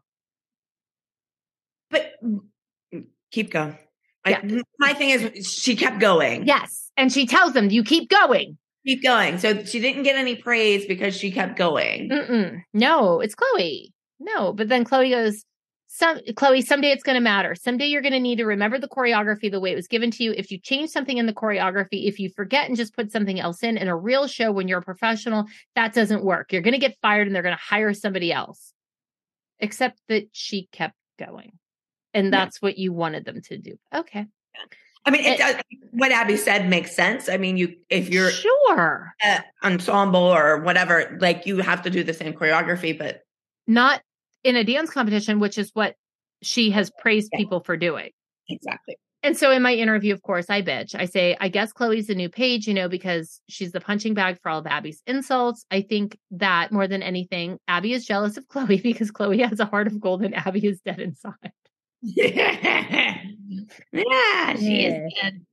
But 1.91 2.13
keep 3.31 3.51
going. 3.51 3.79
I, 4.25 4.63
my 4.79 4.93
thing 4.93 5.11
is, 5.11 5.53
she 5.53 5.75
kept 5.75 5.99
going. 5.99 6.47
Yes. 6.47 6.91
And 6.97 7.13
she 7.13 7.27
tells 7.27 7.55
them, 7.55 7.71
you 7.71 7.83
keep 7.83 8.09
going. 8.09 8.57
Keep 8.87 9.03
going. 9.03 9.39
So 9.39 9.65
she 9.65 9.79
didn't 9.81 10.03
get 10.03 10.17
any 10.17 10.35
praise 10.37 10.87
because 10.87 11.17
she 11.17 11.31
kept 11.31 11.57
going. 11.57 12.09
Mm-mm. 12.11 12.63
No, 12.75 13.21
it's 13.21 13.35
Chloe. 13.35 13.93
No, 14.19 14.53
but 14.53 14.69
then 14.69 14.85
Chloe 14.85 15.11
goes, 15.11 15.45
some 15.87 16.19
Chloe, 16.37 16.63
someday 16.63 16.91
it's 16.91 17.03
going 17.03 17.15
to 17.17 17.21
matter. 17.21 17.55
Someday 17.55 17.87
you're 17.87 18.03
going 18.03 18.13
to 18.15 18.19
need 18.21 18.37
to 18.37 18.45
remember 18.45 18.79
the 18.79 18.89
choreography 18.89 19.51
the 19.51 19.61
way 19.61 19.73
it 19.73 19.77
was 19.77 19.87
given 19.89 20.11
to 20.13 20.25
you. 20.25 20.33
If 20.33 20.51
you 20.51 20.59
change 20.59 20.91
something 20.91 21.19
in 21.19 21.27
the 21.27 21.35
choreography, 21.35 22.07
if 22.09 22.19
you 22.19 22.31
forget 22.31 22.67
and 22.67 22.77
just 22.77 22.95
put 22.97 23.13
something 23.13 23.39
else 23.39 23.63
in 23.63 23.77
in 23.77 23.89
a 23.89 23.97
real 23.97 24.27
show 24.27 24.51
when 24.51 24.69
you're 24.69 24.79
a 24.79 24.83
professional, 24.83 25.45
that 25.77 25.93
doesn't 25.93 26.25
work. 26.25 26.53
You're 26.53 26.63
going 26.63 26.73
to 26.73 26.79
get 26.79 26.97
fired 27.03 27.27
and 27.27 27.37
they're 27.37 27.43
going 27.43 27.57
to 27.57 27.63
hire 27.63 27.93
somebody 27.95 28.33
else. 28.33 28.73
Except 29.61 30.01
that 30.09 30.29
she 30.33 30.67
kept 30.73 30.97
going. 31.19 31.53
And 32.15 32.27
Yeah. 32.27 32.31
that's 32.31 32.61
what 32.63 32.79
you 32.79 32.93
wanted 32.93 33.25
them 33.27 33.41
to 33.43 33.59
do. 33.59 33.75
Okay. 33.95 34.27
I 35.05 35.11
mean, 35.11 35.23
it, 35.25 35.33
It- 35.35 35.39
does, 35.39 35.57
what 35.93 36.13
Abby 36.13 36.37
said 36.37 36.69
makes 36.69 36.95
sense. 36.95 37.29
I 37.29 37.37
mean, 37.37 37.57
you 37.57 37.77
if 37.91 38.09
you're 38.09 38.31
sure. 38.31 39.15
ensemble 39.63 40.21
or 40.21 40.59
whatever, 40.63 41.17
like 41.21 41.47
you 41.47 41.59
have 41.59 41.83
to 41.83 41.91
do 41.91 42.03
the 42.05 42.15
same 42.15 42.33
choreography, 42.33 42.97
but 42.99 43.23
Not 43.67 44.01
in 44.45 44.57
a 44.57 44.65
dance 44.65 44.91
competition, 44.91 45.39
which 45.41 45.59
is 45.59 45.71
what 45.75 45.95
she 46.43 46.71
has 46.71 46.91
praised 46.99 47.31
Yeah. 47.33 47.39
people 47.39 47.61
for 47.61 47.77
doing. 47.77 48.11
exactly. 48.49 48.97
And 49.25 49.37
so 49.39 49.53
in 49.53 49.63
my 49.63 49.73
interview, 49.73 50.13
of 50.13 50.21
course, 50.23 50.47
I 50.51 50.63
bitch. 50.63 50.97
I 50.99 51.05
say, 51.05 51.37
I 51.41 51.49
guess 51.49 51.73
Chloe's 51.73 52.09
the 52.09 52.17
new 52.17 52.29
Paige, 52.29 52.67
you 52.67 52.75
know, 52.75 52.89
because 52.89 53.41
she's 53.49 53.71
the 53.71 53.81
punching 53.81 54.15
bag 54.15 54.41
for 54.43 54.49
all 54.51 54.59
of 54.59 54.67
Abby's 54.67 55.01
insults. 55.07 55.65
I 55.71 55.83
think 55.83 56.19
that 56.33 56.73
more 56.73 56.89
than 56.89 57.05
anything, 57.05 57.59
Abby 57.69 57.93
is 57.93 58.05
jealous 58.05 58.37
of 58.37 58.49
Chloe 58.53 58.81
because 58.81 59.13
Chloe 59.13 59.39
has 59.43 59.61
a 59.61 59.65
heart 59.65 59.87
of 59.87 60.01
gold 60.01 60.23
and 60.25 60.35
Abby 60.35 60.67
is 60.67 60.81
dead 60.81 60.99
inside. 60.99 61.53
yeah, 63.93 64.57
she 64.57 64.83
Yeah. 64.83 64.89
is 65.07 65.13
dead. 65.23 65.47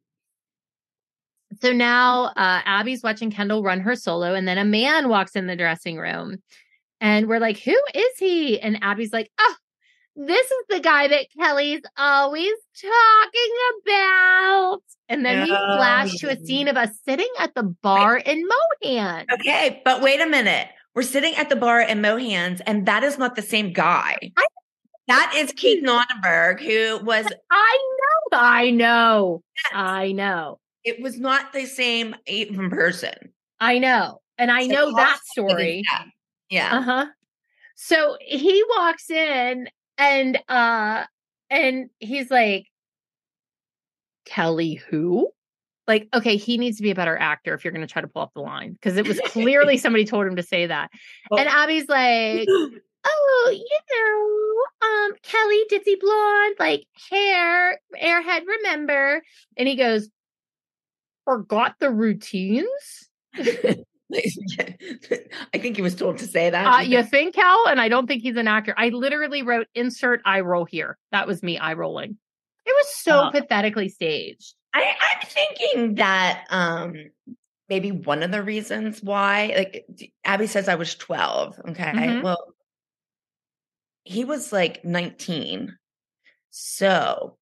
So 1.61 1.73
now 1.73 2.25
uh, 2.25 2.61
Abby's 2.65 3.03
watching 3.03 3.31
Kendall 3.31 3.63
run 3.63 3.81
her 3.81 3.95
solo, 3.95 4.33
and 4.33 4.47
then 4.47 4.57
a 4.57 4.65
man 4.65 5.09
walks 5.09 5.35
in 5.35 5.47
the 5.47 5.55
dressing 5.55 5.97
room. 5.97 6.37
And 7.01 7.27
we're 7.27 7.39
like, 7.39 7.57
who 7.59 7.77
is 7.93 8.17
he? 8.17 8.59
And 8.59 8.79
Abby's 8.83 9.11
like, 9.13 9.31
oh, 9.39 9.55
this 10.15 10.45
is 10.45 10.63
the 10.69 10.79
guy 10.79 11.07
that 11.07 11.27
Kelly's 11.37 11.81
always 11.97 12.53
talking 12.79 13.55
about. 13.83 14.79
And 15.07 15.25
then 15.25 15.43
we 15.47 15.51
Oh, 15.51 15.77
flash 15.77 16.13
to 16.17 16.29
a 16.29 16.37
scene 16.45 16.67
of 16.67 16.77
us 16.77 16.89
sitting 17.05 17.29
at 17.39 17.53
the 17.55 17.63
bar 17.63 18.17
in 18.17 18.47
Mohan. 18.83 19.25
Okay, 19.31 19.81
but 19.85 20.01
wait 20.01 20.21
a 20.21 20.27
minute. 20.27 20.67
We're 20.93 21.01
sitting 21.03 21.35
at 21.35 21.49
the 21.49 21.55
bar 21.55 21.81
in 21.81 22.01
Mohans, 22.01 22.61
and 22.61 22.85
that 22.85 23.03
is 23.03 23.17
not 23.17 23.35
the 23.35 23.41
same 23.41 23.71
guy. 23.73 24.17
I- 24.37 24.45
That 25.09 25.33
is 25.35 25.51
Keith 25.53 25.83
Nonnenberg, 25.83 26.61
who 26.61 26.99
was. 27.03 27.25
I 27.51 27.77
know, 28.31 28.37
I 28.37 28.69
know, 28.71 29.43
I 29.73 30.11
know, 30.13 30.59
It 30.83 31.01
was 31.01 31.19
not 31.19 31.51
the 31.51 31.65
same 31.65 32.15
even 32.27 32.69
person. 32.71 33.13
I 33.59 33.79
know. 33.79 34.21
And 34.37 34.49
I 34.51 34.67
So 34.67 34.73
know 34.73 34.95
that 34.95 35.19
story. 35.25 35.83
that? 35.91 36.05
Yeah. 36.49 36.77
Uh-huh. 36.77 37.05
So 37.75 38.17
he 38.21 38.63
walks 38.77 39.09
in 39.09 39.67
and 39.97 40.39
uh 40.47 41.03
and 41.49 41.89
he's 41.99 42.29
like 42.31 42.67
Kelly 44.25 44.75
who? 44.75 45.29
Like 45.87 46.07
okay, 46.13 46.35
he 46.37 46.57
needs 46.57 46.77
to 46.77 46.83
be 46.83 46.91
a 46.91 46.95
better 46.95 47.17
actor 47.17 47.53
if 47.53 47.63
you're 47.65 47.73
going 47.73 47.85
to 47.85 47.91
try 47.91 48.01
to 48.01 48.07
pull 48.07 48.21
off 48.21 48.33
the 48.35 48.41
line 48.41 48.73
because 48.73 48.95
it 48.97 49.07
was 49.07 49.19
clearly 49.25 49.77
somebody 49.77 50.05
told 50.05 50.27
him 50.27 50.35
to 50.35 50.43
say 50.43 50.67
that. 50.67 50.91
Well- 51.29 51.39
and 51.39 51.49
Abby's 51.49 51.87
like, 51.89 52.47
"Oh, 53.05 53.51
you 53.51 53.79
know, 53.91 54.87
um 54.87 55.11
Kelly 55.23 55.63
Ditsy 55.71 55.99
blonde, 55.99 56.55
like 56.59 56.85
hair, 57.09 57.79
airhead, 58.01 58.45
remember?" 58.45 59.21
And 59.57 59.67
he 59.67 59.75
goes, 59.75 60.09
"Forgot 61.25 61.75
the 61.79 61.91
routines?" 61.91 63.09
I 64.11 65.57
think 65.59 65.75
he 65.75 65.81
was 65.81 65.95
told 65.95 66.17
to 66.17 66.25
say 66.27 66.49
that. 66.49 66.65
Uh, 66.65 66.81
you 66.81 67.03
think, 67.03 67.35
Kel? 67.35 67.67
And 67.67 67.79
I 67.79 67.89
don't 67.89 68.07
think 68.07 68.23
he's 68.23 68.37
an 68.37 68.47
actor. 68.47 68.73
I 68.75 68.89
literally 68.89 69.43
wrote 69.43 69.67
insert 69.75 70.21
eye 70.25 70.39
roll 70.39 70.65
here. 70.65 70.97
That 71.11 71.27
was 71.27 71.43
me 71.43 71.57
eye 71.59 71.73
rolling. 71.73 72.17
It 72.65 72.73
was 72.75 72.95
so 72.95 73.11
Uh, 73.13 73.31
pathetically 73.31 73.89
staged. 73.89 74.55
I, 74.73 74.81
I'm 74.99 75.27
thinking 75.27 75.95
that 75.95 76.45
um 76.49 76.95
maybe 77.69 77.91
one 77.91 78.23
of 78.23 78.31
the 78.31 78.41
reasons 78.43 79.01
why, 79.03 79.53
like 79.55 79.85
Abby 80.23 80.47
says, 80.47 80.67
I 80.67 80.75
was 80.75 80.95
12. 80.95 81.59
Okay. 81.69 81.91
Mhm. 81.91 82.23
Well, 82.23 82.53
he 84.03 84.25
was 84.25 84.51
like 84.51 84.83
19. 84.83 85.77
So 86.51 87.37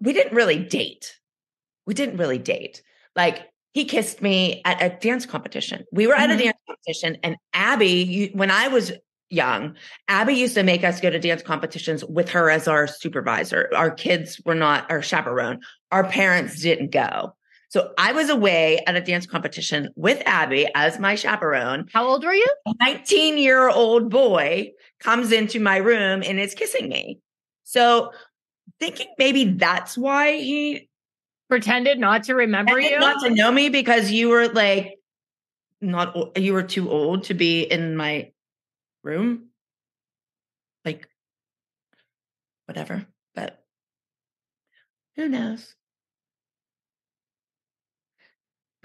we 0.00 0.12
didn't 0.12 0.34
really 0.34 0.58
date. 0.58 1.16
We 1.86 1.94
didn't 1.94 2.18
really 2.18 2.38
date. 2.38 2.82
Like 3.14 3.48
he 3.72 3.84
kissed 3.84 4.22
me 4.22 4.62
at 4.64 4.82
a 4.82 4.96
dance 4.98 5.26
competition. 5.26 5.84
We 5.92 6.06
were 6.06 6.14
at 6.14 6.30
Mhm. 6.30 6.34
a 6.34 6.38
dance 6.44 6.58
competition, 6.66 7.18
and 7.22 7.36
Abby, 7.52 7.88
you, 7.88 8.30
when 8.32 8.50
I 8.50 8.68
was 8.68 8.92
young, 9.28 9.76
Abby 10.08 10.34
used 10.34 10.54
to 10.54 10.62
make 10.62 10.84
us 10.84 11.00
go 11.00 11.10
to 11.10 11.18
dance 11.18 11.42
competitions 11.42 12.04
with 12.04 12.30
her 12.30 12.48
as 12.48 12.68
our 12.68 12.86
supervisor. 12.86 13.68
Our 13.74 13.90
kids 13.90 14.40
were 14.44 14.54
not 14.54 14.90
our 14.90 15.02
chaperone. 15.02 15.60
Our 15.90 16.04
parents 16.08 16.60
didn't 16.62 16.92
go. 16.92 17.36
So 17.76 17.92
I 17.98 18.12
was 18.12 18.30
away 18.30 18.82
at 18.86 18.96
a 18.96 19.02
dance 19.02 19.26
competition 19.26 19.90
with 19.96 20.22
Abby 20.24 20.66
as 20.74 20.98
my 20.98 21.14
chaperone. 21.14 21.88
How 21.92 22.06
old 22.06 22.24
were 22.24 22.32
you? 22.32 22.48
A 22.66 22.72
19 22.80 23.36
year 23.36 23.68
old 23.68 24.08
boy 24.08 24.70
comes 24.98 25.30
into 25.30 25.60
my 25.60 25.76
room 25.76 26.22
and 26.24 26.40
is 26.40 26.54
kissing 26.54 26.88
me. 26.88 27.20
So 27.64 28.12
thinking 28.80 29.08
maybe 29.18 29.44
that's 29.44 29.98
why 29.98 30.38
he 30.38 30.88
Pretended 31.50 31.98
not 31.98 32.24
to 32.24 32.34
remember 32.34 32.80
you? 32.80 32.98
not 32.98 33.22
to 33.24 33.28
know 33.28 33.52
me 33.52 33.68
because 33.68 34.10
you 34.10 34.30
were 34.30 34.48
like 34.48 34.94
not 35.82 36.38
you 36.38 36.54
were 36.54 36.62
too 36.62 36.90
old 36.90 37.24
to 37.24 37.34
be 37.34 37.60
in 37.60 37.94
my 37.94 38.32
room 39.04 39.48
like 40.86 41.06
whatever 42.64 43.04
but 43.34 43.62
who 45.16 45.28
knows 45.28 45.74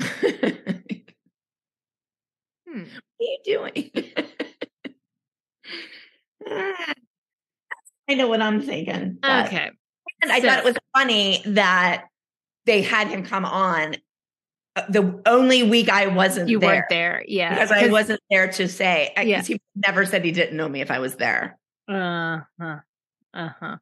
Hmm. 2.67 2.83
what 2.83 3.01
are 3.19 3.23
you 3.25 3.37
doing 3.43 3.91
Ah, 6.49 6.93
i 8.09 8.13
know 8.15 8.27
what 8.27 8.41
i'm 8.41 8.61
thinking 8.61 9.17
but- 9.21 9.47
Okay. 9.47 9.69
and 10.21 10.31
I 10.31 10.39
thought 10.41 10.59
it 10.59 10.65
was 10.65 10.75
funny 10.95 11.41
that 11.45 12.05
they 12.65 12.81
had 12.81 13.07
him 13.07 13.23
come 13.25 13.45
on 13.45 13.95
uh, 14.75 14.83
the 14.87 15.21
only 15.25 15.63
week 15.63 15.89
I 15.89 16.07
wasn't 16.07 16.47
You 16.49 16.57
there 16.59 16.69
weren't 16.69 16.85
there. 16.89 17.25
Yeah. 17.27 17.49
because 17.53 17.71
I 17.73 17.89
wasn't 17.89 18.21
there 18.29 18.49
to 18.53 18.69
say. 18.69 19.11
I 19.17 19.23
Yeah. 19.23 19.37
guess 19.37 19.47
he 19.47 19.59
never 19.75 20.05
said 20.05 20.23
he 20.23 20.31
didn't 20.31 20.55
know 20.55 20.69
me 20.69 20.79
if 20.79 20.89
I 20.89 20.99
was 20.99 21.15
there. 21.17 21.59
Uh 21.89 22.39
huh. 22.57 22.77
Uh 23.33 23.49
huh. 23.59 23.77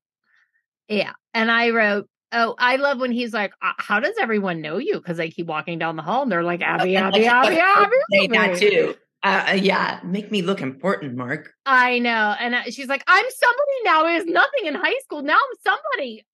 Yeah. 0.87 1.11
And 1.35 1.51
I 1.51 1.69
wrote, 1.69 2.09
oh, 2.31 2.55
I 2.57 2.75
love 2.77 2.99
when 2.99 3.11
he's 3.11 3.33
like, 3.33 3.53
"Uh, 3.61 3.73
how 3.77 3.99
does 3.99 4.15
everyone 4.19 4.61
know 4.61 4.77
you? 4.77 4.95
Because 4.95 5.19
I 5.19 5.29
keep 5.29 5.47
walking 5.47 5.79
down 5.79 5.95
the 5.95 6.01
hall 6.01 6.23
and 6.23 6.31
they're 6.31 6.43
like, 6.43 6.61
Abby, 6.61 6.95
Abby, 6.97 7.25
Abby, 7.25 7.57
Abby. 7.57 7.95
say 8.11 8.27
that 8.27 8.57
too. 8.57 8.95
Uh, 9.21 9.47
uh, 9.49 9.53
yeah, 9.53 9.99
make 10.03 10.31
me 10.31 10.41
look 10.41 10.61
important, 10.61 11.15
Mark. 11.15 11.53
I 11.65 11.99
know. 11.99 12.35
And 12.39 12.55
uh, 12.55 12.63
she's 12.69 12.87
like, 12.87 13.03
I'm 13.05 13.25
somebody 13.29 13.83
now. 13.83 14.07
It 14.07 14.13
was 14.19 14.25
nothing 14.25 14.65
in 14.65 14.75
high 14.75 14.97
school. 15.03 15.21
Now 15.21 15.35
I'm 15.35 15.57
somebody. 15.63 16.25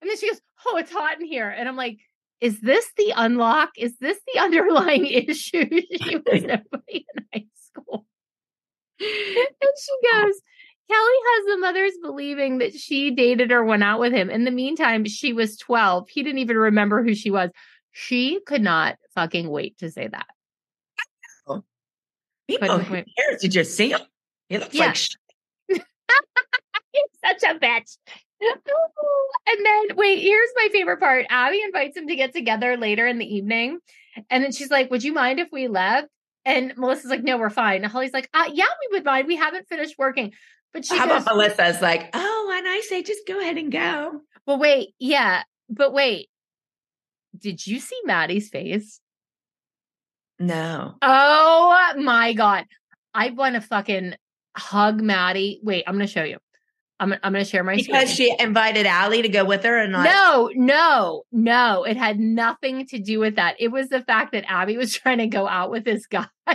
And 0.00 0.08
then 0.08 0.16
she 0.18 0.28
goes, 0.28 0.40
Oh, 0.66 0.76
it's 0.76 0.92
hot 0.92 1.20
in 1.20 1.26
here. 1.26 1.48
And 1.50 1.68
I'm 1.68 1.76
like, 1.76 1.98
Is 2.40 2.60
this 2.60 2.86
the 2.96 3.12
unlock? 3.16 3.70
Is 3.76 3.98
this 3.98 4.18
the 4.32 4.40
underlying 4.40 5.06
issue? 5.06 5.68
she 6.02 6.16
was 6.16 6.42
nobody 6.42 7.04
in 7.16 7.24
high 7.32 7.46
school. 7.66 8.06
And 9.00 9.08
she 9.08 10.12
goes, 10.12 10.40
Kelly 10.90 11.12
has 11.36 11.46
the 11.46 11.56
mothers 11.58 11.92
believing 12.02 12.58
that 12.58 12.74
she 12.74 13.10
dated 13.10 13.50
or 13.52 13.64
went 13.64 13.82
out 13.82 14.00
with 14.00 14.12
him. 14.12 14.28
In 14.30 14.44
the 14.44 14.50
meantime, 14.50 15.04
she 15.06 15.32
was 15.32 15.56
12. 15.56 16.08
He 16.08 16.22
didn't 16.22 16.40
even 16.40 16.56
remember 16.58 17.02
who 17.02 17.14
she 17.14 17.30
was. 17.30 17.50
She 17.92 18.40
could 18.46 18.60
not 18.62 18.96
fucking 19.14 19.48
wait 19.48 19.78
to 19.78 19.90
say 19.90 20.08
that. 20.08 20.26
People, 22.46 22.68
Couldn't 22.68 22.84
who 22.84 22.94
cares? 22.94 23.40
Did 23.40 23.54
you 23.54 23.64
see 23.64 23.90
him? 23.90 24.00
He 24.50 24.58
looks 24.58 24.74
Yeah. 24.74 24.86
like 24.88 24.98
He's 26.92 27.02
such 27.24 27.42
a 27.42 27.58
bitch. 27.58 27.96
and 28.42 29.66
then 29.66 29.96
wait, 29.96 30.20
here's 30.20 30.50
my 30.56 30.68
favorite 30.70 31.00
part. 31.00 31.24
Abby 31.30 31.62
invites 31.62 31.96
him 31.96 32.06
to 32.08 32.16
get 32.16 32.34
together 32.34 32.76
later 32.76 33.06
in 33.06 33.18
the 33.18 33.24
evening. 33.24 33.78
And 34.28 34.44
then 34.44 34.52
she's 34.52 34.70
like, 34.70 34.90
Would 34.90 35.02
you 35.02 35.14
mind 35.14 35.40
if 35.40 35.48
we 35.50 35.68
left? 35.68 36.08
And 36.44 36.74
Melissa's 36.76 37.10
like, 37.10 37.22
No, 37.22 37.38
we're 37.38 37.48
fine. 37.48 37.82
And 37.82 37.90
Holly's 37.90 38.12
like, 38.12 38.28
uh, 38.34 38.50
yeah, 38.52 38.66
we 38.90 38.96
would 38.98 39.04
mind. 39.06 39.26
We 39.26 39.36
haven't 39.36 39.66
finished 39.68 39.94
working. 39.96 40.32
But 40.74 40.84
she 40.84 40.98
How 40.98 41.06
goes, 41.06 41.22
about 41.22 41.36
Melissa's 41.36 41.80
like, 41.80 42.10
oh, 42.12 42.52
and 42.56 42.68
I 42.68 42.80
say 42.80 43.02
just 43.02 43.26
go 43.26 43.40
ahead 43.40 43.56
and 43.56 43.70
go. 43.72 44.20
Well, 44.46 44.58
wait, 44.58 44.90
yeah, 44.98 45.44
but 45.70 45.92
wait. 45.94 46.28
Did 47.38 47.66
you 47.66 47.80
see 47.80 47.98
Maddie's 48.04 48.48
face? 48.48 49.00
No. 50.38 50.96
Oh 51.00 51.92
my 51.96 52.32
god. 52.32 52.66
I 53.14 53.30
want 53.30 53.54
to 53.54 53.60
fucking 53.60 54.14
hug 54.56 55.00
Maddie. 55.00 55.60
Wait, 55.62 55.84
I'm 55.86 55.94
gonna 55.94 56.06
show 56.08 56.24
you. 56.24 56.38
I'm, 57.00 57.12
I'm 57.12 57.32
gonna 57.32 57.44
share 57.44 57.64
my 57.64 57.76
Because 57.76 58.12
screen. 58.12 58.36
she 58.36 58.42
invited 58.42 58.86
Ally 58.86 59.20
to 59.22 59.28
go 59.28 59.44
with 59.44 59.64
her 59.64 59.78
and 59.78 59.92
not 59.92 60.04
No, 60.04 60.50
no, 60.54 61.22
no. 61.32 61.84
It 61.84 61.96
had 61.96 62.18
nothing 62.18 62.86
to 62.88 62.98
do 62.98 63.20
with 63.20 63.36
that. 63.36 63.56
It 63.60 63.68
was 63.68 63.88
the 63.88 64.02
fact 64.02 64.32
that 64.32 64.44
Abby 64.48 64.76
was 64.76 64.92
trying 64.92 65.18
to 65.18 65.26
go 65.26 65.46
out 65.46 65.70
with 65.70 65.84
this 65.84 66.06
guy. 66.06 66.26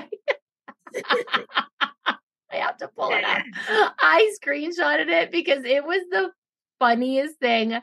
I 2.52 2.58
have 2.58 2.78
to 2.78 2.88
pull 2.88 3.12
it 3.12 3.24
up. 3.24 3.44
I 4.00 4.34
screenshotted 4.44 5.08
it 5.08 5.32
because 5.32 5.64
it 5.66 5.84
was 5.86 6.02
the 6.12 6.32
funniest 6.80 7.40
thing 7.40 7.80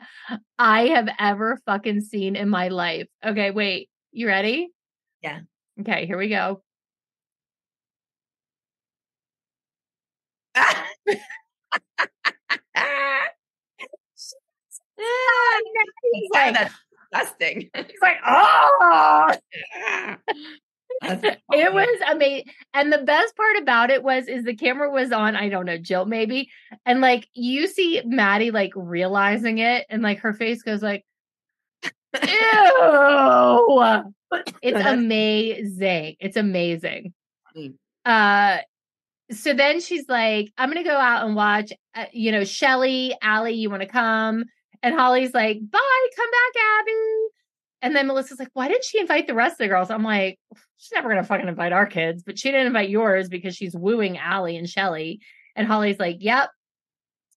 I 0.57 0.87
have 0.87 1.07
ever 1.19 1.59
fucking 1.65 2.01
seen 2.01 2.35
in 2.35 2.49
my 2.49 2.67
life. 2.69 3.07
Okay, 3.25 3.51
wait. 3.51 3.89
You 4.11 4.27
ready? 4.27 4.69
Yeah. 5.21 5.41
Okay, 5.79 6.05
here 6.05 6.17
we 6.17 6.29
go. 6.29 6.61
Ah, 10.55 10.87
He's 16.13 16.29
like, 16.33 16.53
that's 16.53 16.73
disgusting. 17.11 17.69
he's 17.75 18.01
like, 18.01 18.17
oh. 18.25 19.35
It 21.53 21.73
was 21.73 22.01
amazing. 22.11 22.45
And 22.73 22.91
the 22.91 22.99
best 22.99 23.35
part 23.35 23.57
about 23.57 23.89
it 23.89 24.03
was 24.03 24.27
is 24.27 24.43
the 24.43 24.55
camera 24.55 24.89
was 24.89 25.11
on, 25.11 25.35
I 25.35 25.49
don't 25.49 25.65
know, 25.65 25.77
Jill 25.77 26.05
maybe. 26.05 26.49
And 26.85 27.01
like 27.01 27.27
you 27.33 27.67
see 27.67 28.01
Maddie 28.05 28.51
like 28.51 28.71
realizing 28.75 29.59
it 29.59 29.85
and 29.89 30.01
like 30.01 30.19
her 30.19 30.33
face 30.33 30.63
goes 30.63 30.81
like, 30.81 31.05
ew. 31.83 34.03
It's 34.61 34.85
amazing. 34.85 36.17
It's 36.19 36.35
amazing. 36.35 37.13
Uh 38.05 38.57
so 39.31 39.53
then 39.53 39.81
she's 39.81 40.07
like, 40.07 40.51
I'm 40.57 40.69
gonna 40.69 40.83
go 40.83 40.97
out 40.97 41.25
and 41.25 41.35
watch, 41.35 41.71
uh, 41.95 42.05
you 42.11 42.31
know, 42.31 42.43
Shelly, 42.43 43.15
Ally, 43.21 43.49
you 43.49 43.69
want 43.69 43.81
to 43.81 43.87
come? 43.87 44.45
And 44.83 44.95
Holly's 44.95 45.33
like, 45.33 45.59
bye, 45.59 46.07
come 46.15 46.31
back, 46.31 46.63
Abby. 46.79 47.27
And 47.81 47.95
then 47.95 48.07
Melissa's 48.07 48.39
like, 48.39 48.49
why 48.53 48.67
didn't 48.67 48.83
she 48.85 48.99
invite 48.99 49.27
the 49.27 49.35
rest 49.35 49.53
of 49.53 49.57
the 49.59 49.67
girls? 49.67 49.91
I'm 49.91 50.03
like, 50.03 50.39
she's 50.77 50.91
never 50.93 51.09
gonna 51.09 51.23
fucking 51.23 51.47
invite 51.47 51.73
our 51.73 51.85
kids, 51.85 52.23
but 52.23 52.39
she 52.39 52.49
didn't 52.51 52.67
invite 52.67 52.89
yours 52.89 53.29
because 53.29 53.55
she's 53.55 53.75
wooing 53.75 54.17
Ally 54.17 54.51
and 54.53 54.67
Shelly. 54.69 55.19
And 55.55 55.67
Holly's 55.67 55.99
like, 55.99 56.17
yep. 56.19 56.49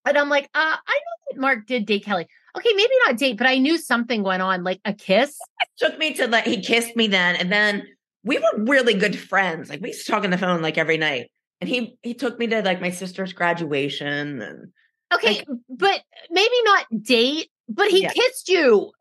And 0.06 0.16
I'm 0.16 0.28
like, 0.30 0.44
uh, 0.44 0.48
I 0.54 0.94
know 0.94 1.32
that 1.34 1.40
Mark 1.40 1.66
did 1.66 1.84
date 1.86 2.04
Kelly. 2.04 2.26
Okay, 2.56 2.70
maybe 2.74 2.92
not 3.06 3.16
date, 3.18 3.36
but 3.36 3.46
I 3.46 3.58
knew 3.58 3.76
something 3.78 4.22
went 4.22 4.42
on, 4.42 4.64
like 4.64 4.80
a 4.84 4.92
kiss. 4.94 5.36
took 5.78 5.98
me 5.98 6.14
to 6.14 6.26
like 6.26 6.44
he 6.46 6.60
kissed 6.62 6.96
me 6.96 7.06
then 7.06 7.36
and 7.36 7.52
then 7.52 7.86
we 8.24 8.38
were 8.38 8.64
really 8.64 8.92
good 8.94 9.18
friends 9.18 9.70
like 9.70 9.80
we 9.80 9.88
used 9.88 10.04
to 10.04 10.12
talk 10.12 10.24
on 10.24 10.30
the 10.30 10.36
phone 10.36 10.60
like 10.60 10.76
every 10.76 10.98
night 10.98 11.30
and 11.60 11.70
he 11.70 11.96
he 12.02 12.12
took 12.12 12.38
me 12.38 12.46
to 12.46 12.60
like 12.62 12.80
my 12.80 12.90
sister's 12.90 13.32
graduation 13.32 14.42
and 14.42 14.72
Okay, 15.14 15.38
Like- 15.38 15.46
but 15.68 16.02
maybe 16.30 16.54
not 16.64 16.86
date, 17.02 17.50
but 17.68 17.88
he 17.90 18.02
Yeah. 18.02 18.12
kissed 18.12 18.48
you. 18.48 18.92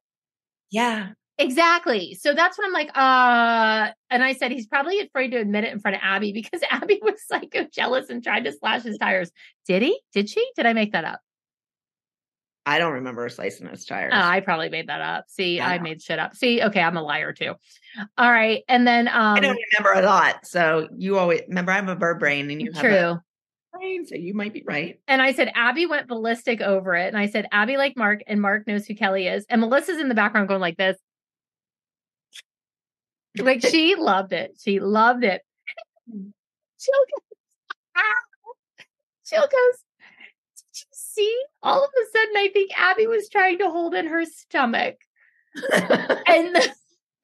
yeah 0.72 1.10
Exactly. 1.40 2.16
So 2.16 2.34
that's 2.34 2.58
when 2.58 2.66
I'm 2.68 2.74
like, 2.74 2.90
uh, 2.96 3.94
and 4.10 4.24
I 4.24 4.34
said 4.34 4.52
he's 4.52 4.68
probably 4.68 5.00
afraid 5.00 5.30
to 5.32 5.38
admit 5.38 5.64
it 5.64 5.72
in 5.72 5.80
front 5.80 5.96
of 5.96 6.02
Abby 6.04 6.32
because 6.34 6.62
Abby 6.70 7.00
was 7.02 7.26
psycho 7.26 7.66
jealous 7.72 8.10
and 8.10 8.22
tried 8.22 8.44
to 8.44 8.52
slash 8.52 8.84
his 8.84 8.98
tires. 8.98 9.32
Did 9.66 9.82
he? 9.82 10.00
Did 10.14 10.30
she? 10.30 10.46
Did 10.56 10.66
I 10.66 10.74
make 10.74 10.92
that 10.92 11.06
up? 11.06 11.22
i 12.66 12.78
don't 12.78 12.94
remember 12.94 13.28
slicing 13.30 13.68
his 13.68 13.86
tires 13.86 14.12
Oh, 14.14 14.20
I 14.20 14.42
probably 14.42 14.70
made 14.70 14.90
that 14.90 15.02
up. 15.02 15.26
See, 15.30 15.56
Yeah. 15.56 15.70
I 15.70 15.80
made 15.80 16.04
shit 16.04 16.20
up. 16.20 16.36
See, 16.36 16.62
okay, 16.62 16.82
I'm 16.82 16.98
a 16.98 17.02
liar 17.02 17.34
too. 17.34 17.56
All 18.18 18.32
right. 18.32 18.64
And 18.68 18.86
then 18.86 19.08
um 19.08 19.38
I 19.38 19.40
don't 19.40 19.58
remember 19.74 20.00
a 20.00 20.06
lot 20.06 20.46
so 20.46 20.88
you 20.96 21.18
always 21.18 21.42
remember 21.48 21.72
i 21.72 21.76
have 21.76 21.88
a 21.88 21.96
bird 21.96 22.20
brain 22.20 22.52
and 22.52 22.62
you 22.62 22.72
have 22.74 22.84
true. 22.84 22.92
a 22.92 23.24
brain 23.74 24.06
so 24.06 24.16
you 24.16 24.36
might 24.36 24.54
be 24.54 24.64
right 24.68 25.00
And 25.08 25.20
I 25.22 25.32
said 25.32 25.52
Abby 25.56 25.88
went 25.88 26.08
ballistic 26.08 26.62
over 26.62 26.96
it. 26.96 27.08
And 27.08 27.18
I 27.18 27.28
said 27.28 27.48
Abby 27.52 27.78
like 27.78 27.98
Mark 27.98 28.22
and 28.28 28.40
Mark 28.40 28.68
knows 28.68 28.86
who 28.86 28.94
Kelly 28.94 29.28
is. 29.28 29.46
And 29.50 29.62
Melissa's 29.62 29.98
in 29.98 30.10
the 30.10 30.16
background 30.16 30.48
going 30.50 30.62
like 30.62 30.78
this. 30.78 30.98
Like 33.38 33.62
she 33.66 33.96
loved 33.96 34.34
it. 34.34 34.58
She 34.62 34.80
loved 34.80 35.24
it. 35.24 35.42
Jill 36.08 37.04
goes, 37.12 38.06
Jill 39.28 39.42
goes, 39.42 39.84
did 40.58 40.82
you 40.82 40.88
see? 40.92 41.44
All 41.62 41.84
of 41.84 41.90
a 41.90 42.18
sudden, 42.18 42.38
I 42.38 42.50
think 42.54 42.72
Abby 42.80 43.08
was 43.08 43.30
trying 43.30 43.60
to 43.60 43.70
hold 43.70 43.94
in 43.94 44.08
her 44.08 44.26
stomach. 44.26 44.96
and 45.56 46.56
the, 46.56 46.74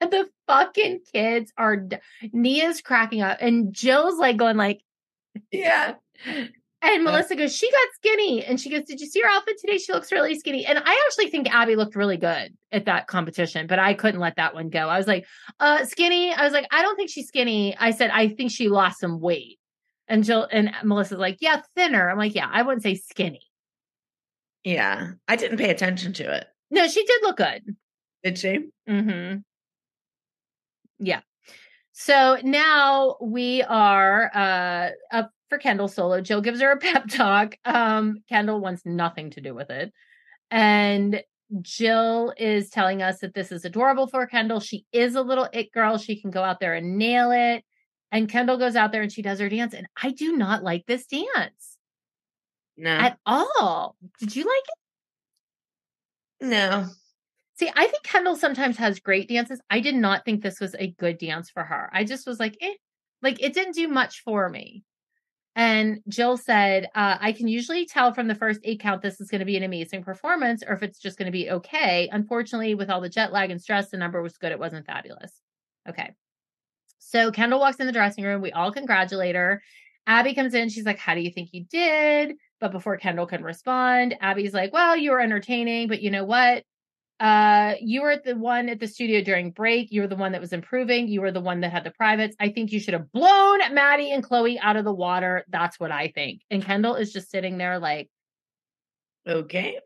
the 0.00 0.28
fucking 0.46 1.00
kids 1.12 1.52
are, 1.56 1.88
Nia's 2.32 2.80
cracking 2.80 3.22
up. 3.22 3.38
And 3.40 3.72
Jill's 3.72 4.18
like 4.18 4.36
going 4.36 4.56
like, 4.56 4.82
yeah 5.50 5.94
and 6.82 7.04
Melissa 7.04 7.34
goes, 7.36 7.56
she 7.56 7.70
got 7.70 7.88
skinny. 7.94 8.44
And 8.44 8.60
she 8.60 8.70
goes, 8.70 8.84
Did 8.84 9.00
you 9.00 9.06
see 9.06 9.20
her 9.20 9.28
outfit 9.28 9.56
today? 9.60 9.78
She 9.78 9.92
looks 9.92 10.12
really 10.12 10.38
skinny. 10.38 10.66
And 10.66 10.78
I 10.78 11.02
actually 11.06 11.28
think 11.30 11.52
Abby 11.52 11.74
looked 11.76 11.96
really 11.96 12.16
good 12.18 12.54
at 12.72 12.84
that 12.84 13.06
competition, 13.06 13.66
but 13.66 13.78
I 13.78 13.94
couldn't 13.94 14.20
let 14.20 14.36
that 14.36 14.54
one 14.54 14.68
go. 14.68 14.88
I 14.88 14.98
was 14.98 15.06
like, 15.06 15.26
uh, 15.58 15.84
skinny. 15.84 16.32
I 16.32 16.44
was 16.44 16.52
like, 16.52 16.66
I 16.70 16.82
don't 16.82 16.96
think 16.96 17.10
she's 17.10 17.28
skinny. 17.28 17.76
I 17.78 17.90
said, 17.90 18.10
I 18.12 18.28
think 18.28 18.50
she 18.50 18.68
lost 18.68 19.00
some 19.00 19.20
weight. 19.20 19.58
And 20.08 20.22
Jill 20.22 20.46
and 20.52 20.70
Melissa's 20.84 21.18
like, 21.18 21.38
Yeah, 21.40 21.62
thinner. 21.74 22.08
I'm 22.10 22.18
like, 22.18 22.34
Yeah, 22.34 22.48
I 22.52 22.62
wouldn't 22.62 22.82
say 22.82 22.94
skinny. 22.94 23.42
yeah 24.64 25.12
i 25.28 25.36
didn't 25.36 25.58
pay 25.58 25.70
attention 25.70 26.12
to 26.12 26.24
it 26.36 26.46
No, 26.70 26.86
she 26.88 27.04
did 27.04 27.22
look 27.22 27.36
good. 27.38 27.62
did 28.22 28.38
she 28.38 28.66
Mm-hmm. 28.88 29.38
Yeah. 30.98 31.20
So 31.92 32.38
now 32.42 33.16
we 33.20 33.62
are 33.62 34.30
uh 34.34 34.90
up 35.12 35.30
for 35.48 35.58
Kendall 35.58 35.88
solo. 35.88 36.20
Jill 36.20 36.40
gives 36.40 36.60
her 36.60 36.72
a 36.72 36.76
pep 36.78 37.08
talk. 37.08 37.56
Um, 37.64 38.22
Kendall 38.28 38.60
wants 38.60 38.82
nothing 38.84 39.30
to 39.30 39.40
do 39.40 39.54
with 39.54 39.70
it. 39.70 39.92
And 40.50 41.22
Jill 41.62 42.32
is 42.36 42.70
telling 42.70 43.02
us 43.02 43.20
that 43.20 43.34
this 43.34 43.52
is 43.52 43.64
adorable 43.64 44.06
for 44.06 44.26
Kendall. 44.26 44.60
She 44.60 44.84
is 44.92 45.14
a 45.14 45.22
little 45.22 45.48
it 45.52 45.72
girl. 45.72 45.98
She 45.98 46.20
can 46.20 46.30
go 46.30 46.42
out 46.42 46.60
there 46.60 46.74
and 46.74 46.98
nail 46.98 47.30
it. 47.30 47.64
And 48.12 48.28
Kendall 48.28 48.56
goes 48.56 48.76
out 48.76 48.92
there 48.92 49.02
and 49.02 49.12
she 49.12 49.22
does 49.22 49.40
her 49.40 49.48
dance. 49.48 49.74
And 49.74 49.86
I 50.00 50.10
do 50.10 50.36
not 50.36 50.62
like 50.62 50.86
this 50.86 51.06
dance 51.06 51.76
no 52.76 52.90
at 52.90 53.18
all. 53.26 53.96
Did 54.18 54.34
you 54.34 54.44
like 54.44 54.64
it? 56.40 56.46
no 56.48 56.88
See, 57.58 57.70
I 57.74 57.86
think 57.86 58.02
Kendall 58.02 58.36
sometimes 58.36 58.76
has 58.76 59.00
great 59.00 59.30
dances. 59.30 59.62
I 59.70 59.80
did 59.80 59.94
not 59.94 60.26
think 60.26 60.42
this 60.42 60.60
was 60.60 60.74
a 60.74 60.90
good 60.98 61.16
dance 61.16 61.48
for 61.48 61.64
her. 61.64 61.88
I 61.90 62.04
just 62.04 62.26
was 62.26 62.38
like, 62.38 62.56
eh, 62.60 62.74
like 63.22 63.42
it 63.42 63.54
didn't 63.54 63.74
do 63.74 63.88
much 63.88 64.20
for 64.20 64.50
me. 64.50 64.84
And 65.56 66.00
Jill 66.06 66.36
said, 66.36 66.84
uh, 66.94 67.16
I 67.18 67.32
can 67.32 67.48
usually 67.48 67.86
tell 67.86 68.12
from 68.12 68.28
the 68.28 68.34
first 68.34 68.60
eight 68.62 68.78
count 68.78 69.00
this 69.00 69.22
is 69.22 69.30
going 69.30 69.38
to 69.38 69.46
be 69.46 69.56
an 69.56 69.62
amazing 69.62 70.04
performance 70.04 70.62
or 70.62 70.74
if 70.74 70.82
it's 70.82 70.98
just 70.98 71.16
going 71.18 71.26
to 71.26 71.32
be 71.32 71.50
okay. 71.50 72.10
Unfortunately, 72.12 72.74
with 72.74 72.90
all 72.90 73.00
the 73.00 73.08
jet 73.08 73.32
lag 73.32 73.50
and 73.50 73.60
stress, 73.60 73.88
the 73.88 73.96
number 73.96 74.22
was 74.22 74.36
good. 74.36 74.52
It 74.52 74.58
wasn't 74.58 74.84
fabulous. 74.84 75.40
Okay. 75.88 76.12
So 76.98 77.32
Kendall 77.32 77.58
walks 77.58 77.78
in 77.78 77.86
the 77.86 77.92
dressing 77.92 78.24
room. 78.24 78.42
We 78.42 78.52
all 78.52 78.70
congratulate 78.70 79.34
her. 79.34 79.62
Abby 80.06 80.34
comes 80.34 80.52
in. 80.52 80.68
She's 80.68 80.84
like, 80.84 80.98
How 80.98 81.14
do 81.14 81.22
you 81.22 81.30
think 81.30 81.48
you 81.52 81.64
did? 81.64 82.36
But 82.60 82.72
before 82.72 82.98
Kendall 82.98 83.26
can 83.26 83.42
respond, 83.42 84.14
Abby's 84.20 84.52
like, 84.52 84.74
Well, 84.74 84.94
you 84.94 85.10
were 85.10 85.20
entertaining, 85.20 85.88
but 85.88 86.02
you 86.02 86.10
know 86.10 86.24
what? 86.24 86.64
Uh, 87.18 87.74
you 87.80 88.02
were 88.02 88.16
the 88.22 88.36
one 88.36 88.68
at 88.68 88.78
the 88.78 88.86
studio 88.86 89.22
during 89.22 89.50
break. 89.50 89.90
You 89.90 90.02
were 90.02 90.06
the 90.06 90.16
one 90.16 90.32
that 90.32 90.40
was 90.40 90.52
improving. 90.52 91.08
You 91.08 91.22
were 91.22 91.32
the 91.32 91.40
one 91.40 91.60
that 91.60 91.72
had 91.72 91.84
the 91.84 91.90
privates. 91.90 92.36
I 92.38 92.50
think 92.50 92.72
you 92.72 92.80
should 92.80 92.94
have 92.94 93.10
blown 93.10 93.58
Maddie 93.72 94.12
and 94.12 94.22
Chloe 94.22 94.58
out 94.58 94.76
of 94.76 94.84
the 94.84 94.92
water. 94.92 95.44
That's 95.48 95.80
what 95.80 95.90
I 95.90 96.08
think. 96.08 96.42
And 96.50 96.62
Kendall 96.62 96.96
is 96.96 97.12
just 97.12 97.30
sitting 97.30 97.56
there 97.56 97.78
like, 97.78 98.10
okay 99.26 99.80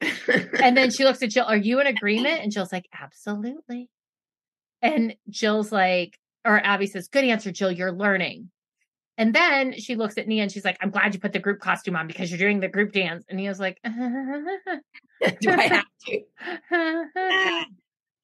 and 0.60 0.76
then 0.76 0.90
she 0.90 1.04
looks 1.04 1.22
at 1.22 1.30
Jill, 1.30 1.46
Are 1.46 1.56
you 1.56 1.80
in 1.80 1.86
agreement? 1.86 2.42
And 2.42 2.52
Jill's 2.52 2.72
like, 2.72 2.88
Absolutely. 2.98 3.88
And 4.82 5.14
Jill's 5.28 5.72
like, 5.72 6.18
or 6.44 6.58
Abby 6.58 6.86
says, 6.86 7.08
Good 7.08 7.24
answer, 7.24 7.50
Jill. 7.50 7.72
You're 7.72 7.92
learning. 7.92 8.50
And 9.20 9.34
then 9.34 9.78
she 9.78 9.96
looks 9.96 10.16
at 10.16 10.26
Nia 10.26 10.44
and 10.44 10.50
she's 10.50 10.64
like, 10.64 10.78
I'm 10.80 10.88
glad 10.88 11.12
you 11.12 11.20
put 11.20 11.34
the 11.34 11.38
group 11.38 11.60
costume 11.60 11.94
on 11.94 12.06
because 12.06 12.30
you're 12.30 12.38
doing 12.38 12.60
the 12.60 12.68
group 12.68 12.92
dance. 12.92 13.26
And 13.28 13.36
Nia's 13.36 13.60
like, 13.60 13.78
do 13.84 13.90
i 15.50 15.66
have 15.66 15.84
to 16.06 16.24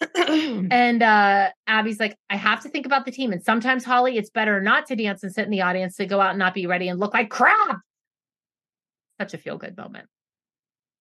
And 0.70 1.02
uh 1.02 1.50
Abby's 1.66 2.00
like, 2.00 2.16
I 2.31 2.36
have 2.36 2.62
to 2.62 2.70
think 2.70 2.86
about 2.86 3.05
the 3.05 3.10
team. 3.10 3.31
And 3.31 3.42
sometimes, 3.42 3.84
Holly, 3.84 4.16
it's 4.16 4.31
better 4.31 4.58
not 4.62 4.86
to 4.86 4.97
dance 4.97 5.23
and 5.23 5.31
sit 5.31 5.44
in 5.44 5.50
the 5.50 5.60
audience 5.60 5.97
to 5.97 6.07
go 6.07 6.18
out 6.18 6.31
and 6.31 6.39
not 6.39 6.55
be 6.55 6.66
ready 6.66 6.89
and 6.89 6.99
look 6.99 7.12
like 7.12 7.28
crap. 7.28 7.81
Such 9.20 9.34
a 9.34 9.39
feel 9.39 9.58
good 9.58 9.76
moment. 9.76 10.08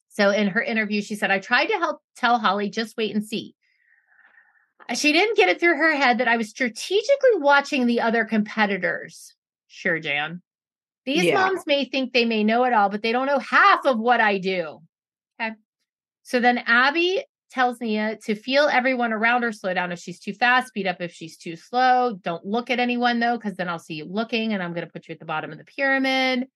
So 0.10 0.30
in 0.32 0.50
her 0.50 0.62
interview, 0.62 1.02
she 1.02 1.16
said, 1.16 1.32
I 1.32 1.40
tried 1.40 1.68
to 1.68 1.78
help 1.78 2.02
tell 2.18 2.38
Holly, 2.38 2.70
just 2.70 2.98
wait 2.98 3.16
and 3.16 3.24
see. 3.24 3.56
She 4.94 5.14
didn't 5.14 5.38
get 5.38 5.48
it 5.48 5.62
through 5.62 5.78
her 5.78 5.96
head 5.96 6.18
that 6.18 6.28
I 6.28 6.36
was 6.36 6.50
strategically 6.50 7.38
watching 7.38 7.86
the 7.86 8.02
other 8.02 8.26
competitors. 8.26 9.36
Sure, 9.68 10.00
Jan. 10.00 10.42
These 11.06 11.26
Yeah. 11.26 11.36
moms 11.36 11.66
may 11.68 11.86
think 11.86 12.14
they 12.14 12.26
may 12.26 12.44
know 12.44 12.64
it 12.64 12.74
all, 12.74 12.90
but 12.90 13.02
they 13.02 13.12
don't 13.12 13.28
know 13.28 13.40
half 13.40 13.86
of 13.86 14.00
what 14.00 14.20
I 14.20 14.38
do. 14.40 14.82
Okay. 15.40 15.54
So 16.24 16.40
then 16.40 16.58
Abby 16.60 17.24
tells 17.52 17.80
Nia 17.80 18.14
uh, 18.14 18.16
to 18.26 18.36
feel 18.36 18.68
everyone 18.68 19.14
around 19.14 19.44
her, 19.44 19.52
slow 19.52 19.74
down 19.74 19.92
if 19.92 20.00
she's 20.00 20.20
too 20.20 20.34
fast, 20.34 20.70
speed 20.70 20.88
up 20.88 21.00
if 21.00 21.14
she's 21.14 21.38
too 21.38 21.56
slow. 21.56 22.18
Don't 22.22 22.46
look 22.46 22.70
at 22.70 22.80
anyone 22.80 23.20
though, 23.20 23.38
because 23.38 23.56
then 23.56 23.70
I'll 23.70 23.80
see 23.80 23.94
you 23.96 24.06
looking 24.06 24.54
and 24.54 24.62
I'm 24.62 24.74
going 24.74 24.86
to 24.86 24.92
put 24.92 25.08
you 25.08 25.14
at 25.14 25.20
the 25.20 25.26
bottom 25.26 25.52
of 25.52 25.58
the 25.58 25.64
pyramid. 25.64 26.48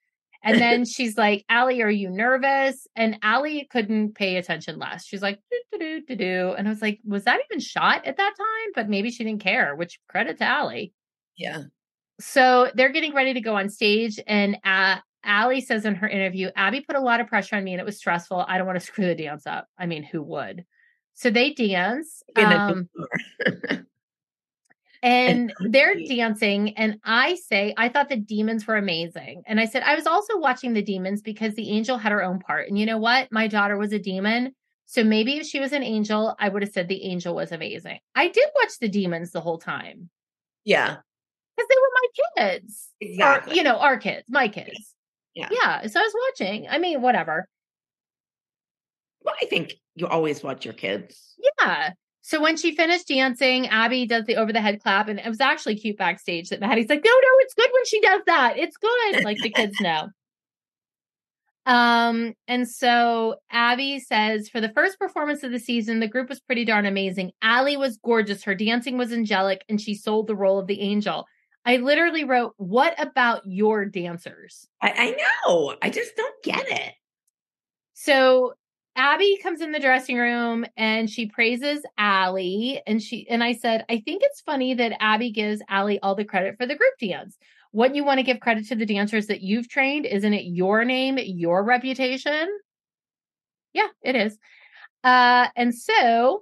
And 0.44 0.60
then 0.60 0.86
she's 0.86 1.18
like, 1.18 1.46
Ally, 1.48 1.80
are 1.80 1.90
you 1.90 2.10
nervous? 2.10 2.88
And 2.96 3.20
Ally 3.22 3.62
couldn't 3.70 4.16
pay 4.16 4.38
attention 4.38 4.80
less. 4.80 5.06
She's 5.06 5.22
like, 5.22 5.40
do, 5.52 5.80
do, 5.80 6.02
do, 6.02 6.16
do. 6.16 6.56
And 6.58 6.68
I 6.68 6.72
was 6.72 6.82
like, 6.82 7.00
was 7.06 7.26
that 7.26 7.40
even 7.50 7.60
shot 7.60 8.06
at 8.06 8.18
that 8.18 8.34
time? 8.38 8.72
But 8.74 8.90
maybe 8.90 9.12
she 9.12 9.24
didn't 9.24 9.42
care, 9.44 9.76
which 9.76 10.00
credit 10.10 10.38
to 10.40 10.46
Ally. 10.46 10.88
yeah 11.38 11.64
So 12.20 12.72
they're 12.76 12.92
getting 12.92 13.14
ready 13.14 13.34
to 13.34 13.42
go 13.42 13.56
on 13.56 13.70
stage. 13.70 14.20
And 14.28 14.58
uh, 14.64 14.98
Ally 15.24 15.60
says 15.60 15.86
in 15.86 15.96
her 15.96 16.08
interview, 16.08 16.50
Abby 16.56 16.82
put 16.82 16.96
a 16.96 17.02
lot 17.02 17.22
of 17.22 17.28
pressure 17.28 17.56
on 17.56 17.64
me 17.64 17.74
and 17.74 17.80
it 17.80 17.86
was 17.86 17.98
stressful. 17.98 18.46
I 18.48 18.58
don't 18.58 18.68
want 18.68 18.80
to 18.80 18.86
screw 18.86 19.06
the 19.06 19.16
dance 19.16 19.48
up. 19.48 19.68
I 19.78 19.86
mean, 19.86 20.04
who 20.04 20.22
would? 20.24 20.66
So 21.14 21.30
they 21.30 21.54
dance. 21.54 22.24
Um, 22.36 22.90
and 25.02 25.54
they're 25.62 25.96
dancing 26.10 26.76
and 26.78 27.00
i 27.06 27.34
say 27.36 27.74
i 27.78 27.88
thought 27.88 28.10
the 28.10 28.18
demons 28.18 28.68
were 28.68 28.76
amazing 28.76 29.42
and 29.48 29.58
i 29.58 29.64
said 29.64 29.82
i 29.84 29.96
was 29.96 30.06
also 30.06 30.38
watching 30.38 30.74
the 30.74 30.82
demons 30.82 31.22
because 31.22 31.56
the 31.56 31.70
angel 31.70 31.98
had 31.98 32.12
her 32.12 32.22
own 32.22 32.38
part 32.38 32.68
and 32.68 32.78
you 32.78 32.86
know 32.86 32.98
what 32.98 33.32
my 33.32 33.48
daughter 33.48 33.78
was 33.78 33.94
a 33.94 34.00
demon 34.00 34.54
So 34.86 35.04
maybe 35.04 35.38
if 35.38 35.46
she 35.46 35.60
was 35.60 35.72
an 35.72 35.84
angel, 35.84 36.36
I 36.40 36.50
would 36.50 36.64
have 36.64 36.72
said 36.72 36.88
the 36.88 37.04
angel 37.04 37.36
was 37.36 37.52
amazing. 37.52 38.00
I 38.16 38.28
did 38.28 38.48
watch 38.56 38.80
the 38.82 38.90
demons 38.90 39.32
the 39.32 39.40
whole 39.40 39.60
time 39.60 40.10
Yeah. 40.66 40.98
Because 41.60 41.68
they 41.70 41.76
were 41.76 42.46
my 42.46 42.50
kids. 42.50 42.90
Exactly. 43.02 43.58
you 43.58 43.64
know, 43.64 43.78
our 43.78 43.98
kids, 43.98 44.24
my 44.30 44.48
kids. 44.48 44.96
Yeah. 45.36 45.50
Yeah. 45.52 45.88
So 45.88 46.00
I 46.00 46.04
was 46.04 46.16
watching. 46.30 46.68
I 46.70 46.78
mean, 46.80 47.02
whatever. 47.02 47.48
Well, 49.22 49.36
I 49.42 49.46
think 49.46 49.76
you 49.96 50.08
always 50.08 50.44
watch 50.44 50.66
your 50.66 50.74
kids. 50.74 51.36
Yeah. 51.60 51.92
So 52.22 52.42
when 52.42 52.58
she 52.58 52.76
finished 52.76 53.08
dancing, 53.08 53.68
Abby 53.68 54.06
does 54.06 54.26
the 54.26 54.36
over 54.36 54.54
the 54.54 54.62
head 54.62 54.82
clap, 54.82 55.08
and 55.08 55.20
it 55.20 55.28
was 55.28 55.42
actually 55.42 55.76
cute 55.76 55.98
backstage 55.98 56.50
that 56.50 56.60
Maddie's 56.60 56.90
like, 56.90 57.04
"No, 57.04 57.12
no, 57.12 57.30
it's 57.40 57.54
good 57.54 57.70
when 57.74 57.86
she 57.86 58.02
does 58.02 58.22
that. 58.28 58.58
It's 58.58 58.78
good." 58.78 59.24
Like 59.24 59.38
the 59.42 59.50
kids 59.50 59.76
know. 59.82 60.10
Um, 61.66 62.34
and 62.48 62.68
so 62.68 63.36
Abby 63.52 64.00
says 64.00 64.50
for 64.50 64.62
the 64.62 64.70
first 64.70 65.00
performance 65.00 65.44
of 65.44 65.52
the 65.52 65.60
season, 65.60 66.00
the 66.00 66.08
group 66.08 66.30
was 66.30 66.40
pretty 66.40 66.66
darn 66.66 66.86
amazing. 66.86 67.32
Ally 67.42 67.76
was 67.76 67.98
gorgeous. 67.98 68.44
Her 68.44 68.56
dancing 68.56 68.98
was 68.98 69.14
angelic, 69.14 69.64
and 69.70 69.80
she 69.80 69.94
sold 69.94 70.28
the 70.28 70.36
role 70.36 70.60
of 70.60 70.68
the 70.68 70.82
angel. 70.82 71.26
I 71.70 71.76
literally 71.76 72.24
wrote, 72.24 72.56
What 72.58 73.00
about 73.00 73.44
your 73.46 73.86
dancers? 73.86 74.68
I, 74.82 74.92
I 74.92 75.48
know. 75.48 75.76
I 75.84 75.92
just 75.92 76.16
don't 76.16 76.44
get 76.44 76.68
it. 76.68 76.94
So 77.94 78.56
Abby 78.96 79.38
comes 79.44 79.62
in 79.62 79.72
the 79.72 79.80
dressing 79.80 80.18
room 80.18 80.66
and 80.78 81.08
she 81.08 81.28
praises 81.28 81.86
Ally. 81.96 82.80
And 82.88 83.00
she 83.00 83.30
and 83.30 83.44
I 83.44 83.54
said, 83.54 83.86
I 83.88 84.00
think 84.00 84.24
it's 84.24 84.42
funny 84.42 84.74
that 84.74 85.00
Abby 85.00 85.32
gives 85.32 85.62
Ally 85.70 85.98
all 86.02 86.16
the 86.16 86.26
credit 86.26 86.58
for 86.58 86.66
the 86.66 86.76
group 86.76 86.94
dance. 87.00 87.38
What 87.70 87.94
you 87.94 88.04
want 88.04 88.18
to 88.18 88.24
give 88.24 88.40
credit 88.40 88.68
to 88.70 88.76
the 88.76 88.88
dancers 88.88 89.28
that 89.28 89.42
you've 89.42 89.70
trained? 89.70 90.08
Isn't 90.08 90.34
it 90.34 90.46
your 90.46 90.84
name, 90.86 91.20
your 91.22 91.64
reputation? 91.64 92.50
Yeah, 93.74 93.90
it 94.02 94.16
is. 94.16 94.40
Uh, 95.04 95.50
and 95.56 95.76
so 95.76 96.42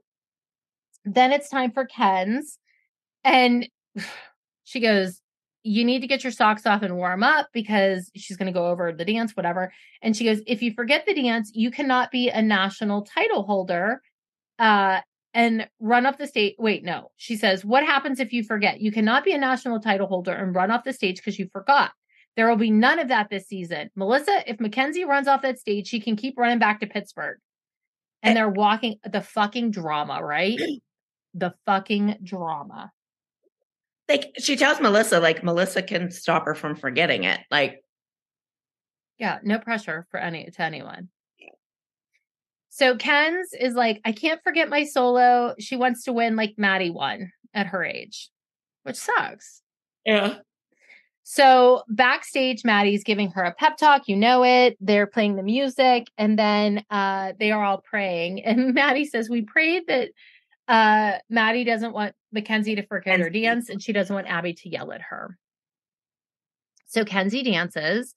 then 1.03 1.33
it's 1.33 1.49
time 1.49 1.71
for 1.71 1.85
Ken's. 1.85 2.59
And 3.25 3.67
she 4.67 4.81
goes, 4.81 5.21
You 5.63 5.85
need 5.85 6.01
to 6.01 6.07
get 6.07 6.25
your 6.25 6.31
socks 6.31 6.65
off 6.65 6.81
and 6.81 6.97
warm 6.97 7.23
up 7.23 7.47
because 7.53 8.11
she's 8.15 8.35
going 8.35 8.47
to 8.47 8.59
go 8.59 8.67
over 8.67 8.91
the 8.91 9.05
dance, 9.05 9.31
whatever. 9.31 9.71
And 10.01 10.15
she 10.15 10.25
goes, 10.25 10.41
If 10.45 10.61
you 10.61 10.73
forget 10.73 11.05
the 11.05 11.13
dance, 11.13 11.51
you 11.55 11.71
cannot 11.71 12.11
be 12.11 12.27
a 12.27 12.41
national 12.41 13.03
title 13.03 13.43
holder 13.43 14.01
uh, 14.59 14.99
and 15.33 15.69
run 15.79 16.05
off 16.05 16.17
the 16.17 16.27
stage. 16.27 16.55
Wait, 16.59 16.83
no. 16.83 17.11
She 17.15 17.37
says, 17.37 17.63
What 17.63 17.85
happens 17.85 18.19
if 18.19 18.33
you 18.33 18.43
forget? 18.43 18.81
You 18.81 18.91
cannot 18.91 19.23
be 19.23 19.31
a 19.31 19.37
national 19.37 19.79
title 19.79 20.07
holder 20.07 20.33
and 20.33 20.53
run 20.53 20.69
off 20.69 20.83
the 20.83 20.91
stage 20.91 21.15
because 21.15 21.39
you 21.39 21.47
forgot. 21.53 21.91
There 22.35 22.49
will 22.49 22.57
be 22.57 22.69
none 22.69 22.99
of 22.99 23.07
that 23.07 23.29
this 23.29 23.47
season. 23.47 23.89
Melissa, 23.95 24.43
if 24.45 24.59
Mackenzie 24.59 25.05
runs 25.05 25.29
off 25.29 25.43
that 25.43 25.59
stage, 25.59 25.87
she 25.87 26.01
can 26.01 26.17
keep 26.17 26.37
running 26.37 26.59
back 26.59 26.81
to 26.81 26.87
Pittsburgh. 26.87 27.37
And 28.21 28.35
they're 28.35 28.49
walking 28.49 28.97
the 29.09 29.21
fucking 29.21 29.71
drama, 29.71 30.21
right? 30.21 30.59
The 31.33 31.53
fucking 31.67 32.17
drama. 32.23 32.91
Like 34.09 34.31
she 34.37 34.55
tells 34.55 34.79
Melissa, 34.79 35.19
like 35.19 35.43
Melissa 35.43 35.81
can 35.81 36.11
stop 36.11 36.45
her 36.45 36.55
from 36.55 36.75
forgetting 36.75 37.23
it. 37.25 37.39
Like, 37.51 37.81
Yeah, 39.17 39.39
no 39.43 39.59
pressure 39.59 40.07
for 40.11 40.19
any 40.19 40.49
to 40.49 40.61
anyone. 40.61 41.09
So 42.69 42.95
Ken's 42.95 43.49
is 43.59 43.73
like, 43.73 43.99
I 44.05 44.11
can't 44.11 44.41
forget 44.43 44.69
my 44.69 44.83
solo. 44.83 45.55
She 45.59 45.75
wants 45.75 46.03
to 46.03 46.13
win 46.13 46.35
like 46.35 46.53
Maddie 46.57 46.91
won 46.91 47.31
at 47.53 47.67
her 47.67 47.83
age, 47.83 48.29
which 48.83 48.97
sucks. 48.97 49.61
yeah. 50.05 50.35
So 51.29 51.83
backstage, 51.89 52.63
Maddie's 52.63 53.03
giving 53.03 53.31
her 53.31 53.43
a 53.43 53.53
pep 53.53 53.75
talk. 53.75 54.07
You 54.07 54.15
know 54.15 54.45
it. 54.45 54.77
They're 54.79 55.07
playing 55.07 55.35
the 55.35 55.43
music, 55.43 56.07
and 56.17 56.39
then 56.39 56.85
uh, 56.89 57.33
they 57.37 57.51
are 57.51 57.61
all 57.65 57.81
praying. 57.81 58.41
And 58.45 58.73
Maddie 58.73 59.03
says, 59.03 59.29
"We 59.29 59.41
prayed 59.41 59.87
that 59.87 60.11
uh, 60.67 61.13
Maddie 61.29 61.63
doesn't 61.63 61.93
want 61.93 62.15
Mackenzie 62.31 62.75
to 62.75 62.85
forget 62.85 63.19
her 63.19 63.29
dance, 63.29 63.69
and 63.69 63.81
she 63.81 63.93
doesn't 63.93 64.13
want 64.13 64.27
Abby 64.27 64.53
to 64.53 64.69
yell 64.69 64.91
at 64.91 65.01
her." 65.01 65.37
So 66.87 67.03
Kenzie 67.03 67.43
dances, 67.43 68.15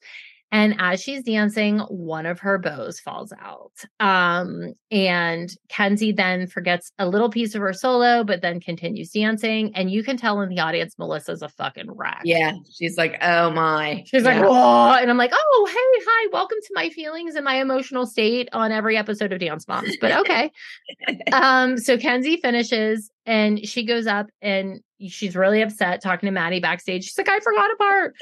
and 0.53 0.75
as 0.79 1.01
she's 1.01 1.23
dancing, 1.23 1.79
one 1.79 2.27
of 2.27 2.41
her 2.41 2.59
bows 2.59 2.99
falls 2.99 3.33
out. 3.41 3.73
Um, 4.01 4.75
and 4.91 5.49
Kenzie 5.69 6.11
then 6.11 6.49
forgets 6.49 6.91
a 6.99 7.09
little 7.09 7.31
piece 7.31 7.55
of 7.55 7.61
her 7.61 7.73
solo, 7.73 8.25
but 8.25 8.43
then 8.43 8.59
continues 8.59 9.11
dancing. 9.11 9.71
And 9.77 9.93
you 9.93 10.03
can 10.03 10.17
tell 10.17 10.41
in 10.41 10.49
the 10.49 10.59
audience, 10.59 10.97
Melissa's 10.99 11.43
a 11.43 11.49
fucking 11.49 11.93
wreck. 11.93 12.23
Yeah. 12.25 12.55
She's 12.73 12.99
like, 12.99 13.17
oh 13.23 13.51
my. 13.51 14.03
She's 14.07 14.25
like, 14.25 14.43
oh. 14.45 14.97
And 15.01 15.09
I'm 15.09 15.17
like, 15.17 15.31
oh, 15.33 15.69
hey, 15.71 16.05
hi, 16.07 16.29
welcome 16.33 16.59
to 16.61 16.71
my 16.75 16.91
feelings 16.91 17.37
and 17.37 17.45
my 17.45 17.61
emotional 17.61 18.05
state 18.05 18.49
on 18.53 18.73
every 18.73 18.97
episode 18.97 19.33
of 19.33 19.39
Dance 19.39 19.69
Moms. 19.69 19.97
But 20.01 20.19
okay. 20.19 20.51
um, 21.33 21.79
so 21.79 21.97
Kenzie 21.97 22.39
finishes 22.39 23.09
and 23.25 23.65
she 23.65 23.85
goes 23.85 24.09
up 24.09 24.27
and 24.43 24.81
she's 25.09 25.37
really 25.37 25.63
upset 25.63 26.03
talking 26.03 26.27
to 26.27 26.33
Maddie 26.33 26.59
backstage. 26.59 27.05
She's 27.05 27.17
like, 27.17 27.29
I 27.29 27.39
forgot 27.39 27.71
a 27.71 27.77
part. 27.77 28.15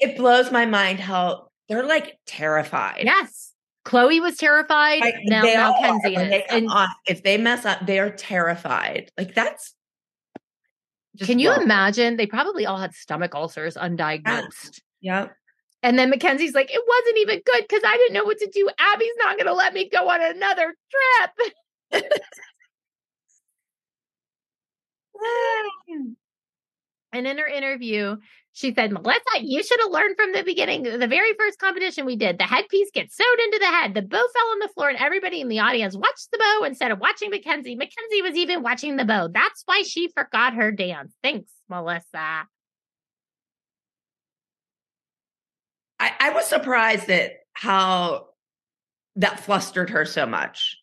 it 0.00 0.18
blows 0.18 0.52
my 0.52 0.66
mind 0.66 1.00
how 1.00 1.48
they're 1.68 1.86
like 1.86 2.18
terrified. 2.26 3.02
Yes. 3.04 3.52
Chloe 3.84 4.20
was 4.20 4.36
terrified. 4.36 5.00
Like, 5.00 5.14
now 5.24 5.42
they 5.42 5.54
now. 5.54 5.74
Kenzie 5.78 6.16
is. 6.16 6.30
they 6.30 6.44
And 6.48 6.68
off, 6.70 6.90
if 7.06 7.22
they 7.22 7.36
mess 7.36 7.64
up, 7.64 7.86
they 7.86 7.98
are 7.98 8.10
terrified. 8.10 9.10
Like 9.18 9.34
that's. 9.34 9.74
just 11.16 11.30
can 11.30 11.38
you 11.38 11.52
imagine? 11.52 12.16
They 12.16 12.26
probably 12.26 12.64
all 12.66 12.78
had 12.78 12.94
stomach 12.94 13.34
ulcers 13.34 13.76
undiagnosed. 13.76 14.80
Yeah. 15.00 15.28
And 15.82 15.98
then 15.98 16.08
Mackenzie's 16.08 16.54
like, 16.54 16.70
it 16.72 16.80
wasn't 16.86 17.18
even 17.18 17.42
good 17.44 17.62
because 17.68 17.82
I 17.84 17.98
didn't 17.98 18.14
know 18.14 18.24
what 18.24 18.38
to 18.38 18.50
do. 18.50 18.70
Abby's 18.78 19.12
not 19.18 19.36
going 19.36 19.46
to 19.46 19.52
let 19.52 19.74
me 19.74 19.86
go 19.90 20.08
on 20.08 20.22
another 20.22 20.74
trip. 21.92 22.02
and 27.12 27.26
in 27.26 27.36
her 27.36 27.46
interview, 27.46 28.16
she 28.54 28.72
said, 28.72 28.92
Melissa, 28.92 29.40
you 29.40 29.64
should 29.64 29.80
have 29.80 29.90
learned 29.90 30.14
from 30.16 30.32
the 30.32 30.44
beginning. 30.44 30.84
The 30.84 31.08
very 31.08 31.34
first 31.36 31.58
competition 31.58 32.06
we 32.06 32.14
did, 32.14 32.38
the 32.38 32.44
headpiece 32.44 32.88
gets 32.94 33.16
sewed 33.16 33.40
into 33.46 33.58
the 33.58 33.66
head. 33.66 33.94
The 33.94 34.02
bow 34.02 34.16
fell 34.32 34.46
on 34.52 34.60
the 34.60 34.68
floor, 34.68 34.88
and 34.88 34.98
everybody 34.98 35.40
in 35.40 35.48
the 35.48 35.58
audience 35.58 35.96
watched 35.96 36.30
the 36.30 36.38
bow 36.38 36.64
instead 36.64 36.92
of 36.92 37.00
watching 37.00 37.30
Mackenzie. 37.30 37.74
Mackenzie 37.74 38.22
was 38.22 38.36
even 38.36 38.62
watching 38.62 38.94
the 38.94 39.04
bow. 39.04 39.26
That's 39.26 39.64
why 39.66 39.82
she 39.82 40.08
forgot 40.16 40.54
her 40.54 40.70
dance. 40.70 41.12
Thanks, 41.20 41.50
Melissa. 41.68 42.46
I, 45.98 46.12
I 46.20 46.30
was 46.30 46.46
surprised 46.46 47.10
at 47.10 47.32
how 47.54 48.28
that 49.16 49.40
flustered 49.40 49.90
her 49.90 50.04
so 50.04 50.26
much. 50.26 50.76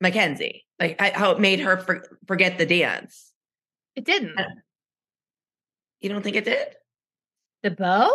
Mackenzie, 0.00 0.66
like 0.80 1.00
I, 1.00 1.12
how 1.14 1.30
it 1.30 1.40
made 1.40 1.60
her 1.60 1.76
for, 1.76 2.04
forget 2.26 2.58
the 2.58 2.66
dance. 2.66 3.32
It 3.96 4.04
didn't. 4.04 4.38
You 6.00 6.10
don't 6.10 6.22
think 6.22 6.36
it 6.36 6.44
did? 6.44 6.68
The 7.62 7.70
bow? 7.70 8.12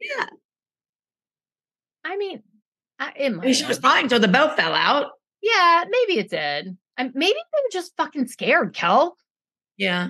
Yeah. 0.00 0.26
I 2.04 2.16
mean, 2.16 2.42
I, 2.98 3.12
it 3.16 3.26
I 3.26 3.28
might 3.30 3.56
she 3.56 3.64
was 3.64 3.78
fine 3.78 4.04
until 4.04 4.20
the 4.20 4.28
bow 4.28 4.54
fell 4.56 4.74
out. 4.74 5.12
Yeah, 5.40 5.84
maybe 5.88 6.18
it 6.18 6.28
did. 6.28 6.76
Um, 6.98 7.12
maybe 7.14 7.34
they 7.34 7.58
were 7.64 7.72
just 7.72 7.96
fucking 7.96 8.26
scared, 8.26 8.74
Kel. 8.74 9.16
Yeah. 9.76 10.08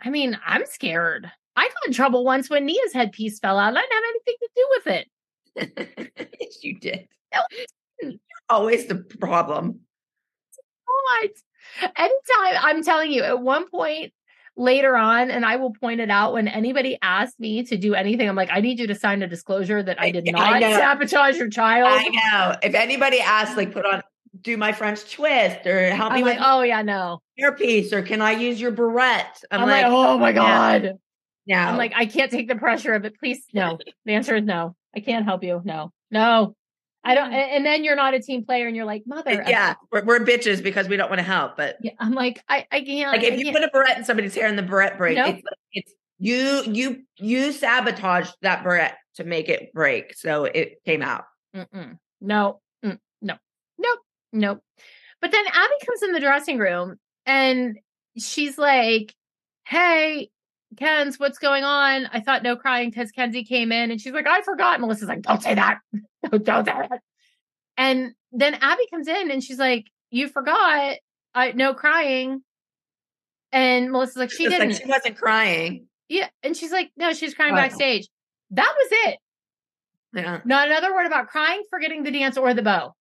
I 0.00 0.10
mean, 0.10 0.38
I'm 0.46 0.64
scared. 0.66 1.30
I 1.56 1.64
got 1.64 1.86
in 1.86 1.92
trouble 1.92 2.24
once 2.24 2.48
when 2.48 2.66
Nia's 2.66 2.92
headpiece 2.92 3.40
fell 3.40 3.58
out. 3.58 3.68
and 3.68 3.78
I 3.78 3.82
didn't 3.82 3.92
have 3.92 4.04
anything 4.08 4.36
to 4.40 4.48
do 4.56 4.68
with 4.70 4.86
it. 4.86 6.28
yes, 6.40 6.58
you 6.62 6.78
did. 6.78 7.08
You're 8.02 8.12
always 8.48 8.86
the 8.86 8.96
problem. 8.96 9.80
What? 10.84 11.30
Anytime, 11.96 12.60
I'm 12.62 12.82
telling 12.82 13.12
you, 13.12 13.22
at 13.22 13.40
one 13.40 13.68
point 13.68 14.12
later 14.56 14.96
on, 14.96 15.30
and 15.30 15.44
I 15.44 15.56
will 15.56 15.72
point 15.72 16.00
it 16.00 16.10
out 16.10 16.32
when 16.32 16.48
anybody 16.48 16.98
asks 17.02 17.38
me 17.38 17.64
to 17.64 17.76
do 17.76 17.94
anything, 17.94 18.28
I'm 18.28 18.36
like, 18.36 18.50
I 18.52 18.60
need 18.60 18.78
you 18.78 18.86
to 18.86 18.94
sign 18.94 19.22
a 19.22 19.26
disclosure 19.26 19.82
that 19.82 20.00
I 20.00 20.10
did 20.10 20.28
I 20.28 20.30
not 20.32 20.60
know. 20.60 20.70
sabotage 20.70 21.36
your 21.36 21.48
child. 21.48 21.88
I 21.90 22.08
know. 22.08 22.56
If 22.62 22.74
anybody 22.74 23.20
asks, 23.20 23.56
like, 23.56 23.72
put 23.72 23.84
on, 23.84 24.02
do 24.40 24.56
my 24.56 24.72
French 24.72 25.12
twist 25.12 25.66
or 25.66 25.90
help 25.90 26.12
me 26.12 26.18
I'm 26.18 26.24
with 26.24 26.38
like, 26.38 26.46
oh 26.46 26.62
yeah, 26.62 26.82
no. 26.82 27.22
your 27.36 27.52
piece 27.52 27.92
or 27.92 28.02
can 28.02 28.20
I 28.20 28.32
use 28.32 28.60
your 28.60 28.72
barrette? 28.72 29.42
I'm, 29.50 29.68
like, 29.68 29.86
oh 29.86 30.18
my 30.18 30.32
god. 30.32 30.98
Yeah. 31.46 31.68
I'm 31.68 31.76
like, 31.76 31.92
I 31.94 32.06
can't 32.06 32.30
take 32.30 32.48
the 32.48 32.56
pressure 32.56 32.94
of 32.94 33.04
it. 33.04 33.18
Please, 33.18 33.44
no. 33.52 33.78
The 34.04 34.14
answer 34.14 34.36
is 34.36 34.44
no. 34.44 34.74
I 34.96 35.00
can't 35.00 35.24
help 35.24 35.44
you. 35.44 35.60
No, 35.64 35.92
no. 36.10 36.56
I 37.04 37.14
don't. 37.14 37.32
And 37.32 37.66
then 37.66 37.84
you're 37.84 37.96
not 37.96 38.14
a 38.14 38.20
team 38.20 38.44
player, 38.44 38.66
and 38.66 38.74
you're 38.74 38.84
like, 38.84 39.02
mother. 39.06 39.44
yeah, 39.46 39.74
we're, 39.92 40.04
we're 40.04 40.20
bitches 40.20 40.62
because 40.62 40.88
we 40.88 40.96
don't 40.96 41.08
want 41.10 41.18
to 41.18 41.24
help. 41.24 41.56
But 41.56 41.76
Yeah, 41.82 41.92
I'm 41.98 42.12
like, 42.12 42.42
I, 42.48 42.66
I 42.72 42.80
can't. 42.80 43.12
like, 43.12 43.22
if 43.22 43.34
I 43.34 43.36
you 43.36 43.44
can't. 43.44 43.56
put 43.56 43.64
a 43.64 43.68
barrette 43.72 43.98
in 43.98 44.04
somebody's 44.04 44.34
hair 44.34 44.46
and 44.46 44.56
the 44.58 44.62
barrette 44.62 44.96
breaks, 44.96 45.16
Nope. 45.18 45.36
it's, 45.36 45.42
it's 45.72 45.92
you, 46.18 46.62
you, 46.72 47.02
you 47.18 47.52
sabotaged 47.52 48.34
that 48.42 48.62
barrette 48.64 48.96
to 49.16 49.24
make 49.24 49.48
it 49.48 49.72
break, 49.74 50.14
so 50.16 50.44
it 50.44 50.82
came 50.84 51.02
out. 51.02 51.24
Mm-mm. 51.54 51.98
No, 52.20 52.60
mm, 52.84 52.98
no, 53.20 53.34
nope, 53.78 53.98
nope. 54.32 54.60
But 55.20 55.30
then 55.30 55.44
Abby 55.46 55.74
comes 55.86 56.02
in 56.02 56.12
the 56.12 56.20
dressing 56.20 56.58
room 56.58 56.96
and 57.26 57.78
she's 58.18 58.56
like, 58.58 59.14
Hey, 59.66 60.30
Ken's, 60.76 61.18
what's 61.18 61.38
going 61.38 61.64
on? 61.64 62.06
I 62.12 62.20
thought 62.20 62.42
no 62.42 62.56
crying 62.56 62.90
because 62.90 63.10
Kenzie 63.10 63.44
came 63.44 63.72
in 63.72 63.90
and 63.90 64.00
she's 64.00 64.12
like, 64.12 64.26
I 64.26 64.42
forgot. 64.42 64.80
Melissa's 64.80 65.08
like, 65.08 65.22
Don't 65.22 65.42
say 65.42 65.54
that. 65.54 65.78
don't, 66.30 66.44
don't 66.44 66.64
say 66.66 66.72
that. 66.72 67.00
And 67.76 68.12
then 68.32 68.54
Abby 68.54 68.86
comes 68.90 69.08
in 69.08 69.30
and 69.30 69.42
she's 69.42 69.58
like, 69.58 69.86
"You 70.10 70.28
forgot, 70.28 70.96
I 71.34 71.52
no 71.52 71.74
crying." 71.74 72.42
And 73.52 73.90
Melissa's 73.92 74.16
like, 74.16 74.30
"She 74.30 74.44
It's 74.44 74.52
didn't." 74.54 74.70
Like 74.72 74.82
she 74.82 74.88
wasn't 74.88 75.16
crying. 75.18 75.86
yeah, 76.08 76.28
and 76.42 76.56
she's 76.56 76.70
like, 76.72 76.90
"No, 76.96 77.12
she's 77.12 77.34
crying 77.34 77.52
Oh. 77.52 77.56
backstage." 77.56 78.08
That 78.50 78.72
was 78.76 78.88
it. 79.08 79.18
Yeah. 80.14 80.40
Not 80.44 80.68
another 80.68 80.94
word 80.94 81.06
about 81.06 81.28
crying, 81.28 81.62
forgetting 81.70 82.04
the 82.04 82.12
dance, 82.12 82.36
or 82.36 82.54
the 82.54 82.62
bow. 82.62 82.94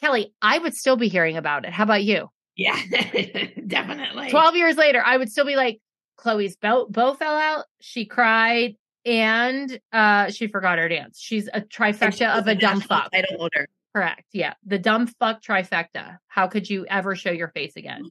Kelly, 0.00 0.32
I 0.40 0.58
would 0.58 0.74
still 0.74 0.96
be 0.96 1.08
hearing 1.08 1.36
about 1.36 1.64
it. 1.64 1.72
How 1.72 1.82
about 1.84 2.04
you? 2.04 2.28
Yeah. 2.56 2.78
Definitely. 3.66 4.30
12 4.30 4.56
years 4.56 4.76
later, 4.76 5.02
I 5.04 5.16
would 5.16 5.30
still 5.30 5.46
be 5.46 5.56
like, 5.56 5.80
Chloe's 6.16 6.56
bow, 6.56 6.86
bow 6.88 7.14
fell 7.14 7.36
out. 7.36 7.64
She 7.80 8.04
cried 8.04 8.76
and 9.04 9.80
uh 9.92 10.30
she 10.30 10.46
forgot 10.46 10.78
her 10.78 10.88
dance. 10.88 11.18
She's 11.20 11.48
a 11.52 11.60
trifecta 11.60 12.38
of 12.38 12.46
a 12.46 12.54
dumb 12.54 12.80
fuck. 12.80 13.10
Title 13.12 13.36
holder. 13.38 13.68
Correct. 13.94 14.24
Yeah. 14.32 14.54
The 14.64 14.78
dumb 14.78 15.06
fuck 15.06 15.42
trifecta. 15.42 16.18
How 16.28 16.46
could 16.46 16.68
you 16.68 16.86
ever 16.86 17.14
show 17.14 17.30
your 17.30 17.48
face 17.48 17.76
again? 17.76 18.04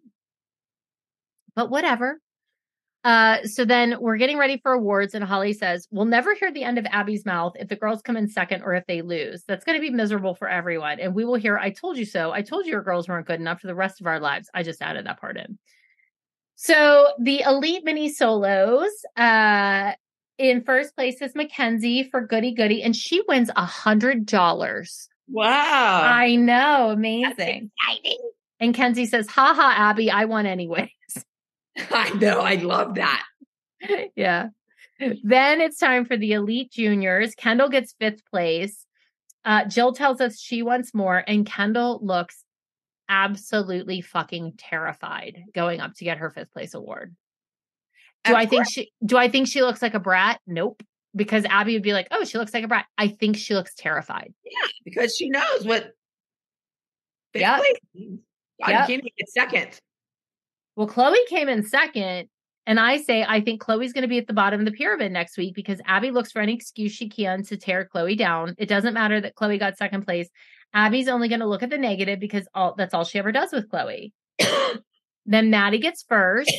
But 1.55 1.69
whatever. 1.69 2.19
Uh, 3.03 3.43
so 3.45 3.65
then 3.65 3.95
we're 3.99 4.17
getting 4.17 4.37
ready 4.37 4.59
for 4.61 4.73
awards, 4.73 5.15
and 5.15 5.23
Holly 5.23 5.53
says, 5.53 5.87
We'll 5.89 6.05
never 6.05 6.35
hear 6.35 6.51
the 6.51 6.63
end 6.63 6.77
of 6.77 6.85
Abby's 6.85 7.25
mouth 7.25 7.53
if 7.59 7.67
the 7.67 7.75
girls 7.75 8.03
come 8.03 8.15
in 8.15 8.27
second 8.27 8.61
or 8.61 8.75
if 8.75 8.85
they 8.85 9.01
lose. 9.01 9.43
That's 9.47 9.65
going 9.65 9.75
to 9.75 9.81
be 9.81 9.89
miserable 9.89 10.35
for 10.35 10.47
everyone. 10.47 10.99
And 10.99 11.15
we 11.15 11.25
will 11.25 11.35
hear, 11.35 11.57
I 11.57 11.71
told 11.71 11.97
you 11.97 12.05
so. 12.05 12.31
I 12.31 12.43
told 12.43 12.65
you 12.65 12.73
your 12.73 12.83
girls 12.83 13.07
weren't 13.07 13.25
good 13.25 13.39
enough 13.39 13.59
for 13.59 13.67
the 13.67 13.75
rest 13.75 14.01
of 14.01 14.07
our 14.07 14.19
lives. 14.19 14.49
I 14.53 14.61
just 14.61 14.83
added 14.83 15.07
that 15.07 15.19
part 15.19 15.37
in. 15.37 15.57
So 16.63 17.07
the 17.17 17.41
elite 17.41 17.83
mini 17.83 18.07
solos, 18.07 18.91
uh, 19.17 19.93
in 20.37 20.63
first 20.63 20.95
place 20.95 21.19
is 21.19 21.33
Mackenzie 21.33 22.03
for 22.03 22.21
Goody 22.21 22.53
Goody, 22.53 22.83
and 22.83 22.95
she 22.95 23.23
wins 23.27 23.49
a 23.55 23.65
hundred 23.65 24.27
dollars. 24.27 25.09
Wow. 25.27 26.01
I 26.03 26.35
know, 26.35 26.91
amazing. 26.91 27.71
And 28.59 28.75
Kenzie 28.75 29.07
says, 29.07 29.27
"Ha 29.29 29.53
ha, 29.55 29.73
Abby, 29.75 30.11
I 30.11 30.25
won 30.25 30.45
anyways." 30.45 30.91
I 31.89 32.11
know. 32.11 32.41
I 32.41 32.55
love 32.55 32.93
that. 32.93 33.23
yeah. 34.15 34.49
Then 35.23 35.61
it's 35.61 35.79
time 35.79 36.05
for 36.05 36.15
the 36.15 36.33
elite 36.33 36.71
juniors. 36.71 37.33
Kendall 37.33 37.69
gets 37.69 37.95
fifth 37.99 38.23
place. 38.29 38.85
Uh, 39.43 39.65
Jill 39.65 39.93
tells 39.93 40.21
us 40.21 40.39
she 40.39 40.61
wants 40.61 40.93
more, 40.93 41.23
and 41.25 41.43
Kendall 41.43 41.99
looks 42.03 42.43
absolutely 43.11 44.01
fucking 44.01 44.53
terrified 44.57 45.43
going 45.53 45.81
up 45.81 45.93
to 45.95 46.05
get 46.05 46.17
her 46.19 46.31
fifth 46.31 46.51
place 46.51 46.73
award. 46.73 47.15
Do 48.23 48.31
Of 48.31 48.37
I 48.37 48.45
think 48.45 48.63
course. 48.63 48.71
she 48.71 48.91
do 49.05 49.17
I 49.17 49.27
think 49.29 49.47
she 49.47 49.61
looks 49.61 49.81
like 49.81 49.93
a 49.93 49.99
brat? 49.99 50.39
Nope. 50.47 50.81
Because 51.13 51.43
Abby 51.45 51.73
would 51.73 51.83
be 51.83 51.91
like, 51.93 52.07
oh, 52.11 52.23
she 52.23 52.37
looks 52.37 52.53
like 52.53 52.63
a 52.63 52.67
brat. 52.69 52.85
I 52.97 53.09
think 53.09 53.35
she 53.35 53.53
looks 53.53 53.73
terrified. 53.75 54.33
Yeah, 54.45 54.67
because 54.85 55.13
she 55.15 55.29
knows 55.29 55.65
what 55.65 55.91
fifth 57.33 57.41
Yep. 57.41 57.59
place 57.59 57.75
means. 57.93 58.19
God, 58.65 58.69
Yep. 58.89 59.03
Make 59.03 59.13
it 59.17 59.29
second. 59.29 59.79
Well, 60.77 60.87
Chloe 60.87 61.17
came 61.27 61.49
in 61.49 61.63
second. 61.63 62.29
And 62.67 62.79
I 62.79 62.97
say, 62.97 63.25
I 63.27 63.41
think 63.41 63.59
Chloe's 63.59 63.91
going 63.91 64.03
to 64.03 64.07
be 64.07 64.19
at 64.19 64.27
the 64.27 64.33
bottom 64.33 64.59
of 64.59 64.65
the 64.67 64.71
pyramid 64.71 65.11
next 65.11 65.35
week 65.35 65.55
because 65.55 65.81
Abby 65.87 66.11
looks 66.11 66.31
for 66.31 66.43
any 66.43 66.53
excuse 66.53 66.91
she 66.91 67.09
can 67.09 67.41
to 67.45 67.57
tear 67.57 67.85
Chloe 67.85 68.15
down. 68.15 68.53
It 68.59 68.69
doesn't 68.69 68.93
matter 68.93 69.19
that 69.19 69.33
Chloe 69.33 69.57
got 69.57 69.77
second 69.77 70.05
place. 70.05 70.29
Abby's 70.73 71.07
only 71.07 71.27
going 71.27 71.41
to 71.41 71.47
look 71.47 71.63
at 71.63 71.69
the 71.69 71.77
negative 71.77 72.19
because 72.19 72.47
all 72.53 72.75
that's 72.77 72.93
all 72.93 73.03
she 73.03 73.19
ever 73.19 73.31
does 73.31 73.51
with 73.51 73.69
Chloe. 73.69 74.13
then 75.25 75.49
Maddie 75.49 75.79
gets 75.79 76.03
first. 76.03 76.51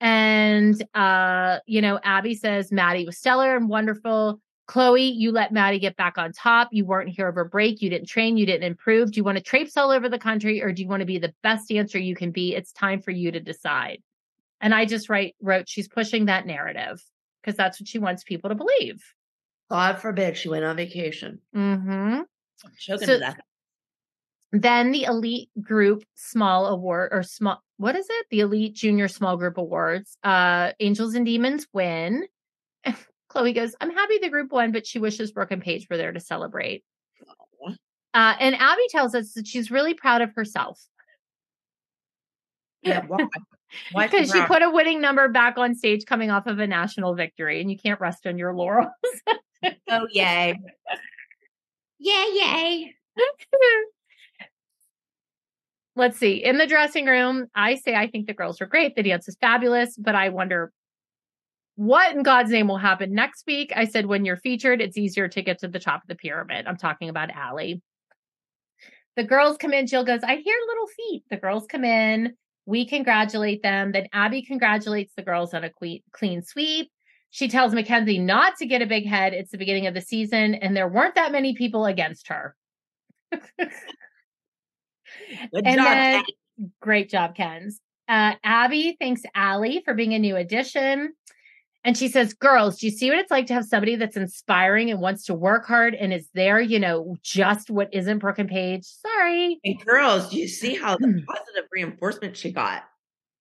And 0.00 0.82
uh, 0.94 1.58
you 1.66 1.82
know, 1.82 1.98
Abby 2.02 2.34
says 2.34 2.72
Maddie 2.72 3.04
was 3.04 3.18
stellar 3.18 3.56
and 3.56 3.68
wonderful. 3.68 4.40
Chloe, 4.66 5.02
you 5.02 5.32
let 5.32 5.52
Maddie 5.52 5.80
get 5.80 5.96
back 5.96 6.16
on 6.16 6.32
top. 6.32 6.68
You 6.70 6.84
weren't 6.84 7.08
here 7.08 7.26
over 7.26 7.44
break. 7.44 7.82
You 7.82 7.90
didn't 7.90 8.06
train. 8.06 8.36
You 8.36 8.46
didn't 8.46 8.62
improve. 8.62 9.10
Do 9.10 9.16
you 9.16 9.24
want 9.24 9.36
to 9.36 9.42
traipse 9.42 9.76
all 9.76 9.90
over 9.90 10.08
the 10.08 10.18
country 10.18 10.62
or 10.62 10.70
do 10.72 10.80
you 10.80 10.88
want 10.88 11.00
to 11.00 11.06
be 11.06 11.18
the 11.18 11.34
best 11.42 11.68
dancer 11.68 11.98
you 11.98 12.14
can 12.14 12.30
be? 12.30 12.54
It's 12.54 12.72
time 12.72 13.02
for 13.02 13.10
you 13.10 13.32
to 13.32 13.40
decide. 13.40 14.00
And 14.60 14.72
I 14.72 14.84
just 14.84 15.08
write 15.08 15.34
wrote 15.42 15.68
she's 15.68 15.88
pushing 15.88 16.26
that 16.26 16.46
narrative 16.46 17.02
because 17.42 17.56
that's 17.56 17.80
what 17.80 17.88
she 17.88 17.98
wants 17.98 18.22
people 18.22 18.48
to 18.50 18.54
believe. 18.54 19.02
God 19.70 19.98
forbid 19.98 20.36
she 20.36 20.48
went 20.48 20.64
on 20.64 20.76
vacation. 20.76 21.40
Mm-hmm. 21.54 22.20
Get 22.86 23.00
So- 23.00 23.06
to 23.06 23.18
that. 23.18 23.40
Then 24.52 24.90
the 24.90 25.04
elite 25.04 25.48
group 25.62 26.02
small 26.16 26.66
award 26.66 27.10
or 27.12 27.22
small 27.22 27.62
what 27.76 27.94
is 27.96 28.06
it? 28.10 28.26
The 28.30 28.40
elite 28.40 28.74
junior 28.74 29.06
small 29.06 29.36
group 29.36 29.58
awards. 29.58 30.16
Uh 30.24 30.72
Angels 30.80 31.14
and 31.14 31.24
Demons 31.24 31.66
win. 31.72 32.26
Chloe 33.28 33.52
goes, 33.52 33.76
I'm 33.80 33.92
happy 33.92 34.18
the 34.18 34.28
group 34.28 34.50
won, 34.50 34.72
but 34.72 34.86
she 34.86 34.98
wishes 34.98 35.30
Brooke 35.30 35.52
and 35.52 35.62
Paige 35.62 35.86
were 35.88 35.96
there 35.96 36.10
to 36.12 36.18
celebrate. 36.20 36.82
Uh, 38.12 38.34
and 38.40 38.56
Abby 38.56 38.82
tells 38.88 39.14
us 39.14 39.34
that 39.34 39.46
she's 39.46 39.70
really 39.70 39.94
proud 39.94 40.20
of 40.20 40.34
herself 40.34 40.82
Yeah, 42.82 43.04
why? 43.06 43.24
Why 43.92 44.06
because 44.08 44.32
she 44.32 44.42
put 44.46 44.62
a 44.62 44.70
winning 44.70 45.00
number 45.00 45.28
back 45.28 45.58
on 45.58 45.76
stage 45.76 46.06
coming 46.06 46.28
off 46.28 46.48
of 46.48 46.58
a 46.58 46.66
national 46.66 47.14
victory, 47.14 47.60
and 47.60 47.70
you 47.70 47.78
can't 47.78 48.00
rest 48.00 48.26
on 48.26 48.36
your 48.36 48.52
laurels. 48.52 48.90
Oh 49.88 50.08
yay. 50.10 50.58
Yay, 52.00 52.26
yay. 52.32 52.94
Let's 55.96 56.18
see. 56.18 56.42
In 56.42 56.56
the 56.56 56.66
dressing 56.66 57.04
room, 57.04 57.48
I 57.54 57.74
say 57.74 57.94
I 57.94 58.06
think 58.06 58.26
the 58.26 58.32
girls 58.32 58.60
are 58.62 58.66
great. 58.66 58.96
The 58.96 59.02
dance 59.02 59.28
is 59.28 59.36
fabulous, 59.38 59.96
but 59.98 60.14
I 60.14 60.30
wonder 60.30 60.72
what 61.76 62.16
in 62.16 62.22
God's 62.22 62.50
name 62.50 62.68
will 62.68 62.78
happen 62.78 63.14
next 63.14 63.44
week. 63.46 63.70
I 63.76 63.84
said 63.84 64.06
when 64.06 64.24
you're 64.24 64.38
featured, 64.38 64.80
it's 64.80 64.96
easier 64.96 65.28
to 65.28 65.42
get 65.42 65.58
to 65.58 65.68
the 65.68 65.78
top 65.78 66.02
of 66.02 66.08
the 66.08 66.14
pyramid. 66.14 66.66
I'm 66.66 66.78
talking 66.78 67.10
about 67.10 67.30
Ally. 67.30 67.74
The 69.16 69.24
girls 69.24 69.58
come 69.58 69.74
in. 69.74 69.86
Jill 69.86 70.04
goes, 70.04 70.22
I 70.22 70.36
hear 70.36 70.56
little 70.68 70.86
feet. 70.86 71.24
The 71.28 71.36
girls 71.36 71.66
come 71.66 71.84
in. 71.84 72.34
We 72.64 72.86
congratulate 72.86 73.62
them. 73.62 73.92
Then 73.92 74.06
Abby 74.12 74.42
congratulates 74.42 75.12
the 75.16 75.22
girls 75.22 75.52
on 75.52 75.64
a 75.64 75.70
clean 76.12 76.42
sweep. 76.42 76.90
She 77.30 77.48
tells 77.48 77.72
Mackenzie 77.72 78.18
not 78.18 78.56
to 78.56 78.66
get 78.66 78.82
a 78.82 78.86
big 78.86 79.06
head. 79.06 79.32
It's 79.34 79.52
the 79.52 79.58
beginning 79.58 79.86
of 79.86 79.94
the 79.94 80.00
season, 80.00 80.54
and 80.56 80.76
there 80.76 80.88
weren't 80.88 81.14
that 81.14 81.30
many 81.32 81.54
people 81.54 81.86
against 81.86 82.28
her. 82.28 82.56
Good 83.30 83.70
And 85.64 85.76
job. 85.76 85.84
then- 85.86 86.20
Kat. 86.24 86.24
Great 86.82 87.08
job, 87.08 87.34
Kens. 87.34 87.80
Uh, 88.06 88.34
Abby 88.44 88.96
thanks 89.00 89.22
Ally 89.34 89.78
for 89.84 89.94
being 89.94 90.12
a 90.12 90.18
new 90.18 90.36
addition. 90.36 91.14
And 91.84 91.96
she 91.96 92.08
says, 92.08 92.34
Girls, 92.34 92.78
do 92.78 92.86
you 92.86 92.92
see 92.92 93.08
what 93.08 93.18
it's 93.18 93.30
like 93.30 93.46
to 93.46 93.54
have 93.54 93.64
somebody 93.64 93.96
that's 93.96 94.16
inspiring 94.16 94.90
and 94.90 95.00
wants 95.00 95.24
to 95.26 95.34
work 95.34 95.64
hard 95.66 95.94
and 95.94 96.12
is 96.12 96.28
there, 96.34 96.60
you 96.60 96.78
know, 96.78 97.16
just 97.22 97.70
what 97.70 97.88
isn't 97.94 98.18
Brooke 98.18 98.38
and 98.38 98.50
Paige? 98.50 98.84
Sorry. 98.84 99.58
And 99.64 99.80
girls, 99.86 100.28
do 100.28 100.36
you 100.38 100.48
see 100.48 100.74
how 100.74 100.98
the 100.98 101.06
positive 101.26 101.64
reinforcement 101.72 102.36
she 102.36 102.52
got? 102.52 102.82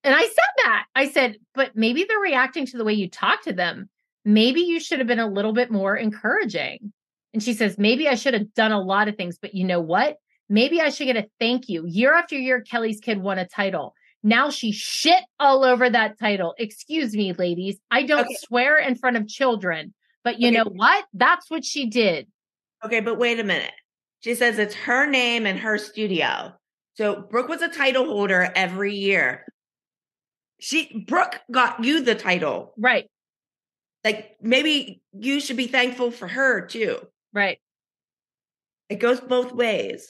And 0.09 0.17
I 0.17 0.23
said 0.23 0.53
that. 0.63 0.85
I 0.95 1.07
said, 1.07 1.37
but 1.53 1.75
maybe 1.75 2.03
they're 2.03 2.17
reacting 2.17 2.65
to 2.65 2.79
the 2.79 2.83
way 2.83 2.93
you 2.93 3.07
talk 3.07 3.43
to 3.43 3.53
them. 3.53 3.91
Maybe 4.25 4.61
you 4.61 4.79
should 4.79 4.97
have 4.97 5.07
been 5.07 5.19
a 5.19 5.29
little 5.29 5.53
bit 5.53 5.69
more 5.69 5.95
encouraging. 5.95 6.91
And 7.31 7.43
she 7.43 7.53
says, 7.53 7.77
maybe 7.77 8.07
I 8.07 8.15
should 8.15 8.33
have 8.33 8.51
done 8.55 8.71
a 8.71 8.81
lot 8.81 9.07
of 9.07 9.17
things, 9.17 9.37
but 9.39 9.53
you 9.53 9.65
know 9.65 9.79
what? 9.79 10.17
Maybe 10.49 10.81
I 10.81 10.89
should 10.89 11.05
get 11.05 11.15
a 11.15 11.27
thank 11.39 11.69
you. 11.69 11.85
Year 11.85 12.15
after 12.15 12.35
year, 12.35 12.59
Kelly's 12.61 12.99
kid 12.99 13.21
won 13.21 13.37
a 13.37 13.47
title. 13.47 13.93
Now 14.23 14.49
she 14.49 14.71
shit 14.71 15.23
all 15.39 15.63
over 15.63 15.87
that 15.87 16.17
title. 16.17 16.55
Excuse 16.57 17.13
me, 17.13 17.33
ladies. 17.33 17.77
I 17.91 18.01
don't 18.01 18.21
Okay. 18.25 18.35
swear 18.39 18.79
in 18.79 18.95
front 18.95 19.15
of 19.15 19.27
children, 19.27 19.93
but 20.23 20.39
you 20.39 20.47
Okay. 20.47 20.57
know 20.57 20.65
what? 20.73 21.05
That's 21.13 21.51
what 21.51 21.63
she 21.63 21.85
did. 21.85 22.25
Okay, 22.83 22.99
but 22.99 23.19
wait 23.19 23.39
a 23.39 23.43
minute. 23.43 23.73
She 24.21 24.33
says 24.33 24.57
it's 24.57 24.73
her 24.73 25.05
name 25.05 25.45
and 25.45 25.59
her 25.59 25.77
studio. 25.77 26.53
So 26.95 27.27
Brooke 27.29 27.47
was 27.47 27.61
a 27.61 27.69
title 27.69 28.05
holder 28.05 28.51
every 28.55 28.95
year. 28.95 29.45
She 30.59 31.05
Brooke 31.07 31.39
got 31.51 31.83
you 31.83 32.01
the 32.01 32.15
title. 32.15 32.73
Right. 32.77 33.09
Like 34.03 34.37
maybe 34.41 35.01
you 35.13 35.39
should 35.39 35.57
be 35.57 35.67
thankful 35.67 36.11
for 36.11 36.27
her 36.27 36.65
too. 36.65 36.99
Right. 37.33 37.59
It 38.89 38.95
goes 38.99 39.19
both 39.19 39.51
ways. 39.51 40.09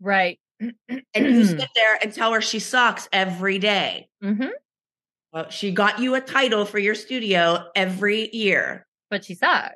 Right. 0.00 0.38
And 0.60 1.02
you 1.14 1.44
sit 1.44 1.68
there 1.74 1.98
and 2.02 2.12
tell 2.12 2.32
her 2.32 2.40
she 2.40 2.58
sucks 2.58 3.08
every 3.12 3.58
day. 3.58 4.08
hmm 4.22 4.46
Well, 5.32 5.50
she 5.50 5.70
got 5.72 5.98
you 5.98 6.14
a 6.14 6.20
title 6.20 6.64
for 6.64 6.78
your 6.78 6.94
studio 6.94 7.64
every 7.74 8.28
year. 8.34 8.86
But 9.10 9.24
she 9.24 9.34
sucks. 9.34 9.74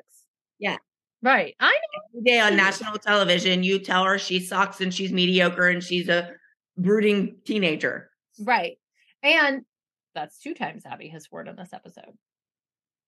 Yeah. 0.59 0.77
Right. 1.23 1.55
I 1.59 1.71
know. 1.71 2.21
Every 2.21 2.23
day 2.23 2.41
on 2.41 2.57
national 2.57 2.99
television, 2.99 3.65
you 3.65 3.79
tell 3.79 4.05
her 4.05 4.19
she 4.19 4.41
sucks 4.41 4.81
and 4.81 4.93
she's 4.93 5.11
mediocre 5.13 5.69
and 5.69 5.83
she's 5.83 6.09
a 6.09 6.31
brooding 6.77 7.37
teenager. 7.45 8.11
Right. 8.39 8.79
And 9.23 9.63
that's 10.15 10.39
two 10.39 10.55
times 10.55 10.85
Abby 10.87 11.09
has 11.09 11.25
sworn 11.25 11.49
in 11.49 11.57
this 11.57 11.73
episode. 11.73 12.17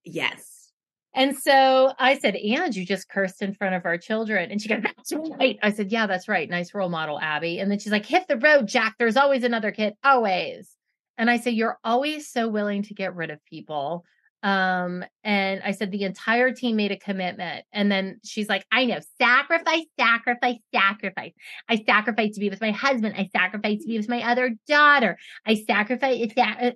Yes. 0.05 0.71
And 1.15 1.37
so 1.37 1.95
I 1.99 2.19
said, 2.19 2.37
and 2.37 2.77
you 2.77 2.85
just 2.85 3.09
cursed 3.09 3.41
in 3.41 3.55
front 3.55 3.75
of 3.75 3.87
our 3.87 3.97
children. 3.97 4.51
And 4.51 4.61
she 4.61 4.69
goes, 4.69 4.83
that's 4.83 5.13
right. 5.39 5.59
I 5.63 5.73
said, 5.73 5.91
yeah, 5.91 6.07
that's 6.07 6.29
right. 6.29 6.49
Nice 6.49 6.75
role 6.75 6.91
model, 6.91 7.19
Abby. 7.19 7.59
And 7.59 7.71
then 7.71 7.79
she's 7.79 7.93
like, 7.93 8.05
hit 8.05 8.29
the 8.29 8.37
road, 8.37 8.69
Jack. 8.69 8.97
There's 8.99 9.17
always 9.17 9.43
another 9.43 9.71
kid. 9.71 9.95
Always. 10.05 10.71
And 11.17 11.31
I 11.31 11.39
said, 11.39 11.55
you're 11.55 11.79
always 11.83 12.29
so 12.29 12.49
willing 12.49 12.83
to 12.83 12.95
get 12.95 13.17
rid 13.17 13.31
of 13.31 13.43
people. 13.47 14.05
Um, 14.43 15.03
and 15.25 15.63
I 15.65 15.71
said 15.71 15.91
the 15.91 16.03
entire 16.05 16.53
team 16.53 16.77
made 16.77 16.93
a 16.93 16.99
commitment. 16.99 17.65
And 17.73 17.91
then 17.91 18.21
she's 18.23 18.51
like, 18.51 18.67
I 18.71 18.85
know, 18.85 19.01
sacrifice, 19.19 19.87
sacrifice, 19.99 20.59
sacrifice. 20.75 21.33
I 21.67 21.83
sacrifice 21.87 22.35
to 22.35 22.41
be 22.41 22.51
with 22.51 22.61
my 22.61 22.73
husband. 22.73 23.15
I 23.17 23.31
sacrifice 23.35 23.81
to 23.81 23.89
be 23.89 23.97
with 23.97 24.11
my 24.11 24.23
other 24.31 24.55
daughter. 24.69 25.17
I 25.47 25.55
sacrifice. 25.55 26.31
Sa- 26.37 26.73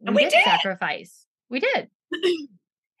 we, 0.00 0.14
we 0.14 0.22
did, 0.24 0.32
did. 0.32 0.44
sacrifice. 0.44 1.26
We 1.48 1.60
did. 1.60 1.88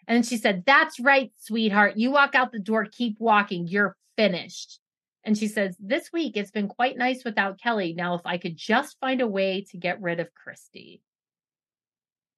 and 0.08 0.24
she 0.24 0.36
said, 0.36 0.64
That's 0.66 1.00
right, 1.00 1.32
sweetheart. 1.38 1.96
You 1.96 2.10
walk 2.10 2.34
out 2.34 2.52
the 2.52 2.58
door, 2.58 2.86
keep 2.86 3.16
walking. 3.18 3.66
You're 3.66 3.96
finished. 4.16 4.80
And 5.24 5.36
she 5.36 5.48
says, 5.48 5.76
This 5.80 6.12
week 6.12 6.36
it's 6.36 6.50
been 6.50 6.68
quite 6.68 6.96
nice 6.96 7.24
without 7.24 7.60
Kelly. 7.60 7.94
Now, 7.96 8.14
if 8.14 8.22
I 8.24 8.38
could 8.38 8.56
just 8.56 8.98
find 9.00 9.20
a 9.20 9.26
way 9.26 9.66
to 9.70 9.76
get 9.76 10.00
rid 10.00 10.20
of 10.20 10.34
Christi. 10.34 11.02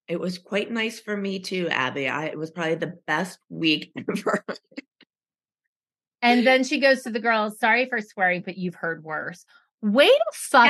It 0.08 0.18
was 0.18 0.38
quite 0.38 0.70
nice 0.70 0.98
for 0.98 1.14
me 1.14 1.38
too, 1.38 1.68
Abby. 1.68 2.08
I, 2.08 2.26
it 2.26 2.38
was 2.38 2.50
probably 2.50 2.76
the 2.76 2.98
best 3.06 3.38
week 3.50 3.92
ever. 4.08 4.44
And 6.22 6.46
then 6.46 6.64
she 6.64 6.80
goes 6.80 7.02
to 7.02 7.10
the 7.10 7.20
girls, 7.20 7.60
sorry 7.60 7.86
for 7.86 8.00
swearing, 8.00 8.42
but 8.44 8.56
you've 8.56 8.74
heard 8.74 9.04
worse. 9.04 9.44
Way 9.80 10.08
to 10.08 10.12
Yeah, 10.12 10.22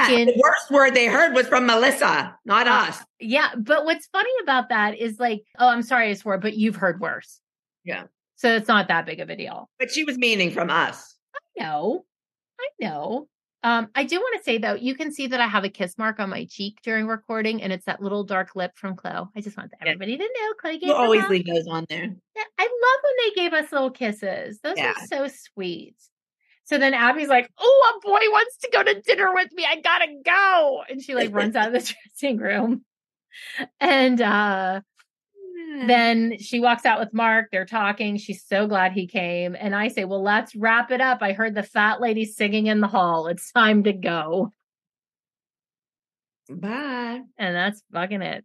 fucking 0.07 0.27
the 0.27 0.41
worst 0.43 0.71
word 0.71 0.95
they 0.95 1.07
heard 1.07 1.35
was 1.35 1.49
from 1.49 1.67
Melissa, 1.67 2.37
not 2.45 2.69
Uh, 2.69 2.71
us. 2.89 3.03
yeah. 3.19 3.55
But 3.57 3.85
what's 3.87 4.07
funny 4.09 4.31
about 4.43 4.69
that 4.69 4.99
is 4.99 5.19
like, 5.19 5.43
oh, 5.59 5.69
I'm 5.69 5.83
sorry 5.83 6.11
I 6.11 6.15
swore, 6.15 6.37
but 6.39 6.57
you've 6.57 6.77
heard 6.77 7.01
worse. 7.01 7.41
Yeah. 7.85 8.05
So 8.37 8.55
it's 8.55 8.69
not 8.69 8.89
that 8.89 9.07
big 9.07 9.21
of 9.21 9.31
a 9.31 9.37
deal. 9.37 9.69
But 9.79 9.91
she 9.91 10.05
was 10.05 10.19
meaning 10.19 10.51
from 10.51 10.69
us. 10.71 11.17
I 11.35 11.63
know. 11.63 12.05
I 12.61 12.69
know. 12.81 13.29
Um, 13.65 13.89
I 13.95 14.05
do 14.05 14.21
want 14.21 14.37
to 14.39 14.45
say 14.45 14.59
though, 14.59 14.75
you 14.75 14.95
can 14.95 15.11
see 15.11 15.27
that 15.27 15.41
I 15.41 15.47
have 15.49 15.65
a 15.65 15.69
kiss 15.69 15.99
mark 15.99 16.21
on 16.21 16.29
my 16.31 16.45
cheek 16.49 16.79
during 16.85 17.07
recording, 17.09 17.61
and 17.63 17.73
it's 17.73 17.87
that 17.87 18.01
little 18.01 18.23
dark 18.25 18.55
lip 18.55 18.73
from 18.77 18.95
Chloe. 18.95 19.27
I 19.35 19.41
just 19.41 19.57
want 19.57 19.73
everybody 19.81 20.17
to 20.17 20.23
know 20.23 20.53
Chloe 20.61 20.79
gave 20.79 20.89
You 20.89 20.95
always 20.95 21.27
leave 21.29 21.47
those 21.47 21.67
on 21.67 21.85
there. 21.89 22.05
Yeah, 22.37 22.43
I 22.59 22.63
love 22.63 23.01
when 23.03 23.15
they 23.25 23.35
gave 23.43 23.53
us 23.55 23.73
little 23.73 23.91
kisses. 23.91 24.61
Those 24.63 24.77
Yeah. 24.77 24.93
are 24.93 25.07
so 25.07 25.29
sweet. 25.29 25.97
So 26.69 26.77
then 26.77 26.93
Abby's 26.93 27.29
like, 27.29 27.51
"Oh, 27.59 27.97
a 27.97 28.07
boy 28.07 28.21
wants 28.31 28.59
to 28.59 28.69
go 28.71 28.83
to 28.83 29.01
dinner 29.01 29.33
with 29.33 29.51
me. 29.53 29.65
I 29.67 29.81
gotta 29.81 30.09
go," 30.23 30.83
and 30.91 31.03
she 31.03 31.15
like 31.15 31.35
runs 31.35 31.57
out 31.57 31.69
of 31.69 31.73
the 31.73 31.95
dressing 32.21 32.37
room. 32.37 32.85
And 33.81 34.21
uh 34.21 34.83
then 35.87 36.39
she 36.39 36.61
walks 36.61 36.85
out 36.85 36.99
with 36.99 37.15
Mark. 37.15 37.49
They're 37.51 37.65
talking. 37.65 38.17
She's 38.17 38.45
so 38.45 38.67
glad 38.67 38.93
he 38.93 39.07
came. 39.07 39.57
And 39.59 39.75
I 39.75 39.89
say, 39.89 40.05
Well, 40.05 40.23
let's 40.23 40.55
wrap 40.57 40.91
it 40.91 41.01
up. 41.01 41.19
I 41.23 41.33
heard 41.33 41.55
the 41.55 41.63
fat 41.63 42.01
lady 42.01 42.25
singing 42.25 42.67
in 42.67 42.81
the 42.81 42.89
hall. 42.89 43.29
It's 43.29 43.53
time 43.53 43.85
to 43.85 43.93
go. 43.93 44.53
Bye. 46.51 47.21
And 47.39 47.57
that's 47.57 47.83
fucking 47.93 48.23
it. 48.23 48.45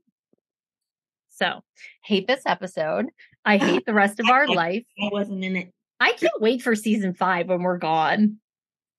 So, 1.29 1.61
hate 2.03 2.27
this 2.27 2.43
episode. 2.45 3.07
I 3.43 3.57
hate 3.57 3.85
the 3.85 3.93
rest 3.93 4.19
of 4.19 4.29
our 4.29 4.47
life. 4.47 4.83
I 5.01 5.09
wasn't 5.11 5.43
in 5.43 5.55
it. 5.55 5.73
I 5.99 6.13
can't 6.13 6.41
wait 6.41 6.61
for 6.61 6.75
season 6.75 7.13
five 7.13 7.47
when 7.47 7.61
we're 7.61 7.77
gone. 7.77 8.37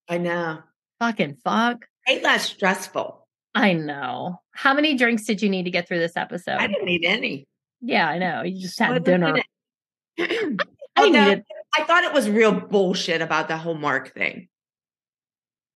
I 0.09 0.19
know. 0.19 0.61
Fucking 1.01 1.37
fuck. 1.45 1.87
Ain't 2.09 2.23
that 2.23 2.41
stressful? 2.41 3.27
I 3.55 3.73
know. 3.73 4.41
How 4.53 4.75
many 4.75 4.97
drinks 4.97 5.25
did 5.25 5.43
you 5.43 5.49
need 5.49 5.65
to 5.65 5.71
get 5.71 5.87
through 5.89 5.99
this 6.01 6.17
episode? 6.17 6.57
I 6.57 6.67
didn't 6.67 6.85
need 6.87 7.05
any. 7.05 7.47
yeah, 7.81 8.09
I 8.09 8.19
know. 8.19 8.43
You 8.43 8.61
just 8.61 8.79
had 8.79 9.03
dinner. 9.05 9.35
I 10.19 10.57
Oh, 10.97 11.09
no, 11.09 11.25
needed 11.25 11.45
I 11.77 11.83
thought 11.85 12.05
it 12.05 12.13
was 12.13 12.31
real 12.31 12.53
bullshit 12.53 13.21
about 13.21 13.49
the 13.49 13.57
whole 13.57 13.75
Mark 13.75 14.15
thing. 14.15 14.49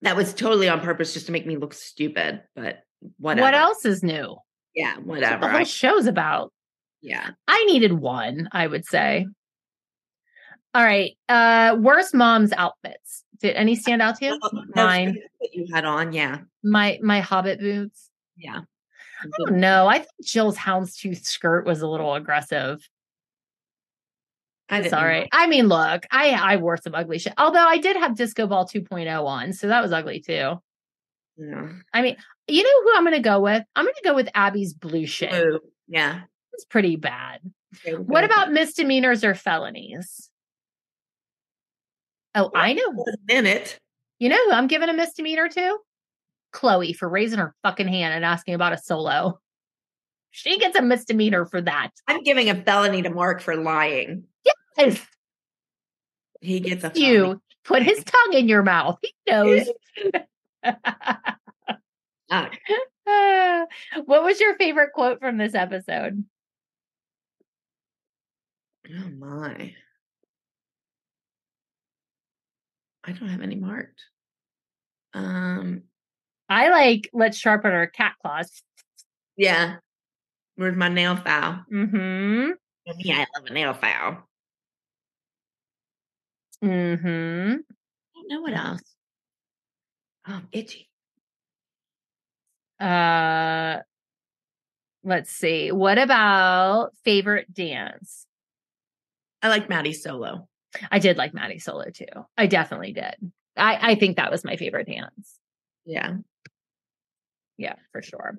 That 0.03 0.17
was 0.17 0.33
totally 0.33 0.69
on 0.69 0.81
purpose 0.81 1.13
just 1.13 1.27
to 1.27 1.33
make 1.33 1.45
me 1.47 1.57
look 1.57 1.75
stupid, 1.75 2.43
but 2.55 2.83
whatever. 3.19 3.45
what 3.47 3.55
else 3.55 3.85
is 3.85 4.03
new? 4.05 4.37
Yeah, 4.77 4.95
That's 4.95 4.99
what 4.99 5.07
whatever. 5.17 5.41
the 5.41 5.49
whole 5.51 5.61
I- 5.61 5.65
show's 5.65 6.07
about. 6.07 6.53
yeah. 7.03 7.31
I 7.49 7.65
needed 7.65 7.93
one, 7.93 8.49
I 8.53 8.67
would 8.69 8.87
say. 8.87 9.27
All 10.79 10.85
right. 10.85 11.17
Uh 11.29 11.77
worst 11.81 12.15
mom's 12.15 12.53
outfits. 12.53 13.25
Did 13.41 13.57
any 13.57 13.75
stand 13.75 14.01
out 14.01 14.15
to 14.19 14.27
you? 14.27 14.39
Those 14.41 14.65
Mine. 14.77 15.19
that 15.41 15.49
you 15.53 15.67
had 15.75 15.85
on, 15.85 16.13
yeah. 16.13 16.39
My 16.63 17.01
my 17.03 17.19
hobbit 17.21 17.59
boots. 17.59 18.11
Yeah. 18.37 18.61
I 19.21 19.27
don't 19.39 19.57
know. 19.59 19.89
I 19.89 19.99
think 19.99 20.11
Jill's 20.25 20.57
houndstooth 20.57 21.25
skirt 21.25 21.67
was 21.67 21.81
a 21.83 21.89
little 21.89 22.15
aggressive. 22.15 22.89
I 24.69 24.77
It's 24.77 24.85
didn't 24.85 24.99
all 25.01 25.05
right. 25.05 25.29
I 25.33 25.49
mean, 25.49 25.67
look, 25.67 26.07
I 26.13 26.31
I 26.31 26.57
wore 26.59 26.77
some 26.77 26.95
ugly 26.95 27.19
shit. 27.19 27.33
Although 27.39 27.67
I 27.67 27.79
did 27.79 27.97
have 27.97 28.15
Disco 28.17 28.47
Ball 28.47 28.65
2.0 28.69 29.25
on, 29.27 29.53
so 29.53 29.67
that 29.67 29.83
was 29.83 29.93
ugly 29.93 30.21
too. 30.21 30.61
Yeah. 31.37 31.73
I 31.93 32.03
mean, 32.03 32.17
you 32.47 32.63
know 32.63 32.83
who 32.85 32.97
I'm 32.97 33.03
going 33.05 33.17
to 33.17 33.21
go 33.29 33.41
with? 33.41 33.65
I'm 33.75 33.85
going 33.85 33.95
to 33.95 34.09
go 34.09 34.15
with 34.15 34.29
Abby's 34.35 34.75
blue 34.75 35.07
shit. 35.07 35.31
Blue. 35.31 35.59
Yeah. 35.89 36.21
It's 36.53 36.65
pretty 36.65 36.95
bad. 36.97 37.41
Okay, 37.77 37.97
What 37.97 38.25
about 38.25 38.53
misdemeanors 38.53 39.25
or 39.25 39.35
felonies? 39.35 40.28
Oh, 42.35 42.51
I 42.55 42.73
know. 42.75 42.83
a 43.07 43.17
minute? 43.27 43.79
You 44.19 44.29
know 44.29 44.37
who 44.47 44.53
I'm 44.53 44.67
giving 44.67 44.89
a 44.89 44.93
misdemeanor 44.95 45.49
to? 45.49 45.79
Chloe 46.53 46.93
for 46.93 47.09
raising 47.09 47.39
her 47.39 47.55
fucking 47.63 47.89
hand 47.89 48.15
and 48.15 48.25
asking 48.25 48.55
about 48.55 48.73
a 48.73 48.79
solo. 48.79 49.39
She 50.31 50.59
gets 50.59 50.77
a 50.79 50.83
misdemeanor 50.83 51.47
for 51.47 51.61
that. 51.63 51.91
I'm 52.07 52.23
giving 52.23 52.49
a 52.51 52.55
felony 52.63 53.03
to 53.03 53.11
Mark 53.11 53.41
for 53.41 53.57
lying. 53.57 54.25
Yes. 54.77 55.05
He 56.41 56.61
gets 56.61 56.85
a 56.85 56.91
felony. 56.91 57.13
You 57.13 57.43
put 57.65 57.83
his 57.83 58.05
tongue 58.05 58.33
in 58.35 58.49
your 58.49 58.63
mouth. 58.63 58.99
He 59.03 59.13
knows. 59.31 59.69
Ah, 62.31 62.51
Ah, 63.07 63.65
what 64.05 64.23
was 64.23 64.39
your 64.39 64.55
favorite 64.59 64.93
quote 64.93 65.19
from 65.19 65.39
this 65.39 65.55
episode? 65.55 66.25
oh 68.91 69.09
my. 69.19 69.75
I 73.09 73.13
don't 73.13 73.29
have 73.31 73.41
any 73.41 73.55
marked. 73.55 74.05
Um, 75.15 75.85
I 76.49 76.69
like 76.69 77.09
let's 77.15 77.39
sharpen 77.39 77.73
our 77.73 77.87
cat 77.87 78.15
claws. 78.23 78.63
yeah. 79.37 79.77
Where's 80.57 80.77
my 80.77 80.89
nail 80.89 81.17
file? 81.17 81.65
Mm-hmm. 81.73 82.51
Yeah, 82.99 83.19
I 83.19 83.27
love 83.39 83.49
a 83.49 83.53
nail 83.53 83.75
file. 83.75 84.29
Mm-hmm. 86.63 87.53
I 87.55 88.15
don't 88.15 88.29
know 88.29 88.41
what 88.43 88.53
else. 88.53 88.83
Oh, 90.27 90.43
itchy. 90.53 90.91
Uh 92.79 93.79
let's 95.05 95.31
see. 95.31 95.73
What 95.73 95.97
about 95.97 96.91
favorite 97.05 97.55
dance? 97.55 98.27
I 99.41 99.49
like 99.49 99.69
Maddie 99.69 99.95
solo. 99.95 100.49
I 100.91 100.99
did 100.99 101.17
like 101.17 101.35
Maddie 101.35 101.59
Solo 101.59 101.85
too. 101.91 102.07
I 102.37 102.47
definitely 102.47 102.93
did. 102.93 103.15
I, 103.57 103.93
I 103.93 103.95
think 103.95 104.17
that 104.17 104.31
was 104.31 104.45
my 104.45 104.57
favorite 104.57 104.87
dance. 104.87 105.39
Yeah. 105.85 106.17
Yeah, 107.57 107.75
for 107.91 108.03
sure. 108.03 108.39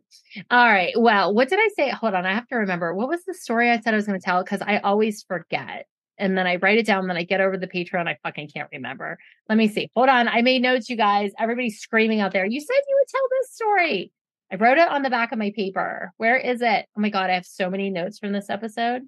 All 0.49 0.65
right. 0.71 0.93
Well, 0.97 1.33
what 1.33 1.49
did 1.49 1.59
I 1.59 1.67
say? 1.75 1.89
Hold 1.89 2.13
on. 2.13 2.25
I 2.25 2.33
have 2.33 2.47
to 2.47 2.55
remember. 2.55 2.93
What 2.93 3.09
was 3.09 3.25
the 3.25 3.33
story 3.33 3.69
I 3.69 3.79
said 3.81 3.93
I 3.93 3.97
was 3.97 4.05
going 4.05 4.19
to 4.19 4.23
tell? 4.23 4.41
Because 4.43 4.61
I 4.61 4.77
always 4.77 5.23
forget. 5.23 5.87
And 6.17 6.37
then 6.37 6.47
I 6.47 6.55
write 6.57 6.77
it 6.77 6.85
down. 6.85 7.07
Then 7.07 7.17
I 7.17 7.23
get 7.23 7.41
over 7.41 7.57
the 7.57 7.67
Patreon. 7.67 8.07
I 8.07 8.17
fucking 8.23 8.49
can't 8.53 8.69
remember. 8.71 9.17
Let 9.49 9.57
me 9.57 9.67
see. 9.67 9.89
Hold 9.95 10.07
on. 10.09 10.27
I 10.29 10.41
made 10.41 10.61
notes, 10.61 10.89
you 10.89 10.95
guys. 10.95 11.31
Everybody's 11.37 11.79
screaming 11.79 12.21
out 12.21 12.31
there. 12.31 12.45
You 12.45 12.61
said 12.61 12.75
you 12.87 12.95
would 12.97 13.07
tell 13.09 13.27
this 13.41 13.53
story. 13.53 14.11
I 14.51 14.55
wrote 14.55 14.77
it 14.77 14.89
on 14.89 15.01
the 15.01 15.09
back 15.09 15.31
of 15.33 15.37
my 15.39 15.51
paper. 15.53 16.13
Where 16.17 16.37
is 16.37 16.61
it? 16.61 16.85
Oh 16.97 17.01
my 17.01 17.09
God. 17.09 17.29
I 17.29 17.33
have 17.33 17.45
so 17.45 17.69
many 17.69 17.89
notes 17.89 18.19
from 18.19 18.31
this 18.31 18.49
episode. 18.49 19.01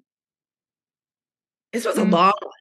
This 1.72 1.86
was 1.86 1.96
a 1.96 2.02
Mm. 2.02 2.12
long 2.12 2.32
one. 2.42 2.52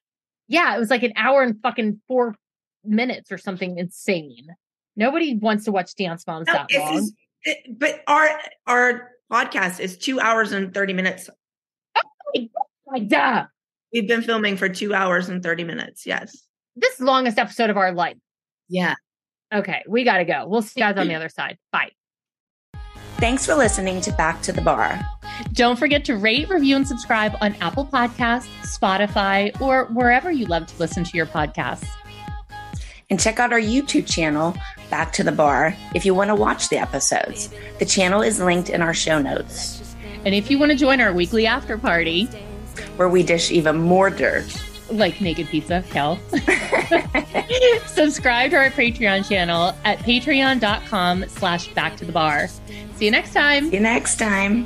Yeah. 0.52 0.76
It 0.76 0.80
was 0.80 0.90
like 0.90 1.04
an 1.04 1.14
hour 1.16 1.42
and 1.42 1.60
fucking 1.62 2.02
four 2.08 2.36
minutes 2.84 3.32
or 3.32 3.38
something 3.38 3.78
insane. 3.78 4.48
Nobody 4.96 5.36
wants 5.36 5.66
to 5.66 5.72
watch 5.72 5.96
Dance 5.96 6.26
Moms 6.28 6.48
No, 6.48 6.54
that 6.54 6.68
long. 6.74 6.98
is, 6.98 7.14
it- 7.44 7.80
but 7.80 8.02
our 8.08 8.28
our 8.68 9.12
podcast 9.32 9.80
is 9.80 9.98
two 9.98 10.20
hours 10.20 10.52
and 10.52 10.74
30 10.74 10.94
minutes. 10.94 11.30
Oh 11.98 12.48
like, 12.88 13.08
duh. 13.08 13.46
We've 13.94 14.08
been 14.08 14.22
filming 14.22 14.58
for 14.58 14.68
two 14.70 14.94
hours 14.94 15.30
and 15.30 15.42
30 15.44 15.64
minutes. 15.64 16.06
Yes. 16.06 16.38
This 16.76 17.00
longest 17.00 17.38
episode 17.38 17.70
of 17.70 17.78
our 17.78 17.92
life. 17.94 18.18
Yeah. 18.70 18.96
Okay, 19.54 19.84
we 19.88 20.04
got 20.06 20.18
to 20.18 20.26
go. 20.26 20.48
We'll 20.48 20.62
see 20.62 20.80
you 20.80 20.86
guys 20.86 20.98
on 20.98 21.08
the 21.08 21.16
other 21.22 21.30
side. 21.30 21.58
Bye. 21.72 21.92
Thanks 23.18 23.46
for 23.46 23.54
listening 23.56 24.02
to 24.02 24.12
Back 24.14 24.42
to 24.44 24.52
the 24.54 24.62
Bar. 24.62 25.00
Don't 25.54 25.78
forget 25.78 26.06
to 26.06 26.16
rate, 26.16 26.50
review, 26.50 26.76
and 26.76 26.88
subscribe 26.88 27.36
on 27.42 27.56
Apple 27.62 27.86
Podcasts, 27.86 28.48
Spotify, 28.64 29.60
or 29.62 29.86
wherever 29.86 30.32
you 30.32 30.46
love 30.46 30.68
to 30.68 30.78
listen 30.80 31.04
to 31.04 31.18
your 31.18 31.26
podcasts. 31.26 31.88
And 33.10 33.20
check 33.20 33.40
out 33.40 33.52
our 33.52 33.60
YouTube 33.60 34.08
channel, 34.10 34.56
Back 34.90 35.12
to 35.14 35.24
the 35.24 35.32
Bar, 35.34 35.76
if 35.94 36.06
you 36.06 36.16
want 36.16 36.30
to 36.30 36.36
watch 36.36 36.70
the 36.70 36.78
episodes. 36.78 37.54
The 37.80 37.86
channel 37.86 38.22
is 38.22 38.40
linked 38.40 38.70
in 38.70 38.82
our 38.82 38.94
show 38.94 39.22
notes, 39.22 39.96
And 40.26 40.34
if 40.34 40.50
you 40.50 40.58
want 40.60 40.72
to 40.72 40.78
join 40.78 41.02
our 41.02 41.12
weekly 41.14 41.46
after 41.46 41.78
party, 41.78 42.26
where 42.96 43.10
we 43.10 43.24
dish 43.24 43.52
even 43.52 43.78
more 43.78 44.10
dirt. 44.10 44.46
like 44.92 45.20
Naked 45.22 45.48
Pizza, 45.48 45.84
Kel, 45.90 46.20
subscribe 47.88 48.52
to 48.52 48.58
our 48.58 48.70
Patreon 48.70 49.28
channel 49.28 49.74
at 49.84 49.98
patreon.com 50.00 51.26
slash 51.30 51.68
back 51.70 51.98
to 51.98 52.06
the 52.06 52.12
bar. 52.12 52.48
See 52.96 53.06
you 53.06 53.12
next 53.12 53.34
time. 53.34 53.70
See 53.70 53.76
you 53.76 53.82
next 53.82 54.18
time. 54.20 54.66